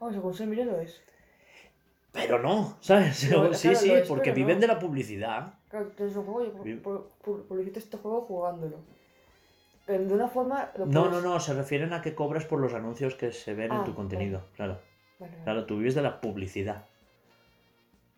Vamos, 0.00 0.14
según 0.14 0.32
se 0.32 0.46
mire 0.46 0.64
lo 0.64 0.80
es. 0.80 1.02
Pero 2.12 2.38
no, 2.38 2.78
¿sabes? 2.80 3.30
No, 3.30 3.52
sí, 3.54 3.68
claro, 3.68 3.80
sí, 3.80 3.90
es, 3.90 4.08
porque 4.08 4.32
viven 4.32 4.60
de 4.60 4.68
la 4.68 4.78
publicidad. 4.78 5.54
Claro, 5.72 5.86
tienes 5.96 6.14
un 6.16 6.24
juego 6.26 6.44
y 6.44 6.48
este 7.78 7.96
juego 7.96 8.20
jugándolo. 8.20 8.76
Pero 9.86 10.04
de 10.04 10.12
una 10.14 10.28
forma... 10.28 10.70
Lo 10.76 10.84
No, 10.86 11.04
no, 11.04 11.08
puedes- 11.10 11.24
no, 11.24 11.40
se 11.40 11.54
refieren 11.54 11.92
a 11.94 12.02
que 12.02 12.14
cobras 12.14 12.44
por 12.44 12.60
los 12.60 12.74
anuncios 12.74 13.14
que 13.14 13.32
se 13.32 13.54
ven 13.54 13.72
en 13.72 13.78
Ah, 13.78 13.84
tu 13.84 13.94
contenido, 13.94 14.44
claro. 14.54 14.78
Vale, 15.18 15.32
vale. 15.32 15.44
Claro, 15.44 15.64
tú 15.66 15.78
vives 15.78 15.94
de 15.94 16.02
la 16.02 16.20
publicidad. 16.20 16.84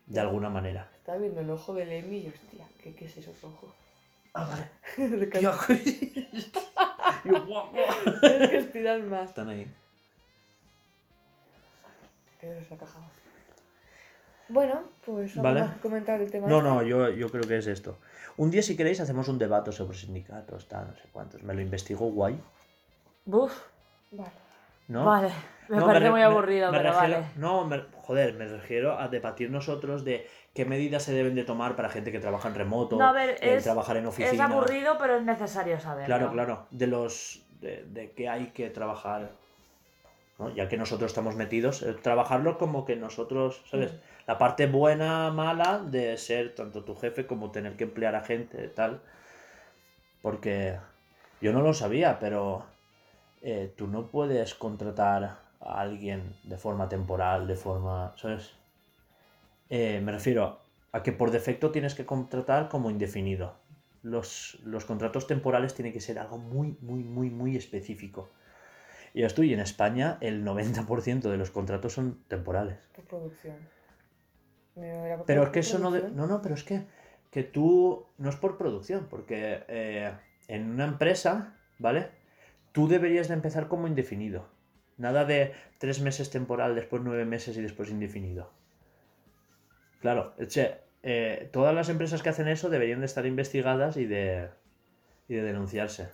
De 0.05 0.19
alguna 0.19 0.49
manera. 0.49 0.91
Estaba 0.97 1.17
viendo 1.17 1.39
el 1.41 1.49
ojo 1.49 1.73
del 1.73 1.91
Emi 1.93 2.17
y 2.19 2.27
hostia, 2.27 2.67
¿qué, 2.83 2.93
qué 2.93 3.05
es 3.05 3.17
esos 3.17 3.41
ojos? 3.43 3.71
Ah, 4.33 4.47
vale. 4.51 4.69
Recal- 5.17 5.41
Están 7.25 7.71
Tienes 8.21 8.49
que 8.49 8.57
estirar 8.57 9.01
más. 9.03 9.35
ahí. 9.37 9.65
Que 12.39 12.63
se 12.67 12.73
ha 12.73 12.77
cajado. 12.77 13.05
Bueno, 14.47 14.81
pues 15.05 15.35
Vale. 15.35 15.61
más 15.61 15.73
que 15.75 15.79
comentar 15.81 16.21
el 16.21 16.29
tema. 16.31 16.47
No, 16.47 16.57
este? 16.57 16.69
no, 16.69 16.83
yo, 16.83 17.09
yo 17.09 17.29
creo 17.29 17.43
que 17.43 17.57
es 17.57 17.67
esto. 17.67 17.97
Un 18.37 18.51
día, 18.51 18.61
si 18.61 18.75
queréis, 18.77 18.99
hacemos 18.99 19.27
un 19.27 19.39
debate 19.39 19.71
sobre 19.71 19.97
sindicatos, 19.97 20.67
tal, 20.67 20.87
no 20.89 20.95
sé 20.95 21.07
cuántos. 21.11 21.41
Me 21.43 21.53
lo 21.53 21.61
investigo 21.61 22.05
guay, 22.11 22.39
Buf. 23.25 23.51
Vale. 24.11 24.29
¿no? 24.87 25.03
Vale. 25.05 25.29
Me 25.67 25.77
No, 25.77 25.87
parece 25.87 26.05
re- 26.05 26.11
muy 26.11 26.21
aburrido, 26.21 26.71
me 26.71 26.77
pero 26.77 26.91
refiero- 26.93 27.13
vale. 27.15 27.27
No, 27.37 27.65
me- 27.65 27.83
joder, 28.03 28.35
me 28.35 28.47
refiero 28.47 28.99
a 28.99 29.07
debatir 29.07 29.49
nosotros 29.49 30.05
de 30.05 30.27
qué 30.53 30.63
medidas 30.63 31.01
se 31.01 31.11
deben 31.11 31.33
de 31.33 31.43
tomar 31.43 31.75
para 31.75 31.89
gente 31.89 32.11
que 32.11 32.19
trabaja 32.19 32.49
en 32.49 32.53
remoto, 32.55 32.97
No, 32.97 33.05
a 33.05 33.11
ver, 33.13 33.37
es- 33.41 33.63
trabajar 33.63 33.97
en 33.97 34.05
oficina. 34.05 34.31
Es 34.31 34.39
aburrido, 34.51 34.95
pero 34.99 35.15
es 35.17 35.23
necesario 35.23 35.79
saberlo. 35.79 36.05
Claro, 36.05 36.31
claro. 36.31 36.67
De 36.69 36.85
los. 36.87 37.41
de, 37.61 37.83
de 37.85 38.11
que 38.11 38.29
hay 38.29 38.47
que 38.51 38.69
trabajar. 38.69 39.31
¿No? 40.37 40.53
Ya 40.53 40.67
que 40.67 40.77
nosotros 40.77 41.11
estamos 41.11 41.35
metidos, 41.35 41.81
eh, 41.81 41.95
trabajarlo 42.01 42.57
como 42.57 42.85
que 42.85 42.95
nosotros, 42.95 43.61
¿sabes? 43.69 43.93
Mm. 43.93 43.97
La 44.27 44.37
parte 44.37 44.67
buena, 44.67 45.31
mala 45.31 45.79
de 45.79 46.17
ser 46.17 46.55
tanto 46.55 46.83
tu 46.83 46.95
jefe 46.95 47.27
como 47.27 47.51
tener 47.51 47.77
que 47.77 47.85
emplear 47.85 48.15
a 48.15 48.21
gente, 48.21 48.67
tal. 48.69 49.01
Porque 50.21 50.77
yo 51.41 51.53
no 51.53 51.61
lo 51.61 51.73
sabía, 51.73 52.19
pero 52.19 52.65
eh, 53.41 53.71
tú 53.75 53.87
no 53.87 54.07
puedes 54.07 54.55
contratar 54.55 55.37
a 55.61 55.79
alguien 55.79 56.35
de 56.43 56.57
forma 56.57 56.89
temporal, 56.89 57.47
de 57.47 57.55
forma, 57.55 58.13
¿sabes? 58.17 58.53
Eh, 59.69 60.01
me 60.03 60.11
refiero 60.11 60.59
a 60.91 61.03
que 61.03 61.11
por 61.11 61.31
defecto 61.31 61.71
tienes 61.71 61.95
que 61.95 62.05
contratar 62.05 62.69
como 62.69 62.89
indefinido. 62.89 63.53
Los, 64.01 64.59
los 64.63 64.85
contratos 64.85 65.27
temporales 65.27 65.73
tienen 65.73 65.93
que 65.93 66.01
ser 66.01 66.19
algo 66.19 66.37
muy, 66.37 66.77
muy, 66.81 67.03
muy, 67.03 67.29
muy 67.29 67.55
específico. 67.55 68.29
Y 69.15 69.21
yo 69.21 69.27
estoy 69.27 69.53
en 69.53 69.61
España, 69.61 70.17
el 70.19 70.43
90% 70.43 71.21
de 71.21 71.37
los 71.37 71.49
contratos 71.49 71.93
son 71.93 72.19
temporales. 72.27 72.77
Por 72.93 73.05
producción. 73.05 73.55
Por 74.73 75.23
Pero 75.25 75.43
es 75.43 75.49
que 75.51 75.59
eso 75.59 75.79
no... 75.79 75.89
de-. 75.89 76.11
No, 76.11 76.27
no, 76.27 76.41
pero 76.41 76.53
es 76.53 76.65
que, 76.65 76.83
que 77.31 77.43
tú... 77.43 78.05
No 78.17 78.29
es 78.29 78.35
por 78.35 78.57
producción, 78.57 79.07
porque 79.09 79.63
eh, 79.69 80.11
en 80.49 80.69
una 80.69 80.83
empresa, 80.83 81.55
¿vale? 81.79 82.09
Tú 82.73 82.89
deberías 82.89 83.29
de 83.29 83.35
empezar 83.35 83.69
como 83.69 83.87
indefinido. 83.87 84.49
Nada 84.97 85.23
de 85.23 85.53
tres 85.77 86.01
meses 86.01 86.29
temporal, 86.29 86.75
después 86.75 87.01
nueve 87.01 87.23
meses 87.23 87.55
y 87.55 87.61
después 87.61 87.89
indefinido. 87.91 88.51
Claro, 90.01 90.33
o 90.37 90.49
sea, 90.49 90.81
eh, 91.03 91.49
todas 91.53 91.73
las 91.73 91.87
empresas 91.87 92.21
que 92.21 92.27
hacen 92.27 92.49
eso 92.49 92.69
deberían 92.69 92.99
de 92.99 93.05
estar 93.05 93.25
investigadas 93.25 93.95
y 93.95 94.07
de, 94.07 94.49
y 95.29 95.35
de 95.35 95.41
denunciarse. 95.41 96.09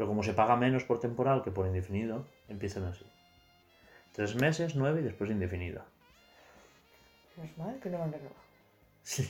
Pero 0.00 0.08
como 0.08 0.22
se 0.22 0.32
paga 0.32 0.56
menos 0.56 0.84
por 0.84 0.98
temporal 0.98 1.42
que 1.44 1.50
por 1.50 1.66
indefinido, 1.66 2.24
empiezan 2.48 2.84
así. 2.84 3.04
Tres 4.14 4.34
meses, 4.34 4.74
nueve 4.74 5.02
y 5.02 5.04
después 5.04 5.30
indefinido. 5.30 5.84
Menos 7.36 7.58
mal 7.58 7.78
que 7.80 7.90
no 7.90 7.98
me 7.98 8.04
han 8.04 8.12
renovado. 8.12 8.40
Sí. 9.02 9.28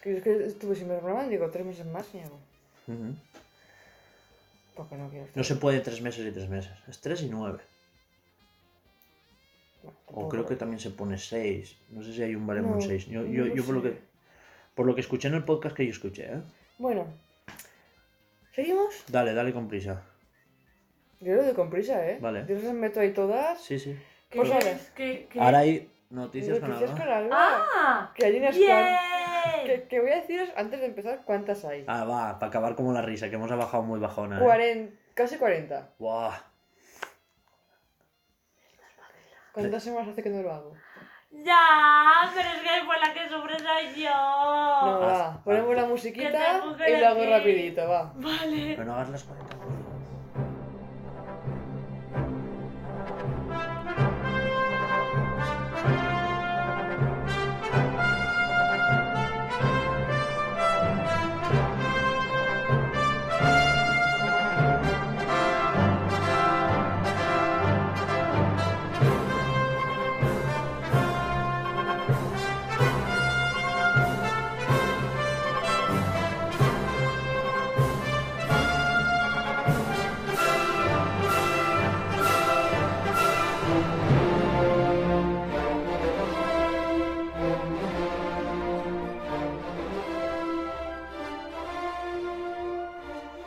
Que 0.00 0.18
es 0.18 0.22
que 0.22 0.46
estuve 0.46 0.76
sin 0.76 0.86
me 0.86 0.94
renovaban, 0.94 1.28
digo, 1.28 1.50
tres 1.50 1.66
meses 1.66 1.86
más 1.86 2.06
y 2.14 2.20
hago. 2.20 2.38
Ujú. 2.86 3.16
Porque 4.76 4.96
no 4.96 5.08
quiero 5.08 5.24
estar. 5.24 5.38
No 5.38 5.42
se 5.42 5.56
puede 5.56 5.80
tres 5.80 6.00
meses 6.00 6.24
y 6.24 6.30
tres 6.30 6.48
meses. 6.48 6.78
Es 6.86 7.00
tres 7.00 7.22
y 7.22 7.28
nueve. 7.28 7.58
O 10.06 10.28
creo 10.28 10.46
que 10.46 10.54
también 10.54 10.78
se 10.78 10.90
pone 10.90 11.18
seis. 11.18 11.76
No 11.90 12.04
sé 12.04 12.12
si 12.12 12.22
hay 12.22 12.36
un 12.36 12.46
baremo 12.46 12.74
en 12.74 12.78
No, 12.78 12.80
seis. 12.80 13.06
Yo, 13.06 13.26
yo, 13.26 13.46
lo 13.46 13.56
yo 13.56 13.64
por 13.64 13.74
lo 13.74 13.82
que 13.82 13.98
por 14.76 14.86
lo 14.86 14.94
que 14.94 15.00
escuché 15.00 15.26
en 15.26 15.34
el 15.34 15.42
podcast 15.42 15.74
que 15.74 15.84
yo 15.84 15.90
escuché, 15.90 16.26
¿eh? 16.26 16.42
Bueno. 16.78 17.25
¿Seguimos? 18.56 19.04
Dale, 19.08 19.34
dale 19.34 19.52
con 19.52 19.68
prisa. 19.68 20.02
Yo 21.20 21.34
lo 21.34 21.44
doy 21.44 21.52
con 21.52 21.68
prisa, 21.68 22.08
¿eh? 22.08 22.16
Vale. 22.20 22.46
Yo 22.48 22.54
las 22.56 22.72
meto 22.72 23.00
ahí 23.00 23.12
todas. 23.12 23.60
Sí, 23.62 23.78
sí. 23.78 23.94
¿Qué 24.30 24.38
Pues 24.38 24.50
ahora. 24.50 24.70
es? 24.70 24.90
¿Qué- 24.92 25.28
qué- 25.30 25.38
Ahora 25.40 25.58
hay 25.58 25.90
noticias 26.08 26.58
con 26.58 26.70
Noticias 26.70 26.98
con 26.98 27.08
Alba. 27.08 27.36
¡Ah! 27.38 28.12
Que 28.14 28.24
hay 28.26 28.38
unas 28.38 28.56
cuantas. 28.56 29.00
¡Bien! 29.54 29.66
Que, 29.66 29.82
que 29.88 30.00
voy 30.00 30.10
a 30.10 30.16
deciros 30.16 30.48
antes 30.56 30.80
de 30.80 30.86
empezar 30.86 31.22
cuántas 31.26 31.64
hay. 31.66 31.84
Ah, 31.86 32.04
va, 32.04 32.38
para 32.38 32.48
acabar 32.48 32.74
como 32.76 32.92
la 32.94 33.02
risa, 33.02 33.28
que 33.28 33.36
hemos 33.36 33.50
bajado 33.54 33.82
muy 33.82 34.00
bajona. 34.00 34.38
¿eh? 34.38 34.42
Cuaren- 34.42 34.98
Casi 35.14 35.36
40. 35.36 35.90
Buah. 35.98 36.34
¿Cuántas 39.52 39.82
semanas 39.82 40.08
hace 40.08 40.22
que 40.22 40.30
no 40.30 40.42
lo 40.42 40.52
hago? 40.52 40.74
Ya, 41.44 42.30
pero 42.34 42.48
es 42.48 42.62
que 42.62 42.84
fue 42.84 42.98
la 42.98 43.12
que 43.12 43.28
sufre 43.28 43.58
soy 43.58 44.02
yo. 44.02 44.10
No, 44.10 45.00
va. 45.00 45.40
Ponemos 45.44 45.70
ah. 45.70 45.74
la 45.76 45.82
Que 45.82 45.88
musiquita 45.88 46.62
y 46.88 46.92
la 46.92 46.98
lo 47.00 47.06
hago 47.08 47.30
rapidito, 47.30 47.88
va. 47.88 48.12
Vale. 48.14 48.74
Pero 48.76 48.84
no 48.84 48.94
hagas 48.94 49.10
las 49.10 49.24
40. 49.24 49.56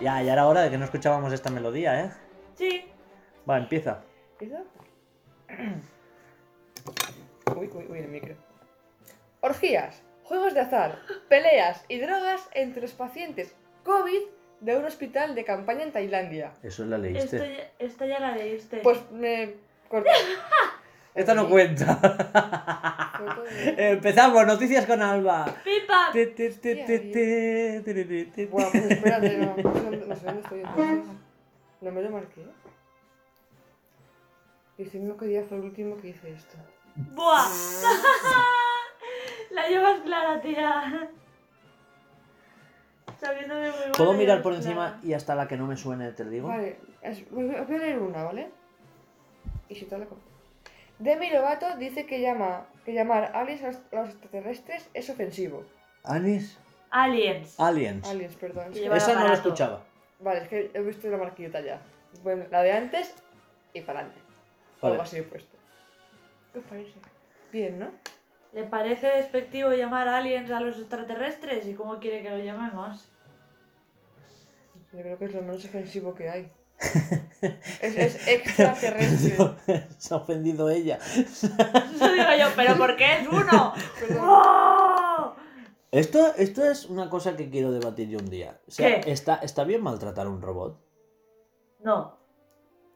Ya, 0.10 0.24
ya 0.24 0.34
era 0.34 0.48
hora 0.48 0.62
de 0.64 0.72
que 0.72 0.78
no 0.80 0.86
escuchábamos 0.86 1.32
esta 1.34 1.52
melodía, 1.52 2.04
¿eh? 2.04 2.10
Sí. 2.56 2.84
Va, 3.48 3.60
empieza. 3.60 4.02
¿Empieza? 4.32 4.64
Uy, 7.56 7.70
uy, 7.74 7.86
uy, 7.90 8.00
el 8.00 8.08
micro. 8.08 8.36
Orgías, 9.42 10.02
juegos 10.24 10.54
de 10.56 10.62
azar, 10.62 10.98
peleas 11.28 11.84
y 11.90 12.00
drogas 12.00 12.50
entre 12.54 12.82
los 12.82 12.94
pacientes 12.94 13.54
COVID 13.84 14.22
de 14.62 14.78
un 14.78 14.86
hospital 14.86 15.36
de 15.36 15.46
campaña 15.46 15.84
en 15.84 15.92
Tailandia. 15.92 16.54
Eso 16.64 16.86
la 16.86 16.96
Esto 16.98 17.38
leíste. 17.38 17.40
ya, 17.58 17.86
esta 17.86 18.06
ya 18.08 18.20
la 18.20 18.32
leíste. 18.36 18.78
Pues 18.78 19.00
me 19.12 19.58
corté. 19.90 20.10
Esta 21.20 21.34
no 21.34 21.50
cuenta. 21.50 22.00
Empezamos, 23.78 24.46
noticias 24.48 24.86
con 24.86 25.02
Alba. 25.02 25.46
¡Pipa! 25.64 26.10
Pues 26.14 26.30
espérate, 28.76 29.38
no, 29.38 29.56
no 29.58 29.74
sé 29.74 29.82
dónde, 30.26 30.42
estoy 30.42 30.60
entonces. 30.62 31.06
No 31.82 31.92
me 31.92 32.02
lo 32.02 32.10
marqué. 32.12 32.46
Diciendo 34.78 35.18
que 35.18 35.26
día 35.26 35.44
fue 35.44 35.58
el 35.58 35.64
último 35.66 35.98
que 35.98 36.08
hice 36.10 36.32
esto. 36.32 36.56
¡Buah! 36.96 37.44
la 39.52 39.68
llevas 39.68 40.00
clara, 40.02 40.42
tía. 40.42 41.10
Muy 43.22 43.36
buena, 43.46 43.74
Puedo 43.98 44.14
mirar 44.14 44.42
por 44.42 44.54
clara. 44.54 44.66
encima 44.66 45.00
y 45.04 45.12
hasta 45.14 45.36
la 45.36 45.48
que 45.50 45.58
no 45.58 45.68
me 45.68 45.76
suene 45.76 46.14
te 46.14 46.24
lo 46.24 46.30
digo. 46.32 46.48
Vale, 46.48 46.80
es- 47.02 47.30
voy 47.30 47.54
a 47.54 47.64
voy 47.64 47.76
a 47.76 47.80
leer 47.80 48.00
una, 48.00 48.24
¿vale? 48.24 48.50
Y 49.68 49.76
si 49.76 49.86
te 49.86 49.98
la 49.98 50.06
corto. 50.06 50.29
Demi 51.00 51.30
Lovato 51.30 51.78
dice 51.78 52.06
que, 52.06 52.22
llama, 52.22 52.66
que 52.86 52.94
llamar 52.94 53.32
aliens 53.34 53.64
a 53.64 53.68
los, 53.96 54.10
extraterrestres 54.10 54.90
es 54.94 55.10
ofensivo. 55.10 55.64
Aliens. 56.04 56.58
Aliens. 56.92 57.50
Aliens, 57.60 58.36
perdón. 58.36 58.72
Que- 58.74 58.86
Esa 58.86 59.08
no 59.10 59.14
la 59.14 59.20
aparato. 59.22 59.34
escuchaba. 59.34 59.84
Vale, 60.20 60.42
es 60.42 60.48
que 60.50 60.72
he 60.74 60.82
visto 60.82 61.08
la 61.10 61.18
marquita 61.18 61.62
ya. 61.62 61.80
Bueno, 62.24 62.46
la 62.52 62.62
de 62.64 62.74
antes 62.74 63.16
y 63.74 63.82
para 63.82 64.00
adelante. 64.00 64.22
Vale. 64.82 64.94
Algo 64.94 65.04
así 65.04 65.18
he 65.18 65.24
puesto. 65.24 65.58
¿Qué 66.52 66.60
os 66.60 66.66
parece? 66.66 66.94
Bien, 67.52 67.80
¿no? 67.80 67.92
¿Le 68.52 68.64
parece 68.64 69.08
despectivo 69.08 69.72
llamar 69.72 70.08
aliens 70.08 70.52
a 70.52 70.60
los 70.60 70.78
extraterrestres? 70.80 71.66
¿Y 71.68 71.76
cómo 71.76 72.00
quiere 72.00 72.22
que 72.24 72.30
lo 72.32 72.40
llamemos? 72.40 73.08
Yo 74.92 75.00
creo 75.00 75.18
que 75.20 75.26
es 75.26 75.34
lo 75.34 75.42
menos 75.42 75.64
ofensivo 75.64 76.16
que 76.16 76.30
hay. 76.30 76.52
Es, 77.82 77.96
es 77.98 78.28
extraterrestre. 78.28 79.88
Se 79.98 80.14
ha 80.14 80.18
ofendido 80.18 80.70
ella. 80.70 81.00
Eso 81.16 81.48
digo 81.48 82.30
yo, 82.40 82.48
¿pero 82.56 82.78
por 82.78 82.96
qué 82.96 83.20
es 83.20 83.28
uno? 83.28 83.74
¡Oh! 84.22 85.36
Esto, 85.92 86.34
esto 86.38 86.70
es 86.70 86.86
una 86.86 87.10
cosa 87.10 87.36
que 87.36 87.50
quiero 87.50 87.72
debatir 87.72 88.10
yo 88.10 88.20
un 88.20 88.30
día. 88.30 88.60
O 88.68 88.72
sea, 88.72 89.02
¿Qué? 89.02 89.12
¿está, 89.12 89.36
¿está 89.36 89.64
bien 89.64 89.82
maltratar 89.82 90.28
a 90.28 90.30
un 90.30 90.42
robot? 90.42 90.80
No. 91.80 92.19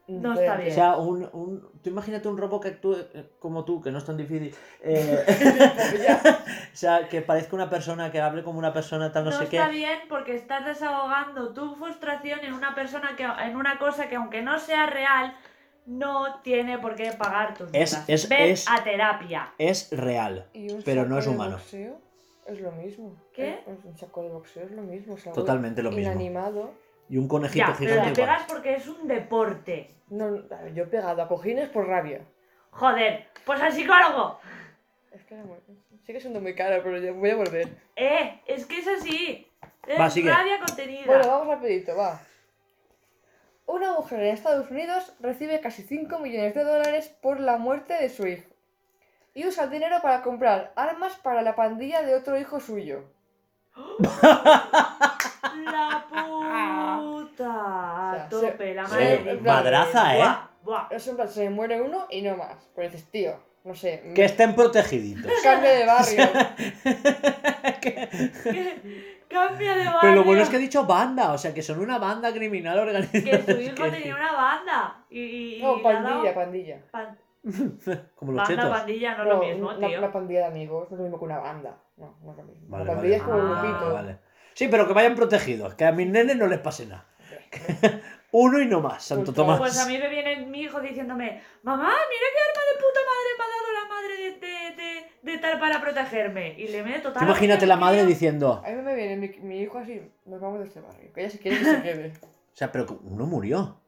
No 0.07 0.33
está 0.33 0.55
O 0.55 0.57
bien. 0.57 0.71
sea, 0.73 0.97
un, 0.97 1.29
un, 1.31 1.71
tú 1.81 1.89
imagínate 1.89 2.27
un 2.27 2.37
robot 2.37 2.61
que 2.63 2.67
actúe 2.69 2.95
eh, 3.13 3.29
como 3.39 3.63
tú, 3.63 3.81
que 3.81 3.89
no 3.91 3.99
es 3.99 4.05
tan 4.05 4.17
difícil. 4.17 4.53
eh, 4.81 5.25
o 6.73 6.75
sea, 6.75 7.07
que 7.07 7.21
parezca 7.21 7.55
una 7.55 7.69
persona, 7.69 8.11
que 8.11 8.19
hable 8.19 8.43
como 8.43 8.59
una 8.59 8.73
persona, 8.73 9.11
tal, 9.11 9.23
no, 9.25 9.31
No, 9.31 9.37
sé 9.37 9.43
está 9.45 9.67
qué. 9.67 9.71
bien 9.71 9.99
porque 10.09 10.35
estás 10.35 10.65
desahogando 10.65 11.53
tu 11.53 11.75
frustración 11.75 12.39
en 12.43 12.53
una 12.53 12.75
persona 12.75 13.15
que 13.15 13.23
en 13.23 13.55
una 13.55 13.79
cosa 13.79 14.09
que 14.09 14.15
aunque 14.15 14.41
no 14.41 14.59
sea 14.59 14.87
real 14.87 15.35
no 15.85 16.41
tiene 16.41 16.77
por 16.79 16.95
qué 16.95 17.11
pagar 17.13 17.53
tus 17.57 17.69
Es- 17.73 18.03
es- 18.07 18.27
Ven 18.29 18.51
es- 18.51 18.69
a 18.69 18.83
terapia. 18.83 19.53
Es 19.57 19.89
real. 19.91 20.47
Pero 20.85 21.05
no 21.05 21.15
saco 21.15 21.19
es 21.19 21.25
de 21.25 21.31
humano. 21.31 21.51
boxeo 21.57 21.97
es 22.45 22.59
lo 22.61 22.71
mismo. 22.73 23.15
¿Qué? 23.33 23.49
Eh, 23.65 23.77
Un 23.85 23.97
saco 23.97 24.21
de 24.23 24.29
boxeo 24.29 24.63
es 24.65 24.71
lo 24.71 24.81
mismo. 24.81 25.15
es 25.15 25.25
algo 25.27 25.35
Totalmente 25.39 25.81
lo 25.81 25.91
mismo. 25.91 26.11
Inanimado. 26.11 26.71
Y 27.09 27.17
un 27.17 27.27
conejito 27.27 27.65
Ya, 27.67 27.75
pero 27.77 27.77
gigante 27.77 27.95
le 28.05 28.11
igual. 28.11 28.13
pegas 28.37 28.43
porque 28.47 28.75
es 28.75 28.87
un 28.87 29.07
deporte. 29.07 29.89
No, 30.09 30.29
no, 30.29 30.67
yo 30.73 30.83
he 30.83 30.87
pegado 30.87 31.21
a 31.21 31.27
cojines 31.27 31.69
por 31.69 31.87
rabia. 31.87 32.21
Joder, 32.71 33.27
pues 33.45 33.61
al 33.61 33.71
psicólogo. 33.71 34.39
Es 35.11 35.23
que 35.25 35.35
sigue 36.05 36.19
siendo 36.19 36.41
muy 36.41 36.55
caro, 36.55 36.81
pero 36.83 36.97
yo 36.97 37.13
voy 37.13 37.29
a 37.29 37.35
volver. 37.35 37.67
Eh, 37.95 38.41
es 38.47 38.65
que 38.65 38.79
es 38.79 38.87
así. 38.87 39.47
Es 39.87 39.99
Va, 39.99 40.09
sigue. 40.09 40.31
rabia 40.31 40.59
contenida. 40.59 41.05
Bueno, 41.05 41.27
vamos 41.27 41.47
rapidito, 41.47 41.95
va. 41.95 42.19
Una 43.65 43.93
mujer 43.93 44.21
en 44.21 44.33
Estados 44.33 44.69
Unidos 44.71 45.13
recibe 45.19 45.59
casi 45.61 45.83
5 45.83 46.19
millones 46.19 46.53
de 46.55 46.63
dólares 46.63 47.09
por 47.21 47.39
la 47.39 47.57
muerte 47.57 47.93
de 47.93 48.09
su 48.09 48.25
hijo. 48.27 48.49
Y 49.35 49.47
usa 49.47 49.65
el 49.65 49.69
dinero 49.69 49.97
para 50.01 50.21
comprar 50.21 50.73
armas 50.75 51.15
para 51.17 51.41
la 51.41 51.55
pandilla 51.55 52.01
de 52.01 52.15
otro 52.15 52.37
hijo 52.39 52.59
suyo. 52.59 53.03
La 55.65 56.05
puta. 56.09 56.99
O 57.03 57.27
sea, 57.35 58.11
A 58.25 58.29
tope, 58.29 58.73
la 58.75 58.83
madre. 58.83 59.17
se- 59.17 59.23
de- 59.23 59.41
Madraza, 59.41 60.15
¿eh? 60.15 60.19
Buah, 60.19 60.49
buah. 60.63 60.87
Es 60.91 61.07
en 61.07 61.15
plan, 61.15 61.27
se 61.29 61.49
muere 61.49 61.81
uno 61.81 62.05
y 62.09 62.21
no 62.21 62.37
más. 62.37 62.55
Pero 62.75 62.89
dices, 62.89 63.09
tío, 63.09 63.33
no 63.63 63.73
sé. 63.75 64.11
Que 64.15 64.25
estén 64.25 64.55
protegiditos. 64.55 65.31
Cambio 65.43 65.69
de 65.69 65.85
barrio. 65.85 66.23
Cambia 69.29 69.75
de 69.75 69.85
barrio. 69.85 69.99
Pero 70.01 70.15
lo 70.15 70.23
bueno 70.23 70.41
es 70.43 70.49
que 70.49 70.57
he 70.57 70.59
dicho 70.59 70.85
banda, 70.85 71.31
o 71.33 71.37
sea, 71.37 71.53
que 71.53 71.61
son 71.63 71.79
una 71.79 71.97
banda 71.97 72.31
criminal 72.33 72.77
organizada. 72.79 73.23
Que 73.23 73.43
su 73.53 73.59
hijo 73.61 73.75
Que- 73.83 73.91
tenía 73.91 74.15
una 74.15 74.31
banda. 74.31 75.05
Y, 75.09 75.59
No, 75.61 75.81
pandilla, 75.81 76.33
pandilla. 76.33 76.77
pan- 76.91 77.17
Como 78.15 78.31
los 78.33 78.47
Banda, 78.47 78.63
chetos. 78.63 78.77
pandilla, 78.77 79.15
no 79.17 79.23
es 79.23 79.29
lo 79.29 79.37
mismo, 79.39 79.69
una, 79.69 79.87
tío. 79.87 79.97
una 79.99 80.11
pandilla 80.11 80.39
de 80.41 80.45
amigos 80.45 80.89
no 80.91 80.95
es 80.95 80.99
lo 80.99 81.03
mismo 81.03 81.19
que 81.19 81.25
una 81.25 81.39
banda. 81.39 81.77
No, 81.97 82.15
no 82.23 82.31
es 82.31 82.37
lo 82.37 82.43
mismo. 82.43 82.65
Vale, 82.69 82.83
una 82.85 82.93
pandilla 82.93 83.15
es 83.17 83.23
como 83.23 83.37
un 83.37 83.51
Ah, 83.51 83.61
grupito. 83.61 83.93
Vale. 83.93 84.17
Sí, 84.53 84.67
pero 84.67 84.87
que 84.87 84.93
vayan 84.93 85.15
protegidos, 85.15 85.75
que 85.75 85.85
a 85.85 85.91
mis 85.91 86.07
nenes 86.07 86.35
no 86.37 86.47
les 86.47 86.59
pase 86.59 86.85
nada. 86.85 87.05
Uno 88.31 88.59
y 88.59 88.65
no 88.65 88.81
más, 88.81 89.03
Santo 89.03 89.25
Pues, 89.25 89.35
Tomás. 89.35 89.59
Pues 89.59 89.77
a 89.79 89.85
mí 89.85 89.97
me 89.97 90.09
viene 90.09 90.45
mi 90.47 90.61
hijo 90.61 90.79
diciéndome, 90.81 91.41
mamá, 91.61 91.83
mira 91.83 92.27
qué 92.33 92.39
arma 92.49 92.61
de 92.71 92.79
puta 92.79 92.99
madre 93.11 93.29
me 93.37 93.43
ha 93.43 93.47
dado 93.53 93.69
la 93.73 93.85
madre 93.89 94.13
de, 94.17 94.31
de, 94.41 94.81
de, 94.81 95.31
de 95.33 95.37
tal 95.39 95.59
para 95.59 95.79
protegerme. 95.81 96.59
Y 96.59 96.67
le 96.69 96.81
meto 96.83 97.13
tal. 97.13 97.23
imagínate 97.23 97.67
la 97.67 97.77
madre 97.77 98.05
diciendo, 98.05 98.63
A 98.65 98.69
mí 98.71 98.81
me 98.81 98.95
viene 98.95 99.17
mi, 99.17 99.29
mi 99.47 99.59
hijo 99.61 99.77
así, 99.77 100.01
nos 100.25 100.41
vamos 100.41 100.59
de 100.61 100.65
este 100.65 100.81
barrio. 100.81 101.13
Que 101.13 101.21
ella 101.21 101.29
se 101.29 101.37
quiere 101.39 101.59
que 101.59 101.65
se 101.65 101.81
quede. 101.83 102.13
o 102.23 102.55
sea, 102.55 102.71
pero 102.71 102.87
que 102.87 102.93
uno 103.03 103.25
murió. 103.27 103.79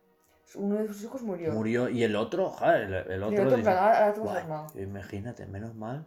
Uno 0.53 0.75
de 0.75 0.87
sus 0.89 1.03
hijos 1.03 1.23
murió. 1.23 1.51
Murió 1.51 1.89
y 1.89 2.03
el 2.03 2.15
otro, 2.15 2.49
joder, 2.51 2.81
el, 2.83 2.93
el 2.93 3.19
Y 3.19 3.23
otro. 3.23 3.27
el 3.27 3.33
otro 3.33 3.41
en 3.41 3.47
dice, 3.49 3.61
plan, 3.63 3.77
ahora, 3.77 3.97
ahora 3.97 4.13
te 4.13 4.19
hemos 4.19 4.29
"Guay". 4.31 4.41
armado. 4.43 4.67
Imagínate, 4.79 5.45
menos 5.47 5.73
mal. 5.73 6.05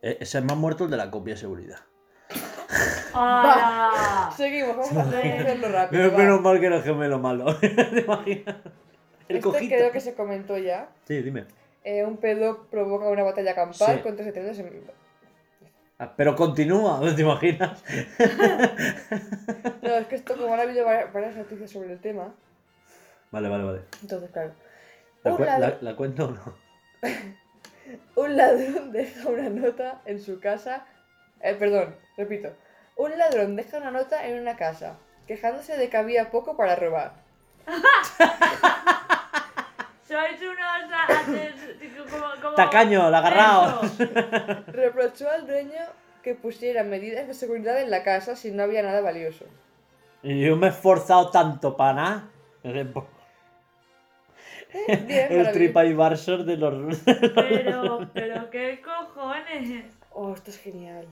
E- 0.00 0.18
Ese 0.20 0.38
es 0.38 0.44
más 0.44 0.56
muerto 0.56 0.84
el 0.84 0.90
de 0.90 0.96
la 0.96 1.10
copia 1.10 1.34
de 1.34 1.40
seguridad. 1.40 1.80
¡Hala! 3.14 4.30
Seguimos, 4.36 4.76
vamos 4.76 4.96
a 4.96 5.18
hacerlo 5.18 5.68
rápido. 5.68 6.02
Menos, 6.02 6.14
va. 6.14 6.18
menos 6.18 6.40
mal 6.40 6.60
que 6.60 6.66
era 6.66 6.76
el 6.76 6.82
gemelo 6.82 7.18
malo. 7.18 7.54
¿Te 7.60 8.00
imaginas? 8.00 8.56
El 9.28 9.36
Este 9.36 9.40
cojito. 9.40 9.74
creo 9.76 9.92
que 9.92 10.00
se 10.00 10.14
comentó 10.14 10.58
ya. 10.58 10.88
Sí, 11.06 11.22
dime. 11.22 11.46
Eh, 11.84 12.04
un 12.04 12.16
pedo 12.16 12.66
provoca 12.70 13.06
una 13.08 13.22
batalla 13.22 13.54
campal 13.54 13.96
Sí. 13.96 14.02
contra 14.02 14.24
72 14.24 14.58
en... 14.58 14.82
Ah, 15.98 16.12
Pero 16.16 16.34
continúa, 16.34 17.00
¿te 17.14 17.22
imaginas? 17.22 17.82
No, 19.82 19.94
es 19.96 20.06
que 20.06 20.16
esto, 20.16 20.34
como 20.34 20.48
ahora 20.48 20.62
ha 20.62 20.64
habido 20.64 20.84
varias, 20.84 21.36
noticias 21.36 21.70
sobre 21.70 21.92
el 21.92 22.00
tema, 22.00 22.34
Vale, 23.30 23.48
vale, 23.48 23.64
vale. 23.64 23.80
entonces, 24.02 24.30
claro. 24.30 24.52
¿La, 25.22 25.30
Un, 25.32 25.36
cu- 25.36 25.44
lad- 25.44 25.58
la- 25.60 25.78
la 25.80 25.96
cuento 25.96 26.26
o 26.26 26.30
no? 26.32 26.56
un 28.16 28.36
ladrón 28.36 28.92
deja 28.92 29.28
una 29.28 29.48
nota 29.48 30.00
en 30.04 30.20
su 30.20 30.40
casa. 30.40 30.86
Eh, 31.40 31.54
perdón, 31.58 31.94
repito. 32.16 32.50
Un 32.96 33.16
ladrón 33.18 33.56
deja 33.56 33.78
una 33.78 33.90
nota 33.90 34.26
en 34.26 34.40
una 34.40 34.56
casa, 34.56 34.96
quejándose 35.26 35.76
de 35.76 35.88
que 35.88 35.96
había 35.96 36.30
poco 36.30 36.56
para 36.56 36.76
robar. 36.76 37.12
Sois 40.06 40.40
unos... 40.40 40.92
haces- 41.08 42.08
como, 42.10 42.26
como... 42.42 42.54
Tacaño, 42.54 43.08
el 43.08 43.14
agarrao. 43.14 43.82
Eso. 43.84 44.04
Reprochó 44.68 45.30
al 45.30 45.46
dueño 45.46 45.80
que 46.22 46.34
pusiera 46.34 46.82
medidas 46.84 47.26
de 47.26 47.34
seguridad 47.34 47.80
en 47.80 47.90
la 47.90 48.02
casa 48.02 48.36
si 48.36 48.50
no 48.50 48.62
había 48.62 48.82
nada 48.82 49.00
valioso. 49.00 49.46
Y 50.22 50.40
yo 50.46 50.56
me 50.56 50.66
he 50.68 50.70
esforzado 50.70 51.30
tanto 51.30 51.76
para 51.76 51.92
nada. 51.94 52.28
Bien, 52.62 52.92
El 54.88 55.06
maravilloso. 55.06 55.52
TripAdvisor 55.52 56.44
de 56.44 56.56
los... 56.56 56.98
Pero, 57.34 58.08
pero, 58.12 58.50
¿qué 58.50 58.80
cojones? 58.82 59.84
Oh, 60.12 60.32
esto 60.34 60.50
es 60.50 60.58
genial. 60.58 61.06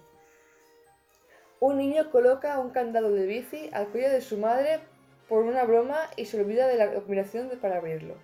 Un 1.63 1.79
niño 1.79 2.11
coloca 2.11 2.59
un 2.59 2.71
candado 2.71 3.13
de 3.13 3.25
bici 3.25 3.71
al 3.73 3.87
cuello 3.87 4.11
de 4.11 4.21
su 4.21 4.37
madre 4.37 4.81
por 5.29 5.45
una 5.45 5.63
broma 5.63 6.11
y 6.17 6.27
se 6.27 6.41
olvida 6.41 6.67
de 6.67 6.77
la 6.77 6.93
combinación 6.93 7.49
de- 7.49 7.57
para 7.57 7.77
abrirlo. 7.77 8.17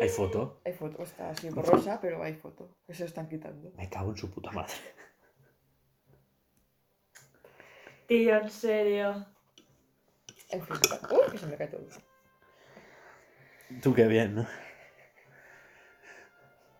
¿Hay 0.00 0.08
foto? 0.08 0.58
Hay 0.64 0.72
foto, 0.72 1.02
está 1.02 1.28
así 1.28 1.50
borrosa, 1.50 2.00
pero 2.00 2.22
hay 2.22 2.32
foto, 2.36 2.70
que 2.86 2.94
se 2.94 3.02
lo 3.02 3.08
están 3.08 3.28
quitando. 3.28 3.70
Me 3.76 3.90
cago 3.90 4.12
en 4.12 4.16
su 4.16 4.30
puta 4.30 4.50
madre. 4.50 4.72
Tío, 8.06 8.36
en 8.36 8.48
serio. 8.50 9.26
En 10.48 10.62
fin, 10.62 10.76
uy, 11.10 11.32
que 11.32 11.36
se 11.38 11.46
me 11.48 11.56
cae 11.58 11.66
todo. 11.66 11.86
Tú 13.82 13.92
qué 13.92 14.06
bien, 14.06 14.36
¿no? 14.36 14.46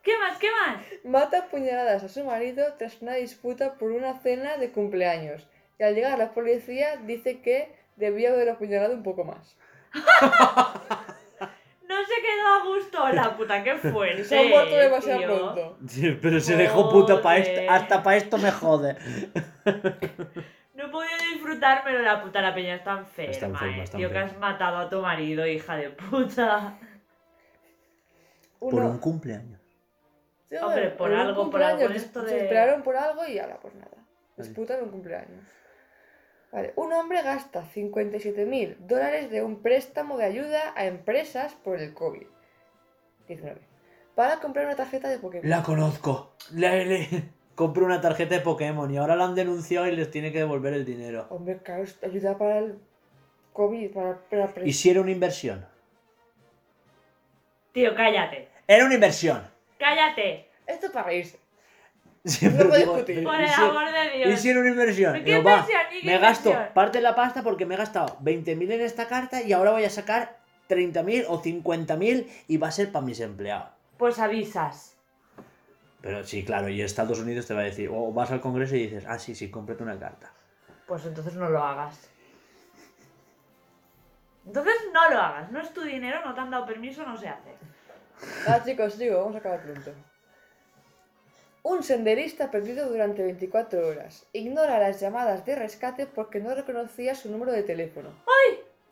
¿Qué 0.07 0.17
más? 0.19 0.39
¿Qué 0.39 0.47
más? 0.53 0.77
Mata 1.03 1.39
a 1.41 1.47
puñaladas 1.49 2.05
a 2.05 2.09
su 2.09 2.23
marido 2.23 2.65
tras 2.79 3.03
una 3.03 3.15
disputa 3.15 3.75
por 3.75 3.91
una 3.91 4.15
cena 4.21 4.57
de 4.57 4.71
cumpleaños. 4.71 5.49
Y 5.81 5.83
al 5.83 5.97
llegar 5.97 6.17
la 6.17 6.31
policía 6.31 6.97
dice 6.99 7.41
que 7.41 7.75
debió 7.97 8.33
haber 8.33 8.51
apuñalado 8.51 8.95
un 8.95 9.03
poco 9.03 9.25
más. 9.25 9.57
No 11.89 11.95
se 12.05 12.21
quedó 12.21 12.49
a 12.49 12.65
gusto 12.65 13.09
la 13.11 13.37
puta, 13.37 13.63
qué 13.63 13.77
fuerte. 13.77 14.25
Se 14.25 14.37
ha 14.37 14.43
muerto 14.43 14.75
demasiado 14.75 15.21
tío. 15.21 15.55
pronto. 15.55 15.79
Sí, 15.87 16.19
pero 16.21 16.41
se 16.41 16.57
dejó 16.57 16.91
puta 16.91 17.23
para 17.23 17.39
esto. 17.39 17.61
Hasta 17.71 18.03
para 18.03 18.17
esto 18.17 18.39
me 18.39 18.51
jode. 18.51 18.97
No 20.75 20.85
he 20.85 20.89
podido 20.89 21.17
disfrutármelo, 21.33 22.03
la 22.03 22.21
puta 22.23 22.43
la 22.43 22.53
peña 22.53 22.75
está 22.75 22.99
enferma, 22.99 23.31
Está 23.31 23.47
enferma, 23.47 23.77
eh, 23.77 23.83
está 23.85 23.99
tío, 23.99 24.11
que 24.11 24.19
has 24.19 24.37
matado 24.37 24.79
a 24.79 24.91
tu 24.91 25.01
marido, 25.01 25.47
hija 25.47 25.77
de 25.77 25.91
puta. 25.91 26.77
Por 28.59 28.75
un 28.75 28.99
cumpleaños. 28.99 29.66
Sí, 30.49 30.57
Hombre, 30.57 30.83
bueno, 30.83 30.97
por 30.97 31.13
algo, 31.15 31.51
por 31.51 31.63
algo 31.63 31.89
de 31.89 31.99
se- 31.99 32.07
esto 32.07 32.25
Se 32.27 32.35
de- 32.35 32.43
esperaron 32.45 32.83
por 32.83 32.97
algo 32.97 33.27
y 33.27 33.39
ahora, 33.39 33.59
pues 33.61 33.75
nada. 33.75 33.91
Vale. 34.37 34.49
Disputan 34.49 34.83
un 34.83 34.91
cumpleaños. 34.91 35.45
Vale, 36.53 36.73
un 36.77 36.93
hombre 36.93 37.23
gasta 37.23 37.65
57 37.65 38.45
mil 38.47 38.77
dólares 38.81 39.31
de 39.31 39.43
un 39.43 39.61
préstamo 39.63 40.17
de 40.17 40.25
ayuda 40.25 40.73
a 40.77 40.87
empresas 40.87 41.55
por 41.55 41.81
el 41.81 41.95
COVID-19 41.95 43.59
para 44.15 44.39
comprar 44.39 44.67
una 44.67 44.77
tarjeta 44.77 45.09
de 45.09 45.19
Pokémon. 45.19 45.51
La 45.51 45.63
conozco. 45.63 46.33
Le, 46.55 46.85
le- 46.87 47.09
Compré 47.57 47.83
una 47.85 48.03
tarjeta 48.03 48.35
de 48.35 48.43
Pokémon 48.43 48.91
y 48.91 48.99
ahora 48.99 49.17
la 49.17 49.25
han 49.25 49.35
denunciado 49.35 49.87
y 49.89 49.97
les 49.97 50.11
tiene 50.11 50.31
que 50.31 50.39
devolver 50.41 50.75
el 50.75 50.85
dinero. 50.85 51.27
Hombre, 51.31 51.59
claro, 51.63 51.85
ayuda 52.03 52.37
para 52.37 52.59
el 52.59 52.79
COVID, 53.55 53.93
para, 53.95 54.19
para 54.29 54.53
¿Y 54.67 54.75
si 54.75 54.91
era 54.91 55.01
una 55.01 55.11
inversión? 55.11 55.67
Tío, 57.73 57.95
cállate. 57.95 58.49
Era 58.69 58.85
una 58.85 58.95
inversión. 58.95 59.43
Cállate. 59.79 60.51
Esto 60.67 60.91
para 60.93 61.07
reírse. 61.07 61.39
Sí, 62.25 62.47
No 62.49 62.57
puedo 62.69 62.75
discutir. 62.77 63.23
Por 63.23 63.39
¿y 63.41 63.43
el 63.45 63.49
si- 63.49 63.63
amor 63.63 63.85
de 63.93 64.17
¿Y 64.17 64.25
Dios. 64.27 64.41
si 64.41 64.51
era 64.51 64.61
una 64.61 64.71
inversión? 64.71 65.13
¿Qué 65.15 65.21
Digo, 65.21 65.43
va, 65.45 65.53
inversión? 65.53 65.81
¿Y 65.93 66.01
qué 66.01 66.07
me 66.07 66.19
gasto 66.19 66.57
parte 66.75 66.99
de 66.99 67.03
la 67.03 67.15
pasta 67.15 67.43
porque 67.45 67.67
me 67.67 67.75
he 67.75 67.79
gastado 67.79 68.17
20.000 68.21 68.73
en 68.73 68.81
esta 68.81 69.07
carta 69.07 69.43
y 69.43 69.53
ahora 69.53 69.71
voy 69.73 69.85
a 69.85 69.91
sacar 69.91 70.39
30.000 70.69 71.25
o 71.29 71.41
50.000 71.41 72.27
y 72.49 72.57
va 72.57 72.69
a 72.69 72.73
ser 72.73 72.91
para 72.91 73.05
mis 73.07 73.21
empleados. 73.21 73.69
Pues 73.97 74.19
avisas. 74.19 74.97
Pero 76.01 76.25
sí, 76.25 76.45
claro, 76.45 76.69
y 76.69 76.83
Estados 76.83 77.21
Unidos 77.21 77.47
te 77.47 77.55
va 77.55 77.61
a 77.61 77.65
decir, 77.65 77.89
o 77.93 78.13
vas 78.13 78.31
al 78.33 78.41
Congreso 78.41 78.75
y 78.77 78.83
dices, 78.87 79.05
ah, 79.09 79.19
sí, 79.21 79.35
sí, 79.37 79.49
cómprate 79.51 79.83
una 79.85 79.99
carta. 79.99 80.33
Pues 80.89 81.05
entonces 81.07 81.35
no 81.35 81.49
lo 81.49 81.63
hagas. 81.63 82.11
Entonces 84.47 84.75
no 84.93 85.11
lo 85.11 85.21
hagas. 85.21 85.51
No 85.51 85.61
es 85.61 85.73
tu 85.73 85.81
dinero, 85.83 86.21
no 86.25 86.35
te 86.35 86.41
han 86.41 86.51
dado 86.51 86.67
permiso, 86.67 87.05
no 87.05 87.17
se 87.17 87.29
hace. 87.29 87.55
Ah, 88.49 88.63
chicos, 88.65 88.99
digo, 88.99 89.19
vamos 89.19 89.35
a 89.35 89.39
acabar 89.39 89.63
pronto. 89.63 89.91
Un 91.63 91.83
senderista 91.83 92.51
perdido 92.51 92.89
durante 92.89 93.23
24 93.23 93.89
horas. 93.89 94.27
Ignora 94.33 94.79
las 94.79 95.01
llamadas 95.01 95.45
de 95.45 95.57
rescate 95.57 96.07
porque 96.07 96.39
no 96.39 96.55
reconocía 96.55 97.15
su 97.15 97.31
número 97.31 97.51
de 97.53 97.63
teléfono. 97.65 98.11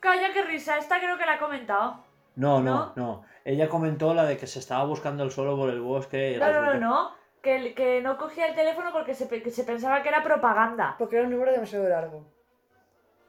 Calla, 0.01 0.33
qué 0.33 0.43
risa. 0.43 0.77
Esta 0.77 0.99
creo 0.99 1.17
que 1.17 1.25
la 1.25 1.35
he 1.35 1.39
comentado. 1.39 2.03
No, 2.35 2.59
no, 2.61 2.73
¿No? 2.87 2.93
no. 2.95 3.25
Ella 3.45 3.69
comentó 3.69 4.13
la 4.13 4.25
de 4.25 4.37
que 4.37 4.45
se 4.45 4.59
estaba 4.59 4.83
buscando 4.85 5.23
el 5.23 5.31
suelo 5.31 5.55
por 5.55 5.69
el 5.69 5.79
bosque. 5.81 6.33
y 6.33 6.37
No, 6.37 6.51
no, 6.51 6.61
no, 6.61 6.73
no. 6.79 7.15
Que, 7.41 8.01
no 8.03 8.17
cogía 8.17 8.47
el 8.47 8.55
teléfono 8.55 8.91
porque 8.91 9.13
se, 9.13 9.27
pe- 9.27 9.41
que 9.41 9.51
se 9.51 9.63
pensaba 9.63 10.01
que 10.03 10.09
era 10.09 10.21
propaganda. 10.23 10.95
Porque 10.99 11.15
era 11.15 11.25
un 11.25 11.31
número 11.31 11.51
demasiado 11.51 11.87
largo. 11.87 12.25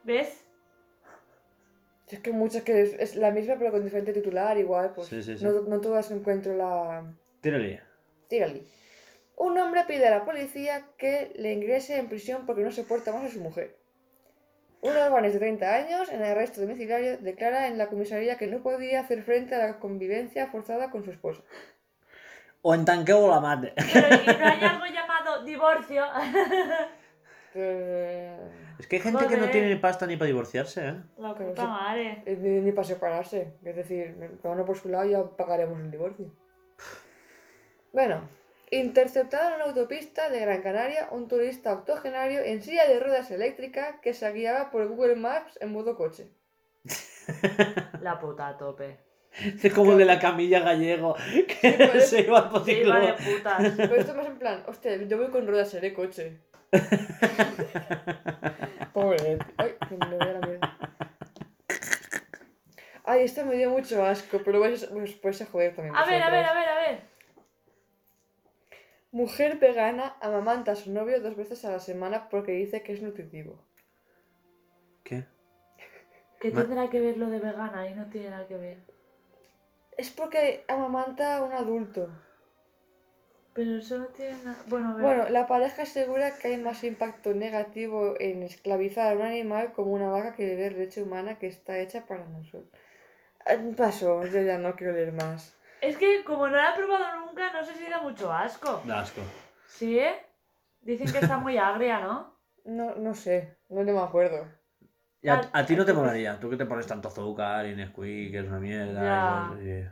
¿Ves? 0.02 0.44
Si 2.06 2.16
Es 2.16 2.22
que 2.22 2.32
muchas 2.32 2.62
que 2.62 2.82
es, 2.82 2.94
es 2.94 3.16
la 3.16 3.30
misma 3.30 3.56
pero 3.58 3.72
con 3.72 3.82
diferente 3.82 4.12
titular, 4.12 4.56
igual, 4.58 4.92
pues 4.94 5.08
Sí, 5.08 5.22
sí, 5.22 5.36
sí. 5.36 5.44
No, 5.44 5.62
no 5.62 5.80
todas 5.80 6.10
encuentro 6.10 6.56
la... 6.56 7.04
Tírale. 7.40 7.82
Tírale. 8.28 8.62
Un 9.36 9.58
hombre 9.58 9.84
pide 9.86 10.06
a 10.06 10.10
la 10.10 10.24
policía 10.24 10.86
que 10.96 11.32
le 11.36 11.52
ingrese 11.52 11.98
en 11.98 12.08
prisión 12.08 12.46
porque 12.46 12.62
no 12.62 12.70
soporta 12.70 13.12
más 13.12 13.24
a 13.24 13.28
su 13.28 13.40
mujer. 13.40 13.76
Un 14.80 14.96
albanés 14.96 15.32
de 15.32 15.40
30 15.40 15.74
años, 15.74 16.08
en 16.10 16.22
arresto 16.22 16.60
domiciliario, 16.60 17.18
declara 17.18 17.66
en 17.66 17.76
la 17.76 17.88
comisaría 17.88 18.38
que 18.38 18.46
no 18.46 18.62
podía 18.62 19.00
hacer 19.00 19.22
frente 19.22 19.54
a 19.54 19.58
la 19.58 19.78
convivencia 19.78 20.46
forzada 20.46 20.90
con 20.90 21.04
su 21.04 21.10
esposa. 21.10 21.42
O 22.62 22.74
en 22.74 22.84
tanqueo 22.84 23.28
la 23.28 23.40
mate. 23.40 23.72
Pero 23.92 24.08
¿y 24.08 24.26
no 24.26 24.46
hay 24.46 24.60
algo 24.62 24.86
llamado 24.86 25.44
divorcio? 25.44 26.04
Eh, 27.58 28.36
Es 28.78 28.86
que 28.86 28.96
hay 28.96 29.02
gente 29.02 29.26
que 29.26 29.36
no 29.36 29.48
tiene 29.50 29.76
pasta 29.76 30.06
ni 30.06 30.16
para 30.16 30.26
divorciarse, 30.26 30.88
¿eh? 30.88 30.94
La 31.18 31.34
puta 31.34 31.62
sí. 31.62 31.68
madre. 31.68 32.22
eh, 32.26 32.36
ni, 32.40 32.60
ni 32.60 32.72
para 32.72 32.86
separarse. 32.86 33.54
Es 33.64 33.76
decir, 33.76 34.14
cada 34.42 34.54
uno 34.54 34.64
por 34.66 34.76
su 34.76 34.88
lado 34.88 35.08
ya 35.08 35.24
pagaremos 35.24 35.80
el 35.80 35.90
divorcio. 35.90 36.30
Bueno, 37.92 38.28
interceptado 38.70 39.48
en 39.48 39.54
una 39.56 39.64
autopista 39.64 40.28
de 40.28 40.40
Gran 40.40 40.60
Canaria 40.62 41.08
un 41.10 41.28
turista 41.28 41.72
octogenario 41.72 42.40
en 42.40 42.62
silla 42.62 42.86
de 42.86 43.00
ruedas 43.00 43.30
eléctrica 43.30 44.00
que 44.02 44.12
se 44.12 44.30
guiaba 44.32 44.70
por 44.70 44.86
Google 44.88 45.16
Maps 45.16 45.58
en 45.62 45.72
modo 45.72 45.96
coche. 45.96 46.28
La 48.00 48.18
puta 48.18 48.48
a 48.48 48.56
tope. 48.58 48.98
Es 49.62 49.72
como 49.74 49.92
el 49.92 49.98
de 49.98 50.06
la 50.06 50.18
camilla 50.18 50.60
gallego 50.60 51.14
que 51.60 51.88
pues, 51.92 52.08
se 52.08 52.22
iba 52.22 52.42
Sí, 52.42 52.48
poticlub. 52.50 52.88
vale, 52.88 53.12
putas. 53.14 53.72
Pero 53.76 53.94
esto 53.96 54.14
más 54.14 54.26
en 54.26 54.38
plan, 54.38 54.62
hostia, 54.66 54.96
yo 54.96 55.18
voy 55.18 55.28
con 55.28 55.46
ruedas, 55.46 55.70
seré 55.70 55.92
coche. 55.92 56.38
Pobre. 58.92 59.38
Ay, 59.58 59.74
me 59.90 60.16
voy 60.16 60.28
a 60.28 60.32
la 60.32 60.40
mierda. 60.40 60.70
Ay, 63.04 63.24
esta 63.24 63.44
me 63.44 63.56
dio 63.56 63.70
mucho 63.70 64.04
asco, 64.04 64.40
pero 64.44 64.60
vais 64.60 64.82
a, 64.84 64.88
pues, 64.88 65.20
vais 65.22 65.42
a 65.42 65.46
joder 65.46 65.74
también. 65.74 65.96
A 65.96 66.04
ver, 66.04 66.22
a 66.22 66.30
ver, 66.30 66.44
a 66.44 66.54
ver, 66.54 66.68
a 66.68 66.74
ver. 66.76 67.00
Mujer 69.20 69.58
vegana 69.58 70.16
amamanta 70.20 70.72
a 70.72 70.76
su 70.76 70.92
novio 70.92 71.20
dos 71.20 71.36
veces 71.36 71.64
a 71.64 71.70
la 71.72 71.80
semana 71.80 72.28
porque 72.28 72.52
dice 72.52 72.82
que 72.82 72.92
es 72.92 73.02
nutritivo. 73.02 73.58
¿Qué? 75.04 75.24
¿Qué 76.40 76.50
Ma- 76.50 76.62
tendrá 76.62 76.90
que 76.90 77.00
ver 77.00 77.16
lo 77.16 77.28
de 77.30 77.38
vegana? 77.40 77.88
Y 77.88 77.94
no 77.94 78.06
tiene 78.10 78.30
nada 78.30 78.46
que 78.46 78.56
ver. 78.56 78.78
Es 79.96 80.10
porque 80.10 80.64
amamanta 80.68 81.36
a 81.36 81.42
un 81.42 81.52
adulto. 81.52 82.08
Pero 83.56 83.76
eso 83.78 83.98
no 83.98 84.06
tiene 84.08 84.34
nada. 84.44 84.58
Bueno, 84.68 84.90
a 84.90 84.94
ver. 84.94 85.02
Bueno, 85.02 85.28
la 85.30 85.46
pareja 85.46 85.82
asegura 85.82 86.36
que 86.36 86.48
hay 86.48 86.56
más 86.58 86.84
impacto 86.84 87.32
negativo 87.32 88.14
en 88.20 88.42
esclavizar 88.42 89.12
a 89.12 89.16
un 89.16 89.22
animal 89.22 89.72
como 89.72 89.92
una 89.92 90.08
vaca 90.10 90.34
que 90.34 90.44
beber 90.44 90.74
leche 90.74 91.02
humana 91.02 91.38
que 91.38 91.46
está 91.46 91.78
hecha 91.78 92.04
para 92.06 92.26
nosotros. 92.26 92.68
Ah, 93.46 93.56
Paso, 93.74 94.24
yo 94.26 94.42
ya 94.42 94.58
no 94.58 94.76
quiero 94.76 94.92
leer 94.92 95.12
más. 95.12 95.56
Es 95.80 95.96
que 95.96 96.22
como 96.24 96.48
no 96.48 96.56
la 96.56 96.70
he 96.70 96.76
probado 96.76 97.24
nunca, 97.26 97.50
no 97.52 97.64
sé 97.64 97.74
si 97.74 97.88
da 97.90 98.02
mucho 98.02 98.30
asco. 98.30 98.82
Da 98.84 99.00
asco. 99.00 99.22
¿Sí? 99.66 100.00
Dicen 100.82 101.10
que 101.10 101.18
está 101.18 101.38
muy 101.38 101.56
agria, 101.56 102.00
¿no? 102.00 102.36
No, 102.66 102.94
no 102.96 103.14
sé, 103.14 103.56
no 103.70 103.82
me 103.82 103.98
acuerdo. 103.98 104.46
Y 105.22 105.28
a, 105.28 105.40
a 105.52 105.64
ti 105.64 105.74
no 105.76 105.84
te 105.84 105.92
molaría, 105.94 106.38
tú 106.38 106.50
que 106.50 106.56
te 106.56 106.66
pones 106.66 106.86
tanto 106.86 107.08
azúcar 107.08 107.66
y 107.66 107.74
Nesquik, 107.74 108.30
que 108.32 108.38
es 108.40 108.46
una 108.46 108.60
mierda. 108.60 109.02
Ya. 109.02 109.56
y- 109.62 109.68
y- 109.68 109.88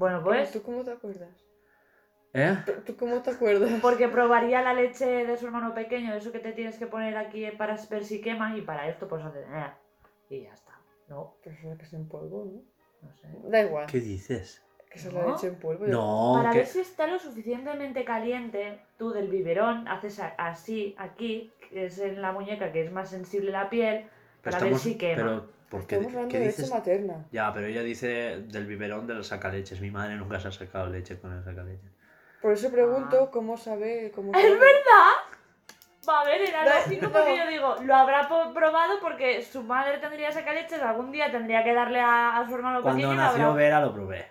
Bueno, 0.00 0.24
pues. 0.24 0.50
¿Tú 0.50 0.62
cómo 0.62 0.82
te 0.82 0.92
acuerdas? 0.92 1.28
¿Eh? 2.32 2.56
¿Tú, 2.64 2.72
tú 2.86 2.96
cómo 2.96 3.20
te 3.20 3.30
acuerdas? 3.32 3.70
Porque 3.82 4.08
probaría 4.08 4.62
la 4.62 4.72
leche 4.72 5.04
de 5.26 5.36
su 5.36 5.44
hermano 5.46 5.74
pequeño, 5.74 6.14
eso 6.14 6.32
que 6.32 6.38
te 6.38 6.52
tienes 6.52 6.78
que 6.78 6.86
poner 6.86 7.18
aquí 7.18 7.46
para 7.58 7.76
ver 7.90 8.04
si 8.04 8.22
quema, 8.22 8.56
y 8.56 8.62
para 8.62 8.88
esto 8.88 9.06
pues 9.08 9.22
hace. 9.22 9.40
"Eh", 9.40 9.70
Y 10.30 10.42
ya 10.44 10.54
está. 10.54 10.72
No, 11.08 11.34
Pues 11.44 11.58
eso 11.58 11.76
que 11.76 11.84
es 11.84 11.92
en 11.92 12.08
polvo, 12.08 12.46
¿no? 12.46 12.62
no 13.06 13.14
sé. 13.14 13.28
Da 13.44 13.60
igual. 13.60 13.86
¿Qué 13.88 14.00
dices? 14.00 14.62
Que 14.90 14.98
se 14.98 15.12
¿No? 15.12 15.20
la 15.20 15.26
leche 15.32 15.48
en 15.48 15.56
polvo. 15.56 15.84
No, 15.86 16.32
Para 16.34 16.50
que... 16.52 16.58
ver 16.58 16.66
si 16.66 16.80
está 16.80 17.06
lo 17.06 17.18
suficientemente 17.18 18.04
caliente, 18.06 18.80
tú 18.96 19.10
del 19.10 19.28
biberón 19.28 19.86
haces 19.86 20.18
así, 20.38 20.94
aquí, 20.96 21.52
que 21.68 21.86
es 21.86 21.98
en 21.98 22.22
la 22.22 22.32
muñeca 22.32 22.72
que 22.72 22.80
es 22.86 22.90
más 22.90 23.10
sensible 23.10 23.50
la 23.50 23.68
piel, 23.68 24.06
pero 24.40 24.56
para 24.56 24.64
ver 24.64 24.72
estamos- 24.72 24.80
si 24.82 24.96
quema. 24.96 25.16
Pero, 25.16 25.59
¿por 25.70 25.86
qué, 25.86 25.94
Estamos 25.96 26.12
hablando 26.14 26.32
qué 26.32 26.38
de 26.40 26.46
leche 26.46 26.66
materna. 26.68 27.24
Ya, 27.32 27.52
pero 27.54 27.66
ella 27.66 27.82
dice 27.82 28.40
del 28.48 28.66
biberón 28.66 29.06
del 29.06 29.24
sacaleches. 29.24 29.80
Mi 29.80 29.90
madre 29.90 30.16
nunca 30.16 30.38
se 30.38 30.48
ha 30.48 30.52
sacado 30.52 30.86
leche 30.88 31.18
con 31.18 31.32
el 31.32 31.42
sacaleches. 31.42 31.90
Por 32.42 32.52
eso 32.52 32.70
pregunto 32.70 33.24
Ah. 33.28 33.30
cómo 33.32 33.56
sabe. 33.56 34.10
Cómo 34.14 34.32
¡Es 34.34 34.42
sabe- 34.42 34.54
verdad! 34.58 35.12
Va 36.08 36.20
a 36.22 36.24
ver, 36.24 36.40
era 36.40 36.64
No, 36.64 36.70
lógico 36.70 37.06
no. 37.06 37.12
porque 37.12 37.36
yo 37.36 37.46
digo, 37.46 37.76
lo 37.84 37.94
habrá 37.94 38.26
probado 38.28 38.98
porque 39.00 39.42
su 39.42 39.62
madre 39.62 39.98
tendría 39.98 40.32
sacaleches, 40.32 40.80
algún 40.82 41.12
día 41.12 41.30
tendría 41.30 41.62
que 41.62 41.74
darle 41.74 42.00
a, 42.00 42.38
a 42.38 42.46
su 42.48 42.54
hermano 42.54 42.82
Cuando 42.82 42.96
pequeño 43.02 43.14
lo 43.14 43.20
nació 43.22 43.42
habrá- 43.48 43.54
Vera 43.56 43.80
lo 43.80 43.92
probé. 43.94 44.26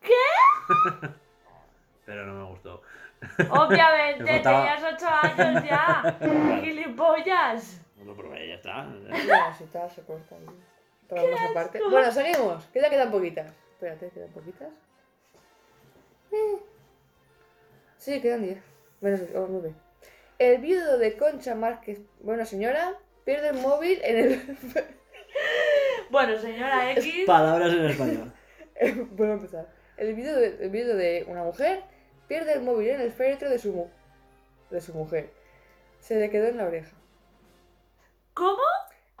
¿Qué? 0.00 0.12
pero 2.06 2.26
no 2.26 2.34
me 2.34 2.44
gustó. 2.50 2.82
Obviamente, 3.50 4.24
tenías 4.42 4.82
8 4.94 5.06
años 5.08 5.64
ya. 5.64 6.16
¡Gilipollas! 6.62 7.83
No 8.04 8.10
lo 8.12 8.16
probé, 8.16 8.48
ya 8.48 8.54
está. 8.56 8.84
No, 8.84 9.54
si 9.56 9.64
tal, 9.64 9.90
se 9.90 10.02
corta. 10.02 10.36
más 11.10 11.50
aparte. 11.50 11.80
Bueno, 11.90 12.10
seguimos. 12.12 12.64
Que 12.66 12.80
ya 12.80 12.90
quedan 12.90 13.10
poquitas. 13.10 13.52
Espérate, 13.72 14.10
quedan 14.10 14.30
poquitas. 14.30 14.68
Eh. 16.32 16.58
Sí, 17.96 18.20
quedan 18.20 18.42
10. 18.42 18.58
Menos 19.00 19.20
o 19.34 19.46
9. 19.48 19.74
El 20.38 20.60
viudo 20.60 20.98
de 20.98 21.16
Concha 21.16 21.54
Márquez, 21.54 22.00
buena 22.20 22.44
señora, 22.44 22.94
pierde 23.24 23.48
el 23.48 23.56
móvil 23.58 23.98
en 24.02 24.16
el. 24.18 24.58
Bueno, 26.10 26.38
señora 26.38 26.92
X. 26.92 27.24
Palabras 27.26 27.72
en 27.72 27.84
español. 27.86 28.32
Vuelvo 29.12 29.32
a 29.32 29.36
empezar. 29.36 29.66
El 29.96 30.14
viudo, 30.14 30.36
de, 30.38 30.58
el 30.64 30.70
viudo 30.70 30.94
de 30.96 31.24
una 31.28 31.42
mujer 31.42 31.82
pierde 32.28 32.52
el 32.52 32.62
móvil 32.62 32.90
en 32.90 33.00
el 33.00 33.10
féretro 33.10 33.50
de 33.50 33.58
su, 33.58 33.72
mu- 33.72 33.88
de 34.70 34.80
su 34.80 34.92
mujer. 34.94 35.30
Se 35.98 36.20
le 36.20 36.30
quedó 36.30 36.46
en 36.48 36.58
la 36.58 36.66
oreja. 36.66 36.92
¿Cómo? 38.34 38.62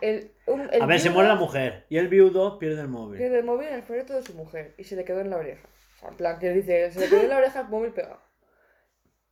El, 0.00 0.32
un- 0.46 0.68
el 0.72 0.82
A 0.82 0.86
ver, 0.86 0.98
se 1.00 1.08
viudo- 1.08 1.14
muere 1.14 1.28
la 1.28 1.34
mujer 1.36 1.86
y 1.88 1.98
el 1.98 2.08
viudo 2.08 2.58
pierde 2.58 2.80
el 2.82 2.88
móvil. 2.88 3.18
Pierde 3.18 3.38
el 3.38 3.44
móvil 3.44 3.68
en 3.68 3.74
el 3.74 3.82
féretro 3.82 4.16
de 4.16 4.22
su 4.22 4.34
mujer 4.34 4.74
y 4.76 4.84
se 4.84 4.96
le 4.96 5.04
quedó 5.04 5.20
en 5.20 5.30
la 5.30 5.36
oreja. 5.36 5.66
O 5.96 5.98
sea, 6.00 6.08
en 6.10 6.16
plan, 6.16 6.38
que 6.38 6.50
dice, 6.50 6.90
se 6.92 7.00
le 7.00 7.08
quedó 7.08 7.20
en 7.22 7.28
la 7.30 7.38
oreja 7.38 7.60
el 7.60 7.68
móvil 7.68 7.92
pegado. 7.92 8.20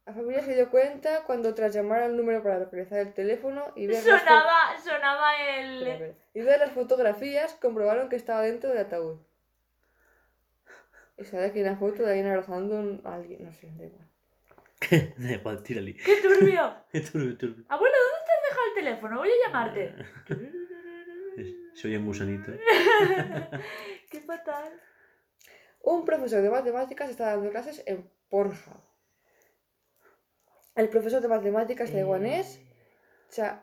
La 0.06 0.12
familia 0.14 0.42
se 0.42 0.54
dio 0.54 0.68
cuenta 0.70 1.22
cuando 1.24 1.54
tras 1.54 1.72
llamar 1.74 2.02
al 2.02 2.16
número 2.16 2.42
para 2.42 2.58
localizar 2.58 2.98
el 2.98 3.12
teléfono 3.12 3.62
y 3.76 3.86
ver, 3.86 4.04
las, 4.04 4.20
Sonaba, 4.22 4.76
sonaba 4.82 5.34
Espera, 5.36 6.06
el. 6.06 6.14
y 6.34 6.40
ver 6.40 6.58
las 6.58 6.72
fotografías, 6.72 7.54
comprobaron 7.54 8.08
que 8.08 8.16
estaba 8.16 8.42
dentro 8.42 8.70
del 8.70 8.78
ataúd. 8.78 9.18
Y 11.18 11.24
sale 11.24 11.46
aquí 11.46 11.60
una 11.60 11.76
foto 11.76 12.02
de 12.02 12.08
alguien 12.10 12.26
abrazando 12.28 13.00
a 13.08 13.14
alguien, 13.14 13.44
no 13.44 13.52
sé, 13.52 13.68
da 13.76 13.84
igual. 13.84 14.08
Da 15.18 15.30
igual, 15.32 15.62
tírale. 15.62 15.94
¡Qué 15.94 16.16
turbio! 16.20 16.74
Turbio, 17.12 17.38
turbio. 17.38 17.64
Abuelo, 17.68 17.94
¿dónde 17.96 18.21
el 18.68 18.74
teléfono? 18.74 19.18
Voy 19.18 19.28
a 19.28 19.46
llamarte. 19.48 19.94
Se 21.74 21.88
oye 21.88 21.98
un 21.98 22.06
gusanito. 22.06 22.52
¿eh? 22.52 22.60
¡Qué 24.10 24.20
fatal! 24.20 24.72
Un 25.80 26.04
profesor 26.04 26.42
de 26.42 26.50
matemáticas 26.50 27.10
está 27.10 27.26
dando 27.34 27.50
clases 27.50 27.82
en 27.86 28.08
Pornhub. 28.28 28.80
El 30.74 30.88
profesor 30.88 31.20
de 31.20 31.28
matemáticas 31.28 31.90
taiwanés, 31.90 32.60
cha- 33.30 33.62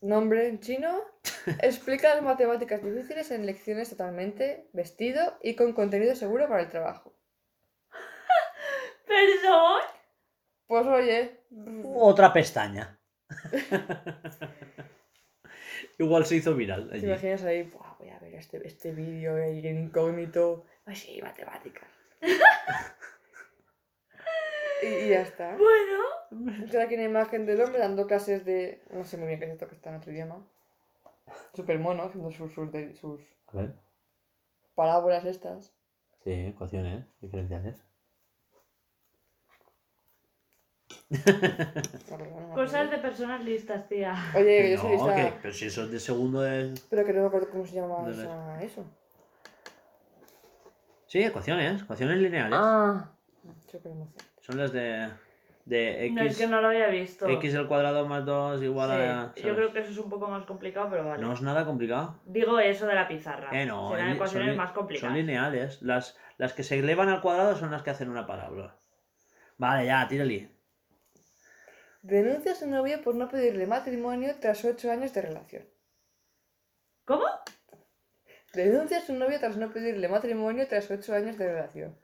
nombre 0.00 0.46
en 0.48 0.60
chino, 0.60 1.00
explica 1.62 2.14
las 2.14 2.22
matemáticas 2.22 2.82
difíciles 2.82 3.30
en 3.30 3.46
lecciones 3.46 3.90
totalmente 3.90 4.68
vestido 4.72 5.38
y 5.42 5.54
con 5.56 5.72
contenido 5.72 6.14
seguro 6.14 6.48
para 6.48 6.62
el 6.62 6.68
trabajo. 6.68 7.14
¿Perdón? 9.06 9.80
Pues 10.66 10.86
oye, 10.86 11.40
Otra 11.94 12.32
pestaña. 12.32 12.98
Igual 15.98 16.26
se 16.26 16.36
hizo 16.36 16.54
viral 16.54 16.88
te 16.90 16.98
imaginas 16.98 17.42
ahí, 17.44 17.62
"Buah, 17.64 17.96
voy 17.98 18.10
a 18.10 18.18
ver 18.18 18.34
este, 18.34 18.66
este 18.66 18.92
vídeo 18.92 19.36
ahí 19.36 19.66
en 19.66 19.78
incógnito. 19.84 20.64
Ay, 20.84 20.96
sí, 20.96 21.20
matemáticas. 21.22 21.88
y, 24.82 24.86
y 24.86 25.08
ya 25.08 25.22
está. 25.22 25.56
Bueno. 25.56 26.66
Queda 26.70 26.84
aquí 26.84 26.94
una 26.94 27.04
imagen 27.04 27.46
del 27.46 27.60
hombre 27.60 27.78
dando 27.80 28.06
clases 28.06 28.44
de. 28.44 28.82
No 28.90 29.04
sé 29.04 29.16
muy 29.16 29.28
bien 29.28 29.40
qué 29.40 29.46
es 29.46 29.52
esto 29.52 29.68
que 29.68 29.74
está 29.74 29.90
en 29.90 29.96
otro 29.96 30.12
idioma. 30.12 30.46
Súper 31.54 31.78
mono, 31.78 32.04
haciendo 32.04 32.30
sus, 32.30 32.52
sus, 32.52 32.70
de- 32.72 32.94
sus 32.94 33.20
A 33.48 33.56
ver. 33.56 33.74
parábolas 34.74 35.24
estas. 35.24 35.72
Sí, 36.24 36.32
ecuaciones 36.32 37.04
diferenciales. 37.20 37.82
La 40.88 40.88
verdad, 40.88 40.88
no 40.88 40.90
me 40.90 40.95
Cosas 42.54 42.90
de 42.90 42.98
personas 42.98 43.44
listas, 43.44 43.88
tía. 43.88 44.14
Oye, 44.34 44.44
que 44.62 44.70
yo 44.72 44.78
soy 44.80 44.90
lista. 44.92 45.14
que- 45.14 45.32
pero 45.42 45.54
si 45.54 45.66
eso 45.66 45.84
es 45.84 45.90
de 45.90 46.00
segundo 46.00 46.40
de... 46.40 46.74
Pero 46.90 47.04
que 47.04 47.12
no 47.12 47.20
me 47.22 47.26
acuerdo 47.28 47.48
cómo 47.50 47.66
se 47.66 47.74
llama 47.76 48.08
esa- 48.10 48.62
eso. 48.62 48.84
Sí, 51.06 51.22
ecuaciones, 51.22 51.82
ecuaciones 51.82 52.18
lineales. 52.18 52.58
Ah. 52.60 53.10
Son 54.40 54.58
las 54.58 54.72
de, 54.72 55.08
de 55.64 56.10
No, 56.12 56.22
es 56.22 56.26
x, 56.32 56.38
que 56.38 56.46
no 56.48 56.60
lo 56.60 56.68
había 56.68 56.88
visto. 56.88 57.28
x 57.28 57.54
al 57.54 57.68
cuadrado 57.68 58.06
más 58.08 58.24
2 58.24 58.62
igual 58.62 58.90
a... 58.90 59.32
Sí, 59.36 59.42
yo 59.42 59.54
creo 59.54 59.72
que 59.72 59.80
eso 59.80 59.90
es 59.92 59.98
un 59.98 60.10
poco 60.10 60.26
más 60.28 60.44
complicado, 60.44 60.88
pero 60.90 61.04
vale. 61.04 61.22
No 61.22 61.32
es 61.32 61.40
nada 61.42 61.64
complicado. 61.64 62.18
Digo 62.24 62.58
eso 62.58 62.86
de 62.86 62.94
la 62.94 63.06
pizarra. 63.06 63.50
Eh, 63.52 63.64
no, 63.66 63.90
Serán 63.90 64.08
li- 64.08 64.14
ecuaciones 64.14 64.50
li- 64.50 64.56
más 64.56 64.72
complicadas. 64.72 65.08
son 65.08 65.16
lineales. 65.16 65.82
Las, 65.82 66.16
las 66.38 66.52
que 66.52 66.64
se 66.64 66.78
elevan 66.80 67.08
al 67.10 67.20
cuadrado 67.20 67.54
son 67.56 67.70
las 67.70 67.82
que 67.82 67.90
hacen 67.90 68.08
una 68.10 68.26
parábola. 68.26 68.74
Vale, 69.58 69.86
ya, 69.86 70.06
tírale. 70.08 70.50
Denuncia 72.06 72.52
a 72.52 72.54
su 72.54 72.68
novio 72.68 73.02
por 73.02 73.16
no 73.16 73.28
pedirle 73.28 73.66
matrimonio 73.66 74.36
tras 74.38 74.64
ocho 74.64 74.92
años 74.92 75.12
de 75.12 75.22
relación. 75.22 75.64
¿Cómo? 77.04 77.24
Denuncia 78.52 78.98
a 78.98 79.00
su 79.00 79.12
novio 79.12 79.40
tras 79.40 79.56
no 79.56 79.72
pedirle 79.72 80.08
matrimonio 80.08 80.68
tras 80.68 80.88
ocho 80.88 81.14
años 81.14 81.36
de 81.36 81.52
relación. 81.52 81.98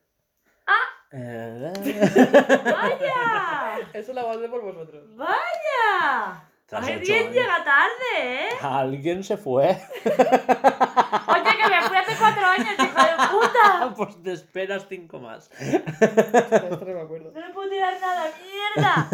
Eh, 1.12 1.72
¡Vaya! 2.64 3.88
Eso 3.92 4.12
lo 4.12 4.26
mandé 4.26 4.48
por 4.48 4.62
vosotros. 4.62 5.14
¡Vaya! 5.14 6.48
Tras 6.66 6.84
¡Ay, 6.84 6.94
ocho 6.96 7.02
bien 7.02 7.22
años. 7.24 7.34
llega 7.34 7.64
tarde, 7.64 8.16
eh! 8.18 8.48
Alguien 8.60 9.22
se 9.22 9.36
fue. 9.36 9.66
Oye, 10.04 11.50
que 11.62 11.68
me 11.68 11.82
fui 11.82 11.96
hace 11.96 12.16
cuatro 12.18 12.46
años, 12.46 12.74
hija 12.76 13.06
de 13.06 13.28
puta. 13.28 13.91
Pues 14.04 14.22
te 14.22 14.32
esperas 14.32 14.86
cinco 14.88 15.18
más. 15.20 15.50
Esto 15.60 16.84
no 16.86 16.94
me 16.94 17.00
acuerdo. 17.00 17.30
No 17.32 17.46
le 17.46 17.52
puedo 17.54 17.70
tirar 17.70 18.00
nada, 18.00 18.30
mierda. 18.42 19.08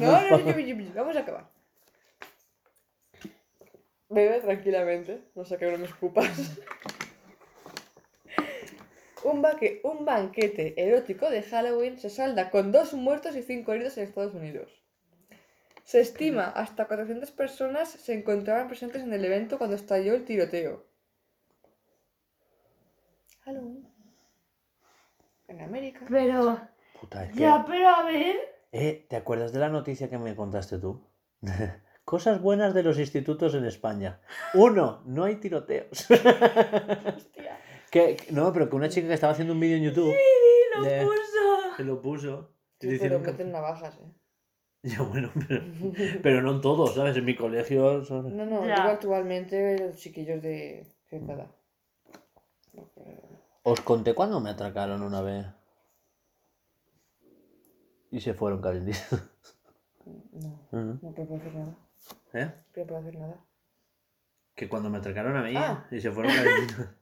No, 0.00 0.10
no, 0.38 0.94
vamos 0.94 1.16
a 1.16 1.20
acabar. 1.20 1.50
Bebe 4.08 4.40
tranquilamente, 4.40 5.22
no 5.34 5.44
sé 5.44 5.56
qué 5.56 5.70
no 5.70 5.78
me 5.78 5.86
escupas. 5.86 6.28
Un, 9.24 9.40
baque- 9.40 9.80
un 9.84 10.04
banquete 10.04 10.74
erótico 10.76 11.30
de 11.30 11.42
Halloween 11.42 11.98
se 11.98 12.10
salda 12.10 12.50
con 12.50 12.70
dos 12.72 12.92
muertos 12.92 13.34
y 13.36 13.42
cinco 13.42 13.72
heridos 13.72 13.96
en 13.96 14.04
Estados 14.04 14.34
Unidos. 14.34 14.70
Se 15.84 16.00
estima 16.00 16.44
hasta 16.50 16.86
400 16.86 17.30
personas 17.32 17.88
se 17.90 18.12
encontraban 18.14 18.68
presentes 18.68 19.02
en 19.02 19.12
el 19.12 19.24
evento 19.24 19.58
cuando 19.58 19.76
estalló 19.76 20.14
el 20.14 20.24
tiroteo. 20.24 20.84
Halloween. 23.44 23.93
En 25.54 25.60
América. 25.60 26.00
Pero, 26.08 26.58
Puta, 27.00 27.24
es 27.24 27.32
que- 27.32 27.40
ya, 27.40 27.64
pero 27.66 27.88
a 27.88 28.02
ver. 28.04 28.36
Eh, 28.72 29.06
¿te 29.08 29.16
acuerdas 29.16 29.52
de 29.52 29.60
la 29.60 29.68
noticia 29.68 30.10
que 30.10 30.18
me 30.18 30.34
contaste 30.34 30.78
tú? 30.78 31.00
Cosas 32.04 32.40
buenas 32.42 32.74
de 32.74 32.82
los 32.82 32.98
institutos 32.98 33.54
en 33.54 33.64
España. 33.64 34.20
Uno, 34.54 35.02
no 35.06 35.24
hay 35.24 35.36
tiroteos. 35.36 36.06
Hostia. 36.10 37.58
que, 37.90 38.16
que- 38.16 38.32
no, 38.32 38.52
pero 38.52 38.68
que 38.68 38.76
una 38.76 38.88
chica 38.88 39.08
que 39.08 39.14
estaba 39.14 39.32
haciendo 39.32 39.54
un 39.54 39.60
vídeo 39.60 39.76
en 39.76 39.84
YouTube 39.84 40.12
Y 40.12 40.76
lo 40.78 40.82
Le- 40.84 41.02
puso. 41.04 41.76
se 41.76 41.84
lo 41.84 42.00
puso. 42.02 42.50
Sí, 42.80 42.88
diciendo 42.88 43.18
pero 43.20 43.24
que- 43.24 43.30
meten 43.32 43.52
navajas, 43.52 43.94
eh. 43.96 44.12
Ya, 44.82 45.00
bueno, 45.02 45.30
pero, 45.48 45.62
pero 46.22 46.42
no 46.42 46.50
en 46.56 46.60
todos, 46.60 46.94
¿sabes? 46.94 47.16
En 47.16 47.24
mi 47.24 47.34
colegio 47.34 48.04
son... 48.04 48.36
No, 48.36 48.44
no, 48.44 48.66
Ya. 48.66 48.74
digo 48.76 48.88
actualmente 48.88 49.78
los 49.78 49.96
chiquillos 49.96 50.42
de 50.42 50.84
cierta 51.08 51.32
edad. 51.32 51.50
No, 52.74 52.90
pero- 52.94 53.33
Os 53.64 53.80
conté 53.80 54.14
cuando 54.14 54.40
me 54.40 54.50
atracaron 54.50 55.02
una 55.02 55.20
vez. 55.22 55.46
Y 58.10 58.20
se 58.20 58.34
fueron 58.34 58.60
calentitos. 58.60 59.22
No, 60.34 60.48
Ujú. 60.70 60.98
no 61.00 61.12
puedo 61.14 61.36
hacer 61.36 61.54
nada. 61.54 61.74
¿Eh? 62.34 62.50
No 62.76 62.84
puedo 62.84 62.98
hacer 63.00 63.16
nada. 63.18 63.36
Que 64.54 64.68
cuando 64.68 64.90
me 64.90 64.98
acercaron 64.98 65.34
a 65.36 65.42
mí 65.42 65.54
Ah. 65.56 65.86
y 65.90 65.98
se 66.00 66.10
fueron 66.10 66.32
calentitos. 66.34 66.86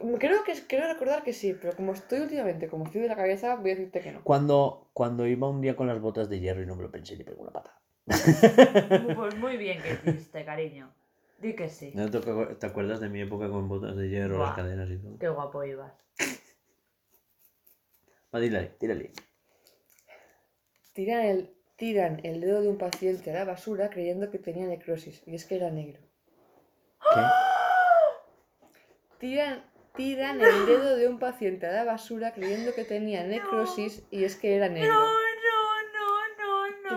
Mm, 0.00 0.14
Creo 0.14 0.42
que 0.44 0.54
creo 0.66 0.86
recordar 0.90 1.22
que 1.22 1.34
sí, 1.34 1.52
pero 1.60 1.76
como 1.76 1.92
estoy 1.92 2.20
últimamente, 2.20 2.66
como 2.68 2.84
estoy 2.86 3.02
de 3.02 3.08
la 3.08 3.16
cabeza, 3.16 3.56
voy 3.56 3.72
a 3.72 3.74
decirte 3.74 4.00
que 4.00 4.10
no. 4.12 4.24
Cuando, 4.24 4.88
cuando 4.94 5.26
iba 5.26 5.48
un 5.50 5.60
día 5.60 5.76
con 5.76 5.86
las 5.86 6.00
botas 6.00 6.30
de 6.30 6.40
hierro 6.40 6.62
y 6.62 6.66
no 6.66 6.76
me 6.76 6.82
lo 6.84 6.90
pensé 6.90 7.16
ni 7.18 7.24
pegó 7.24 7.42
una 7.42 7.52
pata. 7.52 7.78
Pues 8.06 9.36
muy 9.36 9.58
bien 9.58 9.82
que 9.82 10.10
hiciste, 10.10 10.44
cariño. 10.46 10.90
Di 11.42 11.54
que 11.56 11.68
sí. 11.68 11.90
¿No 11.94 12.08
te, 12.08 12.18
acu- 12.20 12.56
te 12.56 12.66
acuerdas 12.66 13.00
de 13.00 13.08
mi 13.08 13.20
época 13.20 13.48
con 13.50 13.68
botas 13.68 13.96
de 13.96 14.08
hierro, 14.08 14.38
las 14.38 14.50
Buah. 14.50 14.54
cadenas 14.56 14.88
y 14.88 14.96
todo? 14.98 15.18
Qué 15.18 15.28
guapo 15.28 15.64
ibas. 15.64 15.92
Va, 18.32 18.40
tírale, 18.40 18.68
tírale. 18.78 19.12
Tiran 20.92 21.20
el, 21.22 21.52
tiran 21.76 22.20
el 22.22 22.40
dedo 22.40 22.62
de 22.62 22.68
un 22.68 22.78
paciente 22.78 23.32
a 23.32 23.34
la 23.34 23.44
basura 23.44 23.90
creyendo 23.90 24.30
que 24.30 24.38
tenía 24.38 24.66
necrosis, 24.66 25.22
y 25.26 25.34
es 25.34 25.44
que 25.44 25.56
era 25.56 25.70
negro. 25.70 26.00
¿Qué? 27.12 27.20
Tiran, 29.18 29.64
tiran 29.96 30.40
el 30.40 30.66
dedo 30.66 30.94
de 30.96 31.08
un 31.08 31.18
paciente 31.18 31.66
a 31.66 31.72
la 31.72 31.84
basura 31.84 32.32
creyendo 32.34 32.72
que 32.72 32.84
tenía 32.84 33.24
necrosis, 33.24 34.04
y 34.12 34.22
es 34.22 34.36
que 34.36 34.54
era 34.54 34.68
negro. 34.68 34.94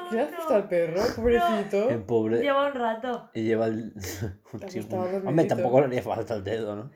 ¿Qué 0.09 0.15
le 0.15 0.21
has 0.21 0.29
puesto 0.29 0.55
al 0.55 0.67
perro, 0.67 1.01
pobrecito? 1.15 1.89
El 1.89 2.03
pobre. 2.03 2.41
Lleva 2.41 2.67
un 2.67 2.73
rato. 2.73 3.29
Y 3.33 3.43
lleva 3.43 3.65
el. 3.67 3.93
Hombre, 5.25 5.45
tampoco 5.45 5.79
le 5.81 5.85
haría 5.87 6.01
falta 6.01 6.35
el 6.35 6.43
dedo, 6.43 6.75
¿no? 6.75 6.91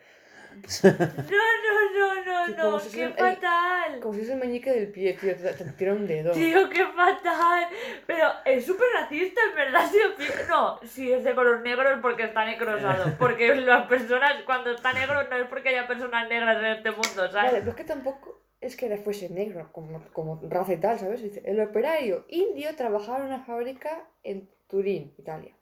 No, 0.83 0.89
no, 0.91 2.25
no, 2.25 2.47
no, 2.47 2.71
no. 2.71 2.79
si 2.79 2.97
Qué 2.97 3.03
el- 3.05 3.13
fatal. 3.13 3.99
Como 4.01 4.13
si 4.13 4.21
es 4.21 4.29
el 4.29 4.37
meñique 4.39 4.71
del 4.71 4.91
pie, 4.91 5.13
tío, 5.13 5.35
te, 5.35 5.53
te 5.53 5.71
tira 5.73 5.93
un 5.93 6.05
dedo. 6.07 6.31
Tío, 6.31 6.69
qué 6.69 6.85
fatal. 6.87 7.67
Pero 8.05 8.27
es 8.45 8.65
súper 8.65 8.87
racista, 8.93 9.41
en 9.49 9.55
verdad. 9.55 9.89
Si 9.89 9.97
pi- 10.17 10.31
no, 10.49 10.79
si 10.83 11.11
es 11.11 11.23
de 11.23 11.33
color 11.35 11.61
negro 11.61 11.89
es 11.91 11.99
porque 12.01 12.23
está 12.23 12.45
necrosado. 12.45 13.13
Porque 13.19 13.55
las 13.55 13.87
personas, 13.87 14.33
cuando 14.45 14.71
está 14.71 14.93
negro, 14.93 15.23
no 15.29 15.35
es 15.37 15.47
porque 15.47 15.69
haya 15.69 15.87
personas 15.87 16.27
negras 16.29 16.57
en 16.57 16.65
este 16.65 16.91
mundo, 16.91 17.09
Vale, 17.17 17.31
¿sabes? 17.31 17.51
pero 17.59 17.69
es 17.71 17.75
que 17.75 17.83
tampoco 17.83 18.41
es 18.61 18.75
que 18.75 18.97
fuese 18.97 19.29
negro, 19.29 19.69
como, 19.71 20.03
como 20.11 20.39
raza 20.49 20.73
y 20.73 20.77
tal, 20.77 20.99
¿sabes? 20.99 21.21
El 21.45 21.59
operario 21.61 22.25
indio 22.27 22.75
trabajaba 22.75 23.19
en 23.19 23.25
una 23.27 23.39
fábrica 23.45 24.05
en 24.23 24.49
Turín, 24.67 25.13
Italia, 25.17 25.53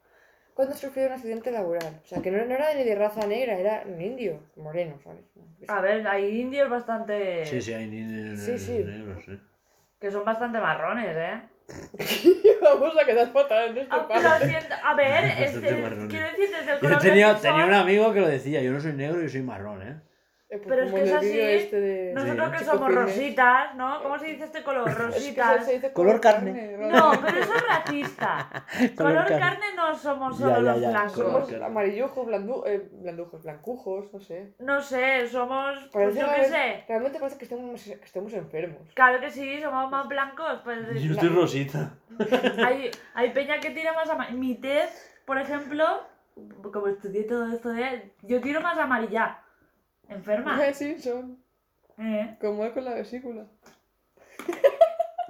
cuando 0.58 0.74
sufrió 0.76 1.06
un 1.06 1.12
accidente 1.12 1.52
laboral. 1.52 2.02
O 2.04 2.08
sea, 2.08 2.20
que 2.20 2.32
no, 2.32 2.44
no 2.44 2.56
era 2.56 2.74
ni 2.74 2.84
de 2.84 2.96
raza 2.96 3.28
negra, 3.28 3.60
era 3.60 3.84
un 3.86 4.02
indio, 4.02 4.40
moreno, 4.56 4.98
¿sabes? 5.04 5.24
A 5.68 5.82
ver, 5.82 6.08
hay 6.08 6.42
indios 6.42 6.68
bastante. 6.68 7.46
Sí, 7.46 7.62
sí, 7.62 7.74
hay 7.74 7.86
niños 7.86 8.40
Sí, 8.40 8.58
sí. 8.58 8.80
negros, 8.84 9.24
sí. 9.24 9.40
Que 10.00 10.10
son 10.10 10.26
bastante 10.26 10.58
marrones, 10.60 11.16
¿eh? 11.16 11.42
Vamos 12.64 12.92
a 13.00 13.06
quedar 13.06 13.32
fatal 13.32 13.70
en 13.70 13.78
este 13.78 13.94
Ah, 13.94 14.08
a 14.84 14.96
ver, 14.96 15.26
este, 15.44 15.60
quiero 15.62 16.26
decir, 16.26 16.50
desde 16.50 16.60
el 16.62 16.68
Yo 16.68 16.80
color 16.80 17.02
tenía, 17.04 17.36
tenía 17.36 17.66
un 17.68 17.74
amigo 17.76 18.12
que 18.12 18.22
lo 18.22 18.28
decía, 18.28 18.60
yo 18.64 18.72
no 18.72 18.80
soy 18.80 18.94
negro, 18.94 19.22
yo 19.22 19.30
soy 19.30 19.44
marrón, 19.44 19.84
¿eh? 19.84 20.02
Eh, 20.50 20.60
pues 20.60 20.68
Pero 20.70 20.84
es 20.84 20.94
que 20.94 21.04
es 21.04 21.12
así, 21.12 21.40
este 21.42 21.80
de... 21.82 22.14
Nosotros 22.14 22.50
que 22.52 22.64
somos 22.64 22.96
rositas, 22.96 23.76
¿no? 23.76 24.02
¿Cómo 24.02 24.18
se 24.18 24.28
dice 24.28 24.46
este 24.46 24.64
color? 24.64 24.88
Es 24.90 24.96
que 24.96 25.02
Rositas. 25.04 25.68
dice 25.68 25.92
Color 25.92 26.22
carne. 26.22 26.78
¿no? 26.78 26.88
No, 26.90 27.12
pero 27.22 27.38
eso 27.38 27.54
es 27.54 27.68
racista. 27.68 28.50
Color 28.96 29.28
carne. 29.28 29.40
carne 29.40 29.66
no 29.76 29.94
somos 29.94 30.40
Ya, 30.40 30.46
solo 30.46 30.56
ya, 30.56 30.72
los 30.72 30.82
ya, 30.82 30.90
blancos. 30.92 31.14
Somos 31.18 31.50
carne. 31.50 31.66
amarillujos, 31.66 32.26
blandu 32.26 32.64
eh, 32.66 32.90
blandujos, 32.94 33.44
blancujos, 33.44 34.14
no 34.14 34.20
sé. 34.22 34.54
No 34.60 34.82
sé, 34.82 35.28
somos. 35.28 35.90
Pues 35.92 36.16
yo 36.16 36.26
qué 36.34 36.46
sé. 36.46 36.86
Realmente 36.88 37.20
parece 37.20 37.38
que 37.38 37.44
estemos, 37.44 37.84
que 37.84 38.06
estemos 38.06 38.32
enfermos. 38.34 38.94
Claro 38.94 39.20
que 39.20 39.30
sí, 39.30 39.60
somos 39.62 39.92
más 39.92 40.08
blancos. 40.08 40.62
Pues 40.64 40.80
Yo 41.04 41.12
estoy 41.12 41.28
rosita. 41.28 41.92
hay, 42.66 42.90
hay 43.16 43.32
peña 43.32 43.60
que 43.60 43.72
tira 43.72 43.92
más 43.92 44.10
amarilla. 44.10 44.38
Mi 44.40 44.56
tez, 44.56 45.20
por 45.26 45.38
ejemplo, 45.38 45.86
como 46.72 46.88
estudié 46.88 47.24
todo 47.24 47.52
esto 47.52 47.68
de. 47.70 48.14
Yo 48.22 48.40
tiro 48.40 48.62
más 48.62 48.78
amarilla. 48.78 49.40
Enferma. 50.10 50.74
Sí, 50.74 51.00
son 51.00 51.38
¿Eh? 51.98 52.38
como 52.40 52.66
es 52.66 52.72
con 52.74 52.86
la 52.86 52.94
vesícula. 52.94 53.46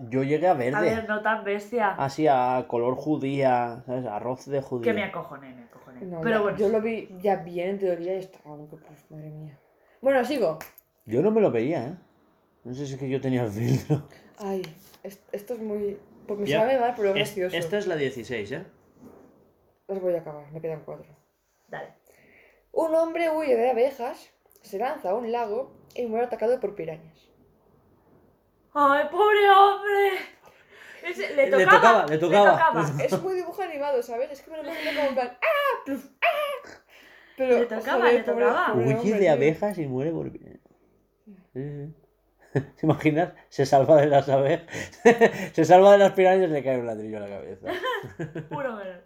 Yo 0.09 0.21
llegué 0.21 0.47
a 0.47 0.51
A 0.51 0.53
ver, 0.53 0.73
verde. 0.73 1.05
no 1.07 1.21
tan 1.23 1.43
bestia. 1.43 1.89
Así 1.97 2.27
a 2.27 2.65
color 2.67 2.95
judía, 2.95 3.81
¿sabes? 3.87 4.05
Arroz 4.05 4.45
de 4.45 4.61
judía. 4.61 4.83
Que 4.83 4.93
me 4.93 5.03
acojoné, 5.03 5.53
me 5.55 5.63
acojoné. 5.63 6.01
No, 6.01 6.21
Pero 6.21 6.35
ya- 6.35 6.41
bueno. 6.41 6.57
Yo 6.57 6.69
lo 6.69 6.81
vi 6.81 7.09
ya 7.19 7.37
bien 7.37 7.69
en 7.69 7.79
teoría 7.79 8.13
y 8.15 8.19
estaba 8.19 8.43
como 8.43 8.69
que, 8.69 8.75
pues, 8.77 9.09
madre 9.09 9.29
mía. 9.31 9.57
Bueno, 10.01 10.23
sigo. 10.23 10.59
Yo 11.05 11.21
no 11.23 11.31
me 11.31 11.41
lo 11.41 11.49
veía, 11.51 11.87
¿eh? 11.87 11.93
No 12.63 12.73
sé 12.75 12.85
si 12.85 12.93
es 12.93 12.99
que 12.99 13.09
yo 13.09 13.19
tenía 13.19 13.43
el 13.43 13.51
filtro. 13.51 14.03
Ay, 14.37 14.61
es- 15.01 15.23
esto 15.31 15.55
es 15.55 15.59
muy... 15.61 15.97
Pues 16.27 16.39
me 16.41 16.45
Ya. 16.45 16.59
sabe 16.59 16.79
mal, 16.79 16.93
pero 16.95 17.15
es 17.15 17.29
Es- 17.29 17.35
gracioso. 17.35 17.57
esta 17.57 17.77
es 17.79 17.87
la 17.87 17.95
16, 17.95 18.51
¿eh? 18.51 18.63
Las 19.87 19.99
voy 19.99 20.13
a 20.13 20.19
acabar, 20.19 20.51
me 20.51 20.61
quedan 20.61 20.81
cuatro. 20.85 21.07
Dale. 21.69 21.93
Un 22.71 22.93
hombre 22.93 23.31
huye 23.31 23.55
de 23.55 23.71
abejas, 23.71 24.29
se 24.67 24.77
lanza 24.77 25.09
a 25.11 25.15
un 25.15 25.31
lago 25.31 25.71
y 25.95 26.05
muere 26.05 26.25
atacado 26.27 26.59
por 26.59 26.75
pirañas. 26.75 27.29
¡Ay, 28.73 29.05
pobre 29.11 29.49
hombre! 29.49 30.09
Ese- 31.03 31.33
le, 31.35 31.49
Le 31.49 31.65
tocaba, 31.65 32.05
tocaba, 32.05 32.05
le 32.07 32.17
tocaba. 32.17 32.85
Es 33.03 33.21
muy 33.21 33.35
dibujo 33.35 33.61
animado, 33.61 34.01
¿sabes? 34.03 34.31
Es 34.31 34.41
que 34.41 34.51
me 34.51 34.57
lo 34.57 34.63
imagino 34.63 34.91
como 34.95 35.07
en 35.09 35.15
plan... 35.15 35.37
¡Ah! 35.41 35.81
pluf, 35.85 36.05
¡Ah! 36.21 36.69
Pero, 37.37 37.59
Le 37.59 37.65
tocaba, 37.65 37.99
joder, 38.01 38.13
le 38.13 38.23
pobre- 38.23 38.45
tocaba. 38.45 38.73
pobre 38.73 38.85
Huye 38.85 38.95
hombre, 38.95 39.11
de 39.13 39.19
tío. 39.19 39.31
abejas 39.31 39.77
y 39.77 39.87
muere 39.87 40.11
por... 40.11 40.31
Sí, 40.31 41.39
sí. 41.53 41.93
¿Te 42.53 42.85
imaginas? 42.85 43.33
Se 43.49 43.65
salva 43.65 43.97
de 44.01 44.07
las 44.07 44.27
abejas. 44.29 44.65
Se 45.53 45.65
salva 45.65 45.91
de 45.93 45.97
las 45.99 46.11
pirañas 46.13 46.49
y 46.49 46.53
le 46.53 46.63
cae 46.63 46.79
un 46.79 46.87
ladrillo 46.87 47.17
a 47.17 47.21
la 47.21 47.29
cabeza. 47.29 47.67
Puro 48.49 48.75
menos. 48.75 49.01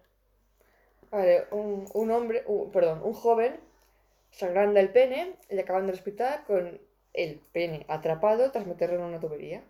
Vale, 1.12 1.46
un, 1.52 1.86
un 1.94 2.12
hombre, 2.12 2.44
un- 2.48 2.72
perdón, 2.72 3.02
un 3.04 3.14
joven 3.14 3.60
se 4.32 4.46
agranda 4.46 4.80
el 4.80 4.90
pene 4.90 5.36
y 5.50 5.56
le 5.56 5.62
acaban 5.62 5.86
del 5.86 5.96
hospital 5.96 6.44
con 6.48 6.80
el 7.14 7.40
pene 7.52 7.86
atrapado 7.90 8.52
tras 8.52 8.66
meterlo 8.66 8.96
en 8.98 9.02
una 9.04 9.20
tubería. 9.20 9.64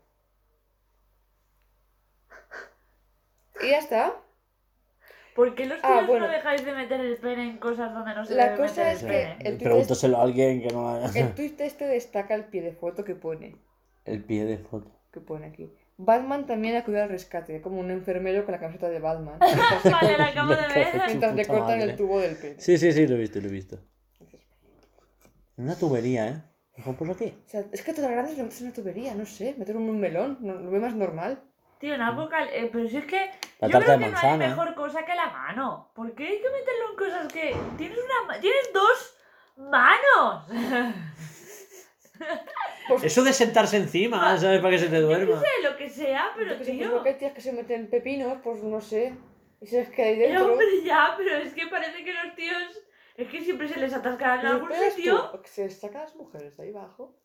Y 3.62 3.70
ya 3.70 3.80
está. 3.80 4.16
¿Por 5.36 5.56
qué 5.56 5.66
los 5.66 5.80
Ah, 5.84 5.94
tíos 6.00 6.08
bueno. 6.08 6.26
no 6.28 6.32
dejáis 6.32 6.66
de 6.66 6.74
meter 6.74 7.00
el 7.00 7.18
pene 7.18 7.44
en 7.50 7.58
cosas 7.58 7.94
donde 7.94 8.14
no 8.14 8.26
se 8.26 8.36
La 8.36 8.46
debe 8.52 8.58
cosa 8.58 8.84
meter 8.84 8.88
es 8.96 9.04
el 9.04 9.08
que 9.10 9.14
pene? 9.18 9.50
el 9.50 9.58
Pregúntaselo 9.58 10.18
a 10.18 10.24
alguien 10.24 10.62
que 10.62 10.68
no 10.74 11.06
el 11.16 11.34
tuit 11.36 11.62
este 11.62 11.86
destaca 11.88 12.36
el 12.36 12.46
pie 12.46 12.62
de 12.62 12.74
foto 12.74 13.04
que 13.06 13.16
pone, 13.16 13.56
El 14.06 14.24
pie 14.24 14.46
de 14.46 14.58
foto. 14.58 14.92
que 15.12 15.22
pone 15.22 15.48
aquí. 15.48 15.72
Batman 15.98 16.48
también 16.48 16.76
acudió 16.76 17.04
al 17.04 17.10
rescate, 17.10 17.62
como 17.62 17.80
un 17.80 17.92
enfermero 17.92 18.44
con 18.44 18.54
la 18.54 18.60
camiseta 18.60 18.90
de 18.90 19.00
Batman. 19.00 19.38
Mientras, 19.40 19.86
le 19.86 19.92
Vale, 19.92 20.18
la 20.18 20.26
acabo 20.28 20.50
de 20.50 20.56
ver. 20.76 20.88
mientras 21.08 21.36
le 21.36 21.44
Puta 21.46 21.54
cortan 21.60 21.78
madre. 21.78 21.92
el 21.92 21.96
tubo 21.96 22.20
del 22.20 22.36
pene. 22.36 22.56
Sí, 22.60 22.78
sí, 22.78 22.92
sí, 22.92 23.08
lo 23.08 23.16
he 23.16 23.20
visto, 23.20 23.40
lo 23.40 23.48
he 23.48 23.52
visto. 23.52 23.80
Una 25.58 25.78
tubería, 25.78 26.28
¿eh? 26.28 26.42
Dijo, 26.78 26.94
pues 26.94 27.12
aquí. 27.12 27.34
O 27.46 27.50
sea, 27.50 27.64
es 27.72 27.82
que 27.84 27.92
y 27.92 27.96
lo 28.02 28.44
metes 28.44 28.62
en 28.62 28.68
una 28.68 28.74
tubería, 28.76 29.14
no 29.16 29.26
sé, 29.26 29.56
meterlo 29.58 29.82
en 29.82 29.90
un 29.90 30.00
melón, 30.00 30.38
no, 30.42 30.54
lo 30.56 30.72
veo 30.72 30.82
más 30.82 30.96
normal. 30.96 31.44
Tío, 31.80 31.96
en 31.96 32.02
algo 32.02 32.30
cal... 32.30 32.48
eh, 32.54 32.70
pero 32.72 32.88
si 32.88 32.98
es 32.98 33.06
que 33.06 33.32
La 33.60 33.68
yo 33.68 33.72
tarta 33.74 33.86
creo 33.86 33.98
de 33.98 34.04
que 34.06 34.06
no 34.06 34.12
manzana. 34.12 34.44
hay 34.46 34.50
mejor 34.52 34.76
cosa 34.76 35.04
que 35.04 35.16
la 35.16 35.30
mano. 35.32 35.92
¿Por 35.96 36.14
qué 36.14 36.28
hay 36.28 36.40
que 36.40 36.50
meterlo 36.50 36.92
en 36.92 36.96
cosas 36.98 37.34
que... 37.34 37.56
Tienes 37.78 37.98
una... 37.98 38.40
Tienes 38.40 38.70
dos 38.74 39.16
manos. 39.58 40.46
Eso 43.04 43.24
de 43.24 43.34
sentarse 43.34 43.78
encima, 43.78 44.38
¿sabes? 44.38 44.60
Para 44.60 44.72
que 44.72 44.80
se 44.80 44.90
te 44.90 45.00
duerma. 45.02 45.40
sé, 45.40 45.48
lo 45.70 45.76
que 45.78 45.90
sea, 45.90 46.32
pero 46.36 46.52
Yo 46.52 46.58
que 46.60 46.64
pues 46.66 46.78
tío... 46.78 46.88
lo 46.90 47.04
que 47.04 47.10
hay 47.10 47.16
tías 47.18 47.34
que 47.34 47.42
se 47.42 47.52
meten 47.54 47.90
pepinos, 47.90 48.38
pues 48.44 48.62
no 48.64 48.80
sé. 48.80 49.14
Y 49.60 49.70
les 49.70 49.90
queda 49.90 50.08
ahí 50.08 50.14
Eh, 50.22 50.28
dentro. 50.28 50.52
hombre, 50.52 50.66
ya, 50.84 51.14
pero 51.18 51.38
es 51.38 51.54
que 51.54 51.68
parece 51.68 52.04
que 52.04 52.14
los 52.14 52.36
tíos... 52.36 52.80
Es 53.22 53.27
que 53.27 53.41
siempre 53.43 53.67
se 53.67 53.80
les 53.80 53.93
atascará 53.93 54.35
en 54.35 54.43
¿Lo 54.43 54.50
algún 54.53 54.72
sitio. 54.74 55.30
tú? 55.32 55.41
Que 55.43 55.48
se 55.48 55.69
sacan 55.69 56.01
las 56.01 56.16
mujeres 56.16 56.58
de 56.58 56.64
ahí 56.64 56.69
abajo. 56.72 57.16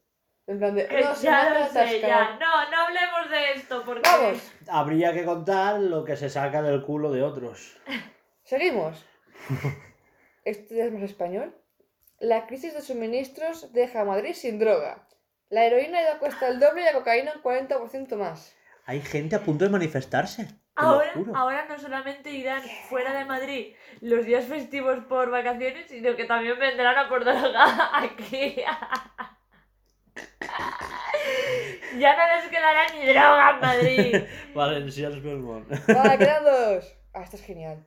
En 0.46 0.58
plan 0.58 0.74
de. 0.74 0.86
Que 0.86 1.00
no, 1.00 1.14
se 1.14 1.24
ya 1.24 1.64
ha 1.64 1.68
sé, 1.68 2.00
ya. 2.00 2.38
No, 2.38 2.70
no 2.70 2.76
hablemos 2.82 3.30
de 3.30 3.52
esto 3.54 3.82
porque... 3.84 4.02
Vamos, 4.02 4.52
Habría 4.68 5.14
que 5.14 5.24
contar 5.24 5.80
lo 5.80 6.04
que 6.04 6.16
se 6.16 6.28
saca 6.28 6.60
del 6.60 6.82
culo 6.84 7.10
de 7.10 7.22
otros. 7.22 7.78
seguimos. 8.44 9.04
Este 10.44 10.86
es 10.86 10.92
más 10.92 11.02
español. 11.02 11.56
La 12.20 12.46
crisis 12.46 12.72
de 12.72 12.80
suministros 12.80 13.72
deja 13.72 14.02
a 14.02 14.04
Madrid 14.04 14.32
sin 14.32 14.60
droga. 14.60 15.08
La 15.48 15.64
heroína 15.64 16.00
ya 16.00 16.20
cuesta 16.20 16.46
el 16.46 16.60
doble 16.60 16.82
y 16.82 16.84
la 16.84 16.92
cocaína 16.92 17.32
un 17.34 17.42
40% 17.42 18.14
más. 18.16 18.54
Hay 18.84 19.00
gente 19.00 19.34
a 19.34 19.40
punto 19.40 19.64
de 19.64 19.70
manifestarse. 19.70 20.46
Ahora, 20.76 21.12
ahora 21.34 21.66
no 21.66 21.78
solamente 21.78 22.30
irán 22.30 22.62
fuera 22.88 23.14
de 23.14 23.24
Madrid 23.24 23.74
los 24.02 24.26
días 24.26 24.44
festivos 24.44 24.98
por 25.08 25.30
vacaciones, 25.30 25.86
sino 25.88 26.14
que 26.16 26.26
también 26.26 26.58
vendrán 26.58 26.98
a 26.98 27.08
por 27.08 27.24
droga 27.24 27.98
aquí. 28.02 28.56
ya 31.98 32.16
no 32.16 32.36
les 32.36 32.50
quedará 32.50 32.86
ni 32.92 33.06
droga 33.06 33.50
en 33.50 33.60
Madrid. 33.60 34.24
Vale, 34.54 34.78
enseñaros 34.78 35.22
Belmont. 35.22 35.68
Vale, 35.88 36.18
quedan 36.18 36.44
dos. 36.44 36.96
Ah, 37.14 37.22
esto 37.22 37.36
es 37.36 37.42
genial. 37.42 37.84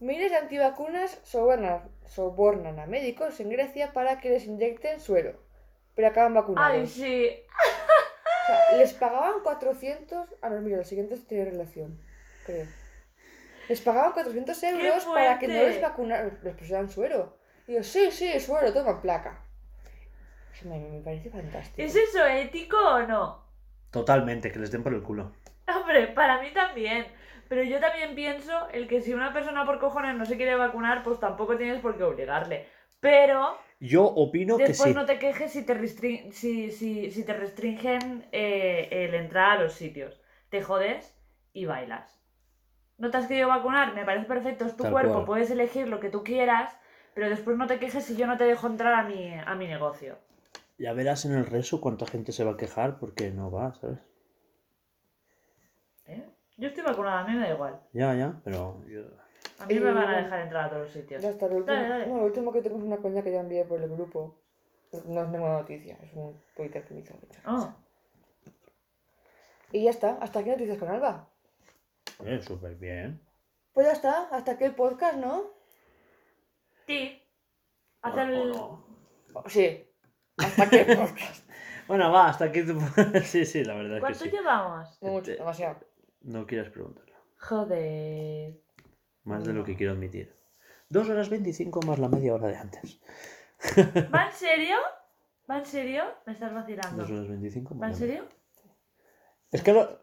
Miles 0.00 0.30
de 0.30 0.36
antivacunas 0.36 1.18
sobornan, 1.24 1.82
sobornan 2.06 2.78
a 2.78 2.86
médicos 2.86 3.38
en 3.40 3.50
Grecia 3.50 3.92
para 3.92 4.20
que 4.20 4.30
les 4.30 4.46
inyecten 4.46 5.00
suero. 5.00 5.38
Pero 5.94 6.08
acaban 6.08 6.34
vacunados. 6.34 6.72
Ay, 6.72 6.86
sí. 6.86 7.30
sea, 8.46 8.78
les 8.78 8.92
pagaban 8.94 9.40
400. 9.42 10.28
Ah, 10.42 10.48
no, 10.48 10.60
mira, 10.60 10.78
el 10.78 10.84
siguiente 10.84 11.14
es 11.14 11.26
tener 11.26 11.50
relación, 11.50 12.00
Les 13.68 13.80
pagaban 13.80 14.12
400 14.12 14.62
euros 14.64 15.04
para 15.06 15.38
que 15.38 15.46
no 15.48 15.54
les 15.54 15.80
vacunaran. 15.80 16.38
Les 16.42 16.54
pusieran 16.54 16.88
suero. 16.88 17.38
Y 17.66 17.74
yo, 17.74 17.82
sí, 17.84 18.10
sí, 18.10 18.38
suero, 18.40 18.72
toma 18.72 19.00
placa. 19.00 19.44
Eso 20.54 20.68
me, 20.68 20.78
me 20.80 21.00
parece 21.00 21.30
fantástico. 21.30 21.80
¿Es 21.80 21.94
eso 21.94 22.26
ético 22.26 22.76
o 22.76 23.02
no? 23.02 23.44
Totalmente, 23.90 24.50
que 24.50 24.58
les 24.58 24.70
den 24.70 24.82
por 24.82 24.92
el 24.94 25.02
culo. 25.02 25.32
Hombre, 25.68 26.08
para 26.08 26.40
mí 26.42 26.52
también. 26.52 27.06
Pero 27.48 27.62
yo 27.64 27.80
también 27.80 28.14
pienso 28.14 28.68
el 28.70 28.86
que 28.86 29.00
si 29.00 29.12
una 29.12 29.32
persona 29.32 29.64
por 29.64 29.80
cojones 29.80 30.16
no 30.16 30.24
se 30.24 30.36
quiere 30.36 30.54
vacunar, 30.56 31.02
pues 31.02 31.18
tampoco 31.18 31.56
tienes 31.56 31.80
por 31.80 31.96
qué 31.96 32.04
obligarle. 32.04 32.66
Pero 33.00 33.56
Yo 33.80 34.04
opino 34.04 34.56
que 34.56 34.68
después 34.68 34.90
sí. 34.90 34.94
no 34.94 35.04
te 35.06 35.18
quejes 35.18 35.52
si 35.52 35.64
te, 35.64 35.74
restrin- 35.74 36.30
si, 36.32 36.70
si, 36.70 37.10
si 37.10 37.24
te 37.24 37.32
restringen 37.32 38.28
eh, 38.30 38.88
el 38.90 39.14
entrar 39.14 39.58
a 39.58 39.62
los 39.62 39.72
sitios. 39.72 40.20
Te 40.48 40.62
jodes 40.62 41.16
y 41.52 41.64
bailas. 41.66 42.19
¿No 43.00 43.10
te 43.10 43.16
has 43.16 43.26
querido 43.26 43.48
vacunar? 43.48 43.94
Me 43.94 44.04
parece 44.04 44.26
perfecto, 44.26 44.64
es 44.66 44.76
tu 44.76 44.84
Tal 44.84 44.92
cuerpo, 44.92 45.12
cual. 45.14 45.24
puedes 45.24 45.50
elegir 45.50 45.88
lo 45.88 45.98
que 46.00 46.10
tú 46.10 46.22
quieras, 46.22 46.72
pero 47.14 47.28
después 47.28 47.56
no 47.56 47.66
te 47.66 47.78
quejes 47.78 48.04
si 48.04 48.14
yo 48.16 48.26
no 48.26 48.36
te 48.36 48.44
dejo 48.44 48.66
entrar 48.68 48.94
a 48.94 49.02
mi, 49.02 49.34
a 49.34 49.54
mi 49.54 49.66
negocio. 49.66 50.18
Ya 50.78 50.92
verás 50.92 51.24
en 51.24 51.32
el 51.32 51.46
rezo 51.46 51.80
cuánta 51.80 52.06
gente 52.06 52.32
se 52.32 52.44
va 52.44 52.52
a 52.52 52.56
quejar 52.56 52.98
porque 52.98 53.30
no 53.30 53.50
va, 53.50 53.74
¿sabes? 53.74 53.98
¿Eh? 56.06 56.24
Yo 56.56 56.68
estoy 56.68 56.82
vacunada, 56.84 57.20
a 57.20 57.24
mí 57.26 57.34
me 57.34 57.40
da 57.48 57.54
igual. 57.54 57.80
Ya, 57.92 58.14
ya, 58.14 58.40
pero 58.44 58.84
yo... 58.86 59.00
A 59.58 59.66
mí 59.66 59.74
me 59.80 59.90
Eh, 59.90 59.94
van 59.94 60.08
a 60.08 60.16
dejar 60.22 60.40
entrar 60.40 60.64
a 60.66 60.68
todos 60.70 60.82
los 60.84 60.92
sitios. 60.92 61.22
Ya 61.22 61.30
está, 61.30 61.48
lo 61.48 61.56
último, 61.56 61.76
Dale, 61.76 61.88
dale. 61.88 62.06
No, 62.06 62.18
lo 62.18 62.24
último 62.24 62.52
que 62.52 62.62
tengo 62.62 62.78
es 62.78 62.82
una 62.84 62.96
coña 62.98 63.22
que 63.22 63.32
ya 63.32 63.40
envié 63.40 63.64
por 63.64 63.80
el 63.80 63.88
grupo. 63.90 64.36
No 65.06 65.22
es 65.22 65.28
ninguna 65.28 65.52
noticia, 65.54 65.96
es 66.02 66.12
un 66.14 66.38
Twitter 66.56 66.84
que 66.84 66.94
me 66.94 67.00
hizo 67.00 67.14
mucha 67.14 67.40
Oh. 67.46 67.72
Y 69.72 69.84
ya 69.84 69.90
está, 69.90 70.18
hasta 70.20 70.40
aquí 70.40 70.50
noticias 70.50 70.78
con 70.78 70.88
Alba. 70.88 71.28
Súper 72.42 72.74
bien. 72.76 73.20
Pues 73.72 73.86
ya 73.86 73.92
está, 73.92 74.28
hasta 74.30 74.52
aquí 74.52 74.64
el 74.64 74.74
podcast, 74.74 75.16
¿no? 75.16 75.44
Sí. 76.86 77.22
Hacer 78.02 78.30
el... 78.30 78.52
Sí, 79.46 79.86
hasta 80.36 80.62
aquí 80.64 80.76
el 80.76 80.96
podcast. 80.98 81.48
Bueno, 81.86 82.10
va, 82.12 82.28
hasta 82.28 82.46
aquí 82.46 82.62
tu... 82.64 82.78
sí, 83.24 83.44
sí, 83.44 83.64
la 83.64 83.74
verdad 83.74 83.92
es 83.92 83.96
que 83.96 84.00
¿Cuánto 84.00 84.24
sí. 84.24 84.30
llevamos? 84.30 84.98
Mucho, 85.02 85.30
demasiado. 85.32 85.80
No 86.22 86.46
quieras 86.46 86.70
preguntarlo. 86.70 87.14
Joder. 87.38 88.60
Más 89.24 89.44
de 89.44 89.52
lo 89.52 89.64
que 89.64 89.76
quiero 89.76 89.92
admitir. 89.92 90.34
Dos 90.88 91.08
horas 91.08 91.28
25 91.30 91.80
más 91.86 91.98
la 91.98 92.08
media 92.08 92.34
hora 92.34 92.48
de 92.48 92.56
antes. 92.56 93.00
¿Va 94.14 94.26
en 94.26 94.32
serio? 94.32 94.76
¿Va 95.48 95.58
en 95.58 95.66
serio? 95.66 96.04
Me 96.26 96.32
estás 96.32 96.52
vacilando. 96.52 97.02
Dos 97.02 97.10
horas 97.10 97.28
25 97.28 97.74
más 97.74 97.82
¿Va 97.82 97.92
en 97.92 97.94
serio? 97.98 98.28
Es 99.52 99.62
que 99.62 99.72
lo- 99.72 99.99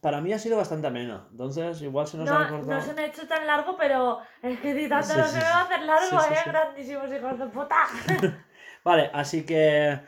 para 0.00 0.20
mí 0.20 0.32
ha 0.32 0.38
sido 0.38 0.56
bastante 0.56 0.86
ameno. 0.86 1.26
Entonces, 1.30 1.80
igual 1.82 2.06
se 2.06 2.18
nos 2.18 2.28
ha 2.30 2.38
No, 2.40 2.48
cortado. 2.50 2.80
no 2.80 2.82
se 2.82 2.92
me 2.94 3.02
ha 3.02 3.06
hecho 3.06 3.26
tan 3.26 3.46
largo, 3.46 3.76
pero 3.76 4.18
es 4.42 4.60
que 4.60 4.70
editándolo 4.72 5.24
Sí, 5.24 5.30
sí, 5.30 5.34
se 5.38 5.44
me 5.44 5.50
va 5.50 5.58
a 5.58 5.62
hacer 5.62 5.82
largo, 5.82 6.20
sí, 6.20 6.32
¿eh? 6.34 6.38
Grandísimos 6.46 7.12
hijos 7.12 7.38
de 7.38 7.46
puta. 7.46 7.76
Vale, 8.84 9.10
así 9.14 9.44
que, 9.46 9.98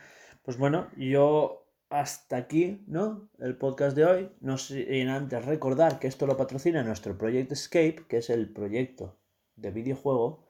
pues 0.43 0.59
bueno, 0.59 0.89
yo 0.97 1.67
hasta 1.91 2.37
aquí, 2.37 2.83
¿no? 2.89 3.29
El 3.39 3.57
podcast 3.57 3.97
de 3.97 4.05
hoy. 4.05 4.33
No 4.41 4.59
sin 4.59 5.09
antes 5.09 5.45
recordar 5.45 5.99
que 5.99 6.09
esto 6.09 6.27
lo 6.27 6.37
patrocina 6.37 6.83
nuestro 6.83 7.17
Project 7.17 7.53
Escape, 7.53 8.05
que 8.09 8.19
es 8.19 8.31
el 8.31 8.53
proyecto 8.53 9.17
de 9.57 9.71
videojuego, 9.71 10.45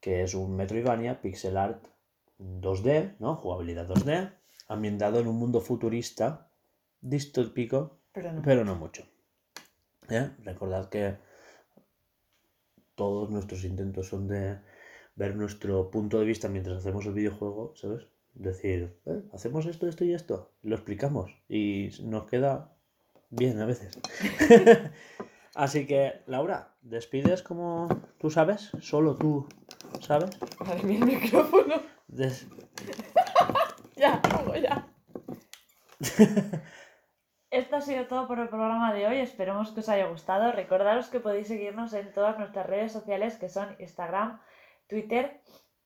que 0.00 0.22
es 0.22 0.34
un 0.34 0.56
Metroidvania 0.56 1.22
pixel 1.22 1.56
art 1.56 1.82
2D, 2.40 3.14
¿no? 3.20 3.36
Jugabilidad 3.36 3.86
2D, 3.88 4.32
ambientado 4.68 5.20
en 5.20 5.28
un 5.28 5.36
mundo 5.36 5.60
futurista, 5.60 6.48
distópico, 7.00 8.00
Pero 8.14 8.32
no. 8.32 8.42
pero 8.42 8.64
no 8.64 8.74
mucho. 8.76 9.02
¿Eh? 10.08 10.30
Recordad 10.44 10.88
que 10.88 11.16
todos 12.94 13.28
nuestros 13.30 13.64
intentos 13.64 14.08
son 14.08 14.28
de 14.28 14.58
ver 15.16 15.34
nuestro 15.36 15.90
punto 15.90 16.18
de 16.20 16.24
vista 16.26 16.48
mientras 16.48 16.78
hacemos 16.78 17.04
el 17.06 17.12
videojuego, 17.14 17.74
¿sabes? 17.76 18.06
Decir, 18.34 18.96
"Eh, 19.06 19.22
hacemos 19.32 19.66
esto, 19.66 19.86
esto 19.88 20.04
y 20.04 20.12
esto, 20.14 20.52
lo 20.62 20.74
explicamos 20.74 21.30
y 21.48 21.90
nos 22.02 22.26
queda 22.26 22.72
bien 23.30 23.60
a 23.60 23.66
veces. 23.66 23.98
Así 25.54 25.86
que, 25.86 26.22
Laura, 26.26 26.74
despides 26.82 27.42
como 27.42 27.88
tú 28.18 28.30
sabes, 28.30 28.70
solo 28.80 29.16
tú 29.16 29.46
sabes. 30.00 30.30
Madre 30.60 30.82
mía, 30.82 30.98
el 31.00 31.06
micrófono. 31.06 31.74
Des- 32.08 32.46
Ya, 33.96 34.20
luego 34.32 34.56
ya. 34.56 34.86
Esto 37.54 37.76
ha 37.76 37.80
sido 37.80 38.08
todo 38.08 38.26
por 38.26 38.40
el 38.40 38.48
programa 38.48 38.92
de 38.92 39.06
hoy. 39.06 39.18
Esperemos 39.18 39.70
que 39.70 39.78
os 39.78 39.88
haya 39.88 40.08
gustado. 40.08 40.50
Recordaros 40.50 41.06
que 41.06 41.20
podéis 41.20 41.46
seguirnos 41.46 41.92
en 41.92 42.12
todas 42.12 42.36
nuestras 42.36 42.66
redes 42.66 42.90
sociales 42.90 43.36
que 43.36 43.48
son 43.48 43.76
Instagram, 43.78 44.40
Twitter 44.88 45.40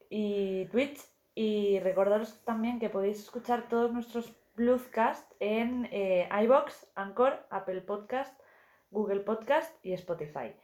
y 0.08 0.64
Twitch. 0.68 0.98
Y 1.34 1.78
recordaros 1.80 2.42
también 2.46 2.80
que 2.80 2.88
podéis 2.88 3.18
escuchar 3.18 3.68
todos 3.68 3.92
nuestros 3.92 4.34
Bluescast 4.54 5.30
en 5.40 5.90
eh, 5.92 6.26
iBox, 6.44 6.90
Anchor, 6.94 7.46
Apple 7.50 7.82
Podcast, 7.82 8.40
Google 8.90 9.20
Podcast 9.20 9.70
y 9.84 9.92
Spotify. 9.92 10.54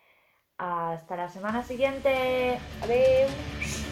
Hasta 0.56 1.16
la 1.16 1.28
semana 1.28 1.62
siguiente. 1.62 2.58
Adiós. 2.82 3.83